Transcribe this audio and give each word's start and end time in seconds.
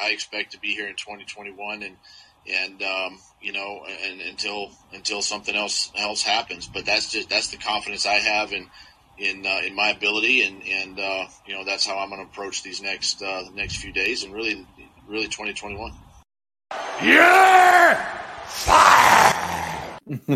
I 0.00 0.10
expect 0.10 0.52
to 0.52 0.60
be 0.60 0.74
here 0.74 0.88
in 0.88 0.94
2021 0.94 1.82
and 1.82 1.96
and 2.50 2.82
um, 2.82 3.18
you 3.40 3.52
know 3.52 3.84
and 4.04 4.20
until 4.20 4.70
until 4.92 5.22
something 5.22 5.54
else 5.54 5.90
else 5.96 6.22
happens. 6.22 6.66
But 6.66 6.86
that's 6.86 7.12
just 7.12 7.28
that's 7.28 7.48
the 7.48 7.56
confidence 7.56 8.06
I 8.06 8.14
have 8.14 8.52
in 8.52 8.68
in 9.18 9.44
uh, 9.46 9.60
in 9.64 9.74
my 9.74 9.90
ability 9.90 10.42
and 10.42 10.62
and 10.66 11.00
uh, 11.00 11.26
you 11.46 11.54
know 11.54 11.64
that's 11.64 11.86
how 11.86 11.98
I'm 11.98 12.10
going 12.10 12.24
to 12.24 12.30
approach 12.30 12.62
these 12.62 12.82
next 12.82 13.22
uh, 13.22 13.44
next 13.54 13.76
few 13.76 13.92
days 13.92 14.24
and 14.24 14.32
really 14.32 14.66
really 15.08 15.26
2021. 15.26 15.92
Yeah. 17.02 18.24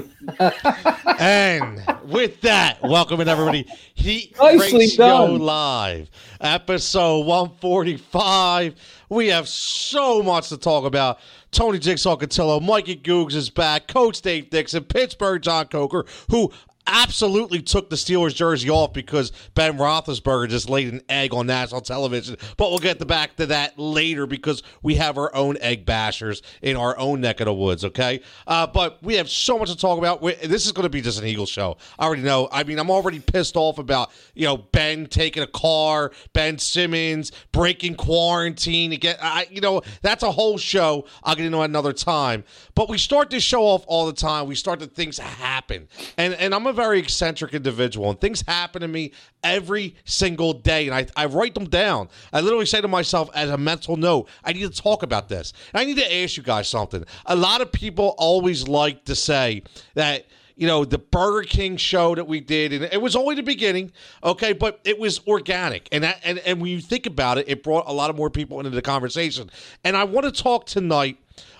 and 1.18 1.82
with 2.04 2.40
that, 2.42 2.78
welcoming 2.82 3.26
everybody, 3.26 3.66
Heat 3.94 4.36
Nicely 4.38 4.80
Ratio 4.80 5.28
done. 5.28 5.38
Live, 5.38 6.10
episode 6.40 7.26
145. 7.26 8.74
We 9.12 9.28
have 9.28 9.46
so 9.46 10.22
much 10.22 10.48
to 10.48 10.56
talk 10.56 10.86
about. 10.86 11.20
Tony 11.50 11.78
Jigsaw 11.78 12.16
Cotillo, 12.16 12.62
Mikey 12.62 12.96
Googs 12.96 13.34
is 13.34 13.50
back, 13.50 13.86
Coach 13.86 14.22
Dave 14.22 14.48
Dixon, 14.48 14.84
Pittsburgh 14.84 15.42
John 15.42 15.66
Coker, 15.66 16.06
who 16.30 16.50
absolutely 16.86 17.62
took 17.62 17.90
the 17.90 17.96
Steelers 17.96 18.34
jersey 18.34 18.68
off 18.70 18.92
because 18.92 19.32
Ben 19.54 19.78
Roethlisberger 19.78 20.48
just 20.48 20.68
laid 20.68 20.92
an 20.92 21.02
egg 21.08 21.32
on 21.34 21.46
national 21.46 21.80
television. 21.80 22.36
But 22.56 22.70
we'll 22.70 22.78
get 22.78 22.98
to 22.98 23.06
back 23.06 23.36
to 23.36 23.46
that 23.46 23.78
later 23.78 24.26
because 24.26 24.62
we 24.82 24.96
have 24.96 25.18
our 25.18 25.34
own 25.34 25.56
egg 25.60 25.86
bashers 25.86 26.42
in 26.60 26.76
our 26.76 26.98
own 26.98 27.20
neck 27.20 27.40
of 27.40 27.46
the 27.46 27.54
woods. 27.54 27.84
Okay, 27.84 28.20
uh, 28.46 28.66
but 28.66 29.02
we 29.02 29.14
have 29.14 29.30
so 29.30 29.58
much 29.58 29.70
to 29.70 29.76
talk 29.76 29.98
about. 29.98 30.22
we 30.22 30.34
this 30.34 30.66
is 30.66 30.72
going 30.72 30.84
to 30.84 30.90
be 30.90 31.00
just 31.00 31.20
an 31.20 31.26
Eagle 31.26 31.46
show. 31.46 31.76
I 31.98 32.04
already 32.04 32.22
know. 32.22 32.48
I 32.50 32.64
mean, 32.64 32.78
I'm 32.78 32.90
already 32.90 33.20
pissed 33.20 33.56
off 33.56 33.78
about 33.78 34.10
you 34.34 34.46
know 34.46 34.56
Ben 34.56 35.06
taking 35.06 35.42
a 35.42 35.46
car, 35.48 36.12
Ben 36.32 36.58
Simmons 36.58 37.32
breaking 37.52 37.94
quarantine 37.94 38.92
again. 38.92 39.16
I 39.20 39.46
you 39.50 39.60
know 39.60 39.82
that's 40.02 40.22
a 40.22 40.32
whole 40.32 40.58
show. 40.58 41.06
I'll 41.22 41.34
get 41.34 41.46
into 41.46 41.60
another 41.60 41.92
time. 41.92 42.44
But 42.74 42.88
we 42.88 42.98
start 42.98 43.30
this 43.30 43.42
show 43.42 43.62
off 43.62 43.84
all 43.86 44.06
the 44.06 44.12
time. 44.12 44.46
We 44.46 44.54
start 44.54 44.80
the 44.80 44.86
things 44.86 45.18
happen, 45.18 45.88
and 46.16 46.34
and 46.34 46.54
I'm 46.54 46.66
a 46.66 46.72
very 46.82 46.98
eccentric 46.98 47.54
individual, 47.54 48.10
and 48.10 48.20
things 48.20 48.42
happen 48.48 48.82
to 48.82 48.88
me 48.88 49.12
every 49.44 49.94
single 50.04 50.52
day, 50.52 50.88
and 50.88 50.94
I, 50.94 51.06
I 51.14 51.26
write 51.26 51.54
them 51.54 51.68
down. 51.68 52.08
I 52.32 52.40
literally 52.40 52.66
say 52.66 52.80
to 52.80 52.88
myself 52.88 53.30
as 53.34 53.50
a 53.50 53.56
mental 53.56 53.96
note, 53.96 54.28
I 54.42 54.52
need 54.52 54.62
to 54.62 54.82
talk 54.82 55.04
about 55.04 55.28
this. 55.28 55.52
And 55.72 55.80
I 55.80 55.84
need 55.84 55.98
to 55.98 56.16
ask 56.22 56.36
you 56.36 56.42
guys 56.42 56.66
something. 56.66 57.04
A 57.26 57.36
lot 57.36 57.60
of 57.60 57.70
people 57.70 58.16
always 58.18 58.66
like 58.66 59.04
to 59.04 59.14
say 59.14 59.62
that 59.94 60.26
you 60.56 60.66
know, 60.66 60.84
the 60.84 60.98
Burger 60.98 61.46
King 61.46 61.76
show 61.76 62.14
that 62.14 62.26
we 62.26 62.40
did, 62.40 62.72
and 62.72 62.84
it 62.84 63.00
was 63.00 63.16
only 63.16 63.34
the 63.34 63.42
beginning, 63.42 63.90
okay, 64.22 64.52
but 64.52 64.80
it 64.84 64.98
was 64.98 65.20
organic. 65.26 65.88
And 65.92 66.04
that, 66.04 66.20
and, 66.24 66.38
and 66.40 66.60
when 66.60 66.70
you 66.70 66.80
think 66.80 67.06
about 67.06 67.38
it, 67.38 67.48
it 67.48 67.62
brought 67.62 67.88
a 67.88 67.92
lot 67.92 68.10
of 68.10 68.16
more 68.16 68.28
people 68.28 68.58
into 68.58 68.70
the 68.70 68.82
conversation. 68.82 69.50
And 69.82 69.96
I 69.96 70.04
want 70.04 70.26
to 70.26 70.42
talk 70.42 70.66
tonight 70.66 71.16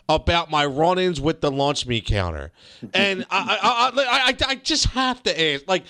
about 0.08 0.50
my 0.50 0.66
run-ins 0.66 1.20
with 1.20 1.40
the 1.40 1.50
launch 1.50 1.86
me 1.86 2.00
counter, 2.00 2.52
and 2.92 3.24
I, 3.30 3.92
I, 3.94 4.26
I, 4.28 4.50
I, 4.50 4.54
just 4.56 4.86
have 4.86 5.22
to 5.22 5.54
ask, 5.54 5.64
like, 5.66 5.84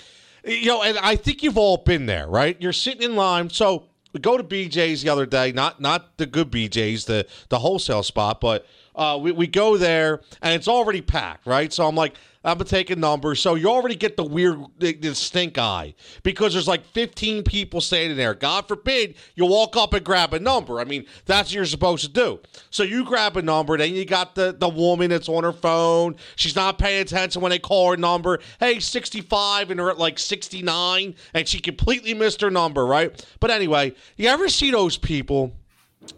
you 0.45 0.67
know, 0.67 0.83
and 0.83 0.97
I 0.97 1.15
think 1.15 1.43
you've 1.43 1.57
all 1.57 1.77
been 1.77 2.05
there, 2.05 2.27
right? 2.27 2.55
You're 2.59 2.73
sitting 2.73 3.01
in 3.01 3.15
line, 3.15 3.49
so 3.49 3.85
we 4.13 4.19
go 4.19 4.37
to 4.37 4.43
BJ's 4.43 5.01
the 5.01 5.09
other 5.09 5.25
day, 5.25 5.51
not 5.51 5.81
not 5.81 6.17
the 6.17 6.25
good 6.25 6.51
BJ's, 6.51 7.05
the 7.05 7.25
the 7.49 7.59
wholesale 7.59 8.03
spot, 8.03 8.39
but 8.39 8.65
uh, 8.95 9.17
we 9.21 9.31
we 9.31 9.47
go 9.47 9.77
there 9.77 10.21
and 10.41 10.53
it's 10.53 10.67
already 10.67 11.01
packed, 11.01 11.45
right? 11.45 11.71
So 11.71 11.87
I'm 11.87 11.95
like. 11.95 12.15
I'm 12.43 12.57
gonna 12.57 12.65
take 12.65 12.89
a 12.89 12.95
number, 12.95 13.35
so 13.35 13.55
you 13.55 13.69
already 13.69 13.95
get 13.95 14.17
the 14.17 14.23
weird, 14.23 14.59
the, 14.77 14.93
the 14.93 15.15
stink 15.15 15.57
eye 15.57 15.95
because 16.23 16.53
there's 16.53 16.67
like 16.67 16.85
15 16.87 17.43
people 17.43 17.79
standing 17.79 18.17
there. 18.17 18.33
God 18.33 18.67
forbid 18.67 19.15
you 19.35 19.45
walk 19.45 19.77
up 19.77 19.93
and 19.93 20.03
grab 20.03 20.33
a 20.33 20.39
number. 20.39 20.79
I 20.79 20.83
mean, 20.83 21.05
that's 21.25 21.49
what 21.49 21.53
you're 21.53 21.65
supposed 21.65 22.03
to 22.03 22.11
do. 22.11 22.39
So 22.69 22.83
you 22.83 23.05
grab 23.05 23.37
a 23.37 23.41
number, 23.41 23.77
then 23.77 23.95
you 23.95 24.03
got 24.05 24.35
the 24.35 24.53
the 24.57 24.67
woman 24.67 25.09
that's 25.09 25.29
on 25.29 25.43
her 25.43 25.53
phone. 25.53 26.15
She's 26.35 26.55
not 26.55 26.77
paying 26.77 27.01
attention 27.01 27.41
when 27.41 27.51
they 27.51 27.59
call 27.59 27.91
her 27.91 27.97
number. 27.97 28.39
Hey, 28.59 28.79
65, 28.79 29.71
and 29.71 29.79
they're 29.79 29.89
at 29.89 29.97
like 29.97 30.19
69, 30.19 31.15
and 31.33 31.47
she 31.47 31.59
completely 31.59 32.13
missed 32.13 32.41
her 32.41 32.51
number, 32.51 32.85
right? 32.85 33.25
But 33.39 33.51
anyway, 33.51 33.93
you 34.17 34.27
ever 34.27 34.49
see 34.49 34.71
those 34.71 34.97
people? 34.97 35.55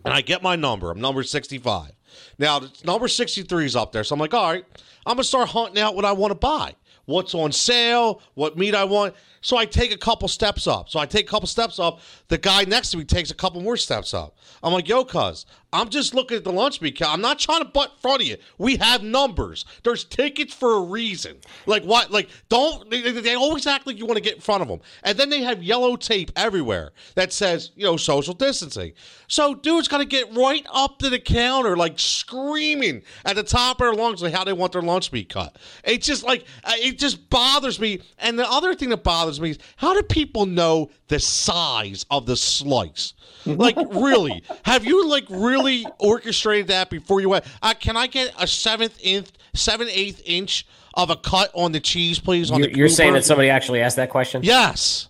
And 0.03 0.13
I 0.13 0.21
get 0.21 0.41
my 0.41 0.55
number. 0.55 0.89
I'm 0.89 0.99
number 0.99 1.23
65. 1.23 1.94
Now, 2.37 2.61
number 2.83 3.07
63 3.07 3.65
is 3.65 3.75
up 3.75 3.91
there. 3.91 4.03
So 4.03 4.13
I'm 4.13 4.19
like, 4.19 4.33
all 4.33 4.51
right, 4.51 4.65
I'm 5.05 5.15
going 5.15 5.23
to 5.23 5.27
start 5.27 5.49
hunting 5.49 5.81
out 5.81 5.95
what 5.95 6.05
I 6.05 6.11
want 6.11 6.31
to 6.31 6.35
buy. 6.35 6.75
What's 7.05 7.35
on 7.35 7.51
sale, 7.51 8.21
what 8.33 8.57
meat 8.57 8.73
I 8.73 8.83
want. 8.83 9.13
So 9.45 9.57
I 9.57 9.65
take 9.67 9.93
a 9.93 9.97
couple 9.97 10.27
steps 10.27 10.65
up. 10.65 10.89
So 10.89 10.99
I 10.99 11.05
take 11.05 11.27
a 11.27 11.29
couple 11.29 11.47
steps 11.47 11.77
up. 11.77 11.99
The 12.29 12.37
guy 12.39 12.63
next 12.63 12.89
to 12.89 12.97
me 12.97 13.03
takes 13.03 13.29
a 13.29 13.35
couple 13.35 13.61
more 13.61 13.77
steps 13.77 14.11
up. 14.11 14.35
I'm 14.63 14.73
like, 14.73 14.89
yo, 14.89 15.05
cuz, 15.05 15.45
I'm 15.75 15.89
just 15.89 16.15
looking 16.15 16.37
at 16.37 16.45
the 16.45 16.53
lunch 16.53 16.79
meat. 16.79 17.01
I'm 17.01 17.19
not 17.19 17.37
trying 17.37 17.59
to 17.59 17.65
butt 17.65 17.91
in 17.91 17.97
front 17.99 18.21
of 18.21 18.27
you. 18.27 18.37
We 18.57 18.77
have 18.77 19.03
numbers. 19.03 19.65
There's 19.83 20.05
tickets 20.05 20.53
for 20.53 20.77
a 20.77 20.79
reason. 20.79 21.35
Like 21.65 21.83
what? 21.83 22.11
Like 22.11 22.29
don't 22.47 22.89
they, 22.89 23.01
they 23.01 23.35
always 23.35 23.67
act 23.67 23.85
like 23.85 23.97
you 23.97 24.05
want 24.05 24.15
to 24.15 24.23
get 24.23 24.35
in 24.35 24.41
front 24.41 24.61
of 24.61 24.69
them, 24.69 24.79
and 25.03 25.17
then 25.17 25.29
they 25.29 25.43
have 25.43 25.61
yellow 25.61 25.97
tape 25.97 26.31
everywhere 26.37 26.93
that 27.15 27.33
says 27.33 27.71
you 27.75 27.83
know 27.83 27.97
social 27.97 28.33
distancing. 28.33 28.93
So 29.27 29.53
dude's 29.53 29.89
got 29.89 29.97
to 29.97 30.05
get 30.05 30.33
right 30.33 30.65
up 30.71 30.99
to 30.99 31.09
the 31.09 31.19
counter, 31.19 31.75
like 31.75 31.99
screaming 31.99 33.01
at 33.25 33.35
the 33.35 33.43
top 33.43 33.81
of 33.81 33.85
their 33.85 33.93
lungs, 33.93 34.23
like 34.23 34.33
how 34.33 34.45
they 34.45 34.53
want 34.53 34.71
their 34.71 34.81
lunch 34.81 35.11
meat 35.11 35.27
cut. 35.27 35.57
It's 35.83 36.07
just 36.07 36.23
like 36.23 36.45
uh, 36.63 36.71
it 36.75 36.97
just 36.97 37.29
bothers 37.29 37.81
me. 37.81 38.01
And 38.17 38.39
the 38.39 38.49
other 38.49 38.75
thing 38.75 38.89
that 38.89 39.03
bothers 39.03 39.34
me 39.41 39.51
is 39.51 39.59
how 39.75 39.93
do 39.93 40.01
people 40.03 40.45
know 40.45 40.89
the 41.07 41.19
size 41.19 42.05
of 42.09 42.25
the 42.25 42.35
slice? 42.35 43.13
Like 43.45 43.75
really? 43.91 44.43
Have 44.63 44.85
you 44.85 45.07
like 45.07 45.25
really 45.29 45.85
orchestrated 45.99 46.67
that 46.69 46.89
before 46.89 47.21
you 47.21 47.29
went? 47.29 47.45
Uh, 47.61 47.73
can 47.79 47.95
I 47.95 48.07
get 48.07 48.33
a 48.39 48.47
seventh 48.47 48.97
inch, 49.03 49.27
seven 49.53 49.87
eighth 49.89 50.21
inch 50.25 50.65
of 50.95 51.09
a 51.11 51.15
cut 51.15 51.51
on 51.53 51.71
the 51.71 51.79
cheese, 51.79 52.17
please? 52.19 52.49
On 52.49 52.59
You're, 52.59 52.69
the 52.69 52.75
you're 52.77 52.89
saying 52.89 53.13
that 53.13 53.23
somebody 53.25 53.49
actually 53.49 53.81
asked 53.81 53.97
that 53.97 54.09
question? 54.09 54.41
Yes. 54.43 55.09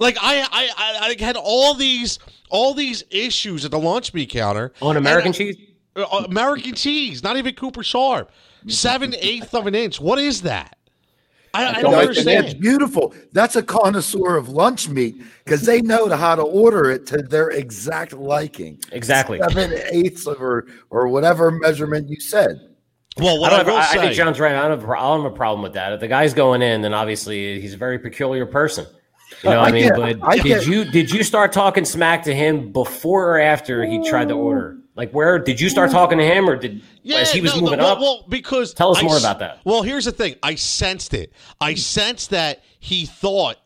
Like 0.00 0.16
I, 0.20 0.40
I, 0.50 0.70
I, 0.76 1.14
I 1.20 1.22
had 1.24 1.36
all 1.36 1.74
these, 1.74 2.18
all 2.48 2.74
these 2.74 3.04
issues 3.10 3.64
at 3.64 3.70
the 3.70 3.78
lunch 3.78 4.14
meat 4.14 4.30
counter 4.30 4.72
On 4.82 4.96
American 4.96 5.26
And- 5.28 5.34
cheese? 5.36 5.56
uh, 5.94 6.24
American 6.26 6.74
cheese, 6.74 7.22
not 7.22 7.36
even 7.36 7.54
Cooper 7.54 7.82
Sharp, 7.82 8.32
seven 8.66 9.14
eighth 9.18 9.54
of 9.54 9.66
an 9.66 9.74
inch. 9.74 10.00
What 10.00 10.18
is 10.18 10.42
that? 10.42 10.76
I, 11.52 11.78
I 11.78 11.82
don't 11.82 11.94
understand. 11.94 12.46
That's 12.46 12.54
beautiful. 12.54 13.14
That's 13.32 13.56
a 13.56 13.62
connoisseur 13.62 14.36
of 14.36 14.48
lunch 14.50 14.88
meat 14.88 15.20
because 15.44 15.62
they 15.62 15.80
know 15.82 16.08
how 16.08 16.36
to 16.36 16.42
order 16.42 16.90
it 16.90 17.06
to 17.06 17.18
their 17.18 17.50
exact 17.50 18.12
liking. 18.12 18.78
Exactly. 18.92 19.40
Seven 19.40 19.72
eighths 19.90 20.26
of 20.26 20.40
or 20.40 20.68
or 20.90 21.08
whatever 21.08 21.50
measurement 21.50 22.08
you 22.08 22.20
said. 22.20 22.70
Well, 23.16 23.36
I, 23.36 23.38
what 23.40 23.50
don't 23.50 23.60
I, 23.60 23.62
will 23.64 23.76
I, 23.78 23.80
I 23.80 23.84
say, 23.86 23.98
think 23.98 24.14
John's 24.14 24.38
right. 24.38 24.54
I 24.54 24.68
don't, 24.68 24.80
have, 24.80 24.88
a 24.88 24.92
I 24.92 25.00
don't 25.00 25.24
have 25.24 25.32
a 25.32 25.36
problem 25.36 25.62
with 25.62 25.72
that. 25.72 25.92
If 25.92 26.00
the 26.00 26.08
guy's 26.08 26.32
going 26.32 26.62
in, 26.62 26.82
then 26.82 26.94
obviously 26.94 27.60
he's 27.60 27.74
a 27.74 27.76
very 27.76 27.98
peculiar 27.98 28.46
person. 28.46 28.86
You 29.42 29.50
know 29.50 29.58
what 29.58 29.66
I 29.66 29.68
I 29.68 29.72
mean? 29.72 29.82
get- 29.88 29.96
but 29.96 30.28
I 30.28 30.36
did 30.36 30.44
get- 30.44 30.66
you 30.66 30.84
did 30.84 31.10
you 31.10 31.24
start 31.24 31.52
talking 31.52 31.84
smack 31.84 32.22
to 32.24 32.34
him 32.34 32.72
before 32.72 33.36
or 33.36 33.40
after 33.40 33.84
he 33.84 34.08
tried 34.08 34.28
to 34.28 34.34
order? 34.34 34.78
Like 35.00 35.12
where 35.12 35.38
did 35.38 35.58
you 35.58 35.70
start 35.70 35.90
talking 35.90 36.18
to 36.18 36.24
him 36.24 36.46
or 36.46 36.56
did 36.56 36.82
as 37.10 37.32
he 37.32 37.40
was 37.40 37.52
no, 37.52 37.60
no, 37.60 37.64
moving 37.64 37.78
well, 37.78 37.88
up? 37.88 38.00
Well, 38.00 38.26
because 38.28 38.74
Tell 38.74 38.90
us 38.90 38.98
I 38.98 39.02
more 39.02 39.16
about 39.16 39.38
that. 39.38 39.60
Well, 39.64 39.80
here's 39.80 40.04
the 40.04 40.12
thing. 40.12 40.34
I 40.42 40.56
sensed 40.56 41.14
it. 41.14 41.32
I 41.58 41.72
sensed 41.72 42.28
that 42.30 42.62
he 42.80 43.06
thought 43.06 43.56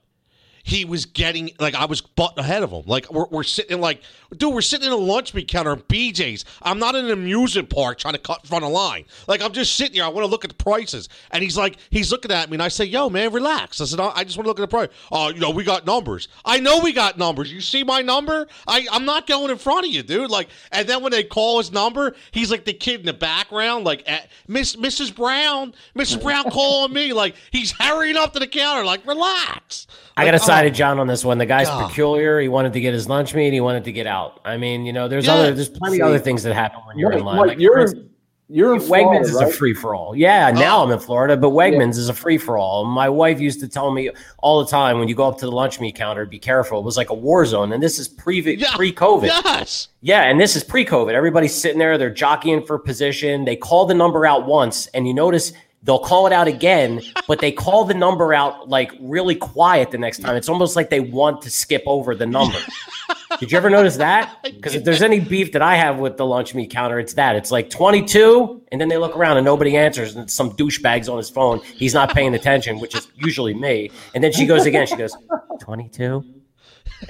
he 0.65 0.87
was 0.87 1.05
getting 1.05 1.51
like 1.61 1.75
I 1.75 1.85
was 1.85 2.01
butting 2.01 2.39
ahead 2.39 2.63
of 2.63 2.71
him. 2.71 2.85
Like 2.87 3.13
we're, 3.13 3.27
we're 3.27 3.43
sitting 3.43 3.81
like, 3.83 4.01
dude, 4.35 4.53
we're 4.53 4.63
sitting 4.63 4.87
in 4.87 4.93
a 4.93 4.97
lunch 4.97 5.35
meat 5.35 5.47
counter 5.47 5.73
at 5.73 5.87
BJ's. 5.89 6.47
I'm 6.63 6.79
not 6.79 6.95
in 6.95 7.05
an 7.05 7.11
amusement 7.11 7.69
park 7.69 7.99
trying 7.99 8.15
to 8.15 8.19
cut 8.19 8.41
in 8.43 8.49
front 8.49 8.65
of 8.65 8.71
line. 8.71 9.05
Like 9.29 9.43
I'm 9.43 9.53
just 9.53 9.77
sitting 9.77 9.95
here. 9.95 10.05
I 10.05 10.09
want 10.09 10.25
to 10.25 10.31
look 10.31 10.43
at 10.43 10.49
the 10.49 10.65
prices. 10.65 11.11
And 11.31 11.43
he's 11.43 11.59
like, 11.59 11.77
he's 11.91 12.11
looking 12.11 12.33
at 12.33 12.49
me, 12.49 12.55
and 12.55 12.63
I 12.63 12.69
say, 12.69 12.87
yo, 12.87 13.11
man, 13.11 13.31
relax. 13.31 13.83
I 13.83 13.85
said, 13.85 14.01
I 14.01 14.25
just 14.25 14.39
want 14.39 14.47
to 14.47 14.49
look 14.49 14.59
at 14.59 14.63
the 14.63 14.69
price. 14.69 14.89
Oh, 15.13 15.29
you 15.29 15.39
know, 15.39 15.51
we 15.51 15.65
got 15.65 15.85
numbers. 15.85 16.29
I 16.47 16.61
know 16.61 16.81
we 16.81 16.95
got 16.95 17.19
numbers. 17.19 17.53
You 17.53 17.61
see 17.61 17.85
my 17.85 18.01
number? 18.01 18.49
I 18.67 18.87
I'm 18.91 19.05
not 19.05 19.27
going 19.27 19.51
in 19.51 19.59
front 19.59 19.87
of 19.87 19.93
you, 19.93 20.03
dude. 20.03 20.31
Like, 20.31 20.49
and 20.73 20.89
then 20.89 21.03
when 21.03 21.13
they 21.13 21.25
call 21.25 21.59
his 21.59 21.73
number, 21.73 22.15
he's 22.31 22.51
like 22.51 22.65
the 22.65 22.73
kid 22.73 23.01
in 23.01 23.07
the 23.07 23.13
background, 23.13 23.85
like 23.85 24.03
eh, 24.07 24.21
Miss 24.49 24.77
Mrs. 24.77 25.15
Brown, 25.15 25.75
Mrs. 25.95 26.23
Brown 26.23 26.51
calling 26.51 26.95
me. 26.95 27.13
Like 27.13 27.35
he's 27.51 27.73
hurrying 27.73 28.17
up 28.17 28.33
to 28.33 28.39
the 28.39 28.47
counter, 28.47 28.83
like 28.83 29.07
relax. 29.07 29.87
I 30.17 30.25
got 30.25 30.31
to 30.31 30.39
Like, 30.39 30.47
side 30.55 30.67
of 30.67 30.73
John 30.73 30.99
on 31.01 31.07
this 31.07 31.25
one. 31.25 31.39
The 31.39 31.47
guy's 31.47 31.69
God. 31.69 31.89
peculiar. 31.89 32.41
He 32.41 32.49
wanted 32.49 32.73
to 32.75 32.81
get 32.81 32.93
his 32.95 33.09
lunch 33.09 33.35
meat. 33.35 33.53
He 33.53 33.61
wanted 33.61 33.85
to 33.85 33.93
get 33.93 34.07
out. 34.07 34.41
I 34.45 34.57
mean, 34.57 34.85
you 34.87 34.93
know, 34.93 35.09
there's 35.09 35.27
Yeah. 35.27 35.35
other, 35.35 35.53
there's 35.53 35.69
plenty 35.69 36.01
of 36.01 36.07
other 36.09 36.19
things 36.19 36.43
that 36.45 36.55
happen 36.55 36.81
when 36.87 36.99
you're 36.99 37.13
in 37.13 37.25
line. 37.25 37.37
Mike, 37.37 37.49
Like, 37.49 37.59
you're 37.61 37.79
instance, 37.79 38.11
you're 38.51 38.75
in 38.75 38.81
Wegmans 38.83 38.87
Florida, 38.87 39.21
is 39.25 39.33
right? 39.35 39.49
a 39.49 39.53
free 39.53 39.73
for 39.73 39.95
all. 39.95 40.15
Yeah, 40.15 40.51
now 40.51 40.81
Oh. 40.81 40.85
I'm 40.85 40.91
in 40.93 40.99
Florida, 40.99 41.35
but 41.35 41.51
Wegmans 41.53 41.97
is 41.97 42.11
a 42.11 42.13
free 42.13 42.37
for 42.37 42.59
all. 42.59 42.85
My 42.85 43.09
wife 43.09 43.41
used 43.41 43.59
to 43.61 43.69
tell 43.69 43.91
me 43.91 44.11
all 44.39 44.63
the 44.63 44.71
time 44.71 44.99
when 44.99 45.09
you 45.09 45.15
go 45.15 45.27
up 45.27 45.39
to 45.39 45.47
the 45.47 45.51
lunch 45.51 45.81
meat 45.81 45.95
counter, 45.97 46.27
be 46.27 46.39
careful. 46.39 46.79
It 46.81 46.85
was 46.85 46.99
like 46.99 47.09
a 47.09 47.15
war 47.15 47.47
zone, 47.47 47.73
and 47.73 47.83
this 47.83 47.99
is 47.99 48.07
pre 48.07 48.41
Yeah. 48.43 48.75
pre 48.77 48.93
COVID. 48.93 49.29
Yes. 49.29 49.89
Yeah, 50.03 50.25
and 50.25 50.39
this 50.39 50.55
is 50.57 50.63
pre-COVID. 50.63 51.15
Everybody's 51.15 51.55
sitting 51.55 51.79
there, 51.79 51.97
they're 51.97 52.11
jockeying 52.11 52.63
for 52.65 52.79
position. 52.79 53.47
They 53.47 53.57
call 53.57 53.87
the 53.87 53.95
number 53.95 54.27
out 54.27 54.47
once, 54.47 54.87
and 54.89 55.09
you 55.09 55.15
notice 55.15 55.55
they'll 55.85 55.99
call 55.99 56.27
it 56.27 56.33
out 56.33 56.49
again, 56.49 57.01
but 57.29 57.39
they 57.39 57.53
call 57.53 57.85
the 57.85 57.95
number 57.95 58.35
out 58.35 58.69
like 58.69 58.91
really 59.01 59.35
quiet 59.35 59.91
the 59.91 59.99
next 59.99 60.19
time. 60.21 60.35
It's 60.35 60.49
almost 60.49 60.77
like 60.77 60.91
they 60.91 61.01
want 61.01 61.43
to 61.43 61.51
skip 61.51 61.83
over 61.87 62.15
the 62.15 62.27
number. 62.27 62.59
Did 63.41 63.53
you 63.53 63.59
ever 63.59 63.69
notice 63.69 63.97
that? 63.97 64.39
Because 64.43 64.75
if 64.75 64.85
there's 64.85 65.03
any 65.03 65.21
beef 65.21 65.53
that 65.53 65.63
I 65.63 65.77
have 65.77 65.99
with 65.99 66.17
the 66.17 66.25
lunch 66.25 66.55
meat 66.55 66.71
counter, 66.71 66.99
it's 66.99 67.15
that. 67.15 67.37
It's 67.37 67.51
like 67.51 67.69
22, 67.69 68.63
and 68.73 68.81
then 68.81 68.89
they 68.89 68.97
look 68.97 69.17
around 69.17 69.37
and 69.37 69.45
nobody 69.45 69.77
answers, 69.77 70.17
and 70.17 70.31
some 70.31 70.53
douchebag's 70.53 71.09
on 71.09 71.19
his 71.19 71.29
phone. 71.29 71.61
He's 71.61 71.95
not 71.95 72.15
paying 72.15 72.35
attention, 72.35 72.79
which 72.81 72.95
is 72.95 73.09
usually 73.17 73.53
me. 73.53 73.91
And 74.15 74.23
then 74.23 74.33
she 74.33 74.47
goes 74.47 74.67
again. 74.67 74.87
She 74.87 74.97
goes, 74.97 75.17
22? 75.61 76.25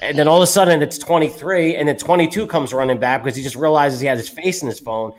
And 0.00 0.18
then 0.18 0.26
all 0.26 0.38
of 0.38 0.42
a 0.42 0.46
sudden 0.46 0.82
it's 0.82 0.98
23, 0.98 1.76
and 1.76 1.86
then 1.86 1.96
22 1.96 2.46
comes 2.46 2.72
running 2.72 2.98
back 2.98 3.22
because 3.22 3.36
he 3.36 3.42
just 3.42 3.56
realizes 3.56 4.00
he 4.00 4.06
has 4.06 4.18
his 4.18 4.28
face 4.28 4.62
in 4.62 4.68
his 4.68 4.80
phone. 4.80 5.12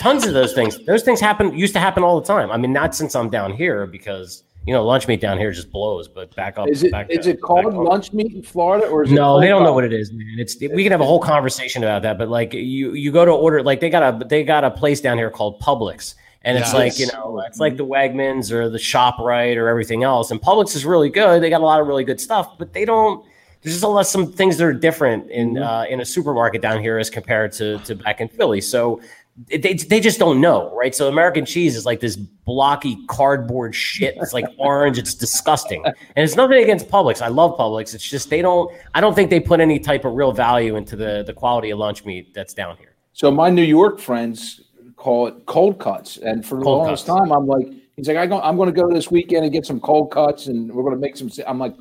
Tons 0.00 0.26
of 0.26 0.34
those 0.34 0.52
things. 0.52 0.78
Those 0.86 1.02
things 1.02 1.20
happen 1.20 1.56
used 1.56 1.72
to 1.74 1.80
happen 1.80 2.02
all 2.02 2.20
the 2.20 2.26
time. 2.26 2.50
I 2.50 2.56
mean, 2.56 2.72
not 2.72 2.94
since 2.94 3.14
I'm 3.14 3.30
down 3.30 3.52
here 3.52 3.86
because 3.86 4.42
you 4.66 4.72
know 4.74 4.84
lunch 4.84 5.06
meat 5.08 5.20
down 5.20 5.38
here 5.38 5.50
just 5.52 5.70
blows. 5.70 6.06
But 6.08 6.34
back 6.36 6.58
up, 6.58 6.68
Is 6.68 6.82
it 6.82 6.92
back 6.92 7.06
is 7.10 7.24
to- 7.24 7.30
it 7.30 7.40
called 7.40 7.64
back 7.66 7.74
lunch 7.74 8.12
meat 8.12 8.32
in 8.34 8.42
Florida 8.42 8.86
or 8.86 9.04
is 9.04 9.10
it 9.12 9.14
No, 9.14 9.22
called 9.22 9.42
they 9.42 9.48
don't 9.48 9.62
know 9.62 9.72
what 9.72 9.84
it 9.84 9.92
is, 9.92 10.12
man. 10.12 10.36
It's 10.38 10.56
we 10.60 10.82
can 10.82 10.92
have 10.92 11.00
a 11.00 11.04
whole 11.06 11.20
conversation 11.20 11.82
about 11.82 12.02
that, 12.02 12.18
but 12.18 12.28
like 12.28 12.52
you 12.52 12.92
you 12.92 13.10
go 13.12 13.24
to 13.24 13.30
order 13.32 13.62
like 13.62 13.80
they 13.80 13.90
got 13.90 14.22
a 14.22 14.24
they 14.26 14.44
got 14.44 14.64
a 14.64 14.70
place 14.70 15.00
down 15.00 15.16
here 15.18 15.30
called 15.30 15.60
Publix. 15.60 16.14
And 16.42 16.56
it's 16.56 16.68
Yes. 16.72 16.74
like, 16.74 16.98
you 17.00 17.06
know, 17.12 17.42
it's 17.44 17.58
like 17.58 17.76
the 17.76 17.84
Wegmans 17.84 18.52
or 18.52 18.68
the 18.68 18.78
ShopRite 18.78 19.56
or 19.56 19.68
everything 19.68 20.04
else. 20.04 20.30
And 20.30 20.40
Publix 20.40 20.76
is 20.76 20.84
really 20.86 21.08
good. 21.08 21.42
They 21.42 21.50
got 21.50 21.60
a 21.60 21.64
lot 21.64 21.80
of 21.80 21.88
really 21.88 22.04
good 22.04 22.20
stuff, 22.20 22.56
but 22.56 22.72
they 22.72 22.84
don't 22.84 23.24
there's 23.62 23.74
just 23.74 23.84
a 23.84 23.88
lot 23.88 24.00
of 24.02 24.06
some 24.06 24.30
things 24.30 24.56
that 24.58 24.64
are 24.64 24.72
different 24.72 25.28
in 25.30 25.58
uh, 25.58 25.86
in 25.90 26.00
a 26.00 26.04
supermarket 26.04 26.62
down 26.62 26.80
here 26.80 26.98
as 26.98 27.10
compared 27.10 27.50
to 27.52 27.78
to 27.78 27.96
back 27.96 28.20
in 28.20 28.28
Philly. 28.28 28.60
So 28.60 28.98
it- 28.98 29.04
they, 29.36 29.74
they 29.74 30.00
just 30.00 30.18
don't 30.18 30.40
know, 30.40 30.74
right? 30.74 30.94
So 30.94 31.08
American 31.08 31.44
cheese 31.44 31.76
is 31.76 31.84
like 31.84 32.00
this 32.00 32.16
blocky 32.16 32.96
cardboard 33.06 33.74
shit. 33.74 34.16
It's 34.16 34.32
like 34.32 34.46
orange. 34.58 34.98
It's 34.98 35.14
disgusting, 35.14 35.84
and 35.84 35.94
it's 36.16 36.36
nothing 36.36 36.62
against 36.62 36.88
Publix. 36.88 37.20
I 37.20 37.28
love 37.28 37.58
Publix. 37.58 37.94
It's 37.94 38.08
just 38.08 38.30
they 38.30 38.40
don't. 38.40 38.72
I 38.94 39.00
don't 39.00 39.14
think 39.14 39.28
they 39.28 39.40
put 39.40 39.60
any 39.60 39.78
type 39.78 40.04
of 40.04 40.14
real 40.14 40.32
value 40.32 40.76
into 40.76 40.96
the 40.96 41.22
the 41.26 41.34
quality 41.34 41.70
of 41.70 41.78
lunch 41.78 42.04
meat 42.04 42.32
that's 42.34 42.54
down 42.54 42.76
here. 42.78 42.94
So 43.12 43.30
my 43.30 43.50
New 43.50 43.62
York 43.62 43.98
friends 43.98 44.62
call 44.96 45.26
it 45.26 45.46
cold 45.46 45.78
cuts, 45.78 46.16
and 46.16 46.44
for 46.44 46.58
the 46.58 46.64
Cold 46.64 46.78
longest 46.84 47.06
cuts. 47.06 47.18
time, 47.18 47.32
I'm 47.32 47.46
like, 47.46 47.68
he's 47.96 48.08
like, 48.08 48.16
I 48.16 48.26
go, 48.26 48.40
I'm 48.40 48.56
going 48.56 48.72
to 48.72 48.80
go 48.80 48.90
this 48.90 49.10
weekend 49.10 49.44
and 49.44 49.52
get 49.52 49.66
some 49.66 49.80
cold 49.80 50.10
cuts, 50.10 50.46
and 50.46 50.72
we're 50.72 50.82
going 50.82 50.94
to 50.94 51.00
make 51.00 51.16
some. 51.16 51.30
I'm 51.46 51.58
like, 51.58 51.74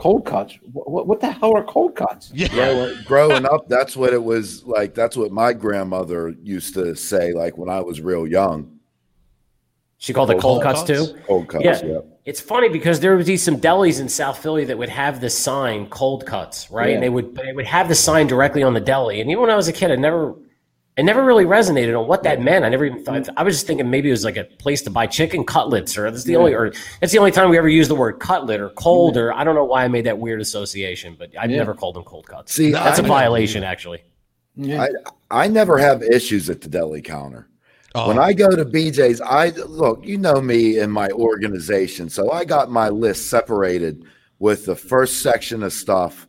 cold 0.00 0.24
cuts? 0.24 0.58
What, 0.72 1.06
what 1.06 1.20
the 1.20 1.30
hell 1.30 1.54
are 1.54 1.62
cold 1.62 1.94
cuts? 1.94 2.32
Yeah. 2.34 2.48
Growing, 2.48 2.96
growing 3.04 3.44
up, 3.46 3.68
that's 3.68 3.96
what 3.96 4.14
it 4.14 4.22
was 4.22 4.64
like. 4.64 4.94
That's 4.94 5.14
what 5.16 5.30
my 5.30 5.52
grandmother 5.52 6.34
used 6.42 6.72
to 6.74 6.96
say, 6.96 7.32
like 7.34 7.58
when 7.58 7.68
I 7.68 7.80
was 7.80 8.00
real 8.00 8.26
young. 8.26 8.78
She 9.98 10.14
called 10.14 10.30
it 10.30 10.40
Cold 10.40 10.62
cold, 10.62 10.62
cuts, 10.62 10.80
cuts? 10.80 11.12
too. 11.12 11.18
Cold 11.26 11.48
cuts, 11.48 11.64
Yeah. 11.64 11.80
yeah. 11.84 11.98
It's 12.24 12.40
funny 12.40 12.70
because 12.70 13.00
there 13.00 13.14
would 13.14 13.26
be 13.26 13.36
some 13.36 13.58
delis 13.60 14.00
in 14.00 14.08
South 14.08 14.38
Philly 14.38 14.64
that 14.64 14.78
would 14.78 14.88
have 14.88 15.20
the 15.20 15.28
sign 15.28 15.86
"cold 15.88 16.24
cuts," 16.24 16.70
right? 16.70 16.88
Yeah. 16.88 16.94
And 16.94 17.02
they 17.02 17.08
would 17.10 17.34
they 17.34 17.52
would 17.52 17.66
have 17.66 17.88
the 17.88 17.94
sign 17.94 18.26
directly 18.26 18.62
on 18.62 18.72
the 18.72 18.80
deli. 18.80 19.20
And 19.20 19.30
even 19.30 19.42
when 19.42 19.50
I 19.50 19.56
was 19.56 19.68
a 19.68 19.72
kid, 19.72 19.90
I 19.90 19.96
never 19.96 20.34
it 21.00 21.04
never 21.04 21.24
really 21.24 21.46
resonated 21.46 21.98
on 21.98 22.06
what 22.06 22.22
that 22.24 22.42
meant. 22.42 22.62
I 22.62 22.68
never 22.68 22.84
even 22.84 23.02
thought. 23.02 23.22
Mm-hmm. 23.22 23.38
I 23.38 23.42
was 23.42 23.54
just 23.54 23.66
thinking 23.66 23.88
maybe 23.88 24.08
it 24.08 24.12
was 24.12 24.22
like 24.22 24.36
a 24.36 24.44
place 24.44 24.82
to 24.82 24.90
buy 24.90 25.06
chicken 25.06 25.44
cutlets, 25.44 25.96
or 25.96 26.10
that's 26.10 26.24
the 26.24 26.36
only, 26.36 26.54
or 26.54 26.74
that's 27.00 27.10
the 27.10 27.18
only 27.18 27.30
time 27.30 27.48
we 27.48 27.56
ever 27.56 27.70
used 27.70 27.88
the 27.88 27.94
word 27.94 28.20
cutlet 28.20 28.60
or 28.60 28.68
cold, 28.70 29.14
mm-hmm. 29.14 29.24
or 29.24 29.32
I 29.32 29.42
don't 29.42 29.54
know 29.54 29.64
why 29.64 29.82
I 29.82 29.88
made 29.88 30.04
that 30.04 30.18
weird 30.18 30.42
association, 30.42 31.16
but 31.18 31.30
I've 31.40 31.50
Yeah. 31.50 31.56
never 31.56 31.72
called 31.72 31.96
them 31.96 32.04
cold 32.04 32.26
cuts. 32.26 32.52
See, 32.52 32.72
that's 32.72 32.98
a 32.98 33.04
I- 33.04 33.08
violation, 33.08 33.64
actually. 33.64 34.02
Yeah. 34.56 34.88
I 35.30 35.48
never 35.48 35.78
have 35.78 36.02
issues 36.02 36.50
at 36.50 36.60
the 36.60 36.68
deli 36.68 37.00
counter. 37.00 37.48
Oh, 37.94 38.08
When 38.08 38.18
I 38.18 38.34
go 38.34 38.50
to 38.50 38.64
BJ's, 38.64 39.22
I 39.22 39.48
look, 39.50 40.04
you 40.04 40.18
know 40.18 40.40
me 40.42 40.80
and 40.80 40.92
my 40.92 41.08
organization. 41.12 42.10
So 42.10 42.30
I 42.30 42.44
got 42.44 42.70
my 42.70 42.90
list 42.90 43.30
separated 43.30 44.04
with 44.40 44.66
the 44.66 44.74
first 44.74 45.22
section 45.22 45.62
of 45.62 45.72
stuff. 45.72 46.26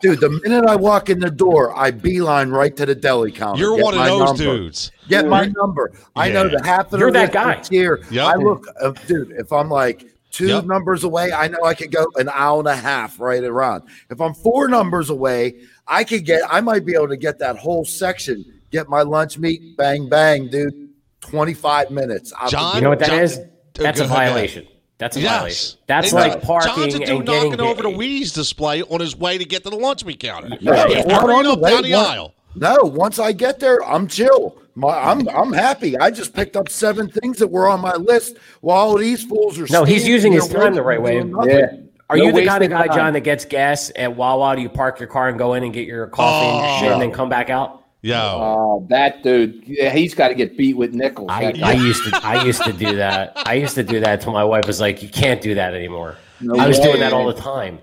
Dude, 0.00 0.20
the 0.20 0.40
minute 0.44 0.64
I 0.68 0.76
walk 0.76 1.08
in 1.10 1.18
the 1.18 1.30
door, 1.30 1.76
I 1.76 1.90
beeline 1.90 2.50
right 2.50 2.76
to 2.76 2.86
the 2.86 2.94
deli 2.94 3.32
counter. 3.32 3.58
You're 3.60 3.82
one 3.82 3.94
of 3.98 4.04
those 4.06 4.20
number. 4.38 4.44
dudes. 4.44 4.92
Get 5.08 5.26
my 5.26 5.46
number. 5.56 5.90
I 6.14 6.30
know 6.30 6.48
the 6.48 6.62
half 6.64 6.92
of 6.92 7.00
You're 7.00 7.10
that 7.10 7.32
guy. 7.32 7.60
here. 7.68 8.00
Yep. 8.12 8.24
I 8.24 8.34
look, 8.36 8.64
uh, 8.80 8.92
dude. 9.08 9.32
If 9.32 9.52
I'm 9.52 9.68
like 9.68 10.06
two 10.30 10.46
Yep. 10.46 10.66
numbers 10.66 11.02
away, 11.02 11.32
I 11.32 11.48
know 11.48 11.64
I 11.64 11.74
could 11.74 11.90
go 11.90 12.06
an 12.14 12.28
hour 12.32 12.60
and 12.60 12.68
a 12.68 12.76
half 12.76 13.18
right 13.18 13.42
around. 13.42 13.82
If 14.08 14.20
I'm 14.20 14.34
four 14.34 14.68
numbers 14.68 15.10
away, 15.10 15.62
I 15.88 16.04
could 16.04 16.24
get. 16.24 16.42
I 16.48 16.60
might 16.60 16.84
be 16.86 16.94
able 16.94 17.08
to 17.08 17.16
get 17.16 17.40
that 17.40 17.56
whole 17.56 17.84
section. 17.84 18.44
Get 18.70 18.88
my 18.88 19.02
lunch 19.02 19.36
meat, 19.36 19.76
bang 19.76 20.08
bang, 20.08 20.48
dude. 20.48 20.90
Twenty 21.22 21.54
five 21.54 21.90
minutes. 21.90 22.32
John- 22.48 22.76
You 22.76 22.82
know 22.82 22.90
what 22.90 23.00
that 23.00 23.08
John- 23.08 23.18
is? 23.18 23.38
uh, 23.38 23.44
That's 23.74 23.98
a 23.98 24.04
violation. 24.04 24.68
That's 25.00 25.16
a 25.16 25.20
Yes. 25.20 25.32
violation. 25.38 25.78
That's 25.86 26.12
And, 26.12 26.20
like 26.20 26.42
parking 26.42 26.74
John's 26.74 26.94
a 26.94 26.98
dude 26.98 27.08
and 27.08 27.26
getting 27.26 27.50
knocking 27.50 27.60
over 27.66 27.82
the 27.82 27.88
hit. 27.88 27.98
Wheeze 27.98 28.32
display 28.32 28.82
on 28.82 29.00
his 29.00 29.16
way 29.16 29.38
to 29.38 29.44
get 29.46 29.64
to 29.64 29.70
the 29.70 29.76
lunch 29.76 30.04
meat 30.04 30.20
counter. 30.20 30.56
Yeah, 30.60 30.86
He's 30.88 31.06
not 31.06 31.28
on 31.28 31.44
the 31.44 31.52
up 31.52 31.58
way, 31.60 31.70
down 31.70 31.82
the 31.82 31.94
one- 31.94 32.06
aisle. 32.06 32.34
No, 32.54 32.76
once 32.82 33.18
I 33.18 33.32
get 33.32 33.60
there, 33.60 33.82
I'm 33.84 34.06
chill. 34.08 34.58
My, 34.74 34.88
I'm 34.88 35.28
I'm 35.28 35.52
happy. 35.52 35.96
I 35.98 36.10
just 36.10 36.34
picked 36.34 36.56
up 36.56 36.68
seven 36.68 37.08
things 37.08 37.38
that 37.38 37.48
were 37.48 37.68
on 37.68 37.80
my 37.80 37.94
list 37.94 38.36
while 38.60 38.96
these 38.96 39.22
fools 39.22 39.58
are. 39.58 39.66
No, 39.70 39.84
he's 39.84 40.06
using 40.06 40.32
his 40.32 40.48
time 40.48 40.74
the 40.74 40.82
right 40.82 41.00
way. 41.00 41.16
Yeah. 41.44 41.66
Are 42.08 42.16
No 42.16 42.24
you 42.24 42.32
the 42.32 42.44
kind 42.44 42.64
of 42.64 42.70
guy, 42.70 42.86
time. 42.88 42.96
John, 42.96 43.12
that 43.12 43.20
gets 43.20 43.44
gas 43.44 43.92
at 43.94 44.16
Wawa? 44.16 44.56
Do 44.56 44.62
you 44.62 44.68
park 44.68 44.98
your 44.98 45.08
car 45.08 45.28
and 45.28 45.38
go 45.38 45.54
in 45.54 45.62
and 45.62 45.72
get 45.72 45.86
your 45.86 46.08
coffee 46.08 46.46
and 46.46 46.58
your 46.68 46.78
shit 46.80 46.92
and 46.92 47.00
then 47.02 47.10
oh. 47.10 47.14
come 47.14 47.28
back 47.28 47.50
out? 47.50 47.79
Yo, 48.02 48.16
Oh, 48.16 48.86
that 48.88 49.22
dude, 49.22 49.62
yeah, 49.66 49.90
he's 49.90 50.14
got 50.14 50.28
to 50.28 50.34
get 50.34 50.56
beat 50.56 50.74
with 50.76 50.94
nickels. 50.94 51.28
I, 51.30 51.52
I 51.62 51.72
used 51.72 52.02
to 52.04 52.18
I 52.24 52.44
used 52.44 52.62
to 52.64 52.72
do 52.72 52.96
that. 52.96 53.34
I 53.36 53.54
used 53.54 53.74
to 53.74 53.82
do 53.82 54.00
that 54.00 54.20
until 54.20 54.32
my 54.32 54.44
wife 54.44 54.66
was 54.66 54.80
like, 54.80 55.02
"You 55.02 55.08
can't 55.10 55.40
do 55.42 55.54
that 55.56 55.74
anymore." 55.74 56.16
No 56.40 56.56
I 56.56 56.66
was 56.66 56.78
way. 56.78 56.84
doing 56.84 57.00
that 57.00 57.12
all 57.12 57.26
the 57.26 57.38
time. 57.38 57.78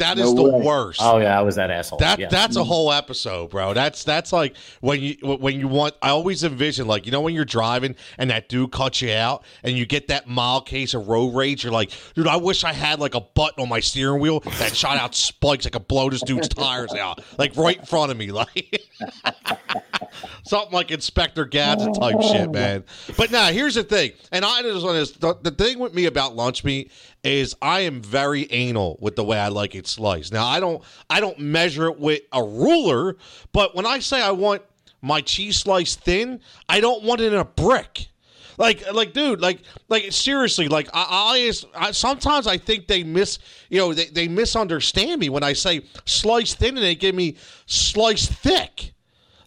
That 0.00 0.16
No 0.18 0.24
is 0.24 0.34
the 0.34 0.42
way. 0.42 0.60
worst. 0.60 1.00
Oh 1.02 1.18
yeah, 1.18 1.38
I 1.38 1.42
was 1.42 1.54
that 1.56 1.70
asshole. 1.70 1.98
That 1.98 2.18
yeah. 2.18 2.28
that's 2.28 2.56
a 2.56 2.64
whole 2.64 2.92
episode, 2.92 3.50
bro. 3.50 3.72
That's 3.72 4.04
that's 4.04 4.32
like 4.32 4.56
when 4.80 5.00
you 5.00 5.16
when 5.22 5.58
you 5.58 5.68
want. 5.68 5.94
I 6.02 6.10
always 6.10 6.44
envision 6.44 6.86
like 6.86 7.06
you 7.06 7.12
know 7.12 7.20
when 7.20 7.34
you're 7.34 7.44
driving 7.44 7.94
and 8.18 8.30
that 8.30 8.48
dude 8.48 8.72
cuts 8.72 9.00
you 9.00 9.12
out 9.12 9.44
and 9.62 9.76
you 9.76 9.86
get 9.86 10.08
that 10.08 10.26
mild 10.26 10.66
case 10.66 10.94
of 10.94 11.08
road 11.08 11.34
rage. 11.34 11.64
You're 11.64 11.72
like, 11.72 11.92
dude, 12.14 12.26
I 12.26 12.36
wish 12.36 12.64
I 12.64 12.72
had 12.72 13.00
like 13.00 13.14
a 13.14 13.20
button 13.20 13.62
on 13.62 13.68
my 13.68 13.80
steering 13.80 14.20
wheel 14.20 14.40
that 14.40 14.74
shot 14.74 14.96
out 14.98 15.14
spikes. 15.14 15.66
I 15.66 15.70
could 15.70 15.88
blow 15.88 16.10
this 16.10 16.22
dude's 16.22 16.48
tires 16.48 16.92
out, 16.94 17.22
like 17.38 17.56
right 17.56 17.78
in 17.78 17.84
front 17.84 18.10
of 18.10 18.18
me, 18.18 18.30
like 18.32 18.82
something 20.44 20.72
like 20.72 20.90
Inspector 20.90 21.44
Gadget 21.46 21.94
type 21.94 22.20
shit, 22.22 22.50
man. 22.50 22.84
But 23.16 23.30
now 23.30 23.46
here's 23.48 23.74
the 23.74 23.84
thing, 23.84 24.12
and 24.32 24.44
I 24.44 24.62
just 24.62 24.84
want 24.84 24.96
this. 24.96 25.12
The, 25.12 25.36
the 25.42 25.50
thing 25.50 25.78
with 25.78 25.94
me 25.94 26.06
about 26.06 26.34
lunch 26.34 26.64
meat 26.64 26.90
is 27.22 27.54
I 27.60 27.80
am 27.80 28.00
very 28.02 28.50
anal 28.50 28.98
with 29.00 29.16
the 29.16 29.24
way 29.24 29.38
I 29.38 29.48
like 29.48 29.74
it 29.74 29.86
sliced. 29.86 30.32
Now 30.32 30.46
I 30.46 30.60
don't 30.60 30.82
I 31.08 31.20
don't 31.20 31.38
measure 31.38 31.86
it 31.86 31.98
with 31.98 32.22
a 32.32 32.42
ruler, 32.42 33.16
but 33.52 33.74
when 33.74 33.86
I 33.86 33.98
say 33.98 34.22
I 34.22 34.30
want 34.30 34.62
my 35.02 35.20
cheese 35.20 35.58
slice 35.58 35.96
thin, 35.96 36.40
I 36.68 36.80
don't 36.80 37.04
want 37.04 37.20
it 37.20 37.32
in 37.32 37.38
a 37.38 37.44
brick. 37.44 38.08
Like, 38.58 38.92
like, 38.92 39.14
dude, 39.14 39.40
like, 39.40 39.62
like, 39.88 40.12
seriously, 40.12 40.68
like, 40.68 40.86
I, 40.92 41.50
I, 41.74 41.86
I 41.86 41.90
sometimes 41.92 42.46
I 42.46 42.58
think 42.58 42.88
they 42.88 43.02
miss, 43.02 43.38
you 43.70 43.78
know, 43.78 43.94
they, 43.94 44.06
they 44.06 44.28
misunderstand 44.28 45.18
me 45.18 45.30
when 45.30 45.42
I 45.42 45.54
say 45.54 45.80
slice 46.04 46.52
thin 46.52 46.76
and 46.76 46.84
they 46.84 46.94
give 46.94 47.14
me 47.14 47.36
slice 47.64 48.26
thick. 48.26 48.92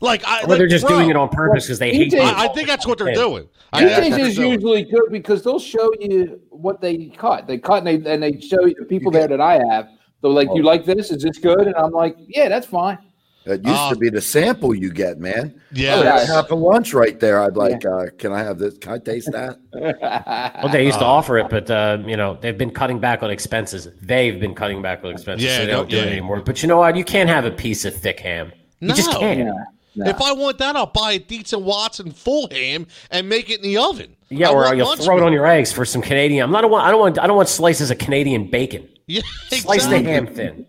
Like, 0.04 0.24
I, 0.28 0.44
or 0.44 0.48
like, 0.48 0.58
they're 0.60 0.68
just 0.68 0.86
bro, 0.86 0.98
doing 0.98 1.10
it 1.10 1.16
on 1.16 1.30
purpose 1.30 1.66
because 1.66 1.80
they 1.80 1.94
hate. 1.94 2.12
DJ 2.12 2.18
you. 2.18 2.22
I, 2.22 2.44
I 2.44 2.48
think 2.50 2.68
that's 2.68 2.86
what 2.86 2.98
they're 2.98 3.14
doing. 3.14 3.48
I 3.72 3.80
think 3.86 3.90
that's 3.92 4.08
DJ's 4.08 4.12
what 4.12 4.22
is 4.28 4.36
doing. 4.36 4.52
usually 4.52 4.84
good 4.84 5.12
because 5.12 5.44
they'll 5.44 5.60
show 5.60 5.90
you 6.00 6.42
what 6.50 6.82
they 6.82 7.08
cut. 7.18 7.48
They 7.48 7.58
cut 7.58 7.88
and 7.88 7.88
they 8.04 8.12
and 8.12 8.22
they 8.22 8.40
show 8.40 8.66
you 8.66 8.76
the 8.78 8.86
people 8.86 9.12
there 9.12 9.28
that 9.28 9.42
I 9.42 9.54
have. 9.72 9.88
They're 10.22 10.30
like, 10.32 10.50
Oh. 10.52 10.56
"You 10.58 10.64
like 10.64 10.86
this? 10.86 11.10
Is 11.12 11.24
this 11.24 11.38
good?" 11.40 11.62
And 11.68 11.76
I'm 11.76 11.92
like, 11.92 12.16
"Yeah, 12.28 12.50
that's 12.50 12.68
fine." 12.68 12.98
That 13.46 13.62
used 13.66 13.78
Uh, 13.78 13.90
to 13.90 13.96
be 13.98 14.10
the 14.10 14.22
sample 14.22 14.74
you 14.74 14.90
get, 14.90 15.20
man. 15.20 15.60
Yeah. 15.74 15.96
Oh, 15.96 16.04
yeah. 16.04 16.18
that 16.18 16.28
half 16.28 16.52
a 16.52 16.56
lunch 16.56 16.94
right 16.94 17.20
there. 17.20 17.42
I'd 17.44 17.58
like, 17.58 17.86
uh, 17.86 18.06
can 18.18 18.32
I 18.32 18.40
have 18.42 18.58
this? 18.58 18.78
Can 18.78 18.94
I 18.94 19.00
taste 19.00 19.30
that? 19.34 19.58
Well, 20.64 20.72
they 20.72 20.86
used 20.86 21.00
to 21.00 21.06
offer 21.06 21.38
it, 21.40 21.50
but 21.50 21.70
uh, 21.70 21.98
you 22.06 22.16
know 22.18 22.38
they've 22.42 22.58
been 22.58 22.72
cutting 22.72 23.00
back 23.00 23.22
on 23.24 23.32
expenses. 23.32 23.88
They've 24.02 24.40
been 24.40 24.56
cutting 24.56 24.82
back 24.82 25.04
on 25.04 25.12
expenses, 25.12 25.46
Yeah, 25.46 25.58
so 25.58 25.66
they 25.66 25.72
no- 25.72 25.78
don't 25.80 25.90
do 25.90 25.96
yeah. 25.98 26.04
it 26.04 26.08
anymore. 26.12 26.42
But 26.42 26.62
you 26.62 26.68
know 26.70 26.78
what? 26.78 26.96
You 26.96 27.04
can't 27.04 27.30
have 27.30 27.46
a 27.46 27.52
piece 27.52 27.84
of 27.86 27.94
thick 27.96 28.20
ham. 28.20 28.52
You 28.80 28.90
just 28.94 29.12
No. 29.12 29.20
can't. 29.20 29.50
If 29.96 30.22
I 30.22 30.34
want 30.34 30.58
that, 30.58 30.76
I'll 30.76 30.88
buy 30.88 31.14
a 31.14 31.20
Dietz 31.20 31.54
and 31.54 31.66
Watson 31.66 32.12
full 32.12 32.50
ham 32.50 32.88
and 33.12 33.30
make 33.30 33.50
it 33.50 33.58
in 33.58 33.64
the 33.64 33.78
oven. 33.78 34.16
Yeah, 34.30 34.50
I 34.50 34.54
or 34.54 34.76
you'll 34.76 34.96
throw 34.96 35.18
it 35.18 35.24
on 35.24 35.34
your 35.34 35.46
eggs 35.46 35.72
for 35.72 35.86
some 35.86 36.02
Canadian. 36.02 36.44
I'm 36.44 36.52
not. 36.52 36.68
Want. 36.70 36.86
I 36.86 36.92
don't 36.92 37.00
want. 37.00 37.20
I 37.20 37.28
don't 37.28 37.38
want 37.38 37.50
slices 37.50 37.92
of 37.92 38.00
Canadian 38.00 38.50
bacon. 38.50 38.90
Yeah, 39.14 39.22
Slice 39.60 39.86
the 39.86 40.00
ham 40.02 40.28
thin. 40.28 40.66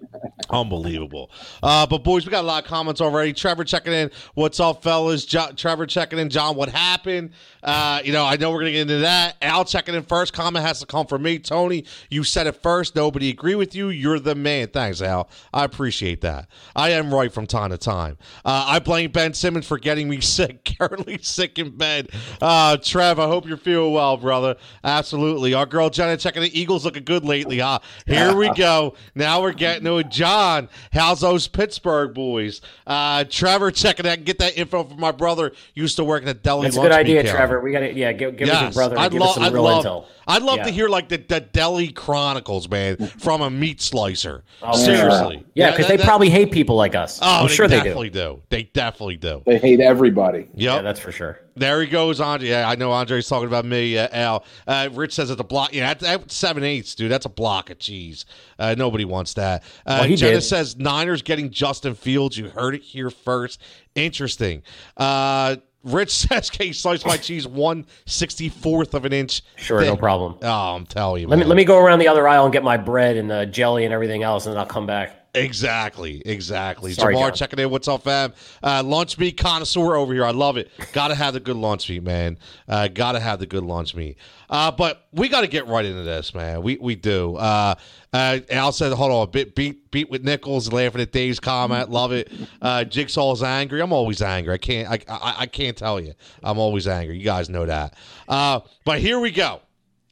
Unbelievable. 0.50 1.30
Uh, 1.62 1.86
but 1.86 2.04
boys, 2.04 2.26
we 2.26 2.30
got 2.30 2.44
a 2.44 2.46
lot 2.46 2.62
of 2.62 2.68
comments 2.68 3.00
already. 3.00 3.32
Trevor 3.32 3.64
checking 3.64 3.92
in. 3.92 4.10
What's 4.34 4.60
up, 4.60 4.82
fellas? 4.82 5.24
Jo- 5.24 5.52
Trevor 5.56 5.86
checking 5.86 6.18
in. 6.18 6.28
John, 6.28 6.54
what 6.56 6.68
happened? 6.68 7.30
Uh, 7.62 8.00
you 8.04 8.12
know, 8.12 8.24
I 8.24 8.36
know 8.36 8.50
we're 8.50 8.60
gonna 8.60 8.72
get 8.72 8.82
into 8.82 8.98
that. 8.98 9.36
Al 9.40 9.64
checking 9.64 9.94
in 9.94 10.02
first. 10.02 10.32
Comment 10.32 10.64
has 10.64 10.80
to 10.80 10.86
come 10.86 11.06
from 11.06 11.22
me. 11.22 11.38
Tony, 11.38 11.84
you 12.10 12.22
said 12.24 12.46
it 12.46 12.62
first. 12.62 12.94
Nobody 12.94 13.30
agree 13.30 13.54
with 13.54 13.74
you. 13.74 13.88
You're 13.88 14.18
the 14.20 14.34
man. 14.34 14.68
Thanks, 14.68 15.00
Al. 15.00 15.28
I 15.52 15.64
appreciate 15.64 16.20
that. 16.20 16.48
I 16.76 16.90
am 16.90 17.12
right 17.12 17.32
from 17.32 17.46
time 17.46 17.70
to 17.70 17.78
time. 17.78 18.18
Uh, 18.44 18.64
I 18.68 18.78
blame 18.80 19.10
Ben 19.10 19.32
Simmons 19.32 19.66
for 19.66 19.78
getting 19.78 20.08
me 20.08 20.20
sick. 20.20 20.76
Currently 20.78 21.18
sick 21.22 21.58
in 21.58 21.76
bed. 21.76 22.10
Uh, 22.42 22.76
Trev, 22.76 23.18
I 23.18 23.26
hope 23.26 23.46
you're 23.48 23.56
feeling 23.56 23.92
well, 23.94 24.16
brother. 24.18 24.56
Absolutely. 24.82 25.54
Our 25.54 25.66
girl 25.66 25.88
Jenna 25.88 26.16
checking 26.16 26.42
the 26.42 26.58
Eagles 26.58 26.84
looking 26.84 27.04
good 27.04 27.24
lately, 27.24 27.60
huh? 27.60 27.78
Here 28.06 28.33
we 28.36 28.52
go. 28.54 28.94
Now 29.14 29.42
we're 29.42 29.52
getting 29.52 29.84
to 29.84 29.98
it. 29.98 30.10
John, 30.10 30.68
how's 30.92 31.20
those 31.20 31.48
Pittsburgh 31.48 32.14
boys? 32.14 32.60
Uh, 32.86 33.24
Trevor, 33.28 33.70
checking 33.70 34.06
out, 34.06 34.18
and 34.18 34.26
get 34.26 34.38
that 34.38 34.56
info 34.56 34.84
from 34.84 35.00
my 35.00 35.12
brother. 35.12 35.52
Used 35.74 35.96
to 35.96 36.04
work 36.04 36.22
at 36.22 36.26
the 36.26 36.34
deli. 36.34 36.66
That's 36.66 36.76
a 36.76 36.80
good 36.80 36.92
idea, 36.92 37.22
Trevor. 37.22 37.60
We 37.60 37.72
got 37.72 37.80
to 37.80 37.92
yeah, 37.92 38.12
give, 38.12 38.36
give 38.36 38.48
yes. 38.48 38.56
us 38.56 38.62
your 38.62 38.72
brother. 38.72 38.98
I'd, 38.98 39.12
lo- 39.12 39.34
I'd 39.36 39.52
love, 39.52 39.84
intel. 39.84 40.06
I'd 40.26 40.42
love 40.42 40.58
yeah. 40.58 40.64
to 40.64 40.70
hear 40.70 40.88
like 40.88 41.08
the, 41.08 41.18
the 41.18 41.40
deli 41.40 41.92
chronicles, 41.92 42.68
man, 42.68 42.96
from 42.96 43.42
a 43.42 43.50
meat 43.50 43.80
slicer. 43.80 44.42
Oh, 44.62 44.76
Seriously, 44.76 45.44
yeah, 45.54 45.70
because 45.70 45.84
yeah, 45.84 45.88
they 45.88 45.96
that, 45.98 46.06
probably 46.06 46.30
hate 46.30 46.50
people 46.50 46.76
like 46.76 46.94
us. 46.94 47.18
Oh, 47.22 47.42
I'm 47.42 47.48
sure 47.48 47.68
they 47.68 47.76
definitely 47.76 48.10
do. 48.10 48.18
do. 48.18 48.42
They 48.48 48.64
definitely 48.64 49.16
do. 49.16 49.42
They 49.46 49.58
hate 49.58 49.80
everybody. 49.80 50.48
Yep. 50.54 50.76
Yeah, 50.76 50.82
that's 50.82 51.00
for 51.00 51.12
sure. 51.12 51.40
There 51.56 51.80
he 51.80 51.86
goes, 51.86 52.20
Andre. 52.20 52.48
Yeah, 52.48 52.68
I 52.68 52.74
know 52.74 52.90
Andre's 52.90 53.28
talking 53.28 53.46
about 53.46 53.64
me, 53.64 53.96
uh, 53.96 54.08
Al. 54.12 54.44
Uh, 54.66 54.88
Rich 54.92 55.14
says 55.14 55.30
it's 55.30 55.40
a 55.40 55.44
block. 55.44 55.72
Yeah, 55.72 55.88
that's, 55.88 56.02
that's 56.02 56.34
seven 56.34 56.64
eighths, 56.64 56.94
dude. 56.94 57.10
That's 57.10 57.26
a 57.26 57.30
block 57.30 57.70
of 57.70 57.78
cheese. 57.78 58.26
Uh, 58.58 58.74
nobody 58.76 59.04
wants 59.04 59.34
that. 59.34 59.62
Uh, 59.86 60.04
well, 60.06 60.16
Jenna 60.16 60.34
did. 60.34 60.40
says 60.42 60.76
Niners 60.76 61.22
getting 61.22 61.50
Justin 61.50 61.94
Fields. 61.94 62.36
You 62.36 62.48
heard 62.48 62.74
it 62.74 62.82
here 62.82 63.10
first. 63.10 63.60
Interesting. 63.94 64.62
Uh, 64.96 65.56
Rich 65.84 66.10
says, 66.28 66.50
"Can 66.50 66.66
you 66.68 66.72
slice 66.72 67.04
my 67.04 67.16
cheese 67.16 67.46
one 67.46 67.86
sixty 68.06 68.48
fourth 68.48 68.94
of 68.94 69.04
an 69.04 69.12
inch?" 69.12 69.42
Sure, 69.56 69.80
no 69.82 69.96
problem. 69.96 70.38
Oh, 70.42 70.74
I'm 70.74 70.86
telling 70.86 71.22
you. 71.22 71.28
Let 71.28 71.38
man. 71.38 71.46
me 71.46 71.48
let 71.50 71.56
me 71.56 71.64
go 71.64 71.78
around 71.78 72.00
the 72.00 72.08
other 72.08 72.26
aisle 72.26 72.44
and 72.44 72.52
get 72.52 72.64
my 72.64 72.76
bread 72.76 73.16
and 73.16 73.30
uh, 73.30 73.44
jelly 73.46 73.84
and 73.84 73.94
everything 73.94 74.22
else, 74.22 74.46
and 74.46 74.54
then 74.54 74.60
I'll 74.60 74.66
come 74.66 74.86
back. 74.86 75.23
Exactly, 75.34 76.22
exactly. 76.24 76.92
Sorry, 76.92 77.16
Jamar 77.16 77.28
John. 77.28 77.34
checking 77.34 77.58
in. 77.58 77.68
What's 77.70 77.88
up, 77.88 78.04
fam? 78.04 78.32
Uh, 78.62 78.84
lunch 78.84 79.18
meat 79.18 79.36
connoisseur 79.36 79.96
over 79.96 80.12
here. 80.12 80.24
I 80.24 80.30
love 80.30 80.56
it. 80.56 80.70
got 80.92 81.08
to 81.08 81.16
have 81.16 81.34
the 81.34 81.40
good 81.40 81.56
lunch 81.56 81.90
meat, 81.90 82.04
man. 82.04 82.38
Uh, 82.68 82.86
got 82.86 83.12
to 83.12 83.20
have 83.20 83.40
the 83.40 83.46
good 83.46 83.64
lunch 83.64 83.96
meat. 83.96 84.16
Uh, 84.48 84.70
but 84.70 85.08
we 85.12 85.28
got 85.28 85.40
to 85.40 85.48
get 85.48 85.66
right 85.66 85.84
into 85.84 86.04
this, 86.04 86.34
man. 86.34 86.62
We 86.62 86.76
we 86.80 86.94
do. 86.94 87.34
Uh, 87.34 87.74
uh, 88.12 88.38
Al 88.50 88.70
said, 88.70 88.92
"Hold 88.92 89.10
on, 89.10 89.22
a 89.24 89.26
bit 89.26 89.56
beat 89.56 89.90
beat 89.90 90.08
with 90.08 90.22
nickels, 90.22 90.72
laughing 90.72 91.00
at 91.00 91.10
Dave's 91.10 91.40
comment. 91.40 91.90
Love 91.90 92.12
it. 92.12 92.30
Uh, 92.62 92.84
Jigsaw's 92.84 93.42
angry. 93.42 93.80
I'm 93.82 93.92
always 93.92 94.22
angry. 94.22 94.54
I 94.54 94.58
can't 94.58 94.88
I, 94.88 95.00
I, 95.12 95.34
I 95.40 95.46
can't 95.46 95.76
tell 95.76 95.98
you. 95.98 96.14
I'm 96.44 96.58
always 96.58 96.86
angry. 96.86 97.18
You 97.18 97.24
guys 97.24 97.48
know 97.48 97.66
that. 97.66 97.94
Uh, 98.28 98.60
but 98.84 99.00
here 99.00 99.18
we 99.18 99.32
go. 99.32 99.62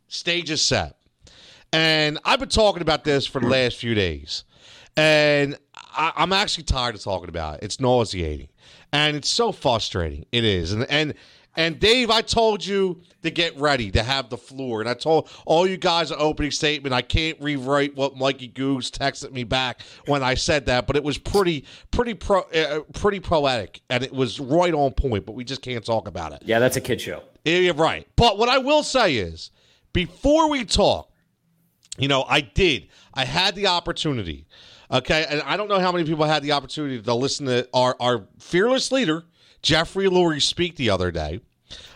Stage 0.08 0.50
is 0.50 0.62
set, 0.62 0.96
and 1.72 2.18
I've 2.24 2.40
been 2.40 2.48
talking 2.48 2.82
about 2.82 3.04
this 3.04 3.24
for 3.24 3.40
the 3.40 3.46
last 3.48 3.76
few 3.76 3.94
days." 3.94 4.42
And 4.96 5.56
I, 5.75 6.12
am 6.16 6.32
actually 6.32 6.64
tired 6.64 6.94
of 6.94 7.02
talking 7.02 7.28
about 7.28 7.56
it. 7.56 7.64
It's 7.64 7.80
nauseating, 7.80 8.49
and 8.92 9.16
it's 9.16 9.28
so 9.28 9.52
frustrating. 9.52 10.26
It 10.32 10.44
is, 10.44 10.72
and 10.72 10.84
and 10.90 11.14
and 11.56 11.78
Dave, 11.78 12.11
I 12.11 12.22
told 12.22 12.64
you 12.64 13.02
to 13.22 13.30
get 13.30 13.56
ready 13.58 13.90
to 13.90 14.02
have 14.02 14.30
the 14.30 14.38
floor, 14.38 14.80
and 14.80 14.88
I 14.88 14.94
told 14.94 15.28
all 15.44 15.66
you 15.66 15.76
guys 15.76 16.11
an 16.11 16.16
opening 16.18 16.50
statement. 16.50 16.94
I 16.94 17.02
can't 17.02 17.38
rewrite 17.40 17.94
what 17.94 18.16
Mikey 18.16 18.49
Goose 18.49 18.90
texted 18.90 19.32
me 19.32 19.44
back 19.44 19.82
when 20.06 20.22
I 20.22 20.34
said 20.34 20.66
that, 20.66 20.87
but 20.87 20.96
it 20.96 21.04
was 21.04 21.18
pretty, 21.18 21.66
pretty 21.90 22.14
pro, 22.14 22.40
uh, 22.40 22.80
pretty 22.94 23.20
poetic, 23.20 23.82
and 23.90 24.02
it 24.02 24.12
was 24.12 24.40
right 24.40 24.72
on 24.72 24.92
point. 24.92 25.26
But 25.26 25.32
we 25.32 25.44
just 25.44 25.62
can't 25.62 25.84
talk 25.84 26.08
about 26.08 26.32
it. 26.32 26.42
Yeah, 26.44 26.58
that's 26.58 26.76
a 26.76 26.80
kid 26.80 27.00
show. 27.00 27.22
Yeah, 27.44 27.72
right. 27.76 28.06
But 28.16 28.38
what 28.38 28.49
I 28.49 28.58
will 28.58 28.82
say 28.82 29.16
is, 29.16 29.50
before 29.92 30.49
we 30.49 30.64
talk, 30.64 31.11
you 31.99 32.08
know, 32.08 32.25
I 32.26 32.40
did. 32.40 32.88
I 33.12 33.26
had 33.26 33.54
the 33.54 33.66
opportunity 33.66 34.46
Okay, 34.92 35.25
and 35.28 35.40
I 35.42 35.56
don't 35.56 35.68
know 35.68 35.80
how 35.80 35.90
many 35.90 36.04
people 36.04 36.26
had 36.26 36.42
the 36.42 36.52
opportunity 36.52 37.00
to 37.00 37.14
listen 37.14 37.46
to 37.46 37.66
our, 37.72 37.96
our 37.99 38.26
fearless 38.38 38.92
leader, 38.92 39.25
Jeffrey 39.62 40.06
Lurie, 40.06 40.42
speak 40.42 40.76
the 40.76 40.90
other 40.90 41.11
day, 41.11 41.40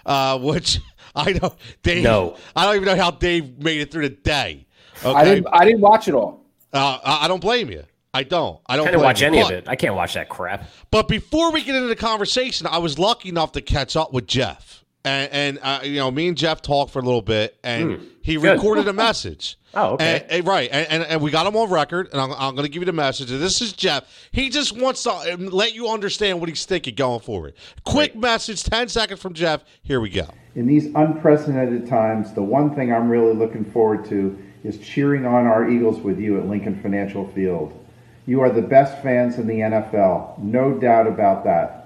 uh, 0.07 0.39
which 0.39 0.81
I 1.15 1.33
know 1.35 1.57
Dave. 1.83 2.03
No. 2.03 2.37
I 2.55 2.65
don't 2.65 2.77
even 2.77 2.87
know 2.87 2.97
how 2.97 3.11
Dave 3.11 3.59
made 3.63 3.81
it 3.81 3.91
through 3.91 4.09
the 4.09 4.15
day. 4.15 4.67
Okay? 5.05 5.15
I 5.15 5.25
didn't. 5.25 5.47
I 5.53 5.65
didn't 5.67 5.83
watch 5.83 6.09
it 6.09 6.15
all. 6.15 6.43
Uh, 6.73 6.99
I 7.05 7.29
don't 7.29 7.41
blame 7.41 7.71
you. 7.71 7.85
I 8.15 8.23
don't. 8.23 8.61
I 8.67 8.77
don't. 8.77 8.89
I 8.89 8.97
watch 8.97 9.21
you. 9.21 9.27
any 9.27 9.43
but, 9.43 9.53
of 9.53 9.59
it. 9.59 9.69
I 9.69 9.77
can't 9.77 9.95
watch 9.95 10.15
that 10.15 10.31
crap. 10.31 10.67
But 10.91 11.07
before 11.07 11.53
we 11.53 11.63
get 11.63 11.75
into 11.75 11.89
the 11.89 11.97
conversation, 11.97 12.67
I 12.67 12.79
was 12.79 12.99
lucky 12.99 13.29
enough 13.29 13.53
to 13.53 13.61
catch 13.61 13.95
up 13.95 14.15
with 14.15 14.27
Jeff, 14.27 14.86
and, 15.07 15.33
and 15.33 15.59
uh, 15.63 15.81
you 15.85 15.97
know, 15.97 16.11
me 16.11 16.29
and 16.29 16.37
Jeff 16.37 16.61
talked 16.61 16.93
for 16.93 16.99
a 16.99 17.03
little 17.03 17.23
bit, 17.23 17.57
and 17.63 17.91
mm, 17.91 18.07
he 18.23 18.35
good. 18.35 18.57
recorded 18.57 18.89
a 18.89 18.93
message. 19.07 19.57
Oh, 19.73 19.91
okay. 19.91 20.23
And, 20.23 20.33
and, 20.33 20.47
right. 20.47 20.69
And, 20.73 21.05
and, 21.05 21.21
we 21.21 21.31
got 21.31 21.47
him 21.47 21.55
on 21.55 21.71
record, 21.71 22.09
and 22.11 22.21
I'm, 22.21 22.33
I'm 22.33 22.55
going 22.55 22.67
to 22.67 22.73
give 22.73 22.81
you 22.81 22.87
the 22.87 22.93
message. 22.93 23.29
This 23.29 23.61
is 23.61 23.73
Jeff. 23.73 24.05
He 24.33 24.49
just 24.49 24.73
wants 24.77 25.03
to 25.05 25.13
um, 25.35 25.47
let 25.47 25.75
you 25.75 25.89
understand 25.89 26.41
what 26.41 26.49
he's 26.49 26.65
thinking 26.65 26.95
going 26.95 27.21
forward. 27.21 27.55
Quick 27.85 28.13
right. 28.15 28.21
message, 28.21 28.65
10 28.65 28.89
seconds 28.89 29.21
from 29.21 29.35
Jeff. 29.35 29.65
Here 29.83 30.01
we 30.01 30.09
go. 30.09 30.29
In 30.55 30.67
these 30.67 30.87
unprecedented 30.95 31.87
times, 31.87 32.33
the 32.33 32.43
one 32.43 32.75
thing 32.75 32.93
I'm 32.93 33.09
really 33.09 33.35
looking 33.35 33.65
forward 33.65 34.07
to 34.07 34.37
is 34.65 34.79
cheering 34.79 35.27
on 35.27 35.47
our 35.47 35.71
Eagles 35.71 36.01
with 36.01 36.19
you 36.19 36.39
at 36.39 36.47
Lincoln 36.47 36.81
Financial 36.81 37.29
Field. 37.33 37.79
You 38.25 38.41
are 38.41 38.51
the 38.51 38.63
best 38.63 39.03
fans 39.03 39.39
in 39.39 39.47
the 39.47 39.61
NFL, 39.61 40.39
no 40.39 40.73
doubt 40.73 41.07
about 41.07 41.45
that. 41.45 41.86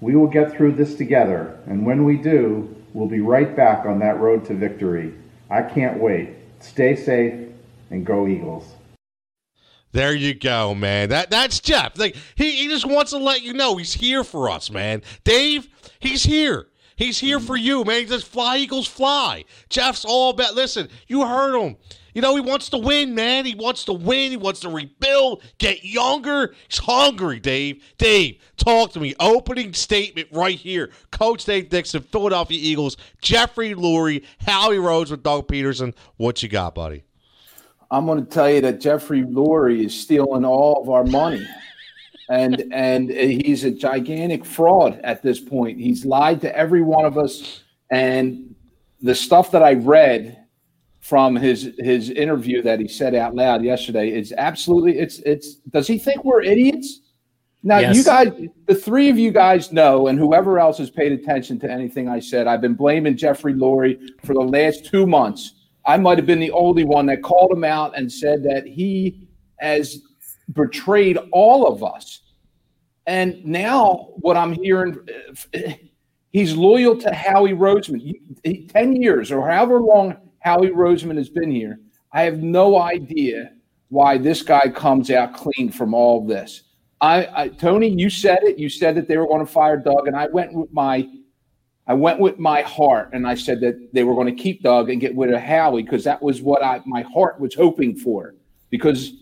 We 0.00 0.16
will 0.16 0.28
get 0.28 0.52
through 0.52 0.72
this 0.72 0.94
together, 0.94 1.58
and 1.66 1.84
when 1.84 2.04
we 2.04 2.16
do, 2.16 2.74
we'll 2.94 3.08
be 3.08 3.20
right 3.20 3.54
back 3.54 3.84
on 3.84 3.98
that 3.98 4.18
road 4.18 4.44
to 4.46 4.54
victory. 4.54 5.14
I 5.50 5.62
can't 5.62 6.00
wait. 6.00 6.30
Stay 6.60 6.96
safe 6.96 7.48
and 7.90 8.06
go 8.06 8.26
Eagles. 8.26 8.72
There 9.92 10.14
you 10.14 10.34
go, 10.34 10.74
man. 10.74 11.08
That 11.08 11.30
that's 11.30 11.58
Jeff. 11.58 11.98
Like 11.98 12.16
he, 12.36 12.52
he 12.52 12.68
just 12.68 12.86
wants 12.86 13.10
to 13.10 13.18
let 13.18 13.42
you 13.42 13.52
know 13.52 13.76
he's 13.76 13.92
here 13.92 14.22
for 14.22 14.48
us, 14.48 14.70
man. 14.70 15.02
Dave, 15.24 15.68
he's 15.98 16.22
here. 16.22 16.68
He's 16.94 17.18
here 17.18 17.40
for 17.40 17.56
you, 17.56 17.82
man. 17.84 18.02
He 18.02 18.06
says, 18.06 18.22
"Fly 18.22 18.58
Eagles, 18.58 18.86
fly." 18.86 19.44
Jeff's 19.68 20.04
all 20.04 20.30
about. 20.30 20.54
Listen, 20.54 20.88
you 21.08 21.26
heard 21.26 21.58
him. 21.58 21.76
You 22.14 22.22
know 22.22 22.34
he 22.34 22.40
wants 22.40 22.68
to 22.70 22.78
win, 22.78 23.14
man. 23.14 23.44
He 23.44 23.54
wants 23.54 23.84
to 23.84 23.92
win. 23.92 24.30
He 24.30 24.36
wants 24.36 24.60
to 24.60 24.68
rebuild, 24.68 25.42
get 25.58 25.84
younger. 25.84 26.54
He's 26.68 26.78
hungry, 26.78 27.40
Dave. 27.40 27.82
Dave, 27.98 28.38
talk 28.56 28.92
to 28.92 29.00
me. 29.00 29.14
Opening 29.20 29.74
statement 29.74 30.28
right 30.32 30.56
here. 30.56 30.90
Coach 31.10 31.44
Dave 31.44 31.68
Dixon, 31.68 32.02
Philadelphia 32.02 32.58
Eagles. 32.60 32.96
Jeffrey 33.20 33.74
Lurie, 33.74 34.24
Howie 34.46 34.78
Rhodes 34.78 35.10
with 35.10 35.22
Doug 35.22 35.48
Pederson. 35.48 35.94
What 36.16 36.42
you 36.42 36.48
got, 36.48 36.74
buddy? 36.74 37.04
I'm 37.90 38.06
going 38.06 38.24
to 38.24 38.30
tell 38.30 38.50
you 38.50 38.60
that 38.60 38.80
Jeffrey 38.80 39.22
Lurie 39.22 39.86
is 39.86 39.98
stealing 39.98 40.44
all 40.44 40.80
of 40.82 40.88
our 40.88 41.04
money 41.04 41.46
and 42.30 42.64
and 42.72 43.10
he's 43.10 43.64
a 43.64 43.70
gigantic 43.70 44.44
fraud 44.44 45.00
at 45.02 45.22
this 45.22 45.40
point. 45.40 45.78
He's 45.78 46.06
lied 46.06 46.40
to 46.42 46.56
every 46.56 46.80
one 46.80 47.04
of 47.04 47.18
us, 47.18 47.62
and 47.90 48.54
the 49.02 49.14
stuff 49.14 49.50
that 49.50 49.62
I 49.62 49.74
read 49.74 50.39
from 51.00 51.34
his 51.34 51.72
his 51.78 52.10
interview 52.10 52.62
that 52.62 52.78
he 52.78 52.86
said 52.86 53.14
out 53.14 53.34
loud 53.34 53.64
yesterday 53.64 54.12
is 54.12 54.32
absolutely 54.36 54.98
it's 54.98 55.18
it's. 55.20 55.54
Does 55.70 55.86
he 55.86 55.98
think 55.98 56.24
we're 56.24 56.42
idiots? 56.42 57.00
Now 57.62 57.78
yes. 57.78 57.96
you 57.96 58.04
guys, 58.04 58.32
the 58.66 58.74
three 58.74 59.10
of 59.10 59.18
you 59.18 59.30
guys 59.30 59.70
know, 59.70 60.06
and 60.06 60.18
whoever 60.18 60.58
else 60.58 60.78
has 60.78 60.90
paid 60.90 61.12
attention 61.12 61.58
to 61.60 61.70
anything 61.70 62.08
I 62.08 62.20
said, 62.20 62.46
I've 62.46 62.62
been 62.62 62.74
blaming 62.74 63.16
Jeffrey 63.16 63.52
Lurie 63.52 63.98
for 64.24 64.32
the 64.32 64.40
last 64.40 64.86
two 64.86 65.06
months. 65.06 65.54
I 65.86 65.98
might 65.98 66.16
have 66.16 66.26
been 66.26 66.40
the 66.40 66.52
only 66.52 66.84
one 66.84 67.06
that 67.06 67.22
called 67.22 67.52
him 67.52 67.64
out 67.64 67.96
and 67.98 68.10
said 68.10 68.42
that 68.44 68.66
he 68.66 69.28
has 69.58 70.02
betrayed 70.52 71.18
all 71.32 71.66
of 71.66 71.84
us. 71.84 72.22
And 73.06 73.44
now 73.44 74.10
what 74.16 74.36
I'm 74.36 74.52
hearing, 74.52 74.98
uh, 75.54 75.72
he's 76.30 76.54
loyal 76.54 76.96
to 76.98 77.12
Howie 77.12 77.52
Roseman. 77.52 78.14
10 78.68 78.96
years 78.96 79.30
or 79.30 79.48
however 79.48 79.80
long 79.80 80.16
Howie 80.40 80.70
Roseman 80.70 81.16
has 81.16 81.28
been 81.28 81.50
here. 81.50 81.80
I 82.12 82.22
have 82.22 82.42
no 82.42 82.80
idea 82.80 83.52
why 83.88 84.18
this 84.18 84.42
guy 84.42 84.68
comes 84.68 85.10
out 85.10 85.34
clean 85.34 85.70
from 85.70 85.94
all 85.94 86.26
this. 86.26 86.62
I, 87.00 87.28
I 87.34 87.48
Tony, 87.48 87.88
you 87.88 88.10
said 88.10 88.40
it. 88.42 88.58
You 88.58 88.68
said 88.68 88.94
that 88.96 89.08
they 89.08 89.16
were 89.16 89.26
going 89.26 89.44
to 89.44 89.50
fire 89.50 89.76
Doug, 89.76 90.06
and 90.06 90.16
I 90.16 90.26
went 90.26 90.52
with 90.52 90.72
my 90.72 91.08
I 91.86 91.94
went 91.94 92.20
with 92.20 92.38
my 92.38 92.62
heart 92.62 93.10
and 93.14 93.26
I 93.26 93.34
said 93.34 93.60
that 93.62 93.92
they 93.92 94.04
were 94.04 94.14
going 94.14 94.28
to 94.28 94.42
keep 94.42 94.62
Doug 94.62 94.90
and 94.90 95.00
get 95.00 95.16
rid 95.16 95.32
of 95.32 95.40
Howie 95.40 95.82
because 95.82 96.04
that 96.04 96.22
was 96.22 96.40
what 96.40 96.62
I 96.62 96.80
my 96.86 97.02
heart 97.02 97.40
was 97.40 97.54
hoping 97.54 97.96
for. 97.96 98.34
Because 98.70 99.12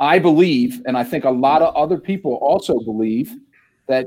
I 0.00 0.18
believe, 0.18 0.82
and 0.86 0.96
I 0.96 1.04
think 1.04 1.24
a 1.24 1.30
lot 1.30 1.62
of 1.62 1.74
other 1.76 1.98
people 1.98 2.34
also 2.42 2.80
believe, 2.80 3.36
that 3.86 4.06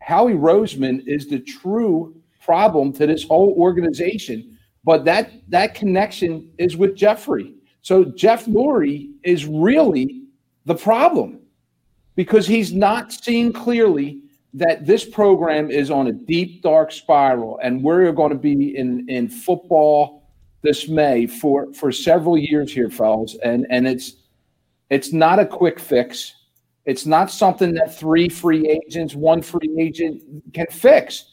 Howie 0.00 0.34
Roseman 0.34 1.02
is 1.08 1.26
the 1.26 1.40
true 1.40 2.14
problem 2.40 2.92
to 2.92 3.06
this 3.06 3.24
whole 3.24 3.54
organization. 3.58 4.58
But 4.84 5.04
that 5.04 5.30
that 5.48 5.74
connection 5.74 6.50
is 6.58 6.76
with 6.76 6.94
Jeffrey. 6.94 7.54
So 7.82 8.04
Jeff 8.04 8.46
Lurie 8.46 9.10
is 9.24 9.46
really 9.46 10.24
the 10.64 10.74
problem 10.74 11.40
because 12.14 12.46
he's 12.46 12.72
not 12.72 13.12
seeing 13.12 13.52
clearly 13.52 14.22
that 14.54 14.86
this 14.86 15.04
program 15.04 15.70
is 15.70 15.90
on 15.90 16.08
a 16.08 16.12
deep 16.12 16.62
dark 16.62 16.92
spiral 16.92 17.58
and 17.62 17.82
we're 17.82 18.10
going 18.12 18.30
to 18.32 18.38
be 18.38 18.76
in 18.76 19.08
in 19.08 19.28
football 19.28 20.22
this 20.62 20.88
May 20.88 21.26
for 21.26 21.72
for 21.72 21.92
several 21.92 22.36
years 22.36 22.72
here 22.72 22.90
fellas 22.90 23.36
and 23.42 23.66
and 23.70 23.86
it's 23.86 24.16
it's 24.90 25.12
not 25.12 25.38
a 25.38 25.46
quick 25.46 25.78
fix. 25.78 26.34
It's 26.84 27.06
not 27.06 27.30
something 27.30 27.72
that 27.74 27.96
three 27.96 28.28
free 28.28 28.68
agents, 28.68 29.14
one 29.14 29.40
free 29.40 29.74
agent 29.78 30.22
can 30.52 30.66
fix. 30.66 31.29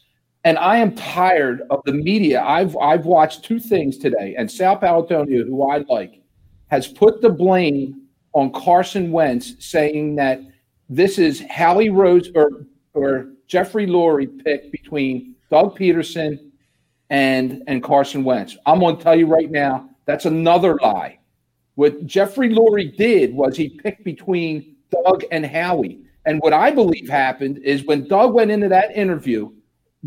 And 0.48 0.58
I 0.60 0.78
am 0.78 0.96
tired 0.96 1.64
of 1.70 1.82
the 1.84 1.92
media. 1.92 2.42
I've 2.42 2.78
I've 2.78 3.06
watched 3.06 3.44
two 3.44 3.60
things 3.60 3.98
today, 3.98 4.34
and 4.38 4.50
Sal 4.50 4.80
Paolantonio, 4.80 5.46
who 5.46 5.70
I 5.70 5.80
like, 5.90 6.22
has 6.68 6.88
put 6.88 7.22
the 7.22 7.30
blame 7.30 8.04
on 8.32 8.54
Carson 8.54 9.12
Wentz, 9.12 9.56
saying 9.60 10.16
that 10.16 10.40
this 10.88 11.20
is 11.20 11.44
Howie 11.50 11.90
Rose 11.90 12.32
or 12.34 12.66
or 12.94 13.34
Jeffrey 13.48 13.88
Lurie 13.88 14.42
pick 14.42 14.72
between 14.72 15.36
Doug 15.52 15.78
Pederson 15.78 16.40
and 17.10 17.62
and 17.68 17.84
Carson 17.84 18.24
Wentz. 18.24 18.56
I'm 18.66 18.80
going 18.80 18.96
to 18.96 19.04
tell 19.04 19.18
you 19.18 19.28
right 19.28 19.52
now, 19.52 19.90
that's 20.06 20.24
another 20.24 20.80
lie. 20.82 21.20
What 21.76 22.06
Jeffrey 22.06 22.56
Lurie 22.56 22.96
did 22.96 23.34
was 23.34 23.58
he 23.58 23.68
picked 23.68 24.06
between 24.06 24.78
Doug 24.92 25.26
and 25.30 25.46
Howie. 25.46 26.00
And 26.26 26.40
what 26.40 26.54
I 26.54 26.72
believe 26.72 27.10
happened 27.10 27.58
is 27.58 27.84
when 27.84 28.08
Doug 28.08 28.34
went 28.34 28.52
into 28.52 28.70
that 28.70 28.96
interview 28.96 29.52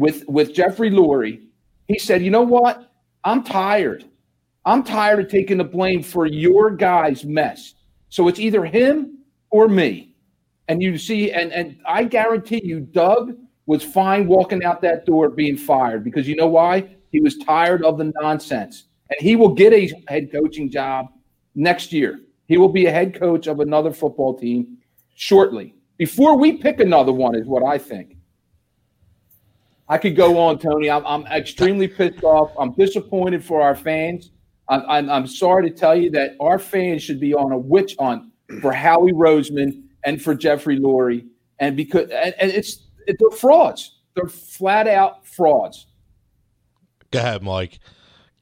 with 0.01 0.27
with 0.29 0.55
Jeffrey 0.55 0.91
Lurie, 0.91 1.43
he 1.87 1.99
said, 1.99 2.23
"You 2.23 2.31
know 2.31 2.43
what? 2.43 2.91
I'm 3.23 3.45
tired. 3.45 4.05
I'm 4.65 4.83
tired 4.83 5.21
of 5.21 5.29
taking 5.29 5.59
the 5.59 5.65
blame 5.65 6.03
for 6.03 6.27
your 6.27 6.71
guy's 6.71 7.25
mess. 7.25 7.75
So 8.09 8.27
it's 8.27 8.41
either 8.41 8.65
him 8.65 9.19
or 9.51 9.69
me." 9.69 10.17
And 10.69 10.83
you 10.83 10.97
see, 10.97 11.33
and 11.33 11.53
and 11.53 11.79
I 11.87 12.05
guarantee 12.05 12.63
you, 12.65 12.81
Doug 12.81 13.37
was 13.67 13.85
fine 13.85 14.27
walking 14.27 14.65
out 14.65 14.81
that 14.81 15.05
door 15.05 15.29
being 15.29 15.57
fired 15.57 16.03
because 16.03 16.27
you 16.27 16.35
know 16.35 16.49
why? 16.49 16.89
He 17.11 17.21
was 17.21 17.37
tired 17.39 17.85
of 17.85 17.99
the 17.99 18.13
nonsense. 18.21 18.85
And 19.11 19.21
he 19.21 19.37
will 19.37 19.55
get 19.55 19.73
a 19.73 19.93
head 20.09 20.33
coaching 20.33 20.71
job 20.71 21.07
next 21.55 21.93
year. 21.93 22.21
He 22.47 22.57
will 22.57 22.69
be 22.69 22.87
a 22.87 22.91
head 22.91 23.19
coach 23.19 23.47
of 23.49 23.61
another 23.61 23.93
football 23.93 24.39
team 24.39 24.79
shortly. 25.15 25.75
Before 25.99 26.39
we 26.39 26.57
pick 26.57 26.81
another 26.81 27.13
one, 27.13 27.35
is 27.35 27.47
what 27.47 27.65
I 27.65 27.77
think. 27.77 28.17
I 29.91 29.99
could 29.99 30.15
go 30.15 30.39
on, 30.39 30.61
Tony. 30.61 30.89
I'm, 30.89 31.05
I'm 31.05 31.27
extremely 31.27 31.89
pissed 31.89 32.23
off. 32.23 32.53
I'm 32.57 32.73
disappointed 32.75 33.45
for 33.45 33.61
our 33.61 33.75
fans. 33.75 34.31
I'm, 34.69 34.85
I'm, 34.89 35.11
I'm 35.11 35.27
sorry 35.27 35.69
to 35.69 35.77
tell 35.77 35.97
you 35.97 36.13
that 36.13 36.37
our 36.39 36.61
fans 36.61 37.03
should 37.03 37.19
be 37.19 37.35
on 37.35 37.51
a 37.51 37.59
witch 37.59 37.97
hunt 37.99 38.33
for 38.63 38.73
Howie 38.73 39.11
Roseman 39.11 39.83
and 40.05 40.23
for 40.23 40.37
Jeffrey 40.37 40.79
Lurie, 40.79 41.27
and 41.59 41.77
because 41.77 42.09
and, 42.11 42.35
and 42.39 42.53
it's 42.53 42.87
they're 43.07 43.31
frauds. 43.37 43.99
They're 44.15 44.29
flat 44.29 44.87
out 44.87 45.27
frauds. 45.27 45.89
Go 47.11 47.19
ahead, 47.19 47.43
Mike. 47.43 47.81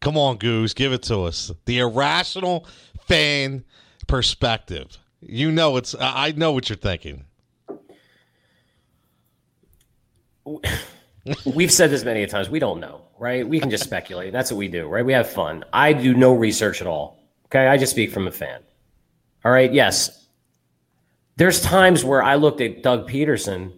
Come 0.00 0.18
on, 0.18 0.36
Goose, 0.36 0.74
give 0.74 0.92
it 0.92 1.02
to 1.04 1.22
us. 1.22 1.50
The 1.64 1.78
irrational 1.78 2.66
fan 3.06 3.64
perspective. 4.06 4.98
You 5.20 5.50
know 5.50 5.78
it's. 5.78 5.94
I 5.98 6.32
know 6.36 6.52
what 6.52 6.68
you're 6.68 6.76
thinking. 6.76 7.24
We've 11.44 11.72
said 11.72 11.90
this 11.90 12.04
many 12.04 12.26
times. 12.26 12.48
We 12.48 12.58
don't 12.58 12.80
know, 12.80 13.02
right? 13.18 13.48
We 13.48 13.60
can 13.60 13.70
just 13.70 13.84
speculate. 13.84 14.32
That's 14.32 14.50
what 14.50 14.58
we 14.58 14.68
do, 14.68 14.86
right? 14.86 15.04
We 15.04 15.12
have 15.12 15.28
fun. 15.28 15.64
I 15.72 15.92
do 15.92 16.14
no 16.14 16.34
research 16.34 16.80
at 16.80 16.86
all. 16.86 17.18
Okay, 17.46 17.66
I 17.66 17.76
just 17.76 17.92
speak 17.92 18.12
from 18.12 18.26
a 18.26 18.32
fan. 18.32 18.60
All 19.44 19.52
right. 19.52 19.72
Yes, 19.72 20.26
there's 21.36 21.60
times 21.60 22.04
where 22.04 22.22
I 22.22 22.34
looked 22.34 22.60
at 22.60 22.82
Doug 22.82 23.08
Pederson 23.08 23.72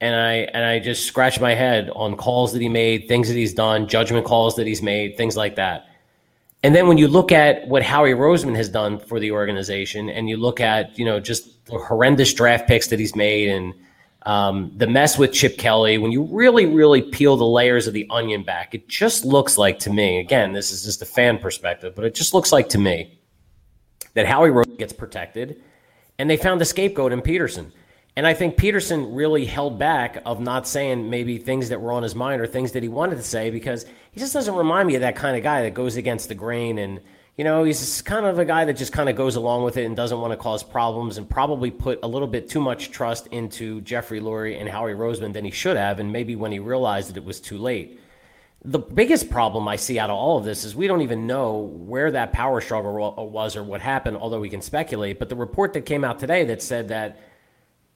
and 0.00 0.14
I 0.14 0.32
and 0.52 0.64
I 0.64 0.78
just 0.78 1.06
scratch 1.06 1.40
my 1.40 1.54
head 1.54 1.90
on 1.94 2.16
calls 2.16 2.52
that 2.52 2.60
he 2.60 2.68
made, 2.68 3.08
things 3.08 3.28
that 3.28 3.34
he's 3.34 3.54
done, 3.54 3.88
judgment 3.88 4.26
calls 4.26 4.56
that 4.56 4.66
he's 4.66 4.82
made, 4.82 5.16
things 5.16 5.36
like 5.36 5.56
that. 5.56 5.86
And 6.62 6.74
then 6.74 6.88
when 6.88 6.98
you 6.98 7.06
look 7.08 7.32
at 7.32 7.66
what 7.68 7.82
Howie 7.82 8.12
Roseman 8.12 8.56
has 8.56 8.68
done 8.68 8.98
for 8.98 9.20
the 9.20 9.30
organization, 9.30 10.10
and 10.10 10.28
you 10.28 10.36
look 10.36 10.60
at 10.60 10.98
you 10.98 11.04
know 11.04 11.20
just 11.20 11.64
the 11.66 11.78
horrendous 11.78 12.34
draft 12.34 12.66
picks 12.66 12.88
that 12.88 12.98
he's 12.98 13.14
made, 13.14 13.48
and 13.48 13.72
um, 14.26 14.72
the 14.76 14.88
mess 14.88 15.16
with 15.16 15.32
Chip 15.32 15.56
Kelly, 15.56 15.98
when 15.98 16.12
you 16.12 16.24
really 16.24 16.66
really 16.66 17.00
peel 17.00 17.36
the 17.36 17.46
layers 17.46 17.86
of 17.86 17.94
the 17.94 18.06
onion 18.10 18.42
back, 18.42 18.74
it 18.74 18.88
just 18.88 19.24
looks 19.24 19.56
like 19.56 19.78
to 19.80 19.90
me. 19.90 20.18
Again, 20.18 20.52
this 20.52 20.72
is 20.72 20.84
just 20.84 21.00
a 21.00 21.06
fan 21.06 21.38
perspective, 21.38 21.94
but 21.94 22.04
it 22.04 22.14
just 22.14 22.34
looks 22.34 22.52
like 22.52 22.68
to 22.70 22.78
me 22.78 23.18
that 24.14 24.26
Howie 24.26 24.50
Roseman 24.50 24.78
gets 24.78 24.92
protected, 24.92 25.62
and 26.18 26.28
they 26.28 26.36
found 26.36 26.60
a 26.60 26.64
scapegoat 26.64 27.12
in 27.12 27.22
Pederson. 27.22 27.70
And 28.16 28.26
I 28.26 28.32
think 28.32 28.56
Pederson 28.56 29.14
really 29.14 29.44
held 29.44 29.78
back 29.78 30.22
of 30.24 30.40
not 30.40 30.66
saying 30.66 31.08
maybe 31.10 31.36
things 31.36 31.68
that 31.68 31.80
were 31.80 31.92
on 31.92 32.02
his 32.02 32.14
mind 32.14 32.40
or 32.40 32.46
things 32.46 32.72
that 32.72 32.82
he 32.82 32.88
wanted 32.88 33.16
to 33.16 33.22
say 33.22 33.50
because 33.50 33.84
he 34.10 34.18
just 34.18 34.32
doesn't 34.32 34.54
remind 34.54 34.88
me 34.88 34.94
of 34.94 35.02
that 35.02 35.16
kind 35.16 35.36
of 35.36 35.42
guy 35.42 35.62
that 35.62 35.74
goes 35.74 35.96
against 35.96 36.28
the 36.28 36.34
grain 36.34 36.78
and 36.78 37.00
you 37.36 37.44
know 37.44 37.64
he's 37.64 38.02
kind 38.02 38.24
of 38.24 38.38
a 38.38 38.44
guy 38.44 38.64
that 38.64 38.76
just 38.76 38.92
kind 38.92 39.08
of 39.08 39.16
goes 39.16 39.36
along 39.36 39.62
with 39.62 39.76
it 39.76 39.84
and 39.84 39.94
doesn't 39.94 40.20
want 40.20 40.32
to 40.32 40.36
cause 40.36 40.62
problems 40.62 41.18
and 41.18 41.28
probably 41.28 41.70
put 41.70 41.98
a 42.02 42.08
little 42.08 42.28
bit 42.28 42.48
too 42.48 42.60
much 42.60 42.90
trust 42.90 43.26
into 43.28 43.80
Jeffrey 43.82 44.20
Lurie 44.20 44.58
and 44.58 44.68
Howie 44.68 44.94
Roseman 44.94 45.32
than 45.32 45.44
he 45.44 45.50
should 45.50 45.76
have 45.76 46.00
and 46.00 46.12
maybe 46.12 46.34
when 46.34 46.52
he 46.52 46.58
realized 46.58 47.10
that 47.10 47.16
it 47.16 47.24
was 47.24 47.40
too 47.40 47.58
late. 47.58 48.00
The 48.64 48.78
biggest 48.78 49.30
problem 49.30 49.68
I 49.68 49.76
see 49.76 49.98
out 49.98 50.10
of 50.10 50.16
all 50.16 50.38
of 50.38 50.44
this 50.44 50.64
is 50.64 50.74
we 50.74 50.86
don't 50.86 51.02
even 51.02 51.26
know 51.26 51.58
where 51.58 52.10
that 52.10 52.32
power 52.32 52.60
struggle 52.60 53.28
was 53.30 53.54
or 53.54 53.62
what 53.62 53.80
happened, 53.80 54.16
although 54.16 54.40
we 54.40 54.48
can 54.48 54.62
speculate. 54.62 55.18
But 55.18 55.28
the 55.28 55.36
report 55.36 55.74
that 55.74 55.82
came 55.82 56.02
out 56.02 56.18
today 56.18 56.44
that 56.46 56.62
said 56.62 56.88
that 56.88 57.20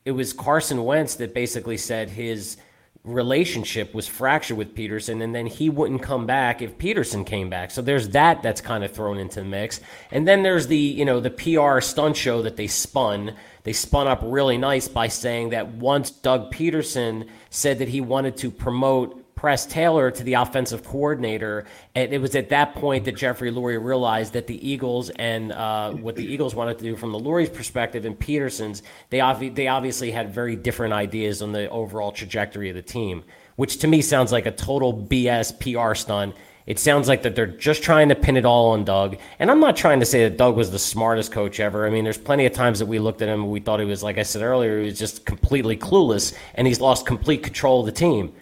it 0.04 0.12
was 0.12 0.32
Carson 0.32 0.84
Wentz 0.84 1.16
that 1.16 1.34
basically 1.34 1.76
said 1.76 2.10
his 2.10 2.56
relationship 3.04 3.94
was 3.94 4.06
fractured 4.06 4.56
with 4.56 4.74
Pederson, 4.74 5.22
and 5.22 5.34
then 5.34 5.46
he 5.46 5.70
wouldn't 5.70 6.02
come 6.02 6.26
back 6.26 6.60
if 6.60 6.76
Pederson 6.76 7.24
came 7.24 7.48
back. 7.48 7.70
So 7.70 7.80
there's 7.80 8.10
that 8.10 8.42
that's 8.42 8.60
kind 8.60 8.84
of 8.84 8.92
thrown 8.92 9.18
into 9.18 9.40
the 9.40 9.46
mix. 9.46 9.80
And 10.10 10.28
then 10.28 10.42
there's 10.42 10.66
the 10.66 10.76
you 10.76 11.04
know 11.04 11.20
the 11.20 11.30
PR 11.30 11.80
stunt 11.80 12.16
show 12.16 12.42
that 12.42 12.56
they 12.56 12.66
spun. 12.66 13.34
They 13.62 13.72
spun 13.72 14.06
up 14.06 14.20
really 14.22 14.58
nice 14.58 14.88
by 14.88 15.08
saying 15.08 15.50
that 15.50 15.68
once 15.68 16.10
Doug 16.10 16.52
Pederson 16.52 17.28
said 17.50 17.78
that 17.78 17.88
he 17.88 18.00
wanted 18.00 18.36
to 18.38 18.50
promote 18.50 19.19
Press 19.40 19.64
Taylor 19.64 20.10
to 20.10 20.22
the 20.22 20.34
offensive 20.34 20.84
coordinator. 20.84 21.64
And 21.94 22.12
it 22.12 22.20
was 22.20 22.34
at 22.34 22.50
that 22.50 22.74
point 22.74 23.06
that 23.06 23.16
Jeffrey 23.16 23.50
Lurie 23.50 23.82
realized 23.82 24.34
that 24.34 24.46
the 24.46 24.68
Eagles 24.68 25.08
and 25.08 25.50
uh, 25.52 25.92
what 25.92 26.14
the 26.14 26.30
Eagles 26.30 26.54
wanted 26.54 26.76
to 26.76 26.84
do 26.84 26.94
from 26.94 27.10
the 27.10 27.18
Lurie's 27.18 27.48
perspective 27.48 28.04
and 28.04 28.18
Pederson's, 28.18 28.82
they, 29.08 29.16
obvi- 29.16 29.54
they 29.54 29.66
obviously 29.66 30.10
had 30.10 30.34
very 30.34 30.56
different 30.56 30.92
ideas 30.92 31.40
on 31.40 31.52
the 31.52 31.70
overall 31.70 32.12
trajectory 32.12 32.68
of 32.68 32.76
the 32.76 32.82
team, 32.82 33.24
which 33.56 33.78
to 33.78 33.88
me 33.88 34.02
sounds 34.02 34.30
like 34.30 34.44
a 34.44 34.50
total 34.50 34.92
BS 34.92 35.58
PR 35.58 35.94
stunt. 35.94 36.34
It 36.66 36.78
sounds 36.78 37.08
like 37.08 37.22
that 37.22 37.34
they're 37.34 37.46
just 37.46 37.82
trying 37.82 38.10
to 38.10 38.14
pin 38.14 38.36
it 38.36 38.44
all 38.44 38.72
on 38.72 38.84
Doug. 38.84 39.16
And 39.38 39.50
I'm 39.50 39.60
not 39.60 39.74
trying 39.74 40.00
to 40.00 40.06
say 40.06 40.24
that 40.24 40.36
Doug 40.36 40.54
was 40.54 40.70
the 40.70 40.78
smartest 40.78 41.32
coach 41.32 41.60
ever. 41.60 41.86
I 41.86 41.90
mean, 41.90 42.04
there's 42.04 42.18
plenty 42.18 42.44
of 42.44 42.52
times 42.52 42.78
that 42.80 42.86
we 42.86 42.98
looked 42.98 43.22
at 43.22 43.30
him 43.30 43.44
and 43.44 43.50
we 43.50 43.60
thought 43.60 43.80
he 43.80 43.86
was, 43.86 44.02
like 44.02 44.18
I 44.18 44.22
said 44.22 44.42
earlier, 44.42 44.80
he 44.80 44.84
was 44.84 44.98
just 44.98 45.24
completely 45.24 45.78
clueless 45.78 46.36
and 46.56 46.66
he's 46.66 46.82
lost 46.82 47.06
complete 47.06 47.42
control 47.42 47.80
of 47.80 47.86
the 47.86 47.92
team. 47.92 48.34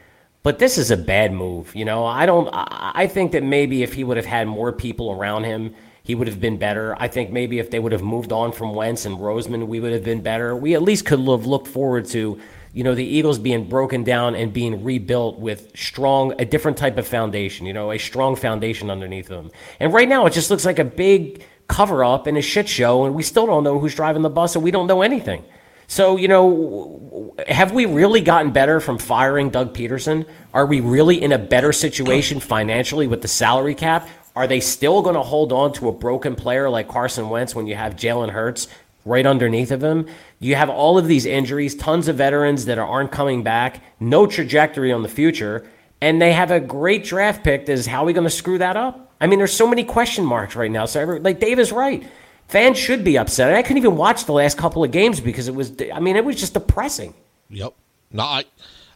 But 0.42 0.58
this 0.58 0.78
is 0.78 0.90
a 0.90 0.96
bad 0.96 1.32
move. 1.32 1.74
You 1.74 1.84
know, 1.84 2.06
I 2.06 2.24
don't. 2.24 2.48
I 2.52 3.06
think 3.06 3.32
that 3.32 3.42
maybe 3.42 3.82
if 3.82 3.94
he 3.94 4.04
would 4.04 4.16
have 4.16 4.26
had 4.26 4.46
more 4.46 4.72
people 4.72 5.10
around 5.10 5.44
him, 5.44 5.74
he 6.02 6.14
would 6.14 6.28
have 6.28 6.40
been 6.40 6.56
better. 6.56 6.96
I 6.98 7.08
think 7.08 7.30
maybe 7.30 7.58
if 7.58 7.70
they 7.70 7.78
would 7.78 7.92
have 7.92 8.02
moved 8.02 8.32
on 8.32 8.52
from 8.52 8.74
Wentz 8.74 9.04
and 9.04 9.18
Roseman, 9.18 9.66
we 9.66 9.80
would 9.80 9.92
have 9.92 10.04
been 10.04 10.22
better. 10.22 10.56
We 10.56 10.74
at 10.74 10.82
least 10.82 11.04
could 11.04 11.18
have 11.18 11.44
looked 11.44 11.66
forward 11.66 12.06
to, 12.06 12.40
you 12.72 12.84
know, 12.84 12.94
the 12.94 13.04
Eagles 13.04 13.38
being 13.38 13.68
broken 13.68 14.04
down 14.04 14.34
and 14.36 14.52
being 14.52 14.82
rebuilt 14.84 15.38
with 15.38 15.70
strong, 15.76 16.34
a 16.40 16.44
different 16.44 16.78
type 16.78 16.96
of 16.96 17.06
foundation. 17.06 17.66
You 17.66 17.74
know, 17.74 17.90
a 17.92 17.98
strong 17.98 18.36
foundation 18.36 18.90
underneath 18.90 19.28
them. 19.28 19.50
And 19.80 19.92
right 19.92 20.08
now, 20.08 20.24
it 20.26 20.32
just 20.32 20.50
looks 20.50 20.64
like 20.64 20.78
a 20.78 20.84
big 20.84 21.44
cover 21.66 22.02
up 22.02 22.26
and 22.26 22.38
a 22.38 22.42
shit 22.42 22.68
show, 22.68 23.04
and 23.04 23.14
we 23.14 23.22
still 23.22 23.44
don't 23.44 23.64
know 23.64 23.78
who's 23.78 23.94
driving 23.94 24.22
the 24.22 24.30
bus, 24.30 24.54
and 24.54 24.64
we 24.64 24.70
don't 24.70 24.86
know 24.86 25.02
anything. 25.02 25.44
So, 25.90 26.18
you 26.18 26.28
know, 26.28 27.34
have 27.48 27.72
we 27.72 27.86
really 27.86 28.20
gotten 28.20 28.52
better 28.52 28.78
from 28.78 28.98
firing 28.98 29.48
Doug 29.48 29.74
Pederson? 29.74 30.26
Are 30.52 30.66
we 30.66 30.80
really 30.80 31.20
in 31.20 31.32
a 31.32 31.38
better 31.38 31.72
situation 31.72 32.40
financially 32.40 33.06
with 33.06 33.22
the 33.22 33.28
salary 33.28 33.74
cap? 33.74 34.06
Are 34.36 34.46
they 34.46 34.60
still 34.60 35.00
going 35.00 35.14
to 35.14 35.22
hold 35.22 35.50
on 35.50 35.72
to 35.74 35.88
a 35.88 35.92
broken 35.92 36.36
player 36.36 36.68
like 36.68 36.88
Carson 36.88 37.30
Wentz 37.30 37.54
when 37.54 37.66
you 37.66 37.74
have 37.74 37.96
Jalen 37.96 38.30
Hurts 38.30 38.68
right 39.06 39.24
underneath 39.24 39.70
of 39.70 39.82
him? 39.82 40.06
You 40.40 40.56
have 40.56 40.68
all 40.68 40.98
of 40.98 41.08
these 41.08 41.24
injuries, 41.24 41.74
tons 41.74 42.06
of 42.06 42.16
veterans 42.16 42.66
that 42.66 42.78
aren't 42.78 43.10
coming 43.10 43.42
back, 43.42 43.82
no 43.98 44.26
trajectory 44.26 44.92
on 44.92 45.02
the 45.02 45.08
future, 45.08 45.66
and 46.02 46.20
they 46.20 46.34
have 46.34 46.50
a 46.50 46.60
great 46.60 47.04
draft 47.04 47.42
pick. 47.42 47.66
Is 47.66 47.86
how 47.86 48.02
are 48.02 48.06
we 48.06 48.12
going 48.12 48.24
to 48.24 48.30
screw 48.30 48.58
that 48.58 48.76
up? 48.76 49.10
I 49.22 49.26
mean, 49.26 49.38
there's 49.38 49.54
so 49.54 49.66
many 49.66 49.84
question 49.84 50.26
marks 50.26 50.54
right 50.54 50.70
now. 50.70 50.84
So, 50.84 51.02
like 51.02 51.40
Dave 51.40 51.58
is 51.58 51.72
right 51.72 52.06
fans 52.48 52.78
should 52.78 53.04
be 53.04 53.16
upset. 53.16 53.54
I 53.54 53.62
couldn't 53.62 53.78
even 53.78 53.96
watch 53.96 54.24
the 54.24 54.32
last 54.32 54.58
couple 54.58 54.82
of 54.82 54.90
games 54.90 55.20
because 55.20 55.48
it 55.48 55.54
was. 55.54 55.72
I 55.92 56.00
mean, 56.00 56.16
it 56.16 56.24
was 56.24 56.36
just 56.36 56.54
depressing. 56.54 57.14
Yep. 57.50 57.74
No, 58.12 58.22
I. 58.24 58.44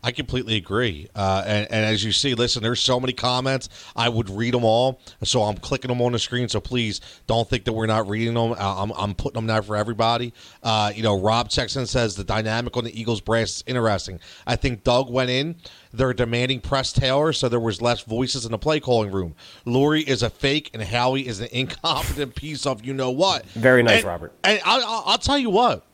I 0.04 0.10
completely 0.10 0.56
agree. 0.56 1.08
Uh, 1.14 1.44
and, 1.46 1.70
and, 1.70 1.84
as 1.84 2.02
you 2.02 2.10
see, 2.10 2.34
listen, 2.34 2.62
there's 2.62 2.80
so 2.80 2.98
many 2.98 3.12
comments. 3.12 3.68
I 3.94 4.08
would 4.08 4.28
read 4.28 4.52
them 4.52 4.64
all. 4.64 5.00
So 5.22 5.42
I'm 5.42 5.56
clicking 5.56 5.88
them 5.88 6.02
on 6.02 6.12
the 6.12 6.18
screen. 6.18 6.48
So 6.48 6.60
please 6.60 7.00
don't 7.28 7.48
think 7.48 7.64
that 7.64 7.72
we're 7.72 7.86
not 7.86 8.08
reading 8.08 8.34
them. 8.34 8.54
I'm, 8.58 8.90
I'm 8.92 9.14
putting 9.14 9.34
them 9.34 9.46
there 9.46 9.62
for 9.62 9.76
everybody. 9.76 10.32
Uh, 10.62 10.92
you 10.94 11.04
know, 11.04 11.20
Rob 11.20 11.50
Texan 11.50 11.86
says 11.86 12.16
the 12.16 12.24
dynamic 12.24 12.76
on 12.76 12.84
the 12.84 13.00
Eagles 13.00 13.20
brass 13.20 13.56
is 13.56 13.64
interesting. 13.66 14.18
I 14.44 14.56
think 14.56 14.82
Doug 14.82 15.08
went 15.08 15.30
in. 15.30 15.56
They're 15.92 16.14
demanding 16.14 16.60
Press 16.60 16.92
Taylor, 16.92 17.32
so 17.32 17.48
there 17.48 17.60
was 17.60 17.82
less 17.82 18.00
voices 18.00 18.44
in 18.46 18.52
the 18.52 18.58
play 18.58 18.80
calling 18.80 19.12
room. 19.12 19.34
Lurie 19.66 20.06
is 20.06 20.22
a 20.22 20.30
fake, 20.30 20.70
and 20.72 20.82
Howie 20.82 21.26
is 21.26 21.40
an 21.40 21.48
incompetent 21.52 22.34
piece 22.34 22.66
of 22.66 22.84
you 22.84 22.94
know 22.94 23.10
what. 23.10 23.44
Very 23.50 23.82
nice, 23.82 23.98
and, 23.98 24.06
Robert. 24.06 24.32
And 24.42 24.60
I'll, 24.64 25.04
I'll 25.06 25.18
tell 25.18 25.38
you 25.38 25.50
what 25.50 25.84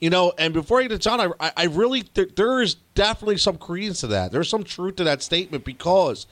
you 0.00 0.10
know, 0.10 0.32
and 0.38 0.54
before 0.54 0.78
I 0.78 0.82
get 0.82 0.90
to 0.90 0.98
John, 0.98 1.32
I, 1.40 1.52
I 1.56 1.64
really 1.64 2.04
there, 2.14 2.26
there 2.34 2.62
is 2.62 2.74
definitely 2.94 3.38
some 3.38 3.56
credence 3.56 4.00
to 4.00 4.08
that. 4.08 4.32
There's 4.32 4.48
some 4.48 4.64
truth 4.64 4.96
to 4.96 5.04
that 5.04 5.22
statement 5.22 5.64
because 5.64 6.26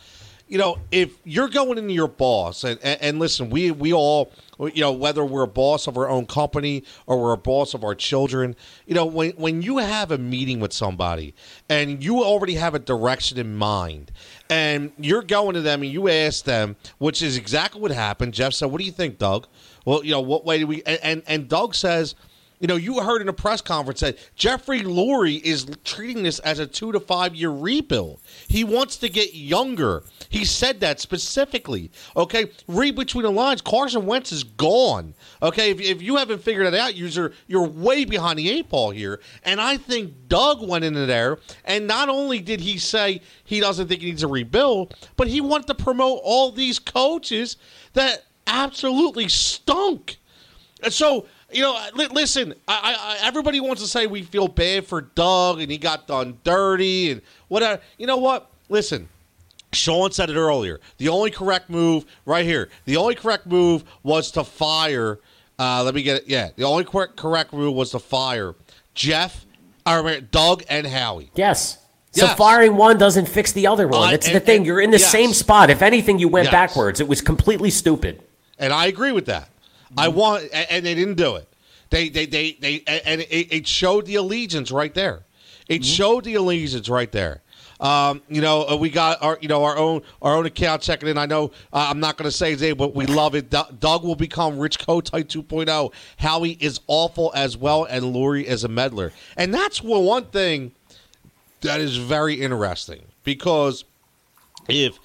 you 0.49 0.59
know, 0.59 0.79
if 0.93 1.19
you're 1.25 1.49
going 1.49 1.77
into 1.77 1.93
your 1.93 2.07
boss, 2.07 2.63
and, 2.63 2.79
and, 2.83 3.03
and, 3.03 3.19
listen, 3.19 3.51
we 3.51 3.73
we 3.73 3.93
all, 3.93 4.31
you 4.61 4.81
know, 4.81 4.93
whether 4.93 5.25
we're 5.25 5.43
a 5.43 5.49
boss 5.49 5.89
of 5.89 5.99
our 5.99 6.09
own 6.09 6.25
company 6.27 6.85
or 7.07 7.21
we're 7.21 7.33
a 7.33 7.39
boss 7.39 7.75
of 7.75 7.83
our 7.83 7.97
children, 7.97 8.55
you 8.87 8.95
know, 8.95 9.05
when 9.05 9.33
when 9.33 9.61
you 9.61 9.79
have 9.79 10.13
a 10.13 10.19
meeting 10.19 10.61
with 10.61 10.73
somebody 10.73 11.35
and 11.69 12.03
you 12.03 12.23
already 12.23 12.55
have 12.55 12.77
a 12.77 12.79
direction 12.79 13.39
in 13.39 13.57
mind, 13.57 14.13
and 14.49 14.93
you're 14.99 15.23
going 15.23 15.55
to 15.55 15.63
them 15.63 15.83
and 15.83 15.91
you 15.91 16.09
ask 16.09 16.45
them, 16.45 16.77
which 16.99 17.23
is 17.23 17.37
exactly 17.37 17.81
what 17.81 17.91
happened. 17.91 18.33
Jeff 18.33 18.53
said, 18.53 18.67
"What 18.67 18.79
do 18.79 18.85
you 18.85 18.93
think, 18.93 19.19
Doug?" 19.19 19.49
Well, 19.85 20.05
you 20.05 20.13
know, 20.13 20.21
what 20.21 20.45
way 20.45 20.61
do 20.61 20.69
we? 20.69 20.83
And 20.85 21.01
and, 21.03 21.23
and 21.27 21.49
Doug 21.49 21.75
says 21.75 22.15
you 22.59 22.67
know, 22.67 22.77
you 22.77 23.01
heard 23.01 23.21
in 23.21 23.29
a 23.29 23.33
press 23.33 23.61
conference 23.61 24.01
that 24.01 24.19
Jeffrey 24.35 24.81
Lurie 24.81 25.43
is 25.43 25.67
treating 25.85 26.23
this 26.23 26.39
as 26.41 26.59
a 26.59 26.67
two 26.67 26.93
to 26.93 27.01
five 27.01 27.35
year 27.35 27.51
rebuild. 27.51 28.21
He 28.49 28.65
wants 28.65 28.97
to 28.99 29.09
get 29.09 29.35
younger. 29.35 30.03
He 30.29 30.45
said 30.45 30.81
that 30.81 31.01
specifically. 31.01 31.91
Okay, 32.17 32.51
read 32.67 32.97
between 32.97 33.25
the 33.25 33.31
lines. 33.31 33.61
Carson 33.61 34.07
Wentz 34.07 34.33
is 34.33 34.45
gone. 34.45 35.15
Okay, 35.43 35.71
if, 35.71 35.81
if 35.81 36.03
you 36.03 36.17
haven't 36.17 36.43
figured 36.43 36.67
it 36.67 36.75
out, 36.75 36.95
you're 36.95 37.33
you're 37.47 37.67
way 37.67 38.05
behind 38.05 38.39
the 38.39 38.49
eight 38.49 38.69
ball 38.69 38.91
here. 38.91 39.21
And 39.45 39.61
I 39.61 39.77
think 39.77 40.29
Doug 40.29 40.67
went 40.67 40.85
into 40.85 41.07
there, 41.07 41.39
and 41.65 41.87
not 41.87 42.09
only 42.09 42.41
did 42.41 42.61
he 42.61 42.79
say 42.79 43.21
he 43.45 43.61
doesn't 43.61 43.89
think 43.89 44.01
he 44.01 44.07
needs 44.09 44.23
a 44.23 44.29
rebuild, 44.29 44.95
but 45.17 45.29
he 45.29 45.41
wanted 45.41 45.67
to 45.69 45.75
promote 45.75 46.21
all 46.25 46.51
these 46.53 46.79
coaches 46.79 47.57
that 47.93 48.25
absolutely 48.47 49.29
stunk. 49.29 50.17
And 50.83 50.93
so 50.93 51.27
you 51.57 51.63
know, 51.63 51.81
listen. 52.13 52.55
I, 52.69 53.19
I, 53.23 53.27
everybody 53.27 53.61
wants 53.61 53.81
to 53.83 53.89
say 53.89 54.07
we 54.07 54.23
feel 54.23 54.47
bad 54.47 54.87
for 54.87 55.01
Doug 55.01 55.61
and 55.61 55.71
he 55.71 55.79
got 55.79 56.07
done 56.07 56.39
dirty 56.45 57.11
and 57.13 57.23
whatever. 57.49 57.81
You 57.99 58.07
know 58.07 58.19
what? 58.19 58.51
Listen. 58.69 59.09
Sean 59.73 60.11
said 60.11 60.31
it 60.31 60.37
earlier. 60.37 60.81
The 60.99 61.09
only 61.09 61.31
correct 61.31 61.69
move, 61.69 62.05
right 62.25 62.45
here, 62.45 62.71
the 62.85 62.97
only 62.97 63.15
correct 63.15 63.47
move 63.47 63.85
was 64.03 64.31
to 64.33 64.45
fire. 64.45 65.19
Uh, 65.59 65.83
let 65.83 65.95
me 65.95 66.03
get 66.03 66.23
it. 66.23 66.29
Yeah, 66.29 66.51
the 66.57 66.65
only 66.65 66.85
correct 66.85 67.17
correct 67.17 67.53
move 67.53 67.75
was 67.75 67.91
to 67.91 67.99
fire 67.99 68.55
Jeff, 68.95 69.45
or 69.87 70.21
Doug, 70.21 70.63
and 70.69 70.87
Howie. 70.87 71.31
Yes. 71.35 71.79
So 72.13 72.25
yes. 72.25 72.37
firing 72.39 72.77
one 72.77 72.97
doesn't 72.97 73.27
fix 73.29 73.53
the 73.53 73.67
other 73.67 73.87
one. 73.87 74.11
That's 74.11 74.29
uh, 74.29 74.35
the 74.35 74.41
thing. 74.41 74.65
You're 74.65 74.81
in 74.81 74.91
the 74.91 74.99
yes. 74.99 75.11
same 75.11 75.33
spot. 75.33 75.69
If 75.69 75.83
anything, 75.83 76.19
you 76.19 76.29
went 76.29 76.47
yes. 76.47 76.53
backwards. 76.53 77.01
It 77.01 77.09
was 77.09 77.21
completely 77.21 77.71
stupid. 77.71 78.23
And 78.59 78.73
I 78.73 78.87
agree 78.87 79.13
with 79.13 79.27
that. 79.27 79.51
I 79.97 80.09
want, 80.09 80.49
and 80.53 80.85
they 80.85 80.95
didn't 80.95 81.17
do 81.17 81.37
it. 81.37 81.49
They, 81.91 82.09
they, 82.09 82.27
they, 82.27 82.53
they, 82.53 82.83
and 82.87 83.25
it, 83.31 83.67
showed 83.67 84.07
the 84.07 84.17
allegiance 84.17 84.71
right 84.71 84.93
there. 84.93 85.25
It 85.69 85.83
mm-hmm. 85.83 85.83
showed 85.83 86.25
the 86.25 86.35
allegiance 86.35 86.89
right 86.89 87.11
there. 87.11 87.43
Um, 87.79 88.23
you 88.29 88.41
know, 88.41 88.67
uh, 88.67 88.77
we 88.77 88.89
got 88.89 89.23
our, 89.23 89.39
you 89.41 89.49
know, 89.49 89.65
our 89.65 89.77
own, 89.77 90.03
our 90.23 90.35
own 90.35 90.47
account 90.47 90.81
checking 90.83 91.09
in. 91.09 91.19
I 91.19 91.27
know 91.27 91.53
uh, 91.73 91.89
I'm 91.91 92.01
not 92.01 92.17
going 92.17 92.29
to 92.29 92.35
say 92.35 92.53
his 92.53 92.63
name, 92.63 92.77
but 92.77 92.95
we 92.95 93.05
love 93.07 93.35
it. 93.35 93.51
D- 93.51 93.61
Doug 93.79 94.03
will 94.03 94.17
become 94.17 94.59
Rich 94.59 94.79
Kotite 94.79 95.27
2.0. 95.27 95.93
Howie 96.17 96.57
is 96.59 96.81
awful 96.87 97.33
as 97.35 97.57
well, 97.57 97.85
and 97.85 98.03
Lurie 98.03 98.45
is 98.45 98.65
a 98.65 98.69
meddler, 98.69 99.13
and 99.37 99.53
that's 99.53 99.83
one 99.83 100.25
thing 100.25 100.73
that 101.61 101.81
is 101.81 101.97
very 101.99 102.41
interesting 102.41 103.03
because 103.25 103.85
if 104.69 104.99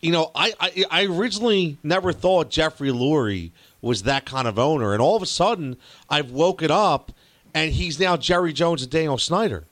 you 0.00 0.12
know, 0.12 0.30
I, 0.34 0.54
I, 0.58 0.84
I 0.90 1.04
originally 1.04 1.76
never 1.82 2.12
thought 2.12 2.50
Jeffrey 2.50 2.88
Lurie 2.88 3.50
was 3.82 4.02
that 4.04 4.24
kind 4.24 4.46
of 4.46 4.58
owner. 4.58 4.92
And 4.92 5.02
all 5.02 5.16
of 5.16 5.22
a 5.22 5.26
sudden, 5.26 5.76
I've 6.08 6.30
woken 6.30 6.70
up 6.70 7.12
and 7.54 7.72
he's 7.72 7.98
now 7.98 8.16
Jerry 8.16 8.52
Jones 8.52 8.82
and 8.82 8.90
Daniel 8.90 9.18
Snyder. 9.18 9.64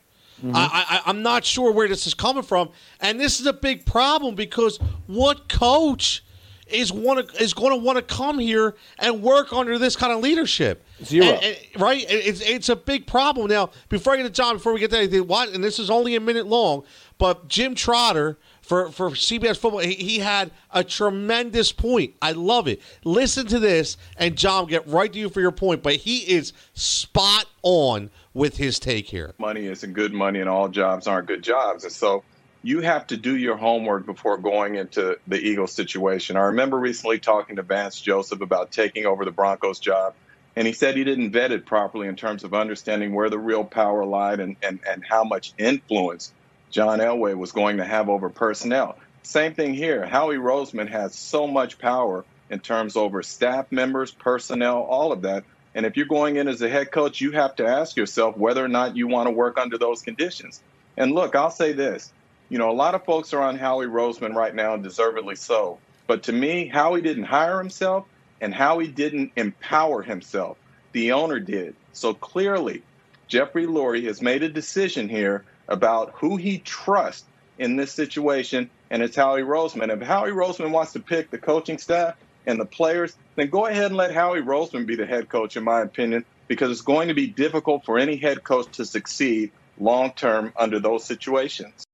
Mm-hmm. 0.42 0.54
I, 0.54 1.02
I, 1.04 1.10
am 1.10 1.22
not 1.22 1.44
sure 1.44 1.72
where 1.72 1.88
this 1.88 2.06
is 2.06 2.14
coming 2.14 2.44
from, 2.44 2.70
and 3.00 3.18
this 3.18 3.40
is 3.40 3.46
a 3.46 3.52
big 3.52 3.84
problem 3.84 4.36
because 4.36 4.78
what 5.08 5.48
coach 5.48 6.22
is 6.68 6.92
want 6.92 7.34
is 7.40 7.54
going 7.54 7.72
to 7.72 7.84
want 7.84 7.96
to 7.96 8.02
come 8.02 8.38
here 8.38 8.76
and 9.00 9.20
work 9.20 9.52
under 9.52 9.78
this 9.78 9.96
kind 9.96 10.12
of 10.12 10.20
leadership? 10.20 10.84
Zero, 11.02 11.26
and, 11.26 11.44
and, 11.44 11.82
right? 11.82 12.04
It's 12.08 12.40
it's 12.40 12.68
a 12.68 12.76
big 12.76 13.04
problem. 13.08 13.48
Now, 13.48 13.70
before 13.88 14.12
I 14.12 14.18
get 14.18 14.22
to 14.24 14.30
John, 14.30 14.56
before 14.56 14.72
we 14.72 14.78
get 14.78 14.92
to 14.92 14.98
anything, 14.98 15.26
what? 15.26 15.48
And 15.48 15.64
this 15.64 15.80
is 15.80 15.90
only 15.90 16.14
a 16.14 16.20
minute 16.20 16.46
long, 16.46 16.84
but 17.18 17.48
Jim 17.48 17.74
Trotter 17.74 18.38
for, 18.68 18.90
for 18.92 19.10
CBS 19.10 19.56
football. 19.56 19.80
He, 19.80 19.94
he, 19.94 20.18
had 20.18 20.50
a 20.70 20.84
tremendous 20.84 21.72
point. 21.72 22.14
I 22.20 22.32
love 22.32 22.68
it. 22.68 22.82
Listen 23.02 23.46
to 23.46 23.58
this, 23.58 23.96
and 24.18 24.36
John, 24.36 24.66
get 24.66 24.86
right 24.86 25.10
to 25.10 25.18
you 25.18 25.30
for 25.30 25.40
your 25.40 25.52
point. 25.52 25.82
But 25.82 25.96
he 25.96 26.18
is 26.18 26.52
spot 26.74 27.46
on 27.62 28.10
with 28.34 28.58
his 28.58 28.78
take 28.78 29.06
here. 29.06 29.34
Money 29.38 29.64
isn't 29.64 29.94
good 29.94 30.12
money, 30.12 30.40
and 30.40 30.50
all 30.50 30.68
jobs 30.68 31.06
aren't 31.06 31.28
good 31.28 31.42
jobs. 31.42 31.84
And 31.84 31.92
so 31.92 32.24
you 32.62 32.82
have 32.82 33.06
to 33.06 33.16
do 33.16 33.36
your 33.36 33.56
homework 33.56 34.04
before 34.04 34.36
going 34.36 34.74
into 34.74 35.18
the 35.26 35.40
Eagles 35.40 35.72
situation. 35.72 36.36
I 36.36 36.42
remember 36.42 36.76
recently 36.78 37.18
talking 37.18 37.56
to 37.56 37.62
Vance 37.62 37.98
Joseph 37.98 38.42
about 38.42 38.70
taking 38.70 39.06
over 39.06 39.24
the 39.24 39.30
Broncos 39.30 39.78
job. 39.78 40.12
And 40.56 40.66
he 40.66 40.74
said 40.74 40.94
he 40.96 41.04
didn't 41.04 41.30
vet 41.30 41.52
it 41.52 41.64
properly 41.64 42.08
in 42.08 42.16
terms 42.16 42.44
of 42.44 42.52
understanding 42.52 43.14
where 43.14 43.30
the 43.30 43.38
real 43.38 43.64
power 43.64 44.04
lied 44.04 44.40
and, 44.40 44.56
and, 44.62 44.80
and 44.86 45.04
how 45.08 45.24
much 45.24 45.54
influence 45.56 46.32
John 46.70 46.98
Elway 46.98 47.36
was 47.36 47.52
going 47.52 47.78
to 47.78 47.84
have 47.84 48.08
over 48.08 48.28
personnel. 48.28 48.98
Same 49.22 49.54
thing 49.54 49.74
here. 49.74 50.06
Howie 50.06 50.36
Roseman 50.36 50.88
has 50.88 51.14
so 51.14 51.46
much 51.46 51.78
power 51.78 52.24
in 52.50 52.60
terms 52.60 52.96
over 52.96 53.22
staff 53.22 53.70
members, 53.70 54.10
personnel, 54.10 54.82
all 54.82 55.12
of 55.12 55.22
that. 55.22 55.44
And 55.74 55.84
if 55.86 55.96
you're 55.96 56.06
going 56.06 56.36
in 56.36 56.48
as 56.48 56.62
a 56.62 56.68
head 56.68 56.90
coach, 56.90 57.20
you 57.20 57.32
have 57.32 57.56
to 57.56 57.66
ask 57.66 57.96
yourself 57.96 58.36
whether 58.36 58.64
or 58.64 58.68
not 58.68 58.96
you 58.96 59.06
want 59.06 59.26
to 59.26 59.30
work 59.30 59.58
under 59.58 59.78
those 59.78 60.02
conditions. 60.02 60.62
And 60.96 61.12
look, 61.12 61.36
I'll 61.36 61.50
say 61.50 61.72
this. 61.72 62.12
You 62.48 62.58
know, 62.58 62.70
a 62.70 62.72
lot 62.72 62.94
of 62.94 63.04
folks 63.04 63.32
are 63.34 63.42
on 63.42 63.58
Howie 63.58 63.86
Roseman 63.86 64.34
right 64.34 64.54
now, 64.54 64.74
and 64.74 64.82
deservedly 64.82 65.36
so. 65.36 65.78
But 66.06 66.22
to 66.24 66.32
me, 66.32 66.66
Howie 66.66 67.02
didn't 67.02 67.24
hire 67.24 67.58
himself, 67.58 68.06
and 68.40 68.54
Howie 68.54 68.88
didn't 68.88 69.32
empower 69.36 70.02
himself. 70.02 70.56
The 70.92 71.12
owner 71.12 71.38
did. 71.38 71.76
So 71.92 72.14
clearly, 72.14 72.82
Jeffrey 73.26 73.66
Lurie 73.66 74.06
has 74.06 74.22
made 74.22 74.42
a 74.42 74.48
decision 74.48 75.08
here 75.08 75.44
about 75.68 76.12
who 76.14 76.36
he 76.36 76.58
trusts 76.58 77.24
in 77.58 77.76
this 77.76 77.92
situation, 77.92 78.70
and 78.90 79.02
it's 79.02 79.16
Howie 79.16 79.42
Roseman. 79.42 79.90
If 79.90 80.06
Howie 80.06 80.30
Roseman 80.30 80.70
wants 80.70 80.92
to 80.92 81.00
pick 81.00 81.30
the 81.30 81.38
coaching 81.38 81.78
staff 81.78 82.16
and 82.46 82.58
the 82.58 82.64
players, 82.64 83.16
then 83.36 83.50
go 83.50 83.66
ahead 83.66 83.86
and 83.86 83.96
let 83.96 84.12
Howie 84.12 84.40
Roseman 84.40 84.86
be 84.86 84.96
the 84.96 85.06
head 85.06 85.28
coach, 85.28 85.56
in 85.56 85.64
my 85.64 85.80
opinion, 85.80 86.24
because 86.46 86.70
it's 86.70 86.80
going 86.80 87.08
to 87.08 87.14
be 87.14 87.26
difficult 87.26 87.84
for 87.84 87.98
any 87.98 88.16
head 88.16 88.44
coach 88.44 88.70
to 88.76 88.84
succeed 88.84 89.50
long 89.78 90.12
term 90.12 90.52
under 90.56 90.80
those 90.80 91.04
situations. 91.04 91.84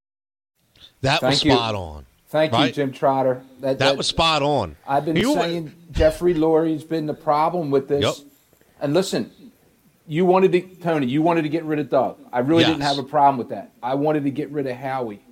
That 1.01 1.21
Thank 1.21 1.33
was 1.33 1.45
you. 1.45 1.53
spot 1.53 1.75
on. 1.75 2.07
Thank 2.29 2.53
right? 2.53 2.67
you, 2.67 2.73
Jim 2.73 2.93
Trotter. 2.93 3.43
That, 3.61 3.79
that, 3.79 3.79
that, 3.79 3.97
was 3.97 4.07
spot 4.07 4.43
on. 4.43 4.77
I've 4.87 5.05
been 5.05 5.17
you, 5.17 5.35
saying 5.35 5.73
Jeffrey 5.93 6.35
Lurie's 6.35 6.83
been 6.83 7.07
the 7.07 7.15
problem 7.15 7.71
with 7.71 7.89
this. 7.89 8.03
Yep. 8.03 8.15
And 8.81 8.95
listen, 8.95 9.31
you 10.07 10.27
wanted 10.27 10.53
to 10.53 10.61
Tony, 10.77 11.07
you 11.07 11.23
wanted 11.23 11.43
to 11.43 11.49
get 11.49 11.65
rid 11.65 11.79
of 11.79 11.89
Doug. 11.89 12.19
I 12.33 12.41
really 12.41 12.63
yes. 12.63 12.71
didn't 12.71 12.83
have 12.83 12.99
a 12.99 13.03
problem 13.03 13.39
with 13.39 13.49
that. 13.49 13.73
I 13.83 13.95
wanted 13.95 14.25
to 14.25 14.31
get 14.31 14.51
rid 14.51 14.67
of 14.67 14.77
Howie 14.77 15.23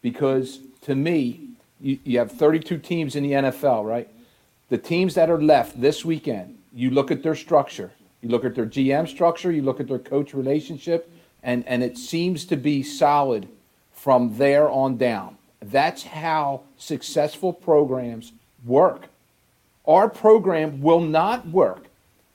because 0.00 0.60
to 0.82 0.94
me, 0.94 1.50
you, 1.80 1.98
you 2.04 2.18
have 2.18 2.32
32 2.32 2.78
teams 2.78 3.16
in 3.16 3.22
the 3.22 3.32
NFL, 3.32 3.84
right? 3.84 4.08
The 4.68 4.78
teams 4.78 5.14
that 5.14 5.28
are 5.28 5.40
left 5.40 5.80
this 5.80 6.04
weekend, 6.04 6.58
you 6.72 6.90
look 6.90 7.10
at 7.10 7.22
their 7.22 7.34
structure, 7.34 7.92
you 8.20 8.28
look 8.28 8.44
at 8.44 8.54
their 8.54 8.66
GM 8.66 9.06
structure, 9.08 9.52
you 9.52 9.62
look 9.62 9.80
at 9.80 9.88
their 9.88 9.98
coach 9.98 10.32
relationship, 10.32 11.10
and, 11.42 11.66
and 11.66 11.82
it 11.82 11.98
seems 11.98 12.44
to 12.46 12.56
be 12.56 12.82
solid 12.82 13.48
from 13.92 14.38
there 14.38 14.70
on 14.70 14.96
down. 14.96 15.36
That's 15.60 16.04
how 16.04 16.62
successful 16.76 17.52
programs 17.52 18.32
work. 18.64 19.08
Our 19.86 20.08
program 20.08 20.80
will 20.80 21.00
not 21.00 21.48
work 21.48 21.86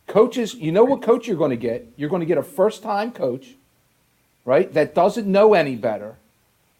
Coaches, 0.08 0.56
you 0.56 0.72
know 0.72 0.86
what 0.86 1.02
coach 1.02 1.28
you're 1.28 1.38
going 1.38 1.52
to 1.52 1.58
get? 1.58 1.86
You're 1.98 2.10
going 2.10 2.22
to 2.22 2.26
get 2.26 2.38
a 2.38 2.44
first 2.44 2.82
time 2.82 3.12
coach, 3.12 3.56
right? 4.46 4.74
That 4.74 4.96
doesn't 4.96 5.28
know 5.28 5.54
any 5.54 5.76
better, 5.76 6.16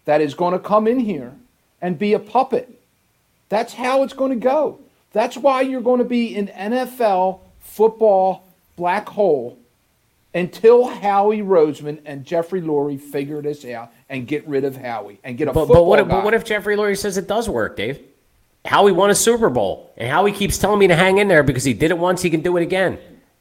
that 0.06 0.20
is 0.20 0.34
going 0.34 0.54
to 0.54 0.58
come 0.58 0.86
in 0.86 0.98
here 0.98 1.34
and 1.80 1.98
be 1.98 2.14
a 2.14 2.18
puppet. 2.18 2.80
That's 3.48 3.74
how 3.74 4.02
it's 4.02 4.14
going 4.14 4.30
to 4.30 4.36
go. 4.36 4.80
That's 5.12 5.36
why 5.36 5.62
you're 5.62 5.80
going 5.80 5.98
to 5.98 6.04
be 6.04 6.36
an 6.36 6.48
NFL 6.48 7.40
football 7.60 8.44
black 8.76 9.08
hole 9.08 9.58
until 10.34 10.86
Howie 10.86 11.40
Roseman 11.40 12.00
and 12.04 12.24
Jeffrey 12.24 12.60
Lurie 12.60 13.00
figure 13.00 13.40
this 13.42 13.64
out 13.64 13.92
and 14.08 14.26
get 14.26 14.46
rid 14.46 14.64
of 14.64 14.76
Howie 14.76 15.18
and 15.24 15.36
get 15.36 15.48
a 15.48 15.52
but, 15.52 15.66
football 15.66 15.76
but 15.76 15.84
what, 15.84 15.98
if, 16.00 16.08
but 16.08 16.24
what 16.24 16.34
if 16.34 16.44
Jeffrey 16.44 16.76
Lurie 16.76 16.98
says 16.98 17.16
it 17.16 17.26
does 17.26 17.48
work, 17.48 17.76
Dave? 17.76 18.00
Howie 18.64 18.92
won 18.92 19.08
a 19.08 19.14
Super 19.14 19.48
Bowl, 19.48 19.92
and 19.96 20.10
Howie 20.10 20.32
keeps 20.32 20.58
telling 20.58 20.78
me 20.78 20.88
to 20.88 20.96
hang 20.96 21.18
in 21.18 21.28
there 21.28 21.42
because 21.42 21.64
he 21.64 21.72
did 21.72 21.90
it 21.90 21.98
once, 21.98 22.22
he 22.22 22.28
can 22.28 22.42
do 22.42 22.56
it 22.56 22.62
again. 22.62 22.98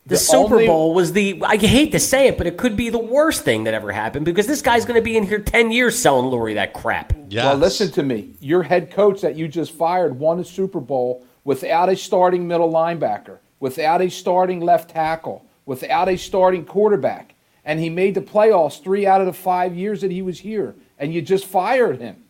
The, 0.07 0.15
the 0.15 0.19
Super 0.19 0.53
only, 0.53 0.67
Bowl 0.67 0.93
was 0.93 1.11
the, 1.11 1.43
I 1.45 1.57
hate 1.57 1.91
to 1.91 1.99
say 1.99 2.27
it, 2.27 2.37
but 2.37 2.47
it 2.47 2.55
could 2.55 2.77
be 2.77 2.89
the 2.89 2.97
worst 2.97 3.43
thing 3.43 3.65
that 3.65 3.73
ever 3.73 3.91
happened 3.91 4.23
because 4.23 4.47
this 4.47 4.61
guy's 4.61 4.85
going 4.85 4.95
to 4.95 5.03
be 5.03 5.17
in 5.17 5.23
here 5.23 5.39
10 5.39 5.69
years 5.69 5.99
selling 5.99 6.31
Lurie 6.31 6.53
that 6.53 6.73
crap. 6.73 7.11
Yes. 7.27 7.43
Well, 7.43 7.57
listen 7.57 7.91
to 7.91 8.03
me. 8.03 8.35
Your 8.39 8.63
head 8.63 8.89
coach 8.89 9.19
that 9.19 9.35
you 9.35 9.49
just 9.49 9.73
fired 9.73 10.17
won 10.17 10.39
a 10.39 10.45
Super 10.45 10.79
Bowl 10.79 11.25
without 11.43 11.89
a 11.89 11.95
starting 11.97 12.47
middle 12.47 12.71
linebacker, 12.71 13.39
without 13.59 14.01
a 14.01 14.09
starting 14.09 14.61
left 14.61 14.91
tackle, 14.91 15.45
without 15.65 16.07
a 16.07 16.15
starting 16.15 16.63
quarterback. 16.63 17.35
And 17.65 17.77
he 17.77 17.89
made 17.89 18.15
the 18.15 18.21
playoffs 18.21 18.81
three 18.81 19.05
out 19.05 19.19
of 19.19 19.27
the 19.27 19.33
five 19.33 19.75
years 19.75 19.99
that 19.99 20.11
he 20.11 20.21
was 20.21 20.39
here. 20.39 20.73
And 20.97 21.13
you 21.13 21.21
just 21.21 21.43
fired 21.43 21.99
him. 21.99 22.23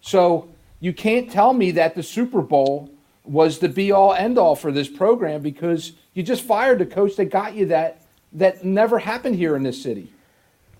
So 0.00 0.48
you 0.80 0.94
can't 0.94 1.30
tell 1.30 1.52
me 1.52 1.72
that 1.72 1.94
the 1.94 2.02
Super 2.02 2.40
Bowl 2.40 2.90
was 3.24 3.58
the 3.58 3.68
be 3.68 3.92
all 3.92 4.12
end 4.12 4.38
all 4.38 4.56
for 4.56 4.72
this 4.72 4.88
program 4.88 5.42
because 5.42 5.92
you 6.14 6.22
just 6.22 6.42
fired 6.42 6.78
the 6.78 6.86
coach 6.86 7.16
that 7.16 7.26
got 7.26 7.54
you 7.54 7.66
that 7.66 8.02
that 8.32 8.64
never 8.64 8.98
happened 8.98 9.36
here 9.36 9.56
in 9.56 9.62
this 9.62 9.82
city. 9.82 10.12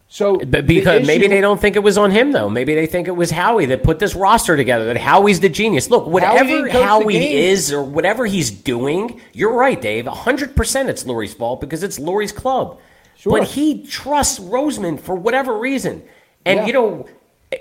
So 0.09 0.37
But 0.37 0.67
because 0.67 1.01
the 1.03 1.07
maybe 1.07 1.27
they 1.27 1.41
don't 1.41 1.61
think 1.61 1.75
it 1.77 1.83
was 1.83 1.97
on 1.97 2.11
him 2.11 2.33
though. 2.33 2.51
Maybe 2.51 2.75
they 2.75 2.87
think 2.87 3.09
it 3.09 3.13
was 3.13 3.31
Howie 3.31 3.67
that 3.67 3.83
put 3.83 3.99
this 3.99 4.15
roster 4.15 4.57
together. 4.57 4.85
That 4.87 4.99
Howie's 4.99 5.41
the 5.41 5.49
genius. 5.49 5.89
Look, 5.89 6.07
whatever 6.07 6.63
the 6.69 6.83
Howie 6.83 7.35
is 7.35 7.73
or 7.73 7.83
whatever 7.83 8.27
he's 8.27 8.51
doing, 8.51 9.21
you're 9.33 9.55
right, 9.55 9.81
Dave. 9.81 10.07
hundred 10.07 10.55
percent, 10.55 10.91
it's 10.91 11.05
Lurie's 11.05 11.33
fault 11.33 11.61
because 11.61 11.83
it's 11.83 11.99
Lurie's 11.99 12.33
club. 12.33 12.79
Sure. 13.17 13.39
But 13.39 13.49
he 13.49 13.87
trusts 13.87 14.39
Roseman 14.39 15.01
for 15.01 15.15
whatever 15.15 15.57
reason, 15.59 16.03
and 16.45 16.59
Yeah. 16.59 16.67
you 16.67 16.73
know. 16.73 17.07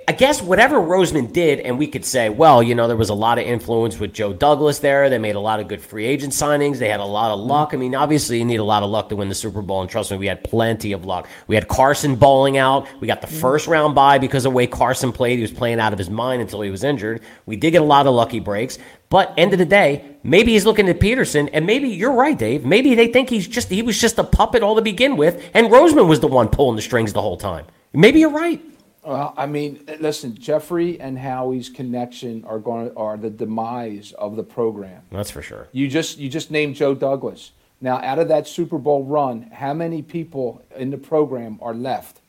I 0.08 0.13
guess 0.13 0.41
whatever 0.41 0.77
Roseman 0.77 1.34
did, 1.34 1.60
and 1.60 1.77
we 1.77 1.88
could 1.88 2.06
say, 2.06 2.30
well, 2.30 2.63
you 2.63 2.75
know, 2.75 2.88
there 2.88 2.95
was 2.95 3.10
a 3.10 3.13
lot 3.13 3.39
of 3.39 3.45
influence 3.45 3.99
with 3.99 4.13
Joe 4.13 4.32
Douglas 4.32 4.80
there. 4.80 5.10
They 5.10 5.17
made 5.17 5.36
a 5.36 5.39
lot 5.39 5.60
of 5.60 5.67
good 5.67 5.82
free 5.82 6.06
agent 6.06 6.32
signings. 6.32 6.77
They 6.77 6.88
had 6.88 7.01
a 7.01 7.06
lot 7.06 7.32
of 7.32 7.39
mm-hmm. 7.39 7.49
luck. 7.49 7.73
I 7.73 7.77
mean, 7.77 7.93
obviously, 7.93 8.38
you 8.38 8.45
need 8.45 8.60
a 8.60 8.63
lot 8.63 8.84
of 8.84 8.89
luck 8.89 9.10
to 9.10 9.15
win 9.15 9.27
the 9.27 9.36
Super 9.36 9.62
Bowl, 9.62 9.82
and 9.82 9.89
trust 9.89 10.12
me, 10.12 10.17
we 10.17 10.27
had 10.27 10.43
plenty 10.43 10.93
of 10.93 11.04
luck. 11.04 11.27
We 11.47 11.56
had 11.56 11.67
Carson 11.67 12.15
bowling 12.15 12.58
out. 12.58 12.88
We 13.01 13.08
got 13.08 13.21
the 13.21 13.27
mm-hmm. 13.27 13.41
first 13.41 13.67
round 13.67 13.93
bye 13.93 14.17
because 14.17 14.45
of 14.45 14.51
the 14.51 14.56
way 14.56 14.65
Carson 14.65 15.12
played. 15.12 15.38
He 15.38 15.41
was 15.41 15.51
playing 15.51 15.80
out 15.80 15.91
of 15.91 15.99
his 15.99 16.10
mind 16.10 16.41
until 16.41 16.62
he 16.62 16.71
was 16.71 16.84
injured. 16.84 17.21
We 17.45 17.58
did 17.58 17.71
get 17.71 17.82
a 17.82 17.86
lot 17.86 18.08
of 18.08 18.13
lucky 18.13 18.39
breaks. 18.39 18.77
But 19.10 19.34
end 19.36 19.51
of 19.51 19.60
the 19.60 19.65
day, 19.65 20.15
maybe 20.23 20.54
he's 20.54 20.65
looking 20.65 20.88
at 20.88 21.01
Pederson, 21.01 21.49
and 21.51 21.65
maybe 21.65 21.89
you're 21.89 22.13
right, 22.13 22.38
Dave. 22.38 22.63
Maybe 22.63 22.95
they 22.95 23.08
think 23.08 23.30
he's 23.30 23.45
just 23.45 23.67
he 23.69 23.82
was 23.82 23.99
just 23.99 24.17
a 24.19 24.23
puppet 24.23 24.63
all 24.63 24.75
to 24.75 24.82
begin 24.82 25.17
with, 25.17 25.49
and 25.54 25.67
Roseman 25.67 26.08
was 26.08 26.21
the 26.21 26.27
one 26.27 26.47
pulling 26.47 26.77
the 26.77 26.82
strings 26.82 27.12
the 27.12 27.21
whole 27.21 27.36
time. 27.36 27.65
Maybe 27.93 28.21
you're 28.21 28.30
right. 28.30 28.63
Well, 29.03 29.33
I 29.35 29.47
mean, 29.47 29.83
listen, 29.99 30.35
Jeffrey 30.35 30.99
and 30.99 31.17
Howie's 31.17 31.69
connection 31.69 32.43
are 32.45 32.59
going 32.59 32.95
are 32.95 33.17
the 33.17 33.31
demise 33.31 34.11
of 34.13 34.35
the 34.35 34.43
program. 34.43 35.01
That's 35.11 35.31
for 35.31 35.41
sure. 35.41 35.67
You 35.71 35.87
just 35.87 36.19
you 36.19 36.29
just 36.29 36.51
named 36.51 36.75
Joe 36.75 36.93
Douglas. 36.93 37.51
Now, 37.83 37.97
out 37.97 38.19
of 38.19 38.27
that 38.27 38.47
Super 38.47 38.77
Bowl 38.77 39.03
run, 39.03 39.49
how 39.53 39.73
many 39.73 40.03
people 40.03 40.63
in 40.75 40.91
the 40.91 40.99
program 40.99 41.57
are 41.63 41.73
left? 41.73 42.19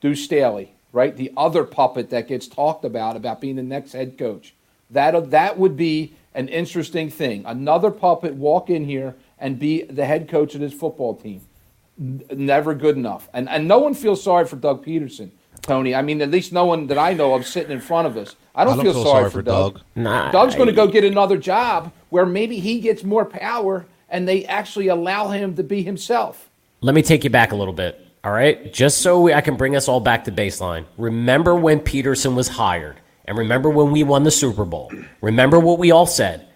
Deuce 0.00 0.24
Staley, 0.24 0.74
right? 0.92 1.16
The 1.16 1.32
other 1.36 1.62
puppet 1.62 2.10
that 2.10 2.26
gets 2.26 2.48
talked 2.48 2.84
about 2.84 3.14
about 3.14 3.40
being 3.40 3.54
the 3.54 3.62
next 3.62 3.92
head 3.92 4.18
coach. 4.18 4.54
That 4.90 5.30
that 5.30 5.56
would 5.56 5.76
be 5.76 6.14
an 6.34 6.48
interesting 6.48 7.10
thing. 7.10 7.44
Another 7.46 7.92
puppet 7.92 8.34
walk 8.34 8.70
in 8.70 8.84
here 8.84 9.14
and 9.38 9.58
be 9.58 9.84
the 9.84 10.04
head 10.04 10.28
coach 10.28 10.56
of 10.56 10.60
this 10.60 10.72
football 10.72 11.14
team. 11.14 11.42
Never 11.96 12.74
good 12.74 12.96
enough. 12.96 13.28
And 13.32 13.48
and 13.48 13.68
no 13.68 13.78
one 13.78 13.94
feels 13.94 14.20
sorry 14.20 14.46
for 14.46 14.56
Doug 14.56 14.84
Pederson, 14.84 15.30
Tony. 15.62 15.94
I 15.94 16.02
mean, 16.02 16.20
at 16.20 16.30
least 16.30 16.52
no 16.52 16.64
one 16.66 16.88
that 16.88 16.98
I 16.98 17.14
know 17.14 17.34
of 17.34 17.46
sitting 17.46 17.72
in 17.72 17.80
front 17.80 18.06
of 18.06 18.16
us. 18.16 18.36
I 18.54 18.64
don't, 18.64 18.74
I 18.74 18.76
don't 18.76 18.84
feel, 18.84 18.94
feel 18.94 19.04
sorry, 19.04 19.20
sorry 19.20 19.30
for 19.30 19.38
for 19.38 19.42
Doug. 19.42 19.74
Doug. 19.74 19.82
Nah, 19.94 20.30
Doug's 20.30 20.54
going 20.54 20.66
to 20.66 20.74
go 20.74 20.86
get 20.86 21.04
another 21.04 21.38
job 21.38 21.92
where 22.10 22.26
maybe 22.26 22.58
he 22.58 22.80
gets 22.80 23.02
more 23.02 23.24
power 23.24 23.86
and 24.08 24.28
they 24.28 24.44
actually 24.44 24.88
allow 24.88 25.28
him 25.28 25.56
to 25.56 25.62
be 25.62 25.82
himself. 25.82 26.50
Let 26.82 26.94
me 26.94 27.02
take 27.02 27.24
you 27.24 27.30
back 27.30 27.52
a 27.52 27.56
little 27.56 27.72
bit. 27.72 27.98
All 28.24 28.32
right. 28.32 28.72
Just 28.72 28.98
so 28.98 29.20
we, 29.20 29.32
I 29.32 29.40
can 29.40 29.56
bring 29.56 29.74
us 29.74 29.88
all 29.88 30.00
back 30.00 30.24
to 30.24 30.32
baseline. 30.32 30.84
Remember 30.98 31.54
when 31.54 31.80
Pederson 31.80 32.34
was 32.34 32.48
hired 32.48 33.00
and 33.24 33.38
remember 33.38 33.70
when 33.70 33.90
we 33.90 34.02
won 34.02 34.24
the 34.24 34.30
Super 34.30 34.64
Bowl. 34.64 34.92
Remember 35.20 35.58
what 35.58 35.78
we 35.78 35.90
all 35.90 36.06
said. 36.06 36.46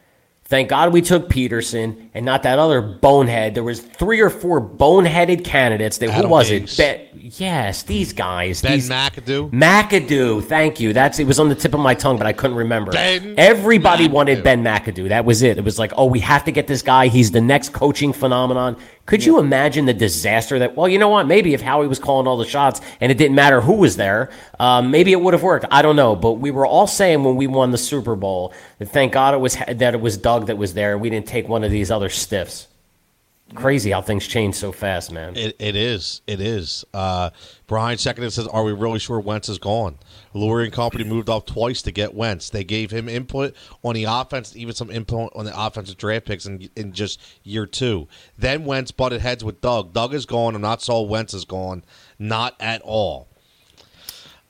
Thank 0.48 0.68
God 0.68 0.92
we 0.92 1.02
took 1.02 1.28
Pederson 1.28 2.08
and 2.14 2.24
not 2.24 2.44
that 2.44 2.60
other 2.60 2.80
bonehead. 2.80 3.54
There 3.56 3.64
was 3.64 3.80
three 3.80 4.20
or 4.20 4.30
four 4.30 4.60
boneheaded 4.60 5.44
candidates. 5.44 5.98
That, 5.98 6.10
who 6.10 6.18
Adam 6.18 6.30
was 6.30 6.48
Gase. 6.50 6.78
it? 6.78 7.10
Yes, 7.40 7.82
these 7.82 8.12
guys. 8.12 8.62
Ben 8.62 8.72
these, 8.72 8.88
McAdoo. 8.88 9.50
McAdoo, 9.50 10.44
thank 10.44 10.78
you. 10.78 10.92
That's 10.92 11.18
it 11.18 11.26
was 11.26 11.40
on 11.40 11.48
the 11.48 11.56
tip 11.56 11.74
of 11.74 11.80
my 11.80 11.94
tongue, 11.94 12.16
but 12.16 12.28
I 12.28 12.32
couldn't 12.32 12.56
remember. 12.56 12.92
Ben 12.92 13.34
Everybody 13.36 14.06
McAdoo. 14.06 14.12
wanted 14.12 14.44
Ben 14.44 14.62
McAdoo. 14.62 15.08
That 15.08 15.24
was 15.24 15.42
it. 15.42 15.58
It 15.58 15.64
was 15.64 15.80
like, 15.80 15.92
oh, 15.96 16.04
we 16.06 16.20
have 16.20 16.44
to 16.44 16.52
get 16.52 16.68
this 16.68 16.82
guy. 16.82 17.08
He's 17.08 17.32
the 17.32 17.40
next 17.40 17.72
coaching 17.72 18.12
phenomenon. 18.12 18.76
Could 19.06 19.24
you 19.24 19.38
imagine 19.38 19.86
the 19.86 19.94
disaster 19.94 20.58
that? 20.58 20.76
Well, 20.76 20.88
you 20.88 20.98
know 20.98 21.08
what? 21.08 21.28
Maybe 21.28 21.54
if 21.54 21.60
Howie 21.60 21.86
was 21.86 22.00
calling 22.00 22.26
all 22.26 22.36
the 22.36 22.44
shots 22.44 22.80
and 23.00 23.12
it 23.12 23.16
didn't 23.16 23.36
matter 23.36 23.60
who 23.60 23.74
was 23.74 23.96
there, 23.96 24.30
um, 24.58 24.90
maybe 24.90 25.12
it 25.12 25.20
would 25.20 25.32
have 25.32 25.44
worked. 25.44 25.64
I 25.70 25.80
don't 25.82 25.94
know. 25.94 26.16
But 26.16 26.32
we 26.32 26.50
were 26.50 26.66
all 26.66 26.88
saying 26.88 27.22
when 27.22 27.36
we 27.36 27.46
won 27.46 27.70
the 27.70 27.78
Super 27.78 28.16
Bowl 28.16 28.52
that 28.78 28.86
thank 28.86 29.12
God 29.12 29.34
it 29.34 29.38
was 29.38 29.56
that 29.56 29.94
it 29.94 30.00
was 30.00 30.16
Doug 30.18 30.48
that 30.48 30.58
was 30.58 30.74
there. 30.74 30.98
We 30.98 31.08
didn't 31.08 31.28
take 31.28 31.48
one 31.48 31.62
of 31.62 31.70
these 31.70 31.90
other 31.90 32.08
stiffs. 32.08 32.66
Crazy 33.54 33.92
how 33.92 34.02
things 34.02 34.26
change 34.26 34.56
so 34.56 34.72
fast, 34.72 35.12
man. 35.12 35.36
It, 35.36 35.54
it 35.60 35.76
is. 35.76 36.20
It 36.26 36.40
is. 36.40 36.84
Uh, 36.92 37.30
Brian 37.68 37.96
seconded 37.96 38.32
says, 38.32 38.48
"Are 38.48 38.64
we 38.64 38.72
really 38.72 38.98
sure 38.98 39.20
Wentz 39.20 39.48
is 39.48 39.58
gone?" 39.58 39.98
Lurie 40.36 40.64
and 40.64 40.72
company 40.72 41.04
moved 41.04 41.30
up 41.30 41.46
twice 41.46 41.82
to 41.82 41.90
get 41.90 42.14
Wentz. 42.14 42.50
They 42.50 42.64
gave 42.64 42.90
him 42.90 43.08
input 43.08 43.54
on 43.82 43.94
the 43.94 44.04
offense, 44.04 44.54
even 44.56 44.74
some 44.74 44.90
input 44.90 45.32
on 45.34 45.44
the 45.44 45.58
offensive 45.58 45.96
draft 45.96 46.26
picks 46.26 46.46
in, 46.46 46.68
in 46.76 46.92
just 46.92 47.20
year 47.42 47.66
two. 47.66 48.06
Then 48.38 48.64
Wentz 48.64 48.90
butted 48.90 49.20
heads 49.20 49.42
with 49.42 49.60
Doug. 49.60 49.92
Doug 49.92 50.14
is 50.14 50.26
gone. 50.26 50.54
I'm 50.54 50.60
not 50.60 50.82
sold. 50.82 51.10
Wentz 51.10 51.34
is 51.34 51.44
gone. 51.44 51.84
Not 52.18 52.54
at 52.60 52.82
all. 52.82 53.28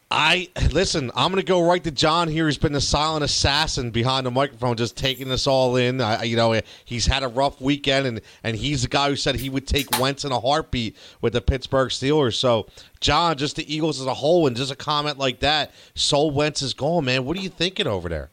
I 0.09 0.49
listen. 0.71 1.11
I'm 1.17 1.33
going 1.33 1.43
to 1.43 1.47
go 1.47 1.69
right 1.69 1.83
to 1.83 1.91
John 1.91 2.29
here. 2.29 2.47
He's 2.47 2.59
been 2.59 2.73
the 2.73 2.81
silent 2.81 3.25
assassin 3.25 3.91
behind 3.91 4.25
the 4.25 4.31
microphone, 4.31 4.77
just 4.77 4.97
taking 4.97 5.29
this 5.29 5.49
all 5.49 5.75
in. 5.75 6.01
I, 6.01 6.23
you 6.23 6.37
know, 6.37 6.61
he's 6.85 7.07
had 7.07 7.25
a 7.25 7.29
rough 7.29 7.61
weekend, 7.61 8.07
and 8.07 8.21
and 8.45 8.57
he's 8.57 8.83
the 8.83 8.89
guy 8.89 9.09
who 9.09 9.17
said 9.17 9.35
he 9.35 9.51
would 9.51 9.67
take 9.67 9.99
Wentz 9.99 10.25
in 10.25 10.31
a 10.31 10.39
heartbeat 10.39 10.97
with 11.21 11.33
the 11.33 11.41
Pittsburgh 11.41 11.89
Steelers. 11.89 12.35
So, 12.35 12.69
John, 13.01 13.37
just 13.37 13.57
the 13.57 13.75
Eagles 13.75 14.01
as 14.01 14.07
a 14.07 14.15
whole, 14.15 14.47
and 14.47 14.57
just 14.57 14.71
a 14.71 14.77
comment 14.77 15.19
like 15.19 15.41
that, 15.41 15.73
Soul 15.97 16.31
Wentz 16.31 16.63
is 16.63 16.73
gone, 16.73 17.05
man. 17.05 17.25
What 17.25 17.37
are 17.37 17.41
you 17.43 17.51
thinking 17.51 17.89
over 17.89 18.09
there? 18.09 18.31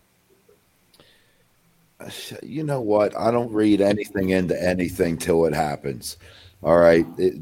Uh, 2.00 2.12
you 2.44 2.64
know 2.64 2.82
what? 2.82 3.18
I 3.18 3.32
don't 3.32 3.52
read 3.52 3.82
anything 3.82 4.30
into 4.30 4.62
anything 4.62 5.18
till 5.18 5.46
it 5.46 5.54
happens. 5.56 6.18
All 6.62 6.78
right. 6.78 7.08
It, 7.18 7.34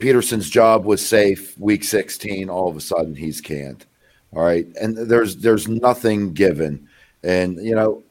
Pederson's 0.00 0.48
job 0.48 0.84
was 0.84 1.06
safe 1.06 1.58
week 1.58 1.84
16. 1.84 2.48
All 2.48 2.68
of 2.68 2.76
a 2.76 2.80
sudden, 2.80 3.14
he's 3.14 3.40
canned. 3.40 3.86
All 4.32 4.42
right. 4.42 4.66
And 4.80 4.96
there's 4.96 5.36
there's 5.36 5.68
nothing 5.68 6.32
given. 6.32 6.88
And 7.22 7.58
you 7.64 7.74
know, 7.74 8.02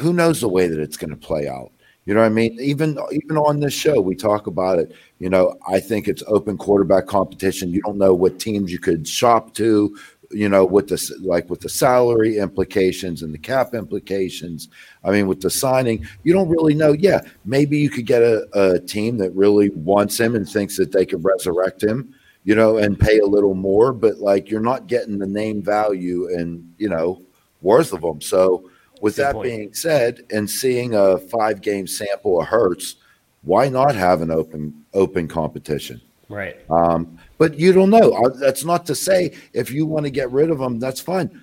who 0.00 0.12
knows 0.12 0.40
the 0.40 0.48
way 0.48 0.66
that 0.66 0.80
it's 0.80 0.96
going 0.96 1.10
to 1.10 1.16
play 1.16 1.48
out. 1.48 1.70
You 2.06 2.14
know 2.14 2.20
what 2.20 2.26
I 2.26 2.30
mean? 2.30 2.58
Even 2.58 2.98
even 3.12 3.36
on 3.36 3.60
this 3.60 3.74
show, 3.74 4.00
we 4.00 4.16
talk 4.16 4.46
about 4.46 4.78
it. 4.78 4.92
You 5.18 5.28
know, 5.28 5.58
I 5.68 5.78
think 5.78 6.08
it's 6.08 6.22
open 6.26 6.56
quarterback 6.56 7.06
competition. 7.06 7.70
You 7.70 7.82
don't 7.82 7.98
know 7.98 8.14
what 8.14 8.40
teams 8.40 8.72
you 8.72 8.78
could 8.78 9.06
shop 9.06 9.54
to. 9.54 9.96
You 10.30 10.48
know, 10.48 10.64
with 10.64 10.88
the 10.88 11.16
like 11.20 11.48
with 11.48 11.60
the 11.60 11.70
salary 11.70 12.38
implications 12.38 13.22
and 13.22 13.32
the 13.32 13.38
cap 13.38 13.74
implications. 13.74 14.68
I 15.02 15.10
mean, 15.10 15.26
with 15.26 15.40
the 15.40 15.48
signing, 15.48 16.06
you 16.22 16.34
don't 16.34 16.50
really 16.50 16.74
know. 16.74 16.92
Yeah, 16.92 17.20
maybe 17.46 17.78
you 17.78 17.88
could 17.88 18.04
get 18.06 18.22
a, 18.22 18.46
a 18.52 18.78
team 18.78 19.16
that 19.18 19.30
really 19.34 19.70
wants 19.70 20.20
him 20.20 20.34
and 20.34 20.46
thinks 20.46 20.76
that 20.76 20.92
they 20.92 21.06
could 21.06 21.24
resurrect 21.24 21.82
him. 21.82 22.14
You 22.44 22.54
know, 22.54 22.78
and 22.78 22.98
pay 22.98 23.18
a 23.18 23.26
little 23.26 23.54
more, 23.54 23.92
but 23.92 24.18
like 24.18 24.50
you're 24.50 24.60
not 24.60 24.86
getting 24.86 25.18
the 25.18 25.26
name 25.26 25.62
value 25.62 26.28
and 26.28 26.72
you 26.78 26.88
know 26.88 27.22
worth 27.62 27.92
of 27.92 28.02
them. 28.02 28.20
So 28.20 28.70
with 29.00 29.16
Good 29.16 29.22
that 29.22 29.34
point. 29.34 29.44
being 29.44 29.74
said, 29.74 30.24
and 30.30 30.48
seeing 30.48 30.94
a 30.94 31.18
five 31.18 31.60
game 31.60 31.86
sample 31.86 32.40
of 32.40 32.48
Hurts, 32.48 32.96
why 33.42 33.68
not 33.68 33.94
have 33.94 34.22
an 34.22 34.30
open 34.30 34.84
open 34.94 35.28
competition? 35.28 36.00
Right. 36.28 36.56
Um, 36.70 37.18
but 37.38 37.58
you 37.58 37.72
don't 37.72 37.90
know. 37.90 38.28
That's 38.30 38.64
not 38.64 38.84
to 38.86 38.94
say 38.94 39.34
if 39.52 39.70
you 39.70 39.86
want 39.86 40.04
to 40.04 40.10
get 40.10 40.30
rid 40.30 40.50
of 40.50 40.58
them, 40.58 40.78
that's 40.78 41.00
fine. 41.00 41.40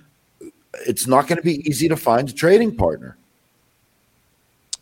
It's 0.86 1.06
not 1.06 1.26
going 1.26 1.36
to 1.36 1.42
be 1.42 1.66
easy 1.68 1.88
to 1.88 1.96
find 1.96 2.28
a 2.28 2.32
trading 2.32 2.76
partner. 2.76 3.16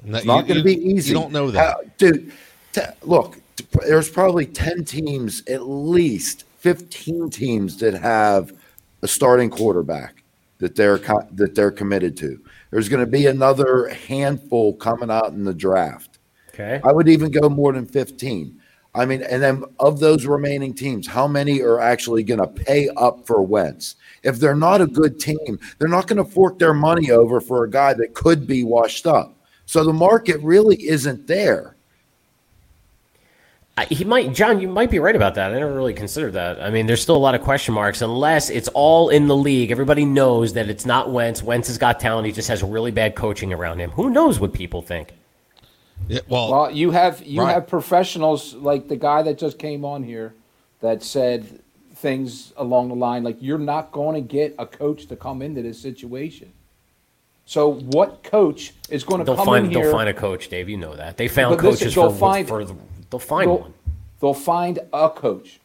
It's 0.06 0.26
not 0.26 0.46
going 0.46 0.58
to 0.58 0.64
be 0.64 0.76
easy. 0.76 1.10
You 1.10 1.20
don't 1.20 1.32
know 1.32 1.50
that. 1.50 1.76
Uh, 1.76 1.82
dude. 1.96 2.32
T- 2.72 2.80
look, 3.02 3.38
t- 3.56 3.64
there's 3.86 4.10
probably 4.10 4.44
ten 4.44 4.84
teams, 4.84 5.42
at 5.46 5.66
least 5.66 6.44
fifteen 6.58 7.30
teams 7.30 7.78
that 7.78 7.94
have 7.94 8.52
a 9.02 9.08
starting 9.08 9.48
quarterback 9.48 10.24
that 10.58 10.74
they're 10.74 10.98
co- 10.98 11.26
that 11.32 11.54
they're 11.54 11.70
committed 11.70 12.16
to. 12.18 12.40
There's 12.70 12.88
going 12.88 13.04
to 13.04 13.10
be 13.10 13.26
another 13.26 13.88
handful 13.88 14.74
coming 14.74 15.10
out 15.10 15.28
in 15.28 15.44
the 15.44 15.54
draft. 15.54 16.18
Okay. 16.48 16.80
I 16.84 16.92
would 16.92 17.08
even 17.08 17.30
go 17.30 17.48
more 17.48 17.72
than 17.72 17.86
15. 17.86 18.60
I 18.96 19.06
mean, 19.06 19.22
and 19.22 19.42
then 19.42 19.64
of 19.80 19.98
those 19.98 20.24
remaining 20.24 20.72
teams, 20.72 21.06
how 21.06 21.26
many 21.26 21.60
are 21.62 21.80
actually 21.80 22.22
going 22.22 22.40
to 22.40 22.46
pay 22.46 22.88
up 22.96 23.26
for 23.26 23.42
Wentz? 23.42 23.96
If 24.22 24.38
they're 24.38 24.54
not 24.54 24.80
a 24.80 24.86
good 24.86 25.18
team, 25.18 25.58
they're 25.78 25.88
not 25.88 26.06
going 26.06 26.24
to 26.24 26.30
fork 26.30 26.58
their 26.60 26.74
money 26.74 27.10
over 27.10 27.40
for 27.40 27.64
a 27.64 27.70
guy 27.70 27.94
that 27.94 28.14
could 28.14 28.46
be 28.46 28.62
washed 28.62 29.06
up. 29.06 29.36
So 29.66 29.82
the 29.82 29.92
market 29.92 30.40
really 30.42 30.76
isn't 30.88 31.26
there. 31.26 31.74
He 33.88 34.04
might, 34.04 34.32
John. 34.32 34.60
You 34.60 34.68
might 34.68 34.92
be 34.92 35.00
right 35.00 35.16
about 35.16 35.34
that. 35.34 35.50
I 35.50 35.58
never 35.58 35.74
really 35.74 35.94
considered 35.94 36.34
that. 36.34 36.62
I 36.62 36.70
mean, 36.70 36.86
there's 36.86 37.02
still 37.02 37.16
a 37.16 37.18
lot 37.18 37.34
of 37.34 37.40
question 37.40 37.74
marks 37.74 38.02
unless 38.02 38.48
it's 38.48 38.68
all 38.68 39.08
in 39.08 39.26
the 39.26 39.34
league. 39.34 39.72
Everybody 39.72 40.04
knows 40.04 40.52
that 40.52 40.68
it's 40.68 40.86
not 40.86 41.10
Wentz. 41.10 41.42
Wentz 41.42 41.66
has 41.66 41.76
got 41.76 41.98
talent. 41.98 42.26
He 42.26 42.32
just 42.32 42.46
has 42.46 42.62
really 42.62 42.92
bad 42.92 43.16
coaching 43.16 43.52
around 43.52 43.80
him. 43.80 43.90
Who 43.90 44.10
knows 44.10 44.38
what 44.38 44.52
people 44.52 44.80
think? 44.80 45.14
Yeah, 46.08 46.20
well, 46.28 46.50
Well, 46.50 46.70
you 46.70 46.90
have 46.90 47.22
you 47.24 47.40
Right. 47.42 47.52
have 47.54 47.66
professionals 47.66 48.54
like 48.54 48.88
the 48.88 48.96
guy 48.96 49.22
that 49.22 49.38
just 49.38 49.58
came 49.58 49.84
on 49.84 50.02
here 50.02 50.34
that 50.80 51.02
said 51.02 51.46
things 51.96 52.52
along 52.56 52.88
the 52.88 52.94
line 52.94 53.22
like 53.24 53.36
you're 53.40 53.58
not 53.58 53.90
going 53.92 54.14
to 54.14 54.20
get 54.20 54.54
a 54.58 54.66
coach 54.66 55.06
to 55.06 55.16
come 55.16 55.40
into 55.40 55.62
this 55.62 55.80
situation. 55.80 56.52
So 57.46 57.72
what 57.72 58.22
coach 58.22 58.72
is 58.90 59.04
going 59.04 59.20
to 59.20 59.24
They'll 59.24 59.36
come 59.36 59.46
find 59.46 59.66
in 59.66 59.70
here? 59.72 59.82
they'll 59.84 59.92
find 59.92 60.08
a 60.08 60.14
coach, 60.14 60.48
Dave. 60.48 60.68
You 60.68 60.76
know 60.76 60.94
that 60.96 61.16
they 61.16 61.28
found 61.28 61.56
But 61.56 61.64
listen, 61.64 61.78
coaches 61.86 61.94
they'll 61.94 62.10
for, 62.10 62.18
find- 62.18 62.48
for 62.48 62.64
the, 62.64 62.74
they'll 63.10 63.18
find 63.20 63.48
they'll, 63.50 63.58
one. 63.58 63.74
they'll 64.20 64.34
find 64.34 64.78
a 64.92 65.10
coach. 65.10 65.60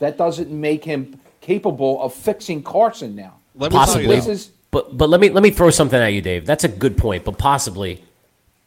That 0.00 0.16
doesn't 0.16 0.50
make 0.50 0.84
him 0.84 1.20
capable 1.40 2.00
of 2.02 2.14
fixing 2.14 2.62
Carson 2.62 3.14
now. 3.14 3.34
Let 3.54 3.70
me 3.72 3.76
tell 3.78 3.86
Possibly. 3.86 4.02
you 4.04 4.08
This 4.08 4.26
this. 4.26 4.40
is 4.46 4.50
But 4.70 4.96
but 4.96 5.08
let 5.10 5.20
me 5.20 5.30
let 5.30 5.42
me 5.42 5.50
throw 5.50 5.70
something 5.70 6.00
at 6.00 6.08
you, 6.12 6.20
Dave. 6.22 6.46
That's 6.46 6.64
a 6.64 6.68
good 6.68 6.96
point, 6.96 7.24
but 7.24 7.36
possibly, 7.38 8.02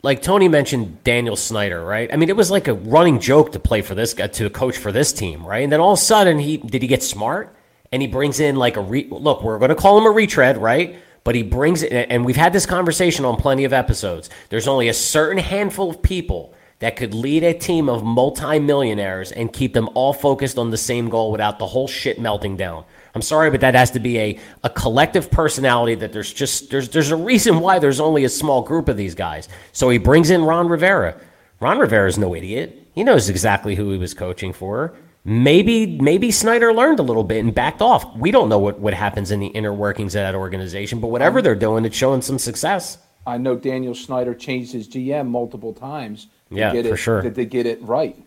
like 0.04 0.22
Tony 0.22 0.50
mentioned, 0.50 1.02
Daniel 1.06 1.38
Snyder, 1.38 1.84
right? 1.84 2.13
I 2.13 2.18
mean, 2.18 2.28
it 2.28 2.36
was 2.36 2.52
like 2.52 2.68
a 2.68 2.74
running 2.74 3.22
joke 3.22 3.54
to 3.54 3.60
play 3.60 3.82
for 3.82 3.96
this 3.96 4.13
guy 4.13 4.28
to 4.28 4.50
coach 4.50 4.78
for 4.78 4.92
this 4.92 5.13
team, 5.13 5.46
right? 5.46 5.63
And 5.63 5.72
then 5.72 5.80
all 5.80 5.94
of 5.94 6.00
a 6.00 6.02
sudden, 6.02 6.39
he 6.39 6.58
did 6.58 6.82
he 6.82 6.88
get 6.89 7.02
smart 7.02 7.56
and 7.92 8.02
he 8.02 8.08
brings 8.08 8.42
in 8.42 8.58
like 8.58 8.76
a 8.76 8.82
re, 8.82 9.08
look. 9.10 9.44
We're 9.44 9.58
going 9.60 9.70
to 9.70 9.76
call 9.76 9.98
him 9.98 10.06
a 10.06 10.12
retread, 10.12 10.58
right? 10.58 10.98
But 11.24 11.36
he 11.36 11.44
brings 11.44 11.84
it, 11.84 11.94
and 12.10 12.26
we've 12.26 12.36
had 12.36 12.52
this 12.52 12.66
conversation 12.66 13.24
on 13.24 13.38
plenty 13.38 13.63
of 13.63 13.72
episodes. 13.72 14.30
There's 14.50 14.68
only 14.68 14.89
a 14.89 14.94
certain 14.94 15.38
handful 15.38 15.89
of 15.89 16.02
people 16.02 16.54
that 16.80 16.98
could 16.98 17.13
lead 17.13 17.46
a 17.46 17.54
team 17.54 17.88
of 17.88 18.04
multimillionaires 18.04 19.32
and 19.32 19.54
keep 19.54 19.74
them 19.74 19.88
all 19.94 20.12
focused 20.12 20.58
on 20.58 20.70
the 20.70 20.76
same 20.76 21.08
goal 21.08 21.32
without 21.32 21.60
the 21.60 21.68
whole 21.68 21.88
shit 21.88 22.20
melting 22.20 22.58
down. 22.58 22.84
I'm 23.15 23.21
sorry, 23.21 23.52
but 23.52 23.62
that 23.62 23.76
has 23.76 23.91
to 23.91 23.99
be 23.99 24.17
a, 24.19 24.39
a 24.63 24.69
collective 24.69 25.30
personality 25.30 25.95
that 25.95 26.13
there's 26.13 26.34
just 26.34 26.71
there's 26.71 26.89
there's 26.89 27.12
a 27.12 27.15
reason 27.15 27.60
why 27.60 27.80
there's 27.80 27.99
only 27.99 28.23
a 28.23 28.30
small 28.30 28.62
group 28.63 28.89
of 28.89 28.97
these 28.97 29.13
guys. 29.15 29.49
So 29.71 29.89
he 29.89 29.97
brings 29.99 30.30
in 30.30 30.43
Ron 30.43 30.67
Rivera. 30.67 31.19
Ron 31.60 31.78
Rivera 31.78 32.08
is 32.10 32.17
no 32.17 32.36
idiot. 32.36 32.88
He 32.93 33.04
knows 33.04 33.30
exactly 33.30 33.76
who 33.76 33.91
he 33.91 33.97
was 33.97 34.13
coaching 34.13 34.52
for. 34.52 34.95
Maybe 35.26 35.86
maybe 35.99 36.32
Snyder 36.32 36.73
learned 36.73 36.99
a 36.99 37.04
little 37.04 37.23
bit 37.23 37.39
and 37.43 37.54
backed 37.54 37.82
off. 37.82 38.15
We 38.17 38.32
don't 38.32 38.49
know 38.49 38.60
what, 38.60 38.80
what 38.80 38.93
happens 38.93 39.32
in 39.32 39.39
the 39.39 39.47
inner 39.47 39.73
workings 39.73 40.15
of 40.15 40.21
that 40.21 40.36
organization, 40.36 40.99
but 40.99 41.08
whatever 41.08 41.41
they're 41.41 41.56
doing, 41.56 41.86
it's 41.86 41.95
showing 41.95 42.21
some 42.21 42.39
success. 42.39 42.97
I 43.26 43.38
know 43.38 43.56
Daniel 43.56 43.95
Snyder 43.95 44.34
changed 44.34 44.73
his 44.73 44.88
GM 44.89 45.28
multiple 45.28 45.73
times. 45.73 46.28
To 46.49 46.56
Yeah, 46.58 46.73
get 46.73 46.86
for 46.88 46.95
it, 46.95 46.97
sure. 46.97 47.21
To, 47.21 47.32
to 47.32 47.45
get 47.45 47.65
it 47.65 47.82
right. 47.82 48.21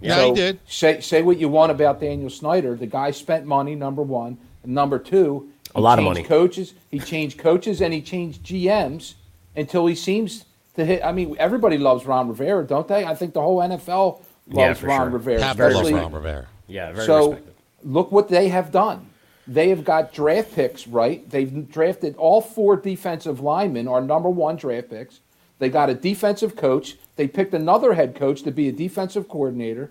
Yeah, 0.00 0.24
he 0.26 0.32
did. 0.32 0.60
Say 0.66 1.00
say 1.00 1.22
what 1.22 1.38
you 1.38 1.48
want 1.48 1.72
about 1.72 2.00
Daniel 2.00 2.30
Snyder. 2.30 2.74
The 2.76 2.86
guy 2.86 3.10
spent 3.10 3.46
money. 3.46 3.74
Number 3.74 4.02
one. 4.02 4.38
Number 4.64 4.98
two. 4.98 5.48
A 5.74 5.80
lot 5.80 5.98
of 5.98 6.04
money. 6.04 6.22
Coaches. 6.22 6.74
He 6.90 6.98
changed 6.98 7.38
coaches 7.38 7.80
and 7.82 7.92
he 7.92 8.00
changed 8.00 8.42
GMs 8.44 9.14
until 9.54 9.86
he 9.86 9.94
seems 9.94 10.44
to 10.76 10.84
hit. 10.84 11.04
I 11.04 11.12
mean, 11.12 11.36
everybody 11.38 11.78
loves 11.78 12.06
Ron 12.06 12.28
Rivera, 12.28 12.64
don't 12.66 12.88
they? 12.88 13.04
I 13.04 13.14
think 13.14 13.34
the 13.34 13.40
whole 13.42 13.58
NFL 13.58 14.22
loves 14.48 14.82
Yeah, 14.82 14.88
Ron 14.88 15.00
sure. 15.02 15.10
Rivera. 15.10 15.42
Half 15.42 15.58
loves 15.58 15.74
especially- 15.74 15.94
Ron 15.94 16.12
Rivera. 16.12 16.46
Yeah, 16.66 16.92
very 16.92 17.06
so 17.06 17.30
respected. 17.32 17.54
look 17.84 18.12
what 18.12 18.28
they 18.28 18.48
have 18.48 18.70
done. 18.72 19.06
They 19.46 19.70
have 19.70 19.84
got 19.84 20.12
draft 20.12 20.54
picks 20.54 20.86
right. 20.86 21.28
They've 21.30 21.70
drafted 21.70 22.16
all 22.16 22.40
four 22.42 22.76
defensive 22.76 23.40
linemen 23.40 23.88
are 23.88 24.00
number 24.02 24.28
one 24.28 24.56
draft 24.56 24.90
picks. 24.90 25.20
They 25.58 25.68
got 25.68 25.90
a 25.90 25.94
defensive 25.94 26.56
coach. 26.56 26.96
They 27.16 27.26
picked 27.28 27.52
another 27.54 27.94
head 27.94 28.14
coach 28.14 28.42
to 28.42 28.50
be 28.50 28.68
a 28.68 28.72
defensive 28.72 29.28
coordinator. 29.28 29.90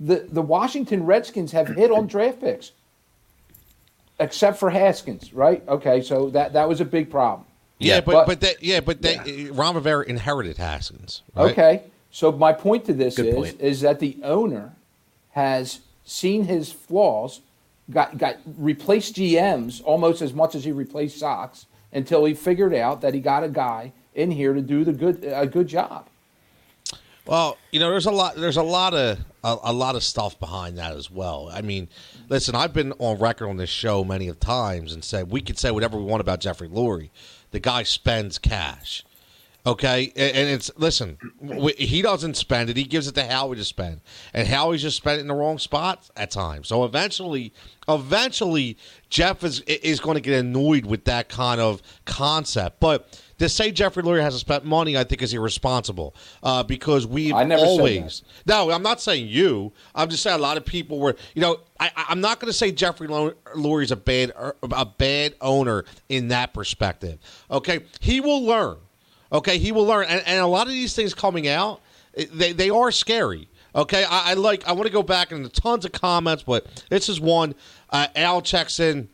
The 0.00 0.26
the 0.28 0.42
Washington 0.42 1.04
Redskins 1.06 1.52
have 1.52 1.68
hit 1.68 1.90
on 1.90 2.06
draft 2.06 2.40
picks, 2.40 2.72
except 4.18 4.58
for 4.58 4.70
Haskins, 4.70 5.32
right? 5.32 5.62
Okay, 5.68 6.02
so 6.02 6.30
that 6.30 6.52
that 6.54 6.68
was 6.68 6.80
a 6.80 6.84
big 6.84 7.10
problem. 7.10 7.46
Yeah, 7.78 7.94
Yeah, 7.96 8.00
but 8.00 8.12
but- 8.12 8.26
but 8.26 8.40
they, 8.40 8.54
yeah, 8.60 8.80
but 8.80 9.02
they, 9.02 9.50
Ron 9.52 9.74
Rivera 9.74 10.04
inherited 10.06 10.56
Haskins. 10.56 11.22
Right? 11.34 11.50
Okay. 11.52 11.82
So 12.10 12.30
my 12.32 12.52
point 12.52 12.84
to 12.86 12.92
this 12.92 13.16
Good 13.16 13.26
is 13.26 13.34
point. 13.34 13.60
is 13.60 13.80
that 13.80 13.98
the 13.98 14.16
owner 14.22 14.72
has 15.32 15.80
seen 16.04 16.44
his 16.44 16.70
flaws, 16.72 17.40
got 17.90 18.16
got 18.18 18.36
replaced 18.56 19.16
GMs 19.16 19.82
almost 19.84 20.22
as 20.22 20.32
much 20.32 20.54
as 20.54 20.64
he 20.64 20.72
replaced 20.72 21.18
Sox 21.18 21.66
until 21.92 22.24
he 22.24 22.34
figured 22.34 22.74
out 22.74 23.00
that 23.00 23.14
he 23.14 23.20
got 23.20 23.42
a 23.44 23.48
guy 23.48 23.92
in 24.14 24.30
here 24.30 24.54
to 24.54 24.60
do 24.60 24.84
the 24.84 24.92
good 24.92 25.24
a 25.24 25.46
good 25.46 25.68
job. 25.68 26.08
Well, 27.26 27.56
you 27.70 27.80
know, 27.80 27.90
there's 27.90 28.06
a 28.06 28.10
lot. 28.10 28.36
There's 28.36 28.58
a 28.58 28.62
lot 28.62 28.92
of 28.92 29.18
a, 29.42 29.56
a 29.64 29.72
lot 29.72 29.96
of 29.96 30.02
stuff 30.02 30.38
behind 30.38 30.76
that 30.78 30.92
as 30.92 31.10
well. 31.10 31.50
I 31.52 31.62
mean, 31.62 31.88
listen, 32.28 32.54
I've 32.54 32.74
been 32.74 32.92
on 32.98 33.18
record 33.18 33.48
on 33.48 33.56
this 33.56 33.70
show 33.70 34.04
many 34.04 34.28
of 34.28 34.38
times 34.40 34.92
and 34.92 35.02
said 35.02 35.30
we 35.30 35.40
could 35.40 35.58
say 35.58 35.70
whatever 35.70 35.96
we 35.96 36.04
want 36.04 36.20
about 36.20 36.40
Jeffrey 36.40 36.68
Lurie. 36.68 37.10
The 37.50 37.60
guy 37.60 37.82
spends 37.84 38.38
cash. 38.38 39.04
Okay, 39.66 40.12
and, 40.14 40.50
it's 40.50 40.70
listen. 40.76 41.16
He 41.78 42.02
doesn't 42.02 42.36
spend 42.36 42.68
it; 42.68 42.76
he 42.76 42.84
gives 42.84 43.08
it 43.08 43.14
to 43.14 43.24
Howie 43.24 43.56
to 43.56 43.64
spend, 43.64 44.02
and 44.34 44.46
Howie's 44.46 44.82
just 44.82 44.98
spent 44.98 45.18
it 45.18 45.20
in 45.22 45.28
the 45.28 45.34
wrong 45.34 45.56
spot 45.56 46.10
at 46.16 46.30
times. 46.30 46.68
So 46.68 46.84
eventually, 46.84 47.54
eventually, 47.88 48.76
Jeff 49.08 49.42
is 49.42 49.60
is 49.60 50.00
going 50.00 50.16
to 50.16 50.20
get 50.20 50.38
annoyed 50.38 50.84
with 50.84 51.06
that 51.06 51.30
kind 51.30 51.62
of 51.62 51.80
concept. 52.04 52.78
But 52.78 53.18
to 53.38 53.48
say 53.48 53.70
Jeffrey 53.70 54.02
Lurie 54.02 54.20
hasn't 54.20 54.40
spent 54.40 54.64
money, 54.64 54.96
I 54.96 55.04
think 55.04 55.22
is 55.22 55.34
irresponsible 55.34 56.14
uh, 56.42 56.62
because 56.62 57.06
we've 57.06 57.34
I 57.34 57.44
never 57.44 57.60
said 57.60 57.68
always. 57.68 58.22
No, 58.46 58.70
I'm 58.70 58.82
not 58.82 59.00
saying 59.00 59.28
you. 59.28 59.72
I'm 59.94 60.08
just 60.08 60.22
saying 60.22 60.38
a 60.38 60.42
lot 60.42 60.56
of 60.56 60.64
people 60.64 60.98
were. 60.98 61.16
You 61.34 61.42
know, 61.42 61.58
I, 61.80 61.90
I'm 61.96 62.20
not 62.20 62.40
going 62.40 62.50
to 62.50 62.56
say 62.56 62.72
Jeffrey 62.72 63.08
Lu- 63.08 63.34
Lurie's 63.56 63.90
a 63.90 63.96
bad 63.96 64.32
a 64.62 64.84
bad 64.86 65.34
owner 65.40 65.84
in 66.08 66.28
that 66.28 66.54
perspective. 66.54 67.18
Okay, 67.50 67.80
he 68.00 68.20
will 68.20 68.44
learn. 68.44 68.76
Okay, 69.32 69.58
he 69.58 69.72
will 69.72 69.84
learn, 69.84 70.06
and, 70.08 70.22
and 70.26 70.40
a 70.40 70.46
lot 70.46 70.66
of 70.66 70.72
these 70.72 70.94
things 70.94 71.12
coming 71.12 71.48
out, 71.48 71.80
eh, 72.16 72.26
they 72.32 72.52
they 72.52 72.70
are 72.70 72.90
scary. 72.92 73.48
Okay, 73.74 74.04
I, 74.04 74.30
I 74.30 74.34
like. 74.34 74.66
I 74.68 74.72
want 74.72 74.86
to 74.86 74.92
go 74.92 75.02
back 75.02 75.32
into 75.32 75.48
tons 75.48 75.84
of 75.84 75.92
comments, 75.92 76.44
but 76.44 76.84
this 76.88 77.08
is 77.08 77.20
one. 77.20 77.54
Uh, 77.90 78.06
Al 78.14 78.40
checks 78.42 78.78
in. 78.78 79.08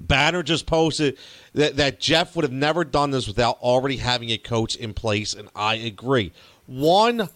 Banner 0.00 0.42
just 0.42 0.64
posted 0.64 1.18
that, 1.54 1.76
that 1.76 2.00
Jeff 2.00 2.36
would 2.36 2.44
have 2.44 2.52
never 2.52 2.84
done 2.84 3.10
this 3.10 3.26
without 3.26 3.58
already 3.60 3.96
having 3.96 4.30
a 4.30 4.38
coach 4.38 4.76
in 4.76 4.94
place, 4.94 5.34
and 5.34 5.48
I 5.54 5.74
agree. 5.74 6.32
100%. 6.70 7.28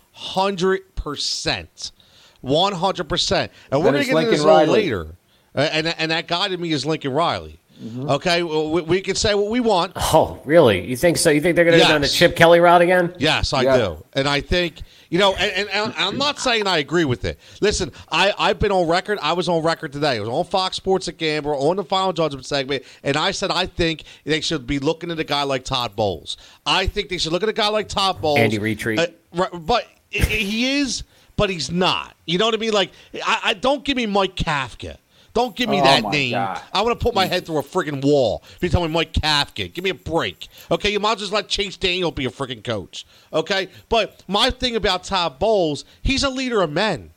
100%. 2.44 3.48
And 3.70 3.82
we're 3.82 3.92
going 3.92 4.04
to 4.04 4.10
get 4.10 4.18
into 4.18 4.30
this 4.30 4.40
Riley. 4.44 4.66
later. 4.72 5.16
And, 5.54 5.86
and 5.86 6.10
that 6.10 6.26
guy 6.26 6.48
to 6.48 6.56
me 6.56 6.72
is 6.72 6.84
Lincoln 6.84 7.12
Riley. 7.12 7.60
Mm-hmm. 7.82 8.08
Okay, 8.08 8.42
well, 8.42 8.70
we, 8.70 8.82
we 8.82 9.00
can 9.00 9.14
say 9.16 9.34
what 9.34 9.50
we 9.50 9.60
want. 9.60 9.92
Oh, 9.96 10.40
really? 10.44 10.86
You 10.86 10.96
think 10.96 11.16
so? 11.16 11.30
You 11.30 11.40
think 11.40 11.56
they're 11.56 11.64
going 11.64 11.78
to 11.78 11.84
go 11.84 11.88
down 11.90 12.00
the 12.02 12.08
Chip 12.08 12.36
Kelly 12.36 12.60
route 12.60 12.82
again? 12.82 13.14
Yes, 13.18 13.52
I 13.52 13.62
Yeah. 13.62 13.76
do, 13.76 14.04
and 14.12 14.28
I 14.28 14.40
think 14.40 14.76
you 15.10 15.18
know, 15.18 15.34
and, 15.34 15.52
and, 15.52 15.68
and 15.70 15.94
I'm 15.96 16.16
not 16.18 16.38
saying 16.38 16.66
I 16.66 16.78
agree 16.78 17.04
with 17.04 17.24
it. 17.24 17.38
Listen, 17.60 17.92
I 18.10 18.32
I've 18.38 18.58
been 18.58 18.72
on 18.72 18.88
record. 18.88 19.18
I 19.22 19.32
was 19.34 19.48
on 19.48 19.62
record 19.62 19.92
today. 19.92 20.16
I 20.16 20.20
was 20.20 20.28
on 20.28 20.44
Fox 20.44 20.76
Sports 20.76 21.08
at 21.08 21.18
Gambler 21.18 21.54
on 21.54 21.76
the 21.76 21.84
Final 21.84 22.12
Judgment 22.12 22.46
segment, 22.46 22.84
and 23.02 23.16
I 23.16 23.30
said 23.32 23.50
I 23.50 23.66
think 23.66 24.04
they 24.24 24.40
should 24.40 24.66
be 24.66 24.78
looking 24.78 25.10
at 25.10 25.18
a 25.18 25.24
guy 25.24 25.42
like 25.42 25.64
Todd 25.64 25.94
Bowles. 25.96 26.36
I 26.66 26.86
think 26.86 27.08
they 27.08 27.18
should 27.18 27.32
look 27.32 27.42
at 27.42 27.48
a 27.48 27.52
guy 27.52 27.68
like 27.68 27.88
Todd 27.88 28.20
Bowles. 28.20 28.38
Andy 28.38 28.58
Retreat. 28.58 28.98
Uh, 29.00 29.06
right, 29.34 29.50
but 29.52 29.84
i- 30.14 30.18
i- 30.18 30.24
he 30.24 30.78
is, 30.78 31.02
but 31.36 31.50
he's 31.50 31.70
not. 31.70 32.16
You 32.26 32.38
know 32.38 32.46
what 32.46 32.54
I 32.54 32.58
mean? 32.58 32.72
Like, 32.72 32.90
I, 33.24 33.40
I 33.44 33.54
don't 33.54 33.84
give 33.84 33.96
me 33.96 34.06
Mike 34.06 34.36
Kafka. 34.36 34.96
Don't 35.34 35.56
give 35.56 35.68
me 35.68 35.80
Oh, 35.80 35.84
that 35.84 36.04
name. 36.04 36.32
God. 36.32 36.60
I 36.72 36.80
want 36.82 36.98
to 36.98 37.02
put 37.02 37.12
my 37.12 37.26
head 37.26 37.44
through 37.44 37.58
a 37.58 37.62
freaking 37.62 38.02
wall. 38.02 38.42
If 38.54 38.62
you 38.62 38.68
tell 38.68 38.82
me 38.82 38.88
Mike 38.88 39.12
Kafka, 39.12 39.72
give 39.72 39.82
me 39.82 39.90
a 39.90 39.94
break. 39.94 40.46
Okay, 40.70 40.90
you 40.90 41.00
might 41.00 41.20
as 41.20 41.30
well 41.30 41.40
let 41.40 41.48
Chase 41.48 41.76
Daniel 41.76 42.12
be 42.12 42.24
a 42.24 42.30
freaking 42.30 42.62
coach. 42.62 43.04
Okay, 43.32 43.68
but 43.88 44.22
my 44.28 44.50
thing 44.50 44.76
about 44.76 45.02
Todd 45.02 45.40
Bowles, 45.40 45.84
he's 46.02 46.22
a 46.22 46.30
leader 46.30 46.62
of 46.62 46.70
men. 46.70 47.10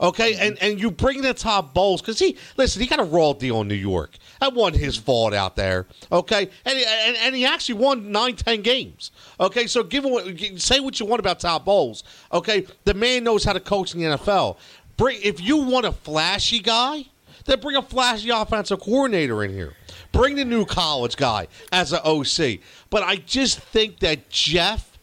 Okay, 0.00 0.32
mm-hmm. 0.32 0.42
and 0.42 0.58
and 0.62 0.80
you 0.80 0.90
bring 0.90 1.22
in 1.22 1.34
Todd 1.34 1.72
Bowles 1.72 2.00
because 2.00 2.18
he 2.18 2.36
listen, 2.56 2.80
he 2.80 2.88
got 2.88 2.98
a 3.00 3.04
raw 3.04 3.34
deal 3.34 3.60
in 3.60 3.68
New 3.68 3.74
York. 3.74 4.16
That 4.40 4.52
wasn't 4.54 4.82
his 4.82 4.96
fault 4.96 5.32
out 5.32 5.54
there. 5.56 5.86
Okay, 6.10 6.48
and 6.64 6.78
he, 6.78 6.84
and, 6.84 7.16
and 7.18 7.36
he 7.36 7.44
actually 7.44 7.76
won 7.76 8.10
nine, 8.10 8.34
ten 8.34 8.62
games. 8.62 9.12
Okay, 9.38 9.66
so 9.66 9.84
give 9.84 10.04
what, 10.04 10.26
say 10.56 10.80
what 10.80 10.98
you 10.98 11.06
want 11.06 11.20
about 11.20 11.38
Todd 11.38 11.64
Bowles. 11.64 12.02
Okay, 12.32 12.66
the 12.84 12.94
man 12.94 13.22
knows 13.24 13.44
how 13.44 13.52
to 13.52 13.60
coach 13.60 13.94
in 13.94 14.00
the 14.00 14.06
NFL. 14.16 14.56
Bring 14.96 15.20
if 15.22 15.40
you 15.40 15.58
want 15.58 15.86
a 15.86 15.92
flashy 15.92 16.60
guy 16.60 17.04
then 17.50 17.60
bring 17.60 17.76
a 17.76 17.82
flashy 17.82 18.30
offensive 18.30 18.80
coordinator 18.80 19.42
in 19.44 19.52
here. 19.52 19.74
Bring 20.12 20.36
the 20.36 20.44
new 20.44 20.64
college 20.64 21.16
guy 21.16 21.48
as 21.72 21.92
an 21.92 22.00
OC. 22.04 22.60
But 22.90 23.02
I 23.02 23.16
just 23.16 23.58
think 23.58 23.98
that 24.00 24.30
Jeff, 24.30 24.96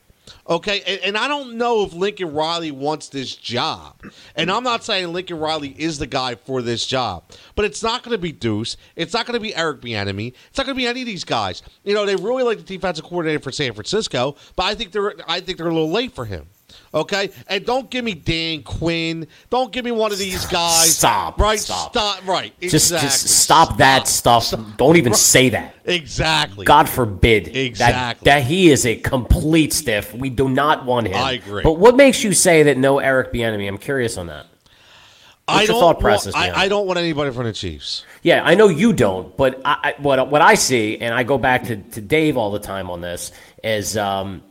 okay, 0.49 0.81
and, 0.87 1.01
and 1.01 1.17
I 1.17 1.27
don't 1.27 1.57
know 1.57 1.83
if 1.83 1.93
Lincoln 1.93 2.33
Riley 2.33 2.71
wants 2.71 3.09
this 3.09 3.35
job. 3.35 4.01
And 4.35 4.49
I'm 4.49 4.63
not 4.63 4.83
saying 4.83 5.11
Lincoln 5.11 5.39
Riley 5.39 5.75
is 5.77 5.99
the 5.99 6.07
guy 6.07 6.35
for 6.35 6.61
this 6.61 6.85
job. 6.85 7.23
But 7.55 7.65
it's 7.65 7.83
not 7.83 8.03
going 8.03 8.13
to 8.13 8.21
be 8.21 8.31
Deuce. 8.31 8.77
It's 8.95 9.13
not 9.13 9.25
going 9.25 9.35
to 9.35 9.41
be 9.41 9.53
Eric 9.53 9.81
Bieniemy. 9.81 10.33
It's 10.49 10.57
not 10.57 10.65
going 10.65 10.75
to 10.75 10.81
be 10.81 10.87
any 10.87 11.01
of 11.01 11.07
these 11.07 11.25
guys. 11.25 11.61
You 11.83 11.93
know, 11.93 12.05
they 12.05 12.15
really 12.15 12.43
like 12.43 12.57
the 12.59 12.63
defensive 12.63 13.03
coordinator 13.03 13.39
for 13.39 13.51
San 13.51 13.73
Francisco, 13.73 14.35
but 14.55 14.63
I 14.63 14.75
think 14.75 14.91
they're 14.91 15.13
I 15.27 15.41
think 15.41 15.57
they're 15.57 15.67
a 15.67 15.73
little 15.73 15.91
late 15.91 16.13
for 16.13 16.25
him. 16.25 16.47
Okay, 16.93 17.29
and 17.47 17.65
don't 17.65 17.89
give 17.89 18.05
me 18.05 18.13
Dan 18.13 18.63
Quinn. 18.63 19.27
Don't 19.49 19.71
give 19.71 19.83
me 19.83 19.91
one 19.91 20.11
of 20.11 20.17
these 20.17 20.45
guys. 20.45 20.95
Stop. 20.97 21.39
Right. 21.39 21.59
Stop. 21.59 22.25
Right. 22.25 22.57
Just, 22.61 22.91
exactly. 22.91 23.07
just 23.07 23.27
stop 23.27 23.77
that 23.77 24.07
stuff. 24.07 24.53
Don't 24.77 24.97
even 24.97 25.13
say 25.13 25.49
that. 25.49 25.75
Exactly. 25.85 26.65
God 26.65 26.89
forbid. 26.89 27.55
Exactly. 27.55 28.25
that 28.25 28.43
he 28.43 28.71
is 28.71 28.85
a 28.85 28.95
complete 28.95 29.73
stiff. 29.73 30.13
We 30.13 30.29
do 30.29 30.49
not 30.49 30.85
want 30.85 31.07
him. 31.07 31.15
I 31.15 31.33
agree. 31.33 31.63
But 31.63 31.73
what 31.73 31.95
makes 31.95 32.23
you 32.23 32.33
say 32.33 32.63
that 32.63 32.77
no 32.77 32.99
Eric 32.99 33.33
Bieniemy? 33.33 33.67
I'm 33.67 33.77
curious 33.77 34.17
on 34.17 34.27
that. 34.27 34.47
I 35.47 35.61
your 35.61 35.67
don't 35.67 35.79
thought 35.79 35.85
want, 35.95 35.99
process 35.99 36.35
I, 36.35 36.51
I 36.51 36.67
don't 36.67 36.87
want 36.87 36.99
anybody 36.99 37.31
from 37.31 37.45
the 37.45 37.53
Chiefs. 37.53 38.03
Yeah, 38.21 38.43
I 38.43 38.55
know 38.55 38.67
you 38.67 38.91
don't, 38.91 39.35
but 39.37 39.61
I, 39.63 39.93
I, 39.97 40.01
what 40.01 40.29
what 40.29 40.41
I 40.41 40.55
see, 40.55 40.97
and 40.97 41.13
I 41.13 41.23
go 41.23 41.37
back 41.37 41.63
to, 41.65 41.77
to 41.77 42.01
Dave 42.01 42.35
all 42.35 42.51
the 42.51 42.59
time 42.59 42.89
on 42.89 42.99
this, 42.99 43.31
is 43.63 43.95
um, 43.95 44.43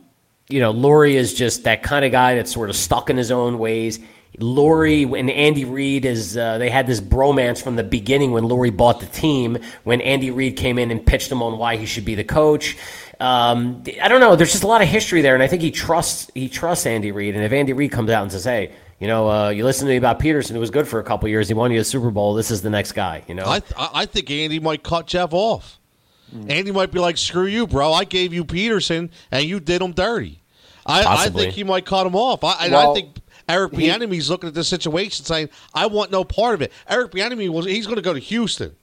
you 0.49 0.59
know, 0.59 0.73
Lurie 0.73 1.13
is 1.13 1.33
just 1.33 1.63
that 1.63 1.83
kind 1.83 2.05
of 2.05 2.11
guy 2.11 2.35
that's 2.35 2.51
sort 2.51 2.69
of 2.69 2.75
stuck 2.75 3.09
in 3.09 3.17
his 3.17 3.31
own 3.31 3.59
ways. 3.59 3.99
Lurie 4.39 5.19
and 5.19 5.29
Andy 5.31 5.65
Reid 5.65 6.05
is 6.05 6.37
uh, 6.37 6.57
they 6.59 6.69
had 6.69 6.85
this 6.85 7.01
bromance 7.01 7.61
from 7.61 7.75
the 7.75 7.83
beginning 7.83 8.31
when 8.31 8.43
Lurie 8.43 8.75
bought 8.75 8.99
the 8.99 9.07
team. 9.07 9.57
When 9.83 9.99
Andy 10.01 10.29
Reid 10.29 10.57
came 10.57 10.77
in 10.77 10.91
and 10.91 11.03
pitched 11.05 11.31
him 11.31 11.41
on 11.41 11.57
why 11.57 11.75
he 11.75 11.85
should 11.85 12.05
be 12.05 12.13
the 12.13 12.23
coach. 12.23 12.77
Um, 13.19 13.83
I 14.01 14.07
don't 14.07 14.19
know. 14.19 14.35
There's 14.35 14.51
just 14.51 14.63
a 14.63 14.67
lot 14.67 14.83
of 14.83 14.87
history 14.87 15.21
there, 15.21 15.33
and 15.33 15.41
I 15.41 15.47
think 15.47 15.63
he 15.63 15.71
trusts 15.71 16.29
he 16.35 16.49
trusts 16.49 16.85
Andy 16.85 17.11
Reid. 17.11 17.35
And 17.35 17.43
if 17.43 17.51
Andy 17.51 17.73
Reid 17.73 17.91
comes 17.91 18.11
out 18.11 18.21
and 18.21 18.31
says, 18.31 18.43
"Hey," 18.43 18.71
you 18.99 19.07
know, 19.07 19.27
uh, 19.29 19.49
you 19.49 19.63
listened 19.63 19.87
to 19.87 19.91
me 19.91 19.97
about 19.97 20.19
Pederson, 20.19 20.51
who 20.51 20.59
was 20.59 20.69
good 20.69 20.87
for 20.87 20.99
a 20.99 21.03
couple 21.03 21.27
years. 21.29 21.47
He 21.47 21.55
won 21.55 21.71
you 21.71 21.79
a 21.79 21.83
Super 21.83 22.11
Bowl. 22.11 22.35
This 22.35 22.51
is 22.51 22.61
the 22.61 22.69
next 22.69 22.91
guy. 22.91 23.23
You 23.27 23.33
know, 23.33 23.45
I 23.45 23.61
I 23.75 23.89
I 23.93 24.05
think 24.05 24.29
Andy 24.29 24.59
might 24.59 24.83
cut 24.83 25.07
Jeff 25.07 25.33
off. 25.33 25.79
Andy 26.47 26.71
might 26.71 26.91
be 26.91 26.99
like, 26.99 27.17
"Screw 27.17 27.45
you, 27.45 27.67
bro! 27.67 27.93
I 27.93 28.03
gave 28.03 28.33
you 28.33 28.43
Pederson, 28.43 29.09
and 29.31 29.45
you 29.45 29.59
did 29.59 29.81
him 29.81 29.93
dirty." 29.93 30.41
I, 30.85 31.03
I 31.25 31.29
think 31.29 31.53
he 31.53 31.63
might 31.63 31.85
cut 31.85 32.07
him 32.07 32.15
off. 32.15 32.43
I, 32.43 32.65
and 32.65 32.73
Well, 32.73 32.91
I 32.91 32.93
think 32.93 33.17
Eric 33.49 33.73
he- 33.75 33.87
Bieniemy's 33.87 34.29
looking 34.29 34.47
at 34.47 34.53
this 34.53 34.67
situation, 34.67 35.25
saying, 35.25 35.49
"I 35.73 35.87
want 35.87 36.11
no 36.11 36.23
part 36.23 36.55
of 36.55 36.61
it." 36.61 36.71
Eric 36.89 37.11
Bieniemy 37.11 37.49
was 37.49 37.65
he's 37.65 37.85
going 37.85 37.97
to 37.97 38.01
go 38.01 38.13
to 38.13 38.19
Houston. 38.19 38.75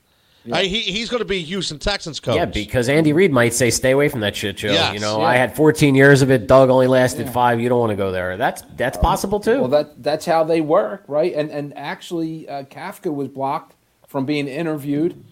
Uh, 0.51 0.59
he, 0.59 0.81
he's 0.81 1.09
going 1.09 1.21
to 1.21 1.25
be 1.25 1.41
Houston 1.41 1.79
Texans 1.79 2.21
coach. 2.21 2.37
Yeah, 2.37 2.45
because 2.45 2.91
Andy 2.91 3.15
Reid 3.15 3.33
might 3.33 3.55
say, 3.55 3.71
"Stay 3.71 3.93
away 3.93 4.11
from 4.11 4.21
that 4.21 4.37
shit 4.37 4.59
show." 4.59 4.69
Yes, 4.73 4.93
you 4.93 5.01
know, 5.01 5.21
yeah. 5.21 5.25
I 5.27 5.37
had 5.37 5.57
14 5.57 5.95
years 5.95 6.21
of 6.21 6.31
it. 6.31 6.47
Doug 6.47 6.69
only 6.69 6.87
lasted 6.87 7.31
five. 7.31 7.61
You 7.61 7.71
don't 7.71 7.81
want 7.81 7.91
to 7.91 7.97
go 7.97 8.13
there. 8.13 8.37
That's 8.37 8.63
that's 8.77 8.99
possible 8.99 9.41
too. 9.41 9.61
Well, 9.61 9.69
that 9.69 10.03
that's 10.03 10.27
how 10.27 10.45
they 10.45 10.61
work, 10.61 11.05
right? 11.09 11.33
And 11.35 11.51
and 11.51 11.75
actually, 11.77 12.47
uh, 12.47 12.65
Kafka 12.65 13.15
was 13.15 13.29
blocked 13.29 13.75
from 14.07 14.27
being 14.27 14.47
interviewed 14.47 15.25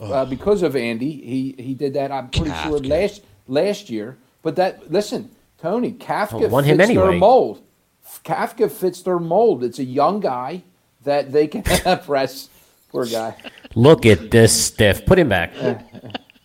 uh, 0.00 0.24
because 0.24 0.62
of 0.62 0.76
Andy. 0.76 1.10
He 1.12 1.54
he 1.62 1.74
did 1.74 1.94
that. 1.94 2.10
I'm 2.12 2.28
pretty 2.28 2.52
sure 2.62 2.78
last 2.78 3.22
last 3.46 3.90
year. 3.90 4.16
But 4.42 4.56
that 4.56 4.90
listen, 4.92 5.30
Tony 5.60 5.92
Kafka 5.92 6.44
Oh, 6.44 6.48
want 6.48 6.66
fits 6.66 6.88
him 6.88 6.96
their 6.96 7.12
mold. 7.12 7.62
Kafka 8.24 8.70
fits 8.70 9.02
their 9.02 9.18
mold. 9.18 9.62
It's 9.64 9.78
a 9.78 9.84
young 9.84 10.20
guy 10.20 10.62
that 11.04 11.32
they 11.32 11.46
can 11.46 11.62
press. 12.04 12.48
Poor 12.90 13.04
guy. 13.04 13.34
Look 13.74 14.06
at 14.06 14.30
this 14.30 14.52
stiff. 14.66 15.04
Put 15.04 15.18
him 15.18 15.28
back. 15.28 15.52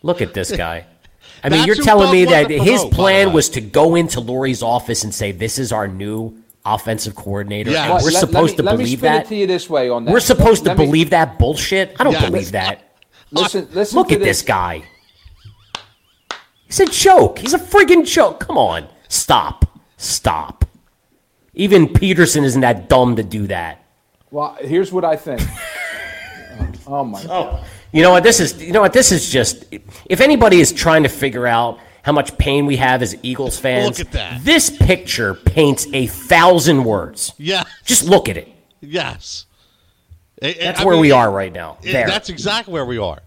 Look 0.02 0.22
at 0.22 0.34
this 0.34 0.52
guy. 0.52 0.86
I 1.42 1.50
mean, 1.50 1.60
That's 1.60 1.68
you're 1.68 1.76
telling 1.86 2.12
me 2.12 2.26
that 2.26 2.48
to 2.50 2.58
his 2.60 2.82
promote, 2.82 2.94
plan 2.94 3.34
was 3.34 3.50
to 3.50 3.62
go 3.62 3.96
into 3.96 4.20
Lurie's 4.20 4.62
office 4.64 5.04
and 5.04 5.14
say, 5.14 5.32
"This 5.32 5.58
is 5.60 5.72
our 5.72 5.88
new 5.88 6.36
offensive 6.66 7.16
coordinator." 7.16 7.72
Yes. 7.72 7.80
and 7.82 7.94
Well, 7.94 8.04
we're 8.04 8.12
let, 8.12 8.20
supposed 8.20 8.36
let 8.36 8.52
me, 8.52 8.56
to 8.58 8.64
let 8.64 8.72
me 8.78 8.84
believe 8.84 9.00
spin 9.00 9.12
that. 9.14 9.26
it 9.26 9.30
to 9.30 9.36
you 9.36 9.48
this 9.48 9.70
way 9.70 9.90
on 9.90 10.06
that. 10.06 10.12
We're 10.12 10.20
supposed 10.20 10.66
Let 10.66 10.74
to 10.74 10.80
me- 10.80 10.86
believe 10.86 11.10
that 11.12 11.40
bullshit. 11.40 11.96
I 12.00 12.04
don't 12.04 12.14
Yes. 12.14 12.26
believe 12.30 12.52
that. 12.54 12.93
Listen, 13.34 13.68
listen. 13.72 13.98
Look 13.98 14.10
to 14.10 14.16
at 14.16 14.22
this 14.22 14.42
guy. 14.42 14.84
He's 16.66 16.80
a 16.80 16.86
joke. 16.86 17.40
He's 17.40 17.54
a 17.54 17.60
friggin' 17.60 18.06
joke. 18.06 18.40
Come 18.40 18.58
on. 18.58 18.88
Stop. 19.08 19.80
Stop. 19.98 20.66
Even 21.54 21.88
Pederson 21.88 22.44
isn't 22.44 22.62
that 22.62 22.90
dumb 22.90 23.16
to 23.16 23.24
do 23.24 23.48
that. 23.48 23.84
Well, 24.32 24.58
here's 24.60 24.92
what 24.92 25.06
I 25.06 25.16
think. 25.16 25.42
Oh, 26.86 26.98
oh 27.00 27.04
my 27.04 27.20
oh. 27.24 27.28
god. 27.28 27.66
You 27.92 28.04
know 28.04 28.12
what? 28.12 28.22
This 28.22 28.40
is. 28.40 28.62
You 28.62 28.74
know 28.74 28.82
what? 28.82 28.94
This 28.94 29.12
is 29.12 29.28
just. 29.32 29.66
If 30.06 30.22
anybody 30.22 30.60
is 30.60 30.72
trying 30.72 31.02
to 31.02 31.10
figure 31.10 31.48
out 31.48 31.80
how 32.04 32.12
much 32.12 32.38
pain 32.38 32.68
we 32.68 32.76
have 32.76 33.02
as 33.02 33.16
Eagles 33.24 33.58
fans, 33.58 33.98
Look 33.98 34.08
at 34.08 34.14
that. 34.14 34.44
This 34.44 34.70
picture 34.70 35.34
paints 35.34 35.88
a 35.94 36.06
thousand 36.06 36.84
words. 36.84 37.34
yeah, 37.38 37.64
Just 37.86 38.04
look 38.04 38.30
at 38.30 38.38
it. 38.38 38.50
yes. 38.82 39.46
I- 40.44 40.54
That's 40.60 40.82
I 40.82 40.86
where 40.86 40.94
mean, 40.96 41.02
we 41.02 41.12
are 41.12 41.32
right 41.32 41.52
now. 41.54 41.78
it- 41.82 41.94
There. 41.94 42.08
That's 42.08 42.30
exactly 42.30 42.74
where 42.74 42.86
we 42.86 42.98
are. 42.98 43.20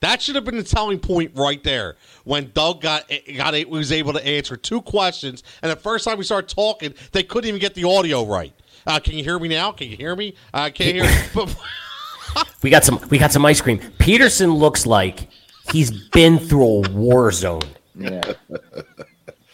That 0.00 0.20
should 0.22 0.34
have 0.34 0.44
been 0.44 0.58
the 0.58 0.62
telling 0.62 0.98
point 0.98 1.32
right 1.34 1.62
there 1.64 1.96
when 2.24 2.50
Doug 2.54 2.82
got 2.82 3.10
got 3.34 3.54
was 3.68 3.90
able 3.90 4.12
to 4.12 4.24
answer 4.24 4.56
two 4.56 4.82
questions, 4.82 5.42
and 5.62 5.72
the 5.72 5.76
first 5.76 6.04
time 6.04 6.18
we 6.18 6.24
started 6.24 6.54
talking, 6.54 6.94
they 7.12 7.22
couldn't 7.22 7.48
even 7.48 7.60
get 7.60 7.74
the 7.74 7.84
audio 7.84 8.24
right. 8.24 8.52
Uh, 8.86 9.00
can 9.00 9.14
you 9.14 9.24
hear 9.24 9.38
me 9.38 9.48
now? 9.48 9.72
Can 9.72 9.88
you 9.88 9.96
hear 9.96 10.14
me? 10.14 10.34
I 10.54 10.70
can't 10.70 10.96
hear. 10.96 11.46
We 12.62 12.68
got 12.68 12.84
some. 12.84 13.00
We 13.08 13.16
got 13.18 13.32
some 13.32 13.46
ice 13.46 13.60
cream. 13.62 13.78
Pederson 13.78 14.54
looks 14.58 14.84
like 14.84 15.28
he's 15.72 15.90
been 16.10 16.38
through 16.38 16.64
a 16.84 16.90
war 16.90 17.32
zone. 17.32 17.62
Yeah. 17.98 18.32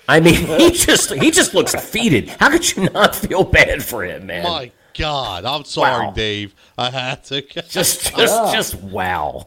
I 0.09 0.19
mean, 0.19 0.35
he 0.35 0.73
just 0.73 1.13
he 1.13 1.31
just 1.31 1.55
looks 1.55 1.73
defeated. 1.73 2.29
How 2.29 2.51
could 2.51 2.77
you 2.77 2.89
not 2.91 3.15
feel 3.15 3.45
bad 3.45 3.85
for 3.85 4.03
him, 4.05 4.27
man? 4.27 4.43
my 4.45 4.73
God, 4.95 5.45
I'm 5.45 5.65
sorry, 5.65 6.07
Wow. 6.07 6.13
Dave. 6.13 6.55
I 6.77 6.91
had 6.91 7.25
to. 7.25 7.41
Just 7.69 8.15
just 8.15 8.17
Yeah. 8.17 8.53
just 8.53 8.75
wow. 8.77 9.47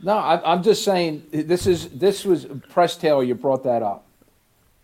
No, 0.00 0.16
I, 0.16 0.52
I'm 0.52 0.62
just 0.62 0.84
saying 0.84 1.24
this 1.32 1.66
is 1.66 1.88
this 1.88 2.24
was 2.24 2.46
Press 2.68 2.96
Taylor. 2.96 3.22
You 3.24 3.34
brought 3.34 3.64
that 3.64 3.82
up. 3.82 4.04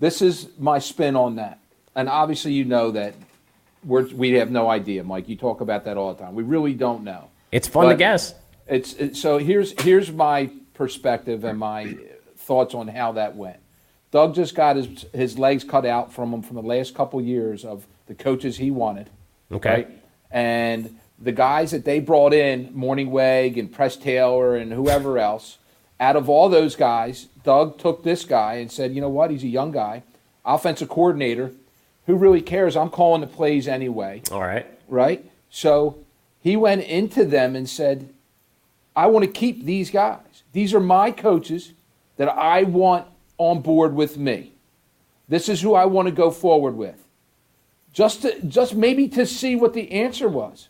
This 0.00 0.20
is 0.20 0.48
my 0.58 0.78
spin 0.80 1.14
on 1.14 1.36
that, 1.36 1.58
and 1.94 2.08
obviously 2.08 2.52
you 2.52 2.64
know 2.64 2.90
that 2.90 3.14
we're, 3.84 4.06
we 4.08 4.32
have 4.32 4.50
no 4.50 4.68
idea, 4.68 5.04
Mike. 5.04 5.28
You 5.28 5.36
talk 5.36 5.60
about 5.60 5.84
that 5.84 5.96
all 5.96 6.12
the 6.12 6.20
time. 6.22 6.34
We 6.34 6.42
really 6.42 6.74
don't 6.74 7.04
know. 7.04 7.28
It's 7.52 7.68
fun 7.68 7.88
to 7.90 7.94
guess. 7.94 8.34
It's, 8.66 8.94
it's 8.94 9.20
so 9.20 9.38
here's 9.38 9.80
here's 9.82 10.10
my 10.10 10.50
perspective 10.74 11.44
and 11.44 11.58
my 11.58 11.94
thoughts 12.36 12.74
on 12.74 12.88
how 12.88 13.12
that 13.12 13.36
went. 13.36 13.58
Doug 14.10 14.34
just 14.34 14.54
got 14.56 14.76
his 14.76 15.06
his 15.12 15.38
legs 15.38 15.62
cut 15.64 15.86
out 15.86 16.12
from 16.12 16.32
him 16.34 16.42
from 16.42 16.56
the 16.56 16.62
last 16.62 16.94
couple 16.94 17.20
years 17.20 17.64
of 17.64 17.86
the 18.06 18.14
coaches 18.14 18.56
he 18.56 18.70
wanted. 18.72 19.10
Okay. 19.52 19.70
Right? 19.70 19.90
And 20.30 20.98
the 21.18 21.32
guys 21.32 21.70
that 21.70 21.84
they 21.84 22.00
brought 22.00 22.32
in, 22.32 22.68
Mornhinweg 22.74 23.58
and 23.58 23.72
Press 23.72 23.96
Taylor 23.96 24.56
and 24.56 24.72
whoever 24.72 25.18
else, 25.18 25.58
out 26.00 26.16
of 26.16 26.28
all 26.28 26.48
those 26.48 26.76
guys, 26.76 27.28
Doug 27.44 27.78
took 27.78 28.02
this 28.02 28.24
guy 28.24 28.54
and 28.54 28.70
said, 28.70 28.94
you 28.94 29.00
know 29.00 29.08
what? 29.08 29.30
He's 29.30 29.44
a 29.44 29.48
young 29.48 29.70
guy, 29.70 30.02
offensive 30.44 30.88
coordinator. 30.88 31.52
Who 32.06 32.16
really 32.16 32.42
cares? 32.42 32.76
I'm 32.76 32.90
calling 32.90 33.20
the 33.20 33.26
plays 33.26 33.66
anyway 33.66 34.22
All 34.30 34.40
right. 34.40 34.66
right? 34.88 35.24
So 35.50 35.98
he 36.40 36.56
went 36.56 36.82
into 36.82 37.24
them 37.24 37.56
and 37.56 37.68
said, 37.68 38.10
I 38.96 39.06
want 39.06 39.24
to 39.24 39.30
keep 39.30 39.64
these 39.64 39.90
guys. 39.90 40.42
These 40.52 40.74
are 40.74 40.80
my 40.80 41.10
coaches 41.10 41.72
that 42.16 42.28
I 42.28 42.64
want 42.64 43.06
on 43.38 43.60
board 43.62 43.94
with 43.94 44.18
me. 44.18 44.52
This 45.28 45.48
is 45.48 45.62
who 45.62 45.74
I 45.74 45.86
want 45.86 46.06
to 46.06 46.12
go 46.12 46.30
forward 46.30 46.76
with. 46.76 47.03
Just 47.94 48.22
to, 48.22 48.42
just 48.42 48.74
maybe 48.74 49.08
to 49.08 49.24
see 49.24 49.54
what 49.54 49.72
the 49.72 49.90
answer 49.92 50.28
was. 50.28 50.68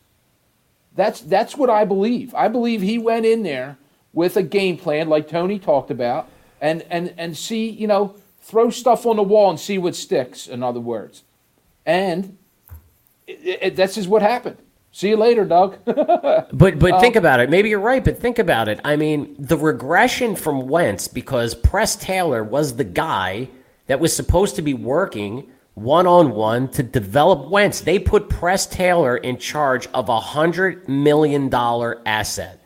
That's 0.94 1.22
that's 1.22 1.56
what 1.56 1.70
I 1.70 1.84
believe. 1.84 2.34
I 2.34 2.48
believe 2.48 2.82
he 2.82 2.98
went 2.98 3.26
in 3.26 3.42
there 3.42 3.78
with 4.12 4.36
a 4.36 4.42
game 4.42 4.76
plan 4.76 5.08
like 5.08 5.26
Tony 5.26 5.58
talked 5.58 5.90
about 5.90 6.28
and 6.60 6.82
and 6.90 7.14
and 7.16 7.36
see, 7.36 7.68
you 7.68 7.88
know, 7.88 8.14
throw 8.40 8.70
stuff 8.70 9.06
on 9.06 9.16
the 9.16 9.22
wall 9.22 9.50
and 9.50 9.58
see 9.58 9.78
what 9.78 9.96
sticks 9.96 10.46
in 10.46 10.62
other 10.62 10.78
words. 10.78 11.24
And 11.86 12.36
it, 13.26 13.58
it, 13.62 13.76
this 13.76 13.96
is 13.96 14.06
what 14.06 14.20
happened. 14.22 14.58
See 14.92 15.08
you 15.08 15.16
later, 15.16 15.44
Doug. 15.44 15.78
But 16.52 16.78
but 16.78 16.92
um, 16.92 17.00
think 17.00 17.16
about 17.16 17.40
it. 17.40 17.50
Maybe 17.50 17.70
you're 17.70 17.80
right, 17.80 18.04
but 18.04 18.18
think 18.18 18.38
about 18.38 18.68
it. 18.68 18.80
I 18.84 18.96
mean, 18.96 19.34
the 19.38 19.56
regression 19.56 20.36
from 20.36 20.68
Wentz 20.68 21.08
because 21.08 21.54
Press 21.54 21.96
Taylor 21.96 22.44
was 22.44 22.76
the 22.76 22.84
guy 22.84 23.48
that 23.86 23.98
was 23.98 24.14
supposed 24.14 24.56
to 24.56 24.62
be 24.62 24.74
working 24.74 25.50
one 25.74 26.06
on 26.06 26.30
one 26.30 26.68
to 26.68 26.82
develop 26.82 27.50
Wentz. 27.50 27.80
They 27.80 27.98
put 27.98 28.28
Press 28.28 28.66
Taylor 28.66 29.16
in 29.16 29.38
charge 29.38 29.88
of 29.88 30.08
a 30.08 30.20
hundred 30.20 30.88
million 30.88 31.48
dollar 31.48 32.00
asset. 32.06 32.60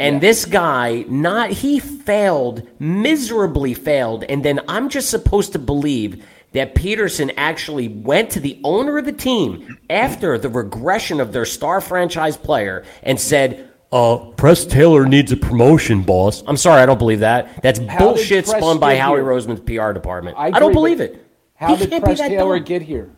And 0.00 0.20
this 0.20 0.44
guy, 0.44 1.04
not 1.08 1.50
he 1.50 1.80
failed, 1.80 2.66
miserably 2.78 3.74
failed. 3.74 4.24
And 4.24 4.44
then 4.44 4.60
I'm 4.68 4.88
just 4.88 5.10
supposed 5.10 5.52
to 5.52 5.58
believe 5.58 6.24
that 6.52 6.74
Pederson 6.74 7.34
actually 7.36 7.88
went 7.88 8.30
to 8.30 8.40
the 8.40 8.60
owner 8.64 8.98
of 8.98 9.04
the 9.04 9.12
team 9.12 9.76
after 9.90 10.38
the 10.38 10.48
regression 10.48 11.20
of 11.20 11.32
their 11.32 11.44
star 11.44 11.80
franchise 11.80 12.36
player 12.36 12.84
and 13.02 13.20
said, 13.20 13.70
uh, 13.90 14.18
Press 14.36 14.64
Taylor 14.64 15.06
needs 15.06 15.32
a 15.32 15.36
promotion, 15.36 16.02
boss. 16.02 16.44
I'm 16.46 16.56
sorry, 16.56 16.80
I 16.80 16.86
don't 16.86 16.98
believe 16.98 17.20
that. 17.20 17.62
That's 17.62 17.78
How 17.80 17.98
bullshit 17.98 18.46
spun 18.46 18.78
by 18.78 18.96
Howie? 18.96 19.20
Roseman's 19.20 19.60
PR 19.60 19.92
department. 19.92 20.36
I, 20.38 20.48
agree, 20.48 20.60
don't 20.60 20.72
believe 20.72 21.00
it. 21.00 21.27
How 21.58 21.74
He 21.74 21.82
did 21.84 21.90
can't 21.90 22.04
Press 22.04 22.18
Taylor 22.20 22.56
dumb. 22.58 22.64
get 22.64 22.82
here? 22.82 23.10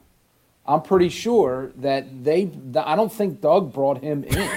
I'm 0.66 0.82
pretty 0.82 1.08
sure 1.08 1.72
that 1.76 2.24
they. 2.24 2.50
I 2.76 2.96
don't 2.96 3.12
think 3.12 3.40
Doug 3.40 3.72
brought 3.72 4.02
him 4.02 4.24
in. 4.24 4.50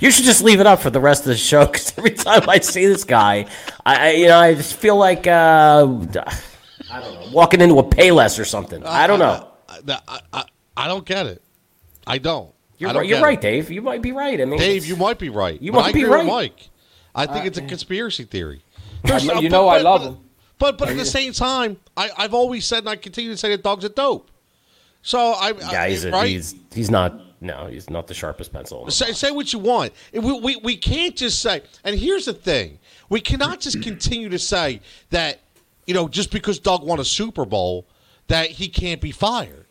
You 0.00 0.10
should 0.10 0.24
just 0.26 0.42
leave 0.42 0.60
it 0.60 0.66
up 0.66 0.80
for 0.80 0.90
the 0.90 1.00
rest 1.00 1.22
of 1.22 1.28
the 1.28 1.36
show 1.36 1.64
because 1.66 1.96
every 1.96 2.10
time 2.10 2.48
I 2.48 2.58
see 2.60 2.84
this 2.86 3.04
guy, 3.04 3.46
I, 3.86 4.08
I 4.08 4.10
you 4.12 4.28
know 4.28 4.38
I 4.38 4.54
just 4.54 4.74
feel 4.74 4.96
like 4.96 5.26
uh, 5.26 5.86
I 6.90 7.00
don't 7.00 7.14
know 7.14 7.28
walking 7.32 7.60
into 7.62 7.78
a 7.78 7.82
Payless 7.84 8.38
or 8.38 8.44
something. 8.44 8.84
I 8.84 9.06
don't 9.06 9.18
know. 9.18 9.48
I, 9.68 9.80
I, 10.06 10.20
I, 10.32 10.44
I 10.76 10.88
don't 10.88 11.04
get 11.06 11.26
it. 11.26 11.42
I 12.06 12.18
don't. 12.18 12.52
You're 12.76 12.90
I 12.90 12.92
don't 12.92 13.00
right, 13.00 13.08
you're 13.08 13.16
get 13.18 13.22
it. 13.22 13.26
right, 13.26 13.40
Dave. 13.40 13.70
You 13.70 13.80
might 13.82 14.02
be 14.02 14.12
right. 14.12 14.40
I 14.40 14.44
mean, 14.44 14.58
Dave, 14.58 14.84
you 14.86 14.94
might 14.96 15.18
be 15.18 15.30
right. 15.30 15.60
You 15.60 15.72
might 15.72 15.86
I 15.86 15.92
be 15.92 16.02
agree 16.02 16.10
with 16.10 16.18
right. 16.20 16.26
Mike. 16.26 16.68
I 17.14 17.26
think 17.26 17.46
it's 17.46 17.58
a 17.58 17.62
conspiracy 17.62 18.24
theory. 18.24 18.62
You 19.04 19.14
uh, 19.14 19.40
know 19.48 19.68
I 19.68 19.78
love 19.78 20.02
but- 20.02 20.08
him. 20.10 20.18
But 20.58 20.78
but 20.78 20.88
at 20.88 20.96
the 20.96 21.04
same 21.04 21.32
time, 21.32 21.78
I, 21.96 22.10
I've 22.16 22.34
always 22.34 22.64
said, 22.64 22.80
and 22.80 22.88
I 22.88 22.96
continue 22.96 23.30
to 23.30 23.36
say 23.36 23.50
that 23.50 23.62
Doug's 23.62 23.84
a 23.84 23.88
dope. 23.88 24.30
So 25.02 25.18
I 25.18 25.52
Yeah, 25.52 25.86
he's 25.86 26.04
a, 26.04 26.10
right? 26.10 26.28
he's 26.28 26.54
he's 26.74 26.90
not 26.90 27.20
no, 27.40 27.66
he's 27.66 27.88
not 27.88 28.06
the 28.06 28.14
sharpest 28.14 28.52
pencil. 28.52 28.90
Say, 28.90 29.12
say 29.12 29.30
what 29.30 29.52
you 29.52 29.60
want. 29.60 29.92
We, 30.12 30.40
we, 30.40 30.56
we 30.56 30.76
can't 30.76 31.14
just 31.14 31.40
say, 31.40 31.62
and 31.84 31.96
here's 31.96 32.24
the 32.24 32.32
thing 32.32 32.78
we 33.08 33.20
cannot 33.20 33.60
just 33.60 33.80
continue 33.82 34.28
to 34.28 34.38
say 34.38 34.80
that, 35.10 35.40
you 35.86 35.94
know, 35.94 36.08
just 36.08 36.32
because 36.32 36.58
Doug 36.58 36.82
won 36.82 36.98
a 36.98 37.04
Super 37.04 37.44
Bowl, 37.44 37.86
that 38.26 38.50
he 38.50 38.68
can't 38.68 39.00
be 39.00 39.12
fired. 39.12 39.66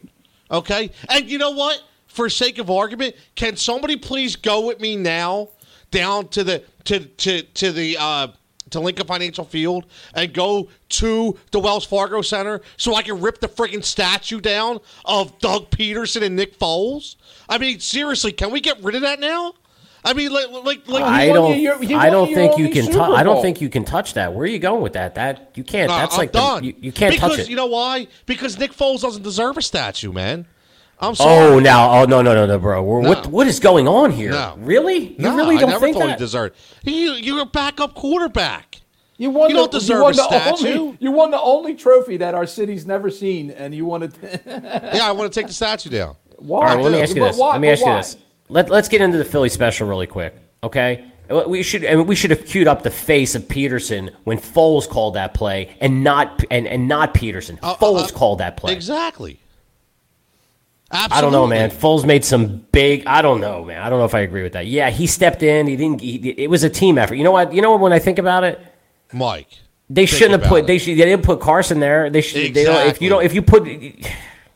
Okay? 0.50 0.92
And 1.10 1.30
you 1.30 1.38
know 1.38 1.52
what? 1.52 1.84
For 2.08 2.30
sake 2.30 2.58
of 2.58 2.72
argument, 2.72 3.16
can 3.36 3.58
somebody 3.58 3.96
please 3.96 4.36
go 4.36 4.66
with 4.66 4.80
me 4.80 4.96
now 4.96 5.50
down 5.92 6.28
to 6.30 6.44
the 6.44 6.64
to 6.86 7.06
to 7.06 7.42
to 7.44 7.72
the 7.72 7.98
uh 8.00 8.28
to 8.72 8.80
Lincoln 8.80 9.08
Financial 9.08 9.46
Field 9.46 9.86
and 10.14 10.34
go 10.34 10.70
to 10.90 11.38
the 11.52 11.60
Wells 11.60 11.86
Fargo 11.86 12.22
Center 12.22 12.62
so 12.78 12.96
I 12.96 13.02
can 13.04 13.20
rip 13.22 13.40
the 13.40 13.48
freaking 13.48 13.84
statue 13.84 14.40
down 14.42 14.80
of 15.06 15.38
Doug 15.40 15.70
Pederson 15.70 16.22
and 16.24 16.36
Nick 16.36 16.58
Foles? 16.60 17.16
I 17.50 17.58
mean, 17.58 17.80
seriously, 17.80 18.32
can 18.32 18.52
we 18.52 18.60
get 18.62 18.82
rid 18.84 18.96
of 18.96 19.02
that 19.02 19.20
now? 19.20 19.54
I 20.06 20.14
mean, 20.14 20.32
like, 20.32 20.50
like, 20.64 20.88
like 20.88 21.04
I 21.04 21.28
don't. 21.28 21.60
your- 21.60 21.76
I 22.00 22.10
don't 22.10 22.34
think 22.34 22.58
you 22.58 22.70
can. 22.70 22.90
Tou- 22.92 23.02
I 23.02 23.24
don't 23.24 23.42
think 23.42 23.60
you 23.60 23.68
can 23.68 23.84
touch 23.84 24.14
that. 24.14 24.32
Where 24.34 24.44
are 24.44 24.48
you 24.48 24.60
going 24.60 24.82
with 24.82 24.94
that? 24.94 25.16
That 25.16 25.52
you 25.56 25.66
can't. 25.66 25.92
Uh, 25.92 25.98
That's 25.98 26.14
I'm 26.14 26.20
like 26.20 26.32
the- 26.32 26.40
done. 26.40 26.64
you, 26.64 26.76
you 26.80 26.92
can't 26.94 27.14
because 27.14 27.32
touch 27.32 27.40
it. 27.42 27.50
you 27.50 27.58
know 27.58 27.66
why? 27.66 28.08
Because 28.26 28.58
Nick 28.58 28.72
Foles 28.72 29.02
doesn't 29.02 29.24
deserve 29.24 29.58
a 29.58 29.62
statue, 29.62 30.14
man. 30.14 30.46
I'm 31.00 31.14
sorry. 31.16 31.54
oh, 31.56 31.60
now, 31.60 32.02
oh 32.02 32.06
no, 32.06 32.22
no, 32.22 32.34
no, 32.34 32.46
no, 32.46 32.58
bro. 32.60 32.82
We're- 32.84 33.08
What 33.08 33.28
what 33.28 33.48
is 33.48 33.60
going 33.60 33.88
on 33.88 34.12
here? 34.12 34.32
No. 34.32 34.56
Really? 34.58 35.14
You 35.14 35.16
no, 35.20 35.36
really 35.36 35.58
don't 35.58 35.70
I 35.70 35.74
never 35.74 35.86
think 35.86 35.98
thought 35.98 36.08
that? 36.08 36.18
he 36.18 36.24
deserved. 36.26 36.56
He, 36.84 37.20
you're 37.20 37.42
a 37.42 37.46
backup 37.46 37.94
quarterback. 37.94 38.82
You 39.18 39.30
won. 39.32 39.50
You 39.50 39.56
the, 39.56 39.62
don't 39.62 39.72
deserve 39.72 39.98
you 39.98 40.04
won 40.04 40.14
a 40.14 40.16
the 40.18 40.24
statue. 40.24 40.68
Only, 40.80 40.98
you 41.00 41.12
won 41.12 41.32
the 41.32 41.42
only 41.42 41.76
trophy 41.76 42.18
that 42.18 42.34
our 42.36 42.46
city's 42.48 42.86
never 42.86 43.10
seen, 43.10 43.52
and 43.52 43.74
you 43.76 43.86
wanted. 43.86 44.14
Yeah, 44.46 45.02
I 45.08 45.12
want 45.12 45.32
to 45.32 45.40
take 45.40 45.48
the 45.48 45.54
statue 45.54 45.90
down. 45.90 46.16
why? 46.38 46.58
All 46.60 46.64
right, 46.66 46.76
well, 46.76 46.84
let 46.86 46.92
me 46.94 47.02
ask 47.02 47.16
you 47.16 47.24
this. 47.24 47.38
why- 47.38 47.52
Let 47.54 47.62
me 47.62 47.68
but 47.68 47.72
ask 47.74 47.80
you 47.82 47.86
why? 47.88 47.98
this. 47.98 48.18
Let, 48.50 48.70
let's 48.70 48.88
get 48.88 49.02
into 49.02 49.18
the 49.18 49.26
Philly 49.26 49.50
special 49.50 49.88
really 49.88 50.08
quick, 50.08 50.34
okay? 50.64 51.12
We 51.48 51.62
should 51.62 51.84
I 51.86 51.96
mean, 51.96 52.08
we 52.08 52.16
should 52.16 52.32
have 52.32 52.46
queued 52.46 52.68
up 52.70 52.84
the 52.84 52.90
face 52.92 53.36
of 53.36 53.44
Pederson 53.44 54.14
when 54.24 54.38
Foles 54.38 54.88
called 54.88 55.16
that 55.16 55.34
play, 55.34 55.76
and 55.82 56.02
not 56.04 56.44
and, 56.50 56.66
and 56.66 56.88
not 56.88 57.14
Pederson. 57.14 57.60
Uh, 57.62 57.76
Foles 57.76 58.10
uh, 58.10 58.18
called 58.18 58.40
that 58.40 58.56
play. 58.56 58.72
Exactly. 58.72 59.40
Absolutely. 60.92 61.18
I 61.18 61.22
don't 61.22 61.32
know, 61.34 61.48
man. 61.48 61.70
Foles 61.70 62.06
made 62.06 62.24
some 62.24 62.66
big. 62.72 63.06
I 63.06 63.22
don't 63.22 63.42
know, 63.42 63.66
man. 63.66 63.82
I 63.82 63.90
don't 63.90 64.00
know 64.00 64.06
if 64.06 64.16
I 64.16 64.22
agree 64.22 64.44
with 64.44 64.54
that. 64.54 64.68
Yeah, 64.68 64.90
he 64.90 65.06
stepped 65.06 65.44
in. 65.44 65.68
He 65.68 65.76
didn't. 65.76 66.00
He, 66.02 66.16
it 66.30 66.50
was 66.50 66.64
a 66.64 66.70
team 66.70 66.98
effort. 66.98 67.16
You 67.16 67.24
know 67.26 67.32
what? 67.32 67.54
You 67.54 67.62
know 67.62 67.72
what? 67.72 67.82
When 67.82 67.92
I 67.94 68.00
think 68.00 68.20
about 68.20 68.44
it, 68.46 68.60
Mike. 69.12 69.50
they 69.90 70.06
shouldn't 70.06 70.42
have 70.42 70.50
put. 70.50 70.64
it. 70.64 70.68
They 70.68 70.78
should. 70.78 70.98
They 70.98 71.04
didn't 71.06 71.24
put 71.26 71.42
Carson 71.42 71.80
there. 71.82 72.10
They 72.10 72.22
should. 72.22 72.54
They 72.54 72.64
don't, 72.64 72.88
if 72.88 73.02
you 73.02 73.10
don't. 73.10 73.24
If 73.24 73.34
you 73.34 73.42
put. 73.42 73.68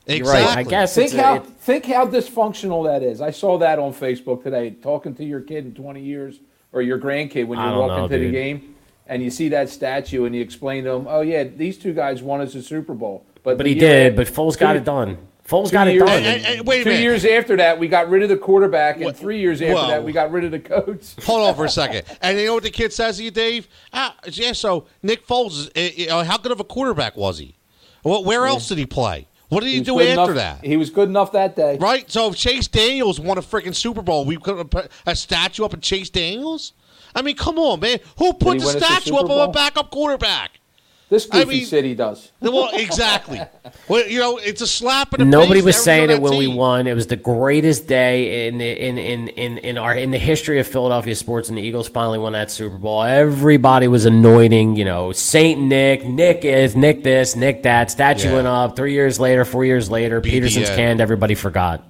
Exactly. 0.07 0.21
right. 0.45 0.57
I 0.57 0.63
guess. 0.63 0.95
Think 0.95 1.05
it's 1.05 1.13
a- 1.13 1.21
how 1.21 1.35
it- 1.35 1.45
think 1.45 1.85
how 1.85 2.05
dysfunctional 2.07 2.85
that 2.85 3.03
is. 3.03 3.21
I 3.21 3.31
saw 3.31 3.57
that 3.59 3.77
on 3.77 3.93
Facebook 3.93 4.43
today. 4.43 4.71
Talking 4.71 5.13
to 5.15 5.23
your 5.25 5.41
kid 5.41 5.65
in 5.65 5.73
20 5.75 6.01
years 6.01 6.39
or 6.73 6.81
your 6.81 6.97
grandkid 6.97 7.45
when 7.47 7.59
you 7.59 7.65
don't 7.65 7.77
walk 7.77 7.87
know, 7.89 8.03
into 8.05 8.17
the 8.17 8.31
game 8.31 8.75
and 9.07 9.21
you 9.21 9.29
see 9.29 9.49
that 9.49 9.69
statue 9.69 10.25
and 10.25 10.33
you 10.35 10.41
explain 10.41 10.85
to 10.85 10.91
them, 10.91 11.07
"Oh 11.09 11.21
yeah, 11.21 11.43
these 11.43 11.77
two 11.77 11.93
guys 11.93 12.23
won 12.23 12.41
us 12.41 12.55
a 12.55 12.61
Super 12.63 12.93
Bowl." 12.93 13.25
But 13.43 13.57
but 13.57 13.63
the 13.65 13.73
he 13.73 13.79
year- 13.79 14.09
did. 14.09 14.15
But 14.15 14.27
Foles 14.27 14.57
got 14.57 14.75
it 14.75 14.83
done. 14.85 15.17
Foles 15.51 15.65
two 15.67 15.71
got 15.73 15.87
it 15.87 15.93
years- 15.95 16.03
done. 16.05 16.17
And- 16.23 16.25
and- 16.25 16.45
and 16.59 16.67
wait 16.67 16.83
Two 16.83 16.93
years 16.93 17.25
after 17.25 17.57
that, 17.57 17.77
we 17.77 17.87
got 17.87 18.09
rid 18.09 18.23
of 18.23 18.29
the 18.29 18.37
quarterback, 18.37 18.95
and 18.95 19.05
Well- 19.05 19.13
three 19.13 19.39
years 19.39 19.61
after 19.61 19.73
well- 19.73 19.87
that, 19.89 20.03
we 20.03 20.11
got 20.13 20.31
rid 20.31 20.43
of 20.45 20.51
the 20.51 20.59
coach. 20.59 21.01
Hold 21.25 21.47
on 21.47 21.55
for 21.55 21.65
a 21.65 21.69
second. 21.81 22.03
And 22.21 22.39
you 22.39 22.45
know 22.47 22.53
what 22.55 22.63
the 22.63 22.71
kid 22.71 22.93
says 22.93 23.17
to 23.17 23.23
you, 23.23 23.31
Dave? 23.31 23.67
Ah, 23.93 24.15
yeah, 24.31 24.53
so 24.53 24.85
Nick 25.03 25.27
Foles, 25.27 25.69
is, 25.75 26.09
uh, 26.11 26.23
how 26.23 26.37
good 26.37 26.51
of 26.51 26.59
a 26.59 26.63
quarterback 26.63 27.15
was 27.17 27.37
he? 27.39 27.55
Well, 28.03 28.23
where 28.23 28.45
else 28.47 28.67
did 28.67 28.77
he 28.77 28.85
play? 28.85 29.27
What 29.49 29.63
did 29.63 29.69
he, 29.71 29.79
was 29.79 29.85
do 29.85 29.99
after 29.99 30.11
enough- 30.13 30.35
that? 30.35 30.65
He 30.65 30.77
was 30.77 30.89
good 30.89 31.09
enough 31.09 31.33
that 31.33 31.57
day. 31.57 31.77
Right? 31.77 32.09
So 32.09 32.29
if 32.29 32.35
Chase 32.37 32.67
Daniels 32.69 33.19
won 33.19 33.37
a 33.37 33.41
freaking 33.41 33.75
Super 33.75 34.01
Bowl, 34.01 34.23
we 34.23 34.37
could 34.37 34.57
have 34.57 34.69
put 34.69 34.89
a 35.05 35.13
statue 35.13 35.65
up 35.65 35.73
of 35.73 35.81
Chase 35.81 36.09
Daniels? 36.09 36.71
I 37.13 37.21
mean, 37.21 37.35
come 37.35 37.59
on, 37.59 37.81
man. 37.81 37.99
Who 38.17 38.31
put 38.31 38.59
the 38.59 38.65
a 38.67 38.69
statue 38.79 39.09
Super 39.11 39.25
up 39.25 39.29
of 39.29 39.49
a 39.49 39.51
backup 39.51 39.91
quarterback? 39.91 40.60
This 41.11 41.27
I 41.29 41.39
goofy 41.43 41.57
mean- 41.57 41.65
city 41.65 41.93
does. 41.93 42.31
Well, 42.39 42.69
exactly. 42.71 43.41
well, 43.89 44.07
you 44.07 44.17
know, 44.17 44.37
it's 44.37 44.61
a 44.61 44.65
slap 44.65 45.13
in 45.13 45.19
the 45.19 45.25
face. 45.25 45.31
Nobody 45.31 45.59
face 45.59 45.65
was 45.65 45.83
saying 45.83 46.09
it 46.09 46.21
when 46.21 46.31
that 46.31 46.37
we 46.37 46.47
won. 46.47 46.87
It 46.87 46.93
was 46.93 47.07
the 47.07 47.17
greatest 47.17 47.85
day 47.85 48.47
in 48.47 48.61
in 48.61 48.97
in 48.97 49.27
in 49.27 49.57
in 49.57 49.77
our 49.77 49.93
in 49.93 50.11
the 50.11 50.17
history 50.17 50.61
of 50.61 50.67
Philadelphia 50.67 51.13
sports, 51.13 51.49
and 51.49 51.57
the 51.57 51.61
Eagles 51.61 51.89
finally 51.89 52.17
won 52.17 52.31
that 52.31 52.49
Super 52.49 52.77
Bowl. 52.77 53.03
Everybody 53.03 53.89
was 53.89 54.05
anointing, 54.05 54.77
you 54.77 54.85
know, 54.85 55.11
Saint 55.11 55.59
Nick, 55.59 56.05
Nick 56.05 56.45
is 56.45 56.77
Nick 56.77 57.03
this, 57.03 57.35
Nick 57.35 57.63
that. 57.63 57.91
Statue 57.91 58.29
Yeah. 58.29 58.35
went 58.35 58.47
up. 58.47 58.77
Three 58.77 58.93
years 58.93 59.19
later, 59.19 59.43
four 59.43 59.65
years 59.65 59.91
later, 59.91 60.21
Pederson's 60.21 60.69
BDN. 60.69 60.75
canned. 60.77 61.01
Everybody 61.01 61.35
forgot. 61.35 61.83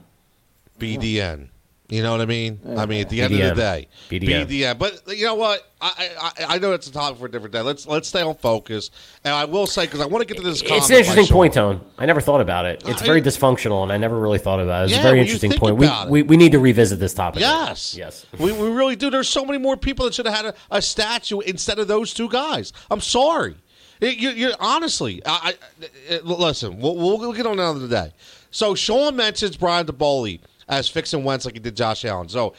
BDN. 0.79 1.49
You 1.91 2.01
know 2.01 2.11
what 2.11 2.21
I 2.21 2.25
mean? 2.25 2.57
I 2.77 2.85
mean, 2.85 3.01
at 3.01 3.09
the 3.09 3.21
end 3.21 3.33
of 3.33 3.39
the 3.49 3.53
day, 3.53 3.87
BDN. 4.09 4.79
But 4.79 5.01
you 5.09 5.25
know 5.25 5.35
what? 5.35 5.69
I, 5.81 6.09
I 6.21 6.55
I 6.55 6.57
know 6.57 6.71
it's 6.71 6.87
a 6.87 6.91
topic 6.93 7.19
for 7.19 7.25
a 7.25 7.31
different 7.31 7.51
day. 7.51 7.59
Let's 7.59 7.85
let's 7.85 8.07
stay 8.07 8.21
on 8.21 8.35
focus. 8.35 8.91
And 9.25 9.33
I 9.33 9.43
will 9.43 9.67
say 9.67 9.87
because 9.87 9.99
I 9.99 10.05
want 10.05 10.21
to 10.25 10.25
get 10.33 10.41
to 10.41 10.43
this. 10.49 10.61
It's 10.61 10.89
an 10.89 10.95
interesting 10.95 11.27
point, 11.27 11.53
Tone. 11.53 11.81
I 11.97 12.05
never 12.05 12.21
thought 12.21 12.39
about 12.39 12.65
it. 12.65 12.81
It's 12.87 13.01
I- 13.01 13.05
very 13.05 13.21
dysfunctional, 13.21 13.83
and 13.83 13.91
I 13.91 13.97
never 13.97 14.17
really 14.17 14.39
thought 14.39 14.61
about 14.61 14.83
it. 14.83 14.85
It's 14.85 14.93
Yeah, 14.93 14.99
a 15.01 15.03
very 15.03 15.19
interesting 15.19 15.51
point. 15.51 15.75
We, 15.75 15.89
we 16.07 16.23
we 16.23 16.37
need 16.37 16.53
to 16.53 16.59
revisit 16.59 16.97
this 17.01 17.13
topic. 17.13 17.41
Yes. 17.41 17.93
Yes. 17.97 18.25
We, 18.39 18.53
we 18.53 18.69
really 18.69 18.95
do. 18.95 19.09
There's 19.09 19.27
so 19.27 19.43
many 19.43 19.57
more 19.57 19.75
people 19.75 20.05
that 20.05 20.13
should 20.13 20.27
have 20.27 20.35
had 20.35 20.45
a, 20.45 20.53
a 20.71 20.81
statue 20.81 21.41
instead 21.41 21.77
of 21.77 21.89
those 21.89 22.13
two 22.13 22.29
guys. 22.29 22.71
I'm 22.89 23.01
sorry. 23.01 23.55
It- 23.99 24.17
you, 24.17 24.29
you, 24.29 24.53
honestly, 24.61 25.21
I, 25.25 25.55
I, 25.81 25.83
it- 26.13 26.25
listen, 26.25 26.79
we'll, 26.79 26.95
we'll 26.95 27.33
get 27.33 27.45
on 27.45 27.59
another 27.59 27.87
day. 27.89 28.13
So 28.49 28.75
Sean 28.75 29.15
mentions 29.15 29.57
Brian 29.57 29.85
Daboll 29.87 30.39
as 30.71 30.87
fixing 30.87 31.23
Wentz 31.23 31.45
like 31.45 31.53
he 31.53 31.59
did 31.59 31.75
Josh 31.75 32.03
Allen. 32.05 32.29
So 32.29 32.53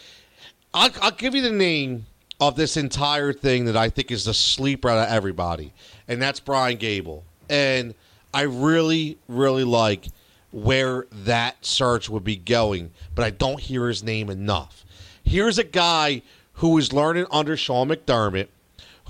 I'll, 0.73 0.91
I'll 1.01 1.11
give 1.11 1.35
you 1.35 1.43
the 1.43 1.51
name 1.51 2.07
of 2.41 2.55
this 2.55 2.77
entire 2.77 3.33
thing 3.33 3.65
that 3.65 3.77
I 3.77 3.89
think 3.89 4.11
is 4.11 4.25
the 4.27 4.35
sleeper 4.35 4.89
out 4.89 4.99
of 4.99 5.13
everybody, 5.13 5.73
and 6.07 6.21
that's 6.21 6.39
Brian 6.39 6.77
Gable. 6.77 7.25
And 7.49 7.95
I 8.35 8.43
really, 8.43 9.19
really 9.29 9.65
like 9.65 10.07
where 10.53 11.07
that 11.11 11.65
search 11.65 12.11
would 12.11 12.25
be 12.25 12.37
going, 12.37 12.91
but 13.15 13.25
I 13.25 13.31
don't 13.31 13.59
hear 13.59 13.89
his 13.89 14.03
name 14.03 14.29
enough. 14.29 14.85
Here's 15.25 15.59
a 15.59 15.65
guy 15.65 16.23
who 16.55 16.77
is 16.79 16.93
learning 16.93 17.27
under 17.31 17.57
Sean 17.57 17.89
McDermott, 17.89 18.49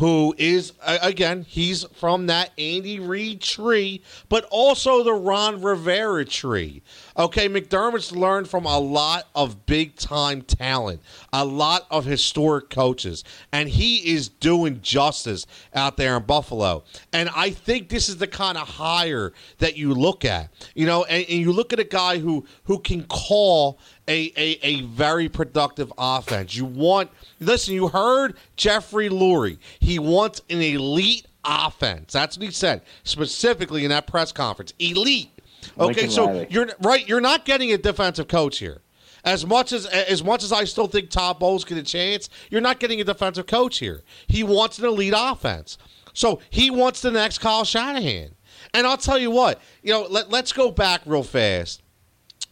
who 0.03 0.35
is 0.37 0.73
again 0.85 1.47
he's 1.49 1.85
from 1.95 2.27
that 2.27 2.51
Andy 2.59 2.99
Reid 2.99 3.41
tree, 3.41 4.03
but 4.29 4.45
also 4.51 5.05
the 5.05 5.13
Ron 5.13 5.63
Rivera 5.63 6.25
tree. 6.25 6.83
Okay, 7.17 7.49
McDermott's 7.49 8.11
learned 8.11 8.49
from 8.49 8.65
a 8.65 8.81
lot 8.81 9.29
of 9.37 9.65
big 9.65 9.95
time 9.95 10.43
talent, 10.43 11.01
a 11.33 11.45
lot 11.45 11.87
of 11.89 12.05
historic 12.05 12.69
coaches, 12.69 13.23
and 13.53 13.69
he 13.69 14.13
is 14.13 14.29
doing 14.29 14.81
justice 14.83 15.47
out 15.73 15.97
there 15.97 16.17
in 16.17 16.25
Buffalo. 16.25 16.83
And 17.13 17.31
I 17.37 17.51
think 17.51 17.89
this 17.89 18.09
is 18.09 18.17
the 18.17 18.27
kind 18.27 18.59
of 18.59 18.67
hire 18.67 19.33
that 19.59 19.77
you 19.77 19.95
look 19.95 20.25
at, 20.25 20.53
you 20.75 20.85
know, 20.85 21.05
and, 21.05 21.25
and 21.29 21.39
you 21.39 21.53
look 21.53 21.73
at 21.73 21.79
a 21.79 21.85
guy 21.85 22.19
who 22.19 22.45
who 22.65 22.81
can 22.81 23.05
call 23.05 23.79
a, 24.09 24.33
a, 24.37 24.59
a 24.63 24.83
very 24.83 25.29
productive 25.29 25.93
offense. 25.97 26.57
You 26.57 26.65
want 26.65 27.11
listen, 27.41 27.75
you 27.75 27.89
heard 27.89 28.37
Jeffrey 28.57 29.09
Lurie. 29.09 29.59
He 29.81 29.99
wants 29.99 30.43
an 30.51 30.61
elite 30.61 31.27
offense. 31.45 32.13
That's 32.13 32.37
what 32.37 32.47
he 32.47 32.51
said 32.53 32.83
specifically 33.05 33.85
in 33.85 33.91
that 33.91 34.07
press 34.07 34.33
conference. 34.33 34.75
Elite. 34.79 35.31
Okay, 35.79 36.09
so 36.09 36.47
you're 36.51 36.69
right. 36.81 37.07
You're 37.09 37.21
not 37.21 37.45
getting 37.45 37.73
a 37.73 37.79
defensive 37.79 38.29
coach 38.29 38.59
here. 38.59 38.81
As 39.25 39.47
much 39.47 39.73
as 39.73 39.87
as 39.87 40.25
much 40.25 40.43
as 40.43 40.53
I 40.53 40.65
still 40.65 40.89
think 40.89 41.11
Todd 41.11 41.39
Bowles 41.39 41.65
get 41.65 41.79
a 41.79 41.83
chance, 41.83 42.29
you're 42.51 42.61
not 42.61 42.81
getting 42.81 43.01
a 43.01 43.05
defensive 43.05 43.47
coach 43.47 43.79
here. 43.79 44.03
He 44.27 44.43
wants 44.43 44.79
an 44.79 44.87
elite 44.87 45.15
offense. 45.17 45.79
So 46.13 46.41
he 46.51 46.71
wants 46.71 47.01
the 47.01 47.11
next 47.11 47.39
Kyle 47.39 47.65
Shanahan. 47.65 48.35
And 48.75 48.87
I'll 48.87 48.97
tell 48.97 49.19
you 49.19 49.31
what, 49.31 49.61
you 49.83 49.93
know, 49.93 50.07
let, 50.09 50.31
let's 50.31 50.53
go 50.53 50.71
back 50.71 51.03
real 51.07 51.23
fast. 51.23 51.83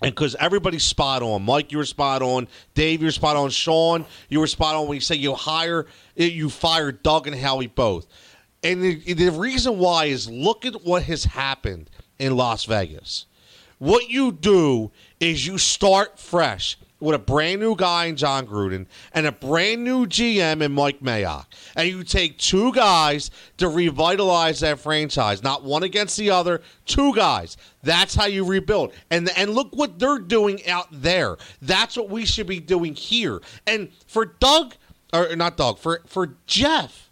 And 0.02 0.14
because 0.14 0.34
everybody's 0.36 0.84
spot 0.84 1.22
on. 1.22 1.42
Mike, 1.42 1.72
you 1.72 1.78
were 1.78 1.84
spot 1.84 2.22
on. 2.22 2.48
Dave, 2.74 3.02
you're 3.02 3.10
spot 3.10 3.36
on. 3.36 3.50
Sean, 3.50 4.06
you 4.28 4.40
were 4.40 4.46
spot 4.46 4.74
on 4.74 4.88
when 4.88 4.94
you 4.96 5.00
say 5.00 5.16
you 5.16 5.34
hire, 5.34 5.86
you 6.16 6.48
fire 6.48 6.90
Doug 6.90 7.26
and 7.26 7.36
Howie 7.36 7.66
both. 7.66 8.06
And 8.62 8.82
the, 8.82 9.14
the 9.14 9.30
reason 9.30 9.78
why 9.78 10.06
is 10.06 10.28
look 10.28 10.64
at 10.64 10.84
what 10.84 11.02
has 11.04 11.24
happened 11.24 11.90
in 12.18 12.36
Las 12.36 12.64
Vegas. 12.64 13.26
What 13.78 14.10
you 14.10 14.32
do 14.32 14.90
is 15.18 15.46
you 15.46 15.58
start 15.58 16.18
fresh 16.18 16.76
with 17.00 17.14
a 17.14 17.18
brand 17.18 17.60
new 17.60 17.74
guy 17.74 18.06
in 18.06 18.16
Jon 18.16 18.46
Gruden 18.46 18.86
and 19.12 19.26
a 19.26 19.32
brand 19.32 19.82
new 19.82 20.06
GM 20.06 20.62
in 20.62 20.72
Mike 20.72 21.00
Mayock. 21.00 21.46
And 21.74 21.88
you 21.88 22.04
take 22.04 22.38
two 22.38 22.72
guys 22.72 23.30
to 23.56 23.68
revitalize 23.68 24.60
that 24.60 24.78
franchise, 24.78 25.42
not 25.42 25.64
one 25.64 25.82
against 25.82 26.16
the 26.16 26.30
other, 26.30 26.60
two 26.84 27.14
guys. 27.14 27.56
That's 27.82 28.14
how 28.14 28.26
you 28.26 28.44
rebuild. 28.44 28.92
And 29.10 29.30
and 29.36 29.50
look 29.50 29.74
what 29.74 29.98
they're 29.98 30.18
doing 30.18 30.66
out 30.66 30.88
there. 30.92 31.36
That's 31.62 31.96
what 31.96 32.10
we 32.10 32.26
should 32.26 32.46
be 32.46 32.60
doing 32.60 32.94
here. 32.94 33.40
And 33.66 33.90
for 34.06 34.26
Doug 34.26 34.74
or 35.12 35.34
not 35.36 35.56
Doug, 35.56 35.78
for 35.78 36.02
for 36.06 36.36
Jeff 36.46 37.10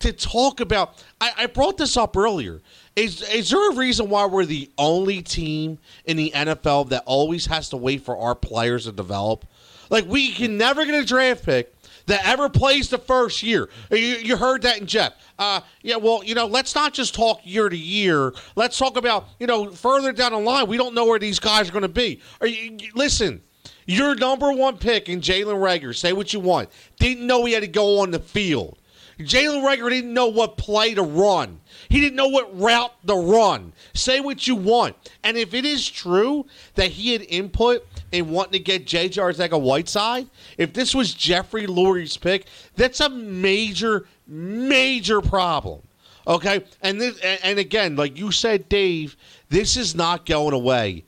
to 0.00 0.12
talk 0.12 0.60
about. 0.60 1.02
I, 1.20 1.32
I 1.36 1.46
brought 1.46 1.78
this 1.78 1.96
up 1.96 2.16
earlier. 2.16 2.60
Is 2.96 3.22
is 3.22 3.50
there 3.50 3.70
a 3.70 3.74
reason 3.74 4.08
why 4.08 4.24
we're 4.24 4.46
the 4.46 4.70
only 4.78 5.20
team 5.22 5.78
in 6.06 6.16
the 6.16 6.32
NFL 6.34 6.88
that 6.88 7.02
always 7.04 7.44
has 7.46 7.68
to 7.68 7.76
wait 7.76 8.02
for 8.02 8.16
our 8.16 8.34
players 8.34 8.84
to 8.84 8.92
develop? 8.92 9.44
Like 9.90 10.06
we 10.06 10.32
can 10.32 10.56
never 10.56 10.84
get 10.84 10.94
a 10.94 11.04
draft 11.04 11.44
pick 11.44 11.74
that 12.06 12.26
ever 12.26 12.48
plays 12.48 12.88
the 12.88 12.98
first 12.98 13.42
year. 13.42 13.68
You, 13.90 13.98
you 13.98 14.36
heard 14.36 14.62
that 14.62 14.80
in 14.80 14.86
Jeff. 14.86 15.12
Uh, 15.38 15.60
yeah, 15.82 15.96
well, 15.96 16.22
you 16.24 16.34
know, 16.34 16.46
let's 16.46 16.74
not 16.74 16.94
just 16.94 17.14
talk 17.14 17.40
year 17.44 17.68
to 17.68 17.76
year. 17.76 18.32
Let's 18.54 18.78
talk 18.78 18.96
about, 18.96 19.28
you 19.38 19.46
know, 19.46 19.70
further 19.70 20.12
down 20.12 20.32
the 20.32 20.38
line. 20.38 20.66
We 20.66 20.76
don't 20.76 20.94
know 20.94 21.04
where 21.04 21.18
these 21.18 21.38
guys 21.38 21.68
are 21.68 21.72
going 21.72 21.82
to 21.82 21.88
be. 21.88 22.20
You, 22.42 22.78
listen, 22.94 23.42
your 23.86 24.14
number 24.14 24.52
one 24.52 24.78
pick 24.78 25.08
in 25.08 25.20
Jalen 25.20 25.56
Reagor. 25.56 25.94
say 25.94 26.12
what 26.12 26.32
you 26.32 26.40
want, 26.40 26.70
didn't 26.98 27.26
know 27.26 27.44
he 27.44 27.52
had 27.52 27.62
to 27.62 27.68
go 27.68 28.00
on 28.00 28.10
the 28.10 28.20
field. 28.20 28.78
Jalen 29.18 29.62
Reagor 29.64 29.88
didn't 29.88 30.12
know 30.12 30.26
what 30.26 30.58
play 30.58 30.92
to 30.94 31.02
run. 31.02 31.60
He 31.88 32.00
didn't 32.00 32.16
know 32.16 32.28
what 32.28 32.58
route 32.58 32.92
to 33.06 33.14
run. 33.14 33.72
Say 33.94 34.20
what 34.20 34.46
you 34.46 34.56
want. 34.56 34.94
And 35.24 35.38
if 35.38 35.54
it 35.54 35.64
is 35.64 35.88
true 35.88 36.46
that 36.74 36.90
he 36.90 37.12
had 37.12 37.22
input 37.22 37.86
in 38.12 38.30
wanting 38.30 38.52
to 38.52 38.58
get 38.58 38.86
J.J. 38.86 39.20
Arcega-Whiteside, 39.20 40.28
if 40.58 40.74
this 40.74 40.94
was 40.94 41.14
Jeffrey 41.14 41.66
Lurie's 41.66 42.16
pick, 42.16 42.46
that's 42.76 43.00
a 43.00 43.08
major, 43.08 44.06
major 44.26 45.22
problem. 45.22 45.80
Okay? 46.26 46.64
And 46.82 47.00
this, 47.00 47.18
and 47.20 47.58
again, 47.58 47.96
like 47.96 48.18
you 48.18 48.32
said, 48.32 48.68
Dave, 48.68 49.16
this 49.48 49.78
is 49.78 49.94
not 49.94 50.26
going 50.26 50.52
away 50.52 51.04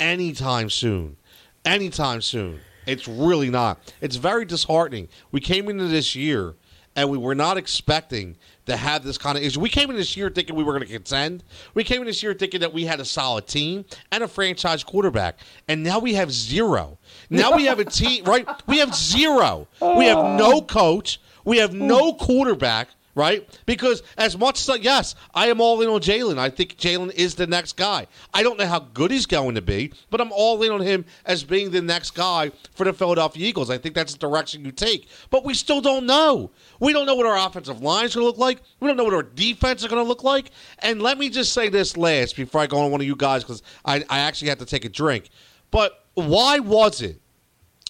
anytime 0.00 0.68
soon. 0.68 1.16
Anytime 1.64 2.22
soon. 2.22 2.58
It's 2.86 3.06
really 3.06 3.50
not. 3.50 3.78
It's 4.00 4.16
very 4.16 4.44
disheartening. 4.44 5.08
We 5.30 5.40
came 5.40 5.68
into 5.68 5.86
this 5.86 6.16
year 6.16 6.56
and 6.96 7.08
we 7.10 7.18
were 7.18 7.34
not 7.34 7.56
expecting 7.56 8.36
to 8.66 8.76
have 8.76 9.02
this 9.02 9.18
kind 9.18 9.36
of 9.36 9.42
issue. 9.44 9.60
We 9.60 9.68
came 9.68 9.90
in 9.90 9.96
this 9.96 10.16
year 10.16 10.30
thinking 10.30 10.54
we 10.54 10.62
were 10.62 10.72
going 10.72 10.86
to 10.86 10.92
contend. 10.92 11.42
We 11.74 11.84
came 11.84 12.00
in 12.00 12.06
this 12.06 12.22
year 12.22 12.34
thinking 12.34 12.60
that 12.60 12.72
we 12.72 12.84
had 12.84 13.00
a 13.00 13.04
solid 13.04 13.46
team 13.46 13.84
and 14.10 14.22
a 14.22 14.28
franchise 14.28 14.84
quarterback, 14.84 15.38
and 15.68 15.82
now 15.82 15.98
we 15.98 16.14
have 16.14 16.30
zero. 16.30 16.98
Now 17.30 17.56
we 17.56 17.64
have 17.64 17.78
a 17.78 17.84
team, 17.84 18.24
right? 18.24 18.46
We 18.66 18.78
have 18.78 18.94
zero. 18.94 19.66
We 19.80 20.06
have 20.06 20.38
no 20.38 20.60
coach. 20.62 21.20
We 21.44 21.58
have 21.58 21.74
no 21.74 22.14
quarterback 22.14 22.88
right? 23.14 23.46
Because 23.66 24.02
as 24.16 24.38
much 24.38 24.68
as 24.68 24.78
yes, 24.80 25.14
I 25.34 25.48
am 25.48 25.60
all 25.60 25.80
in 25.82 25.88
on 25.88 26.00
Jalen. 26.00 26.38
I 26.38 26.48
think 26.48 26.76
Jalen 26.76 27.12
is 27.12 27.34
the 27.34 27.46
next 27.46 27.76
guy. 27.76 28.06
I 28.32 28.42
don't 28.42 28.58
know 28.58 28.66
how 28.66 28.80
good 28.80 29.10
he's 29.10 29.26
going 29.26 29.54
to 29.54 29.62
be, 29.62 29.92
but 30.10 30.20
I'm 30.20 30.32
all 30.32 30.62
in 30.62 30.72
on 30.72 30.80
him 30.80 31.04
as 31.26 31.44
being 31.44 31.70
the 31.70 31.82
next 31.82 32.12
guy 32.12 32.52
for 32.74 32.84
the 32.84 32.92
Philadelphia 32.92 33.46
Eagles. 33.46 33.70
I 33.70 33.78
think 33.78 33.94
that's 33.94 34.12
the 34.12 34.18
direction 34.18 34.64
you 34.64 34.72
take. 34.72 35.08
But 35.30 35.44
we 35.44 35.54
still 35.54 35.80
don't 35.80 36.06
know. 36.06 36.50
We 36.80 36.92
don't 36.92 37.06
know 37.06 37.14
what 37.14 37.26
our 37.26 37.46
offensive 37.46 37.82
line 37.82 38.06
is 38.06 38.14
going 38.14 38.22
to 38.22 38.26
look 38.26 38.38
like. 38.38 38.62
We 38.80 38.88
don't 38.88 38.96
know 38.96 39.04
what 39.04 39.14
our 39.14 39.22
defense 39.22 39.82
is 39.82 39.88
going 39.88 40.02
to 40.02 40.08
look 40.08 40.24
like. 40.24 40.50
And 40.78 41.02
let 41.02 41.18
me 41.18 41.28
just 41.28 41.52
say 41.52 41.68
this 41.68 41.96
last 41.96 42.36
before 42.36 42.60
I 42.62 42.66
go 42.66 42.78
on 42.78 42.90
one 42.90 43.00
of 43.00 43.06
you 43.06 43.16
guys 43.16 43.44
because 43.44 43.62
I, 43.84 44.04
I 44.08 44.20
actually 44.20 44.48
have 44.48 44.58
to 44.58 44.66
take 44.66 44.84
a 44.84 44.88
drink. 44.88 45.28
But 45.70 46.04
why 46.14 46.58
was 46.58 47.02
it 47.02 47.20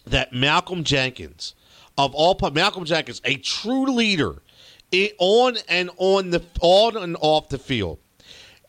that 0.06 0.32
Malcolm 0.32 0.84
Jenkins, 0.84 1.54
of 1.96 2.14
all 2.14 2.38
Malcolm 2.52 2.84
Jenkins, 2.84 3.20
a 3.24 3.36
true 3.36 3.86
leader 3.86 4.42
it, 4.93 5.14
on 5.18 5.57
and 5.68 5.90
on 5.97 6.30
the 6.30 6.43
on 6.61 6.97
and 6.97 7.16
off 7.20 7.49
the 7.49 7.59
field. 7.59 7.99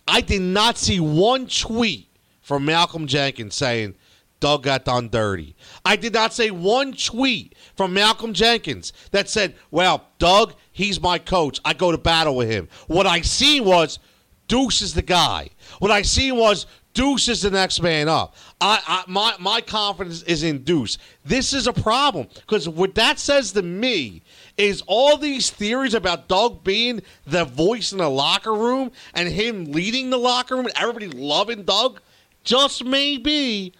I 0.08 0.22
did 0.22 0.42
not 0.42 0.78
see 0.78 1.00
one 1.00 1.48
tweet 1.48 2.10
from 2.42 2.66
Malcolm 2.66 3.08
Jenkins 3.08 3.56
saying 3.56 3.96
Doug 4.40 4.64
got 4.64 4.84
done 4.84 5.08
dirty. 5.08 5.56
I 5.86 5.96
did 5.96 6.14
not 6.14 6.34
say 6.34 6.52
one 6.52 6.94
tweet 6.94 7.56
from 7.78 7.94
Malcolm 7.94 8.34
Jenkins 8.34 8.92
that 9.12 9.30
said, 9.30 9.56
"Well, 9.72 10.06
Doug, 10.20 10.56
he's 10.72 11.00
my 11.00 11.18
coach. 11.18 11.60
I 11.64 11.74
go 11.74 11.92
to 11.92 11.98
battle 11.98 12.36
with 12.36 12.50
him." 12.50 12.68
What 12.88 13.08
I 13.08 13.22
seen 13.22 13.64
was 13.64 14.00
Deuce 14.48 14.82
is 14.82 14.94
the 14.94 15.02
guy. 15.02 15.50
What 15.80 15.92
I 15.92 16.02
seen 16.02 16.36
was 16.36 16.66
Deuce 16.94 17.28
is 17.28 17.42
the 17.42 17.52
next 17.52 17.82
man 17.82 18.08
up. 18.08 18.36
I, 18.62 18.82
I, 18.86 19.04
my 19.08 19.36
my 19.40 19.62
confidence 19.62 20.24
is 20.24 20.44
in 20.44 20.64
Deuce. 20.64 20.98
This 21.24 21.54
is 21.54 21.66
a 21.66 21.74
problem 21.74 22.28
because 22.36 22.68
what 22.68 22.96
that 22.96 23.20
says 23.20 23.54
to 23.54 23.62
me 23.62 24.24
is 24.58 24.84
all 24.88 25.18
these 25.18 25.49
theories 25.49 25.93
about 25.93 26.28
Doug 26.28 26.64
being 26.64 27.01
the 27.26 27.45
voice 27.45 27.91
in 27.91 27.97
the 27.97 28.10
locker 28.10 28.54
room 28.54 28.91
and 29.14 29.28
him 29.30 29.72
leading 29.72 30.10
the 30.10 30.18
locker 30.18 30.56
room 30.56 30.66
and 30.66 30.76
everybody 30.78 31.08
loving 31.08 31.64
Doug. 31.64 31.99
Just 32.43 32.84
maybe 32.84 33.74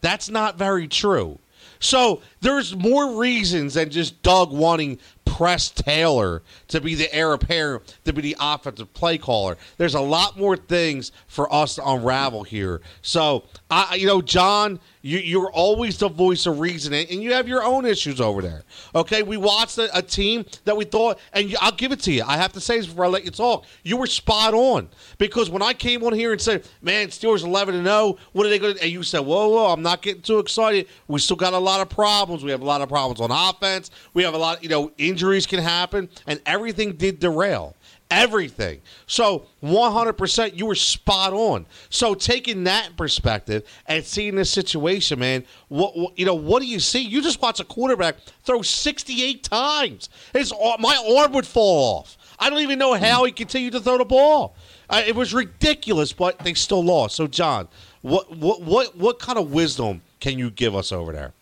that's 0.00 0.28
not 0.28 0.56
very 0.56 0.86
true. 0.86 1.38
So 1.80 2.20
there's 2.42 2.76
more 2.76 3.18
reasons 3.18 3.74
than 3.74 3.90
just 3.90 4.22
Doug 4.22 4.52
wanting 4.52 4.98
Press 5.24 5.70
Taylor 5.70 6.42
to 6.68 6.80
be 6.80 6.94
the 6.94 7.12
heir 7.14 7.32
apparent, 7.32 7.98
to 8.04 8.12
be 8.12 8.20
the 8.20 8.36
offensive 8.38 8.92
play 8.92 9.16
caller. 9.16 9.56
There's 9.78 9.94
a 9.94 10.00
lot 10.00 10.38
more 10.38 10.56
things 10.56 11.12
for 11.26 11.52
us 11.52 11.76
to 11.76 11.88
unravel 11.88 12.44
here. 12.44 12.82
So, 13.00 13.44
I, 13.70 13.94
you 13.94 14.06
know, 14.06 14.20
John, 14.20 14.80
you, 15.02 15.18
you're 15.18 15.50
always 15.52 15.96
the 15.98 16.08
voice 16.08 16.46
of 16.46 16.58
reason, 16.58 16.92
and 16.92 17.22
you 17.22 17.32
have 17.32 17.46
your 17.46 17.62
own 17.62 17.86
issues 17.86 18.20
over 18.20 18.42
there. 18.42 18.64
Okay, 18.94 19.22
we 19.22 19.36
watched 19.36 19.78
a, 19.78 19.96
a 19.96 20.02
team 20.02 20.44
that 20.64 20.76
we 20.76 20.84
thought, 20.84 21.18
and 21.32 21.54
I'll 21.60 21.72
give 21.72 21.92
it 21.92 22.00
to 22.00 22.12
you. 22.12 22.24
I 22.26 22.36
have 22.36 22.52
to 22.54 22.60
say 22.60 22.78
this 22.78 22.86
before 22.86 23.04
I 23.04 23.08
let 23.08 23.24
you 23.24 23.30
talk. 23.30 23.64
You 23.84 23.96
were 23.96 24.06
spot 24.06 24.54
on 24.54 24.88
because 25.18 25.48
when 25.50 25.62
I 25.62 25.72
came 25.72 26.02
on 26.04 26.12
here 26.12 26.32
and 26.32 26.40
said, 26.40 26.66
"Man, 26.82 27.08
Steelers 27.08 27.44
11 27.44 27.76
and 27.76 27.86
0, 27.86 28.16
what 28.32 28.44
are 28.44 28.48
they 28.48 28.58
going 28.58 28.74
to?" 28.74 28.82
and 28.82 28.90
you 28.90 29.02
said, 29.02 29.20
"Whoa, 29.20 29.48
whoa, 29.48 29.72
I'm 29.72 29.82
not 29.82 30.02
getting 30.02 30.22
too 30.22 30.40
excited. 30.40 30.88
We 31.06 31.20
still 31.20 31.36
got 31.36 31.52
a 31.52 31.58
lot 31.58 31.80
of 31.80 31.88
problems. 31.88 32.42
We 32.42 32.50
have 32.50 32.62
a 32.62 32.66
lot 32.66 32.80
of 32.80 32.88
problems 32.88 33.20
on 33.20 33.30
offense. 33.30 33.90
We 34.14 34.24
have 34.24 34.34
a 34.34 34.38
lot, 34.38 34.62
you 34.62 34.68
know, 34.68 34.90
injuries 34.98 35.46
can 35.46 35.60
happen, 35.60 36.08
and 36.26 36.40
everything 36.44 36.94
did 36.94 37.20
derail." 37.20 37.76
Everything. 38.10 38.80
So 39.06 39.46
100%, 39.62 40.56
you 40.56 40.66
were 40.66 40.74
spot 40.74 41.32
on. 41.32 41.66
So 41.88 42.14
taking 42.14 42.64
that 42.64 42.96
perspective 42.96 43.64
and 43.86 44.04
seeing 44.04 44.34
this 44.34 44.50
situation, 44.50 45.18
man, 45.18 45.44
what, 45.68 45.96
what, 45.96 46.18
you 46.18 46.26
know, 46.26 46.34
what 46.34 46.60
do 46.60 46.68
you 46.68 46.80
see? 46.80 47.00
You 47.00 47.22
just 47.22 47.40
watch 47.40 47.60
a 47.60 47.64
quarterback 47.64 48.16
throw 48.42 48.62
68 48.62 49.42
times. 49.42 50.08
His 50.32 50.52
my 50.78 51.16
arm 51.18 51.32
would 51.32 51.46
fall 51.46 51.98
off. 51.98 52.16
I 52.38 52.48
don't 52.48 52.60
even 52.60 52.78
know 52.78 52.94
how 52.94 53.24
he 53.24 53.32
continued 53.32 53.74
to 53.74 53.80
throw 53.80 53.98
the 53.98 54.04
ball. 54.04 54.56
Uh, 54.88 55.02
it 55.06 55.14
was 55.14 55.32
ridiculous, 55.32 56.12
but 56.12 56.38
they 56.40 56.54
still 56.54 56.82
lost. 56.82 57.14
So, 57.14 57.26
John, 57.26 57.68
what 58.02 58.34
what 58.36 58.62
what 58.62 58.96
what 58.96 59.18
kind 59.18 59.38
of 59.38 59.52
wisdom 59.52 60.00
can 60.20 60.38
you 60.38 60.50
give 60.50 60.74
us 60.74 60.90
over 60.90 61.12
there? 61.12 61.32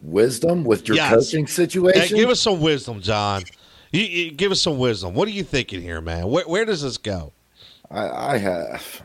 Wisdom 0.00 0.64
with 0.64 0.88
your 0.88 0.96
yes. 0.96 1.12
coaching 1.14 1.46
situation. 1.46 2.16
give 2.16 2.28
us 2.28 2.40
some 2.40 2.60
wisdom, 2.60 3.00
John. 3.00 3.42
You, 3.92 4.02
you, 4.04 4.30
give 4.30 4.50
us 4.50 4.60
some 4.60 4.78
wisdom. 4.78 5.12
What 5.14 5.28
are 5.28 5.32
you 5.32 5.44
thinking 5.44 5.82
here, 5.82 6.00
man? 6.00 6.26
Where, 6.28 6.44
where 6.44 6.64
does 6.64 6.82
this 6.82 6.96
go? 6.96 7.32
I, 7.90 8.08
I 8.08 8.38
have. 8.38 9.02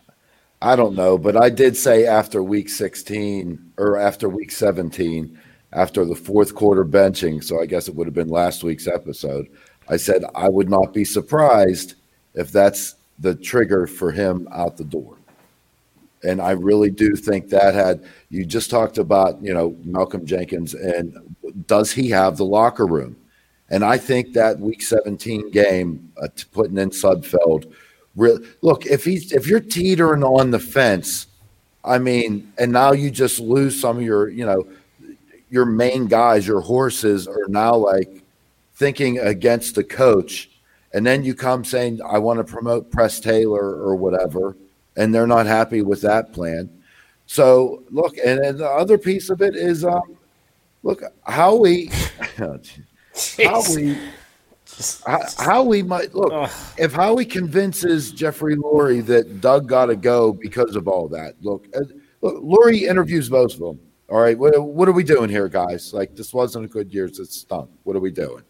I 0.62 0.76
don't 0.76 0.96
know, 0.96 1.18
but 1.18 1.38
I 1.38 1.50
did 1.50 1.78
say 1.78 2.06
after 2.06 2.42
week 2.42 2.70
16 2.70 3.74
or 3.78 3.98
after 3.98 4.28
week 4.28 4.50
17, 4.50 5.38
after 5.74 6.04
the 6.04 6.16
fourth 6.16 6.56
quarter 6.56 6.84
benching, 6.84 7.44
so 7.44 7.62
I 7.62 7.68
guess 7.68 7.88
it 7.88 7.96
would 7.96 8.08
have 8.08 8.16
been 8.16 8.30
last 8.30 8.64
week's 8.64 8.88
episode, 8.88 9.48
I 9.90 9.98
said 9.98 10.24
I 10.34 10.50
would 10.50 10.70
not 10.70 10.94
be 10.94 11.06
surprised 11.06 11.96
if 12.34 12.52
that's 12.52 12.96
the 13.20 13.36
trigger 13.36 13.86
for 13.88 14.12
him 14.12 14.48
out 14.52 14.78
the 14.78 14.84
door. 14.84 15.18
And 16.24 16.42
I 16.42 16.52
really 16.52 16.90
do 16.90 17.16
think 17.16 17.50
that 17.50 17.76
had 17.76 18.06
you 18.30 18.46
just 18.46 18.72
talked 18.72 18.98
about, 18.98 19.42
you 19.44 19.54
know, 19.54 19.76
Malcolm 19.84 20.26
Jenkins 20.26 20.74
and 20.74 21.36
does 21.68 21.92
he 21.92 22.10
have 22.10 22.38
the 22.38 22.46
locker 22.46 22.88
room? 22.88 23.16
And 23.70 23.84
I 23.84 23.97
think 23.97 24.34
that 24.34 24.59
Week 24.59 24.82
17 24.82 25.51
game, 25.51 26.11
uh, 26.22 26.28
putting 26.53 26.78
in 26.78 26.89
Sudfeld, 26.89 27.74
really, 28.15 28.45
look 28.61 28.86
if 28.86 29.03
he's 29.03 29.34
if 29.34 29.47
you're 29.47 29.59
teetering 29.59 30.24
on 30.24 30.51
the 30.51 30.59
fence, 30.59 31.28
I 31.84 31.99
mean, 31.99 32.51
and 32.57 32.72
now 32.72 32.93
you 32.93 33.11
just 33.11 33.39
lose 33.39 33.80
some 33.80 33.97
of 33.97 34.03
your, 34.03 34.30
you 34.30 34.45
know, 34.45 34.68
your 35.49 35.65
main 35.65 36.07
guys, 36.07 36.47
your 36.47 36.61
horses 36.61 37.28
are 37.28 37.47
now 37.47 37.76
like 37.76 38.24
thinking 38.76 39.20
against 39.20 39.76
the 39.76 39.84
coach, 39.84 40.49
and 40.93 41.05
then 41.05 41.24
you 41.24 41.36
come 41.36 41.65
saying, 41.65 41.99
"I 42.05 42.20
want 42.20 42.39
to 42.39 42.43
promote 42.43 42.89
Press 42.91 43.20
Taylor 43.20 43.76
or 43.76 43.95
whatever," 43.95 44.55
and 44.95 45.13
they're 45.13 45.28
not 45.28 45.45
happy 45.45 45.82
with 45.82 46.01
that 46.01 46.32
plan. 46.32 46.70
So 47.26 47.84
look, 47.91 48.18
and, 48.18 48.39
and 48.39 48.59
the 48.59 48.70
other 48.70 48.97
piece 48.97 49.30
of 49.30 49.41
it 49.41 49.55
is, 49.57 49.84
um, 49.84 50.18
look, 50.84 51.01
Howie. 51.24 51.91
Howie, 53.43 53.97
how, 55.05 55.22
Howie 55.38 55.84
might 55.84 56.13
look 56.13 56.32
Ugh. 56.32 56.49
if 56.78 56.93
Howie 56.93 57.26
convinces 57.26 58.11
Jeffrey 58.11 58.55
Lurie 58.55 59.05
that 59.05 59.41
Doug 59.41 59.68
got 59.68 59.88
to 59.88 59.95
go 59.95 60.34
because 60.34 60.76
of 60.76 60.88
all 60.88 61.07
that. 61.09 61.36
Look, 61.41 61.68
uh, 61.76 61.82
look, 62.22 62.43
Lurie 62.43 62.84
interviews 62.84 63.30
both 63.30 63.53
of 63.53 63.59
them. 63.59 63.80
All 64.09 64.20
right, 64.20 64.38
what, 64.38 64.61
what 64.61 64.88
are 64.88 64.93
we 64.93 65.03
doing 65.03 65.30
here, 65.30 65.49
guys? 65.49 65.93
Like 65.93 66.15
this 66.15 66.34
wasn't 66.34 66.65
a 66.65 66.68
good 66.68 66.93
year; 66.93 67.05
it 67.05 67.15
stunk. 67.15 67.70
What 67.84 67.95
are 67.95 67.99
we 67.99 68.11
doing? 68.11 68.43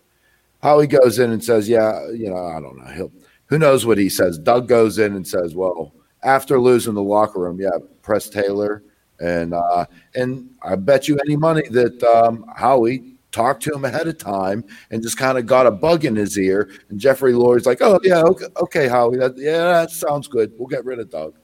Howie 0.61 0.87
goes 0.87 1.19
in 1.19 1.31
and 1.31 1.43
says, 1.43 1.67
"Yeah, 1.67 2.07
you 2.09 2.29
know, 2.29 2.45
I 2.45 2.59
don't 2.59 2.77
know. 2.77 2.91
He'll, 2.93 3.11
who 3.47 3.57
knows 3.57 3.85
what 3.85 3.97
he 3.97 4.09
says?" 4.09 4.37
Doug 4.37 4.67
goes 4.67 4.99
in 4.99 5.15
and 5.15 5.27
says, 5.27 5.55
"Well, 5.55 5.93
after 6.23 6.59
losing 6.59 6.93
the 6.93 7.01
locker 7.01 7.39
room, 7.39 7.59
yeah, 7.59 7.77
Press 8.01 8.29
Taylor." 8.29 8.83
And 9.19 9.55
uh, 9.55 9.85
and 10.13 10.47
I 10.61 10.75
bet 10.75 11.07
you 11.07 11.17
any 11.25 11.35
money 11.35 11.67
that 11.69 12.03
um, 12.03 12.45
Howie 12.55 13.16
talked 13.37 13.61
to 13.63 13.73
him 13.73 13.85
ahead 13.85 14.07
of 14.07 14.17
time 14.17 14.63
and 14.89 15.03
just 15.03 15.17
kind 15.17 15.37
of 15.37 15.45
got 15.45 15.67
a 15.67 15.71
bug 15.71 16.05
in 16.05 16.15
his 16.15 16.37
ear. 16.37 16.69
And 16.89 16.99
Jeffrey 16.99 17.33
Lurie's 17.33 17.67
like, 17.67 17.81
"Oh 17.81 17.99
yeah, 18.03 18.21
okay, 18.23 18.45
okay 18.57 18.87
Howie, 18.87 19.17
that, 19.17 19.37
yeah, 19.37 19.65
that 19.65 19.91
sounds 19.91 20.27
good. 20.27 20.53
We'll 20.57 20.67
get 20.67 20.85
rid 20.85 20.99
of 20.99 21.11
Doug." 21.11 21.35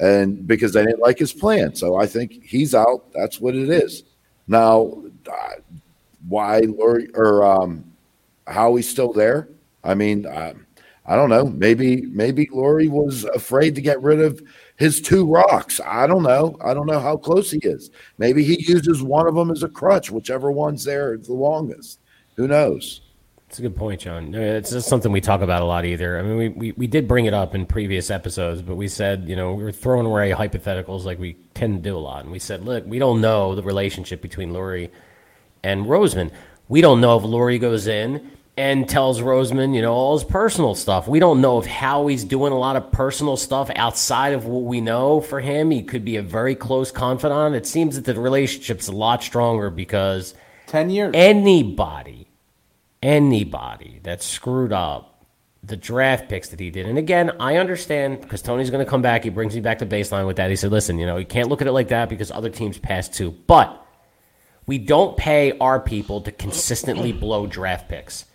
And 0.00 0.46
because 0.46 0.72
they 0.72 0.84
didn't 0.84 1.00
like 1.00 1.18
his 1.18 1.32
plan, 1.32 1.74
so 1.74 1.96
I 1.96 2.06
think 2.06 2.42
he's 2.42 2.74
out. 2.74 3.12
That's 3.12 3.40
what 3.40 3.54
it 3.54 3.68
is. 3.68 4.04
Now, 4.48 5.02
why 6.28 6.62
Lurie 6.62 7.10
or 7.14 7.44
um, 7.44 7.84
Howie's 8.46 8.88
still 8.88 9.12
there? 9.12 9.48
I 9.84 9.94
mean, 9.94 10.26
I, 10.26 10.54
I 11.04 11.16
don't 11.16 11.30
know. 11.30 11.46
Maybe 11.46 12.02
maybe 12.02 12.46
Lurie 12.46 12.90
was 12.90 13.24
afraid 13.24 13.74
to 13.74 13.80
get 13.80 14.02
rid 14.02 14.20
of 14.20 14.42
his 14.76 15.00
two 15.00 15.26
rocks. 15.26 15.80
I 15.84 16.06
don't 16.06 16.22
know. 16.22 16.56
I 16.64 16.74
don't 16.74 16.86
know 16.86 17.00
how 17.00 17.16
close 17.16 17.50
he 17.50 17.58
is. 17.62 17.90
Maybe 18.18 18.44
he 18.44 18.64
uses 18.66 19.02
one 19.02 19.26
of 19.26 19.34
them 19.34 19.50
as 19.50 19.62
a 19.62 19.68
crutch, 19.68 20.10
whichever 20.10 20.50
one's 20.50 20.84
there 20.84 21.16
the 21.16 21.32
longest. 21.32 22.00
Who 22.36 22.46
knows? 22.46 23.00
It's 23.48 23.60
a 23.60 23.62
good 23.62 23.76
point, 23.76 24.00
John. 24.00 24.34
It's 24.34 24.70
just 24.70 24.88
something 24.88 25.12
we 25.12 25.20
talk 25.20 25.40
about 25.40 25.62
a 25.62 25.64
lot 25.64 25.84
either. 25.84 26.18
I 26.18 26.22
mean, 26.22 26.36
we, 26.36 26.48
we, 26.48 26.72
we 26.72 26.86
did 26.86 27.06
bring 27.06 27.26
it 27.26 27.34
up 27.34 27.54
in 27.54 27.64
previous 27.64 28.10
episodes, 28.10 28.60
but 28.60 28.74
we 28.74 28.88
said, 28.88 29.28
you 29.28 29.36
know, 29.36 29.54
we 29.54 29.62
were 29.62 29.72
throwing 29.72 30.04
away 30.04 30.32
hypotheticals 30.32 31.04
like 31.04 31.18
we 31.18 31.34
tend 31.54 31.82
to 31.82 31.90
do 31.90 31.96
a 31.96 31.98
lot. 31.98 32.24
And 32.24 32.32
we 32.32 32.40
said, 32.40 32.64
look, 32.64 32.84
we 32.86 32.98
don't 32.98 33.20
know 33.20 33.54
the 33.54 33.62
relationship 33.62 34.20
between 34.20 34.52
Lurie 34.52 34.90
and 35.62 35.86
Roseman. 35.86 36.32
We 36.68 36.80
don't 36.80 37.00
know 37.00 37.16
if 37.16 37.22
Lurie 37.22 37.60
goes 37.60 37.86
in 37.86 38.32
and 38.56 38.88
tells 38.88 39.20
Roseman, 39.20 39.74
you 39.74 39.82
know, 39.82 39.92
all 39.92 40.16
his 40.16 40.24
personal 40.24 40.74
stuff. 40.74 41.06
We 41.06 41.18
don't 41.18 41.40
know 41.40 41.58
if 41.58 41.66
Howie's 41.66 42.24
doing 42.24 42.52
a 42.52 42.58
lot 42.58 42.76
of 42.76 42.90
personal 42.90 43.36
stuff 43.36 43.70
outside 43.76 44.32
of 44.32 44.46
what 44.46 44.64
we 44.64 44.80
know 44.80 45.20
for 45.20 45.40
him. 45.40 45.70
He 45.70 45.82
could 45.82 46.04
be 46.04 46.16
a 46.16 46.22
very 46.22 46.54
close 46.54 46.90
confidant. 46.90 47.54
It 47.54 47.66
seems 47.66 47.96
that 47.96 48.04
the 48.06 48.18
relationship's 48.18 48.88
a 48.88 48.92
lot 48.92 49.22
stronger 49.22 49.68
because 49.68 50.34
10 50.68 50.88
years. 50.88 51.12
Anybody, 51.14 52.28
anybody 53.02 54.00
that 54.04 54.22
screwed 54.22 54.72
up 54.72 55.12
the 55.62 55.76
draft 55.76 56.28
picks 56.28 56.48
that 56.50 56.60
he 56.60 56.70
did. 56.70 56.86
And 56.86 56.96
again, 56.96 57.32
I 57.40 57.56
understand 57.56 58.20
because 58.20 58.40
Tony's 58.40 58.70
going 58.70 58.84
to 58.84 58.88
come 58.88 59.02
back. 59.02 59.24
He 59.24 59.30
brings 59.30 59.54
me 59.54 59.60
back 59.60 59.80
to 59.80 59.86
baseline 59.86 60.26
with 60.26 60.36
that. 60.36 60.48
He 60.48 60.56
said, 60.56 60.70
listen, 60.70 60.98
you 60.98 61.06
know, 61.06 61.16
you 61.16 61.26
can't 61.26 61.48
look 61.48 61.60
at 61.60 61.66
it 61.66 61.72
like 61.72 61.88
that 61.88 62.08
because 62.08 62.30
other 62.30 62.50
teams 62.50 62.78
pass 62.78 63.08
too. 63.08 63.32
But 63.46 63.84
we 64.66 64.78
don't 64.78 65.16
pay 65.16 65.58
our 65.58 65.80
people 65.80 66.20
to 66.22 66.32
consistently 66.32 67.12
blow 67.12 67.46
draft 67.46 67.88
picks. 67.88 68.26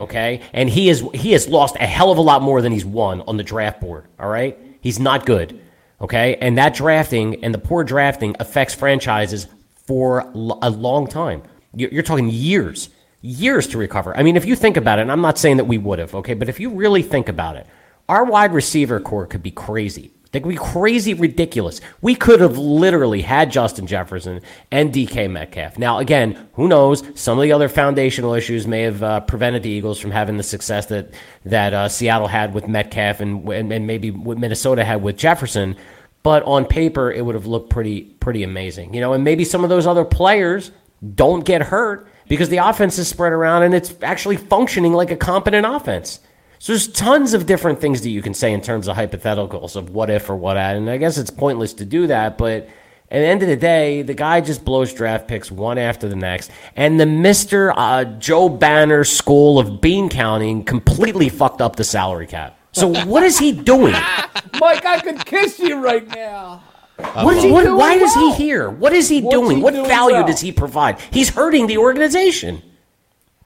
Okay, 0.00 0.42
and 0.52 0.68
he 0.68 0.88
is 0.88 1.02
he 1.14 1.32
has 1.32 1.48
lost 1.48 1.76
a 1.76 1.86
hell 1.86 2.10
of 2.10 2.18
a 2.18 2.22
lot 2.22 2.42
more 2.42 2.60
than 2.60 2.72
he's 2.72 2.84
won 2.84 3.22
on 3.22 3.36
the 3.36 3.42
draft 3.42 3.80
board. 3.80 4.04
All 4.18 4.28
right, 4.28 4.58
he's 4.80 4.98
not 4.98 5.24
good. 5.26 5.60
Okay, 6.00 6.36
and 6.36 6.58
that 6.58 6.74
drafting 6.74 7.42
and 7.42 7.54
the 7.54 7.58
poor 7.58 7.82
drafting 7.82 8.36
affects 8.38 8.74
franchises 8.74 9.46
for 9.86 10.20
a 10.20 10.70
long 10.70 11.06
time. 11.06 11.42
You're 11.74 12.02
talking 12.02 12.28
years, 12.28 12.90
years 13.22 13.66
to 13.68 13.78
recover. 13.78 14.16
I 14.16 14.22
mean, 14.22 14.36
if 14.36 14.44
you 14.44 14.56
think 14.56 14.76
about 14.76 14.98
it, 14.98 15.02
and 15.02 15.12
I'm 15.12 15.20
not 15.20 15.38
saying 15.38 15.58
that 15.58 15.64
we 15.64 15.78
would 15.78 15.98
have, 15.98 16.14
okay, 16.14 16.34
but 16.34 16.48
if 16.48 16.60
you 16.60 16.70
really 16.70 17.02
think 17.02 17.28
about 17.28 17.56
it, 17.56 17.66
our 18.08 18.24
wide 18.24 18.52
receiver 18.52 19.00
corps 19.00 19.26
could 19.26 19.42
be 19.42 19.50
crazy. 19.50 20.10
They 20.32 20.40
could 20.40 20.48
be 20.48 20.56
crazy 20.56 21.14
ridiculous. 21.14 21.80
We 22.02 22.14
could 22.14 22.40
have 22.40 22.58
literally 22.58 23.22
had 23.22 23.50
Justin 23.50 23.86
Jefferson 23.86 24.40
and 24.70 24.92
DK 24.92 25.30
Metcalf. 25.30 25.78
Now, 25.78 25.98
again, 25.98 26.48
who 26.54 26.68
knows? 26.68 27.02
Some 27.14 27.38
of 27.38 27.42
the 27.42 27.52
other 27.52 27.68
foundational 27.68 28.34
issues 28.34 28.66
may 28.66 28.82
have 28.82 29.02
uh, 29.02 29.20
prevented 29.20 29.62
the 29.62 29.70
Eagles 29.70 29.98
from 29.98 30.10
having 30.10 30.36
the 30.36 30.42
success 30.42 30.86
that 30.86 31.10
that 31.44 31.72
uh, 31.72 31.88
Seattle 31.88 32.28
had 32.28 32.54
with 32.54 32.68
Metcalf 32.68 33.20
and, 33.20 33.48
and 33.48 33.72
and 33.72 33.86
maybe 33.86 34.10
what 34.10 34.38
Minnesota 34.38 34.84
had 34.84 35.02
with 35.02 35.16
Jefferson. 35.16 35.76
But 36.22 36.42
on 36.42 36.64
paper, 36.64 37.12
it 37.12 37.24
would 37.24 37.36
have 37.36 37.46
looked 37.46 37.70
pretty 37.70 38.02
pretty 38.02 38.42
amazing, 38.42 38.94
you 38.94 39.00
know. 39.00 39.12
And 39.12 39.22
maybe 39.22 39.44
some 39.44 39.62
of 39.62 39.70
those 39.70 39.86
other 39.86 40.04
players 40.04 40.72
don't 41.14 41.44
get 41.44 41.62
hurt 41.62 42.08
because 42.28 42.48
the 42.48 42.58
offense 42.58 42.98
is 42.98 43.08
spread 43.08 43.32
around 43.32 43.62
and 43.62 43.74
it's 43.74 43.94
actually 44.02 44.36
functioning 44.36 44.92
like 44.92 45.10
a 45.10 45.16
competent 45.16 45.66
offense. 45.66 46.20
So 46.58 46.72
there's 46.72 46.88
tons 46.88 47.34
of 47.34 47.46
different 47.46 47.80
things 47.80 48.02
that 48.02 48.10
you 48.10 48.22
can 48.22 48.34
say 48.34 48.52
in 48.52 48.60
terms 48.60 48.88
of 48.88 48.96
hypotheticals 48.96 49.76
of 49.76 49.90
what 49.90 50.10
if 50.10 50.30
or 50.30 50.36
what 50.36 50.56
at, 50.56 50.76
and 50.76 50.88
I 50.88 50.96
guess 50.96 51.18
it's 51.18 51.30
pointless 51.30 51.74
to 51.74 51.84
do 51.84 52.06
that, 52.06 52.38
but 52.38 52.68
at 53.08 53.20
the 53.20 53.26
end 53.26 53.42
of 53.42 53.48
the 53.48 53.56
day, 53.56 54.02
the 54.02 54.14
guy 54.14 54.40
just 54.40 54.64
blows 54.64 54.92
draft 54.92 55.28
picks 55.28 55.50
one 55.50 55.78
after 55.78 56.08
the 56.08 56.16
next, 56.16 56.50
and 56.74 56.98
the 56.98 57.06
Mister 57.06 57.72
uh, 57.78 58.04
Joe 58.04 58.48
Banner 58.48 59.04
school 59.04 59.58
of 59.58 59.80
bean 59.80 60.08
counting 60.08 60.64
completely 60.64 61.28
fucked 61.28 61.60
up 61.60 61.76
the 61.76 61.84
salary 61.84 62.26
cap. 62.26 62.58
So 62.72 62.92
what 63.04 63.22
is 63.22 63.38
he 63.38 63.52
doing? 63.52 63.92
Mike, 64.60 64.84
I 64.84 65.00
could 65.00 65.24
kiss 65.24 65.58
you 65.58 65.76
right 65.76 66.06
now. 66.08 66.62
What 66.96 67.36
is 67.36 67.44
he 67.44 67.50
what, 67.50 67.64
why 67.66 67.96
well? 67.96 68.04
is 68.04 68.14
he 68.14 68.34
here? 68.34 68.70
What 68.70 68.92
is 68.92 69.08
he 69.08 69.20
What's 69.20 69.36
doing? 69.36 69.58
He 69.58 69.62
what 69.62 69.74
doing 69.74 69.86
value 69.86 70.16
well? 70.16 70.26
does 70.26 70.40
he 70.40 70.50
provide? 70.50 70.98
He's 71.10 71.28
hurting 71.30 71.66
the 71.66 71.78
organization. 71.78 72.62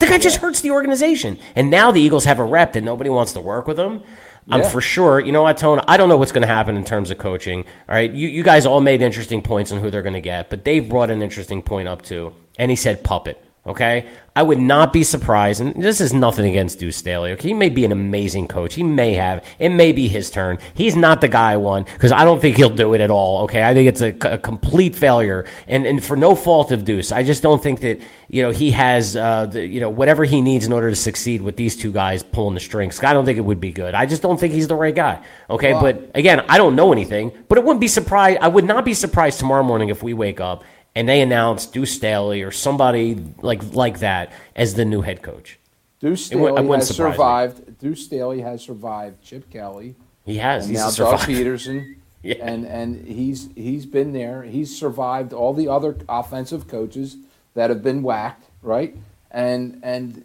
The 0.00 0.06
guy 0.06 0.18
just 0.18 0.38
hurts 0.38 0.60
the 0.60 0.72
organization. 0.72 1.38
And 1.54 1.70
now 1.70 1.92
the 1.92 2.00
Eagles 2.00 2.24
have 2.24 2.38
a 2.38 2.44
rep 2.44 2.72
that 2.72 2.82
nobody 2.82 3.10
wants 3.10 3.32
to 3.34 3.40
work 3.40 3.66
with 3.66 3.78
him. 3.78 4.02
I'm 4.50 4.64
for 4.64 4.80
sure. 4.80 5.20
You 5.20 5.30
know 5.30 5.42
what, 5.42 5.58
Tone? 5.58 5.80
I 5.86 5.96
don't 5.96 6.08
know 6.08 6.16
what's 6.16 6.32
going 6.32 6.42
to 6.42 6.48
happen 6.48 6.76
in 6.76 6.84
terms 6.84 7.10
of 7.10 7.18
coaching. 7.18 7.60
All 7.88 7.94
right. 7.94 8.10
You, 8.10 8.26
you 8.28 8.42
guys 8.42 8.66
all 8.66 8.80
made 8.80 9.02
interesting 9.02 9.42
points 9.42 9.70
on 9.70 9.80
who 9.80 9.90
they're 9.90 10.02
going 10.02 10.14
to 10.14 10.20
get, 10.20 10.50
but 10.50 10.64
Dave 10.64 10.88
brought 10.88 11.10
an 11.10 11.22
interesting 11.22 11.62
point 11.62 11.86
up 11.86 12.02
too. 12.02 12.34
And 12.58 12.70
he 12.70 12.76
said 12.76 13.04
puppet. 13.04 13.42
Okay. 13.66 14.08
I 14.34 14.42
would 14.42 14.58
not 14.58 14.92
be 14.92 15.02
surprised, 15.02 15.60
and 15.60 15.82
this 15.82 16.00
is 16.00 16.14
nothing 16.14 16.48
against 16.48 16.78
Deuce 16.78 16.96
Staley. 16.96 17.32
Okay, 17.32 17.48
he 17.48 17.54
may 17.54 17.68
be 17.68 17.84
an 17.84 17.90
amazing 17.92 18.46
coach. 18.46 18.74
He 18.74 18.82
may 18.82 19.12
have. 19.14 19.44
It 19.58 19.70
may 19.70 19.92
be 19.92 20.06
his 20.06 20.30
turn. 20.30 20.58
He's 20.72 20.94
not 20.94 21.20
the 21.20 21.28
guy 21.28 21.52
I 21.52 21.56
want 21.56 21.88
because 21.88 22.12
I 22.12 22.24
don't 22.24 22.40
think 22.40 22.56
he'll 22.56 22.70
do 22.70 22.94
it 22.94 23.00
at 23.00 23.10
all. 23.10 23.42
Okay, 23.42 23.62
I 23.62 23.74
think 23.74 23.88
it's 23.88 24.00
a, 24.00 24.34
a, 24.34 24.38
complete 24.38 24.94
failure, 24.94 25.46
and 25.66 25.84
and 25.84 26.02
for 26.02 26.16
no 26.16 26.36
fault 26.36 26.70
of 26.70 26.84
Deuce. 26.84 27.10
I 27.10 27.24
just 27.24 27.42
don't 27.42 27.60
think 27.60 27.80
that 27.80 28.00
you 28.28 28.40
know 28.42 28.50
he 28.50 28.70
has 28.70 29.16
uh, 29.16 29.46
the, 29.46 29.66
you 29.66 29.80
know 29.80 29.90
whatever 29.90 30.24
he 30.24 30.40
needs 30.40 30.64
in 30.64 30.72
order 30.72 30.88
to 30.88 30.96
succeed 30.96 31.42
with 31.42 31.56
these 31.56 31.76
two 31.76 31.92
guys 31.92 32.22
pulling 32.22 32.54
the 32.54 32.60
strings. 32.60 33.02
I 33.02 33.12
don't 33.12 33.24
think 33.24 33.36
it 33.36 33.44
would 33.44 33.60
be 33.60 33.72
good. 33.72 33.94
I 33.94 34.06
just 34.06 34.22
don't 34.22 34.38
think 34.38 34.54
he's 34.54 34.68
the 34.68 34.76
right 34.76 34.94
guy. 34.94 35.22
Okay, 35.50 35.74
wow. 35.74 35.82
but 35.82 36.10
again, 36.14 36.40
I 36.48 36.56
don't 36.56 36.76
know 36.76 36.92
anything, 36.92 37.32
but 37.48 37.58
it 37.58 37.64
wouldn't 37.64 37.80
be 37.80 37.88
surprised. 37.88 38.38
I 38.40 38.48
would 38.48 38.64
not 38.64 38.84
be 38.84 38.94
surprised 38.94 39.40
tomorrow 39.40 39.64
morning 39.64 39.88
if 39.88 40.04
we 40.04 40.14
wake 40.14 40.40
up 40.40 40.62
and 40.94 41.08
they 41.08 41.20
announce 41.20 41.66
Deuce 41.66 41.92
Staley 41.92 42.42
or 42.42 42.50
somebody 42.50 43.14
like 43.42 43.62
like 43.74 44.00
that 44.00 44.32
as 44.56 44.74
the 44.74 44.84
new 44.84 45.02
head 45.02 45.22
coach. 45.22 45.58
Deuce 46.00 46.26
Staley 46.26 46.66
has 46.66 46.88
survived. 46.88 47.66
Me. 47.66 47.74
Deuce 47.78 48.04
Staley 48.04 48.40
has 48.40 48.62
survived 48.62 49.22
Chip 49.22 49.50
Kelly. 49.50 49.94
He 50.24 50.38
has. 50.38 50.66
And 50.66 50.74
now 50.74 50.90
Doug 50.90 51.20
Pederson. 51.20 51.96
yeah. 52.22 52.36
And 52.40 52.64
and 52.66 53.06
he's 53.06 53.50
he's 53.54 53.86
been 53.86 54.12
there. 54.12 54.42
He's 54.42 54.76
survived 54.76 55.32
all 55.32 55.52
the 55.54 55.68
other 55.68 55.96
offensive 56.08 56.68
coaches 56.68 57.16
that 57.54 57.70
have 57.70 57.82
been 57.82 58.02
whacked, 58.02 58.46
right? 58.62 58.96
And 59.30 59.80
and 59.82 60.24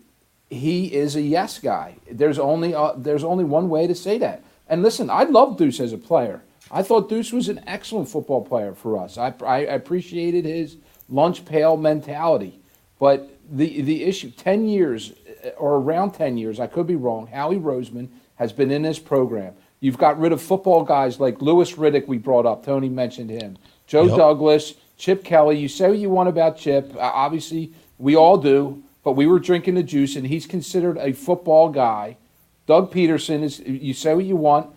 he 0.49 0.93
is 0.93 1.15
a 1.15 1.21
yes 1.21 1.59
guy. 1.59 1.97
There's 2.09 2.39
only 2.39 2.73
uh, 2.73 2.93
there's 2.95 3.23
only 3.23 3.43
one 3.43 3.69
way 3.69 3.87
to 3.87 3.95
say 3.95 4.17
that. 4.19 4.43
And 4.67 4.81
listen, 4.81 5.09
I 5.09 5.23
love 5.23 5.57
Deuce 5.57 5.79
as 5.79 5.93
a 5.93 5.97
player. 5.97 6.41
I 6.71 6.81
thought 6.81 7.09
Deuce 7.09 7.31
was 7.31 7.49
an 7.49 7.61
excellent 7.67 8.09
football 8.09 8.43
player 8.43 8.73
for 8.73 8.97
us. 8.97 9.17
I, 9.17 9.33
I 9.45 9.59
appreciated 9.59 10.45
his 10.45 10.77
lunch 11.09 11.45
pail 11.45 11.77
mentality. 11.77 12.59
But 12.99 13.29
the, 13.49 13.81
the 13.81 14.03
issue, 14.03 14.31
10 14.31 14.67
years 14.67 15.13
or 15.57 15.75
around 15.75 16.11
10 16.11 16.37
years, 16.37 16.59
I 16.59 16.67
could 16.67 16.87
be 16.87 16.95
wrong, 16.95 17.27
Howie 17.27 17.59
Roseman 17.59 18.09
has 18.35 18.51
been 18.51 18.71
in 18.71 18.81
this 18.81 18.99
program. 18.99 19.53
You've 19.79 19.97
got 19.97 20.19
rid 20.19 20.31
of 20.31 20.41
football 20.41 20.83
guys 20.83 21.19
like 21.19 21.41
Louis 21.41 21.71
Riddick, 21.73 22.07
we 22.07 22.17
brought 22.17 22.45
up. 22.45 22.65
Tony 22.65 22.89
mentioned 22.89 23.29
him. 23.29 23.57
Joe 23.87 24.05
yep. 24.05 24.17
Douglas, 24.17 24.73
Chip 24.97 25.23
Kelly. 25.23 25.57
You 25.57 25.67
say 25.67 25.89
what 25.89 25.99
you 25.99 26.09
want 26.09 26.29
about 26.29 26.57
Chip. 26.57 26.95
Uh, 26.95 26.99
obviously, 26.99 27.73
we 27.97 28.15
all 28.15 28.37
do. 28.37 28.81
But 29.03 29.11
we 29.11 29.27
were 29.27 29.37
drinking 29.37 29.75
the 29.75 29.83
juice, 29.83 30.15
and 30.15 30.25
he's 30.25 30.47
considered 30.47 30.97
a 30.97 31.13
football 31.13 31.69
guy. 31.69 32.17
Doug 32.65 32.91
Pederson 32.91 33.43
is. 33.43 33.59
You 33.59 33.93
say 33.93 34.15
what 34.15 34.25
you 34.25 34.35
want. 34.35 34.74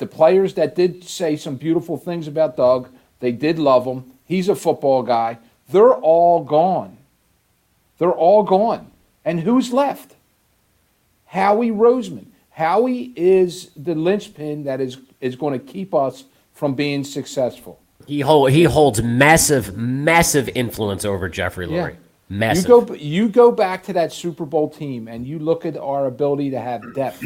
The 0.00 0.06
players 0.06 0.54
that 0.54 0.74
did 0.74 1.04
say 1.04 1.36
some 1.36 1.56
beautiful 1.56 1.98
things 1.98 2.26
about 2.26 2.56
Doug, 2.56 2.88
they 3.20 3.32
did 3.32 3.58
love 3.58 3.84
him. 3.84 4.12
He's 4.24 4.48
a 4.48 4.54
football 4.54 5.02
guy. 5.02 5.38
They're 5.68 5.92
all 5.92 6.42
gone. 6.42 6.96
They're 7.98 8.10
all 8.10 8.42
gone. 8.42 8.90
And 9.24 9.40
who's 9.40 9.72
left? 9.72 10.14
Howie 11.26 11.70
Roseman. 11.70 12.26
Howie 12.50 13.12
is 13.14 13.70
the 13.76 13.94
linchpin 13.94 14.64
that 14.64 14.80
is, 14.80 14.98
is 15.20 15.36
going 15.36 15.60
to 15.60 15.64
keep 15.64 15.94
us 15.94 16.24
from 16.54 16.74
being 16.74 17.04
successful. 17.04 17.78
He, 18.06 18.20
hold, 18.20 18.50
he 18.50 18.64
holds 18.64 19.02
massive, 19.02 19.76
massive 19.76 20.48
influence 20.54 21.04
over 21.04 21.28
Jeffrey 21.28 21.66
Lurie. 21.66 21.92
Yeah. 21.92 21.96
Massive. 22.30 22.64
You 22.64 22.68
go, 22.68 22.94
you 22.94 23.28
go 23.28 23.52
back 23.52 23.82
to 23.84 23.92
that 23.92 24.12
Super 24.12 24.46
Bowl 24.46 24.70
team 24.70 25.08
and 25.08 25.26
you 25.26 25.38
look 25.38 25.66
at 25.66 25.76
our 25.76 26.06
ability 26.06 26.50
to 26.50 26.60
have 26.60 26.94
depth. 26.94 27.22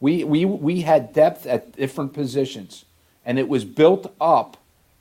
We, 0.00 0.24
we, 0.24 0.44
we 0.44 0.82
had 0.82 1.12
depth 1.12 1.46
at 1.46 1.72
different 1.72 2.12
positions, 2.12 2.84
and 3.24 3.38
it 3.38 3.48
was 3.48 3.64
built 3.64 4.14
up 4.20 4.56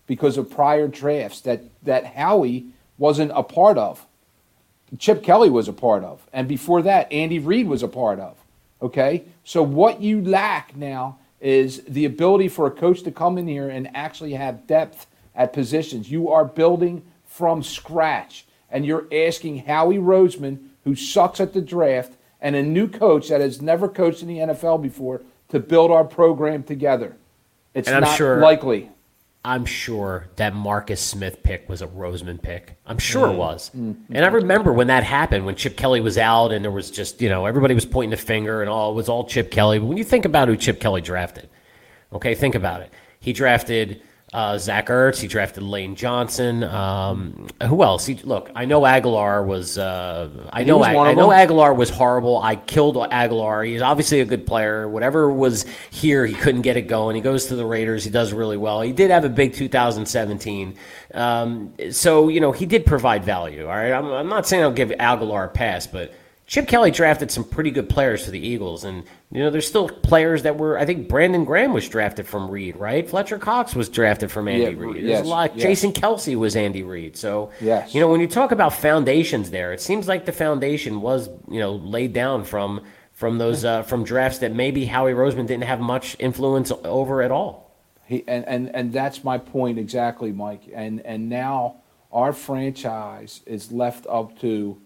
because 0.08 0.38
of 0.38 0.50
prior 0.50 0.88
drafts 0.88 1.42
that, 1.42 1.64
that 1.84 2.06
Howie 2.06 2.68
wasn't 2.98 3.32
a 3.36 3.44
part 3.44 3.78
of. 3.78 4.06
Chip 5.00 5.24
Kelly 5.24 5.50
was 5.50 5.68
a 5.68 5.74
part 5.74 6.04
of. 6.04 6.26
And 6.32 6.48
before 6.48 6.82
that, 6.84 7.12
Andy 7.12 7.40
Reid 7.40 7.68
was 7.68 7.84
a 7.84 7.88
part 7.88 8.20
of. 8.20 8.38
Okay? 8.82 9.24
So 9.44 9.64
what 9.64 10.02
you 10.02 10.22
lack 10.22 10.76
now 10.76 11.18
is 11.42 11.84
the 11.88 12.06
ability 12.06 12.48
for 12.48 12.68
a 12.68 12.72
coach 12.72 13.02
to 13.04 13.12
come 13.12 13.38
in 13.38 13.48
here 13.48 13.70
and 13.70 13.90
actually 13.96 14.34
have 14.34 14.68
depth 14.68 15.08
at 15.36 15.52
positions. 15.52 16.12
You 16.12 16.30
are 16.30 16.46
building 16.46 17.04
from 17.26 17.64
scratch. 17.64 18.46
and 18.70 18.86
you're 18.88 19.06
asking 19.12 19.60
Howie 19.60 20.00
Roseman, 20.00 20.58
who 20.84 20.96
sucks 20.96 21.40
at 21.40 21.54
the 21.54 21.62
draft, 21.62 22.14
and 22.44 22.56
a 22.56 22.62
new 22.62 22.88
coach 22.88 23.30
that 23.30 23.42
has 23.42 23.62
never 23.62 23.88
coached 23.88 24.22
in 24.22 24.28
the 24.28 24.38
NFL 24.38 24.84
before 24.84 25.22
to 25.50 25.60
build 25.60 25.90
our 25.90 26.04
program 26.04 26.62
together. 26.62 27.16
It's 27.74 27.90
not 27.90 28.16
sure- 28.16 28.40
likely. 28.40 28.92
I'm 29.46 29.66
sure 29.66 30.28
that 30.38 30.56
Marcus 30.56 31.02
Smith 31.02 31.44
pick 31.44 31.68
was 31.68 31.82
a 31.82 31.88
Roseman 31.88 32.42
pick. 32.42 32.78
I'm 32.86 32.98
sure 32.98 33.28
it 33.28 33.34
mm. 33.34 33.38
was. 33.38 33.72
Mm. 33.76 33.98
And 34.12 34.24
I 34.24 34.30
remember 34.30 34.72
when 34.72 34.88
that 34.88 35.04
happened, 35.04 35.46
when 35.46 35.56
Chip 35.56 35.76
Kelly 35.76 36.00
was 36.00 36.18
out 36.18 36.54
and 36.54 36.64
there 36.64 36.72
was 36.72 36.90
just, 36.90 37.22
you 37.22 37.28
know, 37.28 37.46
everybody 37.46 37.74
was 37.76 37.86
pointing 37.86 38.12
the 38.12 38.18
finger 38.18 38.62
and 38.62 38.70
all, 38.70 38.92
it 38.92 38.96
was 38.96 39.10
all 39.10 39.26
Chip 39.26 39.52
Kelly. 39.52 39.80
But 39.80 39.88
when 39.88 39.98
you 39.98 40.06
think 40.06 40.24
about 40.24 40.48
who 40.48 40.56
Chip 40.56 40.80
Kelly 40.80 41.02
drafted, 41.02 41.50
okay, 42.14 42.36
think 42.36 42.56
about 42.56 42.82
it. 42.82 42.94
He 43.20 43.34
drafted 43.34 44.02
uh, 44.34 44.58
Zach 44.58 44.88
Ertz. 44.88 45.20
He 45.20 45.28
drafted 45.28 45.64
Lane 45.64 45.96
Johnson. 45.96 46.64
Um, 46.64 47.48
who 47.68 47.84
else? 47.84 48.06
He, 48.06 48.16
look, 48.16 48.50
I 48.56 48.66
know 48.66 48.82
Agholor 48.82 49.46
was. 49.46 49.78
Uh, 49.78 50.30
I 50.52 50.64
know. 50.64 50.80
was 50.80 50.88
Ag- 50.88 50.96
I 50.96 51.14
know. 51.14 51.30
Agholor 51.30 51.76
was 51.76 51.90
horrible. 51.90 52.42
I 52.42 52.56
killed 52.56 52.96
Agholor. 52.96 53.66
He's 53.68 53.82
obviously 53.82 54.22
a 54.22 54.26
good 54.26 54.46
player. 54.46 54.88
Whatever 54.90 55.32
was 55.32 55.66
here, 55.92 56.26
he 56.26 56.34
couldn't 56.34 56.64
get 56.64 56.78
it 56.78 56.88
going. 56.88 57.16
He 57.16 57.22
goes 57.22 57.46
to 57.48 57.56
the 57.56 57.66
Raiders. 57.66 58.04
He 58.04 58.10
does 58.10 58.34
really 58.34 58.58
well. 58.58 58.82
He 58.82 58.92
did 58.92 59.12
have 59.12 59.24
a 59.24 59.30
big 59.30 59.54
2017. 59.54 60.76
Um, 61.14 61.74
so 61.92 62.28
you 62.28 62.40
know 62.40 62.52
he 62.52 62.66
did 62.66 62.86
provide 62.86 63.24
value. 63.24 63.64
All 63.64 63.76
right. 63.76 63.92
I'm, 63.92 64.06
I'm 64.08 64.30
not 64.30 64.48
saying 64.48 64.64
I'll 64.64 64.72
give 64.72 64.90
Agholor 64.90 65.46
a 65.46 65.50
pass, 65.50 65.88
but. 65.88 66.14
Chip 66.54 66.68
Kelly 66.68 66.92
drafted 66.92 67.32
some 67.32 67.46
pretty 67.46 67.72
good 67.72 67.90
players 67.90 68.24
for 68.24 68.30
the 68.30 68.40
Eagles, 68.40 68.84
and 68.84 69.06
you 69.32 69.40
know 69.40 69.50
there's 69.50 69.68
still 69.68 69.90
players 69.90 70.44
that 70.44 70.56
were. 70.56 70.78
I 70.78 70.86
think 70.86 71.08
Brandon 71.08 71.46
Graham 71.46 71.74
was 71.74 71.90
drafted 71.90 72.28
from 72.28 72.48
Reid, 72.48 72.76
right? 72.76 73.10
Fletcher 73.10 73.40
Cox 73.40 73.74
was 73.74 73.90
drafted 73.90 74.32
from 74.32 74.48
Andy 74.48 74.66
Yeah, 74.66 74.86
Reid. 74.86 74.98
There's 74.98 75.04
yes, 75.04 75.26
a 75.26 75.28
lot. 75.28 75.56
yes. 75.56 75.64
Jason 75.64 75.94
Kelce 75.94 76.36
was 76.36 76.56
Andy 76.56 76.84
Reid. 76.84 77.18
So 77.18 77.50
Yes. 77.60 77.96
you 77.96 78.02
know 78.02 78.08
when 78.08 78.22
you 78.22 78.28
talk 78.28 78.52
about 78.52 78.72
foundations, 78.72 79.50
there 79.50 79.74
it 79.74 79.82
seems 79.82 80.08
like 80.08 80.26
the 80.28 80.32
foundation 80.32 81.02
was 81.02 81.28
you 81.50 81.60
know 81.60 81.74
laid 81.74 82.14
down 82.14 82.44
from 82.44 82.82
from 83.14 83.40
those 83.40 83.66
uh, 83.66 83.82
from 83.82 84.04
drafts 84.04 84.38
that 84.38 84.54
maybe 84.54 84.86
Howie 84.86 85.14
Roseman 85.14 85.48
didn't 85.48 85.64
have 85.64 85.80
much 85.80 86.16
influence 86.20 86.72
over 86.84 87.24
at 87.24 87.32
all. 87.32 87.76
He, 88.06 88.24
and, 88.28 88.48
and, 88.48 88.76
and 88.76 88.94
that's 88.94 89.24
my 89.24 89.40
point 89.40 89.80
exactly, 89.80 90.32
Mike. 90.32 90.70
And, 90.72 91.02
and 91.02 91.30
now 91.30 91.78
our 92.12 92.32
franchise 92.32 93.42
is 93.48 93.72
left 93.72 94.06
up 94.08 94.40
to 94.42 94.80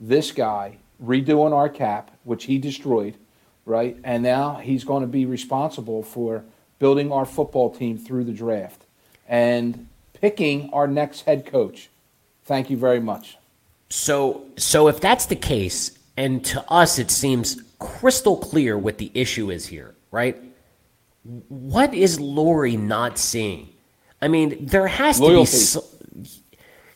this 0.00 0.32
guy 0.32 0.78
redoing 1.04 1.52
our 1.52 1.68
cap, 1.68 2.10
which 2.24 2.44
he 2.44 2.58
destroyed, 2.58 3.16
right? 3.64 3.96
And 4.04 4.22
now 4.22 4.54
he's 4.56 4.84
going 4.84 5.02
to 5.02 5.06
be 5.06 5.26
responsible 5.26 6.02
for 6.02 6.44
building 6.78 7.12
our 7.12 7.24
football 7.24 7.70
team 7.70 7.98
through 7.98 8.24
the 8.24 8.32
draft 8.32 8.86
and 9.28 9.88
picking 10.14 10.70
our 10.72 10.86
next 10.86 11.22
head 11.22 11.46
coach. 11.46 11.90
Thank 12.44 12.70
you 12.70 12.76
very 12.76 13.00
much. 13.00 13.36
So, 13.88 14.46
so 14.56 14.88
if 14.88 15.00
that's 15.00 15.26
the 15.26 15.36
case, 15.36 15.98
and 16.16 16.44
to 16.46 16.64
us 16.70 16.98
it 16.98 17.10
seems 17.10 17.62
crystal 17.78 18.36
clear 18.36 18.78
what 18.78 18.98
the 18.98 19.10
issue 19.14 19.50
is 19.50 19.66
here, 19.66 19.94
right? 20.10 20.40
What 21.24 21.94
is 21.94 22.18
Lurie 22.18 22.78
not 22.78 23.18
seeing? 23.18 23.68
I 24.20 24.28
mean, 24.28 24.66
there 24.66 24.86
has 24.86 25.18
to 25.18 25.28
be. 25.28 25.44
So, 25.44 25.84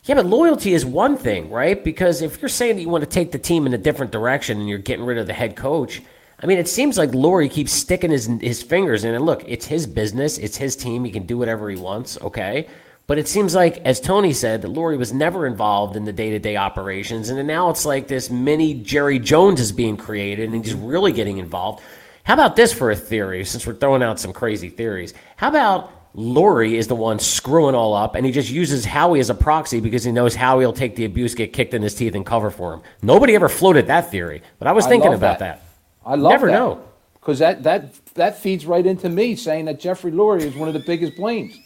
yeah, 0.07 0.15
but 0.15 0.25
loyalty 0.25 0.73
is 0.73 0.85
one 0.85 1.17
thing, 1.17 1.49
right? 1.49 1.83
Because 1.83 2.21
if 2.21 2.41
you're 2.41 2.47
saying 2.47 2.77
that 2.77 2.81
you 2.81 2.89
want 2.89 3.03
to 3.03 3.09
take 3.09 3.33
the 3.33 3.37
team 3.39 3.65
in 3.65 3.73
a 3.73 3.77
different 3.77 4.11
direction 4.11 4.57
and 4.57 4.69
you're 4.69 4.77
getting 4.79 5.05
rid 5.05 5.17
of 5.17 5.27
the 5.27 5.33
head 5.33 5.57
coach, 5.57 6.01
I 6.39 6.45
mean, 6.45 6.59
it 6.59 6.69
seems 6.69 6.97
like 6.97 7.11
Lurie 7.11 7.51
keeps 7.51 7.73
sticking 7.73 8.11
his 8.11 8.27
his 8.39 8.63
fingers 8.63 9.03
in. 9.03 9.13
And 9.13 9.25
look, 9.25 9.43
it's 9.45 9.65
his 9.65 9.85
business, 9.85 10.37
it's 10.37 10.55
his 10.55 10.77
team. 10.77 11.03
He 11.03 11.11
can 11.11 11.25
do 11.25 11.37
whatever 11.37 11.69
he 11.69 11.75
wants, 11.75 12.17
okay? 12.21 12.67
But 13.05 13.17
it 13.17 13.27
seems 13.27 13.55
like, 13.55 13.77
as 13.79 13.99
Tony 13.99 14.33
said, 14.33 14.61
that 14.61 14.71
Lurie 14.71 14.97
was 14.97 15.13
never 15.13 15.45
involved 15.45 15.95
in 15.95 16.05
the 16.05 16.13
day 16.13 16.29
to 16.31 16.39
day 16.39 16.55
operations, 16.55 17.29
and 17.29 17.45
now 17.45 17.69
it's 17.69 17.85
like 17.85 18.07
this 18.07 18.29
mini 18.29 18.75
Jerry 18.75 19.19
Jones 19.19 19.59
is 19.59 19.71
being 19.71 19.97
created, 19.97 20.53
and 20.53 20.63
he's 20.63 20.73
really 20.73 21.11
getting 21.11 21.37
involved. 21.37 21.81
How 22.23 22.33
about 22.33 22.55
this 22.55 22.73
for 22.73 22.91
a 22.91 22.95
theory? 22.95 23.43
Since 23.45 23.65
we're 23.65 23.75
throwing 23.75 24.03
out 24.03 24.19
some 24.19 24.33
crazy 24.33 24.69
theories, 24.69 25.13
how 25.37 25.47
about 25.47 25.96
Lurie 26.15 26.73
is 26.73 26.87
the 26.87 26.95
one 26.95 27.19
screwing 27.19 27.75
all 27.75 27.93
up, 27.93 28.15
and 28.15 28.25
he 28.25 28.31
just 28.31 28.49
uses 28.49 28.85
Howie 28.85 29.19
as 29.19 29.29
a 29.29 29.35
proxy 29.35 29.79
because 29.79 30.03
he 30.03 30.11
knows 30.11 30.33
Howie 30.35 30.65
will 30.65 30.73
take 30.73 30.95
the 30.95 31.05
abuse, 31.05 31.35
get 31.35 31.53
kicked 31.53 31.73
in 31.73 31.81
his 31.81 31.93
teeth, 31.93 32.15
and 32.15 32.25
cover 32.25 32.49
for 32.49 32.73
him. 32.73 32.81
Nobody 33.01 33.35
ever 33.35 33.49
floated 33.49 33.87
that 33.87 34.09
theory, 34.11 34.41
but 34.59 34.67
I 34.67 34.71
was 34.71 34.85
I 34.85 34.89
thinking 34.89 35.11
love 35.11 35.19
about 35.19 35.39
that. 35.39 35.61
that. 35.61 36.09
I 36.09 36.15
love 36.15 36.31
Never 36.31 36.47
that. 36.47 36.53
know. 36.53 36.83
Because 37.13 37.39
that, 37.39 37.63
that, 37.63 37.93
that 38.15 38.37
feeds 38.39 38.65
right 38.65 38.85
into 38.85 39.09
me 39.09 39.35
saying 39.35 39.65
that 39.65 39.79
Jeffrey 39.79 40.11
Lurie 40.11 40.41
is 40.43 40.55
one 40.55 40.67
of 40.69 40.73
the 40.73 40.79
biggest 40.79 41.15
blames. 41.17 41.59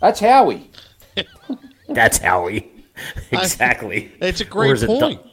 That's 0.00 0.18
Howie. 0.20 0.68
That's 1.88 2.18
Howie. 2.18 2.70
exactly. 3.30 4.10
It's 4.20 4.40
a 4.40 4.44
great 4.44 4.72
is 4.72 4.82
it 4.82 4.86
point. 4.88 5.22
du- 5.22 5.30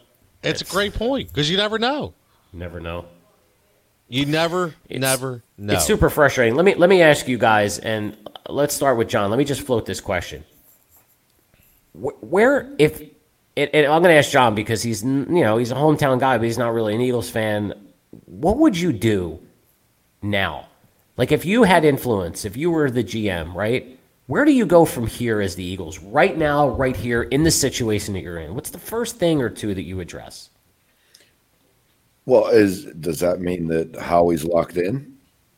It's 0.50 0.62
a 0.62 0.66
great 0.66 0.94
point 0.94 1.30
because 1.30 1.50
you 1.50 1.58
never 1.58 1.80
know. 1.80 2.14
Never 2.54 2.80
know. 2.80 3.06
You 4.10 4.26
never, 4.26 4.74
It's- 4.90 5.00
never 5.00 5.44
know. 5.58 5.76
It's 5.76 5.86
super 5.86 6.10
frustrating. 6.10 6.56
Let 6.56 6.66
me 6.66 6.74
let 6.76 6.90
me 6.90 7.02
ask 7.02 7.28
you 7.28 7.38
guys, 7.38 7.78
and 7.78 8.18
let's 8.50 8.74
start 8.74 8.98
with 8.98 9.08
John. 9.08 9.30
Let 9.30 9.38
me 9.38 9.46
just 9.46 9.62
float 9.62 9.86
this 9.86 10.02
question: 10.02 10.44
Where, 11.94 12.74
if, 12.80 13.02
and 13.56 13.70
I'm 13.74 14.02
going 14.02 14.14
to 14.14 14.18
ask 14.18 14.32
John 14.32 14.56
because 14.56 14.82
he's 14.82 15.04
you 15.04 15.26
know 15.26 15.58
he's 15.58 15.72
a 15.72 15.76
hometown 15.76 16.20
guy, 16.20 16.38
but 16.38 16.46
he's 16.46 16.58
not 16.58 16.74
really 16.74 16.96
an 16.96 17.02
Eagles 17.02 17.30
fan. 17.30 17.74
What 18.26 18.58
would 18.58 18.78
you 18.78 18.92
do 18.92 19.40
now? 20.24 20.66
Like 21.18 21.32
if 21.32 21.46
you 21.46 21.64
had 21.64 21.86
influence, 21.86 22.46
if 22.46 22.58
you 22.58 22.72
were 22.72 22.90
the 22.90 23.04
GM, 23.04 23.54
right? 23.54 23.96
Where 24.26 24.46
do 24.46 24.52
you 24.52 24.66
go 24.68 24.86
from 24.86 25.08
here 25.08 25.42
as 25.42 25.56
the 25.56 25.64
Eagles 25.64 26.00
right 26.00 26.38
now, 26.38 26.70
right 26.70 26.96
here 26.96 27.24
in 27.24 27.44
the 27.44 27.52
situation 27.52 28.14
that 28.14 28.22
you're 28.22 28.38
in? 28.38 28.54
What's 28.54 28.70
the 28.70 28.78
first 28.80 29.18
thing 29.18 29.42
or 29.42 29.50
two 29.50 29.74
that 29.74 29.82
you 29.82 30.00
address? 30.02 30.50
Well, 32.30 32.48
is 32.48 32.86
does 32.86 33.20
that 33.22 33.42
mean 33.42 33.68
that 33.70 33.96
Howie's 33.96 34.46
locked 34.46 34.78
in? 34.78 35.18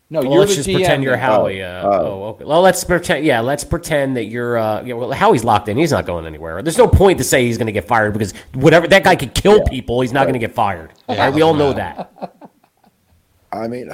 No, 0.09 0.21
Well, 0.21 0.31
you're 0.31 0.39
let's 0.39 0.51
the 0.51 0.55
just 0.57 0.69
GM. 0.69 0.75
pretend 0.75 1.03
you're 1.03 1.17
now. 1.17 1.21
Howie. 1.21 1.61
Uh, 1.63 1.83
oh, 1.89 2.23
okay. 2.29 2.45
Well, 2.45 2.61
let's 2.61 2.81
pretend. 2.83 3.25
Yeah, 3.25 3.41
let's 3.41 3.63
pretend 3.65 4.15
that 4.15 4.25
you're. 4.25 4.57
Uh, 4.57 4.81
yeah, 4.83 4.93
well, 4.93 5.11
Howie's 5.11 5.43
locked 5.43 5.67
in. 5.67 5.75
He's 5.77 5.91
not 5.91 6.05
going 6.05 6.25
anywhere. 6.25 6.61
There's 6.61 6.77
no 6.77 6.87
point 6.87 7.17
to 7.17 7.25
say 7.25 7.45
he's 7.45 7.57
going 7.57 7.67
to 7.67 7.73
get 7.73 7.87
fired 7.87 8.13
because 8.13 8.33
whatever 8.53 8.87
that 8.87 9.03
guy 9.03 9.17
could 9.17 9.33
kill 9.33 9.63
people, 9.65 9.99
he's 9.99 10.13
not 10.13 10.23
going 10.23 10.33
to 10.33 10.39
get 10.39 10.53
fired. 10.53 10.93
All 11.09 11.17
right, 11.17 11.33
we 11.33 11.41
all 11.41 11.53
know 11.53 11.73
that. 11.73 12.11
I 13.53 13.67
mean, 13.67 13.89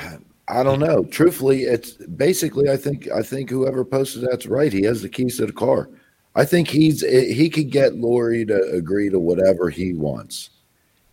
I 0.47 0.61
don't 0.61 0.79
know. 0.79 1.03
Truthfully, 1.05 1.63
it's 1.63 1.93
basically. 1.93 2.69
I 2.69 2.77
think. 2.77 3.09
I 3.09 3.23
think 3.23 3.49
whoever 3.49 3.83
posted 3.83 4.23
that's 4.23 4.45
right. 4.45 4.71
He 4.71 4.83
has 4.83 5.01
the 5.01 5.09
keys 5.09 5.37
to 5.37 5.47
the 5.47 5.51
car. 5.53 5.89
I 6.35 6.45
think 6.45 6.67
he's. 6.67 7.01
He 7.01 7.49
could 7.49 7.71
get 7.71 7.93
Lurie 7.93 8.47
to 8.47 8.71
agree 8.71 9.09
to 9.09 9.19
whatever 9.19 9.71
he 9.71 9.93
wants. 9.93 10.51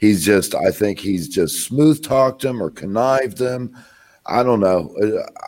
He's 0.05 0.23
just. 0.23 0.55
I 0.55 0.71
think 0.71 0.99
he's 0.99 1.29
just 1.29 1.67
smooth 1.67 2.03
talked 2.05 2.45
him 2.45 2.63
or 2.63 2.69
connived 2.69 3.41
him. 3.41 3.75
I 4.27 4.43
don't 4.43 4.61
know. 4.61 4.95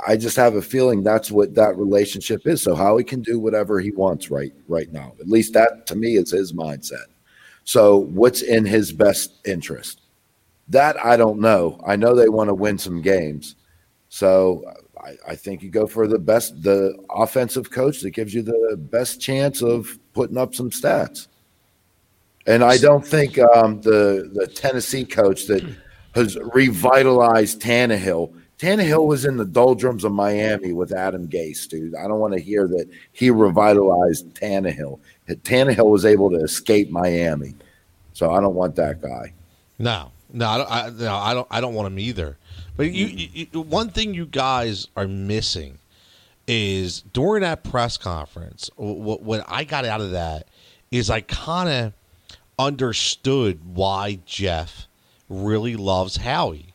I 0.06 0.16
just 0.16 0.34
have 0.36 0.54
a 0.54 0.62
feeling 0.62 1.02
that's 1.02 1.30
what 1.30 1.54
that 1.56 1.76
relationship 1.76 2.46
is. 2.46 2.62
So 2.62 2.74
Howie 2.74 3.04
can 3.04 3.20
do 3.20 3.38
whatever 3.38 3.80
he 3.80 3.90
wants 3.90 4.30
right 4.30 4.54
right 4.66 4.90
now. 4.90 5.12
At 5.20 5.28
least 5.28 5.52
that 5.52 5.86
to 5.88 5.94
me 5.94 6.16
is 6.16 6.30
his 6.30 6.54
mindset. 6.54 7.04
So 7.64 7.98
what's 7.98 8.40
in 8.40 8.64
his 8.64 8.92
best 8.92 9.46
interest? 9.46 10.00
That 10.68 10.96
I 11.04 11.18
don't 11.18 11.38
know. 11.38 11.78
I 11.86 11.96
know 11.96 12.14
they 12.14 12.30
want 12.30 12.48
to 12.48 12.54
win 12.54 12.78
some 12.78 13.02
games. 13.02 13.56
So 14.08 14.64
I, 14.98 15.16
I 15.32 15.36
think 15.36 15.62
you 15.62 15.68
go 15.68 15.86
for 15.86 16.08
the 16.08 16.18
best, 16.18 16.62
the 16.62 16.96
offensive 17.10 17.70
coach 17.70 18.00
that 18.00 18.12
gives 18.12 18.32
you 18.32 18.40
the 18.40 18.78
best 18.78 19.20
chance 19.20 19.60
of 19.60 19.98
putting 20.14 20.38
up 20.38 20.54
some 20.54 20.70
stats. 20.70 21.28
And 22.46 22.62
I 22.62 22.78
don't 22.78 23.04
think 23.04 23.38
um, 23.38 23.80
the 23.80 24.30
the 24.32 24.46
Tennessee 24.46 25.04
coach 25.04 25.46
that 25.46 25.64
has 26.14 26.38
revitalized 26.54 27.60
Tannehill. 27.60 28.32
Tannehill 28.58 29.06
was 29.06 29.26
in 29.26 29.36
the 29.36 29.44
doldrums 29.44 30.02
of 30.04 30.12
Miami 30.12 30.72
with 30.72 30.92
Adam 30.92 31.28
Gase, 31.28 31.68
dude. 31.68 31.94
I 31.94 32.08
don't 32.08 32.20
want 32.20 32.32
to 32.32 32.40
hear 32.40 32.66
that 32.68 32.88
he 33.12 33.30
revitalized 33.30 34.32
Tannehill. 34.34 34.98
Tannehill 35.28 35.90
was 35.90 36.06
able 36.06 36.30
to 36.30 36.36
escape 36.36 36.90
Miami, 36.90 37.54
so 38.14 38.32
I 38.32 38.40
don't 38.40 38.54
want 38.54 38.76
that 38.76 39.02
guy. 39.02 39.34
No, 39.78 40.12
no, 40.32 40.48
I 40.48 40.56
don't, 40.58 40.70
I, 40.70 40.90
no, 40.90 41.14
I 41.14 41.34
don't. 41.34 41.48
I 41.50 41.60
don't 41.60 41.74
want 41.74 41.88
him 41.88 41.98
either. 41.98 42.38
But 42.76 42.92
you, 42.92 43.06
you, 43.06 43.46
you, 43.52 43.60
one 43.60 43.88
thing 43.90 44.14
you 44.14 44.26
guys 44.26 44.86
are 44.96 45.08
missing 45.08 45.78
is 46.46 47.02
during 47.12 47.42
that 47.42 47.64
press 47.64 47.96
conference. 47.96 48.70
What, 48.76 49.22
what 49.22 49.44
I 49.48 49.64
got 49.64 49.84
out 49.84 50.00
of 50.00 50.12
that 50.12 50.46
is 50.90 51.10
I 51.10 51.22
kind 51.22 51.68
of 51.68 51.92
understood 52.58 53.60
why 53.74 54.20
Jeff 54.26 54.86
really 55.28 55.76
loves 55.76 56.16
Howie. 56.16 56.74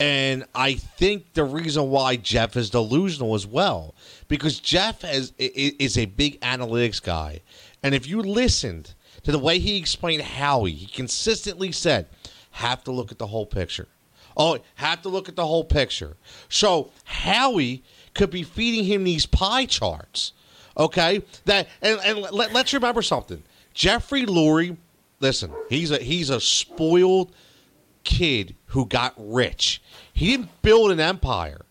And 0.00 0.44
I 0.54 0.74
think 0.74 1.32
the 1.34 1.44
reason 1.44 1.90
why 1.90 2.16
Jeff 2.16 2.56
is 2.56 2.70
delusional 2.70 3.34
as 3.34 3.46
well, 3.46 3.94
because 4.28 4.60
Jeff 4.60 5.02
is, 5.02 5.32
is 5.38 5.98
a 5.98 6.04
big 6.06 6.40
analytics 6.40 7.02
guy. 7.02 7.40
And 7.82 7.94
if 7.94 8.06
you 8.06 8.22
listened 8.22 8.94
to 9.24 9.32
the 9.32 9.38
way 9.38 9.58
he 9.58 9.76
explained 9.76 10.22
Howie, 10.22 10.72
he 10.72 10.86
consistently 10.86 11.72
said, 11.72 12.06
have 12.52 12.84
to 12.84 12.92
look 12.92 13.10
at 13.10 13.18
the 13.18 13.26
whole 13.26 13.46
picture. 13.46 13.88
Oh, 14.36 14.58
have 14.76 15.02
to 15.02 15.08
look 15.08 15.28
at 15.28 15.34
the 15.34 15.46
whole 15.46 15.64
picture. 15.64 16.16
So 16.48 16.92
Howie 17.04 17.82
could 18.14 18.30
be 18.30 18.44
feeding 18.44 18.84
him 18.84 19.02
these 19.02 19.26
pie 19.26 19.66
charts. 19.66 20.32
Okay? 20.76 21.22
That 21.44 21.68
and, 21.82 22.00
and 22.04 22.18
let, 22.20 22.52
let's 22.52 22.72
remember 22.72 23.02
something. 23.02 23.42
Jeffrey 23.74 24.26
Lurie 24.26 24.76
listen, 25.20 25.52
he's 25.68 25.90
a 25.90 25.98
he's 25.98 26.30
a 26.30 26.40
spoiled 26.40 27.34
kid 28.04 28.54
who 28.66 28.86
got 28.86 29.14
rich. 29.16 29.82
He 30.12 30.28
didn't 30.28 30.62
build 30.62 30.90
an 30.90 31.00
empire. 31.00 31.64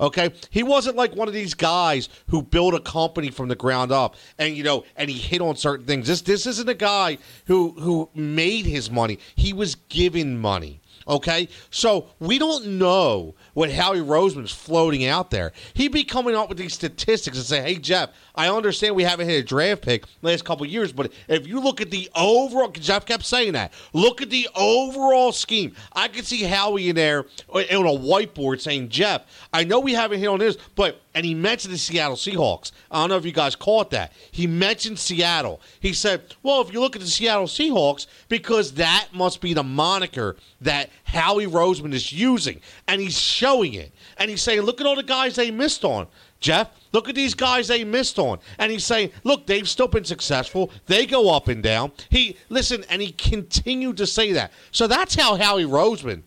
Okay, 0.00 0.32
he 0.50 0.64
wasn't 0.64 0.96
like 0.96 1.14
one 1.14 1.28
of 1.28 1.34
these 1.34 1.54
guys 1.54 2.08
who 2.28 2.42
built 2.42 2.74
a 2.74 2.80
company 2.80 3.30
from 3.30 3.46
the 3.48 3.54
ground 3.54 3.92
up, 3.92 4.16
and 4.36 4.56
you 4.56 4.64
know, 4.64 4.84
and 4.96 5.08
he 5.08 5.16
hit 5.16 5.40
on 5.40 5.54
certain 5.54 5.86
things. 5.86 6.08
This 6.08 6.22
this 6.22 6.46
isn't 6.46 6.68
a 6.68 6.74
guy 6.74 7.18
who 7.46 7.70
who 7.78 8.10
made 8.14 8.66
his 8.66 8.90
money. 8.90 9.18
He 9.36 9.52
was 9.52 9.76
given 9.76 10.38
money. 10.38 10.80
Okay, 11.06 11.48
so 11.70 12.08
we 12.18 12.38
don't 12.38 12.78
know 12.78 13.34
what 13.54 13.70
Howie 13.70 14.00
Roseman's 14.00 14.52
floating 14.52 15.04
out 15.04 15.30
there. 15.30 15.52
He'd 15.74 15.92
be 15.92 16.04
coming 16.04 16.34
up 16.34 16.48
with 16.48 16.58
these 16.58 16.74
statistics 16.74 17.36
and 17.36 17.46
say, 17.46 17.62
"Hey 17.62 17.76
Jeff, 17.76 18.10
I 18.34 18.48
understand 18.48 18.96
we 18.96 19.04
haven't 19.04 19.28
hit 19.28 19.44
a 19.44 19.46
draft 19.46 19.82
pick 19.82 20.04
last 20.22 20.44
couple 20.44 20.64
years, 20.66 20.92
but 20.92 21.12
if 21.28 21.46
you 21.46 21.60
look 21.60 21.80
at 21.80 21.90
the 21.90 22.10
overall, 22.14 22.68
Jeff 22.68 23.04
kept 23.04 23.24
saying 23.24 23.52
that. 23.52 23.72
Look 23.92 24.22
at 24.22 24.30
the 24.30 24.48
overall 24.54 25.32
scheme. 25.32 25.74
I 25.92 26.08
could 26.08 26.26
see 26.26 26.42
Howie 26.42 26.88
in 26.88 26.96
there 26.96 27.26
on 27.48 27.62
a 27.86 27.98
whiteboard 27.98 28.60
saying, 28.60 28.88
"Jeff, 28.88 29.22
I 29.52 29.64
know 29.64 29.80
we 29.80 29.92
haven't 29.92 30.20
hit 30.20 30.28
on 30.28 30.38
this, 30.38 30.56
but." 30.74 31.00
And 31.14 31.26
he 31.26 31.34
mentioned 31.34 31.74
the 31.74 31.78
Seattle 31.78 32.16
Seahawks. 32.16 32.72
I 32.90 33.00
don't 33.00 33.10
know 33.10 33.18
if 33.18 33.26
you 33.26 33.32
guys 33.32 33.54
caught 33.54 33.90
that. 33.90 34.14
He 34.30 34.46
mentioned 34.46 34.98
Seattle. 34.98 35.60
He 35.78 35.92
said, 35.92 36.22
"Well, 36.42 36.62
if 36.62 36.72
you 36.72 36.80
look 36.80 36.96
at 36.96 37.02
the 37.02 37.08
Seattle 37.08 37.44
Seahawks, 37.44 38.06
because 38.30 38.72
that 38.72 39.08
must 39.12 39.42
be 39.42 39.52
the 39.52 39.62
moniker 39.62 40.36
that 40.62 40.88
Howie 41.04 41.46
Roseman 41.46 41.92
is 41.92 42.14
using, 42.14 42.62
and 42.88 42.98
he's 42.98 43.18
showing 43.42 43.74
it. 43.74 43.92
And 44.18 44.30
he's 44.30 44.40
saying, 44.40 44.60
look 44.60 44.80
at 44.80 44.86
all 44.86 44.94
the 44.94 45.02
guys 45.02 45.34
they 45.34 45.50
missed 45.50 45.84
on." 45.84 46.06
Jeff, 46.38 46.70
look 46.92 47.08
at 47.08 47.14
these 47.14 47.34
guys 47.34 47.68
they 47.68 47.84
missed 47.84 48.18
on. 48.18 48.38
And 48.58 48.70
he's 48.70 48.84
saying, 48.84 49.12
look, 49.22 49.46
they've 49.46 49.68
still 49.68 49.86
been 49.88 50.04
successful. 50.04 50.70
They 50.86 51.06
go 51.06 51.34
up 51.34 51.48
and 51.48 51.62
down. 51.62 51.92
He 52.10 52.36
listen, 52.48 52.84
and 52.90 53.00
he 53.00 53.12
continued 53.12 53.96
to 53.98 54.06
say 54.06 54.32
that. 54.32 54.52
So 54.72 54.86
that's 54.86 55.14
how 55.14 55.36
Howie 55.36 55.64
Roseman 55.64 56.22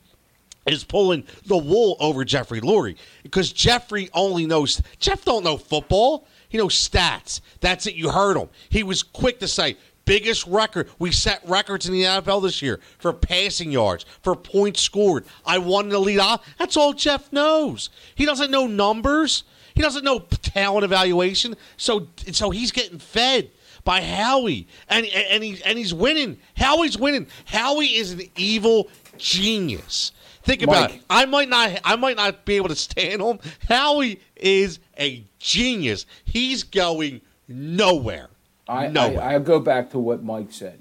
is 0.65 0.83
pulling 0.83 1.25
the 1.45 1.57
wool 1.57 1.97
over 1.99 2.25
Jeffrey 2.25 2.61
Lurie. 2.61 2.97
Because 3.23 3.51
Jeffrey 3.51 4.09
only 4.13 4.45
knows 4.45 4.81
Jeff 4.99 5.23
don't 5.25 5.43
know 5.43 5.57
football. 5.57 6.27
He 6.49 6.57
knows 6.57 6.75
stats. 6.75 7.41
That's 7.59 7.85
it. 7.85 7.95
You 7.95 8.09
heard 8.09 8.37
him. 8.37 8.49
He 8.69 8.83
was 8.83 9.03
quick 9.03 9.39
to 9.39 9.47
say, 9.47 9.77
biggest 10.05 10.45
record. 10.47 10.89
We 10.99 11.11
set 11.11 11.41
records 11.47 11.87
in 11.87 11.93
the 11.93 12.03
NFL 12.03 12.43
this 12.43 12.61
year 12.61 12.79
for 12.97 13.11
passing 13.13 13.71
yards, 13.71 14.05
for 14.21 14.35
points 14.35 14.81
scored. 14.81 15.25
I 15.45 15.57
won 15.57 15.89
the 15.89 15.99
lead 15.99 16.19
off. 16.19 16.45
That's 16.57 16.77
all 16.77 16.93
Jeff 16.93 17.31
knows. 17.33 17.89
He 18.15 18.25
doesn't 18.25 18.51
know 18.51 18.67
numbers. 18.67 19.43
He 19.73 19.81
doesn't 19.81 20.05
know 20.05 20.19
talent 20.19 20.85
evaluation, 20.85 21.55
so 21.75 22.07
so 22.31 22.49
he's 22.49 22.71
getting 22.71 22.97
fed 22.97 23.51
by 23.83 24.01
Howie, 24.01 24.67
and 24.89 25.05
and 25.05 25.43
he 25.43 25.61
and 25.63 25.77
he's 25.77 25.93
winning. 25.93 26.37
Howie's 26.55 26.97
winning. 26.97 27.27
Howie 27.45 27.87
is 27.87 28.13
an 28.13 28.21
evil 28.37 28.89
genius. 29.17 30.13
Think 30.43 30.61
about 30.61 30.91
Mike. 30.91 30.99
it. 30.99 31.05
I 31.09 31.25
might 31.25 31.49
not. 31.49 31.79
I 31.83 31.95
might 31.95 32.15
not 32.15 32.45
be 32.45 32.55
able 32.55 32.69
to 32.69 32.75
stand 32.75 33.21
him. 33.21 33.39
Howie 33.67 34.21
is 34.35 34.79
a 34.97 35.25
genius. 35.39 36.05
He's 36.23 36.63
going 36.63 37.21
nowhere. 37.47 38.29
I, 38.67 38.87
nowhere. 38.87 39.21
I, 39.21 39.35
I 39.35 39.39
go 39.39 39.59
back 39.59 39.91
to 39.91 39.99
what 39.99 40.23
Mike 40.23 40.51
said, 40.51 40.79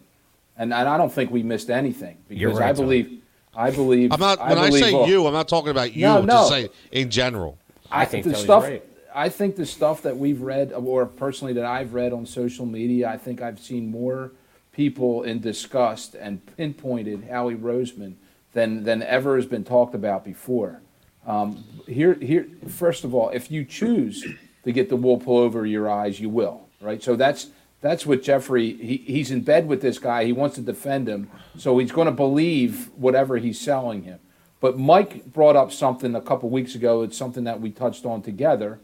and, 0.56 0.72
and 0.72 0.88
I 0.88 0.96
don't 0.96 1.12
think 1.12 1.30
we 1.30 1.42
missed 1.42 1.70
anything 1.70 2.18
because 2.28 2.58
right, 2.58 2.70
I 2.70 2.72
Tony. 2.72 3.02
believe, 3.02 3.22
I 3.54 3.70
believe. 3.70 4.12
I'm 4.12 4.20
not. 4.20 4.38
When 4.40 4.58
I, 4.58 4.68
believe 4.68 4.84
say 4.84 4.92
all- 4.92 5.08
you, 5.08 5.26
I'm 5.26 5.32
not 5.32 5.48
talking 5.48 5.70
about 5.70 5.94
you. 5.94 6.02
No, 6.02 6.18
I'm 6.18 6.26
no. 6.26 6.32
just 6.34 6.48
saying 6.48 6.68
in 6.92 7.10
general. 7.10 7.58
I 7.90 8.04
think 8.04 8.24
the 8.24 8.32
Tony's 8.32 8.44
stuff. 8.44 8.62
right. 8.64 8.82
I 9.14 9.28
think 9.28 9.54
the 9.54 9.66
stuff 9.66 10.02
that 10.02 10.16
we've 10.16 10.40
read, 10.40 10.72
or 10.72 11.06
personally 11.06 11.52
that 11.52 11.64
I've 11.64 11.94
read 11.94 12.12
on 12.12 12.26
social 12.26 12.66
media, 12.66 13.08
I 13.08 13.16
think 13.16 13.40
I've 13.40 13.60
seen 13.60 13.90
more 13.90 14.32
people 14.72 15.22
in 15.22 15.40
disgust 15.40 16.16
and 16.16 16.44
pinpointed 16.56 17.24
Howie 17.30 17.54
Roseman 17.54 18.14
than 18.54 18.82
than 18.82 19.02
ever 19.02 19.36
has 19.36 19.46
been 19.46 19.64
talked 19.64 19.94
about 19.94 20.24
before. 20.24 20.80
Um, 21.26 21.64
here, 21.86 22.14
here. 22.14 22.46
First 22.68 23.04
of 23.04 23.14
all, 23.14 23.30
if 23.30 23.50
you 23.50 23.64
choose 23.64 24.26
to 24.64 24.72
get 24.72 24.88
the 24.88 24.96
wool 24.96 25.18
pull 25.18 25.38
over 25.38 25.64
your 25.64 25.88
eyes, 25.88 26.18
you 26.18 26.28
will. 26.28 26.66
Right. 26.80 27.02
So 27.02 27.16
that's 27.16 27.48
that's 27.84 28.06
what 28.06 28.22
Jeffrey. 28.22 28.72
He, 28.72 28.96
he's 28.96 29.30
in 29.30 29.42
bed 29.42 29.68
with 29.68 29.82
this 29.82 29.98
guy. 29.98 30.24
He 30.24 30.32
wants 30.32 30.54
to 30.54 30.62
defend 30.62 31.06
him, 31.06 31.30
so 31.58 31.76
he's 31.76 31.92
going 31.92 32.06
to 32.06 32.12
believe 32.12 32.88
whatever 32.96 33.36
he's 33.36 33.60
selling 33.60 34.04
him. 34.04 34.20
But 34.58 34.78
Mike 34.78 35.34
brought 35.34 35.54
up 35.54 35.70
something 35.70 36.14
a 36.14 36.22
couple 36.22 36.48
weeks 36.48 36.74
ago. 36.74 37.02
It's 37.02 37.14
something 37.14 37.44
that 37.44 37.60
we 37.60 37.70
touched 37.70 38.06
on 38.06 38.22
together, 38.22 38.78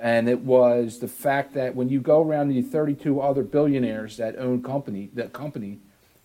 and 0.00 0.28
it 0.28 0.42
was 0.42 1.00
the 1.00 1.08
fact 1.08 1.54
that 1.54 1.74
when 1.74 1.88
you 1.88 2.00
go 2.00 2.22
around 2.22 2.46
the 2.46 2.62
32 2.62 3.20
other 3.20 3.42
billionaires 3.42 4.18
that 4.18 4.38
own 4.38 4.62
company 4.62 5.10
that 5.14 5.32
company, 5.32 5.80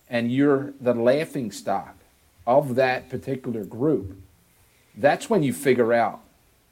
and 0.08 0.30
you're 0.30 0.72
the 0.80 0.94
laughing 0.94 1.50
stock 1.50 1.96
of 2.46 2.76
that 2.76 3.08
particular 3.10 3.64
group, 3.64 4.16
that's 4.96 5.28
when 5.28 5.42
you 5.42 5.52
figure 5.52 5.92
out 5.92 6.20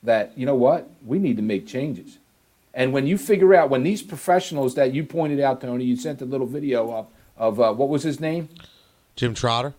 that 0.05 0.39
you 0.39 0.47
know 0.47 0.55
what 0.55 0.89
we 1.05 1.19
need 1.19 1.37
to 1.37 1.43
make 1.43 1.67
changes. 1.67 2.19
And 2.79 2.93
when 2.93 3.09
you 3.09 3.19
figure 3.19 3.57
out 3.57 3.71
when 3.71 3.83
these 3.83 4.03
professionals 4.03 4.77
that 4.77 4.95
you 4.95 5.03
pointed 5.03 5.41
out, 5.41 5.61
Tony, 5.61 5.85
you 5.85 5.97
sent 5.97 6.23
a 6.23 6.25
little 6.25 6.47
video 6.47 6.93
up 6.93 7.11
of 7.37 7.59
uh, 7.59 7.73
what 7.73 7.89
was 7.89 8.05
his 8.05 8.21
name? 8.21 8.49
Jim 9.17 9.35
Trotter. 9.35 9.75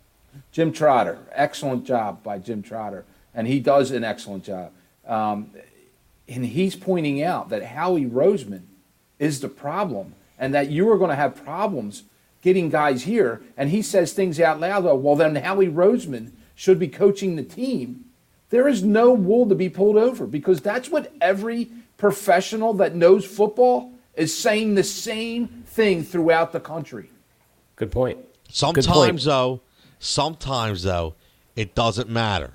Jim 0.51 0.73
Trotter. 0.73 1.17
Excellent 1.31 1.85
job 1.85 2.21
by 2.23 2.39
Jim 2.39 2.61
Trotter. 2.61 3.05
And 3.33 3.47
he 3.47 3.61
does 3.61 3.91
an 3.91 4.03
excellent 4.03 4.43
job. 4.43 4.73
Um, 5.07 5.51
and 6.27 6.45
he's 6.45 6.75
pointing 6.75 7.23
out 7.23 7.47
that 7.49 7.63
Howie 7.63 8.05
Roseman 8.05 8.63
is 9.17 9.39
the 9.39 9.47
problem 9.47 10.13
and 10.37 10.53
that 10.53 10.69
you 10.69 10.91
are 10.91 10.97
going 10.97 11.09
to 11.09 11.15
have 11.15 11.41
problems 11.41 12.03
getting 12.41 12.69
guys 12.69 13.03
here. 13.03 13.41
And 13.55 13.69
he 13.69 13.81
says 13.81 14.11
things 14.11 14.41
out 14.41 14.59
loud, 14.59 14.81
though, 14.81 14.95
well, 14.95 15.15
then 15.15 15.37
Howie 15.37 15.69
Roseman 15.69 16.31
should 16.53 16.77
be 16.77 16.89
coaching 16.89 17.37
the 17.37 17.43
team. 17.43 18.03
There 18.49 18.67
is 18.67 18.83
no 18.83 19.13
wool 19.13 19.47
to 19.47 19.55
be 19.55 19.69
pulled 19.69 19.95
over 19.95 20.27
because 20.27 20.59
that's 20.59 20.89
what 20.89 21.13
every 21.21 21.69
professional 21.99 22.73
that 22.75 22.95
knows 22.95 23.25
football 23.25 23.91
is 24.15 24.35
saying 24.35 24.73
the 24.73 24.83
same 24.83 25.47
thing 25.67 26.03
throughout 26.03 26.51
the 26.51 26.59
country. 26.59 27.11
Good 27.75 27.91
point. 27.91 28.17
Sometimes 28.49 29.25
though, 29.25 29.61
sometimes 29.99 30.81
though, 30.81 31.13
it 31.55 31.75
doesn't 31.75 32.09
matter. 32.09 32.53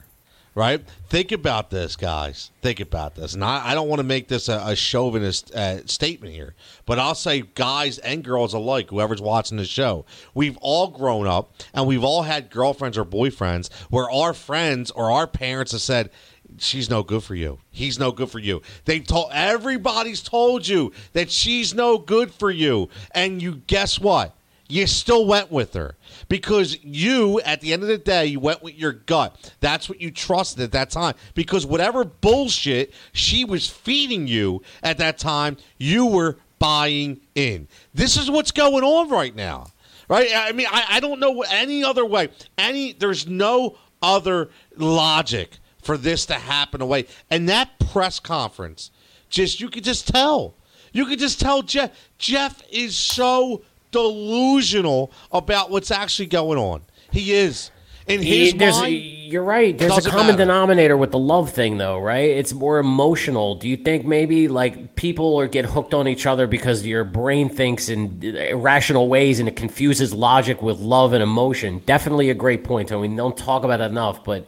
Right? 0.57 0.85
Think 1.09 1.33
about 1.33 1.71
this, 1.71 1.97
guys. 1.97 2.53
Think 2.63 2.79
about 2.79 3.17
this. 3.17 3.35
And 3.35 3.43
I, 3.43 3.71
I 3.71 3.75
don't 3.75 3.89
want 3.89 3.99
to 3.99 4.05
make 4.05 4.29
this 4.29 4.49
a, 4.49 4.63
a 4.65 4.77
chauvinist 4.77 5.53
uh, 5.53 5.85
statement 5.87 6.33
here, 6.33 6.55
but 6.87 7.01
I'll 7.01 7.17
say, 7.17 7.41
guys 7.41 7.99
and 7.99 8.23
girls 8.23 8.55
alike, 8.55 8.91
whoever's 8.91 9.21
watching 9.21 9.57
the 9.57 9.65
show, 9.65 10.05
we've 10.33 10.57
all 10.59 10.87
grown 10.89 11.27
up 11.27 11.55
and 11.75 11.89
we've 11.89 12.05
all 12.05 12.23
had 12.23 12.51
girlfriends 12.51 12.97
or 12.97 13.05
boyfriends 13.05 13.73
where 13.91 14.09
our 14.09 14.33
friends 14.33 14.93
or 14.93 15.11
our 15.11 15.27
parents 15.27 15.73
have 15.73 15.81
said, 15.81 16.11
she's 16.59 16.91
no 16.91 17.03
good 17.03 17.23
for 17.23 17.35
you. 17.35 17.59
He's 17.71 17.99
no 17.99 18.13
good 18.13 18.31
for 18.31 18.39
you. 18.39 18.63
They've 18.85 19.07
told 19.07 19.31
everybody's 19.33 20.23
told 20.23 20.67
you 20.67 20.93
that 21.13 21.31
she's 21.31 21.75
no 21.75 21.99
good 21.99 22.33
for 22.33 22.51
you, 22.51 22.89
and 23.13 23.41
you 23.43 23.63
guess 23.67 23.99
what? 23.99 24.35
You 24.67 24.87
still 24.87 25.27
went 25.27 25.53
with 25.53 25.75
her 25.75 25.95
because 26.29 26.83
you, 26.83 27.41
at 27.43 27.61
the 27.61 27.73
end 27.73 27.83
of 27.83 27.89
the 27.89 27.99
day, 27.99 28.27
you 28.27 28.41
went 28.41 28.63
with 28.63 28.75
your 28.75 28.93
gut. 28.93 29.53
That's 29.61 29.89
what 29.89 30.01
you 30.01 30.11
trusted 30.11 30.63
at 30.63 30.73
that 30.73 30.91
time. 30.91 31.15
Because 31.35 31.67
whatever 31.67 32.05
bullshit 32.05 32.95
she 33.13 33.45
was 33.45 33.69
feeding 33.69 34.27
you 34.27 34.63
at 34.83 34.99
that 34.99 35.19
time, 35.19 35.59
you 35.77 36.07
were 36.07 36.39
buying 36.59 37.21
in. 37.35 37.69
This 37.93 38.17
is 38.17 38.31
what's 38.31 38.53
going 38.53 38.85
on 38.85 39.11
right 39.11 39.37
now. 39.37 39.67
Right? 40.09 40.31
I 40.35 40.53
mean, 40.53 40.67
I, 40.71 40.85
I 40.93 41.01
don't 41.01 41.21
know 41.21 41.43
any 41.43 41.85
other 41.85 42.05
way. 42.05 42.29
Any 42.57 42.93
there's 42.93 43.27
no 43.27 43.77
other 44.03 44.51
logic 44.77 45.59
for 45.85 45.97
this 45.97 46.27
to 46.27 46.35
happen 46.35 46.81
away. 46.81 47.07
And 47.31 47.49
that 47.49 47.79
press 47.93 48.19
conference, 48.21 48.91
just 49.29 49.61
you 49.61 49.69
could 49.69 49.85
just 49.85 50.09
tell. 50.09 50.55
You 50.93 51.07
could 51.07 51.19
just 51.19 51.41
tell 51.41 51.63
Jeff. 51.63 51.91
Jeff 52.19 52.63
is 52.71 52.97
so 52.97 53.63
delusional 53.91 55.13
about 55.33 55.71
what's 55.71 55.91
actually 55.91 56.27
going 56.27 56.59
on. 56.59 56.83
He 57.11 57.33
is. 57.33 57.71
In 58.07 58.21
his 58.21 58.53
He- 58.53 58.59
mind, 58.59 58.95
you're 59.33 59.43
right. 59.43 59.77
There's 59.79 60.07
a 60.07 60.11
common 60.11 60.27
matter. 60.27 60.39
denominator 60.39 60.95
with 60.95 61.11
the 61.11 61.19
love 61.19 61.51
thing, 61.53 61.79
though, 61.79 61.99
right? 61.99 62.29
It's 62.29 62.53
more 62.53 62.79
emotional. 62.79 63.55
Do 63.55 63.67
you 63.67 63.79
think 63.79 64.05
maybe 64.05 64.47
like 64.47 64.95
people 64.95 65.41
are 65.41 65.49
get 65.49 65.65
hooked 65.65 65.95
on 65.95 66.07
each 66.07 66.27
other 66.27 66.47
because 66.47 66.85
your 66.87 67.05
brain 67.05 67.49
thinks 67.49 67.89
in 67.89 68.21
uh, 68.23 68.39
irrational 68.39 69.09
ways 69.09 69.41
and 69.41 69.49
it 69.49 69.57
confuses 69.57 70.13
logic 70.13 70.61
with 70.61 70.81
love 70.81 71.15
and 71.15 71.23
emotion? 71.23 71.81
Definitely 71.87 72.29
a 72.29 72.35
great 72.35 72.63
point, 72.63 72.91
Tony. 72.91 73.09
We 73.09 73.17
don't 73.17 73.39
talk 73.39 73.65
about 73.65 73.81
it 73.81 73.85
enough, 73.85 74.23
but 74.23 74.47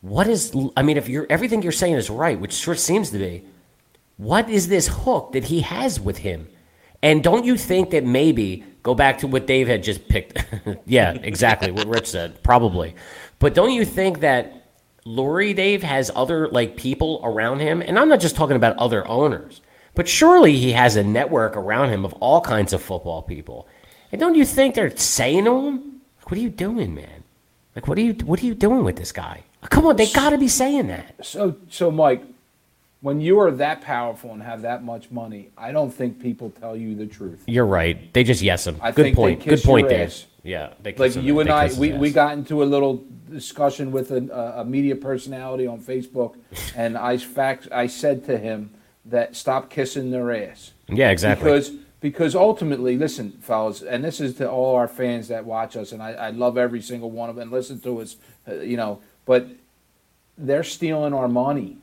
what 0.00 0.28
is? 0.28 0.54
I 0.76 0.82
mean, 0.82 0.96
if 0.96 1.08
you're 1.08 1.26
everything 1.28 1.62
you're 1.62 1.72
saying 1.72 1.94
is 1.94 2.10
right, 2.10 2.38
which 2.38 2.52
sure 2.52 2.74
seems 2.74 3.10
to 3.10 3.18
be, 3.18 3.44
what 4.16 4.48
is 4.48 4.68
this 4.68 4.88
hook 4.88 5.32
that 5.32 5.44
he 5.44 5.60
has 5.60 5.98
with 6.00 6.18
him? 6.18 6.48
And 7.02 7.22
don't 7.22 7.44
you 7.44 7.56
think 7.56 7.90
that 7.90 8.04
maybe 8.04 8.64
go 8.82 8.94
back 8.94 9.18
to 9.18 9.26
what 9.26 9.46
Dave 9.46 9.68
had 9.68 9.82
just 9.82 10.08
picked? 10.08 10.44
yeah, 10.86 11.12
exactly 11.12 11.70
what 11.70 11.86
Rich 11.86 12.08
said, 12.08 12.42
probably. 12.42 12.94
But 13.38 13.54
don't 13.54 13.72
you 13.72 13.84
think 13.84 14.20
that 14.20 14.72
Lurie 15.06 15.54
Dave 15.54 15.82
has 15.82 16.10
other 16.14 16.48
like 16.48 16.76
people 16.76 17.20
around 17.22 17.60
him? 17.60 17.82
And 17.82 17.98
I'm 17.98 18.08
not 18.08 18.20
just 18.20 18.36
talking 18.36 18.56
about 18.56 18.76
other 18.76 19.06
owners, 19.06 19.60
but 19.94 20.08
surely 20.08 20.56
he 20.56 20.72
has 20.72 20.96
a 20.96 21.04
network 21.04 21.56
around 21.56 21.90
him 21.90 22.04
of 22.04 22.12
all 22.14 22.40
kinds 22.40 22.72
of 22.72 22.82
football 22.82 23.22
people. 23.22 23.68
And 24.10 24.20
don't 24.20 24.34
you 24.34 24.44
think 24.44 24.74
they're 24.74 24.96
saying 24.96 25.44
to 25.44 25.66
him, 25.66 26.00
what 26.24 26.38
are 26.38 26.42
you 26.42 26.50
doing, 26.50 26.94
man? 26.94 27.24
Like, 27.74 27.86
what 27.86 27.98
are 27.98 28.02
you 28.02 28.12
what 28.12 28.42
are 28.42 28.46
you 28.46 28.54
doing 28.54 28.84
with 28.84 28.96
this 28.96 29.12
guy? 29.12 29.44
Come 29.62 29.86
on, 29.86 29.96
they 29.96 30.10
got 30.10 30.30
to 30.30 30.38
be 30.38 30.48
saying 30.48 30.86
that. 30.88 31.24
So, 31.24 31.56
so 31.68 31.90
Mike, 31.90 32.22
when 33.00 33.20
you 33.20 33.38
are 33.40 33.50
that 33.50 33.80
powerful 33.80 34.32
and 34.32 34.42
have 34.42 34.62
that 34.62 34.84
much 34.84 35.10
money, 35.10 35.50
I 35.56 35.72
don't 35.72 35.90
think 35.90 36.20
people 36.20 36.50
tell 36.50 36.76
you 36.76 36.94
the 36.94 37.06
truth. 37.06 37.42
You're 37.46 37.66
right. 37.66 38.12
They 38.12 38.24
just 38.24 38.42
yes 38.42 38.64
them. 38.64 38.78
I 38.80 38.92
Good 38.92 39.02
think 39.02 39.16
they 39.16 39.22
point. 39.22 39.44
Good 39.44 39.62
point, 39.62 39.92
ass. 39.92 40.26
Yeah, 40.42 40.72
they 40.82 40.92
kiss 40.92 41.16
Like 41.16 41.24
you 41.24 41.40
and 41.40 41.50
I, 41.50 41.72
we, 41.74 41.92
we 41.92 42.10
got 42.10 42.34
into 42.34 42.62
a 42.62 42.64
little 42.64 43.04
discussion 43.30 43.92
with 43.92 44.10
a, 44.10 44.54
a 44.60 44.64
media 44.64 44.96
personality 44.96 45.66
on 45.66 45.80
Facebook, 45.80 46.36
and 46.76 46.96
I 46.96 47.18
fact 47.18 47.68
I 47.70 47.86
said 47.86 48.24
to 48.26 48.38
him 48.38 48.70
that 49.04 49.36
stop 49.36 49.70
kissing 49.70 50.10
their 50.10 50.32
ass. 50.32 50.72
Yeah, 50.88 51.10
exactly. 51.10 51.44
Because 51.44 51.72
because 52.00 52.34
ultimately, 52.36 52.96
listen, 52.96 53.32
fellas, 53.40 53.82
and 53.82 54.04
this 54.04 54.20
is 54.20 54.36
to 54.36 54.48
all 54.48 54.76
our 54.76 54.86
fans 54.88 55.28
that 55.28 55.44
watch 55.44 55.76
us, 55.76 55.92
and 55.92 56.02
I, 56.02 56.12
I 56.12 56.30
love 56.30 56.56
every 56.56 56.80
single 56.80 57.10
one 57.10 57.28
of 57.28 57.36
them 57.36 57.42
and 57.42 57.50
listen 57.50 57.80
to 57.80 58.00
us, 58.00 58.16
uh, 58.46 58.54
you 58.54 58.76
know, 58.76 59.00
but 59.28 59.46
they're 60.38 60.64
stealing 60.64 61.12
our 61.12 61.28
money. 61.28 61.76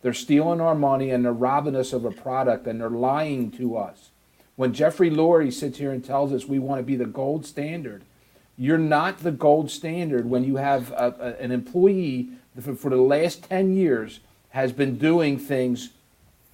They're 0.00 0.14
stealing 0.14 0.62
our 0.62 0.74
money 0.74 1.10
and 1.10 1.22
they're 1.22 1.30
robbing 1.30 1.76
us 1.76 1.92
of 1.92 2.06
a 2.06 2.10
product 2.10 2.66
and 2.66 2.80
they're 2.80 2.88
lying 2.88 3.50
to 3.52 3.76
us. 3.76 4.08
When 4.56 4.72
Jeffrey 4.72 5.10
Lurie 5.10 5.52
sits 5.52 5.76
here 5.76 5.92
and 5.92 6.02
tells 6.02 6.32
us 6.32 6.46
we 6.46 6.58
want 6.58 6.78
to 6.78 6.82
be 6.82 6.96
the 6.96 7.04
gold 7.04 7.44
standard, 7.44 8.02
you're 8.56 8.78
not 8.78 9.18
the 9.18 9.30
gold 9.30 9.70
standard 9.70 10.24
when 10.24 10.42
you 10.42 10.56
have 10.56 10.90
a, 10.92 11.14
a, 11.20 11.42
an 11.42 11.52
employee 11.52 12.30
for, 12.58 12.74
for 12.74 12.88
the 12.88 12.96
last 12.96 13.42
10 13.42 13.76
years 13.76 14.20
has 14.48 14.72
been 14.72 14.96
doing 14.96 15.38
things 15.38 15.90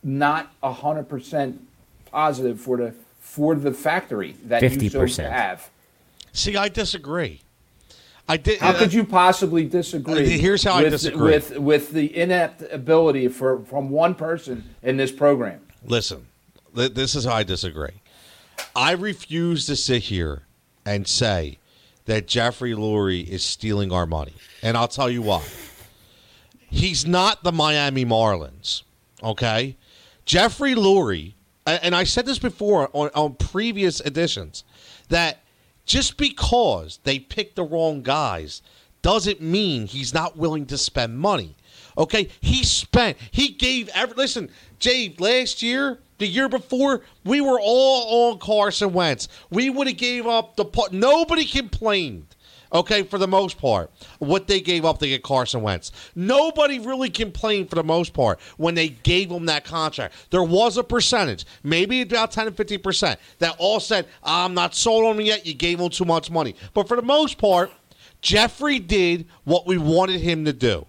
not 0.03 0.51
100% 0.61 1.59
positive 2.11 2.61
for 2.61 2.79
the 2.79 2.95
for 3.21 3.55
the 3.55 3.73
factory 3.73 4.33
that 4.45 4.61
you 4.61 4.91
so 4.91 5.01
50%. 5.01 5.31
have. 5.31 5.71
See, 6.33 6.57
I 6.57 6.69
disagree. 6.69 7.44
I 8.29 8.37
did. 8.39 8.61
How 8.61 8.73
could 8.73 8.93
you 8.93 9.05
possibly 9.05 9.67
disagree? 9.67 10.25
Uh, 10.25 10.39
here's 10.39 10.63
how 10.63 10.75
I 10.75 10.85
with, 10.85 10.93
disagree. 10.93 11.33
with 11.33 11.59
with 11.59 11.91
the 11.91 12.17
inept 12.17 12.63
ability 12.73 13.29
for 13.29 13.61
from 13.65 13.91
one 13.91 14.15
person 14.15 14.75
in 14.83 14.97
this 14.97 15.13
program. 15.13 15.61
Listen, 15.85 16.27
this 16.73 17.15
is 17.15 17.25
how 17.25 17.35
I 17.35 17.43
disagree. 17.43 18.01
I 18.75 18.93
refuse 18.93 19.67
to 19.67 19.77
sit 19.77 20.05
here 20.05 20.43
and 20.87 21.07
say 21.07 21.59
that 22.07 22.27
Jeffrey 22.27 22.73
Lurie 22.73 23.27
is 23.27 23.45
stealing 23.45 23.93
our 23.93 24.07
money, 24.07 24.35
and 24.63 24.77
I'll 24.77 24.89
tell 24.89 25.11
you 25.11 25.23
why. 25.23 25.43
He's 26.71 27.07
not 27.07 27.45
the 27.45 27.53
Miami 27.53 28.05
Marlins, 28.05 28.83
okay? 29.23 29.77
Jeffrey 30.25 30.75
Lurie, 30.75 31.35
and 31.67 31.95
I 31.95 32.05
said 32.05 32.27
this 32.27 32.39
before 32.39 32.91
on, 32.93 33.11
on 33.15 33.35
previous 33.35 34.01
editions, 34.01 34.65
that 35.09 35.44
just 35.87 36.17
because 36.17 36.99
they 37.05 37.19
picked 37.19 37.57
the 37.57 37.65
wrong 37.65 38.03
guys 38.03 38.63
doesn't 39.03 39.41
mean 39.41 39.87
he's 39.87 40.15
not 40.15 40.37
willing 40.37 40.67
to 40.67 40.79
spend 40.79 41.19
money. 41.19 41.55
Okay, 41.97 42.29
he 42.41 42.65
spent. 42.65 43.17
He 43.31 43.49
gave. 43.49 43.89
Every, 43.95 44.17
listen, 44.17 44.51
Jay. 44.79 45.15
Last 45.19 45.63
year, 45.63 45.99
the 46.19 46.27
year 46.27 46.49
before, 46.49 47.03
we 47.25 47.41
were 47.41 47.61
all 47.61 48.31
on 48.31 48.39
Carson 48.39 48.93
Wentz. 48.93 49.29
We 49.51 49.71
would 49.71 49.87
have 49.87 49.97
gave 49.97 50.27
up 50.27 50.57
the. 50.57 50.65
Nobody 50.91 51.45
complained. 51.45 52.27
Okay, 52.73 53.03
for 53.03 53.19
the 53.19 53.29
most 53.29 53.59
part, 53.59 53.91
what 54.19 54.47
they 54.47 54.61
gave 54.61 54.85
up 54.85 54.99
to 54.99 55.07
get 55.07 55.23
Carson 55.23 55.63
Wentz. 55.63 55.93
Nobody 56.15 56.79
really 56.79 57.11
complained 57.11 57.71
for 57.71 57.77
the 57.77 57.85
most 57.85 58.13
part 58.13 58.41
when 58.57 58.75
they 58.75 58.89
gave 58.89 59.31
him 59.31 59.47
that 59.47 59.65
contract. 59.65 60.15
There 60.31 60.43
was 60.43 60.77
a 60.77 60.85
percentage, 60.85 61.45
maybe 61.63 62.03
about 62.03 62.33
10 62.33 62.47
to 62.47 62.53
50%, 62.53 63.17
that 63.39 63.57
all 63.59 63.81
said, 63.81 64.07
I'm 64.23 64.55
not 64.55 64.75
sold 64.75 65.05
on 65.05 65.21
him 65.21 65.27
yet. 65.27 65.47
You 65.47 65.55
gave 65.55 65.79
him 65.79 65.91
too 65.91 66.05
much 66.05 66.31
money. 66.31 66.57
But 66.73 66.89
for 66.89 66.97
the 66.97 67.03
most 67.03 67.39
part, 67.39 67.71
Jeffrey 68.21 68.79
did 68.79 69.27
what 69.45 69.67
we 69.67 69.79
wanted 69.79 70.21
him 70.21 70.45
to 70.47 70.53
do. 70.53 70.87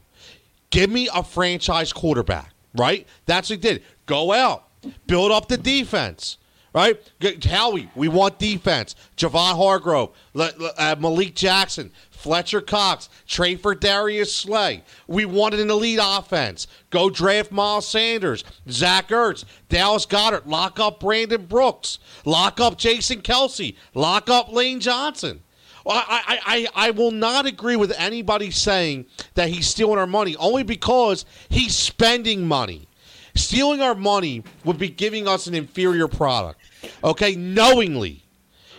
Give 0.70 0.90
me 0.90 1.10
a 1.14 1.24
franchise 1.24 1.94
quarterback, 1.94 2.54
right? 2.76 3.06
That's 3.26 3.50
what 3.50 3.58
he 3.58 3.62
did. 3.62 3.84
Go 4.06 4.32
out, 4.32 4.68
build 5.06 5.32
up 5.32 5.48
the 5.48 5.58
defense, 5.58 6.38
right? 6.76 7.00
Howie, 7.46 7.90
we 7.96 8.10
want 8.10 8.38
defense. 8.38 8.96
Javon 9.16 9.56
Hargrave, 9.56 10.10
Le- 10.34 10.52
Le- 10.58 10.74
uh, 10.78 10.96
Malik 11.00 11.34
Jackson, 11.34 11.90
Fletcher 12.12 12.60
Cox, 12.60 13.08
trade 13.26 13.62
for 13.62 13.74
Darius 13.74 14.36
Slay. 14.36 14.84
We 15.08 15.24
wanted 15.26 15.62
an 15.62 15.72
elite 15.72 16.00
offense. 16.02 16.68
Go 16.90 17.10
draft 17.10 17.52
Miles 17.52 17.88
Sanders, 17.88 18.44
Zach 18.70 19.08
Ertz, 19.08 19.46
Dallas 19.70 20.06
Goedert. 20.06 20.46
Lock 20.46 20.80
up 20.80 21.00
Brandon 21.00 21.46
Brooks. 21.46 21.98
Lock 22.26 22.60
up 22.60 22.78
Jason 22.78 23.22
Kelce. 23.22 23.76
Lock 23.94 24.30
up 24.30 24.52
Lane 24.52 24.82
Johnson. 24.82 25.42
I, 25.88 26.24
I, 26.28 26.68
I, 26.76 26.88
I 26.88 26.92
will 26.92 27.12
not 27.12 27.46
agree 27.46 27.76
with 27.76 27.94
anybody 27.98 28.52
saying 28.52 29.06
that 29.36 29.50
he's 29.50 29.68
stealing 29.68 30.00
our 30.00 30.08
money 30.08 30.36
only 30.38 30.64
because 30.64 31.26
he's 31.48 31.76
spending 31.76 32.48
money. 32.48 32.88
Stealing 33.36 33.82
our 33.82 33.96
money 33.96 34.44
would 34.64 34.78
be 34.78 34.88
giving 34.88 35.28
us 35.28 35.46
an 35.46 35.54
inferior 35.54 36.08
product. 36.08 36.60
Okay, 37.04 37.36
knowingly. 37.36 38.24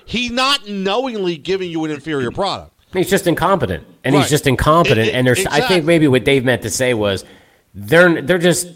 He's 0.04 0.30
not 0.30 0.68
knowingly 0.68 1.36
giving 1.36 1.70
you 1.70 1.84
an 1.84 1.90
inferior 1.90 2.30
product. 2.30 2.72
He's 2.92 3.11
just 3.11 3.26
incompetent, 3.26 3.84
and 4.04 4.14
Right. 4.14 4.20
he's 4.22 4.30
just 4.30 4.46
incompetent. 4.46 5.00
It- 5.00 5.09
it- 5.09 5.14
and 5.14 5.26
there's, 5.26 5.44
I 5.46 5.61
think 5.61 5.84
maybe 5.84 6.07
what 6.09 6.24
Dave 6.24 6.44
meant 6.44 6.62
to 6.62 6.70
say 6.70 6.94
was, 6.94 7.24
they're 7.74 8.22
they're 8.22 8.38
just 8.38 8.68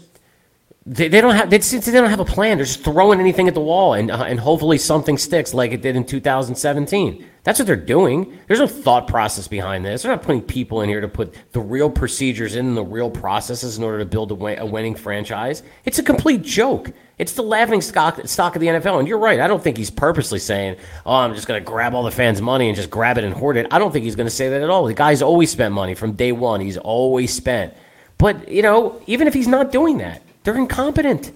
they, 0.85 1.07
they 1.07 1.21
don't 1.21 1.35
have 1.35 1.49
they, 1.49 1.57
they 1.59 1.91
don't 1.91 2.09
have 2.09 2.19
a 2.19 2.25
plan. 2.25 2.57
They're 2.57 2.65
just 2.65 2.83
throwing 2.83 3.19
anything 3.19 3.47
at 3.47 3.53
the 3.53 3.61
wall, 3.61 3.93
and 3.93 4.11
uh, 4.11 4.23
and 4.27 4.39
hopefully 4.39 4.77
something 4.77 5.17
sticks 5.17 5.53
like 5.53 5.71
it 5.71 5.81
did 5.81 5.95
in 5.95 6.03
2017. 6.05 7.25
That's 7.43 7.57
what 7.57 7.65
they're 7.65 7.75
doing. 7.75 8.37
There's 8.47 8.59
no 8.59 8.67
thought 8.67 9.07
process 9.07 9.47
behind 9.47 9.83
this. 9.85 10.03
They're 10.03 10.11
not 10.11 10.21
putting 10.21 10.41
people 10.43 10.81
in 10.81 10.89
here 10.89 11.01
to 11.01 11.07
put 11.07 11.33
the 11.53 11.59
real 11.59 11.89
procedures 11.89 12.55
in 12.55 12.75
the 12.75 12.83
real 12.83 13.09
processes 13.09 13.77
in 13.79 13.83
order 13.83 13.97
to 13.99 14.05
build 14.05 14.29
a, 14.31 14.35
win- 14.35 14.59
a 14.59 14.65
winning 14.65 14.93
franchise. 14.93 15.63
It's 15.85 15.97
a 15.97 16.03
complete 16.03 16.43
joke. 16.43 16.91
It's 17.21 17.33
the 17.33 17.43
laughing 17.43 17.81
stock 17.81 18.19
stock 18.27 18.55
of 18.55 18.61
the 18.61 18.67
NFL. 18.67 18.97
And 18.97 19.07
you're 19.07 19.19
right. 19.19 19.39
I 19.39 19.45
don't 19.45 19.61
think 19.63 19.77
he's 19.77 19.91
purposely 19.91 20.39
saying, 20.39 20.77
"Oh, 21.05 21.13
I'm 21.13 21.35
just 21.35 21.47
going 21.47 21.61
to 21.61 21.63
grab 21.63 21.93
all 21.93 22.01
the 22.01 22.09
fans' 22.09 22.41
money 22.41 22.67
and 22.67 22.75
just 22.75 22.89
grab 22.89 23.19
it 23.19 23.23
and 23.23 23.31
hoard 23.31 23.57
it." 23.57 23.67
I 23.69 23.77
don't 23.77 23.91
think 23.91 24.05
he's 24.05 24.15
going 24.15 24.25
to 24.25 24.33
say 24.33 24.49
that 24.49 24.63
at 24.63 24.71
all. 24.71 24.85
The 24.85 24.95
guy's 24.95 25.21
always 25.21 25.51
spent 25.51 25.71
money 25.71 25.93
from 25.93 26.13
day 26.13 26.31
one. 26.31 26.61
He's 26.61 26.77
always 26.77 27.31
spent. 27.31 27.75
But 28.17 28.49
you 28.49 28.63
know, 28.63 28.99
even 29.05 29.27
if 29.27 29.35
he's 29.35 29.47
not 29.47 29.71
doing 29.71 29.99
that, 29.99 30.23
they're 30.43 30.57
incompetent. 30.57 31.31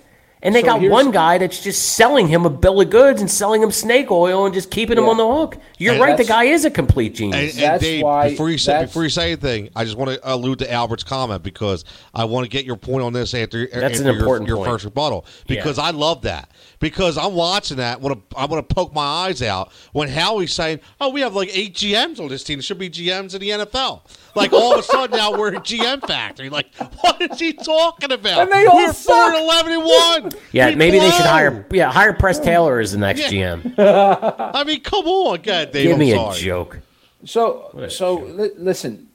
And 0.45 0.53
they 0.55 0.61
So 0.61 0.67
got 0.67 0.81
one 0.81 1.11
guy 1.11 1.37
that's 1.39 1.61
just 1.63 1.95
selling 1.95 2.27
him 2.27 2.45
a 2.45 2.49
bill 2.49 2.79
of 2.79 2.89
goods 2.89 3.19
and 3.19 3.29
selling 3.29 3.63
him 3.63 3.71
snake 3.71 4.11
oil 4.11 4.45
and 4.45 4.53
just 4.53 4.69
keeping 4.71 4.97
him 4.97 5.05
on 5.09 5.17
the 5.17 5.27
hook. 5.27 5.57
You're 5.77 5.93
And 5.95 6.01
right. 6.01 6.15
The 6.15 6.23
guy 6.23 6.45
is 6.45 6.63
a 6.65 6.71
complete 6.71 7.15
genius. 7.15 7.55
and 7.55 7.63
That's 7.63 7.83
Dave, 7.83 8.03
why- 8.03 8.29
before 8.29 8.49
you 8.49 8.57
say 8.57 8.73
that's- 8.73 8.89
before 8.91 9.03
you 9.03 9.09
say 9.09 9.31
anything, 9.31 9.69
I 9.75 9.83
just 9.83 9.97
want 9.97 10.11
to 10.11 10.19
allude 10.23 10.59
to 10.59 10.71
Albert's 10.71 11.03
comment 11.03 11.41
because 11.43 11.83
I 12.13 12.25
want 12.25 12.45
to 12.45 12.49
get 12.49 12.63
your 12.63 12.75
point 12.77 13.03
on 13.03 13.11
this 13.11 13.33
after, 13.33 13.67
That's 13.73 13.99
an 13.99 14.07
important 14.07 14.47
your, 14.47 14.57
your 14.57 14.65
point. 14.65 14.75
first 14.75 14.85
rebuttal 14.85 15.25
because 15.47 15.79
I 15.79 15.89
love 15.89 16.21
that 16.21 16.49
because 16.79 17.17
I'm 17.17 17.33
watching 17.33 17.77
that. 17.77 17.99
Want 17.99 18.29
to 18.29 18.37
I 18.37 18.45
want 18.45 18.69
to 18.69 18.75
poke 18.75 18.93
my 18.93 19.03
eyes 19.27 19.41
out 19.41 19.71
when 19.93 20.09
Howie's 20.09 20.53
saying, 20.53 20.79
"Oh, 21.01 21.09
we 21.09 21.21
have 21.21 21.35
like 21.35 21.49
eight 21.57 21.73
GMs 21.73 22.19
on 22.19 22.27
this 22.27 22.43
team. 22.43 22.59
There 22.59 22.63
should 22.63 22.77
be 22.77 22.89
GMs 22.89 23.33
in 23.33 23.41
the 23.41 23.49
NFL." 23.49 24.01
Like 24.35 24.51
all 24.53 24.73
of 24.73 24.79
a 24.79 24.83
sudden 24.83 25.17
now 25.17 25.31
we're 25.37 25.55
a 25.55 25.59
GM 25.59 26.05
factory. 26.05 26.49
Like 26.49 26.75
what 26.75 27.21
is 27.21 27.39
he 27.39 27.53
talking 27.53 28.11
about? 28.11 28.41
And 28.41 28.51
they 28.51 28.65
all 28.65 28.75
we're 28.75 28.87
four 28.93 28.93
suck. 28.93 29.33
and 29.35 29.43
eleven 29.43 29.71
and 29.73 29.83
one. 29.83 30.31
yeah, 30.51 30.69
We 30.69 30.75
maybe 30.75 30.99
they 30.99 31.09
should 31.11 31.25
hire 31.25 31.65
yeah 31.71 31.91
hire 31.91 32.13
Press 32.13 32.39
oh. 32.39 32.43
Taylor 32.43 32.79
as 32.79 32.91
the 32.91 32.97
next 32.97 33.31
Yeah. 33.31 33.55
GM. 33.57 34.53
I 34.55 34.63
mean, 34.65 34.81
come 34.81 35.05
on, 35.07 35.41
God, 35.41 35.71
Dave. 35.71 35.83
Give 35.83 35.93
I'm 35.93 35.99
me 35.99 36.11
a 36.13 36.33
joke. 36.33 36.79
So, 37.23 37.87
so 37.89 38.15
li- 38.15 38.51
listen, 38.57 39.07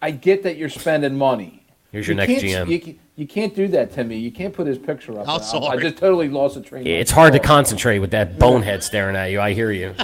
I 0.00 0.12
get 0.12 0.44
that 0.44 0.56
you're 0.56 0.68
spending 0.70 1.16
money. 1.16 1.64
Here's 1.92 2.06
your 2.08 2.14
You 2.14 2.26
next 2.26 2.42
can't- 2.42 2.68
GM. 2.68 2.70
You, 2.70 2.80
ca- 2.80 2.98
you 3.16 3.26
can't 3.26 3.54
do 3.54 3.68
that 3.68 3.92
to 3.94 4.02
me. 4.04 4.16
You 4.18 4.32
can't 4.32 4.52
put 4.54 4.66
his 4.66 4.78
picture 4.78 5.12
up. 5.20 5.28
I'm 5.28 5.62
I- 5.62 5.66
I 5.68 5.76
just 5.76 5.98
totally 5.98 6.28
lost 6.28 6.54
the 6.54 6.62
train. 6.62 6.82
of 6.82 6.86
It's 6.86 7.10
hard 7.10 7.32
to 7.34 7.38
concentrate 7.38 7.98
with 7.98 8.10
that 8.12 8.38
bonehead 8.38 8.82
staring 8.82 9.14
at 9.16 9.26
you. 9.26 9.40
I 9.40 9.52
hear 9.52 9.70
you. 9.70 9.94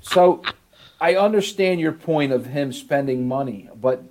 So 0.00 0.42
I 1.00 1.14
understand 1.16 1.80
your 1.80 1.92
point 1.92 2.32
of 2.32 2.46
him 2.46 2.72
spending 2.72 3.28
money, 3.28 3.68
but 3.80 4.02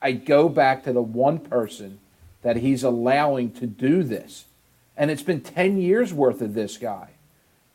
I 0.00 0.12
go 0.12 0.48
back 0.48 0.84
to 0.84 0.92
the 0.92 1.02
one 1.02 1.38
person 1.38 1.98
that 2.42 2.56
he's 2.56 2.82
allowing 2.82 3.52
to 3.52 3.66
do 3.66 4.02
this. 4.02 4.46
And 4.96 5.10
it's 5.10 5.22
been 5.22 5.40
10 5.40 5.78
years 5.78 6.12
worth 6.12 6.40
of 6.40 6.54
this 6.54 6.76
guy. 6.76 7.10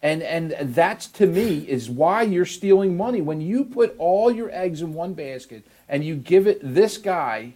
And 0.02 0.22
and 0.22 0.52
that's 0.76 1.08
to 1.08 1.26
me 1.26 1.68
is 1.68 1.90
why 1.90 2.22
you're 2.22 2.46
stealing 2.46 2.96
money 2.96 3.22
when 3.22 3.42
you 3.42 3.66
put 3.66 3.96
all 3.98 4.30
your 4.30 4.52
eggs 4.52 4.84
in 4.84 4.94
one 4.94 5.16
basket 5.16 5.64
and 5.90 6.04
you 6.04 6.16
give 6.16 6.46
it 6.46 6.60
this 6.62 7.00
guy 7.00 7.54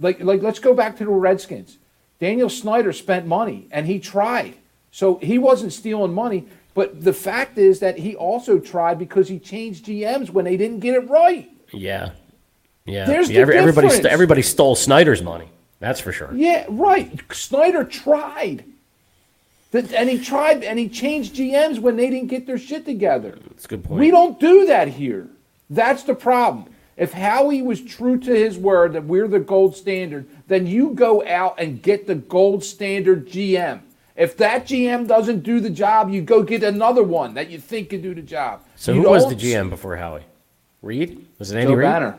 like 0.00 0.18
like 0.20 0.42
let's 0.42 0.58
go 0.58 0.74
back 0.74 0.96
to 0.96 1.04
the 1.04 1.10
Redskins. 1.10 1.78
Daniel 2.18 2.48
Snyder 2.48 2.92
spent 2.92 3.26
money 3.26 3.68
and 3.70 3.86
he 3.86 4.00
tried. 4.00 4.56
So 4.90 5.16
he 5.18 5.38
wasn't 5.38 5.72
stealing 5.72 6.12
money, 6.12 6.46
but 6.74 7.02
the 7.02 7.12
fact 7.12 7.58
is 7.58 7.80
that 7.80 7.98
he 7.98 8.16
also 8.16 8.58
tried 8.58 8.98
because 8.98 9.28
he 9.28 9.38
changed 9.38 9.86
GMs 9.86 10.30
when 10.30 10.44
they 10.44 10.56
didn't 10.56 10.80
get 10.80 10.94
it 10.94 11.08
right. 11.08 11.50
Yeah, 11.72 12.12
yeah. 12.84 13.04
There's 13.06 13.30
Yeah, 13.30 13.44
the 13.44 13.54
everybody, 13.54 13.88
st- 13.90 14.06
everybody 14.06 14.42
stole 14.42 14.74
Snyder's 14.74 15.22
money. 15.22 15.48
That's 15.80 16.00
for 16.00 16.12
sure. 16.12 16.30
Yeah, 16.34 16.66
right. 16.68 17.20
Snyder 17.32 17.84
tried. 17.84 18.64
And 19.72 20.08
he 20.08 20.18
tried 20.18 20.62
and 20.64 20.78
he 20.78 20.88
changed 20.88 21.34
GMs 21.34 21.78
when 21.78 21.96
they 21.96 22.10
didn't 22.10 22.28
get 22.28 22.46
their 22.46 22.58
shit 22.58 22.84
together. 22.84 23.38
That's 23.48 23.64
a 23.64 23.68
good 23.68 23.84
point. 23.84 24.00
We 24.00 24.10
don't 24.10 24.38
do 24.38 24.66
that 24.66 24.88
here. 24.88 25.28
That's 25.70 26.02
the 26.02 26.14
problem. 26.14 26.66
If 26.96 27.12
Howie 27.12 27.62
was 27.62 27.80
true 27.80 28.18
to 28.18 28.30
his 28.30 28.58
word 28.58 28.92
that 28.92 29.04
we're 29.04 29.26
the 29.28 29.40
gold 29.40 29.74
standard, 29.74 30.28
then 30.46 30.66
you 30.66 30.90
go 30.90 31.26
out 31.26 31.54
and 31.58 31.82
get 31.82 32.06
the 32.06 32.14
gold 32.14 32.62
standard 32.62 33.26
GM. 33.26 33.80
If 34.16 34.36
that 34.38 34.66
GM 34.66 35.08
doesn't 35.08 35.40
do 35.42 35.60
the 35.60 35.70
job, 35.70 36.10
you 36.10 36.20
go 36.22 36.42
get 36.42 36.62
another 36.62 37.02
one 37.02 37.34
that 37.34 37.50
you 37.50 37.58
think 37.58 37.90
can 37.90 38.02
do 38.02 38.14
the 38.14 38.22
job. 38.22 38.62
So 38.76 38.92
You 38.92 39.02
who 39.02 39.10
was 39.10 39.28
the 39.28 39.34
GM 39.34 39.70
before 39.70 39.96
Howie? 39.96 40.24
Reid? 40.82 41.26
Was 41.38 41.50
it 41.50 41.56
Andy 41.56 41.72
Joe 41.72 41.76
Reid? 41.76 41.86
Banner. 41.86 42.18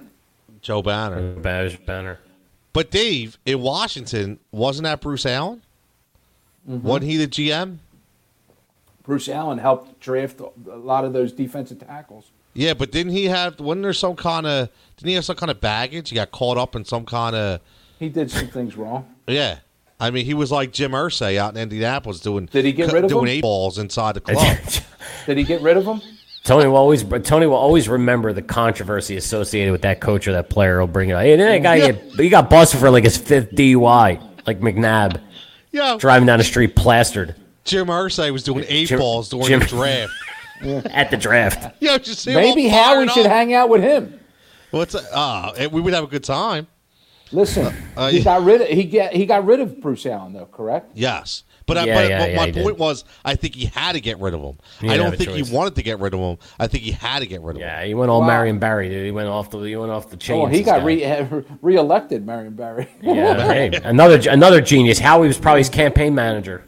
Joe 0.61 0.82
Banner. 0.82 1.34
Banner. 1.36 1.78
Banner. 1.86 2.20
But 2.72 2.90
Dave, 2.90 3.38
in 3.45 3.61
Washington, 3.61 4.40
wasn't 4.52 4.86
that 4.86 5.02
Bruce 5.02 5.26
Allen? 5.26 5.61
Mm-hmm. 6.68 6.88
Wasn't 6.88 7.11
he 7.11 7.18
the 7.18 7.28
GM? 7.28 7.78
Bruce 9.03 9.28
Allen 9.30 9.57
helped 9.57 9.99
draft 9.99 10.40
a 10.40 10.76
lot 10.76 11.03
of 11.03 11.14
those 11.14 11.34
defensive 11.34 11.80
tackles. 11.80 12.32
Yeah, 12.53 12.74
but 12.74 12.91
didn't 12.91 13.11
he 13.11 13.26
have? 13.26 13.60
Wasn't 13.60 13.84
there 13.84 13.94
some 13.94 14.15
kind 14.15 14.48
of? 14.48 14.70
Didn't 14.98 15.10
he 15.10 15.15
have 15.15 15.26
some 15.26 15.36
kind 15.36 15.52
of 15.52 15.60
baggage? 15.60 16.10
He 16.10 16.15
got 16.15 16.32
caught 16.32 16.57
up 16.57 16.76
in 16.76 16.86
some 16.86 17.06
kind 17.06 17.36
of. 17.36 17.60
He 17.99 18.10
did 18.10 18.32
some 18.32 18.48
things 18.48 18.78
wrong. 18.78 19.14
Yeah, 19.28 19.60
I 20.04 20.12
mean, 20.12 20.26
he 20.26 20.34
was 20.34 20.52
like 20.52 20.72
Jim 20.74 20.92
Irsay 20.92 21.38
out 21.38 21.56
in 21.56 21.62
Indianapolis 21.62 22.20
doing. 22.20 22.48
Did 22.48 22.66
he 22.66 22.74
get 22.74 22.92
rid 22.92 23.06
of 23.06 23.10
doing 23.10 23.24
him? 23.26 23.30
eight 23.30 23.42
balls 23.42 23.78
inside 23.78 24.16
the 24.16 24.22
club? 24.22 24.58
Did 25.26 25.38
he 25.38 25.44
get 25.44 25.62
rid 25.62 25.78
of 25.78 25.86
him? 25.86 26.02
Tony 26.44 26.68
will 26.68 26.76
always 26.76 27.04
Tony 27.24 27.46
will 27.46 27.56
always 27.56 27.88
remember 27.88 28.34
the 28.34 28.42
controversy 28.42 29.16
associated 29.16 29.72
with 29.72 29.84
that 29.84 30.02
coach 30.02 30.28
or 30.28 30.34
that 30.34 30.50
player. 30.50 30.80
He'll 30.80 30.88
bring 30.88 31.10
it 31.10 31.14
up. 31.14 31.22
Hey, 31.22 31.38
didn't 31.38 31.64
that 31.64 31.64
guy 31.64 31.76
Yeah. 31.76 31.92
get 31.92 32.04
he 32.20 32.28
got 32.28 32.50
busted 32.50 32.82
for 32.82 32.90
like 32.90 33.06
his 33.06 33.16
fifth 33.16 33.52
DUI, 33.52 34.22
like 34.46 34.60
McNabb 34.60 35.22
yeah, 35.72 35.96
driving 35.98 36.26
down 36.26 36.38
the 36.40 36.44
street 36.44 36.76
plastered 36.76 37.36
Jim 37.64 37.88
Irsay 37.88 38.32
was 38.32 38.44
doing 38.44 38.66
eight 38.68 38.90
Jim- 38.90 39.00
balls 39.00 39.30
during 39.30 39.46
Jim- 39.48 39.60
the 39.62 39.66
draft. 39.68 40.12
at 40.94 41.12
the 41.12 41.18
draft. 41.18 41.76
Yeah, 41.80 41.98
just 41.98 42.20
see 42.20 42.34
Maybe 42.34 42.70
all 42.70 42.96
Howie 42.96 43.08
should 43.08 43.26
hang 43.26 43.54
out 43.54 43.70
with 43.70 43.82
him. 43.82 44.20
What's 44.72 44.94
that? 44.94 45.04
Ah, 45.14 45.54
we 45.72 45.80
would 45.80 45.94
have 45.94 46.04
a 46.04 46.08
good 46.08 46.24
time. 46.26 46.68
Listen, 47.34 47.73
Uh, 47.97 48.10
he 48.10 48.23
got 48.23 48.43
rid 48.43 48.61
of 48.61 48.68
he 48.68 48.84
get 48.84 49.14
he 49.14 49.26
got 49.26 49.45
rid 49.45 49.60
of 49.60 49.81
Bruce 49.81 50.05
Allen 50.05 50.34
though, 50.34 50.45
correct? 50.45 50.91
Yes. 50.95 51.43
But, 51.65 51.77
I, 51.77 51.85
but, 51.85 51.88
yeah, 51.88 52.19
but 52.19 52.30
yeah, 52.31 52.35
my 52.35 52.45
he 52.47 52.51
did. 52.51 52.64
point 52.64 52.77
was, 52.77 53.05
I 53.23 53.35
think 53.35 53.55
he 53.55 53.65
had 53.68 53.93
to 53.93 54.01
get 54.01 54.19
rid 54.19 54.34
of 54.34 54.41
him. 54.41 54.57
He 54.81 54.89
I 54.89 54.97
don't 54.97 55.15
think 55.15 55.30
choice. 55.30 55.47
he 55.47 55.55
wanted 55.55 55.76
to 55.76 55.81
get 55.84 55.97
rid 55.99 56.14
of 56.14 56.19
him. 56.19 56.38
I 56.60 56.68
think 56.68 56.84
he 56.84 56.91
had 56.91 57.19
to 57.19 57.26
get 57.26 57.41
rid 57.41 57.55
of 57.55 57.61
him. 57.61 57.68
Yeah, 57.68 57.85
he 57.85 57.93
went 57.93 58.11
all 58.11 58.19
Wow. 58.19 58.27
Marion 58.27 58.60
Barry, 58.60 58.89
dude. 58.89 59.05
He 59.05 59.11
went 59.11 59.30
off 59.30 59.49
the 59.49 59.60
he 59.60 59.76
went 59.77 59.89
off 59.91 60.10
the 60.10 60.18
chain. 60.18 60.41
Oh, 60.41 60.45
he 60.47 60.61
got 60.61 60.84
re 60.85 61.01
reelected, 61.61 62.26
Marion 62.26 62.53
Barry. 62.55 62.89
Yeah, 63.01 63.45
hey, 63.53 63.72
another 63.84 64.19
another 64.30 64.60
genius. 64.61 64.99
Howie 64.99 65.27
was 65.27 65.38
probably 65.38 65.61
his 65.61 65.69
campaign 65.69 66.14
manager. 66.14 66.65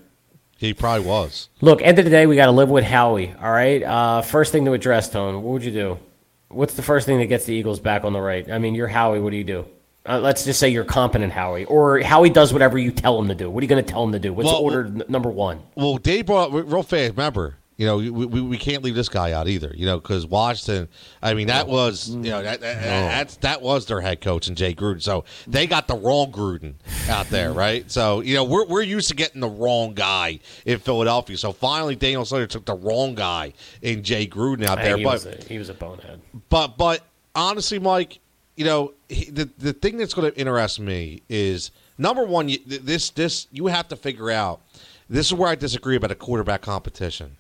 He 0.58 0.74
probably 0.74 1.06
was. 1.06 1.50
Look, 1.60 1.82
end 1.82 2.00
of 2.00 2.06
the 2.06 2.12
day, 2.12 2.26
we 2.26 2.38
got 2.38 2.46
to 2.46 2.52
live 2.54 2.70
with 2.70 2.86
Howie. 2.86 3.36
All 3.42 3.52
right. 3.52 3.84
Uh, 3.84 4.22
first 4.22 4.54
thing 4.54 4.64
to 4.66 4.72
address, 4.72 5.10
Tone. 5.10 5.36
What 5.44 5.52
would 5.52 5.64
you 5.66 5.72
do? 5.72 6.00
What's 6.48 6.76
the 6.76 6.82
first 6.82 7.06
thing 7.06 7.18
that 7.20 7.26
gets 7.26 7.44
the 7.44 7.54
Eagles 7.54 7.82
back 7.82 8.06
on 8.06 8.14
the 8.14 8.22
right? 8.22 8.50
I 8.50 8.60
mean, 8.60 8.74
you're 8.76 8.88
Howie. 8.88 9.20
What 9.20 9.32
do 9.32 9.38
you 9.38 9.44
do? 9.44 9.66
Uh, 10.08 10.20
let's 10.20 10.46
just 10.46 10.60
say 10.60 10.70
you're 10.70 10.84
competent 10.86 11.32
Howie, 11.34 11.66
or 11.66 12.00
Howie 12.02 12.30
does 12.30 12.54
whatever 12.54 12.78
you 12.78 12.92
tell 12.92 13.20
him 13.20 13.28
to 13.28 13.36
do. 13.36 13.50
What 13.50 13.62
are 13.62 13.66
you 13.66 13.70
going 13.70 13.84
to 13.84 13.92
tell 13.92 14.04
him 14.04 14.12
to 14.12 14.20
do? 14.20 14.34
What's 14.34 14.46
Well, 14.48 14.58
order 14.62 14.86
n- 14.86 15.04
number 15.08 15.30
one? 15.30 15.62
Well, 15.76 15.98
Dave 15.98 16.28
brought 16.28 16.54
real 16.54 16.84
fast. 16.84 17.12
Remember, 17.14 17.56
you 17.78 17.86
know, 17.88 17.98
we, 17.98 18.10
we, 18.12 18.40
we 18.42 18.58
can't 18.60 18.84
leave 18.84 18.94
this 18.96 19.10
guy 19.10 19.32
out 19.32 19.48
either. 19.48 19.74
You 19.76 19.86
know, 19.88 20.00
because 20.00 20.26
Washington. 20.28 20.88
I 21.24 21.34
mean, 21.34 21.48
that 21.48 21.68
was 21.68 22.08
you 22.10 22.18
know 22.30 22.42
that, 22.44 22.62
that 22.62 22.82
that's 22.82 23.38
that 23.38 23.62
was 23.64 23.88
their 23.88 24.00
head 24.00 24.22
coach 24.22 24.48
and 24.48 24.56
Jay 24.56 24.74
Gruden. 24.76 25.02
So 25.02 25.26
they 25.48 25.66
got 25.66 25.88
the 25.88 25.96
wrong 25.96 26.32
Gruden 26.32 26.76
out 27.10 27.28
there, 27.30 27.52
right? 27.66 27.90
So 27.92 28.22
you 28.22 28.36
know, 28.36 28.44
we're 28.44 28.66
we're 28.68 28.84
used 28.84 29.10
to 29.10 29.16
getting 29.16 29.42
the 29.42 29.50
wrong 29.50 29.94
guy 29.96 30.40
in 30.66 30.78
Philadelphia. 30.80 31.36
So 31.36 31.52
finally, 31.52 31.96
Daniel 31.96 32.24
Slater 32.26 32.48
took 32.48 32.66
the 32.66 32.76
wrong 32.76 33.16
guy 33.16 33.54
in 33.82 34.04
Jay 34.04 34.28
Gruden 34.28 34.66
out 34.66 34.78
Hey, 34.78 34.86
there. 34.90 34.98
he, 34.98 35.04
But 35.04 35.14
was 35.14 35.26
a, 35.26 35.36
he 35.50 35.58
was 35.58 35.70
a 35.70 35.74
bonehead. 35.74 36.22
but 36.50 36.78
but 36.78 37.02
honestly, 37.34 37.80
Mike, 37.80 38.20
you 38.56 38.66
know 38.66 38.94
he, 39.10 39.30
the 39.30 39.50
the 39.58 39.74
thing 39.74 39.98
that's 39.98 40.14
going 40.14 40.32
to 40.32 40.40
interest 40.40 40.80
me 40.80 41.22
is 41.30 41.72
number 41.98 42.26
one. 42.26 42.50
You, 42.50 42.60
this 42.66 43.10
this 43.12 43.48
you 43.52 43.68
have 43.68 43.88
to 43.90 43.96
figure 43.96 44.32
out. 44.32 44.62
This 45.10 45.28
is 45.28 45.34
where 45.34 45.50
I 45.50 45.56
disagree 45.56 45.96
about 45.96 46.12
a 46.12 46.16
quarterback 46.16 46.62
competition. 46.62 47.38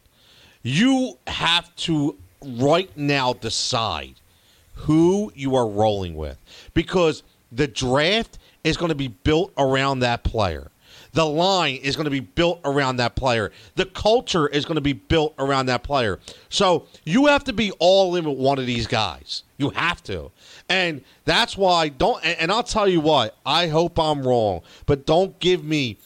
You 0.62 1.18
have 1.26 1.76
to 1.78 2.18
right 2.44 2.96
now 2.96 3.34
decide 3.34 4.16
who 4.74 5.32
you 5.36 5.56
are 5.56 5.68
rolling 5.68 6.16
with 6.16 6.38
because 6.74 7.24
the 7.52 7.68
draft 7.68 8.38
is 8.64 8.78
going 8.78 8.90
to 8.90 8.96
be 8.96 9.08
built 9.08 9.52
around 9.58 10.00
that 10.00 10.24
player. 10.24 10.70
The 11.16 11.26
line 11.26 11.78
is 11.78 11.96
going 11.96 12.04
to 12.04 12.12
be 12.12 12.20
built 12.20 12.60
around 12.66 12.98
that 12.98 13.16
player. 13.16 13.54
The 13.76 13.86
culture 13.86 14.48
is 14.48 14.66
going 14.66 14.76
to 14.76 14.82
be 14.82 14.92
built 14.92 15.34
around 15.40 15.68
that 15.68 15.82
player. 15.82 16.20
So 16.50 16.88
you 17.06 17.28
have 17.28 17.46
to 17.46 17.54
be 17.54 17.72
all 17.80 18.18
in 18.18 18.26
with 18.26 18.38
one 18.38 18.60
of 18.60 18.66
these 18.66 18.86
guys. 18.86 19.44
You 19.56 19.70
have 19.70 20.04
to. 20.04 20.32
And 20.68 21.02
that's 21.24 21.56
why 21.56 21.88
don't 21.88 22.24
and 22.26 22.38
and 22.38 22.52
I'll 22.52 22.64
tell 22.64 22.88
you 22.90 23.00
what, 23.00 23.38
I 23.46 23.68
hope 23.68 23.98
I'm 23.98 24.28
wrong, 24.28 24.62
but 24.88 25.06
don't 25.06 25.40
give 25.40 25.64
me 25.64 25.98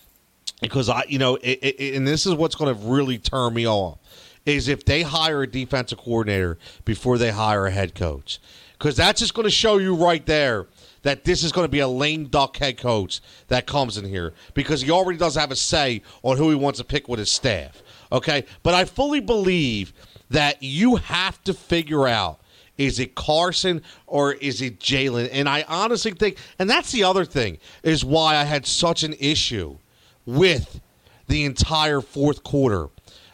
because 0.62 0.90
I, 0.90 1.06
you 1.08 1.18
know, 1.18 1.38
it, 1.38 1.58
it, 1.64 1.96
and 1.96 2.08
this 2.08 2.28
is 2.28 2.36
what's 2.36 2.54
going 2.54 2.76
to 2.76 2.88
really 2.88 3.18
turn 3.18 3.56
me 3.56 3.68
off 3.68 3.98
is 4.46 4.68
if 4.68 4.86
they 4.86 5.02
hire 5.02 5.42
a 5.42 5.48
defensive 5.48 5.98
coordinator 5.98 6.60
before 6.86 7.18
they 7.18 7.32
hire 7.32 7.66
a 7.66 7.72
head 7.72 7.96
coach, 7.96 8.40
because 8.74 8.96
that's 8.96 9.20
just 9.22 9.34
going 9.34 9.46
to 9.46 9.52
show 9.52 9.78
you 9.78 9.96
right 9.96 10.26
there 10.28 10.68
that 11.04 11.24
this 11.24 11.44
is 11.44 11.52
going 11.52 11.66
to 11.66 11.72
be 11.72 11.80
a 11.80 11.88
lame 11.88 12.26
duck 12.26 12.58
head 12.58 12.78
coach 12.78 13.22
that 13.48 13.66
comes 13.66 13.98
in 13.98 14.06
here 14.06 14.34
because 14.54 14.82
he 14.82 14.92
already 14.92 15.18
does 15.18 15.36
have 15.36 15.52
a 15.52 15.56
say 15.56 16.02
on 16.24 16.38
who 16.38 16.50
he 16.50 16.56
wants 16.56 16.80
to 16.80 16.86
pick 16.86 17.08
with 17.08 17.20
his 17.20 17.32
staff. 17.32 17.82
Okay, 18.12 18.46
but 18.64 18.74
I 18.74 18.86
fully 18.86 19.20
believe 19.20 19.94
that 20.30 20.62
you 20.62 20.98
have 20.98 21.44
to 21.44 21.54
figure 21.54 22.08
out 22.08 22.40
is 22.78 22.98
it 22.98 23.14
Carson 23.14 23.82
or 24.08 24.34
is 24.34 24.62
it 24.62 24.80
Jalen? 24.80 25.30
And 25.34 25.50
I 25.50 25.66
honestly 25.68 26.12
think, 26.12 26.38
and 26.58 26.70
that's 26.70 26.94
the 26.94 27.04
other 27.04 27.26
thing, 27.26 27.58
is 27.84 28.06
why 28.06 28.38
I 28.38 28.46
had 28.46 28.66
such 28.66 29.04
an 29.04 29.14
issue 29.20 29.78
with 30.26 30.80
the 31.28 31.44
entire 31.44 32.00
fourth 32.00 32.42
quarter 32.44 32.88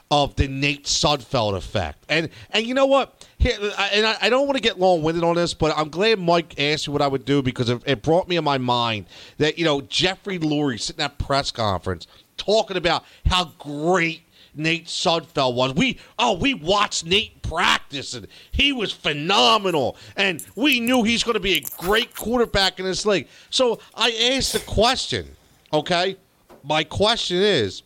of 0.10 0.36
the 0.36 0.48
Nate 0.48 0.86
Sudfeld 0.86 1.56
effect. 1.56 2.04
And 2.10 2.30
and 2.52 2.66
you 2.66 2.74
know 2.74 2.86
what? 2.86 3.28
Here, 3.46 3.74
I- 3.78 3.90
and 3.94 4.08
I, 4.08 4.18
I 4.22 4.30
don't 4.30 4.48
want 4.48 4.58
to 4.58 4.62
get 4.62 4.80
long 4.80 5.04
winded 5.04 5.24
on 5.24 5.36
this, 5.36 5.54
but 5.54 5.78
I'm 5.78 5.90
glad 5.90 6.18
Mike 6.20 6.60
asked 6.60 6.88
me 6.88 6.94
what 6.94 7.04
I 7.04 7.08
would 7.08 7.26
do 7.26 7.44
because 7.44 7.70
it, 7.70 7.80
it 7.86 8.02
brought 8.02 8.28
me 8.28 8.38
in 8.38 8.44
my 8.44 8.58
mind 8.58 9.06
that 9.38 9.60
you 9.60 9.66
know 9.66 9.82
Jeffrey 9.82 10.40
Lurie 10.40 10.80
sitting 10.80 11.06
at 11.06 11.20
press 11.20 11.52
conference 11.52 12.08
talking 12.38 12.76
about 12.76 13.04
how 13.28 13.52
great 13.60 14.24
Nate 14.56 14.88
Sudfeld 14.88 15.54
was. 15.54 15.76
We 15.76 16.00
oh 16.18 16.34
we 16.34 16.56
watched 16.56 17.06
Nate 17.06 17.40
practice 17.44 18.16
and 18.16 18.26
he 18.50 18.74
was 18.74 18.92
phenomenal 18.92 19.96
and 20.18 20.44
we 20.56 20.80
knew 20.80 21.04
he's 21.04 21.24
going 21.24 21.36
to 21.36 21.40
be 21.40 21.54
a 21.58 21.62
great 21.78 22.16
quarterback 22.16 22.80
in 22.80 22.86
this 22.86 23.06
league. 23.06 23.28
So 23.52 23.80
I 23.94 24.32
asked 24.34 24.54
the 24.54 24.60
question, 24.60 25.28
okay? 25.72 26.18
My 26.64 26.84
question 26.84 27.38
is 27.38 27.84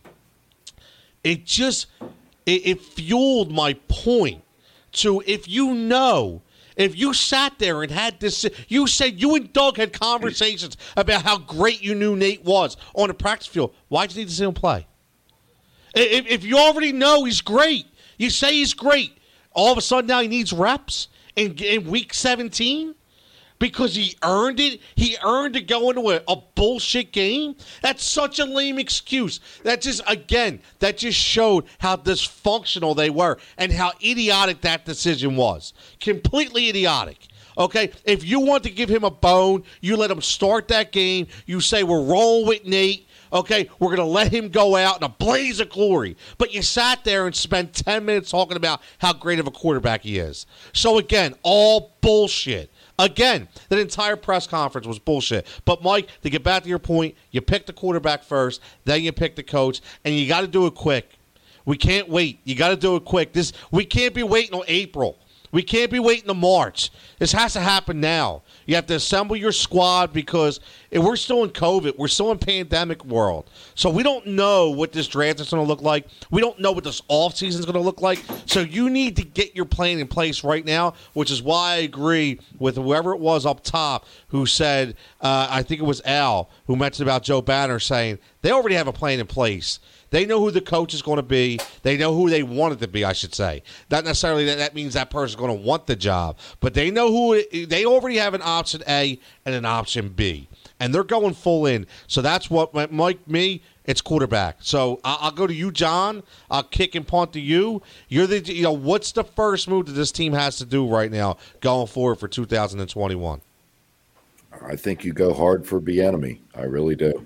it 1.21 1.43
just 1.43 1.87
it, 2.45 2.61
it 2.65 2.81
fueled 2.81 3.51
my 3.51 3.73
point 3.89 4.41
to 4.93 5.23
if 5.25 5.47
you 5.47 5.73
know 5.73 6.41
if 6.75 6.97
you 6.97 7.13
sat 7.13 7.59
there 7.59 7.83
and 7.83 7.91
had 7.91 8.19
this 8.19 8.45
you 8.67 8.87
said 8.87 9.21
you 9.21 9.35
and 9.35 9.51
doug 9.53 9.77
had 9.77 9.93
conversations 9.93 10.77
about 10.95 11.23
how 11.23 11.37
great 11.37 11.81
you 11.81 11.95
knew 11.95 12.15
nate 12.15 12.43
was 12.43 12.77
on 12.93 13.07
the 13.07 13.13
practice 13.13 13.47
field. 13.47 13.73
Why'd 13.87 14.13
you 14.13 14.21
need 14.21 14.29
to 14.29 14.35
see 14.35 14.45
him 14.45 14.53
play 14.53 14.87
if, 15.95 16.25
if 16.27 16.43
you 16.43 16.57
already 16.57 16.91
know 16.91 17.25
he's 17.25 17.41
great 17.41 17.85
you 18.17 18.29
say 18.29 18.53
he's 18.53 18.73
great 18.73 19.17
all 19.51 19.71
of 19.71 19.77
a 19.77 19.81
sudden 19.81 20.07
now 20.07 20.21
he 20.21 20.27
needs 20.27 20.53
reps 20.53 21.07
in, 21.35 21.53
in 21.57 21.89
week 21.89 22.13
17 22.13 22.95
because 23.59 23.95
he 23.95 24.15
earned 24.23 24.59
it. 24.59 24.81
He 24.95 25.17
earned 25.23 25.53
to 25.53 25.61
go 25.61 25.89
into 25.89 26.09
a, 26.09 26.21
a 26.27 26.37
bullshit 26.55 27.11
game. 27.11 27.55
That's 27.81 28.03
such 28.03 28.39
a 28.39 28.45
lame 28.45 28.79
excuse. 28.79 29.39
That 29.63 29.81
just 29.81 30.01
again, 30.07 30.61
that 30.79 30.97
just 30.97 31.19
showed 31.19 31.65
how 31.77 31.97
dysfunctional 31.97 32.95
they 32.95 33.09
were 33.09 33.37
and 33.57 33.71
how 33.71 33.91
idiotic 34.03 34.61
that 34.61 34.85
decision 34.85 35.35
was. 35.35 35.73
Completely 35.99 36.69
idiotic. 36.69 37.27
Okay, 37.57 37.91
if 38.05 38.23
you 38.23 38.39
want 38.39 38.63
to 38.63 38.69
give 38.69 38.87
him 38.87 39.03
a 39.03 39.11
bone, 39.11 39.63
you 39.81 39.97
let 39.97 40.09
him 40.09 40.21
start 40.21 40.69
that 40.69 40.93
game. 40.93 41.27
You 41.45 41.59
say 41.59 41.83
we're 41.83 42.03
rolling 42.03 42.47
with 42.47 42.65
Nate. 42.65 43.05
Okay, 43.31 43.69
we're 43.79 43.95
going 43.95 43.97
to 43.97 44.05
let 44.05 44.31
him 44.31 44.49
go 44.49 44.75
out 44.75 44.97
in 44.97 45.03
a 45.03 45.09
blaze 45.09 45.59
of 45.59 45.69
glory. 45.69 46.17
But 46.37 46.53
you 46.53 46.61
sat 46.63 47.03
there 47.03 47.27
and 47.27 47.35
spent 47.35 47.73
10 47.73 48.05
minutes 48.05 48.31
talking 48.31 48.57
about 48.57 48.81
how 48.97 49.13
great 49.13 49.39
of 49.39 49.45
a 49.45 49.51
quarterback 49.51 50.01
he 50.01 50.17
is. 50.17 50.47
So, 50.73 50.97
again, 50.97 51.35
all 51.43 51.95
bullshit. 52.01 52.71
Again, 52.99 53.47
that 53.69 53.79
entire 53.79 54.17
press 54.17 54.45
conference 54.45 54.85
was 54.85 54.99
bullshit. 54.99 55.47
But, 55.63 55.81
Mike, 55.81 56.09
to 56.21 56.29
get 56.29 56.43
back 56.43 56.63
to 56.63 56.69
your 56.69 56.79
point, 56.79 57.15
you 57.31 57.39
pick 57.39 57.65
the 57.65 57.71
quarterback 57.71 58.23
first, 58.23 58.61
then 58.83 59.01
you 59.01 59.13
pick 59.13 59.37
the 59.37 59.43
coach, 59.43 59.79
and 60.03 60.13
you 60.13 60.27
got 60.27 60.41
to 60.41 60.47
do 60.47 60.67
it 60.67 60.75
quick. 60.75 61.17
We 61.65 61.77
can't 61.77 62.09
wait. 62.09 62.39
You 62.43 62.55
got 62.55 62.69
to 62.69 62.75
do 62.75 62.97
it 62.97 63.05
quick. 63.05 63.31
This 63.31 63.53
We 63.71 63.85
can't 63.85 64.13
be 64.13 64.23
waiting 64.23 64.53
on 64.53 64.65
April. 64.67 65.17
We 65.51 65.63
can't 65.63 65.89
be 65.89 65.99
waiting 65.99 66.27
to 66.27 66.33
March. 66.33 66.91
This 67.17 67.31
has 67.31 67.53
to 67.53 67.59
happen 67.59 68.01
now. 68.01 68.43
You 68.65 68.75
have 68.75 68.85
to 68.87 68.95
assemble 68.95 69.35
your 69.35 69.51
squad 69.51 70.13
because 70.13 70.59
And 70.91 71.03
we're 71.03 71.15
still 71.15 71.43
in 71.43 71.51
COVID. 71.51 71.97
We're 71.97 72.07
still 72.07 72.31
in 72.31 72.39
pandemic 72.39 73.05
world. 73.05 73.49
So 73.75 73.89
we 73.89 74.03
don't 74.03 74.25
know 74.25 74.69
what 74.69 74.91
this 74.91 75.07
draft 75.07 75.39
is 75.39 75.49
going 75.49 75.63
to 75.63 75.67
look 75.67 75.81
like. 75.81 76.07
We 76.31 76.41
don't 76.41 76.59
know 76.59 76.71
what 76.71 76.83
this 76.83 77.01
offseason 77.01 77.59
is 77.59 77.65
going 77.65 77.75
to 77.75 77.81
look 77.81 78.01
like. 78.01 78.23
So 78.45 78.61
you 78.61 78.89
need 78.89 79.15
to 79.17 79.23
get 79.23 79.55
your 79.55 79.65
plan 79.65 79.99
in 79.99 80.07
place 80.07 80.43
right 80.43 80.65
now, 80.65 80.93
which 81.13 81.31
is 81.31 81.43
why 81.43 81.73
I 81.73 81.75
agree 81.77 82.39
with 82.57 82.75
whoever 82.75 83.13
it 83.13 83.19
was 83.19 83.45
up 83.45 83.63
top 83.63 84.05
who 84.29 84.45
said, 84.45 84.95
uh, 85.21 85.47
I 85.49 85.63
think 85.63 85.81
it 85.81 85.85
was 85.85 86.01
Al, 86.05 86.49
who 86.67 86.75
mentioned 86.75 87.07
about 87.07 87.23
Joe 87.23 87.41
Banner 87.41 87.79
saying 87.79 88.19
they 88.41 88.51
already 88.51 88.75
have 88.75 88.87
a 88.87 88.93
plan 88.93 89.19
in 89.19 89.27
place. 89.27 89.79
They 90.11 90.25
know 90.25 90.39
who 90.39 90.51
the 90.51 90.61
coach 90.61 90.93
is 90.93 91.01
going 91.01 91.17
to 91.17 91.23
be. 91.23 91.59
They 91.83 91.97
know 91.97 92.15
who 92.15 92.29
they 92.29 92.41
want 92.43 92.73
it 92.73 92.79
to 92.79 92.87
be, 92.87 93.05
I 93.05 93.13
should 93.13 93.35
say. 93.35 93.61
Not 93.91 94.05
necessarily 94.05 94.45
that 94.45 94.57
that 94.57 94.73
means 94.73 94.95
that 94.95 95.11
person's 95.11 95.35
going 95.35 95.55
to 95.55 95.63
want 95.63 95.85
the 95.85 95.95
job, 95.95 96.37
but 96.59 96.73
they 96.73 96.89
know 96.89 97.09
who 97.09 97.33
it, 97.33 97.69
they 97.69 97.85
already 97.85 98.17
have 98.17 98.33
an 98.33 98.41
option 98.43 98.81
A 98.87 99.19
and 99.45 99.53
an 99.53 99.65
option 99.65 100.09
B. 100.09 100.48
And 100.79 100.93
they're 100.93 101.03
going 101.03 101.33
full 101.33 101.65
in. 101.65 101.85
So 102.07 102.21
that's 102.21 102.49
what, 102.49 102.91
Mike, 102.91 103.27
me, 103.27 103.61
it's 103.85 104.01
quarterback. 104.01 104.57
So 104.61 104.99
I'll, 105.03 105.17
I'll 105.21 105.31
go 105.31 105.45
to 105.45 105.53
you, 105.53 105.71
John. 105.71 106.23
I'll 106.49 106.63
kick 106.63 106.95
and 106.95 107.05
punt 107.05 107.33
to 107.33 107.39
you. 107.39 107.81
You're 108.07 108.27
the, 108.27 108.39
you 108.39 108.63
know, 108.63 108.71
what's 108.71 109.11
the 109.11 109.23
first 109.23 109.67
move 109.67 109.87
that 109.87 109.93
this 109.93 110.11
team 110.11 110.33
has 110.33 110.57
to 110.57 110.65
do 110.65 110.87
right 110.87 111.11
now 111.11 111.37
going 111.59 111.87
forward 111.87 112.15
for 112.15 112.27
2021? 112.27 113.41
I 114.65 114.75
think 114.75 115.03
you 115.03 115.13
go 115.13 115.33
hard 115.33 115.65
for 115.65 115.79
Bieniemy. 115.79 116.39
I 116.55 116.63
really 116.63 116.95
do. 116.95 117.25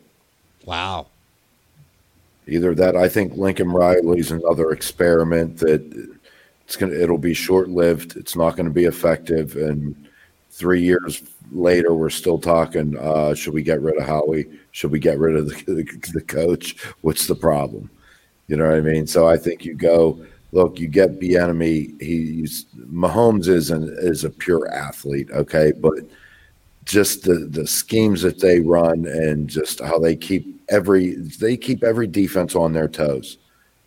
Wow. 0.65 1.07
Either 2.47 2.75
that, 2.75 2.95
I 2.95 3.07
think 3.07 3.35
Lincoln 3.35 3.69
Riley's 3.69 4.31
another 4.31 4.71
experiment 4.71 5.57
that 5.59 5.81
it's 6.65 6.75
gonna 6.75 6.93
it'll 6.93 7.17
be 7.17 7.33
short 7.33 7.69
lived. 7.69 8.17
It's 8.17 8.35
not 8.35 8.55
going 8.55 8.65
to 8.65 8.73
be 8.73 8.85
effective, 8.85 9.55
and 9.55 9.95
three 10.53 10.81
years 10.81 11.23
later, 11.51 11.93
we're 11.93 12.09
still 12.09 12.37
talking. 12.37 12.97
Uh, 12.97 13.33
should 13.33 13.53
we 13.53 13.63
get 13.63 13.81
rid 13.81 13.97
of 13.97 14.07
Howie? 14.07 14.45
Should 14.71 14.91
we 14.91 14.99
get 14.99 15.17
rid 15.17 15.35
of 15.35 15.49
the, 15.49 15.55
the, 15.65 16.11
the 16.13 16.21
coach? 16.21 16.81
What's 17.01 17.27
the 17.27 17.35
problem? 17.35 17.89
You 18.47 18.57
know 18.57 18.69
what 18.69 18.77
I 18.77 18.81
mean? 18.81 19.07
So 19.07 19.27
I 19.27 19.37
think 19.37 19.65
you 19.65 19.73
go 19.73 20.23
look. 20.51 20.79
You 20.79 20.87
get 20.87 21.19
Bieniemy. 21.19 21.99
He's 22.01 22.65
Mahomes 22.75 23.47
is 23.47 23.71
an 23.71 23.95
is 23.99 24.23
a 24.23 24.29
pure 24.29 24.71
athlete. 24.71 25.31
Okay, 25.31 25.71
but 25.71 25.99
just 26.85 27.23
the 27.23 27.47
the 27.49 27.65
schemes 27.65 28.21
that 28.21 28.39
they 28.39 28.59
run 28.59 29.05
and 29.07 29.49
just 29.49 29.79
how 29.79 29.97
they 29.97 30.15
keep 30.15 30.61
every 30.69 31.15
they 31.15 31.57
keep 31.57 31.83
every 31.83 32.07
defense 32.07 32.55
on 32.55 32.73
their 32.73 32.87
toes 32.87 33.37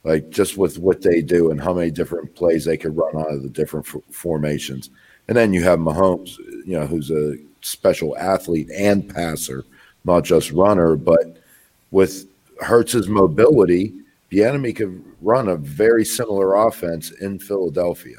like 0.05 0.31
just 0.31 0.57
with 0.57 0.79
what 0.79 1.03
they 1.03 1.21
do 1.21 1.51
and 1.51 1.61
how 1.61 1.75
many 1.75 1.91
different 1.91 2.35
plays 2.35 2.65
they 2.65 2.77
could 2.77 2.97
run 2.97 3.17
out 3.17 3.33
of 3.33 3.43
the 3.43 3.49
different 3.49 3.87
f- 3.87 4.01
formations 4.11 4.91
and 5.29 5.37
then 5.37 5.53
you 5.53 5.63
have 5.63 5.79
Mahomes 5.79 6.39
you 6.67 6.79
know 6.79 6.87
who's 6.87 7.11
a 7.11 7.37
special 7.63 8.17
athlete 8.19 8.69
and 8.71 9.13
passer 9.13 9.65
not 10.05 10.25
just 10.25 10.53
runner 10.53 10.97
but 10.97 11.39
with 11.91 12.27
Hurts's 12.61 13.09
mobility 13.09 13.95
Bieniemy 14.31 14.77
could 14.77 15.03
run 15.23 15.49
a 15.49 15.57
very 15.57 16.05
similar 16.05 16.67
offense 16.67 17.11
in 17.13 17.39
Philadelphia 17.39 18.17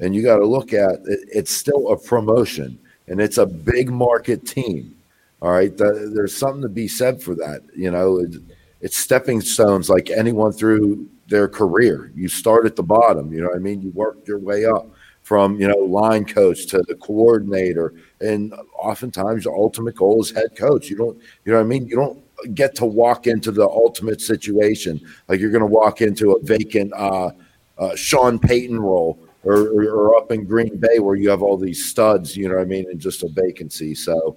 and 0.00 0.14
you 0.14 0.22
got 0.22 0.36
to 0.36 0.46
look 0.46 0.72
at 0.72 1.00
it, 1.06 1.20
it's 1.32 1.50
still 1.50 1.90
a 1.90 1.98
promotion 1.98 2.78
and 3.08 3.20
it's 3.20 3.38
a 3.38 3.46
big 3.46 3.90
market 3.90 4.46
team. 4.46 4.94
All 5.42 5.50
right, 5.50 5.76
the, 5.76 6.10
there's 6.14 6.36
something 6.36 6.62
to 6.62 6.68
be 6.68 6.88
said 6.88 7.22
for 7.22 7.34
that. 7.34 7.62
You 7.74 7.90
know, 7.90 8.18
it, 8.18 8.36
it's 8.80 8.96
stepping 8.96 9.40
stones 9.40 9.88
like 9.88 10.10
anyone 10.10 10.52
through 10.52 11.08
their 11.28 11.48
career. 11.48 12.10
You 12.14 12.28
start 12.28 12.66
at 12.66 12.76
the 12.76 12.82
bottom. 12.82 13.32
You 13.32 13.42
know 13.42 13.50
I 13.54 13.58
mean? 13.58 13.82
You 13.82 13.90
work 13.90 14.26
your 14.26 14.38
way 14.38 14.64
up 14.64 14.88
from 15.26 15.60
you 15.60 15.66
know 15.66 15.78
line 15.78 16.24
coach 16.24 16.66
to 16.66 16.78
the 16.86 16.94
coordinator, 16.94 17.92
and 18.20 18.54
oftentimes 18.78 19.42
the 19.42 19.50
ultimate 19.50 19.96
goal 19.96 20.20
is 20.20 20.30
head 20.30 20.54
coach. 20.56 20.88
You 20.88 20.96
don't, 20.96 21.18
you 21.44 21.50
know 21.50 21.58
what 21.58 21.64
I 21.64 21.66
mean? 21.66 21.88
You 21.88 21.96
don't 21.96 22.54
get 22.54 22.76
to 22.76 22.86
walk 22.86 23.26
into 23.26 23.50
the 23.50 23.66
ultimate 23.66 24.20
situation 24.20 25.00
like 25.26 25.40
you're 25.40 25.50
going 25.50 25.68
to 25.68 25.74
walk 25.80 26.00
into 26.00 26.30
a 26.30 26.42
vacant 26.44 26.92
uh, 26.92 27.32
uh, 27.76 27.96
Sean 27.96 28.38
Payton 28.38 28.78
role 28.78 29.18
or, 29.42 29.66
or, 29.70 29.82
or, 29.90 30.16
up 30.16 30.30
in 30.30 30.44
Green 30.44 30.76
Bay 30.76 31.00
where 31.00 31.16
you 31.16 31.28
have 31.28 31.42
all 31.42 31.56
these 31.56 31.86
studs, 31.86 32.36
you 32.36 32.48
know 32.48 32.54
what 32.54 32.62
I 32.62 32.66
mean, 32.66 32.88
and 32.88 33.00
just 33.00 33.24
a 33.24 33.28
vacancy. 33.28 33.96
So, 33.96 34.36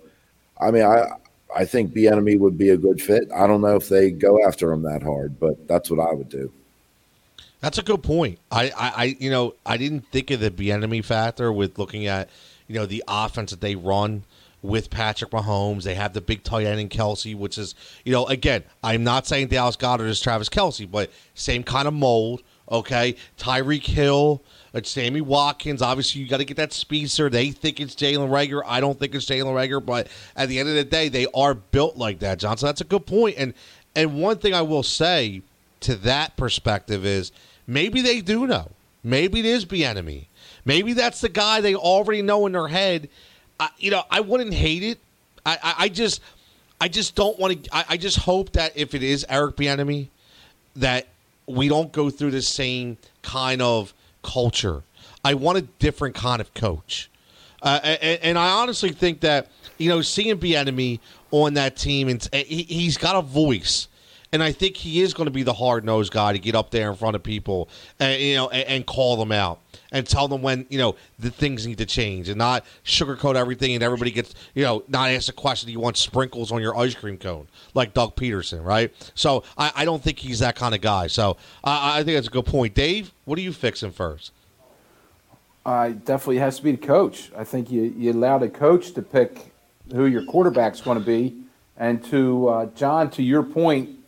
I 0.60 0.72
mean, 0.72 0.86
I 0.86 1.06
I 1.56 1.66
think 1.66 1.94
Bieniemy 1.94 2.40
would 2.40 2.58
be 2.58 2.72
a 2.72 2.78
good 2.78 3.00
fit. 3.00 3.30
I 3.36 3.46
don't 3.46 3.62
know 3.62 3.76
if 3.76 3.90
they 3.90 4.10
go 4.10 4.44
after 4.44 4.72
him 4.72 4.82
that 4.84 5.04
hard, 5.04 5.40
but 5.40 5.68
that's 5.68 5.92
what 5.92 6.00
I 6.00 6.14
would 6.14 6.30
do. 6.30 6.52
That's 7.62 7.78
a 7.78 7.84
good 7.84 8.04
point. 8.04 8.40
I, 8.52 8.70
I, 8.70 8.72
I 8.96 9.18
you 9.20 9.30
know, 9.30 9.56
I 9.66 9.78
didn't 9.78 10.08
think 10.12 10.32
of 10.32 10.40
the 10.40 10.52
Bieniemy 10.52 11.04
factor 11.04 11.52
with 11.52 11.78
looking 11.78 12.08
at, 12.08 12.30
you 12.68 12.76
know, 12.76 12.86
the 12.86 13.04
offense 13.08 13.52
that 13.52 13.62
they 13.62 13.76
run 13.76 14.24
with 14.62 14.90
Patrick 14.90 15.32
Mahomes. 15.32 15.84
They 15.84 15.96
have 15.96 16.14
the 16.14 16.22
big 16.22 16.44
tight 16.44 16.66
end 16.66 16.80
in 16.80 16.90
Kelce, 16.90 17.36
which 17.36 17.58
is, 17.58 17.76
you 18.06 18.12
know, 18.12 18.26
again, 18.28 18.64
I'm 18.84 19.04
not 19.04 19.28
saying 19.28 19.48
Dallas 19.48 19.76
Goedert 19.76 20.08
is 20.08 20.22
Travis 20.22 20.50
Kelce, 20.50 20.90
but 20.90 21.12
same 21.34 21.64
kind 21.64 21.88
of 21.88 21.94
mold. 21.94 22.44
Okay, 22.72 23.16
Tyreek 23.40 23.84
Hill, 23.88 24.44
it's 24.76 24.92
Sammy 24.92 25.22
Watkins. 25.22 25.82
Obviously, 25.82 26.22
you 26.22 26.28
got 26.28 26.38
to 26.38 26.46
get 26.46 26.58
that 26.58 26.72
speedster. 26.72 27.28
They 27.28 27.50
think 27.50 27.80
it's 27.80 27.96
Jalen 27.96 28.30
Reagor. 28.30 28.62
I 28.64 28.80
don't 28.80 29.00
think 29.00 29.16
it's 29.16 29.26
Jalen 29.26 29.56
Reagor, 29.56 29.84
but 29.84 30.08
at 30.36 30.50
the 30.50 30.60
end 30.60 30.70
of 30.70 30.76
the 30.76 30.84
day, 30.84 31.10
they 31.10 31.26
are 31.34 31.56
built 31.56 31.98
like 31.98 32.20
that, 32.20 32.38
Johnson. 32.38 32.68
That's 32.68 32.82
a 32.82 32.86
good 32.86 33.08
point. 33.08 33.36
And 33.40 33.56
and 33.96 34.22
one 34.22 34.38
thing 34.38 34.54
I 34.54 34.62
will 34.62 34.84
say 34.84 35.42
to 35.80 35.96
that 35.96 36.38
perspective 36.38 37.08
is 37.08 37.32
maybe 37.70 38.02
they 38.02 38.20
do 38.20 38.48
know. 38.48 38.72
Maybe 39.04 39.40
it 39.40 39.46
is 39.46 39.66
Bieniemy. 39.66 40.26
Maybe 40.66 40.94
that's 40.94 41.22
the 41.22 41.30
guy 41.30 41.62
they 41.62 41.76
already 41.76 42.22
know 42.22 42.46
in 42.48 42.52
their 42.52 42.68
head. 42.68 43.08
I, 43.60 43.70
you 43.78 43.92
know, 43.92 44.04
I 44.12 44.20
wouldn't 44.20 44.54
hate 44.54 44.84
it. 44.84 45.00
I, 45.46 45.58
I, 45.64 45.76
I 45.78 45.90
just, 45.90 46.22
I 46.82 46.90
just 46.90 47.16
don't 47.16 47.40
want 47.40 47.64
to. 47.64 47.76
I, 47.76 47.86
I 47.90 47.98
just 47.98 48.18
hope 48.18 48.52
that 48.54 48.76
if 48.76 48.94
it 48.94 49.04
is 49.04 49.26
Eric 49.30 49.56
Bieniemy, 49.56 50.08
that 50.76 51.08
we 51.46 51.70
don't 51.70 51.92
go 51.92 52.10
through 52.10 52.32
the 52.32 52.42
same 52.42 52.98
kind 53.22 53.62
of 53.62 53.94
culture. 54.24 54.84
I 55.24 55.34
want 55.36 55.58
a 55.58 55.62
different 55.62 56.16
kind 56.16 56.42
of 56.42 56.54
coach. 56.54 57.10
Uh, 57.62 57.80
and, 57.84 58.20
and, 58.24 58.40
I 58.40 58.52
honestly 58.52 58.92
think 58.92 59.20
that 59.22 59.48
you 59.78 59.90
know 59.90 60.02
seeing 60.02 60.38
Bieniemy 60.38 61.00
on 61.32 61.56
that 61.56 61.76
team 61.76 62.08
and 62.08 62.26
he, 62.34 62.86
has 62.86 62.98
got 62.98 63.18
a 63.18 63.22
voice, 63.22 63.90
and 64.32 64.44
I 64.44 64.52
think 64.52 64.78
he 64.78 65.02
is 65.02 65.14
going 65.14 65.26
to 65.26 65.32
be 65.32 65.44
the 65.44 65.54
hard 65.54 65.84
nosed 65.84 66.14
guy 66.14 66.34
to 66.34 66.40
get 66.40 66.56
up 66.56 66.70
there 66.70 66.90
in 66.90 66.96
front 66.96 67.16
of 67.16 67.24
people 67.24 67.70
and 68.00 68.22
you 68.22 68.36
know 68.36 68.50
and, 68.50 68.68
and, 68.68 68.86
call 68.86 69.18
them 69.18 69.32
out 69.32 69.60
and 69.92 70.06
tell 70.08 70.28
them 70.28 70.42
when 70.42 70.66
you 70.70 70.78
know 70.78 70.96
the 71.18 71.30
things 71.30 71.66
need 71.66 71.78
to 71.80 71.86
change 71.86 72.30
and 72.30 72.38
not 72.38 72.66
sugarcoat 72.84 73.36
everything 73.36 73.74
and 73.74 73.84
everybody 73.84 74.12
gets 74.12 74.34
you 74.54 74.64
know 74.64 74.84
not 74.88 75.10
ask 75.10 75.30
a 75.30 75.34
question. 75.34 75.70
You 75.70 75.80
want 75.80 75.98
sprinkles 75.98 76.52
on 76.52 76.62
your 76.62 76.78
ice 76.78 76.96
cream 76.96 77.18
cone 77.18 77.48
like 77.74 77.94
Doug 77.94 78.16
Pederson 78.16 78.64
right? 78.64 78.94
So 79.16 79.44
I, 79.58 79.72
I 79.76 79.86
don't 79.86 80.02
think 80.02 80.20
he's 80.20 80.40
that 80.40 80.56
kind 80.56 80.76
of 80.76 80.82
guy. 80.82 81.08
So 81.08 81.38
I, 81.64 82.00
I 82.00 82.04
think 82.04 82.16
that's 82.16 82.28
a 82.28 82.32
good 82.32 82.46
point, 82.46 82.74
Dave. 82.74 83.12
What 83.26 83.38
are 83.40 83.42
you 83.42 83.54
fixing 83.54 83.92
first? 83.92 84.32
Uh, 85.66 85.90
definitely 85.90 86.38
has 86.38 86.58
to 86.58 86.64
be 86.64 86.72
the 86.72 86.78
coach. 86.78 87.32
I 87.38 87.44
think 87.44 87.70
you, 87.70 87.94
you 87.96 88.12
allow 88.12 88.38
the 88.38 88.50
coach 88.50 88.94
to 88.94 89.02
pick 89.02 89.52
who 89.92 90.06
your 90.06 90.24
quarterback's 90.26 90.82
going 90.82 90.98
to 90.98 91.06
be. 91.06 91.36
And 91.78 92.04
to 92.06 92.48
uh, 92.48 92.66
John, 92.76 93.10
to 93.12 93.24
your 93.24 93.44
point, 93.44 93.99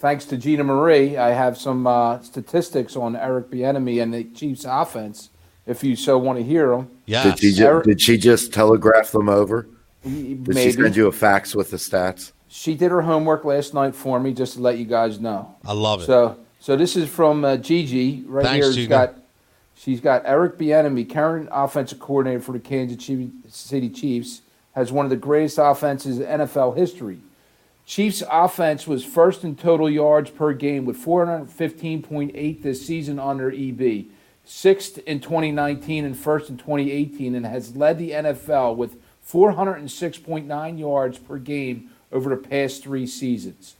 thanks 0.00 0.24
to 0.24 0.36
Gina 0.36 0.64
Marie, 0.64 1.16
I 1.16 1.30
have 1.30 1.56
some 1.56 1.86
uh, 1.86 2.20
statistics 2.22 2.96
on 2.96 3.14
Eric 3.14 3.50
Bieniemy 3.50 4.02
and 4.02 4.12
the 4.12 4.24
Chiefs' 4.24 4.64
offense. 4.66 5.30
If 5.66 5.84
you 5.84 5.94
so 5.94 6.18
want 6.18 6.38
to 6.38 6.44
hear 6.44 6.70
them, 6.70 6.90
yeah. 7.06 7.22
Did 7.22 7.38
she, 7.38 7.52
ju- 7.52 7.82
did 7.84 8.00
she 8.00 8.16
just 8.16 8.52
telegraph 8.52 9.12
them 9.12 9.28
over? 9.28 9.68
Did 10.02 10.48
Maybe. 10.48 10.72
she 10.72 10.72
send 10.72 10.96
you 10.96 11.06
a 11.06 11.12
fax 11.12 11.54
with 11.54 11.70
the 11.70 11.76
stats? 11.76 12.32
She 12.48 12.74
did 12.74 12.90
her 12.90 13.02
homework 13.02 13.44
last 13.44 13.74
night 13.74 13.94
for 13.94 14.18
me, 14.18 14.32
just 14.32 14.54
to 14.54 14.60
let 14.60 14.78
you 14.78 14.84
guys 14.86 15.20
know. 15.20 15.54
I 15.64 15.72
love 15.72 16.02
it. 16.02 16.06
So, 16.06 16.38
so 16.58 16.76
this 16.76 16.96
is 16.96 17.08
from 17.08 17.44
uh, 17.44 17.58
Gigi 17.58 18.24
right 18.26 18.44
Thanks, 18.44 18.66
here. 18.66 18.72
She's 18.72 18.88
got 18.88 19.14
she's 19.74 20.00
got 20.00 20.22
Eric 20.24 20.58
Bieniemy, 20.58 21.08
current 21.12 21.48
offensive 21.52 22.00
coordinator 22.00 22.40
for 22.40 22.52
the 22.52 22.58
Kansas 22.58 23.04
City 23.48 23.90
Chiefs, 23.90 24.40
has 24.74 24.90
one 24.90 25.06
of 25.06 25.10
the 25.10 25.16
greatest 25.16 25.58
offenses 25.58 26.18
in 26.18 26.26
NFL 26.26 26.76
history. 26.76 27.20
Chiefs 27.90 28.22
offense 28.30 28.86
was 28.86 29.04
first 29.04 29.42
in 29.42 29.56
total 29.56 29.90
yards 29.90 30.30
per 30.30 30.52
game 30.52 30.84
with 30.84 30.96
415.8 31.04 32.62
this 32.62 32.86
season 32.86 33.18
under 33.18 33.50
EB, 33.50 34.04
sixth 34.44 34.98
in 35.08 35.18
2019 35.18 36.04
and 36.04 36.16
first 36.16 36.48
in 36.48 36.56
2018, 36.56 37.34
and 37.34 37.44
has 37.44 37.74
led 37.74 37.98
the 37.98 38.12
NFL 38.12 38.76
with 38.76 38.94
406.9 39.28 40.78
yards 40.78 41.18
per 41.18 41.38
game 41.38 41.90
over 42.12 42.30
the 42.30 42.36
past 42.36 42.84
three 42.84 43.08
seasons. 43.08 43.74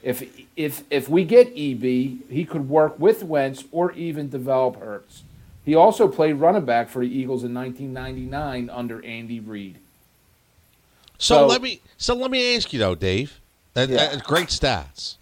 If 0.00 0.22
if 0.54 0.84
if 0.88 1.08
we 1.08 1.24
get 1.24 1.48
EB, 1.48 1.82
he 2.30 2.46
could 2.48 2.68
work 2.68 2.96
with 3.00 3.24
Wentz 3.24 3.64
or 3.72 3.90
even 3.94 4.30
develop 4.30 4.76
Hurts. 4.76 5.24
He 5.64 5.74
also 5.74 6.06
played 6.06 6.34
running 6.34 6.64
back 6.64 6.88
for 6.88 7.04
the 7.04 7.12
Eagles 7.12 7.42
in 7.42 7.52
1999 7.52 8.70
under 8.70 9.04
Andy 9.04 9.40
Reid. 9.40 9.78
So, 11.18 11.38
so 11.38 11.46
let 11.48 11.62
me 11.62 11.80
so 11.96 12.14
let 12.14 12.30
me 12.30 12.54
ask 12.54 12.72
you 12.72 12.78
though, 12.78 12.94
Dave. 12.94 13.40
Yeah. 13.76 13.96
uh, 14.12 14.16
great 14.20 14.48
stats. 14.48 15.16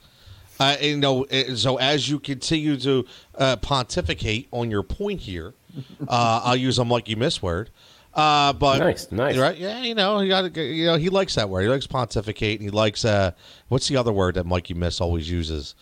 Uh, 0.60 0.76
you 0.81 0.97
know, 0.97 1.24
uh, 1.24 1.56
so 1.56 1.76
as 1.78 2.09
you 2.09 2.20
continue 2.20 2.76
to 2.78 3.05
uh, 3.36 3.56
pontificate 3.56 4.47
on 4.52 4.70
your 4.70 4.82
point 4.85 5.20
here, 5.20 5.52
uh, 6.09 6.40
I'll 6.44 6.56
use 6.56 6.78
a 6.78 6.85
Mikey 6.85 7.16
Miss 7.16 7.43
word. 7.43 7.70
Uh, 8.14 8.52
but 8.52 8.78
Nice, 8.78 9.10
nice. 9.10 9.36
right? 9.36 9.59
Yeah, 9.59 9.82
you 9.82 9.97
know, 9.97 10.20
he 10.20 10.28
got 10.28 10.56
you 10.56 10.86
know 10.86 10.94
he 10.97 11.09
likes 11.09 11.35
that 11.35 11.48
word. 11.51 11.62
He 11.62 11.68
likes 11.68 11.89
pontificate, 11.89 12.60
and 12.60 12.62
he 12.62 12.70
likes 12.70 13.05
uh, 13.05 13.32
what's 13.68 13.89
the 13.89 13.97
other 13.97 14.12
word 14.12 14.36
that 14.36 14.47
Mikey 14.47 14.74
Miss 14.74 15.01
always 15.01 15.28
uses? 15.28 15.74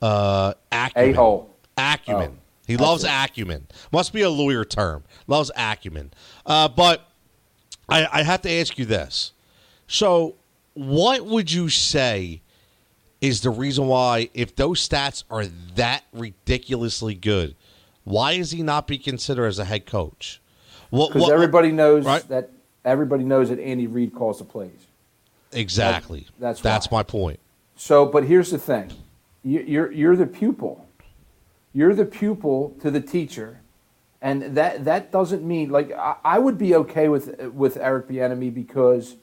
Uh, 0.00 0.54
acumen. 0.70 1.10
A-hole. 1.14 1.50
Acumen. 1.76 2.30
Oh, 2.36 2.42
he 2.68 2.76
loves 2.76 3.02
acumen. 3.04 3.66
Must 3.90 4.12
be 4.12 4.22
a 4.22 4.30
lawyer 4.30 4.64
term. 4.64 5.02
Loves 5.26 5.50
acumen. 5.56 6.12
Uh, 6.46 6.68
but 6.68 7.08
I, 7.88 8.06
I 8.12 8.22
have 8.22 8.42
to 8.42 8.50
ask 8.50 8.78
you 8.78 8.84
this. 8.84 9.32
So, 9.88 10.36
what 10.74 11.24
would 11.26 11.52
you 11.52 11.68
say 11.68 12.40
is 13.20 13.40
the 13.42 13.50
reason 13.50 13.86
why, 13.86 14.28
if 14.34 14.56
those 14.56 14.86
stats 14.86 15.24
are 15.30 15.46
that 15.76 16.02
ridiculously 16.12 17.14
good, 17.14 17.54
why 18.04 18.32
is 18.32 18.50
he 18.50 18.62
not 18.62 18.86
be 18.86 18.98
considered 18.98 19.46
as 19.46 19.58
a 19.58 19.64
head 19.64 19.86
coach? 19.86 20.40
What, 20.90 21.12
Because 21.12 21.30
everybody 21.30 21.72
knows 21.72 22.04
right. 22.04 22.26
that 22.28 22.50
everybody 22.84 23.24
knows 23.24 23.48
that 23.50 23.58
Andy 23.60 23.86
Reid 23.86 24.14
calls 24.14 24.38
the 24.38 24.44
plays. 24.44 24.86
exactly. 25.52 26.26
that's 26.38 26.60
that's 26.60 26.90
why. 26.90 26.98
my 26.98 27.02
point. 27.02 27.40
So, 27.76 28.06
but 28.06 28.24
here's 28.24 28.50
the 28.50 28.58
thing: 28.58 28.90
You- 29.44 29.64
you're 29.66 29.92
you're 29.92 30.16
the 30.16 30.26
pupil. 30.26 30.86
You're 31.72 31.94
the 31.94 32.04
pupil 32.04 32.76
to 32.80 32.90
the 32.90 33.00
teacher, 33.00 33.60
and 34.20 34.54
that 34.56 34.84
that 34.84 35.10
doesn't 35.10 35.42
mean 35.42 35.70
like 35.70 35.90
I, 35.92 36.16
I 36.24 36.38
would 36.38 36.58
be 36.58 36.74
okay 36.74 37.08
with 37.08 37.40
with 37.54 37.76
Eric 37.78 38.08
Bieniemy 38.08 38.52
because 38.52 39.16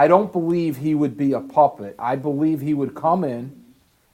I 0.00 0.08
don't 0.08 0.32
believe 0.32 0.78
he 0.78 0.94
would 0.94 1.18
be 1.18 1.34
a 1.34 1.40
puppet. 1.40 1.94
I 1.98 2.16
believe 2.16 2.62
he 2.62 2.72
would 2.72 2.94
come 2.94 3.22
in 3.22 3.62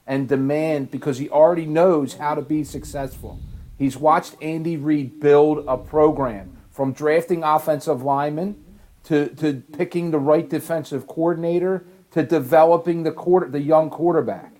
and 0.05 0.27
demand 0.27 0.91
because 0.91 1.17
he 1.17 1.29
already 1.29 1.65
knows 1.65 2.15
how 2.15 2.35
to 2.35 2.41
be 2.41 2.65
successful. 2.65 3.39
He's 3.77 3.95
watched 3.95 4.35
Andy 4.41 4.75
Reid 4.75 5.21
build 5.21 5.63
a 5.65 5.77
program 5.77 6.57
from 6.71 6.91
drafting 6.91 7.41
offensive 7.41 8.03
linemen 8.03 8.61
to, 9.05 9.29
to 9.35 9.63
picking 9.71 10.11
the 10.11 10.19
right 10.19 10.49
defensive 10.49 11.07
coordinator 11.07 11.85
to 12.11 12.21
developing 12.21 13.03
the 13.03 13.13
quarter 13.13 13.47
the 13.47 13.61
young 13.61 13.89
quarterback. 13.89 14.51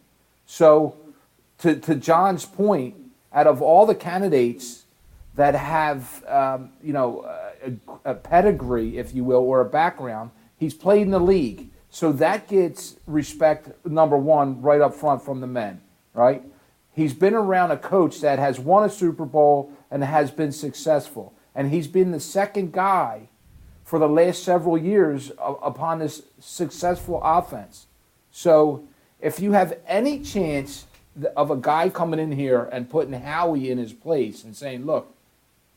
So 0.46 0.96
to, 1.58 1.78
to 1.78 1.96
John's 1.96 2.46
point, 2.46 2.96
out 3.34 3.48
of 3.48 3.62
all 3.62 3.86
the 3.86 3.96
candidates 3.96 4.86
that 5.36 5.56
have, 5.56 6.24
um, 6.26 6.70
you 6.82 6.94
know, 6.94 7.26
a, 7.26 8.12
a 8.12 8.16
pedigree, 8.16 8.98
if 8.98 9.14
you 9.14 9.26
will, 9.26 9.42
or 9.42 9.60
a 9.60 9.66
background, 9.66 10.32
he's 10.58 10.74
played 10.74 11.04
in 11.04 11.12
the 11.12 11.20
league. 11.20 11.70
So 11.90 12.12
that 12.14 12.48
gets 12.48 12.98
respect, 13.06 13.86
number 13.86 14.18
one, 14.18 14.62
right 14.62 14.82
up 14.82 14.94
front 14.94 15.24
from 15.24 15.40
the 15.40 15.48
men, 15.48 15.82
right? 16.14 16.44
He's 16.94 17.14
been 17.14 17.34
around 17.34 17.72
a 17.72 17.78
coach 17.78 18.22
that 18.22 18.40
has 18.40 18.60
won 18.60 18.84
a 18.84 18.90
Super 18.90 19.26
Bowl 19.26 19.72
and 19.90 20.04
has 20.04 20.32
been 20.32 20.52
successful. 20.52 21.34
And 21.56 21.72
he's 21.72 21.88
been 21.88 22.12
the 22.12 22.20
second 22.20 22.74
guy 22.74 23.30
for 23.84 24.00
the 24.00 24.10
last 24.10 24.44
several 24.44 24.78
years 24.78 25.32
upon 25.40 26.00
this 26.00 26.24
successful 26.40 27.22
offense. 27.24 27.88
So 28.32 28.88
if 29.22 29.40
you 29.40 29.54
have 29.54 29.78
any 29.88 30.20
chance 30.20 30.86
of 31.36 31.50
a 31.50 31.56
guy 31.56 31.90
coming 31.90 32.20
in 32.20 32.32
here 32.32 32.70
and 32.72 32.90
putting 32.90 33.14
Howie 33.14 33.72
in 33.72 33.78
his 33.78 33.94
place 33.94 34.44
and 34.44 34.56
saying, 34.56 34.86
look, 34.86 35.16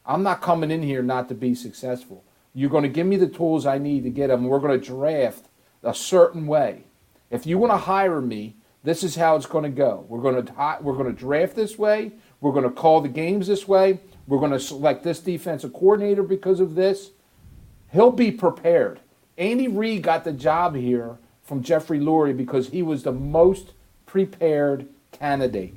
I'm 0.04 0.22
not 0.22 0.42
coming 0.42 0.70
in 0.70 0.82
here 0.82 1.02
not 1.02 1.28
to 1.28 1.34
be 1.34 1.54
successful. 1.54 2.24
You're 2.54 2.70
going 2.70 2.82
to 2.82 2.88
give 2.88 3.06
me 3.06 3.16
the 3.16 3.28
tools 3.28 3.66
I 3.66 3.78
need 3.78 4.02
to 4.04 4.10
get 4.10 4.28
them. 4.28 4.44
We're 4.44 4.58
going 4.58 4.78
to 4.78 4.86
draft 4.86 5.46
a 5.82 5.94
certain 5.94 6.46
way. 6.46 6.84
If 7.30 7.46
you 7.46 7.58
want 7.58 7.72
to 7.72 7.78
hire 7.78 8.20
me, 8.20 8.56
this 8.82 9.04
is 9.04 9.16
how 9.16 9.36
it's 9.36 9.46
going 9.46 9.64
to 9.64 9.70
go. 9.70 10.04
We're 10.08 10.20
going 10.20 10.44
to 10.44 10.78
we're 10.80 10.94
going 10.94 11.14
to 11.14 11.18
draft 11.18 11.54
this 11.54 11.78
way. 11.78 12.12
We're 12.40 12.52
going 12.52 12.64
to 12.64 12.70
call 12.70 13.00
the 13.00 13.08
games 13.08 13.46
this 13.46 13.68
way. 13.68 14.00
We're 14.26 14.38
going 14.38 14.52
to 14.52 14.60
select 14.60 15.04
this 15.04 15.20
defensive 15.20 15.72
coordinator 15.72 16.22
because 16.22 16.60
of 16.60 16.74
this. 16.74 17.10
He'll 17.92 18.12
be 18.12 18.30
prepared. 18.30 19.00
Andy 19.36 19.68
Reid 19.68 20.02
got 20.02 20.24
the 20.24 20.32
job 20.32 20.74
here 20.74 21.18
from 21.42 21.62
Jeffrey 21.62 21.98
Lurie 21.98 22.36
because 22.36 22.68
he 22.68 22.82
was 22.82 23.02
the 23.02 23.12
most 23.12 23.72
prepared 24.06 24.86
candidate. 25.12 25.74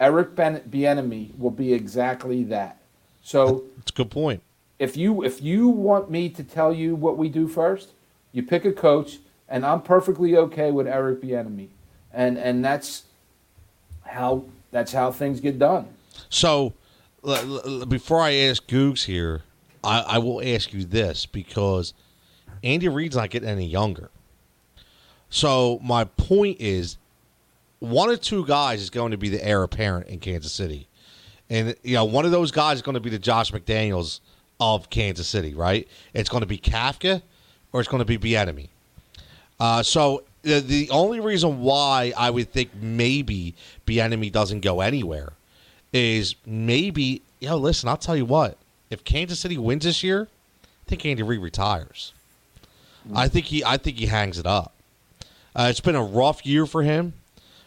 Eric 0.00 0.34
Bieniemy 0.34 1.38
will 1.38 1.50
be 1.50 1.72
exactly 1.72 2.42
that. 2.44 2.78
So 3.22 3.64
It's 3.78 3.92
a 3.92 3.94
good 3.94 4.10
point. 4.10 4.42
If 4.82 4.96
you 4.96 5.22
if 5.22 5.40
you 5.40 5.68
want 5.68 6.10
me 6.10 6.28
to 6.28 6.42
tell 6.42 6.74
you 6.74 6.96
what 6.96 7.16
we 7.16 7.28
do 7.28 7.46
first, 7.46 7.90
you 8.32 8.42
pick 8.42 8.64
a 8.64 8.72
coach, 8.72 9.18
and 9.48 9.64
I'm 9.64 9.80
perfectly 9.80 10.36
okay 10.36 10.72
with 10.72 10.88
Eric 10.88 11.22
Bieniemy, 11.22 11.68
and 12.12 12.36
and 12.36 12.64
that's 12.64 13.04
how 14.04 14.44
that's 14.72 14.92
how 14.92 15.12
things 15.12 15.38
get 15.38 15.60
done. 15.60 15.86
So, 16.28 16.72
l- 17.24 17.60
l- 17.64 17.86
before 17.86 18.20
I 18.20 18.34
ask 18.34 18.66
Googs 18.66 19.04
here, 19.04 19.42
I, 19.84 20.00
I 20.00 20.18
will 20.18 20.42
ask 20.44 20.72
you 20.72 20.84
this 20.84 21.26
because 21.26 21.94
Andy 22.64 22.88
Reid's 22.88 23.14
not 23.14 23.30
getting 23.30 23.48
any 23.48 23.66
younger. 23.66 24.10
So, 25.30 25.78
my 25.80 26.04
point 26.04 26.56
is 26.58 26.98
one 27.78 28.08
or 28.08 28.16
two 28.16 28.44
guys 28.46 28.82
is 28.82 28.90
going 28.90 29.12
to 29.12 29.16
be 29.16 29.28
the 29.28 29.46
heir 29.46 29.62
apparent 29.62 30.08
in 30.08 30.18
Kansas 30.18 30.52
City. 30.52 30.88
And, 31.48 31.76
you 31.84 31.94
know, 31.94 32.04
one 32.04 32.24
of 32.24 32.32
those 32.32 32.50
guys 32.50 32.78
is 32.78 32.82
going 32.82 32.94
to 32.94 33.00
be 33.00 33.10
the 33.10 33.18
Josh 33.18 33.52
McDaniels 33.52 34.18
of 34.62 34.90
Kansas 34.90 35.28
City, 35.28 35.54
right? 35.54 35.88
It's 36.14 36.28
going 36.28 36.42
to 36.42 36.46
be 36.46 36.58
Kafka 36.58 37.22
or 37.72 37.80
it's 37.80 37.88
going 37.88 38.04
to 38.04 38.18
be 38.18 38.18
Bieniemy. 38.18 38.68
Uh, 39.58 39.82
so 39.82 40.22
the, 40.42 40.60
the 40.60 40.90
only 40.90 41.20
reason 41.20 41.60
why 41.60 42.12
I 42.16 42.30
would 42.30 42.50
think 42.52 42.70
maybe 42.80 43.54
Bieniemy 43.86 44.30
doesn't 44.30 44.60
go 44.60 44.80
anywhere 44.80 45.32
is 45.92 46.36
maybe, 46.46 47.22
yo, 47.40 47.56
listen, 47.56 47.88
I'll 47.88 47.96
tell 47.96 48.16
you 48.16 48.24
what. 48.24 48.56
If 48.90 49.04
Kansas 49.04 49.40
City 49.40 49.56
wins 49.56 49.84
this 49.84 50.02
year, 50.02 50.28
I 50.62 50.90
think 50.90 51.06
Andy 51.06 51.22
Reid 51.22 51.40
retires. 51.40 52.12
I 53.14 53.26
think 53.28 53.46
he 53.46 53.64
I 53.64 53.78
think 53.78 53.98
he 53.98 54.06
hangs 54.06 54.38
it 54.38 54.46
up. 54.46 54.72
Uh, 55.56 55.66
it's 55.70 55.80
been 55.80 55.96
a 55.96 56.04
rough 56.04 56.46
year 56.46 56.66
for 56.66 56.82
him. 56.82 57.14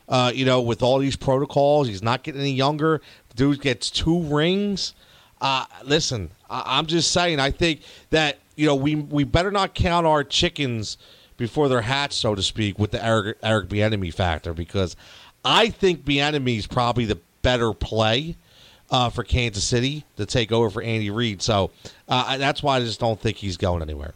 Uh, 0.07 0.31
you 0.33 0.45
know, 0.45 0.61
with 0.61 0.81
all 0.83 0.99
these 0.99 1.15
protocols, 1.15 1.87
he's 1.87 2.03
not 2.03 2.23
getting 2.23 2.41
any 2.41 2.53
younger. 2.53 3.01
Dude 3.35 3.59
gets 3.59 3.89
two 3.89 4.21
rings. 4.21 4.93
Uh, 5.41 5.65
listen, 5.83 6.31
I, 6.49 6.63
I'm 6.77 6.85
just 6.85 7.11
saying. 7.11 7.39
I 7.39 7.51
think 7.51 7.81
that 8.09 8.39
you 8.55 8.65
know 8.65 8.75
we 8.75 8.95
we 8.95 9.23
better 9.23 9.51
not 9.51 9.73
count 9.73 10.05
our 10.05 10.23
chickens 10.23 10.97
before 11.37 11.67
they're 11.67 11.81
hatched, 11.81 12.13
so 12.13 12.35
to 12.35 12.41
speak, 12.43 12.79
with 12.79 12.91
the 12.91 13.05
Eric 13.05 13.37
Eric 13.43 13.69
Bieniemy 13.69 14.13
factor 14.13 14.53
because 14.53 14.95
I 15.43 15.69
think 15.69 16.03
Bieniemy 16.03 16.57
is 16.57 16.67
probably 16.67 17.05
the 17.05 17.19
better 17.41 17.73
play 17.73 18.35
uh, 18.89 19.09
for 19.09 19.23
Kansas 19.23 19.63
City 19.63 20.03
to 20.17 20.25
take 20.25 20.51
over 20.51 20.69
for 20.69 20.81
Andy 20.81 21.09
Reid. 21.09 21.41
So 21.41 21.71
uh, 22.07 22.37
that's 22.37 22.63
why 22.63 22.77
I 22.77 22.79
just 22.79 22.99
don't 22.99 23.19
think 23.19 23.37
he's 23.37 23.57
going 23.57 23.81
anywhere. 23.81 24.13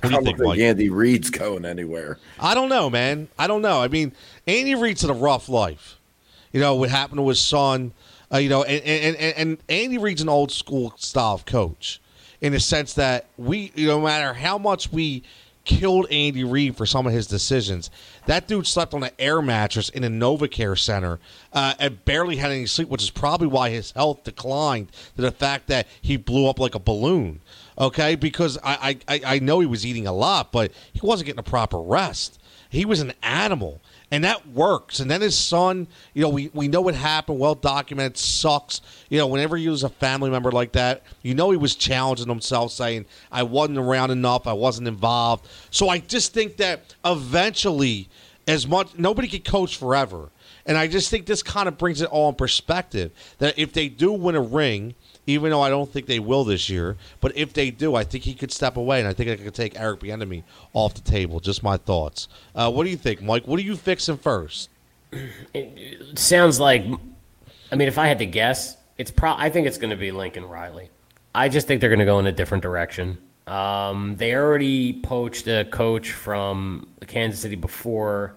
What 0.00 0.08
do 0.08 0.08
I 0.08 0.10
you 0.10 0.16
don't 0.16 0.24
think, 0.24 0.38
think 0.38 0.48
Mike? 0.48 0.58
Andy 0.58 0.90
Reid's 0.90 1.30
going 1.30 1.64
anywhere. 1.64 2.18
I 2.38 2.54
don't 2.54 2.68
know, 2.68 2.90
man. 2.90 3.28
I 3.38 3.46
don't 3.46 3.62
know. 3.62 3.82
I 3.82 3.88
mean, 3.88 4.12
Andy 4.46 4.74
Reid's 4.74 5.02
had 5.02 5.10
a 5.10 5.14
rough 5.14 5.48
life. 5.48 5.96
You 6.52 6.60
know 6.60 6.74
what 6.76 6.90
happened 6.90 7.18
to 7.18 7.28
his 7.28 7.40
son. 7.40 7.92
Uh, 8.32 8.38
you 8.38 8.48
know, 8.48 8.64
and, 8.64 8.82
and 8.84 9.16
and 9.16 9.34
and 9.36 9.58
Andy 9.68 9.98
Reid's 9.98 10.22
an 10.22 10.28
old 10.28 10.50
school 10.50 10.92
style 10.96 11.34
of 11.34 11.46
coach, 11.46 12.00
in 12.40 12.52
the 12.52 12.60
sense 12.60 12.94
that 12.94 13.26
we, 13.36 13.72
you 13.74 13.86
know, 13.86 13.98
no 13.98 14.04
matter 14.04 14.34
how 14.34 14.58
much 14.58 14.90
we 14.92 15.22
killed 15.64 16.06
Andy 16.12 16.44
Reid 16.44 16.76
for 16.76 16.86
some 16.86 17.06
of 17.06 17.12
his 17.12 17.26
decisions, 17.26 17.90
that 18.26 18.46
dude 18.46 18.66
slept 18.66 18.94
on 18.94 19.02
an 19.02 19.10
air 19.18 19.42
mattress 19.42 19.88
in 19.88 20.04
a 20.04 20.08
NovaCare 20.08 20.78
center 20.78 21.18
uh, 21.52 21.74
and 21.80 22.04
barely 22.04 22.36
had 22.36 22.52
any 22.52 22.66
sleep, 22.66 22.88
which 22.88 23.02
is 23.02 23.10
probably 23.10 23.48
why 23.48 23.70
his 23.70 23.90
health 23.90 24.22
declined 24.22 24.92
to 25.16 25.22
the 25.22 25.32
fact 25.32 25.66
that 25.66 25.88
he 26.00 26.16
blew 26.16 26.48
up 26.48 26.60
like 26.60 26.74
a 26.74 26.78
balloon. 26.78 27.40
Okay, 27.78 28.14
because 28.14 28.58
I 28.64 28.98
I, 29.08 29.14
I 29.14 29.34
I 29.34 29.38
know 29.40 29.60
he 29.60 29.66
was 29.66 29.84
eating 29.84 30.06
a 30.06 30.12
lot, 30.12 30.52
but 30.52 30.72
he 30.92 31.00
wasn't 31.02 31.26
getting 31.26 31.40
a 31.40 31.44
proper 31.44 31.80
rest. 31.80 32.40
He 32.68 32.84
was 32.84 33.00
an 33.00 33.12
animal, 33.22 33.80
and 34.10 34.22
that 34.24 34.48
works. 34.48 35.00
And 35.00 35.10
then 35.10 35.20
his 35.20 35.36
son, 35.36 35.88
you 36.14 36.22
know, 36.22 36.28
we, 36.28 36.50
we 36.54 36.68
know 36.68 36.80
what 36.80 36.94
happened, 36.94 37.38
well 37.40 37.56
documented, 37.56 38.16
sucks. 38.16 38.80
You 39.08 39.18
know, 39.18 39.26
whenever 39.26 39.56
you 39.56 39.70
lose 39.70 39.82
a 39.82 39.88
family 39.88 40.30
member 40.30 40.52
like 40.52 40.72
that, 40.72 41.02
you 41.22 41.34
know 41.34 41.50
he 41.50 41.56
was 41.56 41.74
challenging 41.74 42.28
himself, 42.28 42.72
saying, 42.72 43.06
I 43.32 43.42
wasn't 43.42 43.78
around 43.78 44.12
enough, 44.12 44.46
I 44.46 44.52
wasn't 44.52 44.86
involved. 44.88 45.48
So 45.70 45.88
I 45.88 45.98
just 45.98 46.32
think 46.32 46.56
that 46.58 46.94
eventually, 47.04 48.08
as 48.46 48.66
much, 48.66 48.96
nobody 48.96 49.26
can 49.26 49.42
coach 49.42 49.76
forever. 49.76 50.30
And 50.66 50.76
I 50.76 50.86
just 50.86 51.10
think 51.10 51.26
this 51.26 51.42
kind 51.42 51.68
of 51.68 51.78
brings 51.78 52.00
it 52.00 52.08
all 52.08 52.28
in 52.28 52.34
perspective 52.34 53.12
that 53.38 53.58
if 53.58 53.72
they 53.72 53.88
do 53.88 54.12
win 54.12 54.34
a 54.34 54.40
ring, 54.40 54.94
even 55.26 55.50
though 55.50 55.60
I 55.60 55.68
don't 55.68 55.90
think 55.90 56.06
they 56.06 56.18
will 56.18 56.44
this 56.44 56.68
year, 56.70 56.96
but 57.20 57.36
if 57.36 57.52
they 57.52 57.70
do, 57.70 57.94
I 57.94 58.04
think 58.04 58.24
he 58.24 58.34
could 58.34 58.52
step 58.52 58.76
away, 58.76 59.00
and 59.00 59.08
I 59.08 59.12
think 59.12 59.30
I 59.30 59.36
could 59.36 59.54
take 59.54 59.78
Eric 59.78 60.00
Bieniemy 60.00 60.44
off 60.72 60.94
the 60.94 61.00
table. 61.00 61.40
Just 61.40 61.62
my 61.62 61.76
thoughts. 61.76 62.28
Uh, 62.54 62.70
what 62.70 62.84
do 62.84 62.90
you 62.90 62.96
think, 62.96 63.22
Mike? 63.22 63.46
What 63.46 63.58
are 63.58 63.62
you 63.62 63.76
fixing 63.76 64.16
first? 64.16 64.70
It 65.54 66.18
sounds 66.18 66.60
like, 66.60 66.84
I 67.72 67.76
mean, 67.76 67.88
if 67.88 67.98
I 67.98 68.06
had 68.06 68.18
to 68.18 68.26
guess, 68.26 68.76
it's 68.98 69.10
pro. 69.10 69.32
I 69.32 69.50
think 69.50 69.66
it's 69.66 69.78
going 69.78 69.90
to 69.90 69.96
be 69.96 70.10
Lincoln 70.10 70.44
Riley. 70.44 70.90
I 71.34 71.48
just 71.48 71.66
think 71.66 71.80
they're 71.80 71.90
going 71.90 72.00
to 72.00 72.06
go 72.06 72.18
in 72.18 72.26
a 72.26 72.32
different 72.32 72.62
direction. 72.62 73.18
Um, 73.46 74.16
they 74.16 74.34
already 74.34 75.00
poached 75.02 75.46
a 75.46 75.64
coach 75.64 76.12
from 76.12 76.88
Kansas 77.06 77.40
City 77.40 77.54
before 77.54 78.34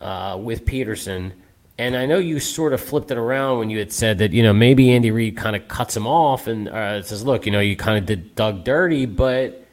uh, 0.00 0.38
with 0.40 0.64
Pederson, 0.64 1.32
And 1.78 1.96
I 1.96 2.06
know 2.06 2.18
you 2.18 2.40
sort 2.40 2.72
of 2.72 2.80
flipped 2.80 3.12
it 3.12 3.18
around 3.18 3.60
when 3.60 3.70
you 3.70 3.78
had 3.78 3.92
said 3.92 4.18
that, 4.18 4.32
you 4.32 4.42
know, 4.42 4.52
maybe 4.52 4.90
Andy 4.90 5.12
Reid 5.12 5.36
kind 5.36 5.54
of 5.54 5.68
cuts 5.68 5.96
him 5.96 6.08
off 6.08 6.48
and 6.48 6.68
uh, 6.68 7.02
says, 7.02 7.24
look, 7.24 7.46
you 7.46 7.52
know, 7.52 7.60
you 7.60 7.76
kind 7.76 7.96
of 7.96 8.04
did 8.04 8.34
Doug 8.34 8.64
dirty. 8.64 9.06
But 9.06 9.64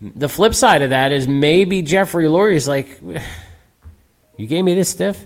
the 0.00 0.28
flip 0.28 0.54
side 0.54 0.82
of 0.82 0.90
that 0.90 1.12
is 1.12 1.28
maybe 1.28 1.82
Jeffrey 1.82 2.24
Lurie 2.24 2.56
is 2.56 2.66
like, 2.66 3.00
you 4.36 4.46
gave 4.48 4.64
me 4.64 4.74
this 4.74 4.88
stiff? 4.88 5.24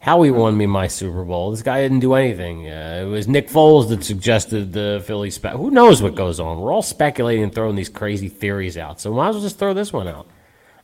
Howie 0.00 0.30
won 0.30 0.56
me 0.56 0.66
my 0.66 0.86
Super 0.86 1.24
Bowl. 1.24 1.50
This 1.50 1.62
guy 1.62 1.82
didn't 1.82 2.00
do 2.00 2.14
anything. 2.14 2.68
Uh, 2.68 3.02
it 3.02 3.08
was 3.08 3.26
Nick 3.26 3.48
Foles 3.48 3.88
that 3.88 4.04
suggested 4.04 4.72
the 4.72 5.02
Philly 5.04 5.30
spe- 5.30 5.46
Who 5.48 5.72
knows 5.72 6.00
what 6.00 6.14
goes 6.14 6.38
on? 6.38 6.60
We're 6.60 6.72
all 6.72 6.82
speculating 6.82 7.42
and 7.42 7.52
throwing 7.52 7.74
these 7.74 7.88
crazy 7.88 8.28
theories 8.28 8.78
out. 8.78 9.00
So 9.00 9.12
might 9.12 9.30
as 9.30 9.34
well 9.34 9.42
just 9.42 9.58
throw 9.58 9.74
this 9.74 9.92
one 9.92 10.06
out. 10.06 10.28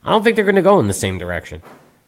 I 0.03 0.11
don't 0.11 0.21
think 0.21 0.35
they're 0.35 0.43
going 0.43 0.55
to 0.55 0.61
go 0.61 0.79
in 0.81 0.87
the 0.87 0.93
same 0.93 1.17
direction. 1.17 1.63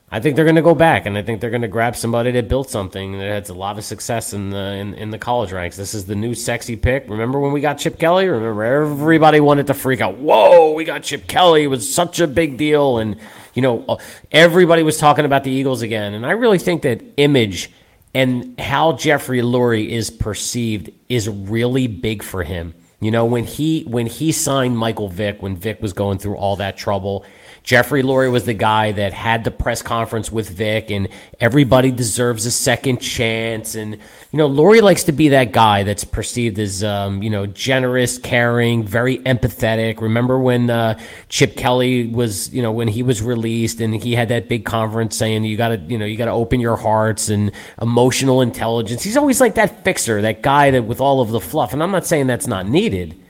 I 0.10 0.22
think 0.22 0.38
they're 0.38 0.46
going 0.46 0.56
to 0.56 0.62
go 0.62 0.74
back, 0.74 1.06
and 1.06 1.18
I 1.18 1.22
think 1.22 1.42
they're 1.42 1.50
going 1.50 1.64
to 1.64 1.68
grab 1.68 1.94
somebody 1.98 2.32
that 2.32 2.48
built 2.48 2.70
something 2.70 3.12
that 3.18 3.28
has 3.28 3.50
a 3.50 3.54
lot 3.54 3.78
of 3.78 3.84
success 3.84 4.32
in 4.32 4.52
the 4.52 4.58
in, 4.58 4.94
in 4.94 5.10
the 5.10 5.18
college 5.18 5.52
ranks. 5.52 5.76
This 5.76 5.94
is 5.94 6.06
the 6.06 6.16
new 6.16 6.34
sexy 6.34 6.78
pick. 6.78 7.10
Remember 7.10 7.42
when 7.42 7.52
we 7.52 7.60
got 7.60 7.78
Chip 7.78 8.00
Kelly? 8.00 8.26
Remember 8.30 8.64
everybody 8.64 9.42
wanted 9.42 9.68
to 9.68 9.74
freak 9.74 10.00
out. 10.00 10.18
Whoa, 10.18 10.72
we 10.72 10.86
got 10.86 11.04
Chip 11.04 11.28
Kelly. 11.28 11.64
It 11.64 11.68
was 11.68 11.94
such 11.94 12.22
a 12.22 12.28
big 12.28 12.56
deal, 12.56 13.00
and 13.00 13.20
you 13.54 13.62
know 13.62 13.84
uh, 13.90 13.98
everybody 14.32 14.82
was 14.82 14.98
talking 14.98 15.26
about 15.26 15.44
the 15.44 15.52
Eagles 15.52 15.82
again. 15.82 16.14
And 16.14 16.26
I 16.26 16.32
really 16.32 16.60
think 16.60 16.84
that 16.84 17.04
image 17.18 17.70
and 18.14 18.58
how 18.62 18.94
Jeffrey 18.94 19.42
Lurie 19.42 19.90
is 19.90 20.10
perceived 20.10 20.90
is 21.10 21.28
really 21.28 21.88
big 21.88 22.24
for 22.24 22.44
him. 22.44 22.74
You 23.02 23.12
know 23.12 23.26
when 23.26 23.44
he 23.44 23.84
when 23.84 24.08
he 24.08 24.32
signed 24.32 24.78
Michael 24.78 25.10
Vick 25.10 25.42
when 25.42 25.58
Vick 25.58 25.82
was 25.82 25.92
going 25.92 26.18
through 26.18 26.38
all 26.38 26.56
that 26.56 26.78
trouble 26.78 27.26
Jeffrey 27.68 28.02
Lurie 28.02 28.32
was 28.32 28.46
the 28.46 28.54
guy 28.54 28.94
that 28.94 29.12
had 29.12 29.44
the 29.44 29.52
press 29.52 29.82
conference 29.82 30.32
with 30.32 30.50
Vick, 30.50 30.90
and 30.90 31.10
everybody 31.38 31.92
deserves 31.92 32.46
a 32.46 32.52
second 32.52 33.02
chance. 33.02 33.76
And 33.76 33.96
you 34.32 34.38
know, 34.38 34.50
Lurie 34.50 34.82
likes 34.82 35.04
to 35.04 35.12
be 35.12 35.28
that 35.30 35.52
guy 35.52 35.84
that's 35.84 36.06
perceived 36.06 36.60
as 36.60 36.82
um, 36.82 37.22
you 37.22 37.30
know 37.30 37.46
generous, 37.46 38.20
caring, 38.20 38.84
very 38.84 39.18
empathetic. 39.18 40.00
Remember 40.00 40.40
when 40.40 40.70
uh, 40.70 40.98
Chip 41.28 41.58
Kelly 41.58 42.08
was 42.08 42.54
you 42.54 42.62
know 42.62 42.72
when 42.72 42.88
he 42.88 43.04
was 43.04 43.22
released 43.22 43.82
and 43.82 44.02
he 44.02 44.16
had 44.16 44.30
that 44.30 44.48
big 44.48 44.64
conference 44.64 45.18
saying 45.18 45.44
you 45.44 45.58
got 45.58 45.68
to 45.68 45.78
you 45.78 45.98
know 45.98 46.06
you 46.06 46.16
got 46.16 46.26
to 46.26 46.32
open 46.32 46.62
your 46.62 46.78
hearts 46.78 47.28
and 47.28 47.52
emotional 47.82 48.40
intelligence. 48.40 49.04
He's 49.04 49.18
always 49.18 49.42
like 49.42 49.56
that 49.56 49.84
fixer, 49.84 50.22
that 50.22 50.42
guy 50.42 50.72
that 50.72 50.86
with 50.86 51.02
all 51.02 51.20
of 51.20 51.32
the 51.32 51.42
fluff. 51.42 51.74
And 51.74 51.84
I'm 51.84 51.92
not 51.92 52.06
saying 52.06 52.28
that's 52.28 52.48
not 52.48 52.66
needed, 52.66 53.22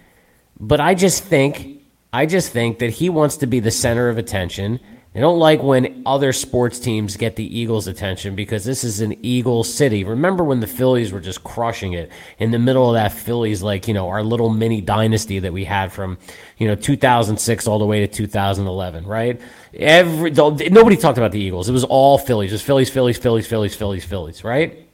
but 0.59 0.79
I 0.79 0.93
just 0.93 1.23
think 1.23 1.76
I 2.13 2.25
just 2.25 2.51
think 2.51 2.79
that 2.79 2.91
he 2.91 3.09
wants 3.09 3.37
to 3.37 3.47
be 3.47 3.59
the 3.59 3.71
center 3.71 4.09
of 4.09 4.17
attention. 4.17 4.79
They 5.13 5.21
don't 5.21 5.39
like 5.39 5.63
when 5.63 6.03
other 6.05 6.31
sports 6.31 6.79
teams 6.79 7.17
get 7.17 7.35
the 7.35 7.59
Eagles' 7.59 7.87
attention 7.87 8.35
because 8.35 8.63
this 8.63 8.83
is 8.83 9.01
an 9.01 9.17
Eagle 9.25 9.63
city. 9.63 10.03
Remember 10.03 10.43
when 10.43 10.59
the 10.59 10.67
Phillies 10.67 11.11
were 11.11 11.19
just 11.19 11.43
crushing 11.43 11.93
it 11.93 12.11
in 12.37 12.51
the 12.51 12.59
middle 12.59 12.87
of 12.87 12.93
that 12.93 13.11
Phillies, 13.11 13.63
like, 13.63 13.87
you 13.87 13.93
know, 13.93 14.09
our 14.09 14.21
little 14.21 14.49
mini 14.49 14.79
dynasty 14.79 15.39
that 15.39 15.51
we 15.51 15.65
had 15.65 15.91
from, 15.91 16.19
you 16.57 16.67
know, 16.67 16.75
2006 16.75 17.67
all 17.67 17.79
the 17.79 17.85
way 17.85 18.01
to 18.01 18.07
2011, 18.07 19.05
right? 19.05 19.41
Every 19.73 20.29
Nobody 20.31 20.97
talked 20.97 21.17
about 21.17 21.31
the 21.31 21.39
Eagles. 21.39 21.67
It 21.67 21.73
was 21.73 21.83
all 21.83 22.17
Phillies. 22.17 22.51
It 22.51 22.55
was 22.55 22.61
Phillies, 22.61 22.89
Phillies, 22.89 23.17
Phillies, 23.17 23.47
Phillies, 23.47 23.75
Phillies, 23.75 24.05
Phillies, 24.05 24.43
right? 24.43 24.87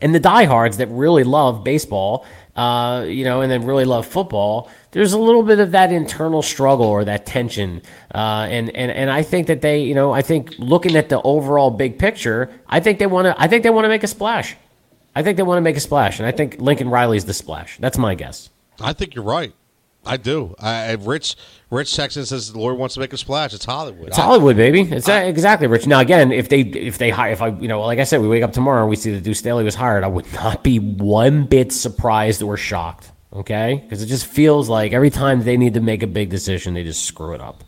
And 0.00 0.14
the 0.14 0.20
diehards 0.20 0.76
that 0.76 0.88
really 0.88 1.24
love 1.24 1.64
baseball, 1.64 2.24
uh, 2.56 3.04
you 3.06 3.24
know, 3.24 3.42
and 3.42 3.50
then 3.52 3.64
really 3.64 3.84
love 3.84 4.06
football– 4.06 4.70
there's 4.96 5.12
a 5.12 5.18
little 5.18 5.42
bit 5.42 5.60
of 5.60 5.72
that 5.72 5.92
internal 5.92 6.40
struggle 6.40 6.86
or 6.86 7.04
that 7.04 7.26
tension. 7.26 7.82
Uh, 8.14 8.48
and, 8.48 8.74
and, 8.74 8.90
and 8.90 9.10
I 9.10 9.22
think 9.22 9.46
that 9.48 9.60
they, 9.60 9.82
you 9.82 9.94
know, 9.94 10.10
I 10.10 10.22
think 10.22 10.54
looking 10.58 10.96
at 10.96 11.10
the 11.10 11.20
overall 11.20 11.70
big 11.70 11.98
picture, 11.98 12.50
I 12.66 12.80
think 12.80 12.98
they 12.98 13.06
want 13.06 13.26
to, 13.26 13.34
I 13.38 13.46
think 13.46 13.62
they 13.62 13.68
want 13.68 13.84
to 13.84 13.90
make 13.90 14.04
a 14.04 14.06
splash. 14.06 14.56
I 15.14 15.22
think 15.22 15.36
they 15.36 15.42
want 15.42 15.58
to 15.58 15.60
make 15.60 15.76
a 15.76 15.80
splash. 15.80 16.18
And 16.18 16.26
I 16.26 16.32
think 16.32 16.62
Lincoln 16.62 16.88
Riley's 16.88 17.26
the 17.26 17.34
splash. 17.34 17.76
That's 17.76 17.98
my 17.98 18.14
guess. 18.14 18.48
I 18.80 18.94
think 18.94 19.14
you're 19.14 19.22
right. 19.22 19.52
I 20.06 20.16
do. 20.16 20.54
I, 20.58 20.92
Rich 20.92 21.36
Rich 21.70 21.96
Texan 21.96 22.24
says 22.24 22.52
the 22.52 22.58
Lord 22.58 22.78
wants 22.78 22.94
to 22.94 23.00
make 23.00 23.12
a 23.12 23.16
splash. 23.16 23.52
It's 23.52 23.64
Hollywood. 23.64 24.08
It's 24.08 24.16
Hollywood, 24.16 24.56
baby. 24.56 24.82
It's 24.82 25.08
uh, 25.08 25.14
I, 25.14 25.22
exactly 25.24 25.66
Rich. 25.66 25.86
Now 25.86 26.00
again, 26.00 26.32
if 26.32 26.48
they 26.48 26.60
if 26.60 26.98
they 26.98 27.10
hire 27.10 27.32
if 27.32 27.42
I 27.42 27.48
you 27.48 27.68
know 27.68 27.80
like 27.80 27.98
I 27.98 28.04
said, 28.04 28.20
we 28.20 28.28
wake 28.28 28.42
up 28.42 28.52
tomorrow 28.52 28.80
and 28.82 28.90
we 28.90 28.96
see 28.96 29.12
that 29.12 29.22
Deuce 29.22 29.38
Staley 29.38 29.64
was 29.64 29.74
hired, 29.74 30.04
I 30.04 30.08
would 30.08 30.32
not 30.32 30.62
be 30.62 30.78
one 30.78 31.46
bit 31.46 31.72
surprised 31.72 32.42
or 32.42 32.56
shocked 32.56 33.12
okay? 33.36 33.80
Because 33.82 34.02
it 34.02 34.06
just 34.06 34.26
feels 34.26 34.68
like 34.68 34.92
every 34.92 35.10
time 35.10 35.42
they 35.42 35.56
need 35.56 35.74
to 35.74 35.80
make 35.80 36.02
a 36.02 36.06
big 36.06 36.30
decision, 36.30 36.74
they 36.74 36.84
just 36.84 37.04
screw 37.04 37.34
it 37.34 37.40
up. 37.40 37.62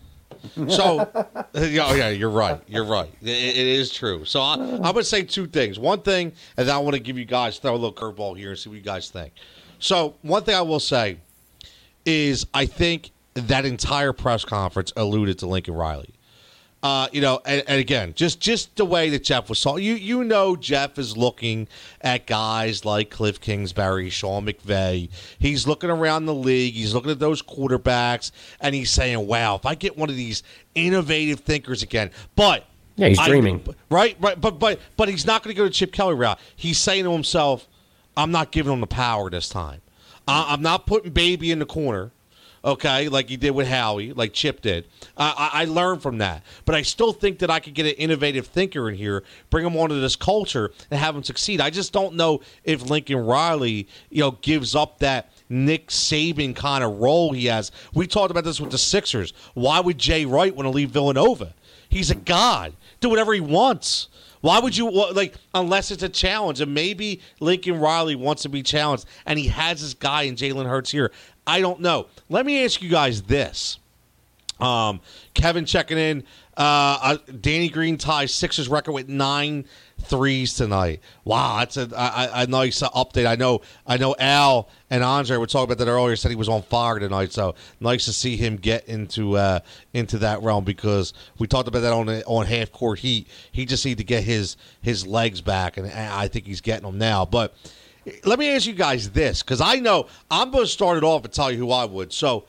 So, 0.69 1.01
uh, 1.01 1.24
oh 1.55 1.94
yeah, 1.94 2.09
you're 2.09 2.31
right. 2.31 2.60
You're 2.66 2.85
right. 2.85 3.10
it, 3.20 3.28
it 3.28 3.56
is 3.56 3.93
true. 3.93 4.24
So 4.24 4.40
I, 4.40 4.55
I'm 4.55 4.81
going 4.81 4.94
to 4.94 5.05
say 5.05 5.23
two 5.23 5.47
things. 5.47 5.78
One 5.78 6.01
thing, 6.01 6.32
and 6.56 6.69
then 6.69 6.74
I 6.74 6.78
want 6.78 6.94
to 6.94 7.01
give 7.01 7.19
you 7.19 7.24
guys 7.24 7.59
throw 7.59 7.73
a 7.73 7.74
little 7.74 7.93
curveball 7.93 8.36
here 8.39 8.51
and 8.51 8.59
see 8.59 8.70
what 8.70 8.77
you 8.77 8.85
guys 8.85 9.10
think. 9.10 9.32
So 9.78 10.16
one 10.23 10.44
thing 10.44 10.55
I 10.55 10.62
will 10.62 10.81
say 10.81 11.19
is 12.09 12.47
I 12.55 12.64
think 12.64 13.10
that 13.35 13.66
entire 13.66 14.14
press 14.14 14.43
conference 14.43 14.94
alluded 14.97 15.39
to 15.40 15.47
Lincoln 15.47 15.74
Riley. 15.74 16.14
Uh, 16.80 17.09
you 17.12 17.20
know, 17.20 17.40
and, 17.44 17.64
and, 17.66 17.80
again, 17.80 18.14
just 18.14 18.39
just 18.40 18.76
the 18.76 18.85
way 18.85 19.10
that 19.10 19.24
Jeff 19.24 19.48
was 19.48 19.60
talking, 19.60 19.85
you 19.85 19.94
you 19.94 20.22
know, 20.22 20.55
Jeff 20.55 20.97
is 20.97 21.16
looking 21.16 21.66
at 22.02 22.24
guys 22.26 22.85
like 22.85 23.10
Cliff 23.10 23.40
Kingsbury, 23.40 24.10
Sean 24.10 24.47
McVay. 24.47 25.09
He's 25.40 25.66
looking 25.66 25.90
around 25.90 26.26
the 26.26 26.35
league. 26.35 26.74
He's 26.74 26.94
looking 26.94 27.10
at 27.10 27.18
those 27.18 27.43
quarterbacks, 27.43 28.30
and 28.60 28.76
he's 28.76 28.93
saying, 28.93 29.26
"Wow, 29.26 29.56
if 29.56 29.66
I 29.66 29.74
get 29.74 29.98
one 29.98 30.09
of 30.09 30.14
these 30.14 30.44
innovative 30.76 31.40
thinkers 31.40 31.82
again." 31.82 32.12
But 32.36 32.64
yeah, 32.94 33.09
he's 33.09 33.20
dreaming, 33.22 33.60
I, 33.68 33.74
right? 33.90 34.16
Right, 34.20 34.40
but 34.40 34.60
but 34.60 34.78
but 34.97 35.09
he's 35.09 35.26
not 35.26 35.43
going 35.43 35.56
to 35.56 35.59
go 35.60 35.66
to 35.66 35.74
Chip 35.74 35.90
Kelly 35.90 36.14
route. 36.14 36.39
He's 36.55 36.78
saying 36.78 37.02
to 37.02 37.10
himself, 37.10 37.66
"I'm 38.16 38.30
not 38.30 38.52
giving 38.52 38.72
him 38.72 38.80
the 38.80 38.86
power 38.86 39.28
this 39.30 39.48
time. 39.48 39.80
I'm 40.28 40.62
not 40.62 40.86
putting 40.86 41.12
baby 41.12 41.50
in 41.50 41.59
the 41.59 41.66
corner." 41.66 42.12
okay, 42.64 43.09
like 43.09 43.28
he 43.28 43.36
did 43.36 43.50
with 43.50 43.66
Howie, 43.66 44.12
like 44.12 44.32
Chip 44.32 44.60
did. 44.60 44.86
Uh, 45.16 45.32
I, 45.36 45.62
I, 45.62 45.64
learned 45.64 46.02
from 46.02 46.18
that. 46.18 46.42
But 46.64 46.74
I 46.74 46.82
still 46.82 47.12
think 47.12 47.38
that 47.40 47.50
I 47.50 47.60
could 47.60 47.74
get 47.74 47.86
an 47.86 47.92
innovative 47.92 48.46
thinker 48.46 48.88
in 48.88 48.94
here, 48.94 49.24
bring 49.50 49.64
him 49.64 49.76
onto 49.76 50.00
this 50.00 50.16
culture, 50.16 50.72
and 50.90 51.00
have 51.00 51.16
him 51.16 51.22
succeed. 51.22 51.60
I 51.60 51.70
just 51.70 51.92
don't 51.92 52.14
know 52.14 52.40
if 52.64 52.82
Lincoln 52.82 53.18
Riley, 53.18 53.88
you 54.10 54.20
know, 54.20 54.32
gives 54.32 54.74
up 54.74 54.98
that 54.98 55.32
Nick 55.48 55.88
Saban 55.88 56.55
kind 56.55 56.84
of 56.84 56.98
role 56.98 57.32
he 57.32 57.46
has. 57.46 57.70
We 57.94 58.06
talked 58.06 58.30
about 58.30 58.44
this 58.44 58.60
with 58.60 58.70
the 58.70 58.78
Sixers. 58.78 59.32
Why 59.55 59.80
would 59.80 59.98
Jay 59.98 60.24
Wright 60.24 60.55
want 60.55 60.66
to 60.66 60.70
leave 60.70 60.90
Villanova? 60.90 61.55
He's 61.88 62.10
a 62.10 62.14
god. 62.14 62.74
Do 63.00 63.09
whatever 63.09 63.32
he 63.32 63.40
wants. 63.40 64.09
Why 64.40 64.60
would 64.60 64.77
you 64.77 64.90
like 64.90 65.35
unless 65.55 65.90
it's 65.90 66.02
a 66.02 66.09
challenge? 66.09 66.60
And 66.60 66.73
maybe 66.73 67.20
Lincoln 67.40 67.78
Riley 67.78 68.15
wants 68.15 68.43
to 68.43 68.48
be 68.48 68.62
challenged, 68.62 69.05
and 69.27 69.39
he 69.39 69.48
has 69.48 69.81
this 69.81 69.94
guy 69.94 70.23
in 70.23 70.36
Jalen 70.36 70.66
Hurts 70.66 70.90
here. 70.90 71.10
I 71.47 71.60
don't 71.60 71.81
know. 71.81 72.06
Let 72.28 72.47
me 72.47 72.65
ask 72.65 72.82
you 72.82 72.89
guys 72.89 73.23
this. 73.23 73.78
Um, 74.60 75.01
Kevin 75.35 75.64
checking 75.64 75.98
in. 75.98 76.24
Uh, 76.56 76.98
uh, 77.01 77.16
Danny 77.40 77.68
Green 77.68 77.97
ties 77.97 78.35
Sixers 78.35 78.68
record 78.68 78.90
with 78.90 79.09
nine 79.09 79.64
threes 80.01 80.55
tonight. 80.55 81.01
Wow, 81.24 81.59
that's 81.59 81.76
a, 81.76 81.89
a, 81.93 82.30
a 82.43 82.47
nice 82.48 82.82
uh, 82.82 82.89
update. 82.90 83.26
I 83.26 83.36
know, 83.36 83.60
I 83.86 83.97
know. 83.97 84.16
Al 84.18 84.68
and 84.90 85.05
Andre 85.05 85.36
were 85.36 85.47
talking 85.47 85.72
about 85.72 85.78
that 85.78 85.89
earlier. 85.89 86.16
Said 86.16 86.30
he 86.30 86.36
was 86.36 86.48
on 86.48 86.62
fire 86.62 86.98
tonight, 86.98 87.32
so 87.32 87.55
nice 87.78 88.06
to 88.06 88.12
see 88.12 88.36
him 88.36 88.56
get 88.56 88.89
into 88.89 89.36
uh, 89.36 89.60
into 89.94 90.18
that 90.18 90.43
realm 90.43 90.64
because 90.64 91.14
we 91.39 91.47
talked 91.47 91.68
about 91.68 91.80
that 91.80 91.93
on 91.93 92.09
on 92.09 92.47
half 92.47 92.72
court 92.72 92.98
heat. 92.98 93.28
He 93.52 93.64
just 93.64 93.85
needs 93.85 93.98
to 93.98 94.05
get 94.05 94.24
his 94.24 94.56
his 94.82 95.06
legs 95.06 95.40
back, 95.40 95.76
and 95.76 95.89
I 95.89 96.26
think 96.26 96.47
he's 96.47 96.60
getting 96.60 96.86
them 96.86 96.98
now. 96.98 97.24
But 97.24 97.55
let 98.24 98.39
me 98.39 98.55
ask 98.55 98.66
you 98.66 98.72
guys 98.72 99.10
this, 99.10 99.43
because 99.43 99.60
I 99.60 99.76
know 99.76 100.06
I'm 100.30 100.51
going 100.51 100.64
to 100.64 100.70
start 100.70 100.98
it 100.98 101.05
off 101.05 101.24
and 101.24 101.32
tell 101.32 101.52
you 101.52 101.59
who 101.59 101.70
I 101.70 101.85
would. 101.85 102.12
So, 102.12 102.47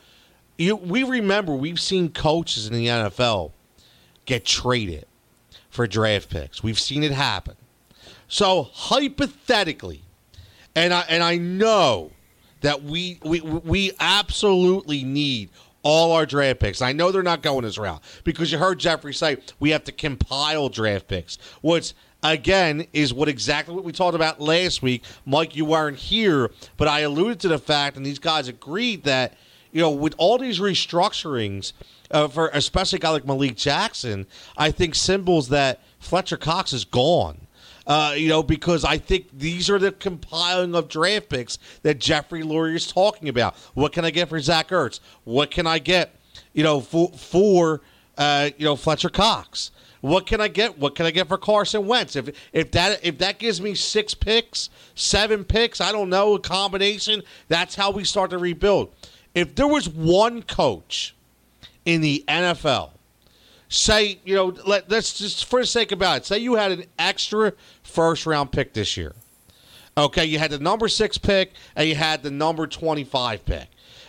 you, 0.60 0.76
we 0.76 1.02
remember 1.02 1.54
we've 1.54 1.80
seen 1.80 2.10
coaches 2.10 2.66
in 2.66 2.74
the 2.74 2.86
NFL 2.86 3.52
get 4.26 4.44
traded 4.44 5.06
for 5.70 5.86
draft 5.86 6.28
picks. 6.28 6.62
We've 6.62 6.78
seen 6.78 7.02
it 7.02 7.12
happen. 7.12 7.56
So 8.28 8.68
hypothetically, 8.72 10.02
and 10.76 10.92
I 10.92 11.04
and 11.08 11.22
I 11.22 11.36
know 11.36 12.12
that 12.60 12.82
we 12.82 13.18
we 13.24 13.40
we 13.40 13.92
absolutely 13.98 15.02
need 15.02 15.48
all 15.82 16.12
our 16.12 16.26
draft 16.26 16.60
picks. 16.60 16.82
I 16.82 16.92
know 16.92 17.10
they're 17.10 17.22
not 17.22 17.42
going 17.42 17.64
this 17.64 17.78
route 17.78 18.02
because 18.24 18.52
you 18.52 18.58
heard 18.58 18.78
Jeffrey 18.78 19.14
say 19.14 19.38
we 19.58 19.70
have 19.70 19.84
to 19.84 19.92
compile 19.92 20.68
draft 20.68 21.08
picks, 21.08 21.38
which 21.62 21.94
again 22.22 22.86
is 22.92 23.14
what 23.14 23.28
exactly 23.28 23.74
what 23.74 23.82
we 23.82 23.92
talked 23.92 24.14
about 24.14 24.40
last 24.40 24.82
week. 24.82 25.04
Mike, 25.24 25.56
you 25.56 25.64
weren't 25.64 25.96
here, 25.96 26.50
but 26.76 26.86
I 26.86 27.00
alluded 27.00 27.40
to 27.40 27.48
the 27.48 27.58
fact, 27.58 27.96
and 27.96 28.04
these 28.04 28.18
guys 28.18 28.46
agreed 28.46 29.04
that 29.04 29.38
you 29.72 29.80
know 29.80 29.90
with 29.90 30.14
all 30.18 30.38
these 30.38 30.58
restructurings 30.58 31.72
uh, 32.10 32.28
for 32.28 32.48
especially 32.48 32.96
a 32.96 33.00
guy 33.00 33.10
like 33.10 33.26
Malik 33.26 33.56
Jackson, 33.56 34.26
I 34.56 34.70
think 34.70 34.94
symbols 34.94 35.48
that 35.48 35.80
Fletcher 35.98 36.36
Cox 36.36 36.72
is 36.72 36.84
gone. 36.84 37.46
Uh, 37.86 38.14
you 38.16 38.28
know, 38.28 38.42
because 38.42 38.84
I 38.84 38.98
think 38.98 39.26
these 39.36 39.68
are 39.68 39.78
the 39.78 39.90
compiling 39.90 40.74
of 40.74 40.88
draft 40.88 41.28
picks 41.28 41.58
that 41.82 41.98
Jeffrey 41.98 42.42
Lurie 42.42 42.76
is 42.76 42.86
talking 42.86 43.28
about. 43.28 43.56
What 43.74 43.92
can 43.92 44.04
I 44.04 44.10
get 44.10 44.28
for 44.28 44.38
Zach 44.38 44.68
Ertz? 44.68 45.00
What 45.24 45.50
can 45.50 45.66
I 45.66 45.80
get, 45.80 46.14
you 46.52 46.62
know, 46.62 46.80
for 46.80 47.10
for 47.10 47.80
uh, 48.16 48.50
you 48.56 48.64
know 48.64 48.76
Fletcher 48.76 49.08
Cox? 49.08 49.72
What 50.02 50.26
can 50.26 50.40
I 50.40 50.48
get? 50.48 50.78
What 50.78 50.94
can 50.94 51.04
I 51.06 51.10
get 51.10 51.28
for 51.28 51.36
Carson 51.36 51.86
Wentz? 51.86 52.16
If 52.16 52.30
if 52.52 52.70
that 52.72 53.00
if 53.02 53.18
that 53.18 53.38
gives 53.38 53.60
me 53.60 53.74
six 53.74 54.14
picks, 54.14 54.70
seven 54.94 55.44
picks, 55.44 55.80
I 55.80 55.92
don't 55.92 56.08
know, 56.10 56.34
a 56.34 56.40
combination, 56.40 57.22
that's 57.48 57.74
how 57.74 57.90
we 57.90 58.04
start 58.04 58.30
to 58.30 58.38
rebuild. 58.38 58.92
If 59.34 59.54
there 59.54 59.68
was 59.68 59.88
one 59.88 60.42
coach 60.42 61.14
in 61.84 62.00
the 62.00 62.24
NFL, 62.26 62.90
say, 63.68 64.18
you 64.24 64.34
know, 64.34 64.54
let, 64.66 64.90
let's 64.90 65.18
just 65.18 65.44
for 65.44 65.60
the 65.60 65.66
sake 65.66 65.92
about 65.92 66.18
it, 66.18 66.26
say 66.26 66.38
you 66.38 66.56
had 66.56 66.72
an 66.72 66.84
extra 66.98 67.52
first 67.82 68.26
round 68.26 68.52
pick 68.52 68.74
this 68.74 68.96
year. 68.96 69.14
Okay, 69.96 70.24
you 70.24 70.38
had 70.38 70.50
the 70.50 70.58
number 70.58 70.88
six 70.88 71.18
pick 71.18 71.52
and 71.76 71.88
you 71.88 71.94
had 71.94 72.22
the 72.22 72.30
number 72.30 72.66
25 72.66 73.44
pick. 73.44 73.68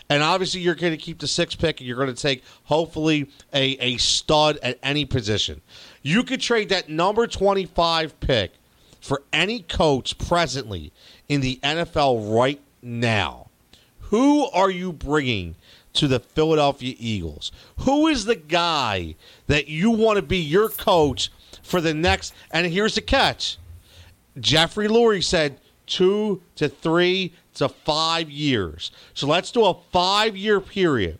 And 0.10 0.22
obviously, 0.22 0.60
you're 0.60 0.76
going 0.76 0.92
to 0.92 0.98
keep 0.98 1.20
the 1.20 1.28
six 1.28 1.56
pick 1.56 1.80
and 1.80 1.88
you're 1.88 1.96
going 1.96 2.14
to 2.14 2.22
take, 2.22 2.44
hopefully, 2.66 3.30
a, 3.54 3.78
a 3.80 3.96
stud 3.96 4.60
at 4.62 4.78
any 4.84 5.06
position. 5.06 5.62
You 6.02 6.24
could 6.24 6.42
trade 6.42 6.68
that 6.70 6.90
number 6.90 7.28
25 7.28 8.20
pick 8.20 8.52
for 9.00 9.24
any 9.32 9.62
coach 9.62 10.18
presently 10.18 10.92
in 11.30 11.40
the 11.40 11.62
NFL 11.64 12.36
right 12.36 12.60
now. 12.82 13.51
Who 14.12 14.50
are 14.50 14.70
you 14.70 14.92
bringing 14.92 15.56
to 15.94 16.08
the 16.08 16.20
Philadelphia 16.20 16.96
Eagles? 17.00 17.52
Who 17.80 18.08
is 18.08 18.26
the 18.26 18.36
guy 18.36 19.16
that 19.48 19.70
you 19.70 19.90
want 19.90 20.18
to 20.18 20.22
be 20.22 20.38
your 20.38 20.68
coach 20.68 21.32
for 21.64 21.80
the 21.80 21.94
next? 21.94 22.34
And 22.52 22.68
here's 22.68 22.96
the 22.96 23.02
catch 23.02 23.58
Jeffrey 24.38 24.90
Lurie 24.90 25.24
said 25.24 25.60
two 25.86 26.42
to 26.56 26.68
three 26.68 27.34
to 27.54 27.70
five 27.70 28.30
years. 28.30 28.92
So 29.14 29.28
let's 29.28 29.50
do 29.50 29.64
a 29.64 29.78
five 29.92 30.36
year 30.36 30.60
period. 30.60 31.18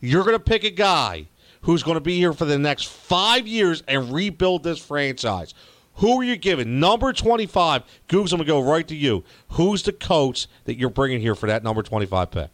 You're 0.00 0.24
going 0.24 0.36
to 0.36 0.38
pick 0.38 0.64
a 0.64 0.70
guy 0.70 1.28
who's 1.62 1.82
going 1.82 1.96
to 1.96 2.00
be 2.02 2.18
here 2.18 2.34
for 2.34 2.44
the 2.44 2.58
next 2.58 2.88
five 2.88 3.46
years 3.46 3.82
and 3.88 4.12
rebuild 4.12 4.64
this 4.64 4.78
franchise. 4.78 5.54
Who 5.96 6.20
are 6.20 6.24
you 6.24 6.36
giving? 6.36 6.80
Number 6.80 7.12
25. 7.12 7.82
Googs, 8.08 8.32
I'm 8.32 8.38
going 8.38 8.38
to 8.38 8.44
go 8.44 8.60
right 8.60 8.86
to 8.88 8.96
you. 8.96 9.24
Who's 9.50 9.82
the 9.82 9.92
coach 9.92 10.48
that 10.64 10.76
you're 10.76 10.90
bringing 10.90 11.20
here 11.20 11.34
for 11.34 11.46
that 11.46 11.62
number 11.62 11.82
25 11.82 12.30
pick? 12.30 12.50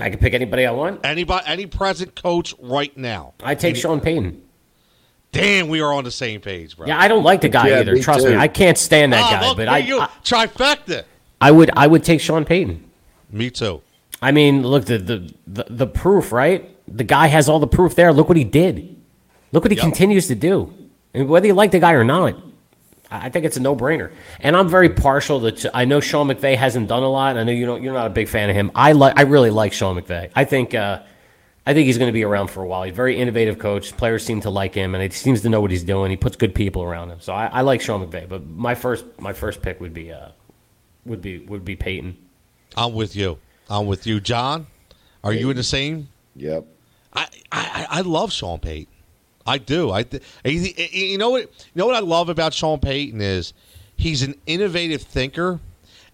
I 0.00 0.10
can 0.10 0.18
pick 0.18 0.34
anybody 0.34 0.64
I 0.64 0.70
want. 0.70 1.04
Anybody, 1.04 1.44
any 1.46 1.66
present 1.66 2.14
coach 2.14 2.54
right 2.60 2.96
now? 2.96 3.34
I 3.42 3.54
take 3.54 3.70
any, 3.70 3.80
Sean 3.80 4.00
Payton. 4.00 4.42
Damn, 5.32 5.68
we 5.68 5.80
are 5.80 5.92
on 5.92 6.04
the 6.04 6.10
same 6.10 6.40
page, 6.40 6.76
bro. 6.76 6.86
Yeah, 6.86 6.98
I 6.98 7.08
don't 7.08 7.24
like 7.24 7.40
the 7.40 7.48
guy 7.48 7.68
yeah, 7.68 7.80
either. 7.80 7.94
Me 7.94 8.00
Trust 8.00 8.24
too. 8.24 8.30
me, 8.30 8.36
I 8.36 8.48
can't 8.48 8.78
stand 8.78 9.12
that 9.12 9.26
oh, 9.26 9.30
guy. 9.30 9.54
But 9.54 9.68
I, 9.68 9.78
you. 9.78 10.00
I 10.00 10.08
trifecta. 10.24 11.04
I 11.40 11.50
would, 11.50 11.70
I 11.76 11.86
would 11.86 12.04
take 12.04 12.20
Sean 12.20 12.44
Payton. 12.44 12.84
Me 13.30 13.50
too. 13.50 13.82
I 14.20 14.32
mean, 14.32 14.62
look 14.62 14.86
the 14.86 14.98
the 14.98 15.34
the, 15.46 15.66
the 15.68 15.86
proof, 15.86 16.32
right? 16.32 16.74
The 16.88 17.04
guy 17.04 17.26
has 17.26 17.48
all 17.48 17.60
the 17.60 17.66
proof 17.66 17.94
there. 17.94 18.12
Look 18.12 18.28
what 18.28 18.36
he 18.36 18.44
did. 18.44 18.96
Look 19.52 19.64
what 19.64 19.70
he 19.70 19.76
yep. 19.76 19.84
continues 19.84 20.26
to 20.28 20.34
do. 20.34 20.72
And 21.14 21.28
whether 21.28 21.46
you 21.46 21.54
like 21.54 21.70
the 21.70 21.78
guy 21.78 21.92
or 21.92 22.04
not, 22.04 22.34
I 23.10 23.30
think 23.30 23.46
it's 23.46 23.56
a 23.56 23.60
no-brainer. 23.60 24.12
And 24.40 24.56
I'm 24.56 24.68
very 24.68 24.90
partial 24.90 25.50
to. 25.50 25.76
I 25.76 25.84
know 25.84 26.00
Sean 26.00 26.28
McVay 26.28 26.56
hasn't 26.56 26.88
done 26.88 27.02
a 27.02 27.08
lot. 27.08 27.36
I 27.36 27.44
know 27.44 27.52
you 27.52 27.66
don't. 27.66 27.82
You're 27.82 27.94
not 27.94 28.06
a 28.06 28.10
big 28.10 28.28
fan 28.28 28.50
of 28.50 28.56
him. 28.56 28.70
I 28.74 28.92
like. 28.92 29.18
I 29.18 29.22
really 29.22 29.50
like 29.50 29.72
Sean 29.72 30.00
McVay. 30.00 30.30
I 30.34 30.44
think. 30.44 30.74
Uh, 30.74 31.02
I 31.66 31.74
think 31.74 31.84
he's 31.84 31.98
going 31.98 32.08
to 32.08 32.14
be 32.14 32.24
around 32.24 32.48
for 32.48 32.62
a 32.62 32.66
while. 32.66 32.84
He's 32.84 32.92
a 32.92 32.96
very 32.96 33.18
innovative 33.18 33.58
coach. 33.58 33.94
Players 33.94 34.24
seem 34.24 34.40
to 34.40 34.48
like 34.48 34.74
him, 34.74 34.94
and 34.94 35.02
he 35.02 35.10
seems 35.10 35.42
to 35.42 35.50
know 35.50 35.60
what 35.60 35.70
he's 35.70 35.84
doing. 35.84 36.10
He 36.10 36.16
puts 36.16 36.34
good 36.34 36.54
people 36.54 36.82
around 36.82 37.10
him. 37.10 37.20
So 37.20 37.34
I, 37.34 37.48
I 37.48 37.60
like 37.60 37.82
Sean 37.82 38.06
McVay. 38.06 38.26
But 38.26 38.46
my 38.46 38.74
first, 38.74 39.04
my 39.20 39.34
first 39.34 39.60
pick 39.60 39.78
would 39.78 39.92
be, 39.92 40.10
uh, 40.10 40.30
would 41.04 41.20
be, 41.20 41.40
would 41.40 41.66
be 41.66 41.76
Payton. 41.76 42.16
I'm 42.74 42.94
with 42.94 43.14
you. 43.14 43.38
I'm 43.68 43.86
with 43.86 44.06
you, 44.06 44.18
John. 44.18 44.66
Are 45.22 45.30
Payton. 45.30 45.42
you 45.42 45.50
in 45.50 45.56
the 45.58 45.62
same? 45.62 46.08
Yep. 46.36 46.64
I, 47.12 47.26
I, 47.52 47.86
I 47.90 48.00
love 48.00 48.32
Sean 48.32 48.60
Payton. 48.60 48.90
I 49.48 49.58
do. 49.58 49.90
I 49.90 50.04
you 50.44 51.18
know 51.18 51.30
what 51.30 51.42
you 51.42 51.48
know 51.74 51.86
what 51.86 51.96
I 51.96 52.00
love 52.00 52.28
about 52.28 52.52
Sean 52.52 52.78
Payton 52.78 53.20
is 53.20 53.52
he's 53.96 54.22
an 54.22 54.34
innovative 54.46 55.02
thinker 55.02 55.60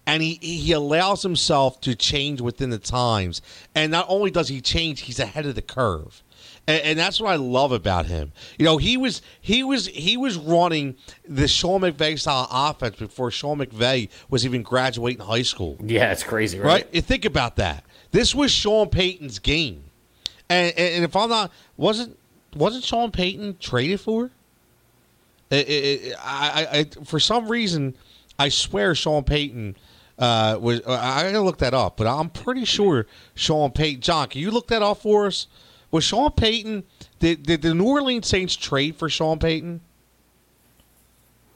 and 0.07 0.21
he, 0.21 0.35
he 0.35 0.71
allows 0.71 1.23
himself 1.23 1.81
to 1.81 1.95
change 1.95 2.41
within 2.41 2.69
the 2.69 2.77
times. 2.77 3.41
And 3.73 3.91
not 3.91 4.05
only 4.07 4.31
does 4.31 4.49
he 4.49 4.61
change, 4.61 5.01
he's 5.01 5.19
ahead 5.19 5.45
of 5.45 5.55
the 5.55 5.61
curve. 5.61 6.21
And, 6.67 6.81
and, 6.81 6.99
that's 6.99 7.19
what 7.19 7.31
I 7.31 7.35
love 7.35 7.71
about 7.71 8.07
him. 8.07 8.31
You 8.57 8.65
know, 8.65 8.77
he 8.77 8.97
was 8.97 9.21
he 9.39 9.63
was 9.63 9.85
he 9.87 10.17
was 10.17 10.35
running 10.35 10.95
the 11.27 11.47
Sean 11.47 11.81
McVay 11.81 12.19
style 12.19 12.47
offense 12.49 12.95
before 12.95 13.29
Sean 13.29 13.59
McVay 13.59 14.09
was 14.29 14.45
even 14.45 14.63
graduating 14.63 15.23
high 15.23 15.43
school. 15.43 15.77
Yeah, 15.83 16.11
it's 16.11 16.23
crazy, 16.23 16.57
right? 16.57 16.65
Right? 16.65 16.87
You 16.91 17.01
think 17.01 17.25
about 17.25 17.57
that. 17.57 17.83
This 18.11 18.33
was 18.33 18.51
Sean 18.51 18.89
Payton's 18.89 19.37
game. 19.37 19.83
And, 20.49 20.73
and, 20.77 20.95
and 20.95 21.03
if 21.03 21.15
I'm 21.15 21.29
not 21.29 21.51
wasn't 21.77 22.17
wasn't 22.55 22.83
Sean 22.83 23.11
Payton 23.11 23.57
traded 23.59 23.99
for? 23.99 24.31
It, 25.51 25.69
it, 25.69 26.15
I, 26.19 26.67
I, 26.71 27.03
for 27.03 27.19
some 27.19 27.47
reason, 27.47 27.95
I 28.39 28.49
swear 28.49 28.95
Sean 28.95 29.23
Payton 29.23 29.75
uh, 30.17 30.57
was. 30.59 30.81
I 30.87 31.23
gotta 31.23 31.41
look 31.41 31.59
that 31.59 31.73
up, 31.73 31.97
but 31.97 32.07
I'm 32.07 32.29
pretty 32.29 32.65
sure 32.65 33.05
Sean 33.35 33.71
Payton. 33.71 34.01
John, 34.01 34.27
can 34.27 34.41
you 34.41 34.51
look 34.51 34.67
that 34.69 34.81
up 34.81 34.97
for 35.01 35.27
us? 35.27 35.47
Was 35.91 36.03
Sean 36.03 36.31
Payton? 36.31 36.83
Did, 37.19 37.43
did 37.43 37.61
the 37.61 37.73
New 37.73 37.85
Orleans 37.85 38.27
Saints 38.27 38.55
trade 38.55 38.95
for 38.95 39.07
Sean 39.07 39.39
Payton? 39.39 39.81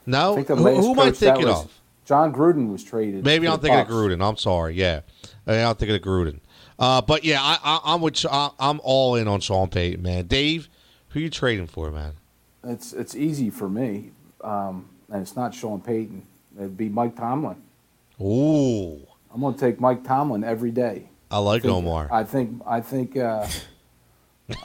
No. 0.06 0.36
Who, 0.36 0.54
who 0.54 0.90
am 0.92 1.00
I 1.00 1.10
thinking 1.10 1.48
of? 1.48 1.70
Jon 2.06 2.32
Gruden 2.32 2.72
was 2.72 2.82
traded. 2.82 3.24
Maybe 3.24 3.46
I'm 3.46 3.60
thinking 3.60 3.78
Bucks. 3.78 3.90
of 3.90 3.94
Gruden. 3.94 4.26
I'm 4.26 4.36
sorry. 4.36 4.74
Yeah, 4.74 5.00
I'm 5.46 5.76
thinking 5.76 5.94
of 5.94 6.02
Gruden. 6.02 6.40
Uh, 6.78 7.02
but 7.02 7.24
yeah, 7.24 7.38
I, 7.40 7.94
am 7.94 8.00
with. 8.00 8.24
I, 8.30 8.50
I'm 8.58 8.80
all 8.82 9.16
in 9.16 9.28
on 9.28 9.40
Sean 9.40 9.68
Payton, 9.68 10.02
man. 10.02 10.26
Dave, 10.26 10.68
who 11.10 11.20
you 11.20 11.30
trading 11.30 11.66
for, 11.66 11.90
man? 11.90 12.14
It's 12.64 12.92
it's 12.92 13.14
easy 13.14 13.50
for 13.50 13.68
me, 13.68 14.10
um, 14.42 14.88
and 15.10 15.22
it's 15.22 15.36
not 15.36 15.54
Sean 15.54 15.80
Payton. 15.80 16.26
It'd 16.56 16.76
be 16.76 16.88
Mike 16.88 17.16
Tomlin. 17.16 17.62
Ooh. 18.20 19.06
I'm 19.32 19.40
going 19.40 19.54
to 19.54 19.60
take 19.60 19.80
Mike 19.80 20.04
Tomlin 20.04 20.42
every 20.44 20.72
day. 20.72 21.08
I 21.30 21.38
like 21.38 21.60
I 21.60 21.62
think, 21.62 21.74
Omar. 21.74 22.08
I 22.10 22.24
think 22.24 22.62
I 22.66 22.80
think 22.80 23.16
uh, 23.16 23.46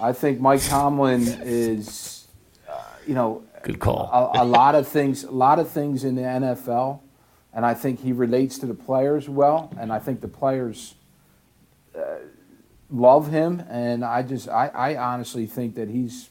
I 0.02 0.14
think 0.14 0.40
Mike 0.40 0.64
Tomlin 0.64 1.22
is, 1.44 2.28
uh, 2.68 2.82
you 3.06 3.14
know, 3.14 3.44
good 3.62 3.80
call. 3.80 4.10
a, 4.12 4.44
a, 4.44 4.46
lot 4.46 4.76
of 4.76 4.88
things, 4.88 5.24
a 5.24 5.32
lot 5.32 5.60
of 5.60 5.70
things 5.70 6.04
in 6.04 6.16
the 6.16 6.24
NFL, 6.24 7.02
and 7.54 7.66
I 7.66 7.74
think 7.74 8.02
he 8.02 8.12
relates 8.12 8.58
to 8.60 8.66
the 8.66 8.74
players 8.74 9.30
well, 9.30 9.72
and 9.78 9.92
I 9.94 10.00
think 10.00 10.22
the 10.22 10.28
players 10.28 10.96
uh, 11.96 12.18
love 12.90 13.30
him, 13.30 13.64
and 13.70 14.04
I 14.04 14.24
just, 14.24 14.50
I, 14.50 14.68
I 14.68 14.96
honestly 14.98 15.46
think 15.46 15.76
that 15.76 15.90
he's 15.90 16.30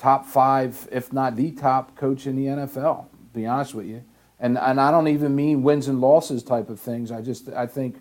top 0.00 0.24
five, 0.24 0.88
if 0.90 1.12
not 1.12 1.36
the 1.36 1.50
top 1.52 1.94
coach 1.94 2.26
in 2.26 2.34
the 2.34 2.46
NFL. 2.46 3.04
To 3.04 3.38
be 3.38 3.46
honest 3.46 3.74
with 3.74 3.86
you, 3.86 4.02
and 4.40 4.58
and 4.58 4.80
I 4.80 4.90
don't 4.90 5.08
even 5.08 5.36
mean 5.36 5.62
wins 5.62 5.88
and 5.88 6.00
losses 6.00 6.42
type 6.42 6.70
of 6.70 6.80
things. 6.80 7.12
I 7.12 7.20
just 7.20 7.48
I 7.50 7.66
think 7.66 7.96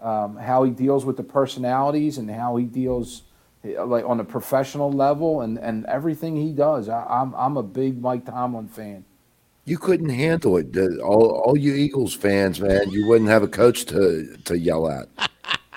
um, 0.00 0.36
how 0.36 0.62
he 0.62 0.70
deals 0.70 1.04
with 1.04 1.16
the 1.16 1.24
personalities 1.24 2.18
and 2.18 2.30
how 2.30 2.56
he 2.56 2.64
deals 2.64 3.22
like 3.62 4.04
on 4.04 4.20
a 4.20 4.24
professional 4.24 4.90
level 4.90 5.42
and, 5.42 5.58
and 5.58 5.84
everything 5.86 6.34
he 6.34 6.52
does. 6.52 6.88
I, 6.88 7.02
am 7.02 7.34
I'm, 7.34 7.34
I'm 7.34 7.56
a 7.58 7.62
big 7.62 8.00
Mike 8.00 8.24
Tomlin 8.24 8.68
fan. 8.68 9.04
You 9.66 9.76
couldn't 9.76 10.08
handle 10.08 10.56
it, 10.56 10.74
all 11.00 11.42
all 11.44 11.56
you 11.56 11.74
Eagles 11.74 12.14
fans, 12.14 12.60
man. 12.60 12.90
You 12.90 13.06
wouldn't 13.06 13.28
have 13.28 13.42
a 13.42 13.48
coach 13.48 13.84
to 13.86 14.36
to 14.44 14.58
yell 14.58 14.88
at. 14.88 15.08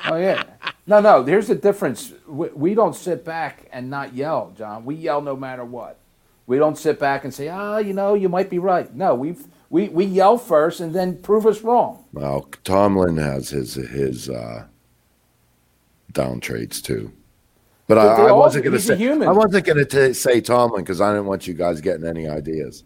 oh 0.05 0.15
yeah, 0.15 0.43
no, 0.85 0.99
no. 0.99 1.23
Here's 1.23 1.47
the 1.47 1.55
difference. 1.55 2.13
We, 2.27 2.49
we 2.49 2.73
don't 2.73 2.95
sit 2.95 3.23
back 3.23 3.67
and 3.71 3.89
not 3.89 4.13
yell, 4.13 4.53
John. 4.57 4.85
We 4.85 4.95
yell 4.95 5.21
no 5.21 5.35
matter 5.35 5.63
what. 5.63 5.99
We 6.45 6.57
don't 6.57 6.77
sit 6.77 6.99
back 6.99 7.23
and 7.23 7.33
say, 7.33 7.47
"Ah, 7.47 7.75
oh, 7.75 7.77
you 7.77 7.93
know, 7.93 8.15
you 8.15 8.27
might 8.27 8.49
be 8.49 8.59
right." 8.59 8.93
No, 8.93 9.15
we've 9.15 9.47
we, 9.69 9.87
we 9.89 10.05
yell 10.05 10.37
first 10.37 10.81
and 10.81 10.93
then 10.93 11.17
prove 11.21 11.47
us 11.47 11.61
wrong. 11.61 12.05
Well, 12.11 12.41
Tomlin 12.63 13.17
has 13.17 13.49
his 13.49 13.75
his 13.75 14.29
uh, 14.29 14.65
down 16.11 16.41
trades 16.41 16.81
too. 16.81 17.11
But, 17.87 17.95
but 17.95 18.21
I, 18.21 18.27
I, 18.27 18.31
wasn't 18.31 18.63
going 18.63 18.77
to 18.77 18.79
say 18.79 19.07
I 19.07 19.31
wasn't 19.31 19.65
going 19.65 19.85
to 19.85 20.13
say 20.13 20.39
Tomlin 20.41 20.83
because 20.83 21.01
I 21.01 21.11
didn't 21.11 21.25
want 21.25 21.47
you 21.47 21.53
guys 21.53 21.81
getting 21.81 22.05
any 22.05 22.29
ideas. 22.29 22.85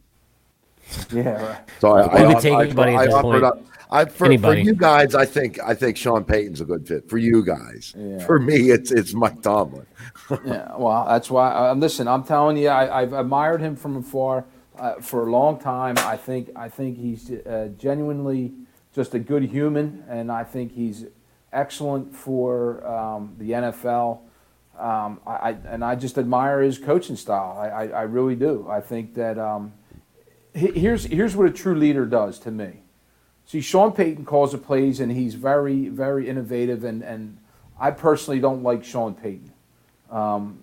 Yeah, 1.11 1.29
right. 1.29 1.61
So 1.79 1.91
I, 1.91 2.01
I, 2.01 2.27
I, 2.29 2.33
take 2.35 2.53
anybody 2.53 2.93
I, 2.93 3.03
I 3.03 3.07
offered 3.07 3.43
up. 3.43 3.63
I, 3.89 4.05
for, 4.05 4.37
for, 4.37 4.53
you 4.53 4.73
guys, 4.73 5.15
I 5.15 5.25
think 5.25 5.59
I 5.61 5.73
think 5.73 5.95
Sean 5.95 6.23
Payton's 6.23 6.59
a 6.59 6.65
good 6.65 6.87
fit. 6.87 7.09
For 7.09 7.17
you 7.17 7.43
guys, 7.43 7.93
yeah. 7.97 8.25
for 8.25 8.39
me, 8.39 8.71
it's 8.71 8.91
it's 8.91 9.13
Mike 9.13 9.41
Tomlin. 9.41 9.85
yeah, 10.45 10.75
well, 10.75 11.05
that's 11.07 11.29
why. 11.29 11.51
Uh, 11.51 11.73
listen, 11.73 12.07
I'm 12.07 12.23
telling 12.23 12.57
you, 12.57 12.67
I, 12.67 13.01
I've 13.01 13.13
admired 13.13 13.61
him 13.61 13.75
from 13.75 13.97
afar 13.97 14.45
uh, 14.77 14.95
for 14.95 15.27
a 15.27 15.31
long 15.31 15.57
time. 15.59 15.97
I 15.99 16.17
think 16.17 16.49
I 16.55 16.67
think 16.67 16.97
he's 16.97 17.31
uh, 17.31 17.69
genuinely 17.77 18.53
just 18.93 19.13
a 19.13 19.19
good 19.19 19.43
human, 19.43 20.03
and 20.09 20.31
I 20.31 20.43
think 20.43 20.73
he's 20.73 21.05
excellent 21.53 22.13
for 22.13 22.85
um, 22.85 23.35
the 23.37 23.51
NFL. 23.51 24.19
Um, 24.77 25.19
I, 25.25 25.55
and 25.67 25.83
I 25.83 25.95
just 25.95 26.19
admire 26.19 26.61
his 26.61 26.77
coaching 26.77 27.15
style. 27.15 27.57
I, 27.57 27.67
I, 27.67 27.87
I 27.87 28.01
really 28.03 28.35
do. 28.35 28.67
I 28.69 28.79
think 28.79 29.15
that 29.15 29.39
um, 29.39 29.73
here's 30.53 31.05
here's 31.05 31.35
what 31.35 31.47
a 31.47 31.51
true 31.51 31.75
leader 31.75 32.05
does 32.05 32.37
to 32.39 32.51
me. 32.51 32.81
See, 33.47 33.61
Sean 33.61 33.93
Payton 33.93 34.25
calls 34.25 34.51
the 34.51 34.57
plays, 34.57 34.99
and 34.99 35.11
he's 35.11 35.33
very 35.33 35.87
very 35.87 36.29
innovative. 36.29 36.83
And, 36.83 37.01
and 37.01 37.37
I 37.79 37.91
personally 37.91 38.39
don't 38.39 38.61
like 38.61 38.83
Sean 38.83 39.15
Payton. 39.15 39.51
Um, 40.11 40.61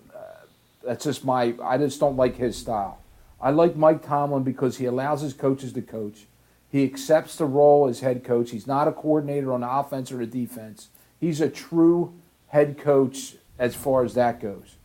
that's 0.83 1.03
just 1.03 1.25
my. 1.25 1.55
I 1.61 1.77
just 1.77 1.99
don't 1.99 2.15
like 2.15 2.37
his 2.37 2.55
style. 2.55 2.99
I 3.41 3.49
like 3.49 3.75
Mike 3.75 4.05
Tomlin 4.05 4.43
because 4.43 4.77
he 4.77 4.85
allows 4.85 5.21
his 5.21 5.33
coaches 5.33 5.73
to 5.73 5.81
coach. 5.81 6.27
He 6.71 6.83
accepts 6.83 7.35
the 7.35 7.45
role 7.45 7.87
as 7.87 8.01
head 8.01 8.23
coach. 8.23 8.51
He's 8.51 8.67
not 8.67 8.87
a 8.87 8.91
coordinator 8.91 9.51
on 9.51 9.61
the 9.61 9.69
offense 9.69 10.11
or 10.11 10.17
the 10.17 10.27
defense. 10.27 10.89
He's 11.19 11.41
a 11.41 11.49
true 11.49 12.13
head 12.47 12.77
coach 12.77 13.35
as 13.57 13.73
far 13.75 14.03
as 14.03 14.13
that 14.13 14.39
goes. 14.39 14.75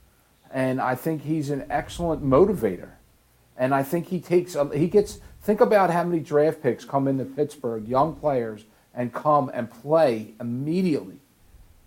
And 0.50 0.80
I 0.80 0.94
think 0.94 1.22
he's 1.22 1.50
an 1.50 1.66
excellent 1.68 2.24
motivator. 2.24 2.90
And 3.56 3.74
I 3.74 3.82
think 3.82 4.06
he 4.06 4.20
takes 4.20 4.56
he 4.74 4.88
gets 4.88 5.20
think 5.42 5.60
about 5.60 5.90
how 5.90 6.04
many 6.04 6.20
draft 6.20 6.62
picks 6.62 6.84
come 6.84 7.08
into 7.08 7.24
Pittsburgh, 7.24 7.86
young 7.86 8.14
players, 8.14 8.64
and 8.94 9.12
come 9.12 9.50
and 9.54 9.70
play 9.70 10.34
immediately. 10.40 11.20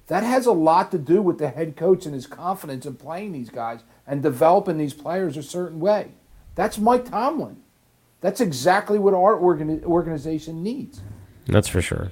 That 0.08 0.24
has 0.24 0.46
a 0.46 0.52
lot 0.52 0.92
to 0.92 0.98
do 0.98 1.22
with 1.22 1.38
the 1.38 1.50
head 1.50 1.76
coach 1.76 2.06
and 2.06 2.14
his 2.14 2.28
confidence 2.28 2.86
in 2.86 2.96
playing 2.96 3.32
these 3.32 3.50
guys 3.50 3.82
and 4.06 4.22
developing 4.22 4.78
these 4.78 4.94
players 4.94 5.38
a 5.38 5.44
certain 5.44 5.80
way. 5.80 6.10
That's 6.56 6.78
Mike 6.78 7.10
Tomlin. 7.10 7.58
That's 8.22 8.42
exactly 8.42 9.00
what 9.00 9.14
our 9.14 9.36
organi- 9.36 9.84
organization 9.84 10.64
needs. 10.64 11.02
That's 11.46 11.68
for 11.68 11.82
sure. 11.82 12.12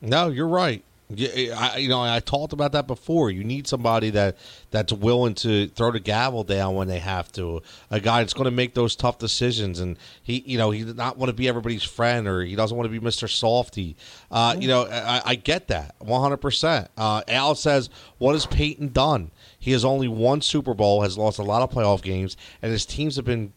No, 0.00 0.28
you're 0.28 0.48
right. 0.48 0.84
Yeah, 1.14 1.58
I, 1.58 1.76
you 1.78 1.88
know, 1.88 2.00
I 2.00 2.20
talked 2.20 2.52
about 2.52 2.72
that 2.72 2.86
before. 2.86 3.30
You 3.30 3.44
need 3.44 3.66
somebody 3.66 4.10
that 4.10 4.38
that's 4.70 4.92
willing 4.92 5.34
to 5.36 5.68
throw 5.68 5.90
the 5.90 6.00
gavel 6.00 6.42
down 6.42 6.74
when 6.74 6.88
they 6.88 7.00
have 7.00 7.30
to. 7.32 7.60
A 7.90 8.00
guy 8.00 8.20
that's 8.22 8.32
going 8.32 8.46
to 8.46 8.50
make 8.50 8.74
those 8.74 8.96
tough 8.96 9.18
decisions, 9.18 9.78
and 9.80 9.98
he, 10.22 10.42
you 10.46 10.56
know, 10.56 10.70
he 10.70 10.84
does 10.84 10.94
not 10.94 11.18
want 11.18 11.28
to 11.28 11.34
be 11.34 11.48
everybody's 11.48 11.82
friend, 11.82 12.26
or 12.26 12.42
he 12.42 12.54
doesn't 12.54 12.76
want 12.76 12.86
to 12.86 12.90
be 12.90 12.98
Mister 12.98 13.28
Softy. 13.28 13.94
Uh, 14.30 14.56
you 14.58 14.68
know, 14.68 14.86
I, 14.86 15.22
I 15.24 15.34
get 15.34 15.68
that 15.68 15.94
100. 15.98 16.32
Uh, 16.32 16.36
percent 16.36 16.90
Al 16.96 17.54
says, 17.54 17.90
"What 18.18 18.32
has 18.32 18.46
Payton 18.46 18.88
done? 18.88 19.30
He 19.58 19.72
has 19.72 19.84
only 19.84 20.08
one 20.08 20.40
Super 20.40 20.72
Bowl, 20.72 21.02
has 21.02 21.18
lost 21.18 21.38
a 21.38 21.42
lot 21.42 21.62
of 21.62 21.70
playoff 21.70 22.02
games, 22.02 22.36
and 22.62 22.72
his 22.72 22.86
teams 22.86 23.16
have 23.16 23.24
been 23.24 23.52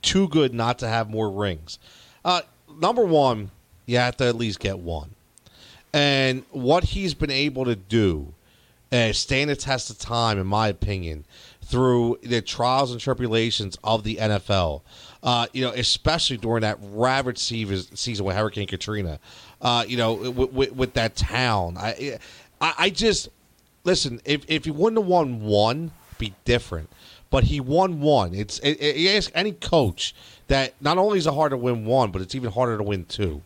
too 0.00 0.28
good 0.28 0.54
not 0.54 0.78
to 0.78 0.88
have 0.88 1.10
more 1.10 1.30
rings. 1.30 1.78
Uh, 2.24 2.42
number 2.80 3.04
one, 3.04 3.50
you 3.86 3.98
have 3.98 4.16
to 4.18 4.24
at 4.26 4.36
least 4.36 4.60
get 4.60 4.78
one. 4.78 5.14
And 5.92 6.44
what 6.50 6.84
he's 6.84 7.14
been 7.14 7.30
able 7.30 7.64
to 7.64 7.76
do, 7.76 8.34
uh, 8.92 9.12
stand 9.12 9.50
the 9.50 9.56
test 9.56 9.90
of 9.90 9.98
time, 9.98 10.38
in 10.38 10.46
my 10.46 10.68
opinion, 10.68 11.24
through 11.62 12.18
the 12.22 12.42
trials 12.42 12.92
and 12.92 13.00
tribulations 13.00 13.78
of 13.82 14.04
the 14.04 14.16
NFL. 14.16 14.82
Uh, 15.22 15.46
you 15.52 15.62
know, 15.62 15.70
especially 15.70 16.36
during 16.36 16.62
that 16.62 16.78
ravaged 16.80 17.38
season 17.38 18.24
with 18.24 18.36
Hurricane 18.36 18.66
Katrina. 18.66 19.18
Uh, 19.60 19.84
you 19.86 19.96
know, 19.96 20.14
with, 20.14 20.52
with, 20.52 20.72
with, 20.72 20.94
that 20.94 21.14
town, 21.14 21.76
I, 21.76 22.18
I, 22.60 22.74
I 22.78 22.90
just 22.90 23.28
listen. 23.84 24.20
If 24.24 24.44
if 24.48 24.64
he 24.64 24.70
wouldn't 24.70 25.02
have 25.02 25.06
won 25.06 25.42
one, 25.42 25.90
be 26.18 26.34
different 26.44 26.88
but 27.30 27.44
he 27.44 27.60
won 27.60 28.00
one. 28.00 28.34
It's 28.34 28.58
it, 28.58 28.72
it, 28.80 29.16
ask 29.16 29.30
any 29.34 29.52
coach 29.52 30.14
that 30.48 30.74
not 30.80 30.98
only 30.98 31.18
is 31.18 31.26
it 31.26 31.32
hard 31.32 31.50
to 31.50 31.56
win 31.56 31.84
one, 31.86 32.10
but 32.10 32.20
it's 32.20 32.34
even 32.34 32.50
harder 32.50 32.76
to 32.76 32.82
win 32.82 33.04
two. 33.04 33.40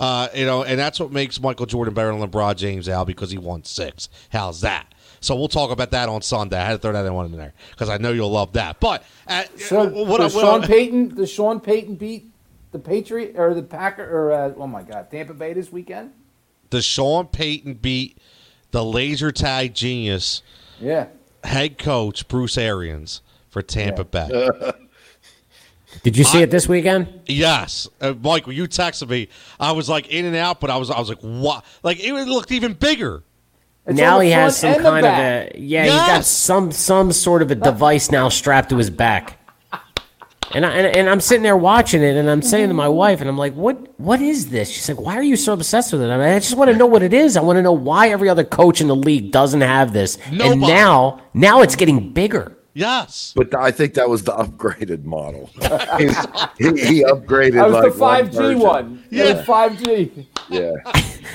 Uh, 0.00 0.28
you 0.34 0.46
know, 0.46 0.64
and 0.64 0.80
that's 0.80 0.98
what 0.98 1.12
makes 1.12 1.38
Michael 1.38 1.66
Jordan 1.66 1.92
better 1.92 2.10
than 2.10 2.26
LeBron 2.26 2.56
James, 2.56 2.88
Al, 2.88 3.04
because 3.04 3.30
he 3.30 3.36
won 3.36 3.62
six. 3.64 4.08
How's 4.30 4.62
that? 4.62 4.94
So 5.20 5.36
we'll 5.36 5.48
talk 5.48 5.70
about 5.70 5.90
that 5.90 6.08
on 6.08 6.22
Sunday. 6.22 6.56
I 6.56 6.64
had 6.64 6.72
to 6.72 6.78
throw 6.78 6.92
that 6.92 7.04
in 7.04 7.12
one 7.12 7.26
in 7.26 7.36
there 7.36 7.52
because 7.72 7.90
I 7.90 7.98
know 7.98 8.10
you'll 8.10 8.30
love 8.30 8.54
that. 8.54 8.80
But 8.80 9.04
uh, 9.28 9.44
so 9.58 9.86
what, 9.90 10.06
what, 10.20 10.32
Sean 10.32 10.60
what, 10.60 10.64
Payton? 10.64 11.16
Does 11.16 11.30
Sean 11.30 11.60
Payton 11.60 11.96
beat 11.96 12.30
the 12.72 12.78
Patriot 12.78 13.34
or 13.36 13.52
the 13.52 13.62
Packer 13.62 14.04
or 14.04 14.32
uh, 14.32 14.54
oh 14.56 14.66
my 14.66 14.82
God, 14.82 15.10
Tampa 15.10 15.34
Bay 15.34 15.52
this 15.52 15.70
weekend? 15.70 16.14
The 16.70 16.80
Sean 16.80 17.26
Payton 17.26 17.74
beat 17.74 18.16
the 18.70 18.82
laser 18.82 19.30
tag 19.30 19.74
genius? 19.74 20.42
Yeah. 20.80 21.08
Head 21.44 21.76
coach 21.76 22.26
Bruce 22.26 22.56
Arians 22.56 23.20
for 23.50 23.60
Tampa 23.60 24.06
yeah. 24.10 24.28
Bay. 24.28 24.72
Did 26.02 26.16
you 26.16 26.24
see 26.24 26.38
I, 26.38 26.42
it 26.42 26.50
this 26.50 26.68
weekend? 26.68 27.22
Yes, 27.26 27.88
uh, 28.00 28.14
Michael. 28.20 28.52
You 28.52 28.64
texted 28.64 29.08
me. 29.08 29.28
I 29.58 29.72
was 29.72 29.88
like 29.88 30.08
in 30.08 30.24
and 30.24 30.36
out, 30.36 30.60
but 30.60 30.70
I 30.70 30.76
was 30.76 30.90
I 30.90 30.98
was 30.98 31.08
like, 31.08 31.20
what? 31.20 31.64
Like 31.82 32.00
it 32.00 32.12
looked 32.12 32.52
even 32.52 32.72
bigger. 32.72 33.22
It's 33.86 33.98
now 33.98 34.20
he 34.20 34.30
has 34.30 34.58
some 34.58 34.80
kind 34.82 35.06
of 35.06 35.12
a 35.12 35.52
yeah. 35.56 35.84
Yes. 35.84 35.92
He's 35.92 36.16
got 36.16 36.24
some 36.24 36.72
some 36.72 37.12
sort 37.12 37.42
of 37.42 37.50
a 37.50 37.54
device 37.54 38.10
now 38.10 38.28
strapped 38.28 38.70
to 38.70 38.76
his 38.76 38.90
back. 38.90 39.36
And, 40.52 40.66
I, 40.66 40.70
and, 40.72 40.96
and 40.96 41.08
I'm 41.08 41.20
sitting 41.20 41.44
there 41.44 41.56
watching 41.56 42.02
it, 42.02 42.16
and 42.16 42.28
I'm 42.28 42.42
saying 42.42 42.68
to 42.68 42.74
my 42.74 42.88
wife, 42.88 43.20
and 43.20 43.30
I'm 43.30 43.38
like, 43.38 43.54
"What? 43.54 44.00
What 44.00 44.20
is 44.20 44.50
this?" 44.50 44.68
She's 44.68 44.88
like, 44.88 45.00
"Why 45.00 45.16
are 45.16 45.22
you 45.22 45.36
so 45.36 45.52
obsessed 45.52 45.92
with 45.92 46.02
it?" 46.02 46.10
I 46.10 46.16
mean, 46.16 46.26
I 46.26 46.40
just 46.40 46.56
want 46.56 46.72
to 46.72 46.76
know 46.76 46.86
what 46.86 47.04
it 47.04 47.14
is. 47.14 47.36
I 47.36 47.40
want 47.40 47.58
to 47.58 47.62
know 47.62 47.72
why 47.72 48.08
every 48.08 48.28
other 48.28 48.42
coach 48.42 48.80
in 48.80 48.88
the 48.88 48.96
league 48.96 49.30
doesn't 49.30 49.60
have 49.60 49.92
this, 49.92 50.18
Nobody. 50.32 50.50
and 50.50 50.60
now 50.60 51.22
now 51.34 51.62
it's 51.62 51.76
getting 51.76 52.12
bigger. 52.12 52.56
Yes, 52.80 53.34
but 53.36 53.54
I 53.54 53.70
think 53.70 53.92
that 53.94 54.08
was 54.08 54.24
the 54.24 54.32
upgraded 54.32 55.04
model. 55.04 55.50
he, 55.98 56.06
he, 56.64 56.86
he, 56.86 57.04
upgraded. 57.04 57.52
That 57.52 57.68
was 57.68 57.74
like 57.74 57.92
the 57.92 57.98
five 57.98 58.30
G 58.32 58.54
one. 58.54 59.04
Yeah, 59.10 59.42
five 59.42 59.82
G. 59.82 60.26
Yeah. 60.48 60.72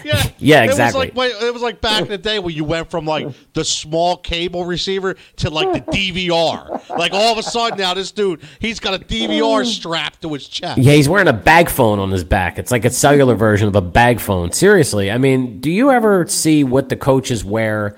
yeah. 0.04 0.24
Yeah. 0.40 0.64
Exactly. 0.64 1.08
It 1.08 1.16
was, 1.16 1.32
like, 1.34 1.44
it 1.44 1.54
was 1.54 1.62
like 1.62 1.80
back 1.80 2.02
in 2.02 2.08
the 2.10 2.18
day 2.18 2.38
when 2.40 2.54
you 2.54 2.66
went 2.66 2.92
from 2.92 3.06
like 3.06 3.28
the 3.54 3.64
small 3.64 4.18
cable 4.18 4.66
receiver 4.66 5.16
to 5.38 5.50
like 5.50 5.86
the 5.86 5.92
DVR. 5.92 6.90
Like 6.90 7.14
all 7.14 7.32
of 7.32 7.38
a 7.38 7.44
sudden 7.44 7.78
now, 7.78 7.94
this 7.94 8.12
dude 8.12 8.42
he's 8.60 8.82
got 8.82 8.94
a 8.94 9.00
DVR 9.04 9.66
strapped 9.66 10.22
to 10.24 10.34
his 10.34 10.48
chest. 10.48 10.80
Yeah, 10.80 10.94
he's 10.94 11.08
wearing 11.08 11.30
a 11.30 11.34
bag 11.34 11.70
phone 11.70 12.00
on 12.00 12.12
his 12.12 12.26
back. 12.26 12.60
It's 12.60 12.72
like 12.72 12.84
a 12.84 12.90
cellular 12.90 13.36
version 13.36 13.68
of 13.68 13.76
a 13.76 13.82
bag 13.82 14.20
phone. 14.20 14.52
Seriously, 14.52 15.10
I 15.10 15.18
mean, 15.18 15.62
do 15.62 15.72
you 15.72 15.92
ever 15.92 16.28
see 16.28 16.64
what 16.64 16.90
the 16.90 16.98
coaches 16.98 17.46
wear? 17.46 17.96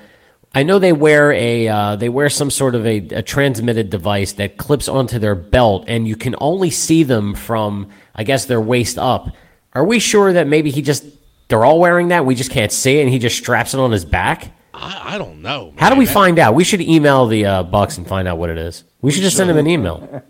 I 0.57 0.63
know 0.63 0.79
they 0.79 0.91
wear 0.91 1.31
a 1.33 1.67
uh, 1.67 1.95
they 1.97 2.09
wear 2.09 2.31
some 2.31 2.49
sort 2.49 2.73
of 2.73 2.83
a, 2.83 2.97
a, 3.09 3.21
transmitted 3.21 3.91
device 3.91 4.31
that 4.33 4.57
clips 4.57 4.87
onto 4.87 5.19
their 5.19 5.35
belt, 5.35 5.85
and 5.87 6.07
you 6.07 6.15
can 6.15 6.33
only 6.41 6.71
see 6.71 7.03
them 7.03 7.35
from 7.35 7.91
I 8.15 8.23
guess 8.23 8.45
their 8.45 8.59
waist 8.59 8.97
up. 8.97 9.29
Are 9.73 9.85
we 9.85 9.99
sure 9.99 10.33
that 10.33 10.47
maybe 10.47 10.71
he 10.71 10.81
just 10.81 11.05
they're 11.47 11.63
all 11.63 11.79
wearing 11.79 12.07
that? 12.07 12.25
We 12.25 12.33
just 12.33 12.49
can't 12.49 12.71
see 12.71 12.97
it, 12.97 13.03
and 13.03 13.11
he 13.11 13.19
just 13.19 13.37
straps 13.37 13.75
it 13.75 13.79
on 13.79 13.91
his 13.91 14.03
back. 14.03 14.51
I, 14.77 15.15
I 15.15 15.17
don't 15.17 15.41
know. 15.41 15.67
Man. 15.67 15.77
How 15.77 15.89
do 15.89 15.95
we 15.95 16.05
find 16.05 16.39
out? 16.39 16.55
We 16.55 16.63
should 16.63 16.81
email 16.81 17.25
the 17.27 17.45
uh, 17.45 17.63
Bucks 17.63 17.97
and 17.97 18.07
find 18.07 18.27
out 18.27 18.37
what 18.37 18.49
it 18.49 18.57
is. 18.57 18.83
We, 19.01 19.07
we 19.07 19.11
should 19.11 19.23
just 19.23 19.35
should. 19.35 19.47
send 19.47 19.51
him 19.51 19.57
an 19.57 19.67
email. 19.67 20.23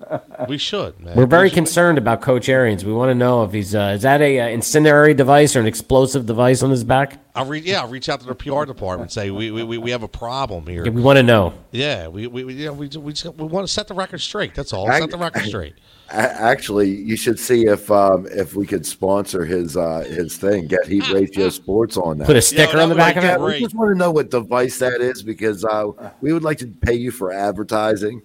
we 0.49 0.57
should. 0.57 0.99
Man. 0.99 1.15
We're 1.15 1.25
very 1.25 1.47
we 1.47 1.55
concerned 1.55 1.97
about 1.97 2.21
Coach 2.21 2.49
Arians. 2.49 2.83
We 2.83 2.93
want 2.93 3.09
to 3.09 3.15
know 3.15 3.43
if 3.43 3.51
he's 3.51 3.75
uh, 3.75 3.93
is 3.95 4.01
that 4.01 4.21
a 4.21 4.39
uh, 4.39 4.47
incendiary 4.47 5.13
device 5.13 5.55
or 5.55 5.59
an 5.59 5.67
explosive 5.67 6.25
device 6.25 6.63
on 6.63 6.69
his 6.69 6.83
back. 6.83 7.19
I'll 7.35 7.45
re- 7.45 7.59
yeah, 7.59 7.81
I'll 7.81 7.87
reach 7.87 8.09
out 8.09 8.19
to 8.21 8.25
the 8.25 8.35
PR 8.35 8.65
department 8.65 9.01
and 9.01 9.11
say 9.11 9.29
we, 9.29 9.51
we, 9.51 9.77
we 9.77 9.91
have 9.91 10.03
a 10.03 10.07
problem 10.07 10.65
here. 10.65 10.83
Yeah, 10.83 10.91
we 10.91 11.01
want 11.01 11.17
to 11.17 11.23
know. 11.23 11.53
Yeah, 11.71 12.07
we 12.07 12.27
we 12.27 12.43
we, 12.43 12.69
we, 12.69 12.87
we, 12.87 13.13
just, 13.13 13.35
we 13.35 13.47
want 13.47 13.67
to 13.67 13.71
set 13.71 13.87
the 13.87 13.93
record 13.93 14.21
straight. 14.21 14.55
That's 14.55 14.73
all. 14.73 14.87
set 14.87 15.11
the 15.11 15.17
record 15.17 15.45
straight. 15.45 15.75
Actually, 16.09 16.89
you 16.89 17.17
should 17.17 17.37
see 17.37 17.65
if 17.65 17.91
um, 17.91 18.27
if 18.31 18.55
we 18.55 18.65
could 18.65 18.85
sponsor 18.85 19.43
his 19.43 19.75
uh, 19.75 20.05
his 20.07 20.37
thing. 20.37 20.67
Get 20.67 20.87
Heat 20.87 21.09
Ratio 21.11 21.49
Sports 21.49 21.97
on 21.97 22.19
that. 22.19 22.25
Put 22.25 22.37
a 22.37 22.41
sticker 22.41 22.79
on 22.79 22.89
the 22.89 22.95
back 22.95 23.17
of 23.17 23.23
it. 23.25 23.39
We 23.39 23.59
just 23.59 23.75
want 23.75 23.91
to 23.91 23.95
know 23.95 24.11
what 24.11 24.29
device 24.29 24.79
that 24.79 25.01
is 25.01 25.21
because 25.21 25.65
uh, 25.65 25.87
we 26.21 26.31
would 26.31 26.43
like 26.43 26.59
to 26.59 26.67
pay 26.67 26.93
you 26.93 27.11
for 27.11 27.33
advertising. 27.33 28.21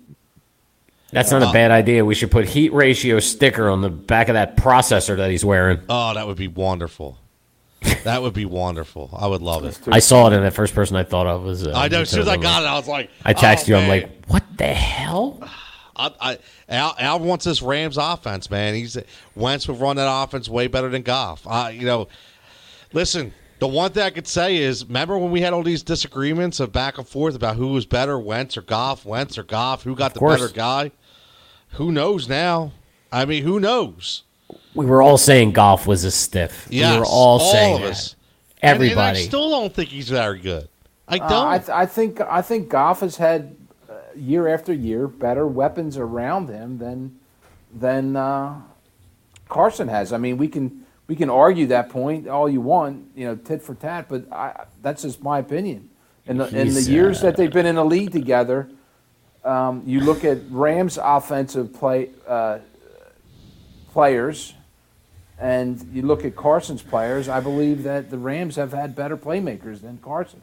That's 1.10 1.30
not 1.30 1.42
a 1.42 1.46
uh, 1.46 1.52
bad 1.52 1.70
idea. 1.70 2.04
We 2.04 2.14
should 2.14 2.30
put 2.30 2.48
heat 2.48 2.72
ratio 2.72 3.18
sticker 3.20 3.68
on 3.68 3.82
the 3.82 3.90
back 3.90 4.28
of 4.28 4.34
that 4.34 4.56
processor 4.56 5.16
that 5.16 5.30
he's 5.30 5.44
wearing. 5.44 5.80
Oh, 5.88 6.14
that 6.14 6.26
would 6.26 6.38
be 6.38 6.48
wonderful. 6.48 7.18
that 8.04 8.22
would 8.22 8.32
be 8.32 8.46
wonderful. 8.46 9.10
I 9.12 9.26
would 9.26 9.42
love 9.42 9.64
it. 9.64 9.78
I 9.88 9.98
saw 9.98 10.28
it, 10.28 10.32
and 10.32 10.44
the 10.44 10.50
first 10.50 10.74
person 10.74 10.96
I 10.96 11.02
thought 11.02 11.26
of 11.26 11.42
was. 11.42 11.66
Uh, 11.66 11.72
I 11.74 11.88
know. 11.88 12.02
As 12.02 12.10
soon 12.10 12.20
as 12.20 12.28
I 12.28 12.36
got 12.36 12.62
it, 12.62 12.66
I 12.66 12.76
was 12.76 12.88
like, 12.88 13.10
I 13.24 13.34
texted 13.34 13.64
oh, 13.64 13.66
you. 13.66 13.74
Man. 13.74 13.82
I'm 13.82 13.88
like, 13.88 14.26
what 14.26 14.44
the 14.56 14.68
hell? 14.68 15.40
I, 16.02 16.32
I, 16.32 16.38
Al, 16.68 16.94
Al 16.98 17.20
wants 17.20 17.44
this 17.44 17.62
Rams 17.62 17.96
offense, 17.98 18.50
man. 18.50 18.74
He's 18.74 18.96
Wentz 19.34 19.68
would 19.68 19.80
run 19.80 19.96
that 19.96 20.08
offense 20.10 20.48
way 20.48 20.66
better 20.66 20.88
than 20.88 21.02
Goff. 21.02 21.46
Uh, 21.46 21.70
you 21.72 21.86
know, 21.86 22.08
listen. 22.92 23.32
The 23.58 23.68
one 23.68 23.92
thing 23.92 24.02
I 24.02 24.10
could 24.10 24.26
say 24.26 24.56
is, 24.56 24.84
remember 24.84 25.16
when 25.16 25.30
we 25.30 25.40
had 25.40 25.52
all 25.52 25.62
these 25.62 25.84
disagreements 25.84 26.58
of 26.58 26.72
back 26.72 26.98
and 26.98 27.06
forth 27.06 27.36
about 27.36 27.54
who 27.54 27.68
was 27.68 27.86
better, 27.86 28.18
Wentz 28.18 28.56
or 28.56 28.62
Goff, 28.62 29.04
Wentz 29.04 29.38
or 29.38 29.44
Goff, 29.44 29.84
who 29.84 29.94
got 29.94 30.14
the 30.14 30.20
better 30.20 30.48
guy? 30.48 30.90
Who 31.74 31.92
knows 31.92 32.28
now? 32.28 32.72
I 33.12 33.24
mean, 33.24 33.44
who 33.44 33.60
knows? 33.60 34.24
We 34.74 34.86
were 34.86 35.00
all 35.00 35.16
saying 35.16 35.52
Goff 35.52 35.86
was 35.86 36.02
a 36.02 36.10
stiff. 36.10 36.66
Yes, 36.70 36.92
we 36.92 36.98
were 36.98 37.06
all, 37.06 37.38
all 37.38 37.52
saying 37.52 37.82
of 37.82 37.90
us. 37.90 38.16
Everybody. 38.62 38.92
And, 38.92 39.00
and 39.00 39.18
I 39.18 39.22
still 39.22 39.50
don't 39.50 39.72
think 39.72 39.90
he's 39.90 40.08
very 40.08 40.40
good. 40.40 40.68
I 41.08 41.18
don't. 41.18 41.30
Uh, 41.30 41.46
I, 41.46 41.58
th- 41.58 41.68
I, 41.70 41.86
think 41.86 42.20
I 42.20 42.42
think 42.42 42.68
Goff 42.68 43.00
has 43.00 43.16
had 43.16 43.54
uh, 43.61 43.61
year 44.16 44.48
after 44.48 44.72
year 44.72 45.09
better 45.09 45.47
weapons 45.47 45.97
around 45.97 46.48
him 46.48 46.78
than 46.78 47.18
than 47.72 48.16
uh, 48.16 48.60
Carson 49.48 49.89
has. 49.89 50.12
I 50.12 50.18
mean, 50.18 50.36
we 50.36 50.48
can 50.48 50.84
we 51.06 51.16
can 51.16 51.30
argue 51.30 51.66
that 51.68 51.90
point 51.90 52.28
all 52.28 52.48
you 52.48 52.60
want, 52.60 53.09
you 53.14 53.26
know, 53.26 53.36
tit 53.36 53.62
for 53.62 53.74
tat, 53.74 54.06
but 54.09 54.30
I, 54.32 54.64
that's 54.80 55.02
just 55.02 55.22
my 55.22 55.39
opinion. 55.39 55.90
In 56.24 56.39
the, 56.39 56.47
in 56.56 56.72
the 56.72 56.82
years 56.82 57.20
that 57.22 57.36
they've 57.36 57.52
been 57.52 57.66
in 57.66 57.74
the 57.74 57.84
league 57.84 58.12
together, 58.12 58.70
um, 59.44 59.82
you 59.84 60.01
look 60.01 60.24
at 60.24 60.39
Rams' 60.51 60.98
offensive 61.02 61.74
play 61.74 62.10
uh, 62.28 62.60
players, 63.93 64.55
and 65.39 65.84
you 65.93 66.02
look 66.02 66.24
at 66.24 66.36
Carson's 66.36 66.82
players. 66.82 67.28
I 67.28 67.40
believe 67.40 67.82
that 67.82 68.10
the 68.10 68.18
Rams 68.18 68.55
have 68.55 68.72
had 68.72 68.94
better 68.94 69.16
playmakers 69.16 69.80
than 69.80 69.98
Carson. 69.98 70.43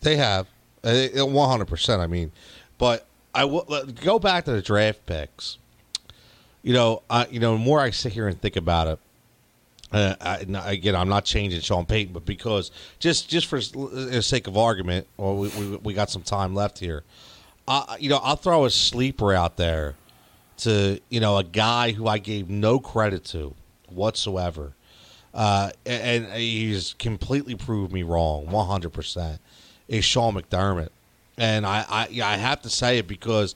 They 0.00 0.16
have, 0.16 0.48
one 0.86 1.48
hundred 1.48 1.66
percent. 1.68 2.00
I 2.00 2.06
mean, 2.06 2.32
but 2.78 3.06
I 3.34 3.44
will 3.44 3.66
go 4.02 4.18
back 4.18 4.44
to 4.46 4.52
the 4.52 4.62
draft 4.62 5.04
picks. 5.06 5.58
you 6.62 6.72
know, 6.72 7.02
I, 7.10 7.26
you 7.26 7.38
know, 7.40 7.52
the 7.52 7.58
more 7.58 7.80
I 7.80 7.90
sit 7.90 8.12
here 8.12 8.26
and 8.28 8.40
think 8.40 8.56
about 8.56 8.88
it, 8.88 8.98
uh, 9.92 10.14
I, 10.20 10.72
again, 10.72 10.96
I'm 10.96 11.08
not 11.08 11.24
changing 11.24 11.60
Sean 11.60 11.86
Payton, 11.86 12.12
but 12.12 12.24
because 12.26 12.70
just 12.98 13.28
just 13.28 13.46
for 13.46 13.60
the 13.60 14.20
sake 14.22 14.46
of 14.48 14.56
argument, 14.56 15.06
or 15.16 15.36
we, 15.38 15.48
we, 15.50 15.76
we 15.76 15.94
got 15.94 16.10
some 16.10 16.22
time 16.22 16.54
left 16.54 16.78
here, 16.78 17.04
uh, 17.68 17.96
you 18.00 18.08
know, 18.08 18.18
I'll 18.22 18.36
throw 18.36 18.64
a 18.64 18.70
sleeper 18.70 19.32
out 19.32 19.56
there 19.56 19.94
to 20.58 21.00
you 21.08 21.20
know 21.20 21.36
a 21.36 21.44
guy 21.44 21.92
who 21.92 22.08
I 22.08 22.18
gave 22.18 22.48
no 22.50 22.80
credit 22.80 23.24
to 23.26 23.54
whatsoever, 23.88 24.72
uh, 25.34 25.70
and, 25.84 26.26
and 26.26 26.34
he's 26.34 26.94
completely 26.98 27.54
proved 27.54 27.92
me 27.92 28.02
wrong, 28.02 28.46
100 28.46 28.90
percent. 28.92 29.40
Is 29.88 30.04
Sean 30.04 30.34
McDermott, 30.34 30.88
and 31.38 31.66
I 31.66 31.84
I, 31.88 32.08
yeah, 32.10 32.28
I 32.28 32.36
have 32.36 32.62
to 32.62 32.70
say 32.70 32.98
it 32.98 33.06
because, 33.06 33.54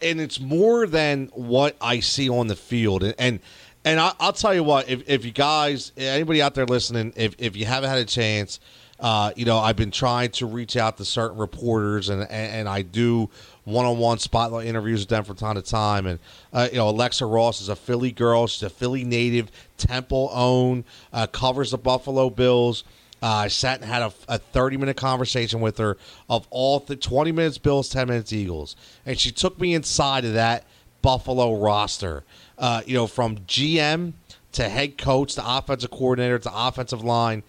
and 0.00 0.20
it's 0.20 0.40
more 0.40 0.86
than 0.86 1.30
what 1.34 1.76
I 1.80 2.00
see 2.00 2.28
on 2.28 2.46
the 2.46 2.56
field, 2.56 3.02
and. 3.02 3.14
and 3.18 3.40
and 3.84 4.00
I, 4.00 4.12
will 4.20 4.32
tell 4.32 4.52
you 4.52 4.64
what, 4.64 4.88
if, 4.88 5.08
if 5.08 5.24
you 5.24 5.30
guys, 5.30 5.92
anybody 5.96 6.42
out 6.42 6.54
there 6.54 6.66
listening, 6.66 7.12
if, 7.14 7.36
if 7.38 7.56
you 7.56 7.66
haven't 7.66 7.88
had 7.88 8.00
a 8.00 8.04
chance, 8.04 8.58
uh, 8.98 9.30
you 9.36 9.44
know, 9.44 9.58
I've 9.58 9.76
been 9.76 9.90
trying 9.92 10.30
to 10.32 10.46
reach 10.46 10.76
out 10.76 10.96
to 10.96 11.04
certain 11.04 11.38
reporters, 11.38 12.08
and, 12.08 12.22
and, 12.22 12.30
and 12.30 12.68
I 12.68 12.82
do 12.82 13.30
one-on-one 13.64 14.18
spotlight 14.18 14.66
interviews 14.66 15.00
with 15.00 15.10
them 15.10 15.22
from 15.22 15.36
time 15.36 15.56
to 15.56 15.62
time. 15.62 16.06
And 16.06 16.18
uh, 16.52 16.68
you 16.72 16.78
know, 16.78 16.88
Alexa 16.88 17.26
Ross 17.26 17.60
is 17.60 17.68
a 17.68 17.76
Philly 17.76 18.10
girl; 18.10 18.46
she's 18.46 18.62
a 18.62 18.70
Philly 18.70 19.04
native, 19.04 19.50
Temple 19.76 20.30
owned, 20.32 20.84
uh, 21.12 21.26
covers 21.26 21.70
the 21.70 21.78
Buffalo 21.78 22.30
Bills. 22.30 22.84
Uh, 23.22 23.26
I 23.26 23.48
sat 23.48 23.80
and 23.80 23.90
had 23.90 24.02
a, 24.02 24.12
a 24.28 24.38
30 24.38 24.76
minute 24.76 24.96
conversation 24.96 25.60
with 25.60 25.78
her 25.78 25.96
of 26.28 26.46
all 26.50 26.80
the 26.80 26.96
20 26.96 27.32
minutes 27.32 27.58
Bills, 27.58 27.88
10 27.88 28.08
minutes 28.08 28.32
Eagles, 28.32 28.76
and 29.04 29.18
she 29.18 29.30
took 29.30 29.58
me 29.60 29.74
inside 29.74 30.24
of 30.24 30.34
that 30.34 30.64
Buffalo 31.02 31.58
roster. 31.58 32.24
Uh, 32.58 32.82
you 32.86 32.94
know, 32.94 33.06
from 33.06 33.38
GM 33.38 34.14
to 34.52 34.68
head 34.68 34.96
coach 34.96 35.34
to 35.34 35.42
offensive 35.44 35.90
coordinator 35.90 36.38
to 36.38 36.50
offensive 36.52 37.04
line, 37.04 37.42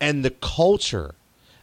and 0.00 0.24
the 0.24 0.30
culture. 0.30 1.14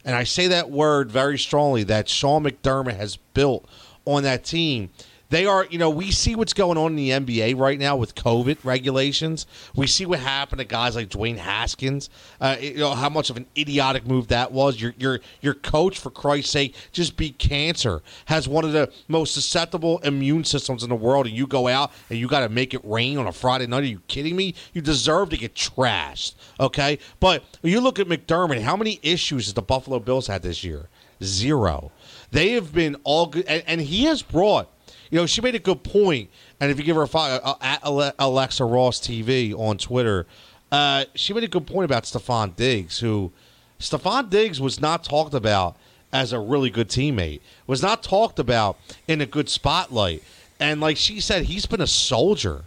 And 0.03 0.15
I 0.15 0.23
say 0.23 0.47
that 0.47 0.71
word 0.71 1.11
very 1.11 1.37
strongly 1.37 1.83
that 1.83 2.09
Sean 2.09 2.43
McDermott 2.43 2.95
has 2.95 3.17
built 3.17 3.67
on 4.05 4.23
that 4.23 4.43
team 4.43 4.89
they 5.29 5.45
are, 5.45 5.65
you 5.65 5.77
know, 5.77 5.89
we 5.89 6.11
see 6.11 6.35
what's 6.35 6.53
going 6.53 6.77
on 6.77 6.91
in 6.91 6.95
the 6.95 7.09
NBA 7.09 7.57
right 7.57 7.77
now 7.77 7.97
with 7.97 8.15
COVID 8.15 8.63
regulations. 8.63 9.45
We 9.75 9.87
see 9.87 10.05
what 10.05 10.19
happened 10.19 10.59
to 10.59 10.65
guys 10.65 10.95
like 10.95 11.09
Dwayne 11.09 11.37
Haskins. 11.37 12.09
Uh, 12.39 12.55
you 12.59 12.77
know 12.77 12.93
how 12.93 13.09
much 13.09 13.29
of 13.29 13.35
an 13.35 13.45
idiotic 13.57 14.07
move 14.07 14.29
that 14.29 14.51
was. 14.51 14.79
Your 14.79 14.93
your 14.97 15.19
your 15.41 15.53
coach, 15.53 15.99
for 15.99 16.09
Christ's 16.09 16.51
sake, 16.51 16.75
just 16.91 17.17
beat 17.17 17.37
cancer. 17.39 18.01
Has 18.25 18.47
one 18.47 18.63
of 18.63 18.71
the 18.71 18.91
most 19.07 19.33
susceptible 19.33 19.99
immune 19.99 20.45
systems 20.45 20.83
in 20.83 20.89
the 20.89 20.95
world, 20.95 21.27
and 21.27 21.35
you 21.35 21.45
go 21.45 21.67
out 21.67 21.91
and 22.09 22.17
you 22.17 22.27
got 22.27 22.41
to 22.41 22.49
make 22.49 22.73
it 22.73 22.81
rain 22.83 23.17
on 23.17 23.27
a 23.27 23.33
Friday 23.33 23.67
night. 23.67 23.83
Are 23.83 23.87
you 23.87 24.01
kidding 24.07 24.35
me? 24.35 24.55
You 24.73 24.81
deserve 24.81 25.29
to 25.31 25.37
get 25.37 25.53
trashed. 25.55 26.35
Okay, 26.59 26.99
but 27.19 27.43
you 27.63 27.81
look 27.81 27.99
at 27.99 28.07
McDermott. 28.07 28.61
How 28.61 28.77
many 28.77 28.99
issues 29.03 29.45
has 29.45 29.53
the 29.53 29.61
Buffalo 29.61 29.99
Bills 29.99 30.27
had 30.27 30.41
this 30.41 30.63
year? 30.63 30.87
Zero. 31.21 31.91
They 32.31 32.51
have 32.51 32.73
been 32.73 32.95
all 33.03 33.27
good, 33.27 33.45
and, 33.47 33.63
and 33.67 33.81
he 33.81 34.05
has 34.05 34.21
brought 34.21 34.69
you 35.09 35.19
know, 35.19 35.25
she 35.25 35.41
made 35.41 35.55
a 35.55 35.59
good 35.59 35.83
point, 35.83 36.29
and 36.59 36.71
if 36.71 36.77
you 36.77 36.83
give 36.83 36.95
her 36.95 37.03
a 37.03 37.07
follow 37.07 37.39
uh, 37.43 37.55
at 37.61 37.79
Alexa 37.83 38.65
Ross 38.65 38.99
TV 38.99 39.53
on 39.53 39.77
Twitter, 39.77 40.25
uh, 40.71 41.05
she 41.15 41.33
made 41.33 41.43
a 41.43 41.47
good 41.47 41.65
point 41.65 41.85
about 41.85 42.03
Stefon 42.03 42.55
Diggs, 42.55 42.99
who 42.99 43.31
Stefon 43.79 44.29
Diggs 44.29 44.59
was 44.59 44.81
not 44.81 45.03
talked 45.03 45.33
about 45.33 45.77
as 46.11 46.33
a 46.33 46.39
really 46.39 46.69
good 46.69 46.89
teammate, 46.89 47.41
was 47.67 47.81
not 47.81 48.03
talked 48.03 48.39
about 48.39 48.77
in 49.07 49.21
a 49.21 49.25
good 49.25 49.49
spotlight, 49.49 50.23
and 50.59 50.81
like 50.81 50.97
she 50.97 51.19
said, 51.19 51.43
he's 51.43 51.65
been 51.65 51.81
a 51.81 51.87
soldier. 51.87 52.63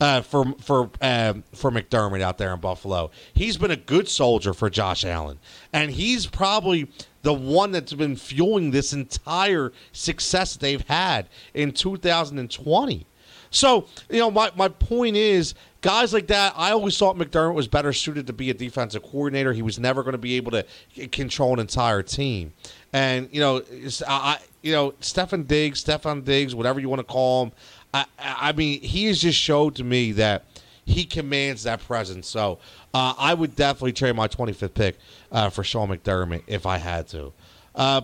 Uh, 0.00 0.22
for 0.22 0.54
for 0.62 0.88
um, 1.02 1.44
for 1.52 1.70
McDermott 1.70 2.22
out 2.22 2.38
there 2.38 2.54
in 2.54 2.60
Buffalo. 2.60 3.10
He's 3.34 3.58
been 3.58 3.70
a 3.70 3.76
good 3.76 4.08
soldier 4.08 4.54
for 4.54 4.70
Josh 4.70 5.04
Allen, 5.04 5.38
and 5.74 5.90
he's 5.90 6.26
probably 6.26 6.88
the 7.22 7.34
one 7.34 7.70
that's 7.70 7.92
been 7.92 8.16
fueling 8.16 8.70
this 8.70 8.94
entire 8.94 9.72
success 9.92 10.56
they've 10.56 10.86
had 10.88 11.28
in 11.52 11.72
2020. 11.72 13.06
So, 13.50 13.86
you 14.08 14.18
know, 14.18 14.30
my, 14.30 14.50
my 14.56 14.68
point 14.68 15.16
is, 15.16 15.54
guys 15.80 16.12
like 16.12 16.28
that, 16.28 16.54
I 16.56 16.70
always 16.70 16.96
thought 16.96 17.16
McDermott 17.16 17.54
was 17.54 17.66
better 17.66 17.92
suited 17.92 18.28
to 18.28 18.32
be 18.32 18.48
a 18.50 18.54
defensive 18.54 19.02
coordinator. 19.02 19.52
He 19.52 19.62
was 19.62 19.78
never 19.78 20.02
going 20.02 20.12
to 20.12 20.18
be 20.18 20.36
able 20.36 20.52
to 20.52 20.64
control 21.08 21.54
an 21.54 21.58
entire 21.58 22.02
team. 22.02 22.52
And, 22.92 23.28
you 23.32 23.40
know, 23.40 23.62
I, 24.06 24.38
you 24.62 24.72
know, 24.72 24.94
Stefan 25.00 25.44
Diggs, 25.44 25.80
Stefan 25.80 26.22
Diggs, 26.22 26.54
whatever 26.54 26.78
you 26.78 26.88
want 26.88 27.00
to 27.00 27.12
call 27.12 27.44
him, 27.44 27.52
I, 27.92 28.06
I 28.18 28.52
mean, 28.52 28.80
he 28.80 29.06
has 29.06 29.20
just 29.20 29.38
showed 29.38 29.76
to 29.76 29.84
me 29.84 30.12
that 30.12 30.44
he 30.84 31.04
commands 31.04 31.64
that 31.64 31.80
presence. 31.80 32.26
So 32.28 32.58
uh, 32.94 33.14
I 33.18 33.34
would 33.34 33.56
definitely 33.56 33.92
trade 33.92 34.14
my 34.16 34.28
25th 34.28 34.74
pick 34.74 34.98
uh, 35.32 35.50
for 35.50 35.64
Sean 35.64 35.88
McDermott 35.88 36.42
if 36.46 36.66
I 36.66 36.78
had 36.78 37.08
to. 37.08 37.32
Uh, 37.74 38.02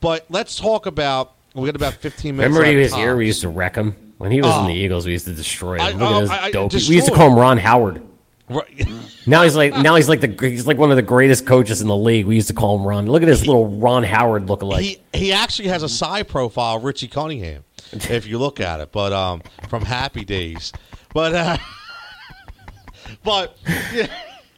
but 0.00 0.26
let's 0.28 0.56
talk 0.56 0.86
about. 0.86 1.32
We 1.54 1.66
got 1.66 1.76
about 1.76 1.94
15 1.94 2.36
minutes. 2.36 2.54
Remember 2.54 2.70
he 2.70 2.76
was 2.76 2.94
here? 2.94 3.16
We 3.16 3.26
used 3.26 3.40
to 3.40 3.48
wreck 3.48 3.76
him. 3.76 3.96
When 4.18 4.30
he 4.30 4.40
was 4.40 4.54
in 4.58 4.66
the 4.66 4.72
Oh. 4.72 4.76
Eagles, 4.76 5.06
we 5.06 5.12
used 5.12 5.26
to 5.26 5.34
destroy 5.34 5.78
him. 5.78 5.98
Look 5.98 6.10
oh, 6.10 6.16
at 6.16 6.20
his 6.22 6.30
I- 6.30 6.44
I- 6.44 6.50
dope. 6.50 6.72
We 6.72 6.78
used 6.78 7.06
to 7.06 7.14
call 7.14 7.30
him 7.30 7.38
Ron 7.38 7.58
Howard. 7.58 8.02
Right. 8.48 8.88
Now 9.28 9.42
he's 9.42 9.56
like 9.56 9.76
now 9.76 9.96
he's 9.96 10.08
like 10.08 10.20
the 10.20 10.28
he's 10.48 10.68
like 10.68 10.78
one 10.78 10.90
of 10.92 10.96
the 10.96 11.02
greatest 11.02 11.46
coaches 11.46 11.82
in 11.82 11.88
the 11.88 11.96
league. 11.96 12.26
We 12.26 12.36
used 12.36 12.46
to 12.46 12.54
call 12.54 12.78
him 12.78 12.86
Ron. 12.86 13.06
Look 13.06 13.22
at 13.22 13.28
his 13.28 13.44
little 13.44 13.66
Ron 13.66 14.04
Howard 14.04 14.48
look 14.48 14.60
lookalike. 14.60 14.78
he 14.82 14.98
he 15.12 15.32
actually 15.32 15.66
has 15.66 15.82
a 15.82 15.88
side 15.88 16.28
profile 16.28 16.76
of 16.76 16.84
Richie 16.84 17.08
Cunningham, 17.08 17.64
if 17.92 18.26
you 18.26 18.38
look 18.38 18.60
at 18.60 18.80
it. 18.80 18.92
But 18.92 19.12
um, 19.12 19.42
from 19.68 19.84
Happy 19.84 20.24
Days, 20.24 20.72
but 21.14 21.34
uh, 21.34 21.56
but 23.24 23.56
yeah, 23.94 24.06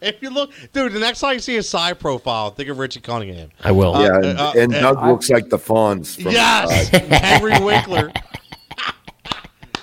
if 0.00 0.22
you 0.22 0.30
look, 0.30 0.52
dude, 0.72 0.92
the 0.92 0.98
next 1.00 1.20
time 1.20 1.34
you 1.34 1.40
see 1.40 1.56
a 1.56 1.62
side 1.62 1.98
profile, 1.98 2.50
think 2.50 2.68
of 2.68 2.78
Richie 2.78 3.00
Cunningham. 3.00 3.50
I 3.62 3.72
will. 3.72 3.94
Uh, 3.94 4.02
Yeah, 4.02 4.16
and, 4.16 4.38
uh, 4.38 4.52
and 4.56 4.74
uh, 4.74 4.80
Doug 4.92 5.06
looks 5.06 5.30
like 5.30 5.48
the 5.48 5.58
Fonz. 5.58 6.20
From, 6.20 6.32
Yes, 6.32 6.92
uh, 6.94 6.98
Henry 7.20 7.58
Winkler. 7.64 8.12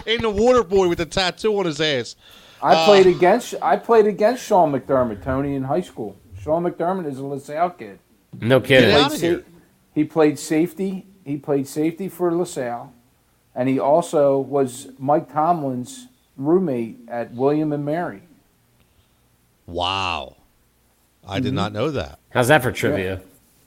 In 0.05 0.21
the 0.21 0.29
water 0.29 0.63
boy 0.63 0.87
with 0.87 0.99
the 0.99 1.05
tattoo 1.05 1.57
on 1.57 1.65
his 1.65 1.81
ass. 1.81 2.15
I 2.61 2.85
played 2.85 3.07
against 3.07 3.55
I 3.61 3.75
played 3.77 4.05
against 4.07 4.43
Sean 4.45 4.71
McDermott, 4.71 5.23
Tony, 5.23 5.55
in 5.55 5.63
high 5.63 5.81
school. 5.81 6.15
Sean 6.39 6.63
McDermott 6.63 7.07
is 7.07 7.17
a 7.19 7.23
LaSalle 7.25 7.71
kid. 7.71 7.99
No 8.39 8.59
kidding. 8.59 8.89
Get 8.89 8.93
Played 8.93 9.05
outta 9.05 9.17
here. 9.17 9.39
sa- 9.39 9.45
he 9.93 10.03
played 10.03 10.37
safety. 10.37 11.07
He 11.25 11.37
played 11.37 11.67
safety 11.67 12.07
for 12.07 12.31
LaSalle, 12.33 12.93
and 13.55 13.69
he 13.69 13.79
also 13.79 14.37
was 14.39 14.89
Mike 14.99 15.31
Tomlin's 15.31 16.07
roommate 16.37 16.99
at 17.07 17.33
William 17.33 17.71
and 17.73 17.85
Mary. 17.85 18.21
Wow, 19.65 20.35
I 21.27 21.35
Mm-hmm. 21.37 21.43
did 21.45 21.53
not 21.53 21.73
know 21.73 21.89
that. 21.91 22.19
How's 22.29 22.49
that 22.49 22.61
for 22.61 22.71
trivia? 22.71 23.21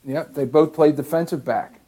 Yep, 0.05 0.33
they 0.33 0.45
both 0.45 0.73
played 0.73 0.95
defensive 0.95 1.43
back. 1.43 1.79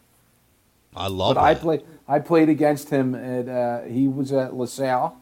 I 0.96 1.08
love 1.08 1.36
But 1.36 1.42
I 1.44 1.56
played 1.56 1.84
I 2.08 2.20
played 2.20 2.50
against 2.50 2.90
him 2.90 3.16
at 3.16 3.48
uh, 3.48 3.82
he 3.84 4.08
was 4.10 4.34
at 4.34 4.54
LaSalle, 4.54 5.16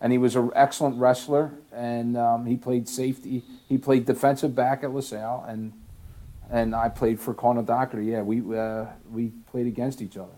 and 0.00 0.12
he 0.12 0.18
was 0.18 0.36
an 0.36 0.50
excellent 0.54 0.96
wrestler, 1.00 1.50
and 1.72 2.16
um, 2.16 2.46
he 2.46 2.56
played 2.56 2.88
safety. 2.88 3.42
He 3.68 3.76
played 3.78 4.06
defensive 4.06 4.54
back 4.54 4.84
at 4.84 4.92
LaSalle, 4.94 5.44
and 5.48 5.72
and 6.48 6.76
I 6.76 6.88
played 6.88 7.18
for 7.18 7.34
Cardinal 7.34 7.64
Dougherty. 7.64 8.06
Yeah, 8.06 8.22
we 8.22 8.56
uh, 8.56 8.86
we 9.10 9.32
played 9.50 9.66
against 9.66 10.00
each 10.00 10.16
other. 10.16 10.34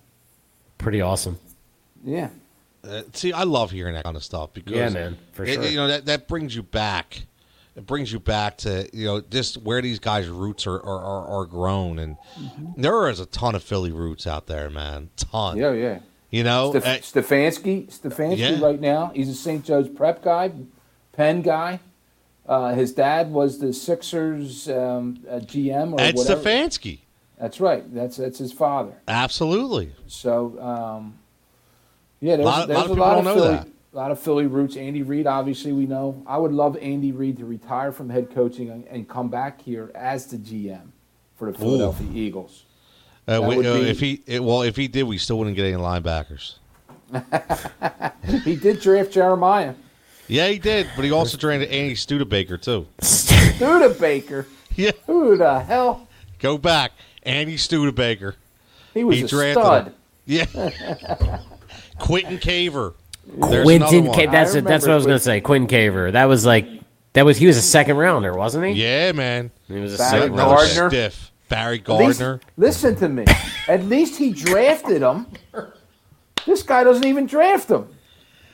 Pretty 0.79 1.03
awesome. 1.03 1.39
Yeah. 2.05 2.31
Uh, 2.89 3.03
see, 3.13 3.33
I 3.33 3.43
love 3.43 3.71
hearing 3.71 3.95
that 3.95 4.05
kind 4.05 4.17
of 4.17 4.23
stuff 4.25 4.53
because 4.55 4.73
Yeah, 4.73 4.89
man, 4.89 5.19
for 5.33 5.45
it- 5.45 5.55
sure. 5.55 5.65
you 5.67 5.77
know 5.77 5.89
that 5.89 6.07
that 6.07 6.29
brings 6.29 6.55
you 6.55 6.63
back. 6.63 7.23
It 7.77 7.87
brings 7.87 8.13
you 8.13 8.19
back 8.19 8.57
to 8.59 8.89
you 8.93 9.05
know 9.07 9.21
just 9.21 9.59
where 9.59 9.81
these 9.83 9.99
guys' 9.99 10.29
roots 10.29 10.67
are 10.67 10.77
are, 10.81 11.05
are, 11.05 11.27
are 11.41 11.45
grown, 11.47 11.99
and 11.99 12.17
there 12.77 13.09
is 13.09 13.21
a 13.21 13.27
ton 13.27 13.55
of 13.55 13.63
Philly 13.63 13.93
roots 13.93 14.27
out 14.27 14.47
there, 14.47 14.71
man. 14.71 15.11
Ton. 15.17 15.57
Yeah, 15.57 15.73
yeah. 15.73 15.99
You 16.31 16.45
know, 16.45 16.73
Stef- 16.75 16.85
Uh, 16.85 16.99
Stefanski, 16.99 17.87
Stefanski 17.89 18.39
Yeah. 18.39 18.61
right 18.61 18.81
now, 18.81 19.13
he's 19.15 19.29
a 19.29 19.35
St. 19.35 19.65
Joe's 19.65 19.89
prep 19.89 20.23
guy, 20.23 20.53
Penn 21.13 21.41
guy. 21.43 21.81
Uh, 22.47 22.75
his 22.75 22.93
dad 22.93 23.31
was 23.33 23.59
the 23.59 23.73
Sixers 23.73 24.69
um, 24.69 25.19
uh, 25.29 25.35
GM 25.41 25.93
or 25.95 26.01
Ed 26.01 26.15
whatever. 26.17 26.41
Stefanski. 26.43 27.01
That's 27.39 27.61
right. 27.61 27.93
That's 27.95 28.17
that's 28.17 28.39
his 28.39 28.53
father. 28.53 28.95
Absolutely. 29.07 29.93
So 30.07 30.59
um, 30.61 31.19
yeah, 32.21 32.37
there's, 32.37 32.47
Lot- 32.47 32.69
there's 32.69 32.79
lot 32.81 32.91
of 32.91 32.97
a 32.97 33.01
lot 33.01 33.19
of 33.19 33.25
Philly, 33.35 33.49
that. 33.57 33.69
a 33.93 33.97
lot 33.97 34.11
of 34.11 34.19
Philly 34.21 34.47
roots. 34.47 34.77
Andy 34.77 35.03
Reid, 35.03 35.27
obviously, 35.27 35.73
we 35.73 35.87
know. 35.87 36.23
I 36.27 36.37
would 36.39 36.53
love 36.53 36.77
Andy 36.79 37.13
Reid 37.13 37.37
to 37.39 37.45
retire 37.45 37.93
from 37.93 38.11
head 38.11 38.31
coaching 38.35 38.71
and, 38.71 38.85
and 38.89 39.09
come 39.09 39.29
back 39.29 39.61
here 39.63 39.91
as 39.95 40.27
the 40.27 40.37
GM 40.37 40.89
for 41.37 41.51
the 41.53 41.59
Philadelphia 41.59 42.09
Eagles. 42.13 42.65
Uh, 43.27 43.41
we, 43.47 43.59
uh, 43.67 43.75
be- 43.75 43.89
if 43.91 44.01
he 44.01 44.23
it, 44.27 44.43
well, 44.43 44.63
if 44.63 44.75
he 44.77 44.89
did, 44.89 45.03
we 45.05 45.19
still 45.19 45.39
wouldn't 45.39 45.57
get 45.57 45.65
any 45.67 45.77
linebackers. 45.77 46.55
He 48.45 48.57
did 48.57 48.81
draft 48.81 49.11
Jeremiah. 49.13 49.75
Yeah, 50.27 50.49
he 50.49 50.59
did, 50.59 50.89
but 50.95 51.05
he 51.07 51.11
also 51.11 51.39
drafted 51.39 51.71
Andy 51.71 51.95
Studebaker 51.95 52.59
too. 52.59 52.87
Studebaker. 53.01 54.47
Yeah, 54.77 54.91
Who 55.07 55.37
the 55.37 55.61
hell? 55.61 56.07
go 56.39 56.59
back, 56.59 56.93
Andy 57.23 57.57
Studebaker. 57.57 58.37
He 58.95 59.05
was 59.05 59.17
He 59.17 59.23
a 59.25 59.29
stud. 59.29 59.87
him. 59.87 59.95
Yeah, 60.27 60.45
Quinton 61.99 62.39
Caver. 62.39 62.95
There's 63.27 63.65
Quinton, 63.65 64.05
another 64.07 64.17
Ca- 64.27 64.31
that's 64.31 64.55
I 64.55 64.59
it. 64.59 64.65
That's 64.65 64.85
what 64.87 64.93
I 64.93 64.97
was 64.97 65.05
gonna 65.07 65.19
say. 65.19 65.41
Quinton 65.41 65.69
Caver. 65.69 66.13
That 66.13 66.25
was 66.27 66.47
like 66.47 66.67
that 67.13 67.25
was 67.25 67.37
he 67.37 67.47
was 67.47 67.57
a 67.57 67.63
second 67.63 67.97
rounder, 67.97 68.35
wasn't 68.35 68.65
he? 68.67 68.73
Yeah, 68.83 69.13
man. 69.13 69.51
He 69.69 69.79
was 69.81 69.95
a 69.95 69.99
Barry 69.99 70.11
second 70.11 70.33
Another 70.35 70.55
rounder. 70.55 70.75
Gardner. 70.75 70.91
stiff. 70.91 71.33
Barry 71.49 71.79
At 71.87 71.89
least- 71.91 72.21
Gardner. 72.21 72.41
listen 72.57 72.97
to 72.97 73.09
me. 73.09 73.25
At 73.69 73.85
least 73.85 74.19
he 74.19 74.31
drafted 74.33 75.03
him. 75.03 75.27
This 76.47 76.63
guy 76.63 76.85
doesn't 76.85 77.05
even 77.05 77.27
draft 77.27 77.71
him. 77.71 77.87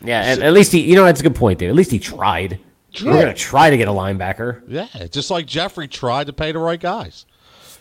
Yeah, 0.03 0.21
at, 0.21 0.41
at 0.41 0.53
least 0.53 0.73
he. 0.73 0.81
You 0.81 0.97
know, 0.97 1.05
that's 1.05 1.21
a 1.21 1.23
good 1.23 1.35
point, 1.37 1.59
dude. 1.61 1.69
At 1.71 1.75
least 1.77 1.91
he 1.91 1.99
tried. 1.99 2.59
We're 3.05 3.13
gonna 3.13 3.35
try 3.35 3.71
to 3.71 3.77
get 3.77 3.89
a 3.89 3.93
linebacker. 3.93 4.63
Yeah, 4.69 4.87
just 5.11 5.31
like 5.31 5.47
Jeffrey 5.47 5.89
tried 5.89 6.27
to 6.27 6.33
pay 6.33 6.53
the 6.53 6.59
right 6.59 6.79
guys. 6.81 7.27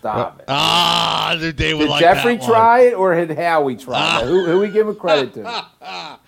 Stop 0.03 0.39
it. 0.39 0.45
Ah, 0.49 1.37
they 1.39 1.51
they 1.51 1.73
would 1.73 1.83
Did 1.83 1.89
like 1.91 2.01
Jeffrey 2.01 2.35
that 2.35 2.41
one. 2.41 2.49
try 2.51 2.79
it 2.81 2.93
or 2.93 3.15
did 3.15 3.37
Howie 3.37 3.77
try 3.77 4.19
it? 4.21 4.27
Who, 4.27 4.45
who 4.45 4.59
we 4.59 4.67
giving 4.69 4.95
credit 4.95 5.33
to? 5.35 5.45
All 5.81 6.19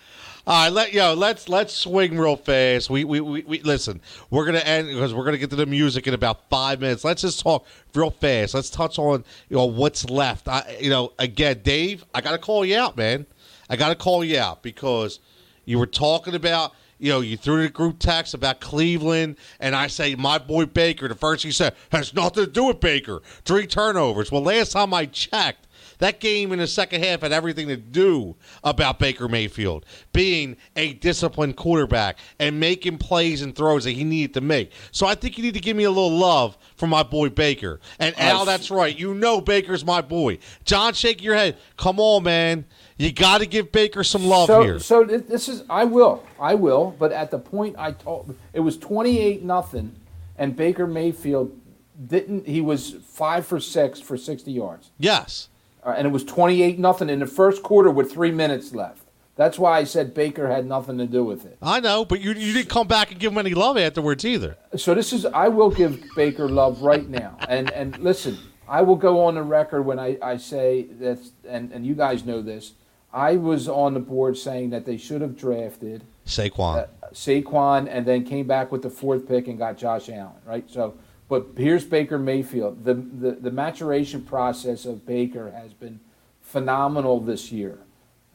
right, 0.48 0.70
let 0.70 0.94
yo, 0.94 1.14
let's 1.14 1.50
let's 1.50 1.74
swing 1.74 2.18
real 2.18 2.38
fast. 2.38 2.90
We 2.90 3.04
we, 3.04 3.20
we, 3.20 3.42
we 3.44 3.60
listen. 3.64 4.00
We're 4.30 4.46
gonna 4.46 4.60
end 4.60 4.88
because 4.88 5.14
we're 5.14 5.26
gonna 5.26 5.40
get 5.40 5.50
to 5.50 5.58
the 5.58 5.66
music 5.66 6.08
in 6.08 6.14
about 6.14 6.50
five 6.50 6.80
minutes. 6.80 7.04
Let's 7.04 7.24
just 7.24 7.42
talk 7.42 7.66
real 7.94 8.12
fast. 8.12 8.54
Let's 8.54 8.70
touch 8.70 8.98
on 8.98 9.26
you 9.50 9.58
know 9.58 9.66
what's 9.66 10.10
left. 10.10 10.48
I 10.48 10.78
you 10.80 10.90
know 10.90 11.12
again, 11.20 11.60
Dave, 11.62 12.06
I 12.14 12.22
gotta 12.22 12.38
call 12.38 12.64
you 12.64 12.78
out, 12.78 12.96
man. 12.96 13.26
I 13.70 13.76
gotta 13.76 13.96
call 13.96 14.24
you 14.24 14.40
out 14.40 14.64
because 14.64 15.20
you 15.66 15.80
were 15.80 15.88
talking 15.88 16.34
about 16.34 16.74
you 16.98 17.12
know 17.12 17.22
you 17.22 17.38
threw 17.38 17.64
the 17.64 17.70
group 17.70 18.00
text 18.00 18.34
about 18.34 18.60
Cleveland, 18.60 19.38
and 19.60 19.76
I 19.76 19.88
say 19.88 20.16
my 20.16 20.38
boy 20.38 20.66
Baker. 20.66 21.08
The 21.08 21.16
first 21.16 21.44
you 21.44 21.52
said 21.52 21.76
has 21.92 22.14
nothing 22.14 22.46
to 22.46 22.52
do 22.52 22.66
with 22.66 22.80
Baker. 22.80 23.22
Three 23.44 23.68
turnovers. 23.68 24.32
Well, 24.32 24.44
last 24.44 24.72
time 24.72 24.94
I 24.94 25.06
checked. 25.06 25.66
That 26.00 26.20
game 26.20 26.52
in 26.52 26.60
the 26.60 26.68
second 26.68 27.04
half 27.04 27.22
had 27.22 27.32
everything 27.32 27.68
to 27.70 27.78
do 27.78 28.36
about 28.64 29.00
Baker 29.00 29.28
Mayfield 29.28 29.86
being 30.14 30.58
a 30.76 30.94
disciplined 30.94 31.56
quarterback 31.56 32.20
and 32.40 32.60
making 32.60 32.98
plays 32.98 33.42
and 33.42 33.56
throws 33.56 33.86
that 33.86 33.92
he 33.92 34.04
needed 34.04 34.34
to 34.34 34.42
make. 34.42 34.72
So 34.92 35.08
I 35.08 35.16
think 35.16 35.38
you 35.38 35.44
need 35.44 35.54
to 35.54 35.60
give 35.60 35.78
me 35.78 35.86
a 35.86 35.92
little 35.92 36.12
love 36.12 36.58
for 36.76 36.88
my 36.88 37.04
boy 37.04 37.30
Baker. 37.30 37.80
And 38.00 38.18
Al, 38.20 38.46
that's 38.46 38.70
right. 38.70 38.98
You 38.98 39.14
know 39.14 39.40
Baker's 39.40 39.86
my 39.86 40.02
boy. 40.02 40.40
John, 40.66 40.94
shake 40.94 41.24
your 41.24 41.36
head. 41.36 41.58
Come 41.78 42.00
on, 42.00 42.24
man. 42.24 42.66
You 42.98 43.12
got 43.12 43.40
to 43.40 43.46
give 43.46 43.72
Baker 43.74 44.04
some 44.04 44.26
love 44.26 44.48
so, 44.48 44.62
here. 44.62 44.80
so 44.80 45.04
this 45.04 45.50
is 45.50 45.64
I 45.70 45.84
will, 45.84 46.24
I 46.40 46.56
will. 46.56 46.96
But 46.98 47.12
at 47.12 47.30
the 47.30 47.40
point 47.40 47.76
I 47.78 47.92
told, 47.92 48.36
it 48.54 48.62
was 48.62 48.78
twenty-eight 48.78 49.44
nothing, 49.44 49.96
and 50.38 50.56
Baker 50.56 50.88
Mayfield 50.88 51.60
didn't. 52.08 52.48
He 52.48 52.62
was 52.62 52.96
five 53.06 53.46
for 53.46 53.60
six 53.60 54.00
for 54.00 54.18
sixty 54.18 54.54
yards, 54.54 54.92
yes. 54.98 55.50
uh, 55.84 55.94
and 55.98 56.08
it 56.08 56.12
was 56.12 56.24
twenty-eight 56.24 56.80
nothing 56.80 57.10
in 57.10 57.20
the 57.20 57.28
first 57.28 57.64
quarter 57.64 57.92
with 57.92 58.14
three 58.14 58.32
minutes 58.32 58.74
left. 58.74 59.02
That's 59.36 59.60
why 59.60 59.80
I 59.80 59.84
said 59.84 60.14
Baker 60.14 60.48
had 60.48 60.66
nothing 60.66 60.98
to 60.98 61.06
do 61.06 61.26
with 61.26 61.46
it. 61.46 61.58
I 61.62 61.82
know, 61.82 62.06
but 62.06 62.22
you, 62.22 62.32
you 62.32 62.54
didn't 62.54 62.70
come 62.70 62.88
back 62.88 63.12
and 63.12 63.20
give 63.20 63.34
him 63.34 63.38
any 63.38 63.54
love 63.54 63.78
afterwards 63.78 64.24
either. 64.24 64.56
So 64.78 64.96
this 64.96 65.12
is 65.12 65.26
I 65.26 65.50
will 65.50 65.70
give 65.70 66.02
Baker 66.16 66.48
love 66.48 66.82
right 66.82 67.06
now. 67.10 67.38
And 67.50 67.70
and 67.72 67.98
listen, 67.98 68.38
I 68.70 68.84
will 68.84 68.96
go 68.96 69.26
on 69.26 69.36
the 69.36 69.44
record 69.44 69.82
when 69.82 70.00
I, 70.00 70.18
I 70.22 70.38
say 70.38 70.84
that 71.02 71.20
and, 71.46 71.74
and 71.74 71.86
you 71.86 71.96
guys 71.96 72.24
know 72.24 72.42
this. 72.42 72.72
I 73.16 73.38
was 73.38 73.70
on 73.70 73.94
the 73.94 74.02
board 74.02 74.38
saying 74.38 74.72
that 74.72 74.86
they 74.86 74.98
should 74.98 75.22
have 75.22 75.38
drafted 75.38 76.04
Saquon. 76.28 76.80
uh, 76.80 76.88
Saquon 77.14 77.88
and 77.90 78.06
then 78.06 78.26
came 78.26 78.46
back 78.46 78.72
with 78.74 78.82
the 78.82 78.90
fourth 78.90 79.26
pick 79.28 79.48
and 79.48 79.58
got 79.58 79.78
Josh 79.78 80.10
Allen, 80.10 80.34
right? 80.46 80.70
So 80.70 80.96
but 81.28 81.48
here's 81.58 81.86
Baker 81.86 82.20
Mayfield. 82.20 82.84
The 82.84 82.94
the, 82.94 83.32
the 83.32 83.52
maturation 83.52 84.22
process 84.22 84.86
of 84.86 85.06
Baker 85.06 85.52
has 85.52 85.74
been 85.74 86.02
phenomenal 86.42 87.20
this 87.22 87.52
year. 87.52 87.80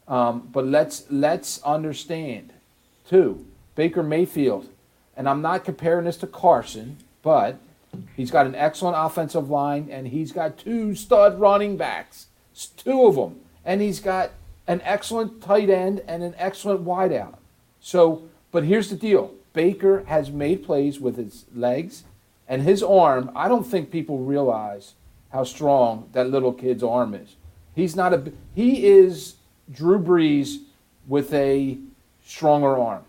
Um, 0.09 0.49
but 0.51 0.67
let's 0.67 1.05
let's 1.11 1.63
understand 1.63 2.53
too, 3.09 3.47
Baker 3.75 4.03
Mayfield, 4.03 4.69
and 5.17 5.29
I'm 5.29 5.43
not 5.43 5.65
comparing 5.65 6.07
this 6.07 6.17
to 6.19 6.27
Carson, 6.27 6.97
but 7.23 7.59
he's 8.17 8.31
got 8.31 8.47
an 8.47 8.55
excellent 8.55 8.97
offensive 8.99 9.51
line 9.51 9.89
and 9.91 10.09
he's 10.09 10.33
got 10.33 10.57
two 10.57 10.95
stud 10.95 11.39
running 11.39 11.77
backs, 11.77 12.27
two 12.77 13.05
of 13.05 13.17
them, 13.17 13.41
and 13.65 13.83
he's 13.83 14.01
got 14.01 14.31
an 14.71 14.81
excellent 14.85 15.43
tight 15.43 15.69
end 15.69 16.01
and 16.07 16.23
an 16.23 16.33
excellent 16.39 16.85
wideout. 16.85 17.35
So, 17.81 18.29
but 18.53 18.63
here's 18.63 18.89
the 18.89 18.95
deal: 18.95 19.33
Baker 19.53 20.05
has 20.07 20.31
made 20.31 20.65
plays 20.65 21.01
with 21.01 21.17
his 21.17 21.47
legs 21.53 22.05
and 22.47 22.63
his 22.63 22.81
arm. 22.81 23.33
I 23.35 23.49
don't 23.49 23.67
think 23.67 23.91
people 23.91 24.19
realize 24.19 24.95
how 25.33 25.43
strong 25.43 26.09
that 26.13 26.31
little 26.31 26.53
kid's 26.53 26.85
arm 26.85 27.15
is. 27.15 27.35
He's 27.75 27.97
not 27.97 28.15
a. 28.15 28.33
He 28.55 28.87
is 28.87 29.35
Drew 29.73 29.99
Brees 29.99 30.59
with 31.09 31.35
a 31.35 31.77
stronger 32.23 32.79
arm. 32.79 33.03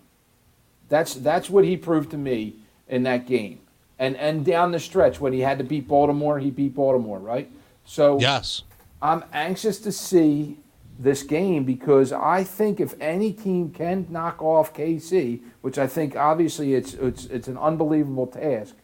That's 0.89 1.13
that's 1.13 1.47
what 1.47 1.63
he 1.63 1.77
proved 1.77 2.09
to 2.11 2.17
me 2.17 2.55
in 2.87 3.03
that 3.03 3.27
game. 3.27 3.59
And 3.99 4.17
and 4.17 4.43
down 4.43 4.71
the 4.71 4.79
stretch 4.79 5.21
when 5.21 5.31
he 5.31 5.41
had 5.41 5.59
to 5.59 5.63
beat 5.63 5.87
Baltimore, 5.87 6.39
he 6.39 6.49
beat 6.49 6.73
Baltimore, 6.73 7.19
right? 7.19 7.51
So 7.85 8.19
yes. 8.19 8.63
I'm 8.99 9.23
anxious 9.31 9.77
to 9.81 9.91
see 9.91 10.57
this 11.01 11.23
game 11.23 11.63
because 11.63 12.13
I 12.13 12.43
think 12.43 12.79
if 12.79 12.93
any 13.01 13.33
team 13.33 13.71
can 13.71 14.05
knock 14.09 14.41
off 14.41 14.73
KC, 14.73 15.41
which 15.61 15.77
I 15.77 15.87
think 15.87 16.15
obviously 16.15 16.75
it's 16.75 16.93
it's 16.93 17.25
it's 17.25 17.47
an 17.47 17.57
unbelievable 17.57 18.27
task. 18.27 18.75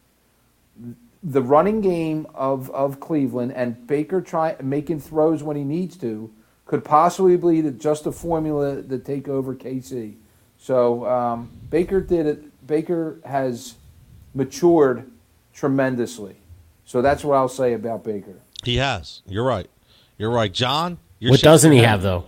The 1.22 1.42
running 1.42 1.80
game 1.80 2.26
of, 2.34 2.70
of 2.70 3.00
Cleveland 3.00 3.52
and 3.52 3.86
Baker 3.86 4.20
try 4.20 4.56
making 4.62 5.00
throws 5.00 5.42
when 5.42 5.56
he 5.56 5.64
needs 5.64 5.96
to 5.98 6.32
could 6.64 6.84
possibly 6.84 7.36
be 7.36 7.60
the, 7.60 7.70
just 7.72 8.06
a 8.06 8.12
formula 8.12 8.82
to 8.82 8.98
take 8.98 9.26
over 9.26 9.54
KC. 9.54 10.16
So 10.58 11.06
um, 11.06 11.50
Baker 11.70 12.00
did 12.00 12.26
it. 12.26 12.66
Baker 12.66 13.20
has 13.24 13.74
matured 14.34 15.10
tremendously. 15.52 16.36
So 16.84 17.02
that's 17.02 17.24
what 17.24 17.36
I'll 17.36 17.48
say 17.48 17.72
about 17.72 18.04
Baker. 18.04 18.36
He 18.64 18.76
has. 18.76 19.22
You're 19.26 19.44
right. 19.44 19.68
You're 20.18 20.30
right. 20.30 20.52
John, 20.52 20.98
you're 21.18 21.30
What 21.32 21.40
doesn't 21.40 21.72
he 21.72 21.78
have 21.78 22.02
though? 22.02 22.24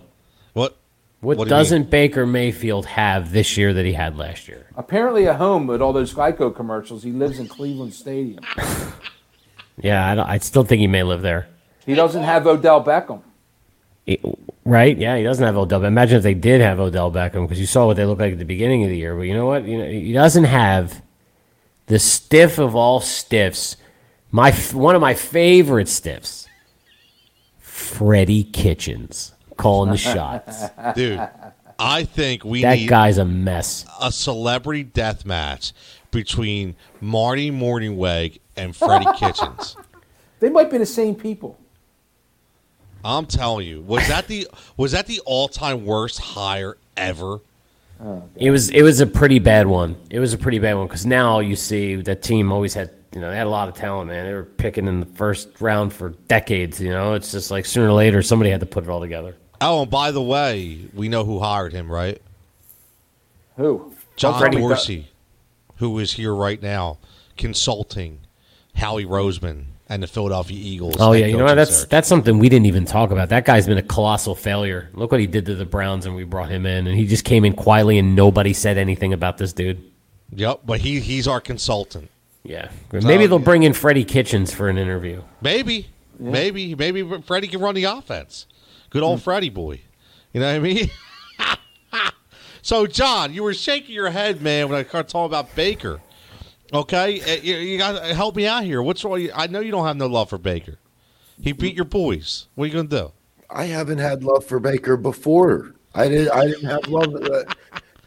What? 0.53 0.77
What, 1.19 1.37
What 1.37 1.43
do 1.45 1.49
doesn't 1.51 1.91
Baker 1.91 2.25
Mayfield 2.25 2.87
have 2.87 3.31
this 3.31 3.55
year 3.55 3.73
that 3.73 3.85
he 3.85 3.93
had 3.93 4.17
last 4.17 4.47
year? 4.47 4.65
Apparently, 4.75 5.25
a 5.25 5.35
home 5.35 5.67
with 5.67 5.79
all 5.81 5.93
those 5.93 6.13
Geico 6.15 6.55
commercials, 6.55 7.03
he 7.03 7.11
lives 7.11 7.37
in 7.39 7.47
Cleveland 7.47 7.93
Stadium. 7.93 8.43
Yeah, 9.81 10.11
I, 10.11 10.15
don't, 10.15 10.27
I 10.27 10.37
still 10.37 10.63
think 10.63 10.79
he 10.79 10.87
may 10.87 11.03
live 11.03 11.21
there. 11.21 11.47
He 11.85 11.95
doesn't 11.95 12.23
have 12.23 12.45
Odell 12.45 12.83
Beckham. 12.83 13.21
He- 14.05 14.19
right? 14.63 14.95
Yeah, 14.97 15.17
he 15.17 15.23
doesn't 15.23 15.43
have 15.43 15.57
Odell. 15.57 15.83
Imagine 15.83 16.17
if 16.17 16.23
they 16.23 16.33
did 16.33 16.61
have 16.61 16.79
Odell 16.79 17.11
Beckham 17.11 17.45
because 17.45 17.59
you 17.59 17.65
saw 17.65 17.87
what 17.87 17.97
they 17.97 18.05
looked 18.05 18.21
like 18.21 18.33
at 18.33 18.39
the 18.39 18.45
beginning 18.45 18.83
of 18.83 18.89
the 18.89 18.97
year. 18.97 19.15
But 19.15 19.23
you 19.23 19.33
know 19.33 19.47
what? 19.47 19.65
You 19.65 19.77
know 19.79 19.85
he 19.89 20.13
doesn't 20.13 20.43
have 20.43 21.01
the 21.87 21.99
stiff 21.99 22.59
of 22.59 22.75
all 22.75 22.99
stiffs. 22.99 23.75
My 24.29 24.51
one 24.73 24.95
of 24.95 25.01
my 25.01 25.13
favorite 25.13 25.89
stiffs, 25.89 26.40
Freddie 27.81 28.43
Kitchens 28.43 29.33
calling 29.57 29.91
the 29.91 29.97
shots. 30.13 30.63
Dude, 30.95 31.19
I 31.79 32.03
think 32.03 32.45
we 32.45 32.61
That 32.61 32.77
need 32.77 32.87
guy's 32.89 33.17
a 33.17 33.25
mess. 33.25 33.85
a 33.99 34.11
celebrity 34.11 34.83
death 34.83 35.25
match 35.25 35.73
between 36.11 36.75
Marty 36.99 37.49
Mornhinweg 37.51 38.39
and 38.55 38.75
Freddie 38.75 39.07
Kitchens. 39.17 39.75
They 40.39 40.49
might 40.49 40.69
be 40.71 40.77
the 40.77 40.85
same 40.85 41.15
people. 41.15 41.57
I'm 43.03 43.25
telling 43.25 43.67
you, 43.67 43.81
was 43.81 44.07
that 44.09 44.27
the 44.27 44.47
was 44.77 44.91
that 44.91 45.07
the 45.07 45.21
all 45.25 45.47
time 45.47 45.85
worst 45.85 46.19
hire 46.19 46.77
ever? 46.95 47.39
Oh, 48.03 48.23
it 48.35 48.51
was 48.51 48.69
it 48.69 48.83
was 48.83 48.99
a 48.99 49.07
pretty 49.07 49.39
bad 49.39 49.65
one. 49.67 49.95
It 50.11 50.19
was 50.19 50.33
a 50.33 50.37
pretty 50.37 50.59
bad 50.59 50.75
one 50.75 50.85
because 50.87 51.05
now 51.05 51.39
you 51.39 51.55
see 51.55 51.95
that 51.95 52.21
team 52.21 52.51
always 52.51 52.75
had 52.75 52.91
you 53.13 53.21
know 53.21 53.29
they 53.29 53.37
had 53.37 53.47
a 53.47 53.49
lot 53.49 53.67
of 53.67 53.75
talent, 53.75 54.09
man. 54.09 54.25
They 54.25 54.33
were 54.33 54.43
picking 54.43 54.87
in 54.87 54.99
the 54.99 55.05
first 55.05 55.59
round 55.59 55.93
for 55.93 56.09
decades. 56.27 56.79
You 56.79 56.89
know, 56.89 57.13
it's 57.13 57.31
just 57.31 57.51
like 57.51 57.65
sooner 57.65 57.87
or 57.87 57.93
later 57.93 58.21
somebody 58.21 58.49
had 58.49 58.61
to 58.61 58.65
put 58.65 58.83
it 58.83 58.89
all 58.89 59.01
together. 59.01 59.35
Oh, 59.59 59.83
and 59.83 59.91
by 59.91 60.11
the 60.11 60.21
way, 60.21 60.81
we 60.93 61.09
know 61.09 61.23
who 61.23 61.39
hired 61.39 61.73
him, 61.73 61.91
right? 61.91 62.21
Who? 63.57 63.93
John 64.15 64.39
Freddie 64.39 64.57
Duck. 64.57 64.69
Dorsey, 64.69 65.07
who 65.77 65.99
is 65.99 66.13
here 66.13 66.33
right 66.33 66.61
now, 66.61 66.99
consulting 67.37 68.19
Howie 68.75 69.05
Roseman 69.05 69.65
and 69.89 70.01
the 70.01 70.07
Philadelphia 70.07 70.57
Eagles. 70.57 70.95
Oh 70.99 71.11
yeah, 71.11 71.25
you 71.25 71.37
know 71.37 71.43
what? 71.43 71.55
That's 71.55 71.81
search. 71.81 71.89
that's 71.89 72.07
something 72.07 72.39
we 72.39 72.47
didn't 72.47 72.67
even 72.67 72.85
talk 72.85 73.11
about. 73.11 73.29
That 73.29 73.43
guy's 73.45 73.67
been 73.67 73.77
a 73.77 73.83
colossal 73.83 74.35
failure. 74.35 74.89
Look 74.93 75.11
what 75.11 75.19
he 75.19 75.27
did 75.27 75.45
to 75.47 75.55
the 75.55 75.65
Browns, 75.65 76.05
and 76.05 76.15
we 76.15 76.23
brought 76.23 76.49
him 76.49 76.65
in, 76.65 76.87
and 76.87 76.97
he 76.97 77.05
just 77.05 77.25
came 77.25 77.43
in 77.43 77.53
quietly, 77.53 77.97
and 77.97 78.15
nobody 78.15 78.53
said 78.53 78.77
anything 78.77 79.11
about 79.11 79.37
this 79.37 79.51
dude. 79.51 79.83
Yep, 80.33 80.61
but 80.65 80.79
he 80.79 80.99
he's 80.99 81.27
our 81.27 81.41
consultant. 81.41 82.09
Yeah, 82.43 82.71
maybe 82.91 83.27
they'll 83.27 83.37
bring 83.39 83.63
in 83.63 83.73
Freddie 83.73 84.03
Kitchens 84.05 84.51
for 84.53 84.67
an 84.67 84.77
interview. 84.77 85.21
Maybe, 85.41 85.89
maybe, 86.17 86.73
maybe 86.75 87.21
Freddie 87.21 87.47
can 87.47 87.61
run 87.61 87.75
the 87.75 87.83
offense. 87.83 88.47
Good 88.89 88.99
Hmm. 89.03 89.09
old 89.09 89.21
Freddie 89.21 89.49
boy. 89.49 89.81
You 90.33 90.39
know 90.41 90.47
what 90.47 90.55
I 90.55 90.59
mean? 90.59 90.89
so, 92.61 92.87
John, 92.87 93.33
you 93.33 93.43
were 93.43 93.53
shaking 93.53 93.93
your 93.93 94.09
head, 94.09 94.41
man, 94.41 94.69
when 94.69 94.79
I 94.79 94.83
started 94.83 95.09
talking 95.09 95.25
about 95.31 95.55
Baker. 95.55 95.99
Okay, 96.73 97.21
Uh, 97.21 97.41
you, 97.43 97.55
you 97.57 97.77
got 97.77 98.01
to 98.03 98.13
help 98.15 98.35
me 98.35 98.47
out 98.47 98.63
here. 98.63 98.81
What's 98.81 99.03
wrong? 99.03 99.27
I 99.35 99.47
know 99.47 99.59
you 99.59 99.71
don't 99.71 99.85
have 99.85 99.97
no 99.97 100.07
love 100.07 100.29
for 100.29 100.37
Baker. 100.37 100.77
He 101.41 101.51
beat 101.51 101.75
your 101.75 101.85
boys. 101.85 102.47
What 102.55 102.65
are 102.65 102.67
you 102.67 102.73
gonna 102.73 102.87
do? 102.87 103.11
I 103.49 103.65
haven't 103.65 103.97
had 103.97 104.23
love 104.23 104.45
for 104.45 104.59
Baker 104.59 104.95
before. 104.95 105.73
I 105.93 106.07
didn't. 106.07 106.31
I 106.31 106.45
didn't 106.45 106.65
have 106.69 106.87
love. 106.87 107.13
uh, 107.15 107.43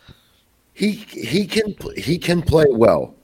he 0.73 0.93
he 0.93 1.47
can 1.47 1.75
he 1.97 2.17
can 2.17 2.41
play 2.43 2.65
well. 2.71 3.15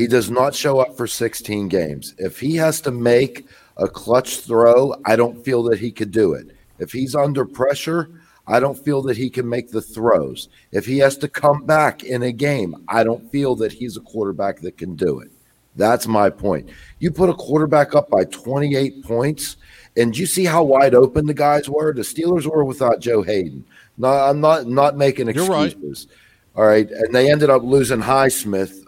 He 0.00 0.06
does 0.06 0.30
not 0.30 0.54
show 0.54 0.78
up 0.78 0.96
for 0.96 1.06
16 1.06 1.68
games. 1.68 2.14
If 2.16 2.40
he 2.40 2.56
has 2.56 2.80
to 2.80 2.90
make 2.90 3.46
a 3.76 3.86
clutch 3.86 4.38
throw, 4.38 4.94
I 5.04 5.14
don't 5.14 5.44
feel 5.44 5.62
that 5.64 5.78
he 5.78 5.90
could 5.90 6.10
do 6.10 6.32
it. 6.32 6.56
If 6.78 6.90
he's 6.90 7.14
under 7.14 7.44
pressure, 7.44 8.08
I 8.46 8.60
don't 8.60 8.82
feel 8.82 9.02
that 9.02 9.18
he 9.18 9.28
can 9.28 9.46
make 9.46 9.70
the 9.70 9.82
throws. 9.82 10.48
If 10.72 10.86
he 10.86 10.96
has 11.00 11.18
to 11.18 11.28
come 11.28 11.66
back 11.66 12.02
in 12.02 12.22
a 12.22 12.32
game, 12.32 12.82
I 12.88 13.04
don't 13.04 13.30
feel 13.30 13.54
that 13.56 13.72
he's 13.72 13.98
a 13.98 14.00
quarterback 14.00 14.62
that 14.62 14.78
can 14.78 14.96
do 14.96 15.20
it. 15.20 15.30
That's 15.76 16.06
my 16.06 16.30
point. 16.30 16.70
You 16.98 17.10
put 17.10 17.28
a 17.28 17.34
quarterback 17.34 17.94
up 17.94 18.08
by 18.08 18.24
28 18.24 19.04
points, 19.04 19.58
and 19.98 20.16
you 20.16 20.24
see 20.24 20.46
how 20.46 20.62
wide 20.62 20.94
open 20.94 21.26
the 21.26 21.34
guys 21.34 21.68
were? 21.68 21.92
The 21.92 22.00
Steelers 22.00 22.46
were 22.46 22.64
without 22.64 23.00
Joe 23.00 23.20
Haden. 23.20 23.66
No, 23.98 24.08
I'm 24.08 24.40
not 24.40 24.66
not 24.66 24.96
making 24.96 25.28
excuses. 25.28 26.06
Right. 26.08 26.16
All 26.56 26.66
right, 26.66 26.90
and 26.90 27.14
they 27.14 27.30
ended 27.30 27.50
up 27.50 27.62
losing 27.62 28.00
Highsmith. 28.00 28.86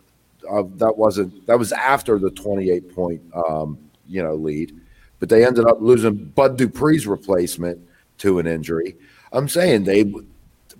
Uh, 0.51 0.65
that 0.77 0.97
wasn't 0.97 1.47
that 1.47 1.59
was 1.59 1.73
after 1.73 2.19
the 2.19 2.31
28 2.31 2.95
point 2.95 3.23
um, 3.35 3.79
you 4.07 4.23
know 4.23 4.35
lead, 4.35 4.79
but 5.19 5.29
they 5.29 5.45
ended 5.45 5.67
up 5.67 5.81
losing 5.81 6.27
Bud 6.27 6.59
Dupree's 6.59 7.07
replacement 7.07 7.81
to 8.19 8.39
an 8.39 8.47
injury. 8.47 8.97
I'm 9.33 9.49
saying 9.49 9.85
they 9.85 10.13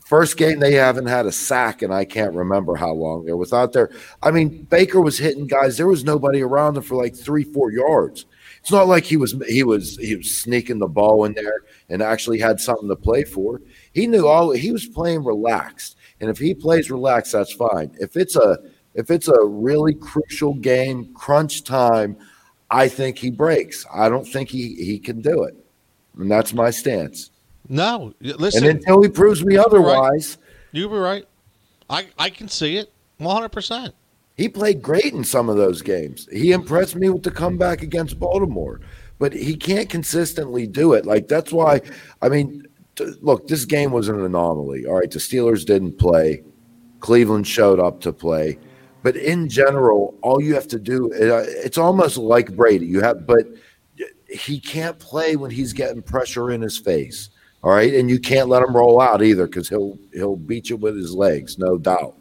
first 0.05 0.37
game 0.37 0.61
they 0.61 0.75
haven't 0.75 1.07
had 1.07 1.27
a 1.27 1.33
sack, 1.33 1.83
and 1.83 1.93
I 1.93 2.05
can't 2.05 2.35
remember 2.35 2.75
how 2.77 2.93
long 2.93 3.25
they're 3.25 3.37
without 3.37 3.73
their. 3.73 3.91
I 4.23 4.31
mean, 4.31 4.65
Baker 4.65 5.01
was 5.01 5.19
hitting 5.19 5.47
guys. 5.47 5.77
There 5.77 5.87
was 5.87 6.05
nobody 6.05 6.43
around 6.43 6.75
them 6.75 6.83
for 6.83 6.97
like 6.97 7.17
three, 7.17 7.45
four 7.45 7.73
yards. 7.73 8.27
It's 8.61 8.71
not 8.71 8.89
like 8.89 9.05
he 9.05 9.17
was 9.17 9.35
he 9.49 9.63
was 9.63 9.97
he 9.97 10.15
was 10.15 10.39
sneaking 10.39 10.79
the 10.79 10.87
ball 10.87 11.25
in 11.25 11.33
there 11.33 11.65
and 11.89 12.03
actually 12.03 12.39
had 12.39 12.61
something 12.61 12.89
to 12.89 12.97
play 12.97 13.25
for. 13.25 13.63
He 13.93 14.07
knew 14.07 14.29
all 14.29 14.51
he 14.51 14.71
was 14.71 14.87
playing 14.87 15.25
relaxed, 15.25 15.97
and 16.21 16.31
if 16.31 16.39
he 16.39 16.55
plays 16.55 16.91
relaxed, 16.91 17.33
that's 17.33 17.53
fine. 17.53 17.97
If 17.99 18.17
it's 18.17 18.37
a 18.37 18.59
if 18.95 19.11
it's 19.11 19.29
a 19.29 19.45
really 19.45 19.95
crucial 19.95 20.55
game, 20.55 21.13
crunch 21.15 21.65
time, 21.65 22.17
I 22.71 22.89
think 22.89 23.19
he 23.19 23.31
breaks. 23.31 23.87
I 23.93 24.09
don't 24.09 24.27
think 24.27 24.49
he 24.49 24.75
he 24.75 24.99
can 24.99 25.21
do 25.21 25.45
it, 25.45 25.55
and 26.19 26.31
that's 26.31 26.53
my 26.53 26.71
stance. 26.71 27.31
No, 27.69 28.15
listen. 28.21 28.67
And 28.67 28.79
until 28.79 29.03
he 29.03 29.09
proves 29.09 29.45
me 29.45 29.57
otherwise, 29.57 30.39
you 30.73 30.89
be 30.89 30.97
right. 30.97 31.27
I 31.89 32.09
I 32.19 32.31
can 32.31 32.49
see 32.49 32.77
it 32.77 32.93
one 33.19 33.35
hundred 33.35 33.51
percent. 33.51 33.95
He 34.37 34.49
played 34.49 34.83
great 34.83 35.13
in 35.13 35.25
some 35.25 35.49
of 35.49 35.57
those 35.57 35.83
games. 35.83 36.27
He 36.33 36.53
impressed 36.53 36.97
me 36.97 37.11
with 37.11 37.23
the 37.23 37.31
comeback 37.31 37.83
against 37.83 38.19
Baltimore, 38.19 38.81
but 39.19 39.33
he 39.33 39.55
can't 39.55 39.91
consistently 39.91 40.67
do 40.67 40.95
it. 40.95 41.05
Like 41.05 41.29
that's 41.29 41.53
why. 41.53 41.83
I 42.23 42.29
mean, 42.31 42.67
t- 42.97 43.15
look, 43.21 43.47
this 43.47 43.67
game 43.67 43.93
was 43.93 44.09
an 44.09 44.25
anomaly. 44.25 44.87
All 44.87 44.99
right, 44.99 45.11
the 45.11 45.19
Steelers 45.19 45.67
didn't 45.67 45.99
play. 45.99 46.43
Cleveland 47.01 47.47
showed 47.47 47.81
up 47.81 48.01
to 48.01 48.13
play. 48.13 48.59
But 49.03 49.17
in 49.17 49.49
general, 49.49 50.17
all 50.23 50.41
you 50.41 50.55
have 50.55 50.69
to 50.69 50.79
do, 50.79 51.13
uh, 51.13 51.45
it's 51.47 51.79
almost 51.79 52.17
like 52.17 52.55
Brady. 52.55 52.87
You 52.87 53.01
have, 53.01 53.27
but 53.27 53.47
he 54.29 54.61
can't 54.61 54.99
play 54.99 55.37
when 55.37 55.51
he's 55.51 55.73
getting 55.73 56.03
pressure 56.03 56.51
in 56.51 56.63
his 56.63 56.79
face. 56.79 57.31
All 57.63 57.71
right, 57.71 57.95
and 57.95 58.11
you 58.11 58.19
can't 58.19 58.49
let 58.49 58.63
him 58.63 58.75
roll 58.75 59.01
out 59.01 59.23
either 59.23 59.47
because 59.47 59.69
he'll 59.69 59.97
he'll 60.13 60.37
beat 60.37 60.69
you 60.69 60.77
with 60.77 60.97
his 60.97 61.15
legs, 61.15 61.59
no 61.59 61.79
doubt. 61.79 62.17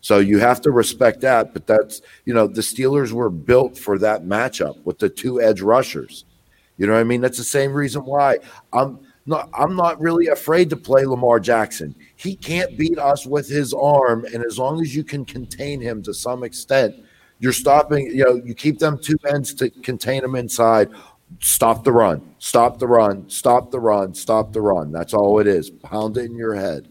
So 0.00 0.18
you 0.18 0.38
have 0.38 0.60
to 0.62 0.70
respect 0.70 1.20
that. 1.22 1.52
But 1.52 1.66
that's 1.66 2.00
you 2.26 2.34
know 2.34 2.46
the 2.46 2.60
Steelers 2.60 3.10
were 3.10 3.30
built 3.30 3.76
for 3.76 3.98
that 3.98 4.24
matchup 4.24 4.84
with 4.84 4.98
the 4.98 5.08
two 5.08 5.40
edge 5.40 5.60
rushers. 5.60 6.24
You 6.76 6.86
know 6.86 6.92
what 6.92 7.00
I 7.00 7.04
mean? 7.04 7.20
That's 7.20 7.38
the 7.38 7.44
same 7.44 7.72
reason 7.72 8.04
why 8.04 8.38
I'm 8.72 9.00
not 9.26 9.48
I'm 9.54 9.76
not 9.76 10.00
really 10.00 10.28
afraid 10.28 10.70
to 10.70 10.76
play 10.76 11.04
Lamar 11.04 11.40
Jackson. 11.40 11.94
He 12.16 12.36
can't 12.36 12.76
beat 12.76 12.98
us 12.98 13.26
with 13.26 13.48
his 13.48 13.72
arm, 13.72 14.24
and 14.26 14.44
as 14.44 14.58
long 14.58 14.80
as 14.82 14.94
you 14.94 15.04
can 15.04 15.24
contain 15.24 15.80
him 15.80 16.02
to 16.02 16.14
some 16.14 16.44
extent, 16.44 16.94
you're 17.38 17.52
stopping. 17.52 18.06
You 18.06 18.24
know, 18.24 18.42
you 18.44 18.54
keep 18.54 18.78
them 18.78 18.98
two 18.98 19.16
ends 19.28 19.54
to 19.54 19.70
contain 19.70 20.22
him 20.22 20.34
inside 20.34 20.90
stop 21.40 21.84
the 21.84 21.92
run, 21.92 22.34
stop 22.38 22.78
the 22.78 22.86
run, 22.86 23.28
stop 23.28 23.70
the 23.70 23.80
run, 23.80 24.14
stop 24.14 24.52
the 24.52 24.60
run. 24.60 24.92
That's 24.92 25.14
all 25.14 25.38
it 25.40 25.46
is. 25.46 25.70
Pound 25.70 26.16
it 26.16 26.24
in 26.26 26.36
your 26.36 26.54
head. 26.54 26.88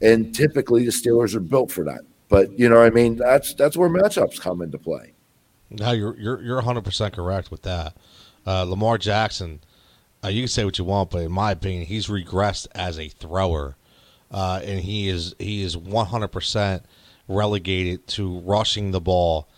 And 0.00 0.34
typically 0.34 0.84
the 0.84 0.90
Steelers 0.90 1.34
are 1.34 1.40
built 1.40 1.70
for 1.70 1.84
that. 1.84 2.02
But 2.28 2.56
you 2.58 2.68
know 2.68 2.76
what 2.76 2.86
I 2.86 2.90
mean? 2.90 3.16
That's 3.16 3.54
that's 3.54 3.76
where 3.76 3.88
matchups 3.88 4.40
come 4.40 4.60
into 4.60 4.78
play. 4.78 5.14
No, 5.70 5.92
you're 5.92 6.18
you're 6.18 6.42
you're 6.42 6.56
100 6.56 6.84
percent 6.84 7.14
correct 7.14 7.50
with 7.50 7.62
that. 7.62 7.96
Uh, 8.46 8.64
Lamar 8.64 8.98
Jackson, 8.98 9.60
uh, 10.24 10.28
you 10.28 10.42
can 10.42 10.48
say 10.48 10.64
what 10.64 10.78
you 10.78 10.84
want, 10.84 11.10
but 11.10 11.22
in 11.22 11.32
my 11.32 11.52
opinion, 11.52 11.86
he's 11.86 12.08
regressed 12.08 12.66
as 12.74 12.98
a 12.98 13.08
thrower, 13.08 13.76
uh, 14.30 14.60
and 14.64 14.80
he 14.80 15.08
is 15.08 15.34
he 15.38 15.62
is 15.62 15.76
100 15.76 16.28
percent 16.28 16.84
relegated 17.28 18.06
to 18.08 18.38
rushing 18.40 18.90
the 18.90 19.00
ball 19.00 19.48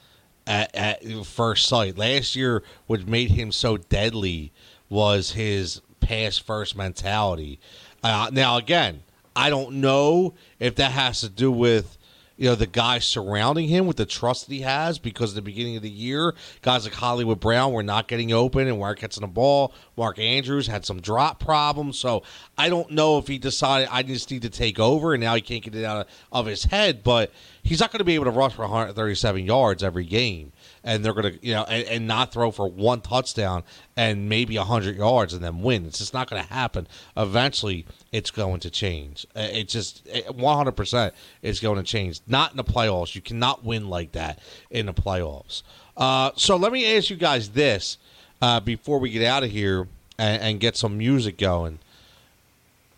at, 0.46 0.74
at 0.74 1.24
first 1.24 1.66
sight. 1.66 1.96
Last 1.96 2.34
year, 2.34 2.62
what 2.86 3.06
made 3.06 3.30
him 3.30 3.52
so 3.52 3.76
deadly 3.76 4.52
was 4.88 5.32
his 5.32 5.80
pass 6.00 6.36
first 6.36 6.76
mentality. 6.76 7.60
Uh, 8.02 8.30
now, 8.32 8.56
again, 8.56 9.02
I 9.36 9.48
don't 9.50 9.76
know 9.76 10.34
if 10.58 10.74
that 10.76 10.90
has 10.92 11.20
to 11.20 11.28
do 11.28 11.52
with 11.52 11.96
you 12.40 12.48
know 12.48 12.54
the 12.54 12.66
guys 12.66 13.04
surrounding 13.04 13.68
him 13.68 13.86
with 13.86 13.98
the 13.98 14.06
trust 14.06 14.46
that 14.46 14.54
he 14.54 14.62
has 14.62 14.98
because 14.98 15.32
at 15.32 15.34
the 15.36 15.42
beginning 15.42 15.76
of 15.76 15.82
the 15.82 15.90
year 15.90 16.34
guys 16.62 16.84
like 16.84 16.94
hollywood 16.94 17.38
brown 17.38 17.70
were 17.70 17.82
not 17.82 18.08
getting 18.08 18.32
open 18.32 18.66
and 18.66 18.80
weren't 18.80 18.98
catching 18.98 19.20
the 19.20 19.28
ball. 19.28 19.74
Mark 19.96 20.18
andrews 20.18 20.66
had 20.66 20.86
some 20.86 21.00
drop 21.00 21.38
problems. 21.38 21.98
So 21.98 22.22
i 22.56 22.70
don't 22.70 22.90
know 22.90 23.18
if 23.18 23.28
he 23.28 23.36
decided 23.38 23.88
i 23.92 24.02
just 24.02 24.30
need 24.30 24.42
to 24.42 24.50
take 24.50 24.80
over 24.80 25.12
and 25.12 25.22
now 25.22 25.34
he 25.34 25.42
can't 25.42 25.62
get 25.62 25.74
it 25.74 25.84
out 25.84 25.98
of, 25.98 26.06
of 26.32 26.46
his 26.46 26.64
head 26.64 27.04
but 27.04 27.30
he's 27.62 27.80
not 27.80 27.92
going 27.92 27.98
to 27.98 28.04
be 28.04 28.14
able 28.14 28.24
to 28.24 28.30
rush 28.30 28.54
for 28.54 28.62
137 28.62 29.44
yards 29.44 29.84
every 29.84 30.06
game 30.06 30.50
and 30.84 31.04
they're 31.04 31.12
going 31.12 31.34
to 31.34 31.46
you 31.46 31.54
know 31.54 31.64
and, 31.64 31.86
and, 31.86 32.06
not 32.06 32.32
throw 32.32 32.50
for 32.50 32.68
one 32.68 33.00
touchdown 33.00 33.62
and 33.96 34.28
maybe 34.28 34.56
100 34.56 34.96
yards 34.96 35.34
and 35.34 35.42
then 35.44 35.62
win. 35.62 35.86
It's 35.86 35.98
just 35.98 36.14
not 36.14 36.28
going 36.28 36.42
to 36.42 36.52
happen. 36.52 36.86
Eventually 37.16 37.86
it's 38.12 38.30
going 38.30 38.60
to 38.60 38.70
change. 38.70 39.26
It's 39.34 39.72
just 39.72 40.06
100% 40.06 41.12
it's 41.42 41.60
going 41.60 41.76
to 41.76 41.82
change. 41.82 42.20
Not 42.26 42.50
in 42.52 42.56
the 42.56 42.64
playoffs. 42.64 43.14
You 43.14 43.20
cannot 43.20 43.64
win 43.64 43.88
like 43.88 44.12
that 44.12 44.38
in 44.70 44.86
the 44.86 44.94
playoffs. 44.94 45.62
Uh, 45.96 46.30
so 46.36 46.56
let 46.56 46.72
me 46.72 46.96
ask 46.96 47.10
you 47.10 47.16
guys 47.16 47.50
this 47.50 47.98
uh, 48.40 48.60
before 48.60 48.98
we 48.98 49.10
get 49.10 49.24
out 49.24 49.44
of 49.44 49.50
here 49.50 49.86
and, 50.18 50.42
and 50.42 50.60
get 50.60 50.76
some 50.76 50.96
music 50.96 51.36
going. 51.36 51.78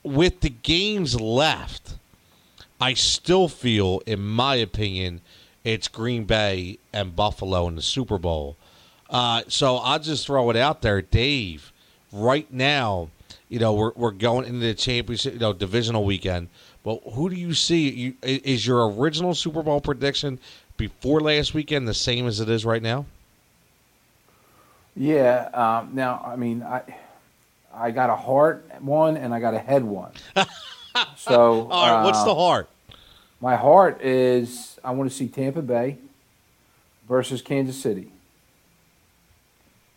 With 0.04 0.40
the 0.40 0.50
games 0.50 1.20
left 1.20 1.94
I 2.82 2.94
still 2.94 3.46
feel, 3.46 4.02
in 4.06 4.18
my 4.18 4.56
opinion, 4.56 5.20
it's 5.64 5.88
Green 5.88 6.24
Bay 6.24 6.78
and 6.92 7.14
Buffalo 7.14 7.68
in 7.68 7.76
the 7.76 7.82
Super 7.82 8.18
Bowl. 8.18 8.56
Uh, 9.10 9.42
so 9.48 9.76
I'll 9.76 9.98
just 9.98 10.26
throw 10.26 10.50
it 10.50 10.56
out 10.56 10.82
there, 10.82 11.02
Dave. 11.02 11.72
Right 12.12 12.50
now, 12.52 13.08
you 13.48 13.58
know 13.58 13.72
we're 13.72 13.92
we're 13.94 14.10
going 14.10 14.46
into 14.46 14.60
the 14.60 14.74
championship, 14.74 15.34
you 15.34 15.38
know, 15.38 15.52
divisional 15.52 16.04
weekend. 16.04 16.48
But 16.84 17.00
who 17.12 17.30
do 17.30 17.36
you 17.36 17.54
see? 17.54 17.90
You, 17.90 18.14
is 18.22 18.66
your 18.66 18.90
original 18.90 19.34
Super 19.34 19.62
Bowl 19.62 19.80
prediction 19.80 20.38
before 20.76 21.20
last 21.20 21.54
weekend 21.54 21.86
the 21.86 21.94
same 21.94 22.26
as 22.26 22.40
it 22.40 22.48
is 22.48 22.64
right 22.64 22.82
now? 22.82 23.06
Yeah. 24.96 25.48
Um, 25.54 25.94
now, 25.94 26.22
I 26.26 26.36
mean, 26.36 26.62
I 26.62 26.82
I 27.72 27.90
got 27.90 28.10
a 28.10 28.16
heart 28.16 28.64
one 28.80 29.16
and 29.16 29.32
I 29.32 29.40
got 29.40 29.54
a 29.54 29.58
head 29.58 29.84
one. 29.84 30.12
So, 31.16 31.68
all 31.70 31.86
right, 31.86 32.02
uh, 32.02 32.04
what's 32.04 32.22
the 32.24 32.34
heart? 32.34 32.68
My 33.40 33.56
heart 33.56 34.02
is 34.02 34.71
I 34.84 34.90
want 34.92 35.10
to 35.10 35.16
see 35.16 35.28
Tampa 35.28 35.62
Bay 35.62 35.98
versus 37.08 37.42
Kansas 37.42 37.80
City. 37.80 38.10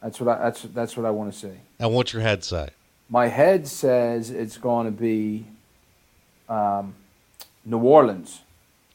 That's 0.02 0.20
what 0.20 0.38
I 0.38 0.44
that's 0.44 0.62
that's 0.62 0.98
what 0.98 1.06
I 1.06 1.10
want 1.10 1.34
to 1.34 1.40
see. 1.40 1.58
And 1.80 1.94
what's 1.94 2.14
your 2.14 2.22
head 2.22 2.44
say? 2.44 2.70
My 3.10 3.28
head 3.28 3.68
says 3.68 4.30
it's 4.30 4.58
going 4.58 4.86
to 4.86 4.92
be 4.92 5.46
um, 6.50 6.94
New 7.64 7.80
Orleans, 7.80 8.42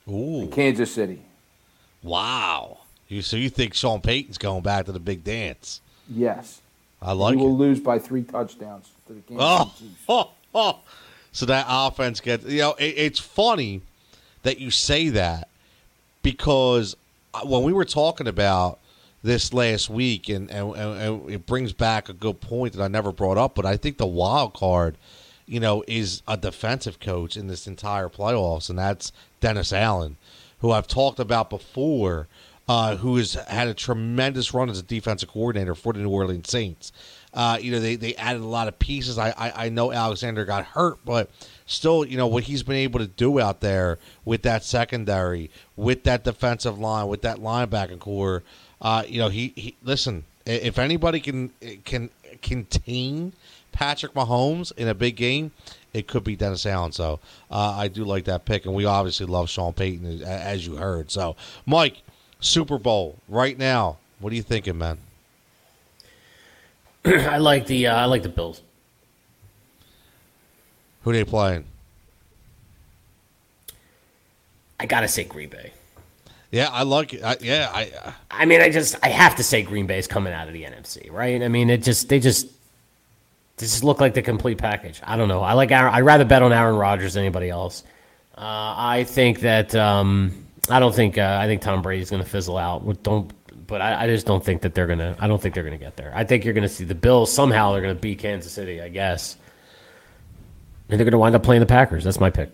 Ooh, 0.08 0.48
Kansas 0.52 0.92
City. 0.92 1.22
Wow. 2.02 2.78
You 3.08 3.22
so 3.22 3.36
you 3.36 3.50
think 3.50 3.74
Sean 3.74 4.00
Payton's 4.00 4.38
going 4.38 4.62
back 4.62 4.86
to 4.86 4.92
the 4.92 5.00
big 5.00 5.24
dance? 5.24 5.80
Yes. 6.08 6.60
I 7.02 7.12
like. 7.12 7.36
He 7.36 7.40
it. 7.40 7.44
will 7.44 7.56
lose 7.56 7.80
by 7.80 7.98
three 7.98 8.22
touchdowns 8.22 8.90
to 9.08 9.14
the 9.14 9.20
Kansas 9.20 9.46
oh, 9.46 9.72
City 9.76 9.88
Chiefs. 9.88 10.04
Oh, 10.08 10.30
oh. 10.54 10.78
So 11.32 11.46
that 11.46 11.66
offense 11.68 12.20
gets 12.20 12.44
you 12.46 12.60
know 12.60 12.74
it, 12.74 12.94
it's 12.96 13.18
funny 13.18 13.82
that 14.42 14.58
you 14.58 14.70
say 14.70 15.08
that 15.10 15.48
because 16.22 16.96
when 17.44 17.62
we 17.62 17.72
were 17.72 17.84
talking 17.84 18.26
about 18.26 18.78
this 19.22 19.52
last 19.52 19.90
week, 19.90 20.28
and, 20.28 20.50
and, 20.50 20.74
and, 20.74 21.30
it 21.30 21.46
brings 21.46 21.72
back 21.72 22.08
a 22.08 22.12
good 22.12 22.40
point 22.40 22.72
that 22.72 22.82
I 22.82 22.88
never 22.88 23.12
brought 23.12 23.36
up, 23.36 23.54
but 23.54 23.66
I 23.66 23.76
think 23.76 23.98
the 23.98 24.06
wild 24.06 24.54
card, 24.54 24.96
you 25.46 25.60
know, 25.60 25.84
is 25.86 26.22
a 26.26 26.36
defensive 26.36 27.00
coach 27.00 27.36
in 27.36 27.46
this 27.46 27.66
entire 27.66 28.08
playoffs, 28.08 28.70
and 28.70 28.78
that's 28.78 29.12
Dennis 29.40 29.72
Allen, 29.72 30.16
who 30.60 30.70
I've 30.72 30.88
talked 30.88 31.20
about 31.20 31.50
before. 31.50 32.28
uh, 32.70 32.94
who 32.98 33.16
has 33.16 33.34
had 33.34 33.66
a 33.66 33.74
tremendous 33.74 34.54
run 34.54 34.70
as 34.70 34.78
a 34.78 34.82
defensive 34.84 35.28
coordinator 35.28 35.74
for 35.74 35.92
the 35.92 35.98
New 35.98 36.08
Orleans 36.08 36.48
Saints. 36.48 36.92
Uh, 37.34 37.58
you 37.60 37.72
know, 37.72 37.80
they, 37.80 37.96
they 37.96 38.14
added 38.14 38.42
a 38.42 38.46
lot 38.46 38.68
of 38.68 38.78
pieces. 38.78 39.18
I, 39.18 39.30
I, 39.30 39.66
I 39.66 39.68
know 39.70 39.90
Alexander 39.90 40.44
got 40.44 40.64
hurt, 40.64 40.98
but 41.04 41.30
still, 41.70 42.04
you 42.04 42.16
know, 42.16 42.26
what 42.26 42.44
he's 42.44 42.62
been 42.62 42.76
able 42.76 42.98
to 42.98 43.06
do 43.06 43.38
out 43.38 43.60
there 43.60 43.98
with 44.24 44.42
that 44.42 44.64
secondary, 44.64 45.50
with 45.76 46.02
that 46.02 46.24
defensive 46.24 46.78
line, 46.78 47.06
with 47.06 47.22
that 47.22 47.38
linebacker 47.38 47.98
corps, 47.98 48.42
uh, 48.82 49.04
you 49.06 49.18
know, 49.18 49.28
he, 49.28 49.52
he 49.56 49.76
listen, 49.82 50.24
if 50.46 50.78
anybody 50.78 51.20
can 51.20 51.50
can 51.84 52.10
contain 52.42 53.32
Patrick 53.72 54.14
Mahomes 54.14 54.72
in 54.76 54.88
a 54.88 54.94
big 54.94 55.16
game, 55.16 55.52
it 55.92 56.08
could 56.08 56.24
be 56.24 56.34
Dennis 56.34 56.66
Allen. 56.66 56.92
So 56.92 57.20
uh, 57.50 57.76
I 57.76 57.88
do 57.88 58.04
like 58.04 58.24
that 58.24 58.44
pick, 58.44 58.66
and 58.66 58.74
we 58.74 58.84
obviously 58.84 59.26
love 59.26 59.48
Sean 59.48 59.72
Payton, 59.72 60.22
as 60.22 60.66
you 60.66 60.76
heard. 60.76 61.10
So, 61.10 61.36
Mike, 61.66 62.02
Super 62.40 62.78
Bowl 62.78 63.16
right 63.28 63.56
now. 63.56 63.98
What 64.18 64.32
are 64.32 64.36
you 64.36 64.42
thinking, 64.42 64.78
man? 64.78 64.98
I 67.04 67.38
like 67.38 67.66
the 67.66 67.86
uh, 67.86 67.96
I 67.96 68.06
like 68.06 68.22
the 68.22 68.28
Bills. 68.28 68.62
Who 71.02 71.12
they 71.12 71.24
playing? 71.24 71.64
I 74.78 74.86
gotta 74.86 75.08
say 75.08 75.24
Green 75.24 75.48
Bay. 75.48 75.72
Yeah, 76.50 76.68
I 76.70 76.82
like 76.82 77.14
it. 77.14 77.22
I, 77.22 77.36
yeah, 77.40 77.70
I. 77.72 77.90
Uh, 77.90 78.12
I 78.30 78.44
mean, 78.44 78.60
I 78.60 78.70
just 78.70 78.96
I 79.02 79.08
have 79.08 79.36
to 79.36 79.42
say 79.42 79.62
Green 79.62 79.86
Bay's 79.86 80.06
coming 80.06 80.32
out 80.32 80.48
of 80.48 80.54
the 80.54 80.64
NFC, 80.64 81.10
right? 81.12 81.42
I 81.42 81.48
mean, 81.48 81.70
it 81.70 81.82
just 81.82 82.08
they 82.08 82.18
just 82.18 82.46
they 83.56 83.66
just 83.66 83.84
look 83.84 84.00
like 84.00 84.14
the 84.14 84.22
complete 84.22 84.58
package. 84.58 85.00
I 85.04 85.16
don't 85.16 85.28
know. 85.28 85.42
I 85.42 85.52
like 85.52 85.70
Aaron. 85.70 85.94
I'd 85.94 86.00
rather 86.00 86.24
bet 86.24 86.42
on 86.42 86.52
Aaron 86.52 86.76
Rodgers 86.76 87.14
than 87.14 87.22
anybody 87.22 87.50
else. 87.50 87.84
Uh, 88.36 88.74
I 88.76 89.04
think 89.04 89.40
that 89.40 89.74
um, 89.74 90.46
I 90.70 90.80
don't 90.80 90.94
think 90.94 91.18
uh, 91.18 91.38
I 91.40 91.46
think 91.46 91.60
Tom 91.60 91.82
Brady's 91.82 92.10
going 92.10 92.22
to 92.22 92.28
fizzle 92.28 92.56
out. 92.56 93.02
Don't, 93.02 93.30
but 93.66 93.82
I, 93.82 94.04
I, 94.04 94.06
just 94.06 94.26
don't 94.26 94.42
think 94.42 94.62
that 94.62 94.74
they're 94.74 94.86
gonna. 94.86 95.14
I 95.20 95.28
don't 95.28 95.40
think 95.40 95.54
they're 95.54 95.62
gonna 95.62 95.76
get 95.76 95.96
there. 95.96 96.10
I 96.14 96.24
think 96.24 96.44
you're 96.44 96.54
going 96.54 96.62
to 96.62 96.68
see 96.68 96.84
the 96.84 96.94
Bills 96.94 97.30
somehow. 97.30 97.72
They're 97.72 97.82
going 97.82 97.94
to 97.94 98.00
beat 98.00 98.18
Kansas 98.18 98.50
City, 98.50 98.80
I 98.80 98.88
guess, 98.88 99.36
and 100.90 100.98
they're 100.98 101.04
going 101.04 101.12
to 101.12 101.18
wind 101.18 101.34
up 101.34 101.42
playing 101.42 101.60
the 101.60 101.66
Packers. 101.66 102.04
That's 102.04 102.20
my 102.20 102.30
pick. 102.30 102.50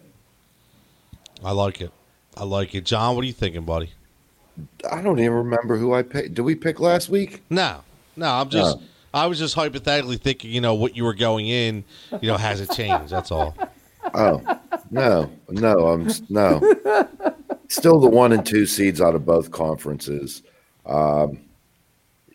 I 1.44 1.52
like 1.52 1.80
it. 1.80 1.90
I 2.36 2.44
like 2.44 2.74
it. 2.74 2.84
John, 2.84 3.14
what 3.14 3.24
are 3.24 3.26
you 3.26 3.32
thinking, 3.32 3.64
buddy? 3.64 3.90
I 4.90 5.02
don't 5.02 5.18
even 5.18 5.32
remember 5.32 5.76
who 5.76 5.94
I 5.94 6.02
picked. 6.02 6.34
Did 6.34 6.42
we 6.42 6.54
pick 6.54 6.80
last 6.80 7.08
week? 7.08 7.42
No, 7.50 7.80
no. 8.16 8.26
I'm 8.26 8.48
just. 8.48 8.78
No. 8.78 8.86
I 9.14 9.26
was 9.26 9.38
just 9.38 9.54
hypothetically 9.54 10.18
thinking, 10.18 10.50
you 10.50 10.60
know, 10.60 10.74
what 10.74 10.94
you 10.94 11.04
were 11.04 11.14
going 11.14 11.46
in. 11.46 11.84
You 12.20 12.28
know, 12.28 12.36
has 12.36 12.60
it 12.60 12.70
changed? 12.72 13.10
That's 13.10 13.30
all. 13.30 13.56
Oh 14.12 14.42
no, 14.90 15.30
no, 15.48 15.72
I'm 15.88 16.10
no. 16.28 16.60
Still 17.68 17.98
the 17.98 18.08
one 18.08 18.32
and 18.32 18.44
two 18.44 18.66
seeds 18.66 19.00
out 19.00 19.14
of 19.14 19.24
both 19.24 19.50
conferences. 19.50 20.42
Um, 20.84 21.40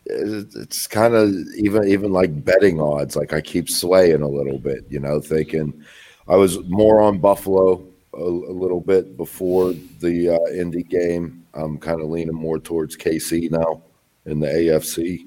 it's 0.06 0.86
kind 0.86 1.14
of 1.14 1.30
even 1.56 1.86
even 1.86 2.12
like 2.12 2.44
betting 2.44 2.80
odds. 2.80 3.16
Like 3.16 3.32
I 3.32 3.40
keep 3.40 3.68
swaying 3.68 4.22
a 4.22 4.28
little 4.28 4.58
bit, 4.58 4.84
you 4.88 5.00
know, 5.00 5.20
thinking 5.20 5.82
I 6.28 6.36
was 6.36 6.58
more 6.68 7.00
on 7.00 7.18
Buffalo 7.18 7.86
a, 8.14 8.22
a 8.22 8.54
little 8.54 8.80
bit 8.80 9.16
before 9.16 9.72
the 10.00 10.30
uh, 10.30 10.52
Indy 10.52 10.82
game. 10.82 11.46
I'm 11.54 11.78
kind 11.78 12.00
of 12.00 12.08
leaning 12.08 12.34
more 12.34 12.58
towards 12.58 12.96
KC 12.96 13.50
now 13.50 13.82
in 14.26 14.40
the 14.40 14.46
AFC, 14.46 15.26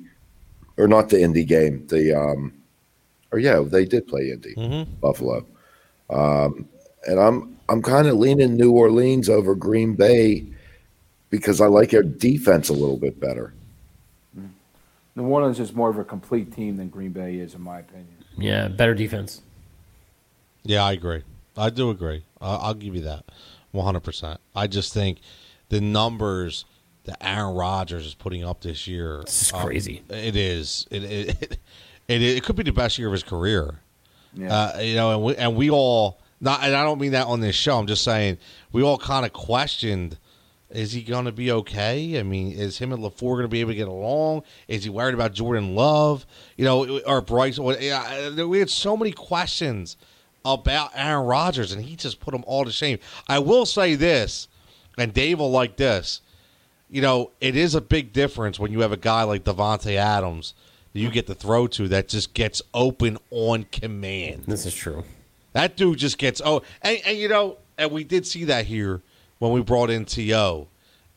or 0.78 0.88
not 0.88 1.10
the 1.10 1.22
Indy 1.22 1.46
game. 1.46 1.86
The 1.88 2.14
um, 2.14 2.54
or 3.32 3.40
yeah, 3.40 3.60
they 3.60 3.86
did 3.86 4.08
play 4.08 4.32
Indy 4.32 4.56
mm-hmm. 4.56 4.92
Buffalo, 4.96 5.46
um, 6.10 6.68
and 7.08 7.20
I'm 7.20 7.58
I'm 7.70 7.82
kind 7.82 8.08
of 8.08 8.16
leaning 8.16 8.56
New 8.56 8.72
Orleans 8.72 9.30
over 9.30 9.56
Green 9.56 9.96
Bay 9.96 10.46
because 11.30 11.62
I 11.62 11.68
like 11.68 11.92
their 11.92 12.04
defense 12.04 12.70
a 12.70 12.74
little 12.74 12.98
bit 12.98 13.20
better. 13.20 13.54
New 15.16 15.24
Orleans 15.24 15.60
is 15.60 15.74
more 15.74 15.90
of 15.90 15.98
a 15.98 16.04
complete 16.04 16.54
team 16.54 16.76
than 16.78 16.90
Green 16.90 17.12
Bay 17.12 17.36
is, 17.36 17.56
in 17.56 17.62
my 17.62 17.80
opinion. 17.80 18.18
Yeah, 18.38 18.68
better 18.68 18.94
defense. 18.94 19.42
Yeah, 20.64 20.84
I 20.84 20.92
agree. 20.92 21.24
I 21.56 21.70
do 21.70 21.90
agree. 21.90 22.26
I'll, 22.42 22.60
I'll 22.60 22.74
give 22.74 22.96
you 22.96 23.02
that, 23.02 23.24
one 23.72 23.86
hundred 23.86 24.02
percent. 24.02 24.42
I 24.56 24.68
just 24.68 24.94
think 24.94 25.20
the 25.70 25.80
numbers 25.80 26.66
that 27.06 27.18
Aaron 27.22 27.56
Rodgers 27.56 28.06
is 28.06 28.14
putting 28.14 28.44
up 28.44 28.62
this 28.62 28.88
year, 28.88 29.22
it's 29.22 29.54
um, 29.54 29.66
crazy. 29.66 30.04
It 30.10 30.36
is. 30.36 30.86
It 30.92 31.04
it, 31.04 31.42
it 31.42 31.60
it, 32.08 32.22
it 32.22 32.44
could 32.44 32.58
be 32.58 32.64
the 32.64 32.74
best 32.74 32.98
year 32.98 33.08
of 33.08 33.14
his 33.14 33.24
career. 33.24 33.80
Yeah. 34.34 34.54
Uh, 34.54 34.80
you 34.80 34.96
know, 34.96 35.12
and 35.12 35.24
we 35.24 35.36
and 35.38 35.56
we 35.56 35.70
all 35.70 36.20
not, 36.42 36.62
and 36.62 36.76
I 36.76 36.84
don't 36.84 37.00
mean 37.00 37.14
that 37.14 37.28
on 37.28 37.40
this 37.40 37.56
show. 37.56 37.80
I'm 37.80 37.88
just 37.88 38.04
saying 38.04 38.38
we 38.74 38.84
all 38.84 38.98
kind 38.98 39.26
of 39.26 39.32
questioned. 39.32 40.18
Is 40.72 40.94
he 40.94 41.04
going 41.04 41.26
to 41.26 41.32
be 41.32 41.52
okay? 41.52 42.20
I 42.20 42.24
mean, 42.24 42.52
is 42.52 42.80
him 42.80 42.92
and 42.92 43.04
LaFleur 43.04 43.20
going 43.20 43.42
to 43.44 43.48
be 43.48 43.62
able 43.62 43.72
to 43.72 43.76
get 43.76 43.88
along? 43.88 44.44
Is 44.68 44.84
he 44.84 44.90
worried 44.90 45.14
about 45.14 45.34
Jordan 45.34 45.76
Love? 45.76 46.26
You 46.58 46.66
know, 46.66 47.00
or 47.02 47.22
Bryce? 47.22 47.60
We 47.60 48.60
had 48.60 48.70
so 48.70 48.98
many 48.98 49.12
questions 49.12 49.96
about 50.44 50.92
Aaron 50.96 51.26
Rodgers, 51.26 51.72
and 51.72 51.84
he 51.84 51.96
just 51.96 52.20
put 52.20 52.32
them 52.32 52.44
all 52.48 52.66
to 52.66 52.72
shame. 52.72 53.00
I 53.28 53.40
will 53.40 53.66
say 53.66 53.96
this, 53.96 54.48
and 54.98 55.14
Dave 55.14 55.40
will 55.40 55.52
like 55.52 55.78
this. 55.78 56.22
You 56.90 57.02
know, 57.02 57.32
it 57.42 57.56
is 57.56 57.76
a 57.76 57.82
big 57.82 58.14
difference 58.14 58.60
when 58.60 58.72
you 58.72 58.82
have 58.82 58.92
a 58.92 58.98
guy 58.98 59.24
like 59.24 59.44
Davante 59.44 59.96
Adams 59.96 60.54
that 60.94 61.00
you 61.00 61.10
get 61.10 61.28
to 61.28 61.36
throw 61.36 61.68
to 61.68 61.88
that 61.90 62.08
just 62.08 62.34
gets 62.34 62.62
open 62.74 63.18
on 63.32 63.66
command. 63.72 64.46
This 64.48 64.66
is 64.66 64.74
true. 64.74 65.04
That 65.54 65.78
dude 65.78 65.98
just 65.98 66.18
gets 66.18 66.42
oh, 66.44 66.64
and, 66.82 67.00
and 67.06 67.18
you 67.18 67.28
know, 67.28 67.58
and 67.78 67.92
we 67.92 68.04
did 68.04 68.26
see 68.26 68.46
that 68.46 68.66
here 68.66 69.02
when 69.46 69.54
we 69.54 69.62
brought 69.62 69.90
in 69.90 70.06
T.O., 70.06 70.68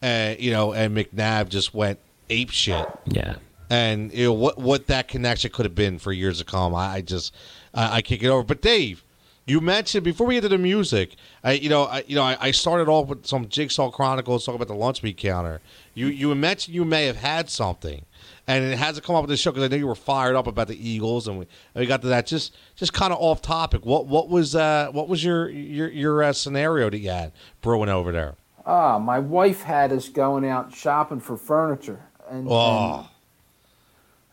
and 0.01 0.39
you 0.39 0.53
know, 0.53 0.73
and 0.73 0.97
McNabb 0.97 1.49
just 1.49 1.75
went 1.75 1.99
ape 2.31 2.51
shit. 2.51 2.87
Yeah. 3.07 3.37
And 3.71 4.13
you 4.13 4.27
know 4.27 4.33
what 4.33 4.59
what 4.59 4.87
that 4.87 5.09
connection 5.09 5.51
could 5.51 5.65
have 5.67 5.75
been 5.75 5.99
for 5.99 6.13
years 6.13 6.39
to 6.39 6.45
come. 6.45 6.75
I, 6.75 6.95
I 6.95 7.01
just 7.01 7.35
I, 7.75 7.97
I 7.97 8.03
kick 8.03 8.23
it 8.23 8.29
over. 8.29 8.45
But 8.45 8.63
Dave, 8.63 9.03
you 9.47 9.61
mentioned 9.61 10.05
before 10.05 10.27
we 10.27 10.35
get 10.35 10.43
to 10.43 10.49
the 10.49 10.59
music, 10.59 11.17
I, 11.43 11.53
you 11.53 11.69
know, 11.69 11.85
I, 11.85 12.05
you 12.07 12.15
know, 12.15 12.23
I, 12.23 12.37
I 12.39 12.51
started 12.51 12.89
off 12.89 13.09
with 13.09 13.27
some 13.27 13.49
Jigsaw 13.49 13.91
Chronicles 13.91 14.45
talking 14.45 14.57
about 14.57 14.69
the 14.69 14.79
lunch 14.79 15.03
meat 15.03 15.17
counter. 15.17 15.61
You 15.95 16.07
you 16.07 16.35
mentioned 16.35 16.75
you 16.75 16.85
may 16.85 17.07
have 17.07 17.17
had 17.17 17.51
something, 17.51 18.05
and 18.49 18.65
it 18.65 18.79
hasn't 18.79 19.05
come 19.05 19.15
up 19.15 19.23
with 19.23 19.29
the 19.29 19.37
show 19.37 19.53
because 19.53 19.65
I 19.65 19.69
know 19.69 19.77
you 19.77 19.87
were 19.87 19.95
fired 19.95 20.35
up 20.35 20.47
about 20.47 20.69
the 20.69 20.89
Eagles, 20.89 21.29
and 21.29 21.39
we, 21.39 21.47
we 21.75 21.87
got 21.87 22.01
to 22.01 22.09
that. 22.09 22.27
Just 22.27 22.57
just 22.75 22.95
kind 22.95 23.13
of 23.13 23.21
off 23.21 23.43
topic. 23.43 23.85
What 23.85 24.07
what 24.07 24.29
was 24.29 24.57
uh 24.57 24.89
what 24.91 25.07
was 25.07 25.23
your 25.23 25.51
your 25.51 25.89
your 25.91 26.23
uh, 26.23 26.33
scenario 26.33 26.89
that 26.89 26.99
you 26.99 27.11
had 27.11 27.33
brewing 27.61 27.91
over 27.91 28.11
there? 28.11 28.37
Ah, 28.65 28.99
my 28.99 29.19
wife 29.19 29.63
had 29.63 29.93
us 29.93 30.09
going 30.09 30.47
out 30.47 30.75
shopping 30.75 31.21
for 31.21 31.37
furniture, 31.37 32.01
and, 32.29 32.49
oh. 32.51 33.09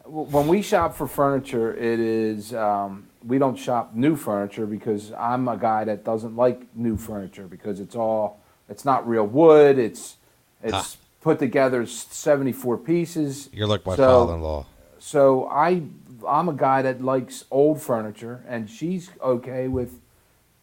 and 0.05 0.13
when 0.31 0.47
we 0.47 0.61
shop 0.61 0.95
for 0.95 1.07
furniture, 1.07 1.75
it 1.75 1.99
is. 1.99 2.53
Um, 2.53 3.07
we 3.25 3.37
don't 3.37 3.57
shop 3.57 3.95
new 3.95 4.15
furniture 4.15 4.65
because 4.65 5.11
I'm 5.13 5.47
a 5.47 5.57
guy 5.57 5.83
that 5.85 6.05
doesn't 6.05 6.35
like 6.35 6.61
new 6.75 6.95
furniture 6.95 7.47
because 7.47 7.79
it's 7.79 7.95
all 7.95 8.39
it's 8.69 8.85
not 8.85 9.07
real 9.07 9.27
wood. 9.27 9.77
It's 9.77 10.15
it's 10.63 10.73
ah. 10.73 11.04
Put 11.25 11.39
together 11.39 11.87
74 11.87 12.77
pieces. 12.77 13.49
You're 13.51 13.65
like 13.65 13.83
my 13.83 13.95
so, 13.95 14.05
father-in-law. 14.05 14.67
So 14.99 15.47
I 15.49 15.81
I'm 16.27 16.49
a 16.49 16.53
guy 16.53 16.83
that 16.83 17.01
likes 17.01 17.45
old 17.49 17.81
furniture, 17.81 18.43
and 18.47 18.69
she's 18.69 19.09
okay 19.19 19.67
with 19.67 19.99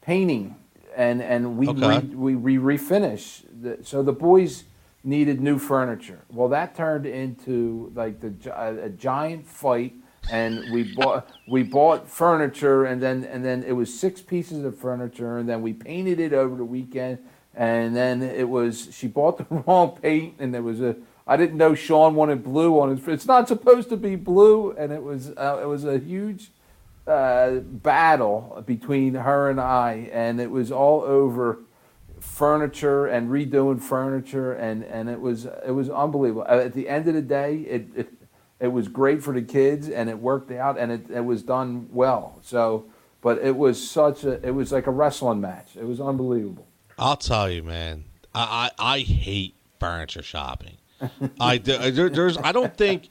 painting, 0.02 0.54
and 0.96 1.20
and 1.20 1.58
we 1.58 1.68
okay. 1.68 1.98
re, 1.98 2.36
we, 2.36 2.76
refinish. 2.76 3.42
The, 3.60 3.78
so 3.82 4.04
the 4.04 4.12
boys 4.12 4.62
needed 5.02 5.40
new 5.40 5.58
furniture. 5.58 6.20
Well, 6.30 6.48
that 6.50 6.76
turned 6.76 7.06
into 7.06 7.90
like 7.96 8.20
the 8.20 8.32
a, 8.54 8.86
a 8.86 8.88
giant 8.88 9.48
fight 9.48 9.94
and 10.30 10.72
we 10.72 10.94
bought 10.94 11.28
we 11.48 11.64
bought 11.64 12.08
furniture 12.08 12.84
and 12.84 13.02
then 13.02 13.24
and 13.24 13.44
then 13.44 13.64
it 13.64 13.72
was 13.72 13.92
six 13.98 14.20
pieces 14.20 14.64
of 14.64 14.78
furniture 14.78 15.38
and 15.38 15.48
then 15.48 15.60
we 15.60 15.72
painted 15.72 16.20
it 16.20 16.32
over 16.32 16.54
the 16.54 16.64
weekend 16.64 17.18
and 17.54 17.94
then 17.94 18.22
it 18.22 18.48
was 18.48 18.88
she 18.92 19.06
bought 19.06 19.38
the 19.38 19.46
wrong 19.66 19.98
paint 20.00 20.34
and 20.38 20.54
there 20.54 20.62
was 20.62 20.80
a 20.80 20.96
I 21.26 21.36
didn't 21.36 21.56
know 21.56 21.74
Sean 21.74 22.14
wanted 22.14 22.42
blue 22.42 22.80
on 22.80 22.96
his 22.96 23.06
it's 23.06 23.26
not 23.26 23.48
supposed 23.48 23.88
to 23.90 23.96
be 23.96 24.16
blue 24.16 24.72
and 24.72 24.92
it 24.92 25.02
was 25.02 25.30
uh, 25.30 25.60
it 25.62 25.66
was 25.66 25.84
a 25.84 25.98
huge 25.98 26.50
uh, 27.06 27.56
battle 27.56 28.62
between 28.66 29.14
her 29.14 29.50
and 29.50 29.60
I 29.60 30.10
and 30.12 30.40
it 30.40 30.50
was 30.50 30.72
all 30.72 31.02
over 31.02 31.60
furniture 32.20 33.06
and 33.06 33.28
redoing 33.30 33.80
furniture 33.80 34.52
and 34.52 34.84
and 34.84 35.08
it 35.08 35.20
was 35.20 35.46
it 35.66 35.72
was 35.72 35.90
unbelievable 35.90 36.44
at 36.46 36.72
the 36.72 36.88
end 36.88 37.08
of 37.08 37.14
the 37.14 37.22
day 37.22 37.56
it, 37.58 37.86
it 37.96 38.12
it 38.62 38.68
was 38.68 38.86
great 38.86 39.24
for 39.24 39.34
the 39.34 39.42
kids 39.42 39.88
and 39.88 40.08
it 40.08 40.20
worked 40.20 40.52
out 40.52 40.78
and 40.78 40.92
it, 40.92 41.10
it 41.10 41.24
was 41.24 41.42
done 41.42 41.88
well. 41.90 42.38
So, 42.42 42.86
but 43.20 43.38
it 43.38 43.56
was 43.56 43.90
such 43.90 44.22
a, 44.22 44.40
it 44.46 44.52
was 44.52 44.70
like 44.70 44.86
a 44.86 44.92
wrestling 44.92 45.40
match. 45.40 45.76
It 45.76 45.84
was 45.84 46.00
unbelievable. 46.00 46.68
I'll 47.02 47.16
tell 47.16 47.50
you, 47.50 47.64
man, 47.64 48.04
I, 48.32 48.70
I, 48.78 48.94
I 48.94 48.98
hate 49.00 49.56
furniture 49.80 50.22
shopping. 50.22 50.76
I, 51.40 51.58
there, 51.58 52.08
there's, 52.08 52.38
I 52.38 52.52
don't 52.52 52.76
think 52.76 53.08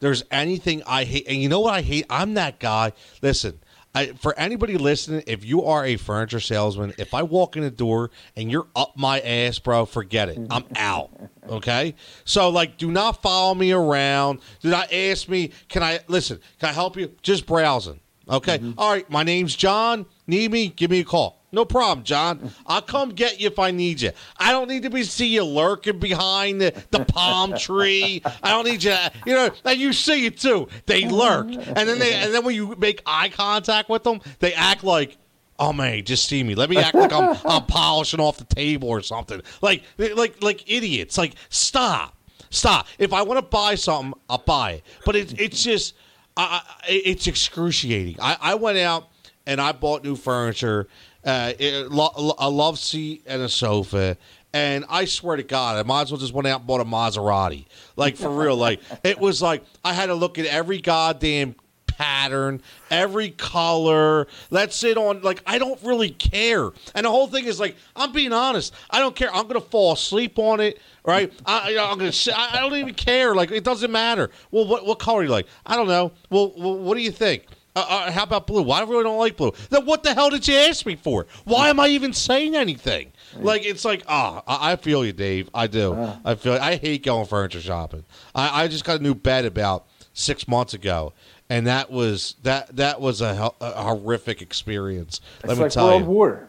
there's 0.00 0.24
anything 0.30 0.82
I 0.86 1.04
hate. 1.04 1.26
And 1.28 1.36
you 1.36 1.50
know 1.50 1.60
what 1.60 1.74
I 1.74 1.82
hate? 1.82 2.06
I'm 2.08 2.34
that 2.34 2.58
guy. 2.58 2.92
Listen, 3.20 3.60
I, 3.94 4.06
for 4.06 4.36
anybody 4.38 4.78
listening, 4.78 5.24
if 5.26 5.44
you 5.44 5.62
are 5.64 5.84
a 5.84 5.96
furniture 5.96 6.40
salesman, 6.40 6.94
if 6.96 7.12
I 7.12 7.22
walk 7.22 7.56
in 7.56 7.62
the 7.62 7.70
door 7.70 8.10
and 8.34 8.50
you're 8.50 8.66
up 8.74 8.96
my 8.96 9.20
ass, 9.20 9.58
bro, 9.58 9.84
forget 9.84 10.30
it. 10.30 10.38
I'm 10.50 10.64
out. 10.76 11.10
Okay. 11.46 11.96
So 12.24 12.48
like, 12.48 12.78
do 12.78 12.90
not 12.90 13.20
follow 13.20 13.54
me 13.54 13.72
around. 13.72 14.40
Do 14.60 14.70
not 14.70 14.90
ask 14.90 15.28
me. 15.28 15.50
Can 15.68 15.82
I 15.82 16.00
listen? 16.08 16.40
Can 16.60 16.70
I 16.70 16.72
help 16.72 16.96
you? 16.96 17.14
Just 17.20 17.44
browsing. 17.44 18.00
Okay. 18.26 18.56
Mm-hmm. 18.56 18.78
All 18.78 18.90
right. 18.90 19.08
My 19.10 19.22
name's 19.22 19.54
John. 19.54 20.06
Need 20.26 20.50
me? 20.50 20.68
Give 20.68 20.90
me 20.90 21.00
a 21.00 21.04
call. 21.04 21.43
No 21.54 21.64
problem, 21.64 22.04
John. 22.04 22.50
I'll 22.66 22.82
come 22.82 23.10
get 23.10 23.40
you 23.40 23.46
if 23.46 23.58
I 23.58 23.70
need 23.70 24.00
you. 24.00 24.10
I 24.38 24.50
don't 24.50 24.68
need 24.68 24.82
to 24.82 24.90
be 24.90 25.04
see 25.04 25.28
you 25.28 25.44
lurking 25.44 25.98
behind 26.00 26.60
the, 26.60 26.74
the 26.90 27.04
palm 27.04 27.54
tree. 27.58 28.22
I 28.42 28.50
don't 28.50 28.64
need 28.64 28.82
you. 28.82 28.96
You 29.24 29.34
know, 29.34 29.50
and 29.64 29.78
you 29.78 29.92
see 29.92 30.26
it 30.26 30.38
too. 30.38 30.68
They 30.86 31.08
lurk, 31.08 31.46
and 31.46 31.88
then 31.88 31.98
they 31.98 32.14
and 32.14 32.34
then 32.34 32.44
when 32.44 32.54
you 32.54 32.74
make 32.76 33.02
eye 33.06 33.28
contact 33.28 33.88
with 33.88 34.02
them, 34.02 34.20
they 34.40 34.52
act 34.52 34.84
like. 34.84 35.16
Oh 35.56 35.72
man, 35.72 36.04
just 36.04 36.28
see 36.28 36.42
me. 36.42 36.56
Let 36.56 36.68
me 36.68 36.78
act 36.78 36.96
like 36.96 37.12
I'm 37.12 37.38
I'm 37.44 37.64
polishing 37.66 38.18
off 38.18 38.38
the 38.38 38.44
table 38.44 38.88
or 38.88 39.00
something. 39.02 39.40
Like 39.62 39.84
like 39.98 40.42
like 40.42 40.64
idiots. 40.68 41.16
Like 41.16 41.36
stop, 41.48 42.16
stop. 42.50 42.88
If 42.98 43.12
I 43.12 43.22
want 43.22 43.38
to 43.38 43.46
buy 43.46 43.76
something, 43.76 44.20
I'll 44.28 44.38
buy 44.38 44.72
it. 44.72 44.82
But 45.06 45.14
it's 45.14 45.32
it's 45.34 45.62
just, 45.62 45.94
I, 46.36 46.60
I, 46.66 46.82
it's 46.88 47.28
excruciating. 47.28 48.16
I, 48.20 48.36
I 48.40 48.54
went 48.56 48.78
out 48.78 49.10
and 49.46 49.60
I 49.60 49.72
bought 49.72 50.02
new 50.04 50.16
furniture, 50.16 50.88
uh, 51.24 51.52
it, 51.58 51.90
lo- 51.90 52.34
a 52.38 52.48
love 52.48 52.78
seat 52.78 53.22
and 53.26 53.42
a 53.42 53.48
sofa. 53.48 54.16
And 54.52 54.84
I 54.88 55.04
swear 55.04 55.36
to 55.36 55.42
God, 55.42 55.76
I 55.76 55.82
might 55.82 56.02
as 56.02 56.12
well 56.12 56.20
just 56.20 56.32
went 56.32 56.46
out 56.46 56.60
and 56.60 56.66
bought 56.66 56.80
a 56.80 56.84
Maserati. 56.84 57.66
Like 57.96 58.16
for 58.16 58.30
real. 58.30 58.56
Like 58.56 58.80
it 59.04 59.18
was 59.18 59.42
like 59.42 59.64
I 59.84 59.92
had 59.92 60.06
to 60.06 60.14
look 60.14 60.38
at 60.38 60.46
every 60.46 60.80
goddamn 60.80 61.56
pattern, 61.86 62.62
every 62.90 63.30
color. 63.30 64.26
Let's 64.50 64.76
sit 64.76 64.96
on 64.96 65.22
like 65.22 65.42
I 65.46 65.58
don't 65.58 65.82
really 65.82 66.10
care. 66.10 66.70
And 66.94 67.04
the 67.04 67.10
whole 67.10 67.26
thing 67.26 67.46
is 67.46 67.58
like 67.58 67.76
I'm 67.96 68.12
being 68.12 68.32
honest. 68.32 68.72
I 68.90 69.00
don't 69.00 69.16
care. 69.16 69.34
I'm 69.34 69.46
gonna 69.46 69.60
fall 69.60 69.92
asleep 69.92 70.38
on 70.38 70.60
it. 70.60 70.80
Right? 71.04 71.32
I, 71.44 71.76
I'm 71.78 71.98
gonna. 71.98 72.12
Sit, 72.12 72.38
I 72.38 72.60
don't 72.60 72.76
even 72.76 72.94
care. 72.94 73.34
Like 73.34 73.50
it 73.50 73.64
doesn't 73.64 73.90
matter. 73.90 74.30
Well, 74.50 74.66
what 74.66 74.86
what 74.86 74.98
color 74.98 75.22
you 75.22 75.28
like? 75.30 75.46
I 75.66 75.76
don't 75.76 75.88
know. 75.88 76.12
Well, 76.30 76.52
well 76.56 76.78
what 76.78 76.96
do 76.96 77.02
you 77.02 77.10
think? 77.10 77.44
Uh, 77.76 77.84
uh, 77.88 78.12
how 78.12 78.22
about 78.22 78.46
blue? 78.46 78.62
Why 78.62 78.80
do 78.80 78.86
I 78.86 78.90
really 78.90 79.02
don't 79.04 79.18
like 79.18 79.36
blue? 79.36 79.52
Then 79.70 79.84
what 79.84 80.04
the 80.04 80.14
hell 80.14 80.30
did 80.30 80.46
you 80.46 80.54
ask 80.54 80.86
me 80.86 80.94
for? 80.94 81.26
Why 81.44 81.70
am 81.70 81.80
I 81.80 81.88
even 81.88 82.12
saying 82.12 82.54
anything? 82.54 83.12
Like 83.36 83.64
it's 83.64 83.84
like 83.84 84.04
ah, 84.06 84.42
I, 84.46 84.72
I 84.72 84.76
feel 84.76 85.04
you, 85.04 85.12
Dave. 85.12 85.50
I 85.52 85.66
do. 85.66 85.94
I 86.24 86.36
feel. 86.36 86.52
I 86.54 86.76
hate 86.76 87.04
going 87.04 87.26
furniture 87.26 87.60
shopping. 87.60 88.04
I, 88.34 88.62
I 88.64 88.68
just 88.68 88.84
got 88.84 89.00
a 89.00 89.02
new 89.02 89.14
bed 89.14 89.44
about 89.44 89.86
six 90.12 90.46
months 90.46 90.72
ago, 90.72 91.12
and 91.50 91.66
that 91.66 91.90
was 91.90 92.36
that 92.44 92.76
that 92.76 93.00
was 93.00 93.20
a, 93.20 93.50
a 93.60 93.82
horrific 93.82 94.40
experience. 94.40 95.20
Let 95.42 95.50
It's 95.50 95.58
me 95.58 95.64
like 95.64 95.72
tell 95.72 95.86
World 95.88 96.02
you, 96.02 96.08
War. 96.08 96.48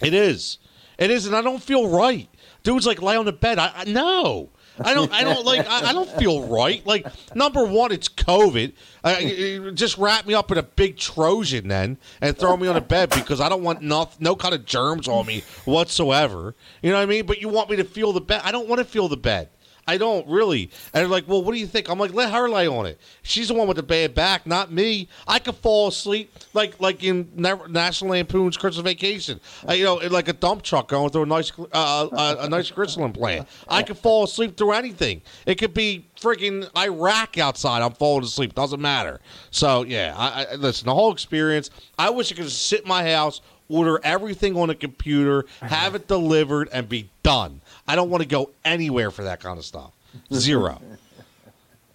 it 0.00 0.14
is. 0.14 0.58
It 0.96 1.10
is, 1.10 1.26
and 1.26 1.34
I 1.34 1.42
don't 1.42 1.62
feel 1.62 1.88
right. 1.88 2.28
Dude's 2.62 2.86
like 2.86 3.02
lay 3.02 3.16
on 3.16 3.24
the 3.24 3.32
bed. 3.32 3.58
I, 3.58 3.72
I 3.74 3.84
no. 3.84 4.50
I 4.84 4.94
don't. 4.94 5.12
I 5.12 5.24
don't 5.24 5.44
like. 5.44 5.66
I, 5.68 5.90
I 5.90 5.92
don't 5.92 6.08
feel 6.12 6.46
right. 6.46 6.84
Like 6.86 7.06
number 7.34 7.64
one, 7.64 7.92
it's 7.92 8.08
COVID. 8.08 8.72
Uh, 9.04 9.16
you- 9.20 9.28
you 9.64 9.72
just 9.72 9.98
wrap 9.98 10.26
me 10.26 10.34
up 10.34 10.50
in 10.50 10.58
a 10.58 10.62
big 10.62 10.96
Trojan 10.96 11.68
then 11.68 11.98
and 12.20 12.36
throw 12.36 12.56
me 12.56 12.66
on 12.68 12.76
a 12.76 12.80
bed 12.80 13.10
because 13.10 13.40
I 13.40 13.48
don't 13.48 13.62
want 13.62 13.82
no, 13.82 14.08
no 14.18 14.34
kind 14.36 14.54
of 14.54 14.64
germs 14.66 15.08
on 15.08 15.26
me 15.26 15.42
whatsoever. 15.64 16.54
You 16.82 16.90
know 16.90 16.96
what 16.96 17.02
I 17.02 17.06
mean? 17.06 17.26
But 17.26 17.40
you 17.40 17.48
want 17.48 17.70
me 17.70 17.76
to 17.76 17.84
feel 17.84 18.12
the 18.12 18.20
bed. 18.20 18.40
I 18.44 18.52
don't 18.52 18.68
want 18.68 18.78
to 18.80 18.84
feel 18.84 19.08
the 19.08 19.16
bed. 19.16 19.48
I 19.90 19.98
don't 19.98 20.24
really. 20.28 20.70
And 20.94 21.02
they're 21.02 21.08
like, 21.08 21.26
well, 21.26 21.42
what 21.42 21.52
do 21.52 21.58
you 21.58 21.66
think? 21.66 21.88
I'm 21.88 21.98
like, 21.98 22.14
let 22.14 22.32
her 22.32 22.48
lay 22.48 22.68
on 22.68 22.86
it. 22.86 23.00
She's 23.22 23.48
the 23.48 23.54
one 23.54 23.66
with 23.66 23.76
the 23.76 23.82
bad 23.82 24.14
back, 24.14 24.46
not 24.46 24.70
me. 24.70 25.08
I 25.26 25.40
could 25.40 25.56
fall 25.56 25.88
asleep 25.88 26.32
like 26.54 26.80
like 26.80 27.02
in 27.02 27.28
National 27.34 28.12
Lampoon's 28.12 28.56
Christmas 28.56 28.84
Vacation. 28.84 29.40
You 29.68 29.84
know, 29.84 29.94
like 29.96 30.28
a 30.28 30.32
dump 30.32 30.62
truck 30.62 30.86
going 30.88 31.10
through 31.10 31.24
a 31.24 31.26
nice 31.26 31.50
uh, 31.58 31.64
uh, 31.72 32.36
a 32.38 32.48
nice 32.48 32.70
crystal 32.70 33.04
implant. 33.04 33.48
I 33.68 33.82
could 33.82 33.98
fall 33.98 34.22
asleep 34.24 34.56
through 34.56 34.72
anything. 34.72 35.22
It 35.44 35.56
could 35.56 35.74
be 35.74 36.06
freaking 36.20 36.70
Iraq 36.78 37.38
outside. 37.38 37.82
I'm 37.82 37.94
falling 37.94 38.22
asleep. 38.22 38.54
Doesn't 38.54 38.80
matter. 38.80 39.20
So 39.50 39.82
yeah, 39.82 40.14
I, 40.16 40.44
I 40.52 40.54
listen. 40.54 40.86
The 40.86 40.94
whole 40.94 41.12
experience. 41.12 41.70
I 41.98 42.10
wish 42.10 42.30
I 42.30 42.36
could 42.36 42.50
sit 42.50 42.82
in 42.82 42.88
my 42.88 43.10
house. 43.10 43.40
Order 43.72 44.00
everything 44.02 44.56
on 44.56 44.68
a 44.68 44.74
computer, 44.74 45.44
have 45.60 45.94
it 45.94 46.08
delivered, 46.08 46.68
and 46.72 46.88
be 46.88 47.08
done. 47.22 47.59
I 47.90 47.96
don't 47.96 48.08
want 48.08 48.22
to 48.22 48.28
go 48.28 48.50
anywhere 48.64 49.10
for 49.10 49.24
that 49.24 49.40
kind 49.40 49.58
of 49.58 49.64
stuff. 49.64 49.90
Zero. 50.32 50.80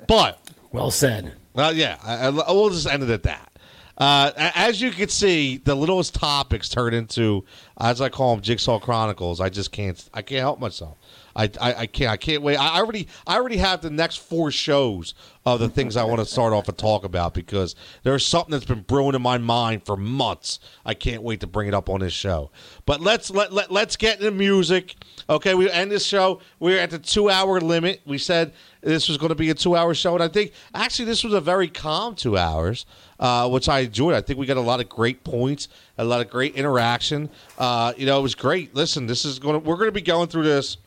but 0.08 0.40
Well 0.74 0.92
said. 0.92 1.34
well, 1.54 1.74
yeah, 1.74 1.98
I, 2.04 2.28
I, 2.28 2.30
we'll 2.30 2.70
just 2.70 2.86
end 2.86 3.04
it 3.04 3.10
at 3.10 3.24
that. 3.24 3.52
Uh, 3.98 4.32
as 4.36 4.82
you 4.82 4.92
can 4.92 5.08
see, 5.08 5.56
the 5.56 5.74
littlest 5.74 6.16
topics 6.16 6.68
turn 6.68 6.94
into, 6.94 7.46
as 7.80 8.02
I 8.02 8.10
call 8.10 8.36
them, 8.36 8.44
Jigsaw 8.44 8.78
Chronicles. 8.80 9.40
I 9.40 9.48
just 9.48 9.72
can't, 9.72 10.10
I 10.14 10.22
can't 10.22 10.42
help 10.42 10.60
myself. 10.60 10.98
I, 11.36 11.50
I, 11.60 11.74
I 11.74 11.86
can't, 11.86 12.12
I 12.12 12.18
can't 12.18 12.42
wait. 12.42 12.58
I 12.58 12.80
already, 12.80 13.08
I 13.28 13.36
already 13.36 13.58
have 13.58 13.82
the 13.82 13.90
next 13.90 14.18
four 14.18 14.52
shows 14.52 15.14
of 15.46 15.60
the 15.60 15.70
things 15.70 15.96
I 15.96 16.04
want 16.04 16.20
to 16.20 16.26
start 16.26 16.54
off 16.54 16.68
and 16.68 16.78
talk 16.78 17.04
about 17.04 17.36
because 17.36 17.76
there's 18.04 18.26
something 18.26 18.52
that's 18.52 18.66
been 18.66 18.82
brewing 18.82 19.14
in 19.14 19.22
my 19.22 19.38
mind 19.38 19.86
for 19.86 19.96
months. 19.96 20.60
I 20.86 20.96
can't 20.96 21.22
wait 21.22 21.42
to 21.42 21.48
bring 21.48 21.68
it 21.68 21.74
up 21.74 21.88
on 21.88 22.00
this 22.00 22.14
show. 22.14 22.50
But 22.86 23.00
let's 23.02 23.30
let, 23.30 23.54
let 23.54 23.72
let's 23.72 23.96
get 23.96 24.20
into 24.20 24.32
music. 24.32 24.96
Okay, 25.30 25.54
we 25.54 25.70
end 25.70 25.92
this 25.92 26.06
show. 26.06 26.42
We're 26.60 26.80
at 26.80 26.90
the 26.90 27.00
two 27.00 27.30
hour 27.30 27.62
limit. 27.62 28.02
We 28.06 28.18
said 28.18 28.54
this 28.82 29.08
was 29.08 29.18
going 29.18 29.30
to 29.30 29.36
be 29.36 29.50
a 29.52 29.54
two 29.54 29.76
hour 29.76 29.94
show, 29.94 30.16
and 30.16 30.24
I 30.24 30.30
think 30.30 30.52
actually 30.74 31.06
this 31.06 31.24
was 31.24 31.34
a 31.34 31.42
very 31.42 31.68
calm 31.68 32.16
two 32.16 32.38
hours, 32.38 32.88
uh, 33.20 33.48
which 33.50 33.70
I 33.70 33.80
enjoyed. 33.80 34.16
I 34.16 34.22
think 34.22 34.40
we 34.40 34.48
got 34.48 34.58
a 34.58 34.62
lot 34.62 34.80
of 34.80 34.90
great 34.90 35.24
points, 35.24 35.68
a 35.98 36.06
lot 36.06 36.22
of 36.22 36.30
great 36.30 36.56
interaction. 36.56 37.30
Uh, 37.60 37.94
you 37.98 38.08
know, 38.08 38.18
it 38.18 38.24
was 38.24 38.36
great. 38.36 38.74
Listen, 38.74 39.06
this 39.06 39.26
is 39.26 39.38
going 39.38 39.62
to 39.62 39.68
we're 39.68 39.76
going 39.78 39.90
to 39.90 39.92
be 39.92 40.02
going 40.02 40.28
through 40.28 40.44
this 40.44 40.78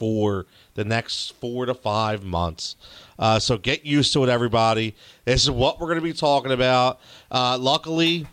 for 0.00 0.46
the 0.74 0.84
next 0.84 1.36
four 1.40 1.66
to 1.66 1.74
five 1.74 2.24
months. 2.24 2.74
Uh, 3.18 3.38
so 3.38 3.56
get 3.56 3.84
used 3.84 4.12
to 4.14 4.24
it, 4.24 4.28
everybody. 4.30 4.96
This 5.26 5.44
is 5.44 5.50
what 5.50 5.78
we're 5.78 5.86
going 5.86 5.98
to 5.98 6.02
be 6.04 6.14
talking 6.14 6.50
about. 6.50 6.98
Uh, 7.30 7.56
luckily, 7.60 8.26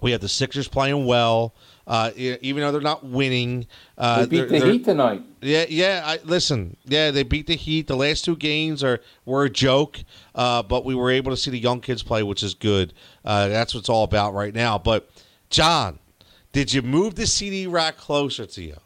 we 0.00 0.10
have 0.10 0.20
the 0.22 0.28
Sixers 0.28 0.66
playing 0.66 1.04
well, 1.04 1.52
uh, 1.86 2.10
even 2.16 2.62
though 2.62 2.72
they're 2.72 2.80
not 2.80 3.04
winning. 3.04 3.66
Uh, 3.98 4.24
They 4.24 4.40
beat 4.40 4.48
the 4.48 4.72
Heat 4.72 4.84
tonight. 4.84 5.22
yeah, 5.42 5.66
yeah. 5.68 6.02
I, 6.04 6.18
listen, 6.24 6.76
yeah, 6.86 7.10
they 7.10 7.22
beat 7.22 7.46
the 7.46 7.54
Heat. 7.56 7.86
The 7.86 7.96
last 7.96 8.24
two 8.24 8.34
games 8.36 8.82
are 8.82 9.00
were 9.26 9.44
a 9.44 9.50
joke, 9.50 9.98
uh, 10.34 10.62
but 10.62 10.84
we 10.86 10.94
were 10.94 11.10
able 11.10 11.30
to 11.30 11.36
see 11.36 11.50
the 11.50 11.58
young 11.58 11.80
kids 11.80 12.02
play, 12.02 12.22
which 12.22 12.42
is 12.42 12.54
good. 12.54 12.94
Uh, 13.24 13.48
that's 13.48 13.74
what 13.74 13.80
it's 13.80 13.88
all 13.90 14.04
about 14.04 14.32
right 14.32 14.54
now. 14.54 14.78
But 14.78 15.10
John, 15.50 15.98
did 16.52 16.72
you 16.72 16.80
move 16.82 17.14
the 17.16 17.26
CD 17.26 17.66
rack 17.66 17.98
closer 17.98 18.46
to 18.46 18.62
you? 18.62 18.76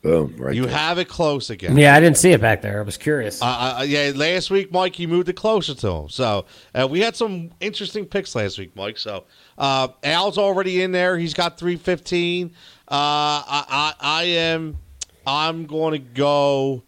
Boom. 0.00 0.36
Right. 0.36 0.54
You 0.54 0.62
there. 0.66 0.76
have 0.76 0.98
it 0.98 1.08
close 1.08 1.50
again. 1.50 1.76
Yeah, 1.76 1.94
I 1.94 2.00
didn't 2.00 2.18
see 2.18 2.30
it 2.30 2.40
back 2.40 2.62
there. 2.62 2.78
I 2.78 2.82
was 2.82 2.96
curious. 2.96 3.42
Uh, 3.42 3.78
uh, 3.78 3.82
yeah, 3.82 4.12
last 4.14 4.48
week, 4.48 4.70
Mike, 4.70 4.98
you 4.98 5.08
moved 5.08 5.28
it 5.28 5.34
closer 5.34 5.74
to 5.74 5.90
him. 5.90 6.08
So 6.08 6.44
uh, 6.72 6.86
we 6.88 7.00
had 7.00 7.16
some 7.16 7.50
interesting 7.58 8.06
picks 8.06 8.34
last 8.36 8.58
week, 8.58 8.76
Mike. 8.76 8.96
So 8.96 9.24
uh, 9.58 9.88
Al's 10.04 10.38
already 10.38 10.82
in 10.82 10.92
there. 10.92 11.18
He's 11.18 11.34
got 11.34 11.58
three 11.58 11.76
fifteen. 11.76 12.52
Uh, 12.86 13.42
I, 13.44 13.64
I 13.68 13.94
I 14.00 14.22
am 14.24 14.78
I'm 15.26 15.66
going 15.66 15.92
to 15.92 15.98
go 15.98 16.84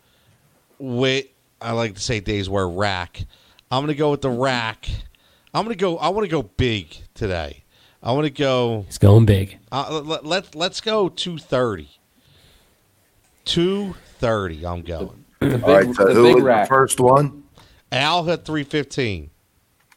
with 0.78 1.26
I 1.60 1.72
like 1.72 1.94
to 1.94 2.00
say 2.00 2.20
days 2.20 2.48
where 2.48 2.68
rack. 2.68 3.24
I'm 3.70 3.80
going 3.84 3.94
to 3.94 3.98
go 3.98 4.12
with 4.12 4.22
the 4.22 4.30
rack. 4.30 4.88
I'm 5.52 5.64
going 5.64 5.76
to 5.76 5.80
go. 5.80 5.98
I 5.98 6.08
want 6.10 6.24
to 6.24 6.30
go 6.30 6.42
big 6.42 6.96
today. 7.14 7.64
I 8.02 8.12
want 8.12 8.24
to 8.24 8.30
go. 8.30 8.84
It's 8.88 8.98
going 8.98 9.26
big. 9.26 9.58
Uh, 9.70 10.00
let, 10.02 10.24
let 10.24 10.54
let's 10.54 10.80
go 10.80 11.08
two 11.08 11.38
thirty. 11.38 11.99
Two 13.50 13.96
thirty. 14.18 14.64
I'm 14.64 14.82
going. 14.82 15.24
The 15.40 15.48
big, 15.48 15.64
All 15.64 15.74
right. 15.74 15.94
So 15.96 16.04
the 16.04 16.14
who 16.14 16.22
big 16.22 16.34
was 16.36 16.44
the 16.44 16.66
first 16.68 17.00
one? 17.00 17.42
Al 17.90 18.22
had 18.24 18.44
three 18.44 18.62
fifteen. 18.62 19.30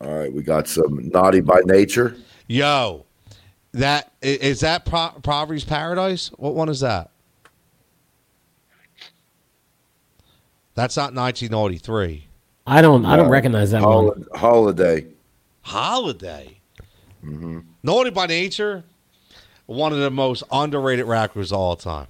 All 0.02 0.12
right. 0.12 0.34
We 0.34 0.42
got 0.42 0.68
some 0.68 1.10
naughty 1.10 1.40
by 1.40 1.62
nature. 1.66 2.16
Yo, 2.48 3.06
that 3.74 4.12
is 4.24 4.62
that 4.62 4.86
Pro- 4.86 5.14
Poverty's 5.22 5.66
Paradise? 5.66 6.30
What 6.38 6.56
one 6.56 6.68
is 6.68 6.80
that? 6.80 7.12
That's 10.74 10.98
not 10.98 11.14
1993. 11.14 12.28
I 12.66 12.82
don't. 12.82 13.06
I 13.06 13.16
don't 13.16 13.30
recognize 13.30 13.70
that 13.70 13.84
one. 13.84 13.92
Hol- 13.92 14.26
holiday. 14.34 15.06
Holiday. 15.62 16.60
Mm-hmm. 17.24 17.60
Naughty 17.84 18.10
by 18.10 18.26
Nature, 18.26 18.84
one 19.68 19.94
of 19.94 20.00
the 20.00 20.10
most 20.10 20.42
underrated 20.52 21.06
rappers 21.06 21.52
of 21.52 21.60
all 21.60 21.76
time. 21.76 22.08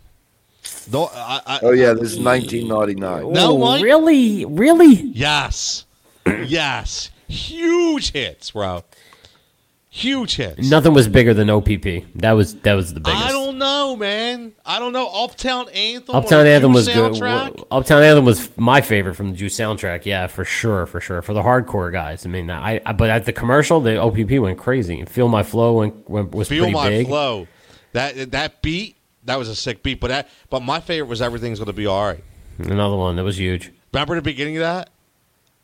No, 0.92 1.10
I, 1.14 1.42
I, 1.46 1.60
Oh 1.64 1.72
yeah, 1.72 1.94
this 1.94 2.14
is 2.14 2.20
1999. 2.20 3.34
No, 3.34 3.56
Ooh, 3.56 3.60
Mike? 3.60 3.84
really, 3.84 4.46
really. 4.46 4.94
Yes, 4.94 5.86
yes, 6.26 7.10
huge 7.28 8.12
hits, 8.12 8.52
bro. 8.52 8.84
Huge 9.90 10.38
hits. 10.38 10.68
Nothing 10.72 10.96
was 10.96 11.08
bigger 11.08 11.36
than 11.36 11.52
OPP. 11.52 12.04
That 12.16 12.32
was 12.32 12.56
that 12.62 12.74
was 12.74 12.96
the 12.96 13.00
biggest. 13.00 13.26
I 13.26 13.30
don't 13.32 13.60
know, 13.60 13.96
man. 13.96 14.54
I 14.66 14.80
don't 14.80 14.92
know. 14.92 15.08
Uptown 15.08 15.70
Anthem. 15.70 16.16
Uptown 16.16 16.40
on 16.40 16.46
the 16.46 16.52
Anthem 16.52 16.74
was 16.74 16.88
Juice 16.88 17.20
good. 17.20 17.64
Uptown 17.70 18.02
Anthem 18.02 18.26
was 18.26 18.50
my 18.58 18.82
favorite 18.82 19.14
from 19.14 19.30
the 19.32 19.38
Juice 19.38 19.56
soundtrack. 19.56 20.06
Yeah, 20.08 20.26
for 20.26 20.46
sure, 20.46 20.88
for 20.88 21.00
sure. 21.00 21.22
For 21.22 21.36
the 21.36 21.44
hardcore 21.44 21.92
guys, 21.92 22.26
I 22.26 22.30
mean, 22.30 22.50
I, 22.50 22.82
I 22.84 22.94
but 22.94 23.12
at 23.12 23.26
the 23.26 23.34
commercial, 23.34 23.82
the 23.82 23.98
OPP 23.98 24.32
went 24.40 24.58
crazy. 24.58 25.06
Feel 25.06 25.28
my 25.28 25.44
flow 25.44 25.74
went, 25.74 26.10
went 26.10 26.34
was 26.34 26.48
pretty 26.48 26.64
big. 26.64 26.72
Feel 26.72 26.82
pretty 26.82 26.96
my 26.96 26.98
big. 26.98 27.08
flow. 27.08 27.48
That 27.92 28.32
that 28.32 28.64
beat. 28.64 28.98
That 29.26 29.38
was 29.40 29.50
a 29.50 29.56
sick 29.56 29.84
beat. 29.84 30.00
But 30.00 30.08
that. 30.10 30.30
But 30.50 30.62
my 30.62 30.80
favorite 30.80 31.08
was 31.10 31.22
everything's 31.22 31.60
gonna 31.60 31.74
be 31.74 31.86
all 31.88 32.06
right. 32.08 32.24
Another 32.60 32.96
one 32.96 33.16
that 33.16 33.24
was 33.24 33.38
huge. 33.40 33.72
Remember 33.94 34.16
the 34.16 34.22
beginning 34.22 34.58
of 34.58 34.62
that? 34.62 34.90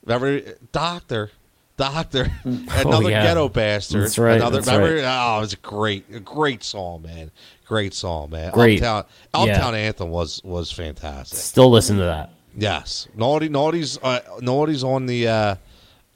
Remember 0.06 0.42
Doctor. 0.72 1.32
Doctor, 1.78 2.30
another 2.44 2.90
Oh, 3.06 3.08
yeah. 3.08 3.24
ghetto 3.24 3.48
bastard. 3.48 4.04
That's 4.04 4.18
right, 4.20 4.36
Another, 4.36 4.58
that's 4.58 4.68
remember? 4.68 4.96
right. 4.98 5.04
Oh, 5.06 5.38
it 5.38 5.40
was 5.40 5.54
a 5.54 5.58
great, 5.58 6.04
a 6.14 6.20
great 6.20 6.62
song, 6.62 7.04
man. 7.04 7.32
Great 7.66 7.94
song, 7.94 8.32
man. 8.32 8.52
Great. 8.52 8.84
Uptown, 8.84 9.06
Yeah. 9.48 9.70
Anthem 9.72 10.10
was 10.10 10.42
was 10.44 10.72
fantastic. 10.74 11.38
Still 11.40 11.70
listen 11.72 11.96
to 11.98 12.04
that. 12.04 12.32
Yes, 12.58 13.08
Naughty, 13.16 13.48
Naughty's, 13.48 13.98
uh, 14.04 14.20
Naughty's 14.42 14.84
on 14.84 15.06
the 15.06 15.30
uh, 15.30 15.56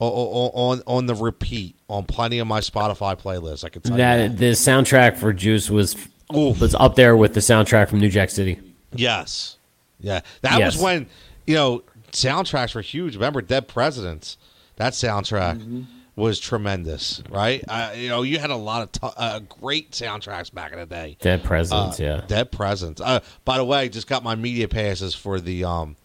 o- 0.00 0.06
o- 0.06 0.50
on 0.54 0.82
on 0.86 1.06
the 1.06 1.14
repeat 1.14 1.76
on 1.88 2.04
plenty 2.04 2.40
of 2.40 2.46
my 2.46 2.60
Spotify 2.60 3.18
playlists. 3.18 3.64
I 3.64 3.70
can 3.70 3.80
tell 3.80 3.92
you 3.92 3.98
That 3.98 4.32
that. 4.32 4.36
the 4.36 4.50
soundtrack 4.50 5.16
for 5.16 5.32
Juice 5.32 5.70
was 5.70 5.96
Oof. 6.36 6.60
was 6.60 6.74
up 6.74 6.94
there 6.96 7.16
with 7.16 7.34
the 7.34 7.40
soundtrack 7.40 7.88
from 7.88 8.00
New 8.00 8.10
Jack 8.10 8.30
City. 8.30 8.58
Yes, 8.94 9.56
yeah, 10.00 10.20
that 10.42 10.58
Yes. 10.58 10.74
was 10.74 10.82
when 10.82 11.06
you 11.46 11.54
know 11.54 11.82
soundtracks 12.12 12.74
were 12.74 12.80
huge. 12.80 13.14
Remember, 13.14 13.40
Dead 13.42 13.68
Presidents? 13.68 14.36
That 14.76 14.92
soundtrack 14.92 15.58
Mm-hmm. 15.58 15.82
was 16.16 16.38
tremendous, 16.40 17.22
right? 17.30 17.62
Uh, 17.68 17.92
you 17.96 18.08
know, 18.08 18.22
you 18.22 18.38
had 18.38 18.50
a 18.50 18.56
lot 18.56 18.82
of 18.82 18.92
t- 18.92 19.14
uh, 19.16 19.40
great 19.40 19.90
soundtracks 19.92 20.52
back 20.52 20.72
in 20.72 20.78
the 20.78 20.86
day. 20.86 21.16
Dead 21.20 21.42
Presidents, 21.44 21.98
Uh, 22.00 22.02
yeah. 22.02 22.20
Dead 22.26 22.50
Presidents. 22.52 23.00
Uh, 23.00 23.20
by 23.44 23.56
the 23.56 23.64
way, 23.64 23.88
just 23.88 24.06
got 24.08 24.22
my 24.22 24.34
media 24.34 24.68
passes 24.68 25.14
for 25.14 25.40
the. 25.40 25.64
Um, 25.64 25.96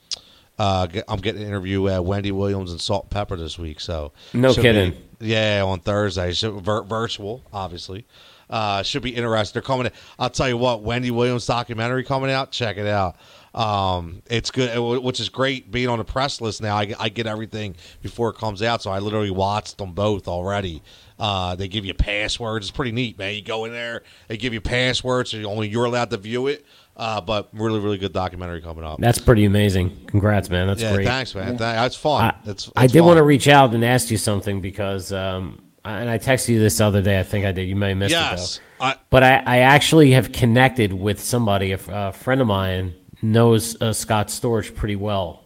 uh, 0.57 0.88
I'm 1.07 1.19
getting 1.22 1.41
to 1.41 1.47
interview 1.47 1.88
uh, 1.89 2.01
Wendy 2.01 2.31
Williams 2.34 2.72
and 2.72 2.81
Salt-N-Pepa 2.81 3.38
this 3.38 3.57
week. 3.57 3.80
So 3.80 4.11
No 4.34 4.53
kidding. 4.53 4.91
be- 5.19 5.27
yeah, 5.27 5.64
on 5.65 5.80
Thursday, 5.80 6.34
so 6.34 6.60
vir- 6.60 6.84
virtual, 6.84 7.41
obviously. 7.53 8.06
Uh, 8.49 8.81
should 8.84 9.03
be 9.03 9.11
interesting. 9.15 9.53
They're 9.53 9.61
coming. 9.61 9.91
I'll 10.17 10.30
tell 10.30 10.49
you 10.49 10.57
what, 10.57 10.81
Wendy 10.81 11.11
Williams 11.11 11.45
documentary 11.45 12.03
coming 12.03 12.31
out. 12.31 12.51
Check 12.51 12.77
it 12.77 12.88
out. 12.88 13.15
Um, 13.53 14.21
it's 14.30 14.51
good, 14.51 14.76
uh, 14.77 15.01
which 15.01 15.19
is 15.19 15.30
great. 15.30 15.71
Being 15.71 15.88
on 15.89 15.97
the 15.99 16.03
press 16.03 16.39
list 16.41 16.61
now, 16.61 16.76
I, 16.76 16.93
I 16.99 17.09
get 17.09 17.27
everything 17.27 17.76
before 18.01 18.30
it 18.30 18.38
comes 18.38 18.61
out. 18.61 18.81
So 18.81 18.91
I 18.91 18.99
literally 18.99 19.31
watched 19.31 19.77
them 19.77 19.93
both 19.93 20.27
already. 20.27 20.81
Uh, 21.19 21.55
they 21.55 21.67
give 21.67 21.84
you 21.85 21.93
passwords. 21.93 22.67
It's 22.67 22.76
pretty 22.76 22.91
neat, 22.91 23.17
man. 23.17 23.35
You 23.35 23.41
go 23.41 23.65
in 23.65 23.71
there, 23.71 24.03
they 24.27 24.38
give 24.38 24.53
you 24.53 24.61
passwords, 24.61 25.31
so 25.31 25.43
only 25.43 25.67
you're 25.67 25.85
allowed 25.85 26.09
to 26.11 26.17
view 26.17 26.47
it. 26.47 26.65
Uh, 26.95 27.21
but 27.21 27.49
really, 27.53 27.80
really 27.80 27.97
good 27.97 28.11
documentary 28.13 28.61
coming 28.61 28.84
up. 28.84 28.99
That's 28.99 29.19
pretty 29.19 29.45
amazing. 29.45 30.05
Congrats, 30.07 30.49
man. 30.49 30.67
That's 30.67 30.81
yeah, 30.81 30.93
great. 30.93 31.07
thanks, 31.07 31.34
man. 31.34 31.47
Thank- 31.57 31.59
That's 31.59 31.95
fun. 31.95 32.26
I, 32.26 32.49
It's, 32.49 32.69
I 32.76 32.88
did 32.88 32.99
fun. 32.99 33.07
want 33.07 33.17
to 33.17 33.23
reach 33.23 33.47
out 33.47 33.73
and 33.73 33.85
ask 33.85 34.11
you 34.11 34.17
something 34.17 34.59
because, 34.59 35.13
um, 35.13 35.61
and 35.85 36.10
I 36.10 36.18
texted 36.18 36.49
you 36.49 36.60
this 36.60 36.80
other 36.81 37.01
day. 37.01 37.19
I 37.19 37.23
think 37.23 37.45
I 37.45 37.51
did. 37.51 37.68
You 37.68 37.76
may 37.76 37.89
have 37.89 37.97
missed 37.97 38.11
it 38.14 38.18
Yes, 38.18 38.60
though. 38.80 38.85
I, 38.85 38.95
But 39.10 39.23
I, 39.23 39.38
I 39.45 39.57
actually 39.60 40.11
have 40.11 40.31
connected 40.31 40.93
with 40.93 41.19
somebody. 41.19 41.72
A 41.72 42.11
friend 42.11 42.41
of 42.41 42.47
mine 42.47 42.95
knows 43.22 43.81
uh, 43.81 43.93
Scott 43.93 44.27
Storch 44.27 44.76
pretty 44.76 44.95
well. 44.95 45.43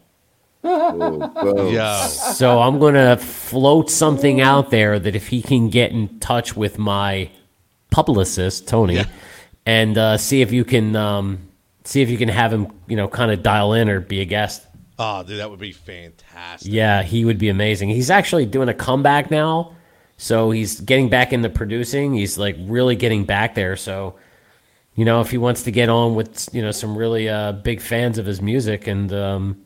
Oh, 0.64 1.28
boom. 1.44 1.74
yeah. 1.74 2.06
So 2.08 2.60
I'm 2.60 2.80
going 2.80 2.94
to 2.94 3.18
float 3.18 3.90
something 3.92 4.40
out 4.42 4.70
there 4.72 4.98
that 5.00 5.16
if 5.16 5.28
he 5.28 5.42
can 5.42 5.70
get 5.70 5.92
in 5.92 6.20
touch 6.20 6.56
with 6.56 6.78
my 6.80 7.30
publicist, 7.92 8.68
Tony, 8.68 9.04
and 9.66 9.98
uh, 9.98 10.18
see 10.18 10.42
if 10.42 10.52
you 10.52 10.64
can 10.64 10.96
um, 10.96 11.50
see 11.84 12.02
if 12.02 12.10
you 12.10 12.18
can 12.18 12.30
have 12.30 12.54
him, 12.54 12.72
you 12.88 12.96
know, 12.96 13.08
kind 13.08 13.32
of 13.32 13.44
dial 13.44 13.74
in 13.74 13.90
or 13.90 14.00
be 14.00 14.22
a 14.22 14.26
guest. 14.26 14.66
Oh, 14.98 15.24
dude, 15.24 15.40
that 15.40 15.50
would 15.50 15.60
be 15.60 15.72
fantastic. 15.72 16.72
Yeah, 16.72 17.04
he 17.04 17.26
would 17.26 17.40
be 17.40 17.50
amazing. 17.50 17.90
He's 17.90 18.10
actually 18.10 18.46
doing 18.46 18.70
a 18.70 18.74
comeback 18.74 19.32
now. 19.32 19.76
So 20.24 20.52
he's 20.52 20.80
getting 20.80 21.10
back 21.10 21.34
into 21.34 21.50
producing. 21.50 22.14
He's 22.14 22.38
like 22.38 22.56
really 22.58 22.96
getting 22.96 23.26
back 23.26 23.56
there. 23.56 23.76
So, 23.76 24.16
you 24.96 25.04
know, 25.04 25.20
if 25.20 25.32
he 25.32 25.38
wants 25.38 25.64
to 25.64 25.72
get 25.72 25.90
on 25.90 26.16
with, 26.16 26.48
you 26.54 26.62
know, 26.62 26.72
some 26.72 26.98
really 26.98 27.28
uh, 27.28 27.52
big 27.52 27.82
fans 27.82 28.18
of 28.18 28.26
his 28.26 28.42
music 28.42 28.88
and 28.88 29.12
um, 29.12 29.66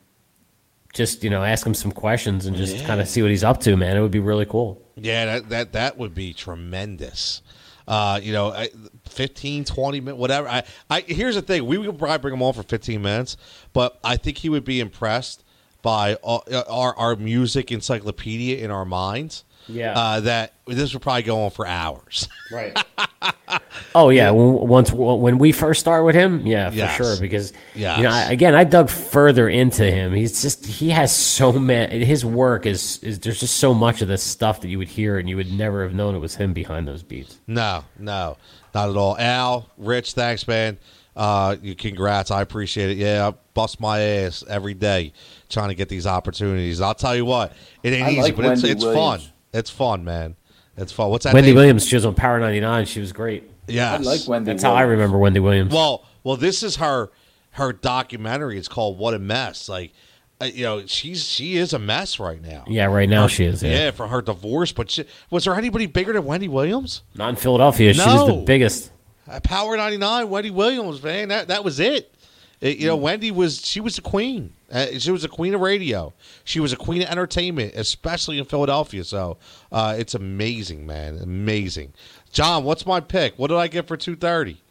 just, 0.96 1.24
you 1.24 1.30
know, 1.30 1.44
ask 1.44 1.64
him 1.64 1.76
some 1.76 1.92
questions 1.92 2.48
and 2.48 2.58
just 2.58 2.84
kind 2.88 3.00
of 3.00 3.08
see 3.08 3.22
what 3.22 3.30
he's 3.30 3.44
up 3.44 3.60
to, 3.60 3.78
man, 3.78 3.98
it 3.98 4.02
would 4.02 4.10
be 4.10 4.20
really 4.20 4.48
cool. 4.48 4.82
Yeah, 4.96 5.26
that 5.26 5.50
that, 5.50 5.74
that 5.74 5.98
would 6.00 6.16
be 6.16 6.34
tremendous. 6.34 7.44
Uh, 7.88 8.20
you 8.24 8.34
know, 8.34 8.52
I, 8.52 8.70
15, 9.08 9.64
20 9.64 10.00
minutes, 10.02 10.20
whatever. 10.20 10.50
I, 10.50 10.64
I 10.90 11.02
here's 11.02 11.36
the 11.36 11.44
thing: 11.44 11.68
we 11.68 11.78
would 11.78 12.00
probably 12.00 12.18
bring 12.18 12.34
him 12.34 12.42
on 12.42 12.54
for 12.54 12.64
fifteen 12.64 13.04
minutes, 13.04 13.38
but 13.74 14.00
I 14.04 14.18
think 14.18 14.40
he 14.40 14.50
would 14.50 14.66
be 14.66 14.80
impressed 14.80 15.44
by 15.84 16.16
all, 16.16 16.44
our 16.68 16.98
our 16.98 17.16
music 17.16 17.72
encyclopedia 17.72 18.58
in 18.58 18.72
our 18.72 18.86
minds. 18.86 19.44
Yeah. 19.70 19.94
uh, 19.98 20.20
that 20.22 20.54
this 20.66 20.94
would 20.94 21.02
probably 21.02 21.24
go 21.24 21.44
on 21.46 21.52
for 21.52 21.66
hours. 21.68 22.28
Right. 22.52 22.78
oh 23.96 24.10
yeah. 24.10 24.28
w- 24.28 24.64
Once 24.66 24.92
when 24.92 25.38
we 25.38 25.52
first 25.52 25.80
start 25.80 26.06
with 26.06 26.16
him, 26.16 26.46
yeah, 26.46 26.70
for 26.70 26.76
Yes. 26.76 26.96
sure. 26.96 27.20
Because 27.20 27.54
Yes. 27.76 27.98
you 27.98 28.04
know, 28.04 28.12
I, 28.12 28.32
again, 28.32 28.56
I 28.56 28.64
dug 28.64 28.90
further 28.90 29.48
into 29.50 29.84
him. 29.90 30.14
He's 30.14 30.42
just 30.42 30.66
he 30.66 30.90
has 30.92 31.14
so 31.16 31.52
many. 31.54 32.04
His 32.06 32.24
work 32.26 32.66
is 32.66 33.00
is 33.04 33.20
there's 33.20 33.40
just 33.40 33.58
so 33.58 33.74
much 33.74 34.02
of 34.02 34.08
this 34.08 34.24
stuff 34.24 34.62
that 34.62 34.70
you 34.70 34.78
would 34.78 34.88
hear 34.90 35.18
and 35.18 35.28
you 35.30 35.36
would 35.36 35.52
never 35.52 35.84
have 35.84 35.94
known 35.94 36.16
it 36.16 36.20
was 36.20 36.36
him 36.36 36.54
behind 36.54 36.88
those 36.88 37.04
beats. 37.04 37.40
No, 37.48 37.84
no, 38.00 38.38
not 38.74 38.90
at 38.90 38.96
all. 38.98 39.18
Al, 39.18 39.70
Rich, 39.78 40.14
thanks, 40.14 40.48
man. 40.48 40.78
Uh, 41.16 41.56
you 41.64 41.74
congrats. 41.76 42.30
I 42.30 42.42
appreciate 42.44 42.92
it. 42.92 42.98
Yeah, 42.98 43.30
I 43.30 43.34
bust 43.56 43.80
my 43.80 44.00
ass 44.00 44.44
every 44.48 44.76
day 44.76 45.14
trying 45.50 45.70
to 45.70 45.76
get 45.76 45.90
these 45.90 46.06
opportunities. 46.06 46.80
I'll 46.80 46.94
tell 46.94 47.16
you 47.16 47.26
what, 47.26 47.54
it 47.82 47.92
ain't 47.92 48.06
I 48.08 48.12
easy, 48.12 48.22
like 48.22 48.36
but 48.36 48.46
it's 48.46 48.62
Wendy 48.62 48.72
it's 48.74 48.84
fun. 48.84 48.94
Williams. 48.94 49.32
It's 49.54 49.70
fun, 49.70 50.04
man. 50.04 50.36
It's 50.76 50.92
fun. 50.92 51.10
What's 51.10 51.24
that? 51.24 51.34
Wendy 51.34 51.50
name? 51.50 51.56
Williams, 51.56 51.86
she 51.88 51.96
was 51.96 52.06
on 52.06 52.14
Power 52.16 52.40
99. 52.40 52.86
She 52.86 53.00
was 53.00 53.12
great. 53.12 53.50
Yeah, 53.68 53.94
I 53.94 53.98
like 53.98 54.22
Wendy. 54.28 54.52
That's 54.52 54.64
how 54.64 54.74
I 54.74 54.84
remember 54.84 55.18
Wendy 55.18 55.40
Williams. 55.40 55.74
Well, 55.74 56.06
well, 56.24 56.38
this 56.38 56.64
is 56.64 56.78
her 56.78 57.10
her 57.52 57.74
documentary. 57.74 58.58
It's 58.58 58.68
called 58.68 58.98
"What 58.98 59.14
a 59.14 59.20
Mess." 59.20 59.68
Like, 59.68 59.92
uh, 60.40 60.46
you 60.46 60.64
know, 60.64 60.86
she's 60.86 61.26
she 61.26 61.58
is 61.58 61.74
a 61.74 61.80
mess 61.80 62.20
right 62.20 62.42
now. 62.42 62.64
yeah, 62.68 62.86
right 62.86 63.10
now 63.10 63.28
she 63.28 63.44
is. 63.46 63.62
Yeah, 63.64 63.72
Yeah. 63.72 63.92
for 63.92 64.08
her 64.08 64.22
divorce. 64.22 64.72
But 64.72 64.92
she, 64.92 65.06
was 65.32 65.44
there 65.46 65.56
anybody 65.56 65.86
bigger 65.88 66.14
than 66.14 66.24
Wendy 66.26 66.48
Williams? 66.48 67.02
Not 67.16 67.30
in 67.30 67.36
Philadelphia. 67.36 67.94
She 67.94 68.00
was 68.00 68.28
the 68.28 68.44
biggest. 68.46 68.92
Uh, 69.28 69.42
Power 69.42 69.76
99, 69.76 70.30
Wendy 70.30 70.52
Williams, 70.52 71.04
man. 71.04 71.28
That 71.30 71.48
that 71.50 71.64
was 71.66 71.80
it. 71.82 72.14
It- 72.62 72.78
you 72.78 72.88
know, 72.88 72.96
Wendy 72.96 73.32
was 73.32 73.66
she 73.66 73.82
was 73.82 73.98
a 73.98 74.02
queen. 74.02 74.54
Uh, 74.72 75.00
she 75.00 75.12
was 75.12 75.24
a 75.24 75.30
queen 75.30 75.54
of 75.54 75.62
radio. 75.62 76.14
She 76.44 76.60
was 76.60 76.74
a 76.74 76.76
queen 76.76 77.02
of 77.02 77.10
entertainment, 77.10 77.74
especially 77.76 78.38
in 78.38 78.46
Philadelphia. 78.46 79.04
So 79.04 79.38
uh, 79.72 79.96
it's 79.98 80.14
amazing, 80.14 80.86
man, 80.86 81.18
amazing. 81.20 81.94
John, 82.32 82.64
what's 82.66 82.86
my 82.86 83.00
pick? 83.00 83.38
What 83.40 83.48
did 83.48 83.58
I 83.58 83.68
get 83.68 83.88
for 83.88 83.96
two 83.96 84.16
thirty? 84.16 84.62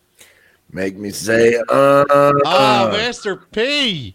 Make 0.73 0.97
me 0.97 1.11
say, 1.11 1.57
uh, 1.57 2.05
Oh, 2.11 2.89
Master 2.93 3.37
P. 3.37 4.15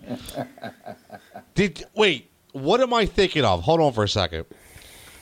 Did 1.55 1.85
wait? 1.95 2.29
What 2.51 2.81
am 2.81 2.93
I 2.93 3.05
thinking 3.05 3.45
of? 3.45 3.63
Hold 3.63 3.79
on 3.79 3.93
for 3.93 4.03
a 4.03 4.09
second. 4.09 4.45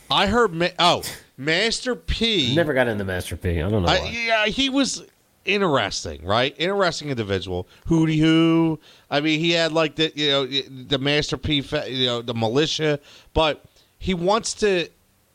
I 0.10 0.26
heard. 0.26 0.53
Ma- 0.53 0.69
oh, 0.80 1.03
Master 1.38 1.95
P. 1.95 2.56
Never 2.56 2.73
got 2.73 2.88
into 2.88 3.03
Master 3.03 3.38
P. 3.38 3.61
I 3.61 3.69
don't 3.69 3.84
know 3.84 3.88
I, 3.88 3.99
why. 3.99 4.10
yeah, 4.10 4.45
he 4.48 4.69
was 4.69 5.06
interesting, 5.54 6.24
right? 6.26 6.56
Interesting 6.58 7.10
individual. 7.10 7.68
Hootie 7.88 8.20
Hoo. 8.20 8.80
I 9.10 9.20
mean, 9.20 9.40
he 9.40 9.52
had 9.52 9.72
like 9.72 9.96
the 9.96 10.12
you 10.16 10.30
know 10.30 10.46
the 10.46 11.00
Master 11.00 11.38
P, 11.38 11.64
you 11.88 12.06
know, 12.06 12.22
the 12.22 12.34
militia, 12.34 13.00
but 13.34 13.66
he 13.98 14.14
wants 14.14 14.54
to 14.56 14.90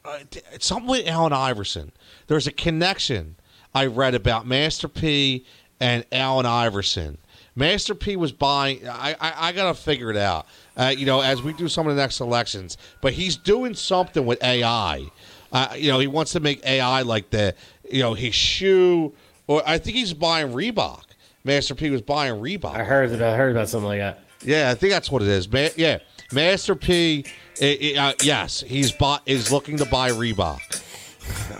uh, 0.05 0.19
something 0.59 0.89
with 0.89 1.07
Allen 1.07 1.33
Iverson. 1.33 1.93
There's 2.27 2.47
a 2.47 2.53
connection 2.53 3.37
I 3.75 3.87
read 3.87 4.15
about 4.15 4.47
Master 4.47 4.89
P 4.89 5.45
and 5.81 6.05
Allen 6.13 6.47
Iverson. 6.47 7.19
Master 7.57 7.95
P 7.95 8.17
was 8.17 8.33
buying. 8.33 8.87
I 8.89 9.17
I, 9.21 9.49
I 9.49 9.53
gotta 9.53 9.75
figure 9.75 10.11
it 10.11 10.17
out. 10.17 10.47
Uh, 10.77 10.95
you 10.97 11.07
know, 11.07 11.21
as 11.21 11.43
we 11.43 11.53
do 11.53 11.69
some 11.69 11.87
of 11.87 11.95
the 11.95 12.01
next 12.01 12.21
elections, 12.21 12.77
but 13.01 13.13
he's 13.13 13.37
doing 13.37 13.75
something 13.75 14.25
with 14.25 14.43
AI. 14.43 15.07
Uh, 15.53 15.69
you 15.77 15.89
know, 15.89 16.01
he 16.01 16.09
wants 16.09 16.33
to 16.33 16.41
make 16.41 16.67
AI 16.67 17.03
like 17.03 17.31
the, 17.31 17.55
you 17.89 18.03
know, 18.03 18.13
his 18.13 18.35
shoe, 18.35 19.15
or 19.47 19.63
I 19.67 19.79
think 19.79 19.97
he's 19.97 20.13
buying 20.15 20.49
Reebok. 20.53 21.03
Master 21.45 21.75
P 21.75 21.91
was 21.91 22.03
buying 22.03 22.35
Reebok. 22.41 22.75
I 22.75 22.85
heard 22.85 23.11
that. 23.11 23.23
I 23.23 23.37
heard 23.37 23.51
about 23.53 23.69
something 23.69 23.89
like 23.89 23.99
that. 24.01 24.21
Yeah, 24.43 24.71
I 24.71 24.75
think 24.75 24.93
that's 24.93 25.11
what 25.11 25.23
it 25.23 25.29
is. 25.29 25.51
Ma- 25.51 25.69
yeah, 25.77 25.99
Master 26.33 26.75
P. 26.75 27.25
i- 27.61 27.95
i- 27.97 27.99
uh, 28.09 28.13
yes, 28.23 28.65
he's 28.67 28.91
bought 28.93 29.23
is 29.27 29.53
looking 29.53 29.77
to 29.79 29.85
buy 29.85 30.11
Reebok. 30.11 30.59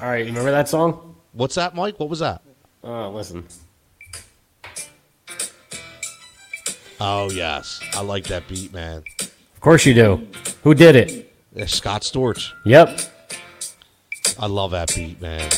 All 0.03 0.09
right, 0.09 0.19
you 0.21 0.27
remember 0.27 0.51
that 0.51 0.69
song? 0.69 1.15
What's 1.33 1.55
that, 1.57 1.75
Mike? 1.75 1.99
What 2.01 2.09
was 2.09 2.19
that? 2.21 2.43
Oh, 2.83 3.11
listen. 3.11 3.47
Oh 7.01 7.31
yes, 7.31 7.81
I 7.95 8.03
like 8.03 8.25
that 8.29 8.47
beat, 8.49 8.73
man. 8.73 9.03
Of 9.21 9.61
course 9.61 9.85
you 9.85 9.95
do. 9.95 10.27
Who 10.63 10.75
did 10.75 10.97
it? 10.97 11.69
Scott 11.69 12.03
Storch. 12.03 12.53
Yep. 12.65 13.01
I 14.39 14.47
love 14.47 14.73
that 14.73 14.95
beat, 14.95 15.21
man. 15.21 15.51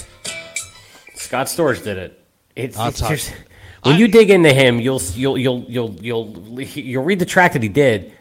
Scott 1.27 1.47
Storch 1.49 1.83
did 1.83 1.99
it. 1.99 2.25
It's, 2.55 2.79
it's 2.79 3.01
tell- 3.01 3.09
just, 3.11 3.35
when 3.83 3.97
I- 3.97 3.99
you 3.99 4.09
dig 4.09 4.31
into 4.31 4.53
him, 4.53 4.81
you'll 4.81 5.03
you'll 5.15 5.37
you'll 5.37 5.65
you'll 5.69 5.97
you'll 6.01 6.61
you'll 6.63 7.05
read 7.05 7.19
the 7.19 7.27
track 7.27 7.53
that 7.55 7.63
he 7.63 7.69
did, 7.69 8.13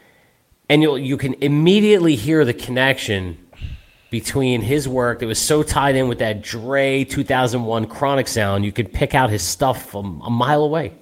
and 0.69 0.82
you'll 0.82 0.98
you 0.98 1.18
can 1.18 1.36
immediately 1.36 2.15
hear 2.15 2.44
the 2.44 2.53
connection 2.53 3.38
between 4.10 4.61
his 4.61 4.88
work 4.88 5.19
that 5.19 5.26
was 5.27 5.40
so 5.40 5.61
tied 5.61 5.95
in 5.95 6.07
with 6.07 6.19
that 6.19 6.41
Dre 6.41 7.03
2001 7.03 7.86
Chronic 7.88 8.27
sound. 8.27 8.65
You 8.65 8.72
could 8.72 8.91
pick 8.91 9.14
out 9.14 9.30
his 9.30 9.44
stuff 9.44 9.90
from 9.90 10.22
a 10.26 10.30
mile 10.30 10.64
away. 10.64 10.94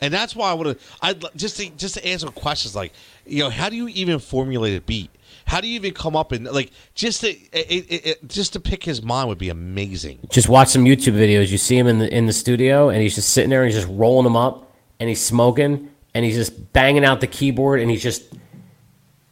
And 0.00 0.12
that's 0.12 0.34
why 0.34 0.50
I 0.50 0.54
would 0.54 0.66
have. 0.66 0.78
I'd 1.00 1.24
just 1.36 1.56
to, 1.58 1.70
just 1.70 1.94
to 1.94 2.06
answer 2.06 2.26
questions 2.28 2.74
like, 2.74 2.92
you 3.26 3.44
know, 3.44 3.50
how 3.50 3.68
do 3.68 3.76
you 3.76 3.88
even 3.88 4.18
formulate 4.18 4.76
a 4.76 4.80
beat? 4.80 5.10
How 5.48 5.62
do 5.62 5.66
you 5.66 5.76
even 5.76 5.94
come 5.94 6.14
up 6.14 6.32
and 6.32 6.44
like 6.44 6.70
just 6.94 7.22
to 7.22 7.30
it, 7.30 7.48
it, 7.52 8.06
it, 8.06 8.28
just 8.28 8.52
to 8.52 8.60
pick 8.60 8.84
his 8.84 9.02
mind 9.02 9.28
would 9.28 9.38
be 9.38 9.48
amazing. 9.48 10.18
Just 10.28 10.46
watch 10.46 10.68
some 10.68 10.84
YouTube 10.84 11.14
videos. 11.14 11.48
You 11.48 11.56
see 11.56 11.78
him 11.78 11.86
in 11.86 12.00
the 12.00 12.14
in 12.14 12.26
the 12.26 12.34
studio, 12.34 12.90
and 12.90 13.00
he's 13.00 13.14
just 13.14 13.30
sitting 13.30 13.48
there 13.48 13.62
and 13.62 13.72
he's 13.72 13.82
just 13.82 13.92
rolling 13.98 14.24
them 14.24 14.36
up, 14.36 14.70
and 15.00 15.08
he's 15.08 15.24
smoking, 15.24 15.90
and 16.14 16.22
he's 16.22 16.36
just 16.36 16.74
banging 16.74 17.02
out 17.02 17.22
the 17.22 17.26
keyboard, 17.26 17.80
and 17.80 17.90
he's 17.90 18.02
just 18.02 18.24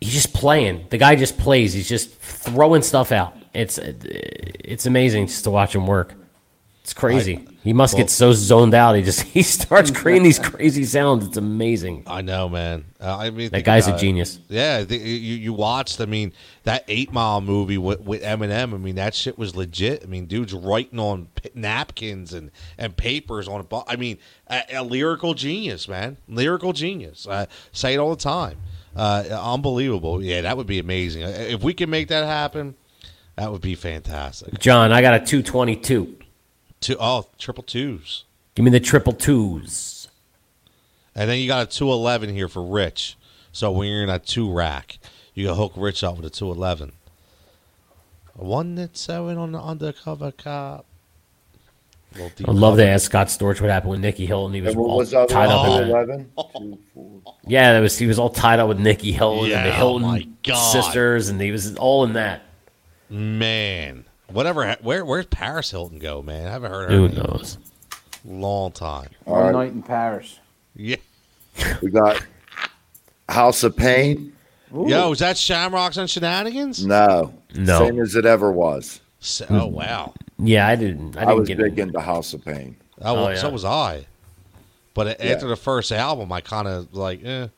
he's 0.00 0.14
just 0.14 0.32
playing. 0.32 0.86
The 0.88 0.96
guy 0.96 1.16
just 1.16 1.36
plays. 1.36 1.74
He's 1.74 1.88
just 1.88 2.14
throwing 2.14 2.80
stuff 2.80 3.12
out. 3.12 3.36
It's 3.52 3.76
it's 3.78 4.86
amazing 4.86 5.26
just 5.26 5.44
to 5.44 5.50
watch 5.50 5.74
him 5.74 5.86
work. 5.86 6.14
It's 6.86 6.94
crazy. 6.94 7.44
he 7.64 7.72
must 7.72 7.94
well- 7.94 8.04
get 8.04 8.10
so 8.10 8.32
zoned 8.32 8.72
out. 8.72 8.94
He 8.94 9.02
just 9.02 9.22
he 9.34 9.42
starts 9.42 9.90
creating 10.00 10.22
these 10.22 10.38
crazy 10.38 10.84
sounds. 10.84 11.26
It's 11.26 11.36
amazing. 11.36 12.04
I 12.06 12.22
know, 12.22 12.48
man. 12.48 12.84
Uh, 13.00 13.16
I 13.16 13.30
mean, 13.30 13.50
That 13.50 13.64
guy's 13.64 13.88
a 13.88 13.90
about 13.90 13.98
it. 13.98 14.06
genius. 14.06 14.38
Yeah, 14.48 14.84
the, 14.84 14.96
you 14.96 15.34
you 15.34 15.52
watched. 15.52 16.00
I 16.00 16.06
mean, 16.06 16.32
that 16.62 16.84
Eight 16.86 17.12
Mile 17.12 17.40
movie 17.40 17.76
with, 17.76 18.02
with 18.02 18.22
Eminem. 18.22 18.72
I 18.72 18.76
mean, 18.76 18.94
that 18.94 19.16
shit 19.16 19.36
was 19.36 19.56
legit. 19.56 20.04
I 20.04 20.06
mean, 20.06 20.26
dude's 20.26 20.54
writing 20.54 21.00
on 21.00 21.26
p- 21.34 21.50
napkins 21.56 22.32
and 22.32 22.52
and 22.78 22.96
papers 22.96 23.48
on 23.48 23.66
a. 23.68 23.82
I 23.88 23.96
mean, 23.96 24.18
a, 24.46 24.62
a 24.74 24.84
lyrical 24.84 25.34
genius, 25.34 25.88
man. 25.88 26.18
Lyrical 26.28 26.72
genius. 26.72 27.26
I 27.28 27.48
say 27.72 27.94
it 27.94 27.96
all 27.98 28.10
the 28.10 28.22
time. 28.22 28.58
Uh, 28.94 29.24
unbelievable. 29.42 30.22
Yeah, 30.22 30.42
that 30.42 30.56
would 30.56 30.68
be 30.68 30.78
amazing. 30.78 31.22
If 31.22 31.64
we 31.64 31.74
can 31.74 31.90
make 31.90 32.06
that 32.08 32.24
happen, 32.26 32.76
that 33.34 33.50
would 33.50 33.60
be 33.60 33.74
fantastic. 33.74 34.56
John, 34.60 34.92
I 34.92 35.02
got 35.02 35.20
a 35.20 35.26
two 35.26 35.42
twenty 35.42 35.74
two. 35.74 36.16
Two 36.80 36.96
oh 37.00 37.26
triple 37.38 37.62
twos, 37.64 38.24
Give 38.54 38.64
me 38.64 38.70
the 38.70 38.80
triple 38.80 39.12
twos. 39.12 40.08
and 41.14 41.28
then 41.28 41.38
you 41.38 41.46
got 41.48 41.62
a 41.62 41.70
two 41.70 41.90
eleven 41.90 42.32
here 42.32 42.48
for 42.48 42.62
Rich. 42.62 43.16
So 43.52 43.70
when 43.72 43.88
you're 43.88 44.02
in 44.02 44.10
a 44.10 44.18
two 44.18 44.52
rack, 44.52 44.98
you 45.34 45.46
can 45.46 45.56
hook 45.56 45.72
Rich 45.76 46.04
up 46.04 46.16
with 46.16 46.26
a 46.26 46.30
two 46.30 46.50
eleven. 46.50 46.92
One 48.34 48.74
that's 48.74 49.00
seven 49.00 49.38
on 49.38 49.52
the 49.52 49.60
undercover 49.60 50.30
cop. 50.32 50.84
I'd 52.14 52.48
love 52.48 52.72
cover. 52.72 52.82
to 52.82 52.88
ask 52.88 53.06
Scott 53.06 53.26
Storch 53.26 53.60
what 53.60 53.68
happened 53.70 53.90
with 53.90 54.00
Nicky 54.00 54.24
Hilton. 54.26 54.54
He 54.54 54.62
was, 54.62 54.74
what 54.74 54.88
all 54.88 54.96
was 54.98 55.10
the 55.10 55.26
tied 55.26 55.48
one? 55.48 55.56
up 55.56 55.66
in 55.66 55.72
Oh. 55.72 55.78
that. 55.78 55.88
11? 55.88 56.30
Two, 56.56 56.78
four. 56.94 57.34
Yeah, 57.46 57.72
that 57.74 57.80
was 57.80 57.98
he 57.98 58.06
was 58.06 58.18
all 58.18 58.30
tied 58.30 58.58
up 58.58 58.68
with 58.68 58.78
Nicky 58.80 59.12
Hilton 59.12 59.44
and 59.52 59.66
the 59.66 59.70
Yeah, 59.70 59.82
oh 59.82 59.98
Hilton 59.98 60.36
oh 60.50 60.72
sisters, 60.72 61.28
and 61.28 61.38
he 61.40 61.50
was 61.50 61.76
all 61.76 62.04
in 62.04 62.14
that. 62.14 62.42
Man, 63.10 64.05
whatever. 64.30 64.76
Where 64.82 65.04
where's 65.04 65.26
Paris 65.26 65.70
Hilton 65.70 65.98
go, 65.98 66.22
man? 66.22 66.46
I 66.46 66.50
haven't 66.50 66.70
heard 66.70 66.90
her 66.90 66.96
Who 66.96 67.04
in 67.06 67.14
knows? 67.14 67.58
long 68.24 68.72
time. 68.72 69.08
One 69.24 69.40
right. 69.44 69.52
night 69.52 69.72
in 69.72 69.82
Paris. 69.82 70.38
Yeah. 70.74 70.96
We 71.80 71.90
got 71.90 72.24
House 73.28 73.62
of 73.62 73.76
Pain. 73.76 74.32
Yo, 74.74 75.12
is 75.12 75.20
that 75.20 75.36
Shamrocks 75.38 75.96
and 75.96 76.10
Shenanigans? 76.10 76.84
No, 76.84 77.32
No. 77.54 77.78
same 77.78 78.00
as 78.00 78.14
it 78.16 78.26
ever 78.26 78.50
was. 78.52 79.00
So, 79.20 79.46
oh 79.48 79.66
wow. 79.66 80.12
Yeah, 80.38 80.66
I 80.68 80.76
didn't. 80.76 81.16
I 81.16 81.22
I, 81.22 81.24
didn't 81.26 81.38
was 81.38 81.48
get 81.48 81.58
big 81.58 81.78
it. 81.78 81.82
into 81.82 82.00
House 82.00 82.34
of 82.34 82.44
Pain. 82.44 82.76
Oh, 83.00 83.14
well, 83.14 83.26
Oh, 83.26 83.28
yeah. 83.30 83.36
so 83.36 83.48
was 83.48 83.64
I. 83.64 84.06
But 84.92 85.18
Yeah. 85.20 85.32
after 85.34 85.46
the 85.48 85.56
first 85.56 85.92
album, 85.92 86.30
I 86.32 86.40
kind 86.40 86.68
of 86.68 86.92
like, 86.94 87.24
eh. 87.24 87.48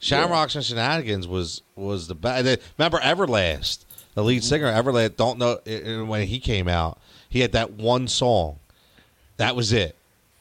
Shamrocks 0.00 0.56
and 0.56 0.64
Shenanigans 0.64 1.28
was 1.28 1.62
was 1.76 2.08
the 2.08 2.14
best. 2.16 2.60
Remember 2.76 2.98
Everlast, 2.98 3.84
the 4.14 4.22
lead 4.24 4.44
singer 4.44 4.68
of 4.68 4.84
Everlast. 4.84 5.16
Don't 5.16 5.38
know 5.38 5.58
i- 5.66 5.70
i- 5.86 6.02
when 6.02 6.26
he 6.26 6.38
came 6.38 6.68
out, 6.68 6.98
he 7.28 7.40
had 7.40 7.52
that 7.52 7.72
one 7.72 8.08
song. 8.08 8.58
That 9.38 9.56
was 9.56 9.72
it, 9.72 9.96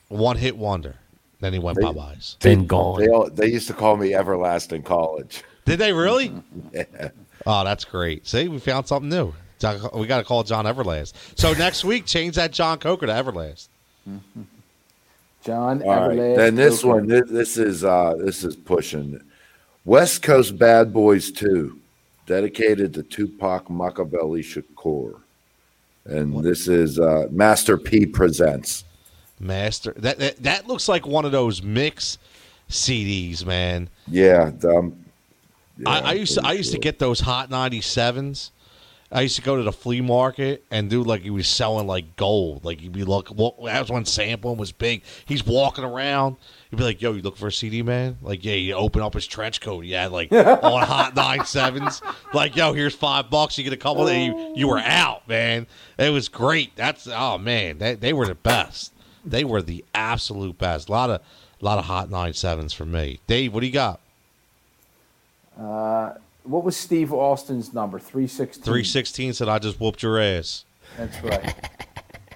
one 0.09 0.37
hit 0.37 0.57
wonder. 0.57 0.95
Then 1.39 1.53
he 1.53 1.59
went 1.59 1.77
They- 1.79 1.83
bye 1.85 1.91
byes. 1.93 2.37
Been 2.41 2.67
gone. 2.67 2.99
They 2.99 3.07
all, 3.07 3.29
they 3.29 3.47
used 3.47 3.67
to 3.67 3.73
call 3.73 3.97
me 3.97 4.13
Everlasting 4.13 4.83
College. 4.83 5.43
Did 5.65 5.79
they 5.79 5.93
really? 5.93 6.33
Oh, 7.47 7.63
that's 7.63 7.85
great. 7.85 8.27
See, 8.27 8.47
we 8.47 8.59
found 8.59 8.85
something 8.87 9.09
new. 9.09 9.33
We 9.95 10.05
got 10.05 10.19
to 10.19 10.23
call 10.23 10.43
John 10.43 10.65
Everlast. 10.65 11.13
So 11.35 11.53
next 11.57 11.83
week, 11.83 12.05
change 12.05 12.35
that 12.35 12.51
John 12.51 12.77
Coker 12.77 13.07
to 13.07 13.11
Everlast. 13.11 13.67
John 15.43 15.81
All 15.81 15.89
right. 16.09 16.17
Everlast. 16.17 16.35
Then 16.35 16.55
this 16.55 16.81
Coker. 16.83 16.93
one, 16.95 17.07
this, 17.07 17.29
this 17.29 17.57
is 17.57 17.83
uh, 17.83 18.13
this 18.19 18.43
is 18.43 18.55
pushing. 18.55 19.19
West 19.85 20.21
Coast 20.21 20.57
Bad 20.59 20.93
Boys 20.93 21.31
Two, 21.31 21.79
dedicated 22.25 22.93
to 22.93 23.03
Tupac 23.03 23.69
Machiavelli 23.69 24.41
Shakur, 24.41 25.19
and 26.05 26.43
this 26.43 26.67
is 26.67 26.99
uh, 26.99 27.27
Master 27.31 27.77
P 27.77 28.05
presents. 28.05 28.83
Master. 29.39 29.93
That, 29.97 30.19
that 30.19 30.37
that 30.43 30.67
looks 30.67 30.87
like 30.87 31.07
one 31.07 31.25
of 31.25 31.31
those 31.31 31.63
mix 31.63 32.17
CDs, 32.69 33.45
man. 33.45 33.89
Yeah, 34.07 34.51
um, 34.63 35.05
yeah, 35.77 35.89
I, 35.89 35.99
I 35.99 36.13
used 36.13 36.35
to 36.35 36.45
I 36.45 36.53
used 36.53 36.71
to 36.73 36.79
get 36.79 36.99
those 36.99 37.19
Hot 37.19 37.49
97s. 37.49 38.51
I 39.13 39.21
used 39.21 39.35
to 39.35 39.41
go 39.41 39.57
to 39.57 39.63
the 39.63 39.73
flea 39.73 39.99
market 39.99 40.63
and 40.71 40.89
do 40.89 41.03
like 41.03 41.21
he 41.21 41.29
was 41.31 41.47
selling 41.47 41.85
like 41.85 42.15
gold. 42.15 42.63
Like 42.63 42.81
you'd 42.81 42.93
be 42.93 43.03
look. 43.03 43.29
Well, 43.35 43.55
that 43.65 43.81
was 43.81 43.91
when 43.91 44.05
sampling 44.05 44.57
was 44.57 44.71
big. 44.71 45.03
He's 45.25 45.45
walking 45.45 45.83
around. 45.83 46.37
You'd 46.71 46.77
be 46.77 46.83
like, 46.83 47.01
"Yo, 47.01 47.11
you 47.11 47.21
look 47.21 47.37
for 47.37 47.47
a 47.47 47.51
CD, 47.51 47.83
man?" 47.83 48.17
Like, 48.21 48.43
yeah, 48.45 48.55
you 48.55 48.73
open 48.73 49.01
up 49.01 49.13
his 49.13 49.27
trench 49.27 49.59
coat. 49.59 49.83
Yeah, 49.83 50.07
like 50.07 50.31
on 50.31 50.83
Hot 50.83 51.13
97s. 51.15 52.01
Like, 52.33 52.55
yo, 52.55 52.71
here's 52.73 52.95
five 52.95 53.29
bucks. 53.29 53.57
You 53.57 53.63
get 53.65 53.73
a 53.73 53.77
couple. 53.77 54.05
Then 54.05 54.35
you 54.35 54.53
you 54.55 54.67
were 54.69 54.79
out, 54.79 55.27
man. 55.27 55.67
It 55.97 56.11
was 56.11 56.29
great. 56.29 56.75
That's 56.75 57.07
oh 57.07 57.37
man, 57.37 57.77
they, 57.77 57.95
they 57.95 58.13
were 58.13 58.25
the 58.25 58.35
best. 58.35 58.93
They 59.25 59.43
were 59.43 59.61
the 59.61 59.83
absolute 59.93 60.57
best. 60.57 60.87
A 60.87 60.91
lot 60.91 61.09
of 61.09 61.21
a 61.61 61.65
lot 61.65 61.77
of 61.77 61.85
Hot 61.85 62.09
97s 62.09 62.73
for 62.73 62.85
me. 62.85 63.19
Dave, 63.27 63.53
what 63.53 63.59
do 63.59 63.67
you 63.67 63.73
got? 63.73 63.99
Uh, 65.59 66.13
what 66.43 66.63
was 66.63 66.75
Steve 66.75 67.13
Austin's 67.13 67.73
number? 67.73 67.99
316. 67.99 68.63
316 68.63 69.33
said, 69.33 69.47
I 69.47 69.59
just 69.59 69.79
whooped 69.79 70.01
your 70.01 70.19
ass. 70.19 70.65
That's 70.97 71.21
right. 71.23 71.53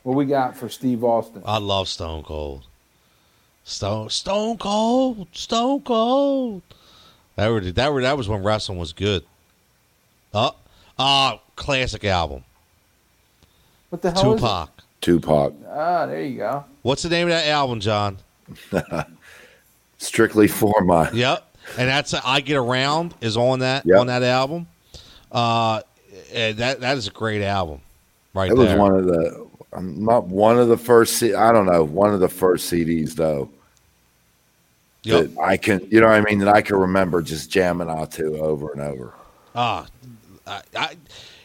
what 0.04 0.16
we 0.16 0.26
got 0.26 0.56
for 0.56 0.70
Steve 0.70 1.04
Austin? 1.04 1.42
I 1.46 1.58
love 1.58 1.88
Stone 1.88 2.24
Cold. 2.24 2.68
Stone 3.66 4.10
Stone 4.12 4.58
Cold. 4.60 5.28
Stone 5.34 5.82
Cold. 5.82 6.62
That 7.36 7.50
were 7.50 7.60
that 7.60 7.92
were 7.92 8.02
that 8.04 8.16
was 8.18 8.30
when 8.30 8.44
wrestling 8.44 8.78
was 8.78 8.94
good. 8.94 9.24
Uh 10.34 10.52
uh 10.98 11.38
classic 11.56 12.06
album. 12.06 12.44
What 13.90 14.02
the 14.02 14.12
hell 14.12 14.34
is 14.34 14.40
it? 14.40 14.44
Tupac. 14.46 14.70
Tupac, 15.02 15.54
Ah, 15.70 16.06
there 16.06 16.22
you 16.24 16.38
go. 16.38 16.64
What's 16.84 17.04
the 17.04 17.10
name 17.10 17.28
of 17.28 17.32
that 17.34 17.48
album, 17.48 17.80
John? 17.80 18.18
strictly 19.98 20.48
for 20.48 20.82
my. 20.82 21.12
Yep. 21.12 21.44
And 21.78 21.90
that's 21.90 22.14
I 22.14 22.42
Get 22.42 22.58
Around 22.58 23.16
is 23.22 23.36
on 23.36 23.60
that 23.60 23.86
Yep. 23.86 24.00
on 24.00 24.08
that 24.08 24.22
album. 24.24 24.68
Uh 25.32 25.82
and 26.32 26.58
that 26.58 26.82
that 26.82 26.98
is 26.98 27.08
a 27.08 27.12
great 27.12 27.42
album. 27.42 27.82
Right 28.36 28.52
It 28.52 28.58
was 28.58 28.74
one 28.76 28.94
of 28.94 29.06
the, 29.06 29.45
um, 29.74 30.04
not 30.04 30.28
one 30.28 30.58
of 30.58 30.68
the 30.68 30.78
first. 30.78 31.18
C- 31.18 31.34
I 31.34 31.52
don't 31.52 31.66
know, 31.66 31.84
one 31.84 32.14
of 32.14 32.20
the 32.20 32.30
first 32.30 32.72
CDs 32.72 33.14
though. 33.14 33.50
Yep. 35.04 35.36
That 35.36 35.42
I 35.42 35.58
can, 35.58 35.88
you 35.92 36.02
know, 36.02 36.08
what 36.08 36.16
I 36.16 36.22
mean, 36.22 36.40
that 36.40 36.54
I 36.54 36.62
can 36.62 36.78
remember 36.78 37.22
just 37.22 37.52
jamming 37.52 37.90
out 37.90 38.12
to 38.14 38.40
over 38.40 38.72
and 38.72 38.82
over. 38.82 39.14
Ah, 39.54 39.86
I, 40.48 40.62
I, 40.76 40.96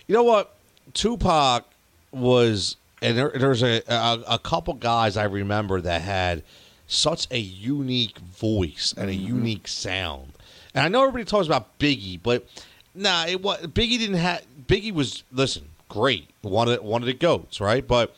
you 0.06 0.14
know 0.14 0.22
what? 0.22 0.54
Tupac 0.94 1.64
was, 2.10 2.76
and 3.02 3.16
there, 3.16 3.30
there's 3.34 3.62
a, 3.62 3.82
a 3.86 4.22
a 4.28 4.38
couple 4.38 4.74
guys 4.74 5.16
I 5.16 5.24
remember 5.24 5.80
that 5.82 6.00
had 6.00 6.42
such 6.86 7.28
a 7.30 7.38
unique 7.38 8.18
voice 8.18 8.94
and 8.96 9.08
a 9.08 9.14
unique 9.14 9.68
sound. 9.68 10.32
And 10.74 10.84
I 10.84 10.88
know 10.88 11.02
everybody 11.02 11.24
talks 11.24 11.46
about 11.46 11.78
Biggie, 11.78 12.18
but 12.22 12.46
nah, 12.94 13.26
it 13.26 13.42
was 13.42 13.60
Biggie 13.62 13.98
didn't 13.98 14.16
have. 14.16 14.44
Biggie 14.66 14.92
was 14.92 15.22
listen, 15.32 15.68
great, 15.90 16.30
one 16.40 16.68
of 16.68 16.82
one 16.82 17.02
of 17.02 17.06
the 17.06 17.12
goats, 17.12 17.60
right? 17.60 17.86
But 17.86 18.16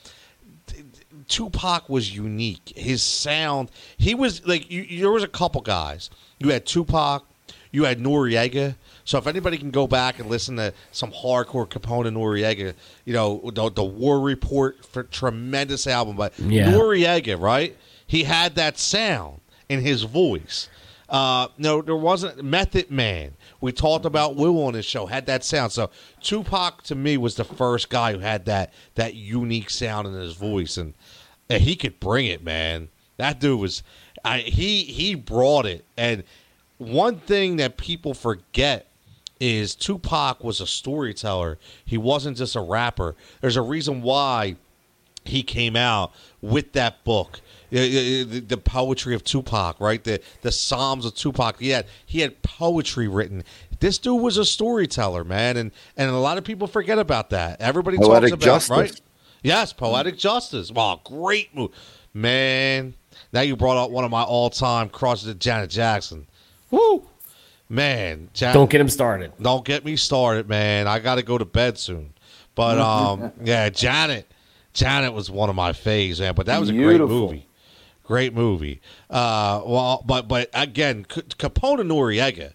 Tupac 1.29 1.89
was 1.89 2.15
unique. 2.15 2.73
His 2.77 3.03
sound, 3.03 3.71
he 3.97 4.15
was 4.15 4.47
like 4.47 4.71
you, 4.71 5.01
there 5.01 5.11
was 5.11 5.23
a 5.23 5.29
couple 5.29 5.61
guys. 5.61 6.11
You 6.39 6.51
had 6.51 6.67
Tupac, 6.67 7.25
you 7.71 7.85
had 7.85 7.99
Noriega. 7.99 8.77
So 9.05 9.19
if 9.19 9.27
anybody 9.27 9.59
can 9.59 9.71
go 9.71 9.87
back 9.87 10.19
and 10.21 10.29
listen 10.31 10.57
to 10.57 10.73
some 10.93 11.11
hardcore 11.11 11.67
Capone-N-Noreaga, 11.69 12.75
you 13.05 13.13
know 13.13 13.51
the, 13.53 13.71
the 13.71 13.83
War 13.85 14.21
Report 14.21 14.85
for 14.85 15.03
tremendous 15.05 15.87
album, 15.87 16.17
but 16.17 16.39
Yeah. 16.39 16.71
Noriega, 16.71 17.41
right? 17.41 17.77
He 18.07 18.25
had 18.25 18.55
that 18.57 18.79
sound 18.79 19.41
in 19.69 19.81
his 19.81 20.03
voice. 20.03 20.69
Uh, 21.09 21.49
no, 21.59 21.83
there 21.83 21.97
wasn't 21.97 22.43
Method 22.43 22.91
Man. 22.91 23.33
We 23.63 23.73
talked 23.73 24.05
about 24.05 24.35
Will 24.37 24.63
on 24.65 24.75
his 24.75 24.85
show 24.85 25.07
had 25.07 25.25
that 25.27 25.45
sound. 25.45 25.73
So 25.73 25.91
Tupac 26.21 26.83
to 26.83 26.95
me 26.95 27.17
was 27.17 27.37
the 27.37 27.45
first 27.45 27.89
guy 27.89 28.13
who 28.13 28.19
had 28.19 28.45
that 28.47 28.75
that 28.97 29.15
unique 29.15 29.71
sound 29.71 30.07
in 30.09 30.15
his 30.15 30.35
voice, 30.35 30.77
and, 30.77 30.95
and 31.49 31.63
he 31.63 31.77
could 31.77 31.99
bring 32.01 32.27
it, 32.27 32.43
man. 32.43 32.89
That 33.19 33.39
dude 33.41 33.61
was, 33.61 33.85
I, 34.25 34.41
he 34.41 34.83
he 34.83 35.15
brought 35.15 35.65
it. 35.65 35.85
And 35.97 36.25
one 36.79 37.21
thing 37.21 37.57
that 37.57 37.77
people 37.77 38.15
forget 38.15 38.89
is 39.39 39.77
Tupac 39.77 40.43
was 40.43 40.61
a 40.61 40.67
storyteller. 40.67 41.59
He 41.85 41.97
wasn't 41.97 42.37
just 42.39 42.57
a 42.57 42.61
rapper. 42.61 43.15
There's 43.41 43.57
a 43.57 43.63
reason 43.63 44.03
why 44.03 44.57
he 45.25 45.45
came 45.45 45.77
out 45.77 46.13
with 46.41 46.73
that 46.73 47.05
book. 47.05 47.41
The, 47.73 48.25
the, 48.25 48.41
the 48.41 48.57
poetry 48.59 49.15
of 49.15 49.25
Tupac, 49.25 49.81
right? 49.81 50.05
The 50.05 50.21
the 50.43 50.53
Psalms 50.53 51.07
of 51.07 51.15
Tupac. 51.15 51.59
He 51.59 51.71
had 51.71 51.87
he 52.05 52.21
had 52.21 52.43
poetry 52.43 53.09
written. 53.09 53.45
This 53.81 53.97
dude 53.99 54.21
was 54.21 54.37
a 54.37 54.45
storyteller, 54.45 55.25
man, 55.25 55.57
and 55.57 55.71
and 55.97 56.11
a 56.11 56.19
lot 56.19 56.37
of 56.37 56.45
people 56.45 56.67
forget 56.67 56.99
about 56.99 57.31
that. 57.31 57.61
Everybody 57.63 57.97
Poetic 57.97 58.31
talks 58.31 58.33
about 58.33 58.41
justice. 58.45 58.71
right. 58.71 59.01
Yes, 59.43 59.73
poetic 59.73 60.19
justice. 60.19 60.71
Wow, 60.71 61.01
great 61.03 61.55
move, 61.55 61.71
man. 62.13 62.95
Now 63.33 63.41
you 63.41 63.57
brought 63.57 63.83
up 63.83 63.91
one 63.91 64.05
of 64.05 64.11
my 64.11 64.23
all-time 64.23 64.89
crushes, 64.91 65.35
Janet 65.37 65.71
Jackson. 65.71 66.27
Woo, 66.71 67.07
man. 67.69 68.29
Jan- 68.35 68.55
Don't 68.55 68.71
get 68.71 68.81
him 68.81 68.89
started. 68.89 69.33
don't 69.41 69.65
get 69.65 69.85
me 69.85 69.97
started, 69.97 70.49
man. 70.49 70.87
I 70.87 70.99
got 70.99 71.15
to 71.17 71.23
go 71.23 71.39
to 71.39 71.45
bed 71.45 71.79
soon. 71.79 72.13
But 72.55 72.79
um, 72.79 73.33
yeah, 73.43 73.71
Janet, 73.71 74.31
Janet 74.75 75.13
was 75.15 75.31
one 75.31 75.49
of 75.49 75.57
my 75.57 75.73
faves, 75.73 76.21
man. 76.21 76.35
But 76.35 76.47
that 76.47 76.61
was 76.61 76.69
a 76.69 76.73
great 76.75 77.01
movie, 77.01 77.47
great 78.03 78.35
movie. 78.35 78.81
Uh, 79.09 79.63
well, 79.65 80.03
but 80.07 80.29
but 80.29 80.51
again, 80.55 81.07
C- 81.13 81.23
Capone-N-Noreaga, 81.23 82.53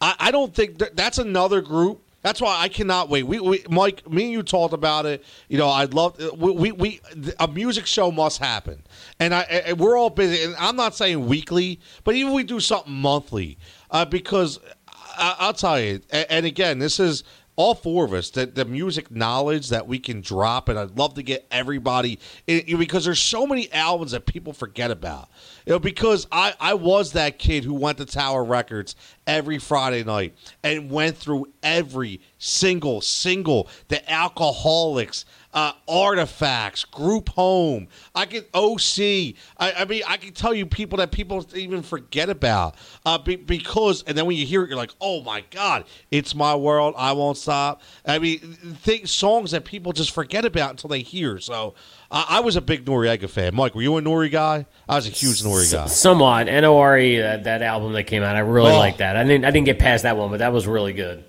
I, 0.00 0.14
I 0.18 0.30
don't 0.30 0.54
think 0.54 0.78
that, 0.78 0.96
that's 0.96 1.18
another 1.18 1.60
group. 1.60 2.02
That's 2.22 2.40
why 2.40 2.56
I 2.60 2.68
cannot 2.68 3.08
wait. 3.08 3.24
We, 3.24 3.40
we, 3.40 3.64
Mike, 3.68 4.08
me 4.08 4.22
and 4.22 4.32
you 4.32 4.44
talked 4.44 4.72
about 4.72 5.06
it. 5.06 5.24
You 5.48 5.58
know, 5.58 5.68
I'd 5.68 5.92
love 5.92 6.16
we, 6.38 6.52
we, 6.52 6.72
we 6.72 7.00
a 7.40 7.48
music 7.48 7.84
show 7.84 8.12
must 8.12 8.38
happen, 8.38 8.84
and 9.18 9.34
I 9.34 9.40
and 9.40 9.78
we're 9.80 9.98
all 9.98 10.10
busy. 10.10 10.44
And 10.44 10.54
I'm 10.56 10.76
not 10.76 10.94
saying 10.94 11.26
weekly, 11.26 11.80
but 12.04 12.14
even 12.14 12.32
we 12.32 12.44
do 12.44 12.60
something 12.60 12.92
monthly, 12.92 13.58
uh, 13.90 14.04
because 14.04 14.60
I, 14.88 15.34
I'll 15.40 15.52
tell 15.52 15.80
you. 15.80 16.00
And, 16.10 16.26
and 16.30 16.46
again, 16.46 16.78
this 16.78 17.00
is 17.00 17.24
all 17.56 17.74
four 17.74 18.04
of 18.04 18.12
us 18.14 18.30
that 18.30 18.54
the 18.54 18.64
music 18.64 19.10
knowledge 19.10 19.68
that 19.68 19.86
we 19.86 19.98
can 19.98 20.20
drop, 20.20 20.68
and 20.68 20.78
I'd 20.78 20.96
love 20.98 21.14
to 21.14 21.22
get 21.22 21.46
everybody 21.50 22.18
in, 22.46 22.78
because 22.78 23.04
there's 23.04 23.20
so 23.20 23.46
many 23.46 23.70
albums 23.72 24.12
that 24.12 24.26
people 24.26 24.52
forget 24.52 24.90
about. 24.90 25.28
You 25.66 25.74
know, 25.74 25.78
because 25.78 26.26
I 26.32 26.54
I 26.58 26.74
was 26.74 27.12
that 27.12 27.38
kid 27.38 27.64
who 27.64 27.74
went 27.74 27.98
to 27.98 28.06
Tower 28.06 28.44
Records 28.44 28.96
every 29.26 29.58
Friday 29.58 30.02
night 30.02 30.34
and 30.64 30.90
went 30.90 31.16
through 31.16 31.46
every 31.62 32.20
single 32.38 33.00
single 33.00 33.68
the 33.88 33.96
Alkaholiks. 34.08 35.24
Uh, 35.54 35.72
artifacts, 35.86 36.84
group 36.86 37.28
home. 37.30 37.86
I 38.14 38.24
can 38.24 38.42
OC. 38.54 39.34
I, 39.58 39.72
I 39.80 39.84
mean, 39.84 40.02
I 40.08 40.16
can 40.16 40.32
tell 40.32 40.54
you 40.54 40.64
people 40.64 40.96
that 40.98 41.10
people 41.12 41.44
even 41.54 41.82
forget 41.82 42.30
about. 42.30 42.74
Uh, 43.04 43.18
be, 43.18 43.36
because, 43.36 44.02
and 44.04 44.16
then 44.16 44.24
when 44.26 44.36
you 44.36 44.46
hear 44.46 44.62
it, 44.64 44.68
you're 44.68 44.78
like, 44.78 44.92
oh 45.00 45.22
my 45.22 45.42
god, 45.50 45.84
it's 46.10 46.34
my 46.34 46.54
world. 46.56 46.94
I 46.96 47.12
won't 47.12 47.36
stop. 47.36 47.82
I 48.06 48.18
mean, 48.18 48.38
think 48.38 49.06
songs 49.08 49.50
that 49.50 49.64
people 49.66 49.92
just 49.92 50.12
forget 50.12 50.44
about 50.46 50.70
until 50.70 50.88
they 50.88 51.00
hear. 51.00 51.38
So, 51.38 51.74
I, 52.10 52.26
I 52.30 52.40
was 52.40 52.56
a 52.56 52.60
big 52.62 52.84
Noreaga 52.86 53.28
fan. 53.28 53.54
Mike, 53.54 53.74
were 53.74 53.82
you 53.82 53.96
a 53.98 54.00
Nori 54.02 54.30
guy? 54.30 54.64
I 54.88 54.96
was 54.96 55.06
a 55.06 55.10
huge 55.10 55.42
Nori 55.42 55.70
guy. 55.70 55.86
Somewhat. 55.86 56.46
Nore 56.46 56.98
that, 57.18 57.44
that 57.44 57.62
album 57.62 57.92
that 57.92 58.04
came 58.04 58.22
out, 58.22 58.36
I 58.36 58.40
really 58.40 58.72
Oh. 58.72 58.78
like 58.78 58.96
that. 58.98 59.16
I 59.16 59.24
didn't 59.24 59.44
I 59.44 59.50
didn't 59.50 59.66
get 59.66 59.78
past 59.78 60.04
that 60.04 60.16
one, 60.16 60.30
but 60.30 60.38
that 60.38 60.52
was 60.52 60.66
really 60.66 60.92
good. 60.94 61.24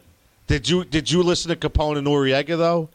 Did 0.47 0.67
you 0.67 0.83
did 0.83 1.09
you 1.09 1.23
listen 1.23 1.49
to 1.49 1.69
Capone-N-Noreaga 1.69 2.57
though? 2.57 2.89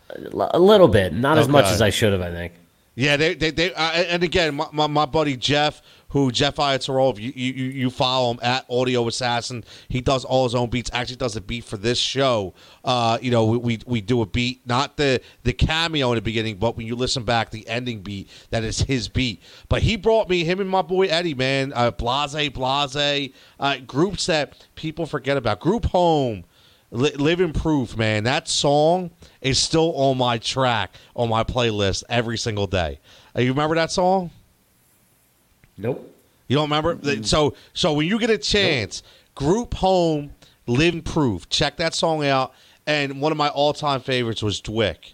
A 0.53 0.59
little 0.59 0.89
bit, 0.89 1.15
not 1.15 1.39
as 1.39 1.49
much 1.49 1.67
as 1.67 1.81
I 1.81 1.91
should 1.91 2.13
have. 2.13 2.23
I 2.23 2.31
think. 2.31 2.53
Yeah, 2.99 3.17
they 3.17 3.35
they, 3.35 3.53
they 3.53 3.73
uh, 3.75 3.91
and 3.91 4.25
again, 4.25 4.57
my, 4.57 4.67
my, 4.73 4.87
my 4.89 5.07
buddy 5.07 5.37
Jeff, 5.37 5.83
who 6.09 6.33
Jeff 6.33 6.57
Iatarov, 6.57 7.17
you, 7.19 7.33
you 7.33 7.53
you 7.53 7.91
follow 7.91 8.33
him 8.33 8.41
at 8.43 8.67
Audio 8.69 9.07
Assassin. 9.07 9.63
He 9.89 10.01
does 10.01 10.25
all 10.25 10.43
his 10.43 10.57
own 10.57 10.69
beats. 10.69 10.91
Actually, 10.93 11.15
does 11.15 11.37
a 11.37 11.41
beat 11.41 11.63
for 11.63 11.77
this 11.77 11.97
show. 11.97 12.55
Uh, 12.85 13.17
you 13.23 13.31
know, 13.31 13.47
we, 13.47 13.59
we 13.59 13.79
we 13.87 14.01
do 14.01 14.21
a 14.21 14.27
beat, 14.27 14.67
not 14.67 14.97
the 14.97 15.21
the 15.45 15.53
cameo 15.53 16.11
in 16.11 16.17
the 16.17 16.23
beginning, 16.23 16.57
but 16.57 16.77
when 16.77 16.89
you 16.89 16.97
listen 16.97 17.23
back, 17.23 17.51
the 17.51 17.69
ending 17.69 18.01
beat 18.01 18.29
that 18.51 18.65
is 18.65 18.81
his 18.81 19.09
beat. 19.09 19.43
But 19.69 19.83
he 19.83 19.97
brought 19.97 20.29
me 20.29 20.43
him 20.43 20.59
and 20.59 20.69
my 20.69 20.83
boy 20.83 21.07
Eddie, 21.07 21.35
man, 21.35 21.73
uh, 21.77 21.93
Blase 21.93 22.53
Blase, 22.53 23.33
uh, 23.61 23.77
groups 23.87 24.27
that 24.27 24.67
people 24.75 25.07
forget 25.07 25.37
about. 25.37 25.61
Group 25.61 25.87
Home. 25.87 26.45
Li- 26.91 27.15
Living 27.17 27.53
Proof, 27.53 27.97
man. 27.97 28.25
That 28.25 28.49
song 28.49 29.11
is 29.41 29.59
still 29.59 29.95
on 29.97 30.17
my 30.19 30.39
track 30.39 30.95
on 31.15 31.29
my 31.29 31.45
playlist 31.45 32.05
every 32.09 32.39
single 32.39 32.67
day. 32.67 32.99
Uh, 33.37 33.41
you 33.43 33.51
remember 33.51 33.75
that 33.77 33.91
song? 33.93 34.31
Nope. 35.77 36.15
You 36.49 36.57
don't 36.57 36.71
remember? 36.71 36.99
So, 37.25 37.55
so 37.75 37.93
when 37.93 38.07
you 38.07 38.19
get 38.19 38.31
a 38.31 38.39
chance, 38.39 39.03
Group 39.35 39.75
Home, 39.75 40.33
Living 40.67 41.03
Proof. 41.03 41.49
Check 41.49 41.77
that 41.77 41.95
song 41.95 42.25
out. 42.25 42.55
And 42.87 43.21
one 43.21 43.33
of 43.33 43.39
my 43.39 43.49
all-time 43.51 44.01
favorites 44.01 44.43
was 44.43 44.63
DWYCK. 44.63 45.13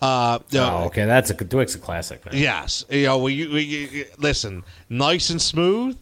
Uh, 0.00 0.38
Oh, 0.54 0.84
okay. 0.84 1.06
That's 1.06 1.30
a 1.30 1.34
DWYCK's 1.34 1.74
a 1.74 1.78
classic. 1.78 2.24
Man. 2.26 2.34
Yes, 2.36 2.84
you 2.90 3.06
know, 3.06 3.18
when 3.18 3.34
you, 3.34 3.50
when 3.50 3.66
you 3.66 4.04
listen, 4.18 4.62
nice 4.90 5.30
and 5.30 5.40
smooth. 5.40 5.96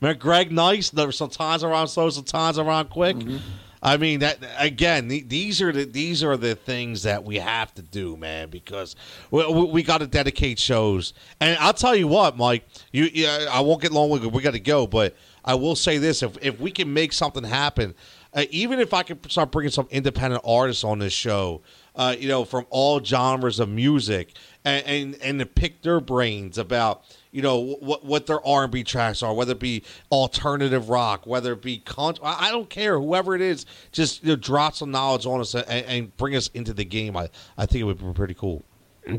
Remember 0.00 0.18
Greg 0.18 0.50
Nice? 0.52 0.90
There 0.90 1.04
were 1.06 1.12
some 1.12 1.30
times 1.30 1.62
around 1.64 1.88
slow, 1.88 2.08
some 2.10 2.24
times 2.24 2.58
around 2.58 2.90
quick. 2.90 3.16
I 3.82 3.96
mean 3.96 4.20
that 4.20 4.38
again. 4.58 5.08
the- 5.08 5.22
These 5.22 5.60
are 5.60 5.72
the 5.72 5.84
these 5.84 6.22
are 6.22 6.36
the 6.36 6.54
things 6.54 7.02
that 7.02 7.24
we 7.24 7.36
have 7.36 7.74
to 7.74 7.82
do, 7.82 8.16
man, 8.16 8.48
because 8.48 8.94
we, 9.30 9.44
we, 9.46 9.64
we 9.64 9.82
got 9.82 9.98
to 9.98 10.06
dedicate 10.06 10.58
shows. 10.58 11.14
And 11.40 11.58
I'll 11.58 11.72
tell 11.72 11.96
you 11.96 12.06
what, 12.06 12.36
Mike. 12.36 12.64
You, 12.92 13.08
yeah, 13.12 13.46
I 13.50 13.60
won't 13.60 13.82
get 13.82 13.90
long 13.92 14.10
with. 14.10 14.24
We 14.24 14.42
got 14.42 14.52
to 14.52 14.60
go, 14.60 14.86
but 14.86 15.16
I 15.44 15.54
will 15.56 15.74
say 15.74 15.98
this: 15.98 16.22
if 16.22 16.36
if 16.42 16.60
we 16.60 16.70
can 16.70 16.92
make 16.92 17.12
something 17.12 17.42
happen, 17.42 17.94
uh, 18.34 18.44
even 18.50 18.78
if 18.78 18.94
I 18.94 19.02
can 19.02 19.18
start 19.28 19.50
bringing 19.50 19.72
some 19.72 19.88
independent 19.90 20.42
artists 20.46 20.84
on 20.84 21.00
this 21.00 21.12
show, 21.12 21.62
uh, 21.96 22.14
you 22.16 22.28
know, 22.28 22.44
from 22.44 22.66
all 22.70 23.02
genres 23.02 23.58
of 23.58 23.68
music, 23.68 24.34
and 24.64 24.86
and, 24.86 25.14
and 25.22 25.38
to 25.40 25.46
pick 25.46 25.82
their 25.82 25.98
brains 26.00 26.56
about 26.56 27.02
you 27.32 27.42
know 27.42 27.58
what 27.58 28.04
what 28.04 28.26
their 28.26 28.46
R 28.46 28.64
and 28.64 28.72
B 28.72 28.84
tracks 28.84 29.22
are, 29.22 29.34
whether 29.34 29.52
it 29.52 29.58
be 29.58 29.82
alternative 30.12 30.88
rock, 30.88 31.26
whether 31.26 31.54
it 31.54 31.62
be 31.62 31.78
country. 31.78 32.22
I 32.24 32.50
don't 32.50 32.70
care, 32.70 33.00
whoever 33.00 33.34
it 33.34 33.40
is, 33.40 33.66
just 33.90 34.22
you 34.22 34.30
know, 34.30 34.36
drop 34.36 34.74
some 34.74 34.90
knowledge 34.90 35.26
on 35.26 35.40
us 35.40 35.54
and, 35.54 35.66
and 35.66 36.16
bring 36.16 36.36
us 36.36 36.48
into 36.48 36.72
the 36.72 36.84
game. 36.84 37.16
I 37.16 37.30
I 37.58 37.66
think 37.66 37.80
it 37.80 37.84
would 37.84 37.98
be 37.98 38.12
pretty 38.12 38.34
cool. 38.34 38.64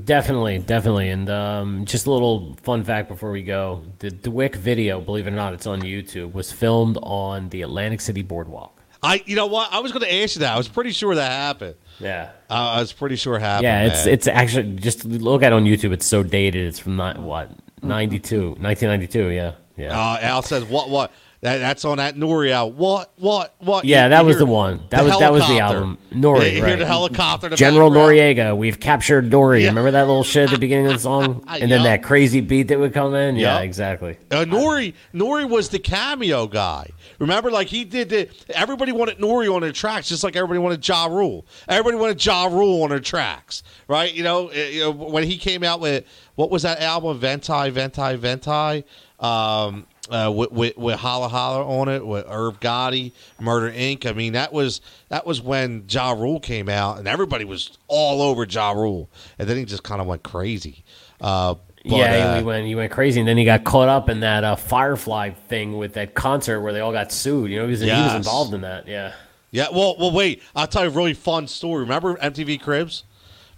Definitely, 0.05 0.59
definitely. 0.59 1.09
And 1.09 1.29
um, 1.29 1.85
just 1.85 2.05
a 2.05 2.11
little 2.11 2.55
fun 2.63 2.83
fact 2.85 3.09
before 3.09 3.31
we 3.31 3.43
go: 3.43 3.83
the 3.99 4.11
DWYCK 4.11 4.55
video, 4.55 5.01
believe 5.01 5.27
it 5.27 5.31
or 5.31 5.35
not, 5.35 5.53
it's 5.53 5.67
on 5.67 5.81
YouTube, 5.81 6.31
was 6.33 6.51
filmed 6.51 6.97
on 7.01 7.49
the 7.49 7.63
Atlantic 7.63 7.99
City 7.99 8.21
Boardwalk. 8.21 8.79
I 9.01 9.21
you 9.25 9.35
know 9.35 9.47
what 9.47 9.73
I 9.73 9.79
was 9.79 9.91
going 9.91 10.05
to 10.05 10.13
ask 10.21 10.35
you 10.35 10.41
that. 10.41 10.53
I 10.53 10.57
was 10.57 10.69
pretty 10.69 10.91
sure 10.91 11.13
that 11.15 11.31
happened. 11.31 11.75
Yeah. 11.99 12.31
Uh, 12.49 12.53
I 12.53 12.79
was 12.79 12.93
pretty 12.93 13.17
sure 13.17 13.35
it 13.35 13.41
happened. 13.41 13.63
Yeah, 13.63 13.87
it's 13.87 14.05
man. 14.05 14.13
it's 14.13 14.27
actually 14.27 14.75
just 14.77 15.03
look 15.03 15.43
at 15.43 15.51
it 15.51 15.55
on 15.55 15.65
YouTube. 15.65 15.91
It's 15.91 16.05
so 16.05 16.23
dated. 16.23 16.65
It's 16.67 16.79
from 16.79 16.95
ni- 16.95 17.19
what 17.19 17.51
92, 17.83 18.55
1992. 18.59 19.29
Yeah, 19.29 19.53
yeah, 19.77 19.99
Uh, 19.99 20.17
Al 20.21 20.41
says 20.41 20.63
what 20.63 20.89
what 20.89 21.11
that, 21.43 21.59
that's 21.59 21.85
on 21.85 21.97
that 21.97 22.15
Nori 22.15 22.51
album. 22.51 22.77
What 22.77 23.11
what 23.17 23.53
what? 23.59 23.85
yeah. 23.85 24.05
You- 24.05 24.09
That 24.09 24.21
you 24.21 24.27
was 24.27 24.37
the 24.37 24.45
one. 24.45 24.81
That 24.89 25.03
was 25.03 25.19
that 25.19 25.31
was 25.31 25.47
the 25.47 25.59
album. 25.59 25.97
Nori, 26.11 26.39
Yeah, 26.39 26.45
you 26.45 26.51
hear 26.55 26.63
right. 26.63 26.79
the 26.79 26.85
helicopter. 26.85 27.49
the 27.49 27.55
General 27.55 27.89
background. 27.89 28.11
Noriega, 28.17 28.57
we've 28.57 28.79
captured 28.79 29.29
Nori. 29.29 29.61
Yeah. 29.61 29.67
Remember 29.69 29.91
that 29.91 30.07
little 30.07 30.23
shit 30.23 30.45
at 30.45 30.49
the 30.51 30.57
beginning 30.57 30.87
of 30.87 30.93
the 30.93 30.99
song, 30.99 31.43
and 31.49 31.71
then 31.71 31.83
that 31.83 32.01
crazy 32.03 32.39
beat 32.41 32.69
that 32.69 32.79
would 32.79 32.93
come 32.93 33.13
in. 33.13 33.35
Yeah, 33.35 33.59
exactly. 33.59 34.17
Uh, 34.31 34.45
Nori 34.45 34.93
Nori 35.13 35.47
was 35.47 35.69
the 35.69 35.79
cameo 35.79 36.47
guy. 36.47 36.87
Remember, 37.19 37.51
like 37.51 37.67
he 37.67 37.83
did 37.83 38.09
the. 38.09 38.29
Everybody 38.49 38.91
wanted 38.91 39.17
Nori 39.19 39.53
on 39.53 39.61
their 39.61 39.71
tracks, 39.71 40.07
just 40.09 40.23
like 40.23 40.35
everybody 40.35 40.59
wanted 40.59 40.85
Ja 40.87 41.05
Rule. 41.05 41.45
Everybody 41.67 41.97
wanted 41.97 42.25
Ja 42.25 42.45
Rule 42.45 42.83
on 42.83 42.89
their 42.89 42.99
tracks, 42.99 43.63
right? 43.87 44.13
You 44.13 44.23
know, 44.23 44.49
uh, 44.49 44.53
you 44.53 44.79
know, 44.81 44.91
when 44.91 45.23
he 45.23 45.37
came 45.37 45.63
out 45.63 45.79
with 45.79 46.05
what 46.35 46.49
was 46.49 46.63
that 46.63 46.79
album? 46.79 47.19
Venni, 47.19 47.71
Vetti, 47.71 48.17
Vecci. 48.17 48.83
Um, 49.23 49.85
uh, 50.09 50.31
with, 50.35 50.51
with 50.51 50.77
with 50.77 50.99
Holla 50.99 51.27
Holla 51.29 51.65
on 51.65 51.87
it, 51.89 52.05
with 52.05 52.25
Irv 52.27 52.59
Gotti, 52.59 53.13
Murder 53.39 53.71
Inc. 53.71 54.05
I 54.05 54.13
mean, 54.13 54.33
that 54.33 54.51
was 54.51 54.81
that 55.09 55.25
was 55.25 55.41
when 55.41 55.85
Ja 55.89 56.11
Rule 56.11 56.39
came 56.39 56.69
out, 56.69 56.99
and 56.99 57.07
everybody 57.07 57.45
was 57.45 57.77
all 57.87 58.21
over 58.21 58.43
Ja 58.43 58.71
Rule, 58.71 59.09
and 59.39 59.47
then 59.47 59.57
he 59.57 59.65
just 59.65 59.83
kind 59.83 60.01
of 60.01 60.07
went 60.07 60.23
crazy. 60.23 60.83
Uh, 61.21 61.55
but, 61.85 61.97
yeah, 61.97 62.13
uh, 62.13 62.37
he 62.37 62.43
went 62.43 62.65
he 62.65 62.75
went 62.75 62.91
crazy, 62.91 63.19
and 63.19 63.27
then 63.27 63.37
he 63.37 63.45
got 63.45 63.63
caught 63.63 63.89
up 63.89 64.09
in 64.09 64.21
that 64.21 64.43
uh, 64.43 64.55
Firefly 64.55 65.31
thing 65.31 65.77
with 65.77 65.93
that 65.93 66.13
concert 66.13 66.61
where 66.61 66.73
they 66.73 66.79
all 66.79 66.91
got 66.93 67.11
sued. 67.11 67.49
You 67.51 67.59
know, 67.59 67.65
he 67.65 67.71
was, 67.71 67.81
he 67.81 67.89
was 67.89 68.15
involved 68.15 68.53
in 68.53 68.61
that. 68.61 68.87
Yeah. 68.87 69.13
Yeah, 69.51 69.67
well, 69.71 69.95
well, 69.99 70.11
wait. 70.11 70.41
I'll 70.55 70.65
tell 70.65 70.83
you 70.83 70.89
a 70.89 70.93
really 70.93 71.13
fun 71.13 71.47
story. 71.47 71.81
Remember 71.81 72.15
MTV 72.15 72.59
Cribs? 72.59 73.03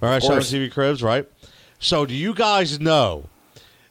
All 0.02 0.10
right. 0.10 0.22
MTV 0.22 0.70
Cribs, 0.70 1.02
right? 1.02 1.26
So, 1.80 2.06
do 2.06 2.14
you 2.14 2.34
guys 2.34 2.82
know 2.82 3.30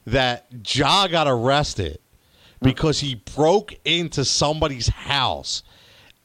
that 0.06 0.46
Ja 0.66 1.06
got 1.06 1.26
arrested 1.26 1.98
because 2.62 3.00
he 3.00 3.14
broke 3.14 3.74
into 3.84 4.24
somebody's 4.24 4.88
house? 4.88 5.62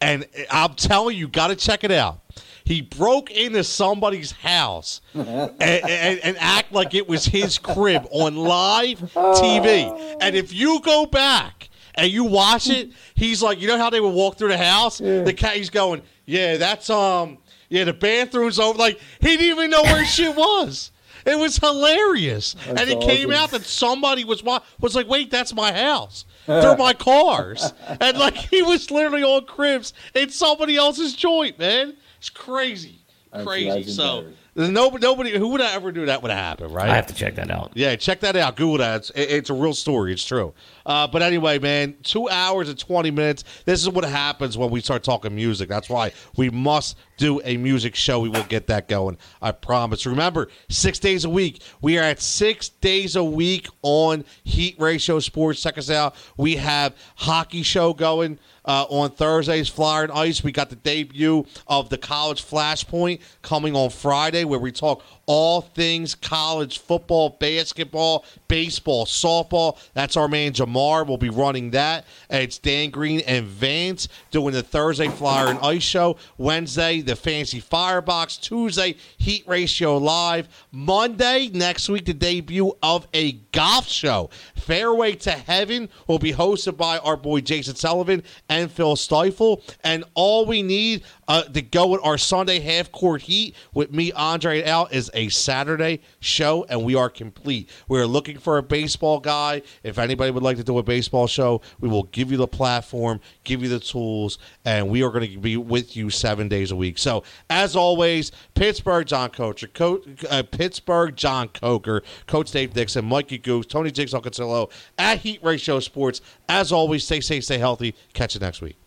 And 0.02 0.26
I'm 0.50 0.76
telling 0.76 1.18
you, 1.18 1.28
got 1.28 1.48
to 1.48 1.56
check 1.56 1.84
it 1.84 1.92
out. 1.92 2.22
He 2.64 2.82
broke 2.82 3.32
into 3.32 3.64
somebody's 3.64 4.32
house 4.32 5.02
and, 5.14 5.52
and, 5.60 6.20
and 6.20 6.38
act 6.40 6.72
like 6.72 6.94
it 6.94 7.08
was 7.08 7.26
his 7.26 7.58
crib 7.58 8.08
on 8.12 8.36
live 8.36 9.00
TV. 9.00 10.18
And 10.22 10.36
if 10.36 10.54
you 10.54 10.80
go 10.82 11.06
back 11.06 11.70
and 11.96 12.12
you 12.12 12.26
watch 12.26 12.70
it, 12.70 12.92
he's 13.16 13.42
like, 13.42 13.60
you 13.60 13.68
know 13.68 13.78
how 13.78 13.90
they 13.90 14.00
would 14.00 14.14
walk 14.14 14.38
through 14.38 14.50
the 14.50 14.58
house? 14.58 15.00
The 15.00 15.34
cat, 15.34 15.56
he's 15.56 15.72
going, 15.72 16.04
yeah, 16.26 16.58
that's 16.58 16.90
um, 16.92 17.40
yeah, 17.70 17.86
the 17.86 17.94
bathroom's 17.94 18.60
over. 18.60 18.78
Like 18.78 19.00
he 19.20 19.36
didn't 19.36 19.46
even 19.48 19.70
know 19.72 19.82
where 19.84 20.06
shit 20.06 20.36
was. 20.36 20.92
It 21.26 21.38
was 21.38 21.58
hilarious, 21.58 22.56
and 22.68 22.80
it 22.80 23.00
came 23.02 23.32
out 23.32 23.52
that 23.52 23.64
somebody 23.64 24.24
was 24.24 24.44
was 24.80 24.96
like, 24.96 25.08
"Wait, 25.08 25.32
that's 25.32 25.54
my 25.54 25.72
house. 25.72 26.26
They're 26.46 26.78
my 26.78 26.94
cars," 26.94 27.74
and 28.00 28.18
like 28.18 28.36
he 28.52 28.62
was 28.62 28.90
literally 28.90 29.24
on 29.24 29.46
cribs 29.46 29.94
in 30.16 30.30
somebody 30.30 30.78
else's 30.78 31.14
joint. 31.16 31.60
Man, 31.60 31.96
it's 32.18 32.30
crazy, 32.30 33.00
That's 33.32 33.46
crazy. 33.46 33.92
So 33.92 34.04
legendary. 34.04 34.36
Nobody, 34.68 35.02
nobody, 35.06 35.32
who 35.38 35.50
would 35.50 35.62
ever 35.62 35.92
do 35.92 36.06
that 36.08 36.22
would 36.22 36.32
happen, 36.32 36.72
right? 36.72 36.90
I 36.90 36.96
have 36.96 37.08
to 37.08 37.14
check 37.14 37.36
that 37.36 37.50
out. 37.50 37.72
Yeah, 37.76 37.96
check 37.96 38.20
that 38.22 38.36
out. 38.36 38.56
Google 38.56 38.80
that. 38.80 38.98
It's, 38.98 39.10
it- 39.12 39.30
it's 39.32 39.50
a 39.50 39.54
real 39.54 39.74
story. 39.74 40.12
It's 40.14 40.26
true. 40.26 40.54
Uh, 40.86 41.08
but 41.08 41.22
anyway, 41.22 41.60
man, 41.60 41.96
two 42.04 42.28
hours 42.30 42.68
and 42.70 42.78
20 42.78 43.12
minutes. 43.12 43.44
This 43.66 43.82
is 43.82 43.90
what 43.90 44.04
happens 44.04 44.58
when 44.58 44.70
we 44.72 44.82
start 44.82 45.04
talking 45.04 45.36
music. 45.36 45.70
That's 45.70 45.90
why 45.90 46.12
we 46.36 46.50
must 46.50 46.98
do 47.18 47.40
a 47.44 47.58
music 47.58 47.96
show. 47.96 48.20
We 48.22 48.30
will 48.30 48.44
get 48.44 48.68
that 48.68 48.88
going. 48.88 49.18
I 49.42 49.52
promise. 49.52 50.06
Remember, 50.06 50.48
six 50.70 50.98
days 51.00 51.26
a 51.26 51.30
week. 51.30 51.62
We 51.82 51.98
are 51.98 52.04
at 52.04 52.20
six 52.22 52.70
days 52.70 53.16
a 53.16 53.24
week 53.24 53.68
on 53.84 54.26
Heat 54.44 54.76
Ratio 54.80 55.20
Sports. 55.20 55.62
Check 55.62 55.78
us 55.78 55.90
out. 55.90 56.16
We 56.38 56.56
have 56.56 56.96
hockey 57.16 57.62
show 57.64 57.94
going. 57.94 58.40
Uh, 58.70 58.86
on 58.92 59.10
Thursdays, 59.10 59.68
Flyer 59.68 60.04
and 60.04 60.12
Ice, 60.12 60.44
we 60.44 60.52
got 60.52 60.70
the 60.70 60.76
debut 60.76 61.44
of 61.66 61.90
the 61.90 61.98
College 61.98 62.46
Flashpoint 62.46 63.20
coming 63.42 63.76
on 63.76 63.90
Friday, 63.90 64.44
where 64.44 64.60
we 64.60 64.72
talk 64.72 65.02
all 65.30 65.62
things 65.62 66.16
college 66.16 66.80
football, 66.80 67.30
basketball, 67.40 68.26
baseball, 68.48 69.06
softball. 69.06 69.78
That's 69.94 70.18
our 70.18 70.28
man 70.28 70.54
Jamar. 70.54 71.08
We'll 71.08 71.18
be 71.18 71.30
running 71.30 71.70
that. 71.70 72.06
It's 72.32 72.58
Dan 72.58 72.90
Green 72.90 73.20
and 73.28 73.46
Vance 73.46 74.08
doing 74.32 74.56
the 74.56 74.64
Thursday 74.64 75.08
Flyer 75.08 75.50
and 75.50 75.60
Ice 75.60 75.84
show. 75.84 76.18
Wednesday, 76.40 77.02
the 77.02 77.16
Fancy 77.16 77.60
Firebox. 77.60 78.38
Tuesday, 78.38 78.96
Heat 79.20 79.44
Ratio 79.48 79.98
Live. 79.98 80.50
Monday, 80.72 81.52
next 81.54 81.90
week, 81.90 82.06
the 82.06 82.14
debut 82.16 82.76
of 82.82 83.08
a 83.14 83.34
golf 83.52 83.88
show. 83.88 84.32
Fairway 84.56 85.14
to 85.14 85.32
Heaven 85.32 85.90
will 86.08 86.18
be 86.18 86.34
hosted 86.34 86.76
by 86.76 86.98
our 86.98 87.16
boy 87.16 87.42
Jason 87.42 87.76
Sullivan 87.76 88.24
and 88.50 88.72
Phil 88.72 88.96
Stifle. 88.96 89.62
And 89.84 90.06
all 90.16 90.48
we 90.48 90.64
need 90.64 91.04
uh, 91.28 91.44
to 91.44 91.62
go 91.62 91.86
with 91.86 92.02
our 92.04 92.18
Sunday 92.18 92.60
half 92.60 92.92
court 92.92 93.22
heat 93.22 93.56
with 93.76 93.94
me, 93.94 94.12
Andre, 94.14 94.62
and 94.62 94.68
Al 94.68 94.88
is 94.88 95.12
a 95.14 95.19
Saturday 95.28 96.00
show, 96.22 96.66
and 96.70 96.84
we 96.84 96.96
are 96.96 97.10
complete. 97.10 97.70
We 97.90 98.00
are 98.00 98.08
looking 98.08 98.38
for 98.38 98.58
a 98.58 98.64
baseball 98.64 99.20
guy. 99.20 99.62
If 99.84 99.98
anybody 100.00 100.32
would 100.32 100.44
like 100.44 100.58
to 100.58 100.64
do 100.64 100.78
a 100.78 100.84
baseball 100.84 101.28
show, 101.28 101.62
we 101.82 101.90
will 101.90 102.04
give 102.04 102.32
you 102.32 102.38
the 102.38 102.48
platform, 102.48 103.20
give 103.44 103.62
you 103.62 103.68
the 103.68 103.80
tools, 103.80 104.40
and 104.64 104.90
we 104.90 105.04
are 105.04 105.10
going 105.10 105.30
to 105.30 105.38
be 105.38 105.58
with 105.58 105.98
you 105.98 106.10
seven 106.10 106.48
days 106.48 106.72
a 106.72 106.76
week. 106.76 106.98
So, 106.98 107.24
as 107.50 107.76
always, 107.76 108.32
Pittsburgh 108.56 109.06
John 109.06 109.32
Coacher, 109.32 109.68
Co- 109.74 110.02
uh, 110.30 110.44
Pittsburgh 110.44 111.16
John 111.16 111.50
Coker, 111.50 112.04
Coach 112.28 112.52
Dave 112.52 112.74
Dixon, 112.74 113.04
Mikey 113.04 113.40
Goose, 113.40 113.66
Tony 113.66 113.92
Jigsaw 113.92 114.22
Cancelo 114.22 114.72
at 114.98 115.18
Heat 115.20 115.44
Ratio 115.44 115.80
Sports. 115.80 116.22
As 116.48 116.72
always, 116.72 117.04
stay 117.04 117.20
safe, 117.20 117.44
stay 117.44 117.58
healthy. 117.58 117.96
Catch 118.14 118.36
you 118.36 118.40
next 118.40 118.62
week. 118.62 118.78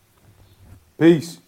Peace. 0.99 1.42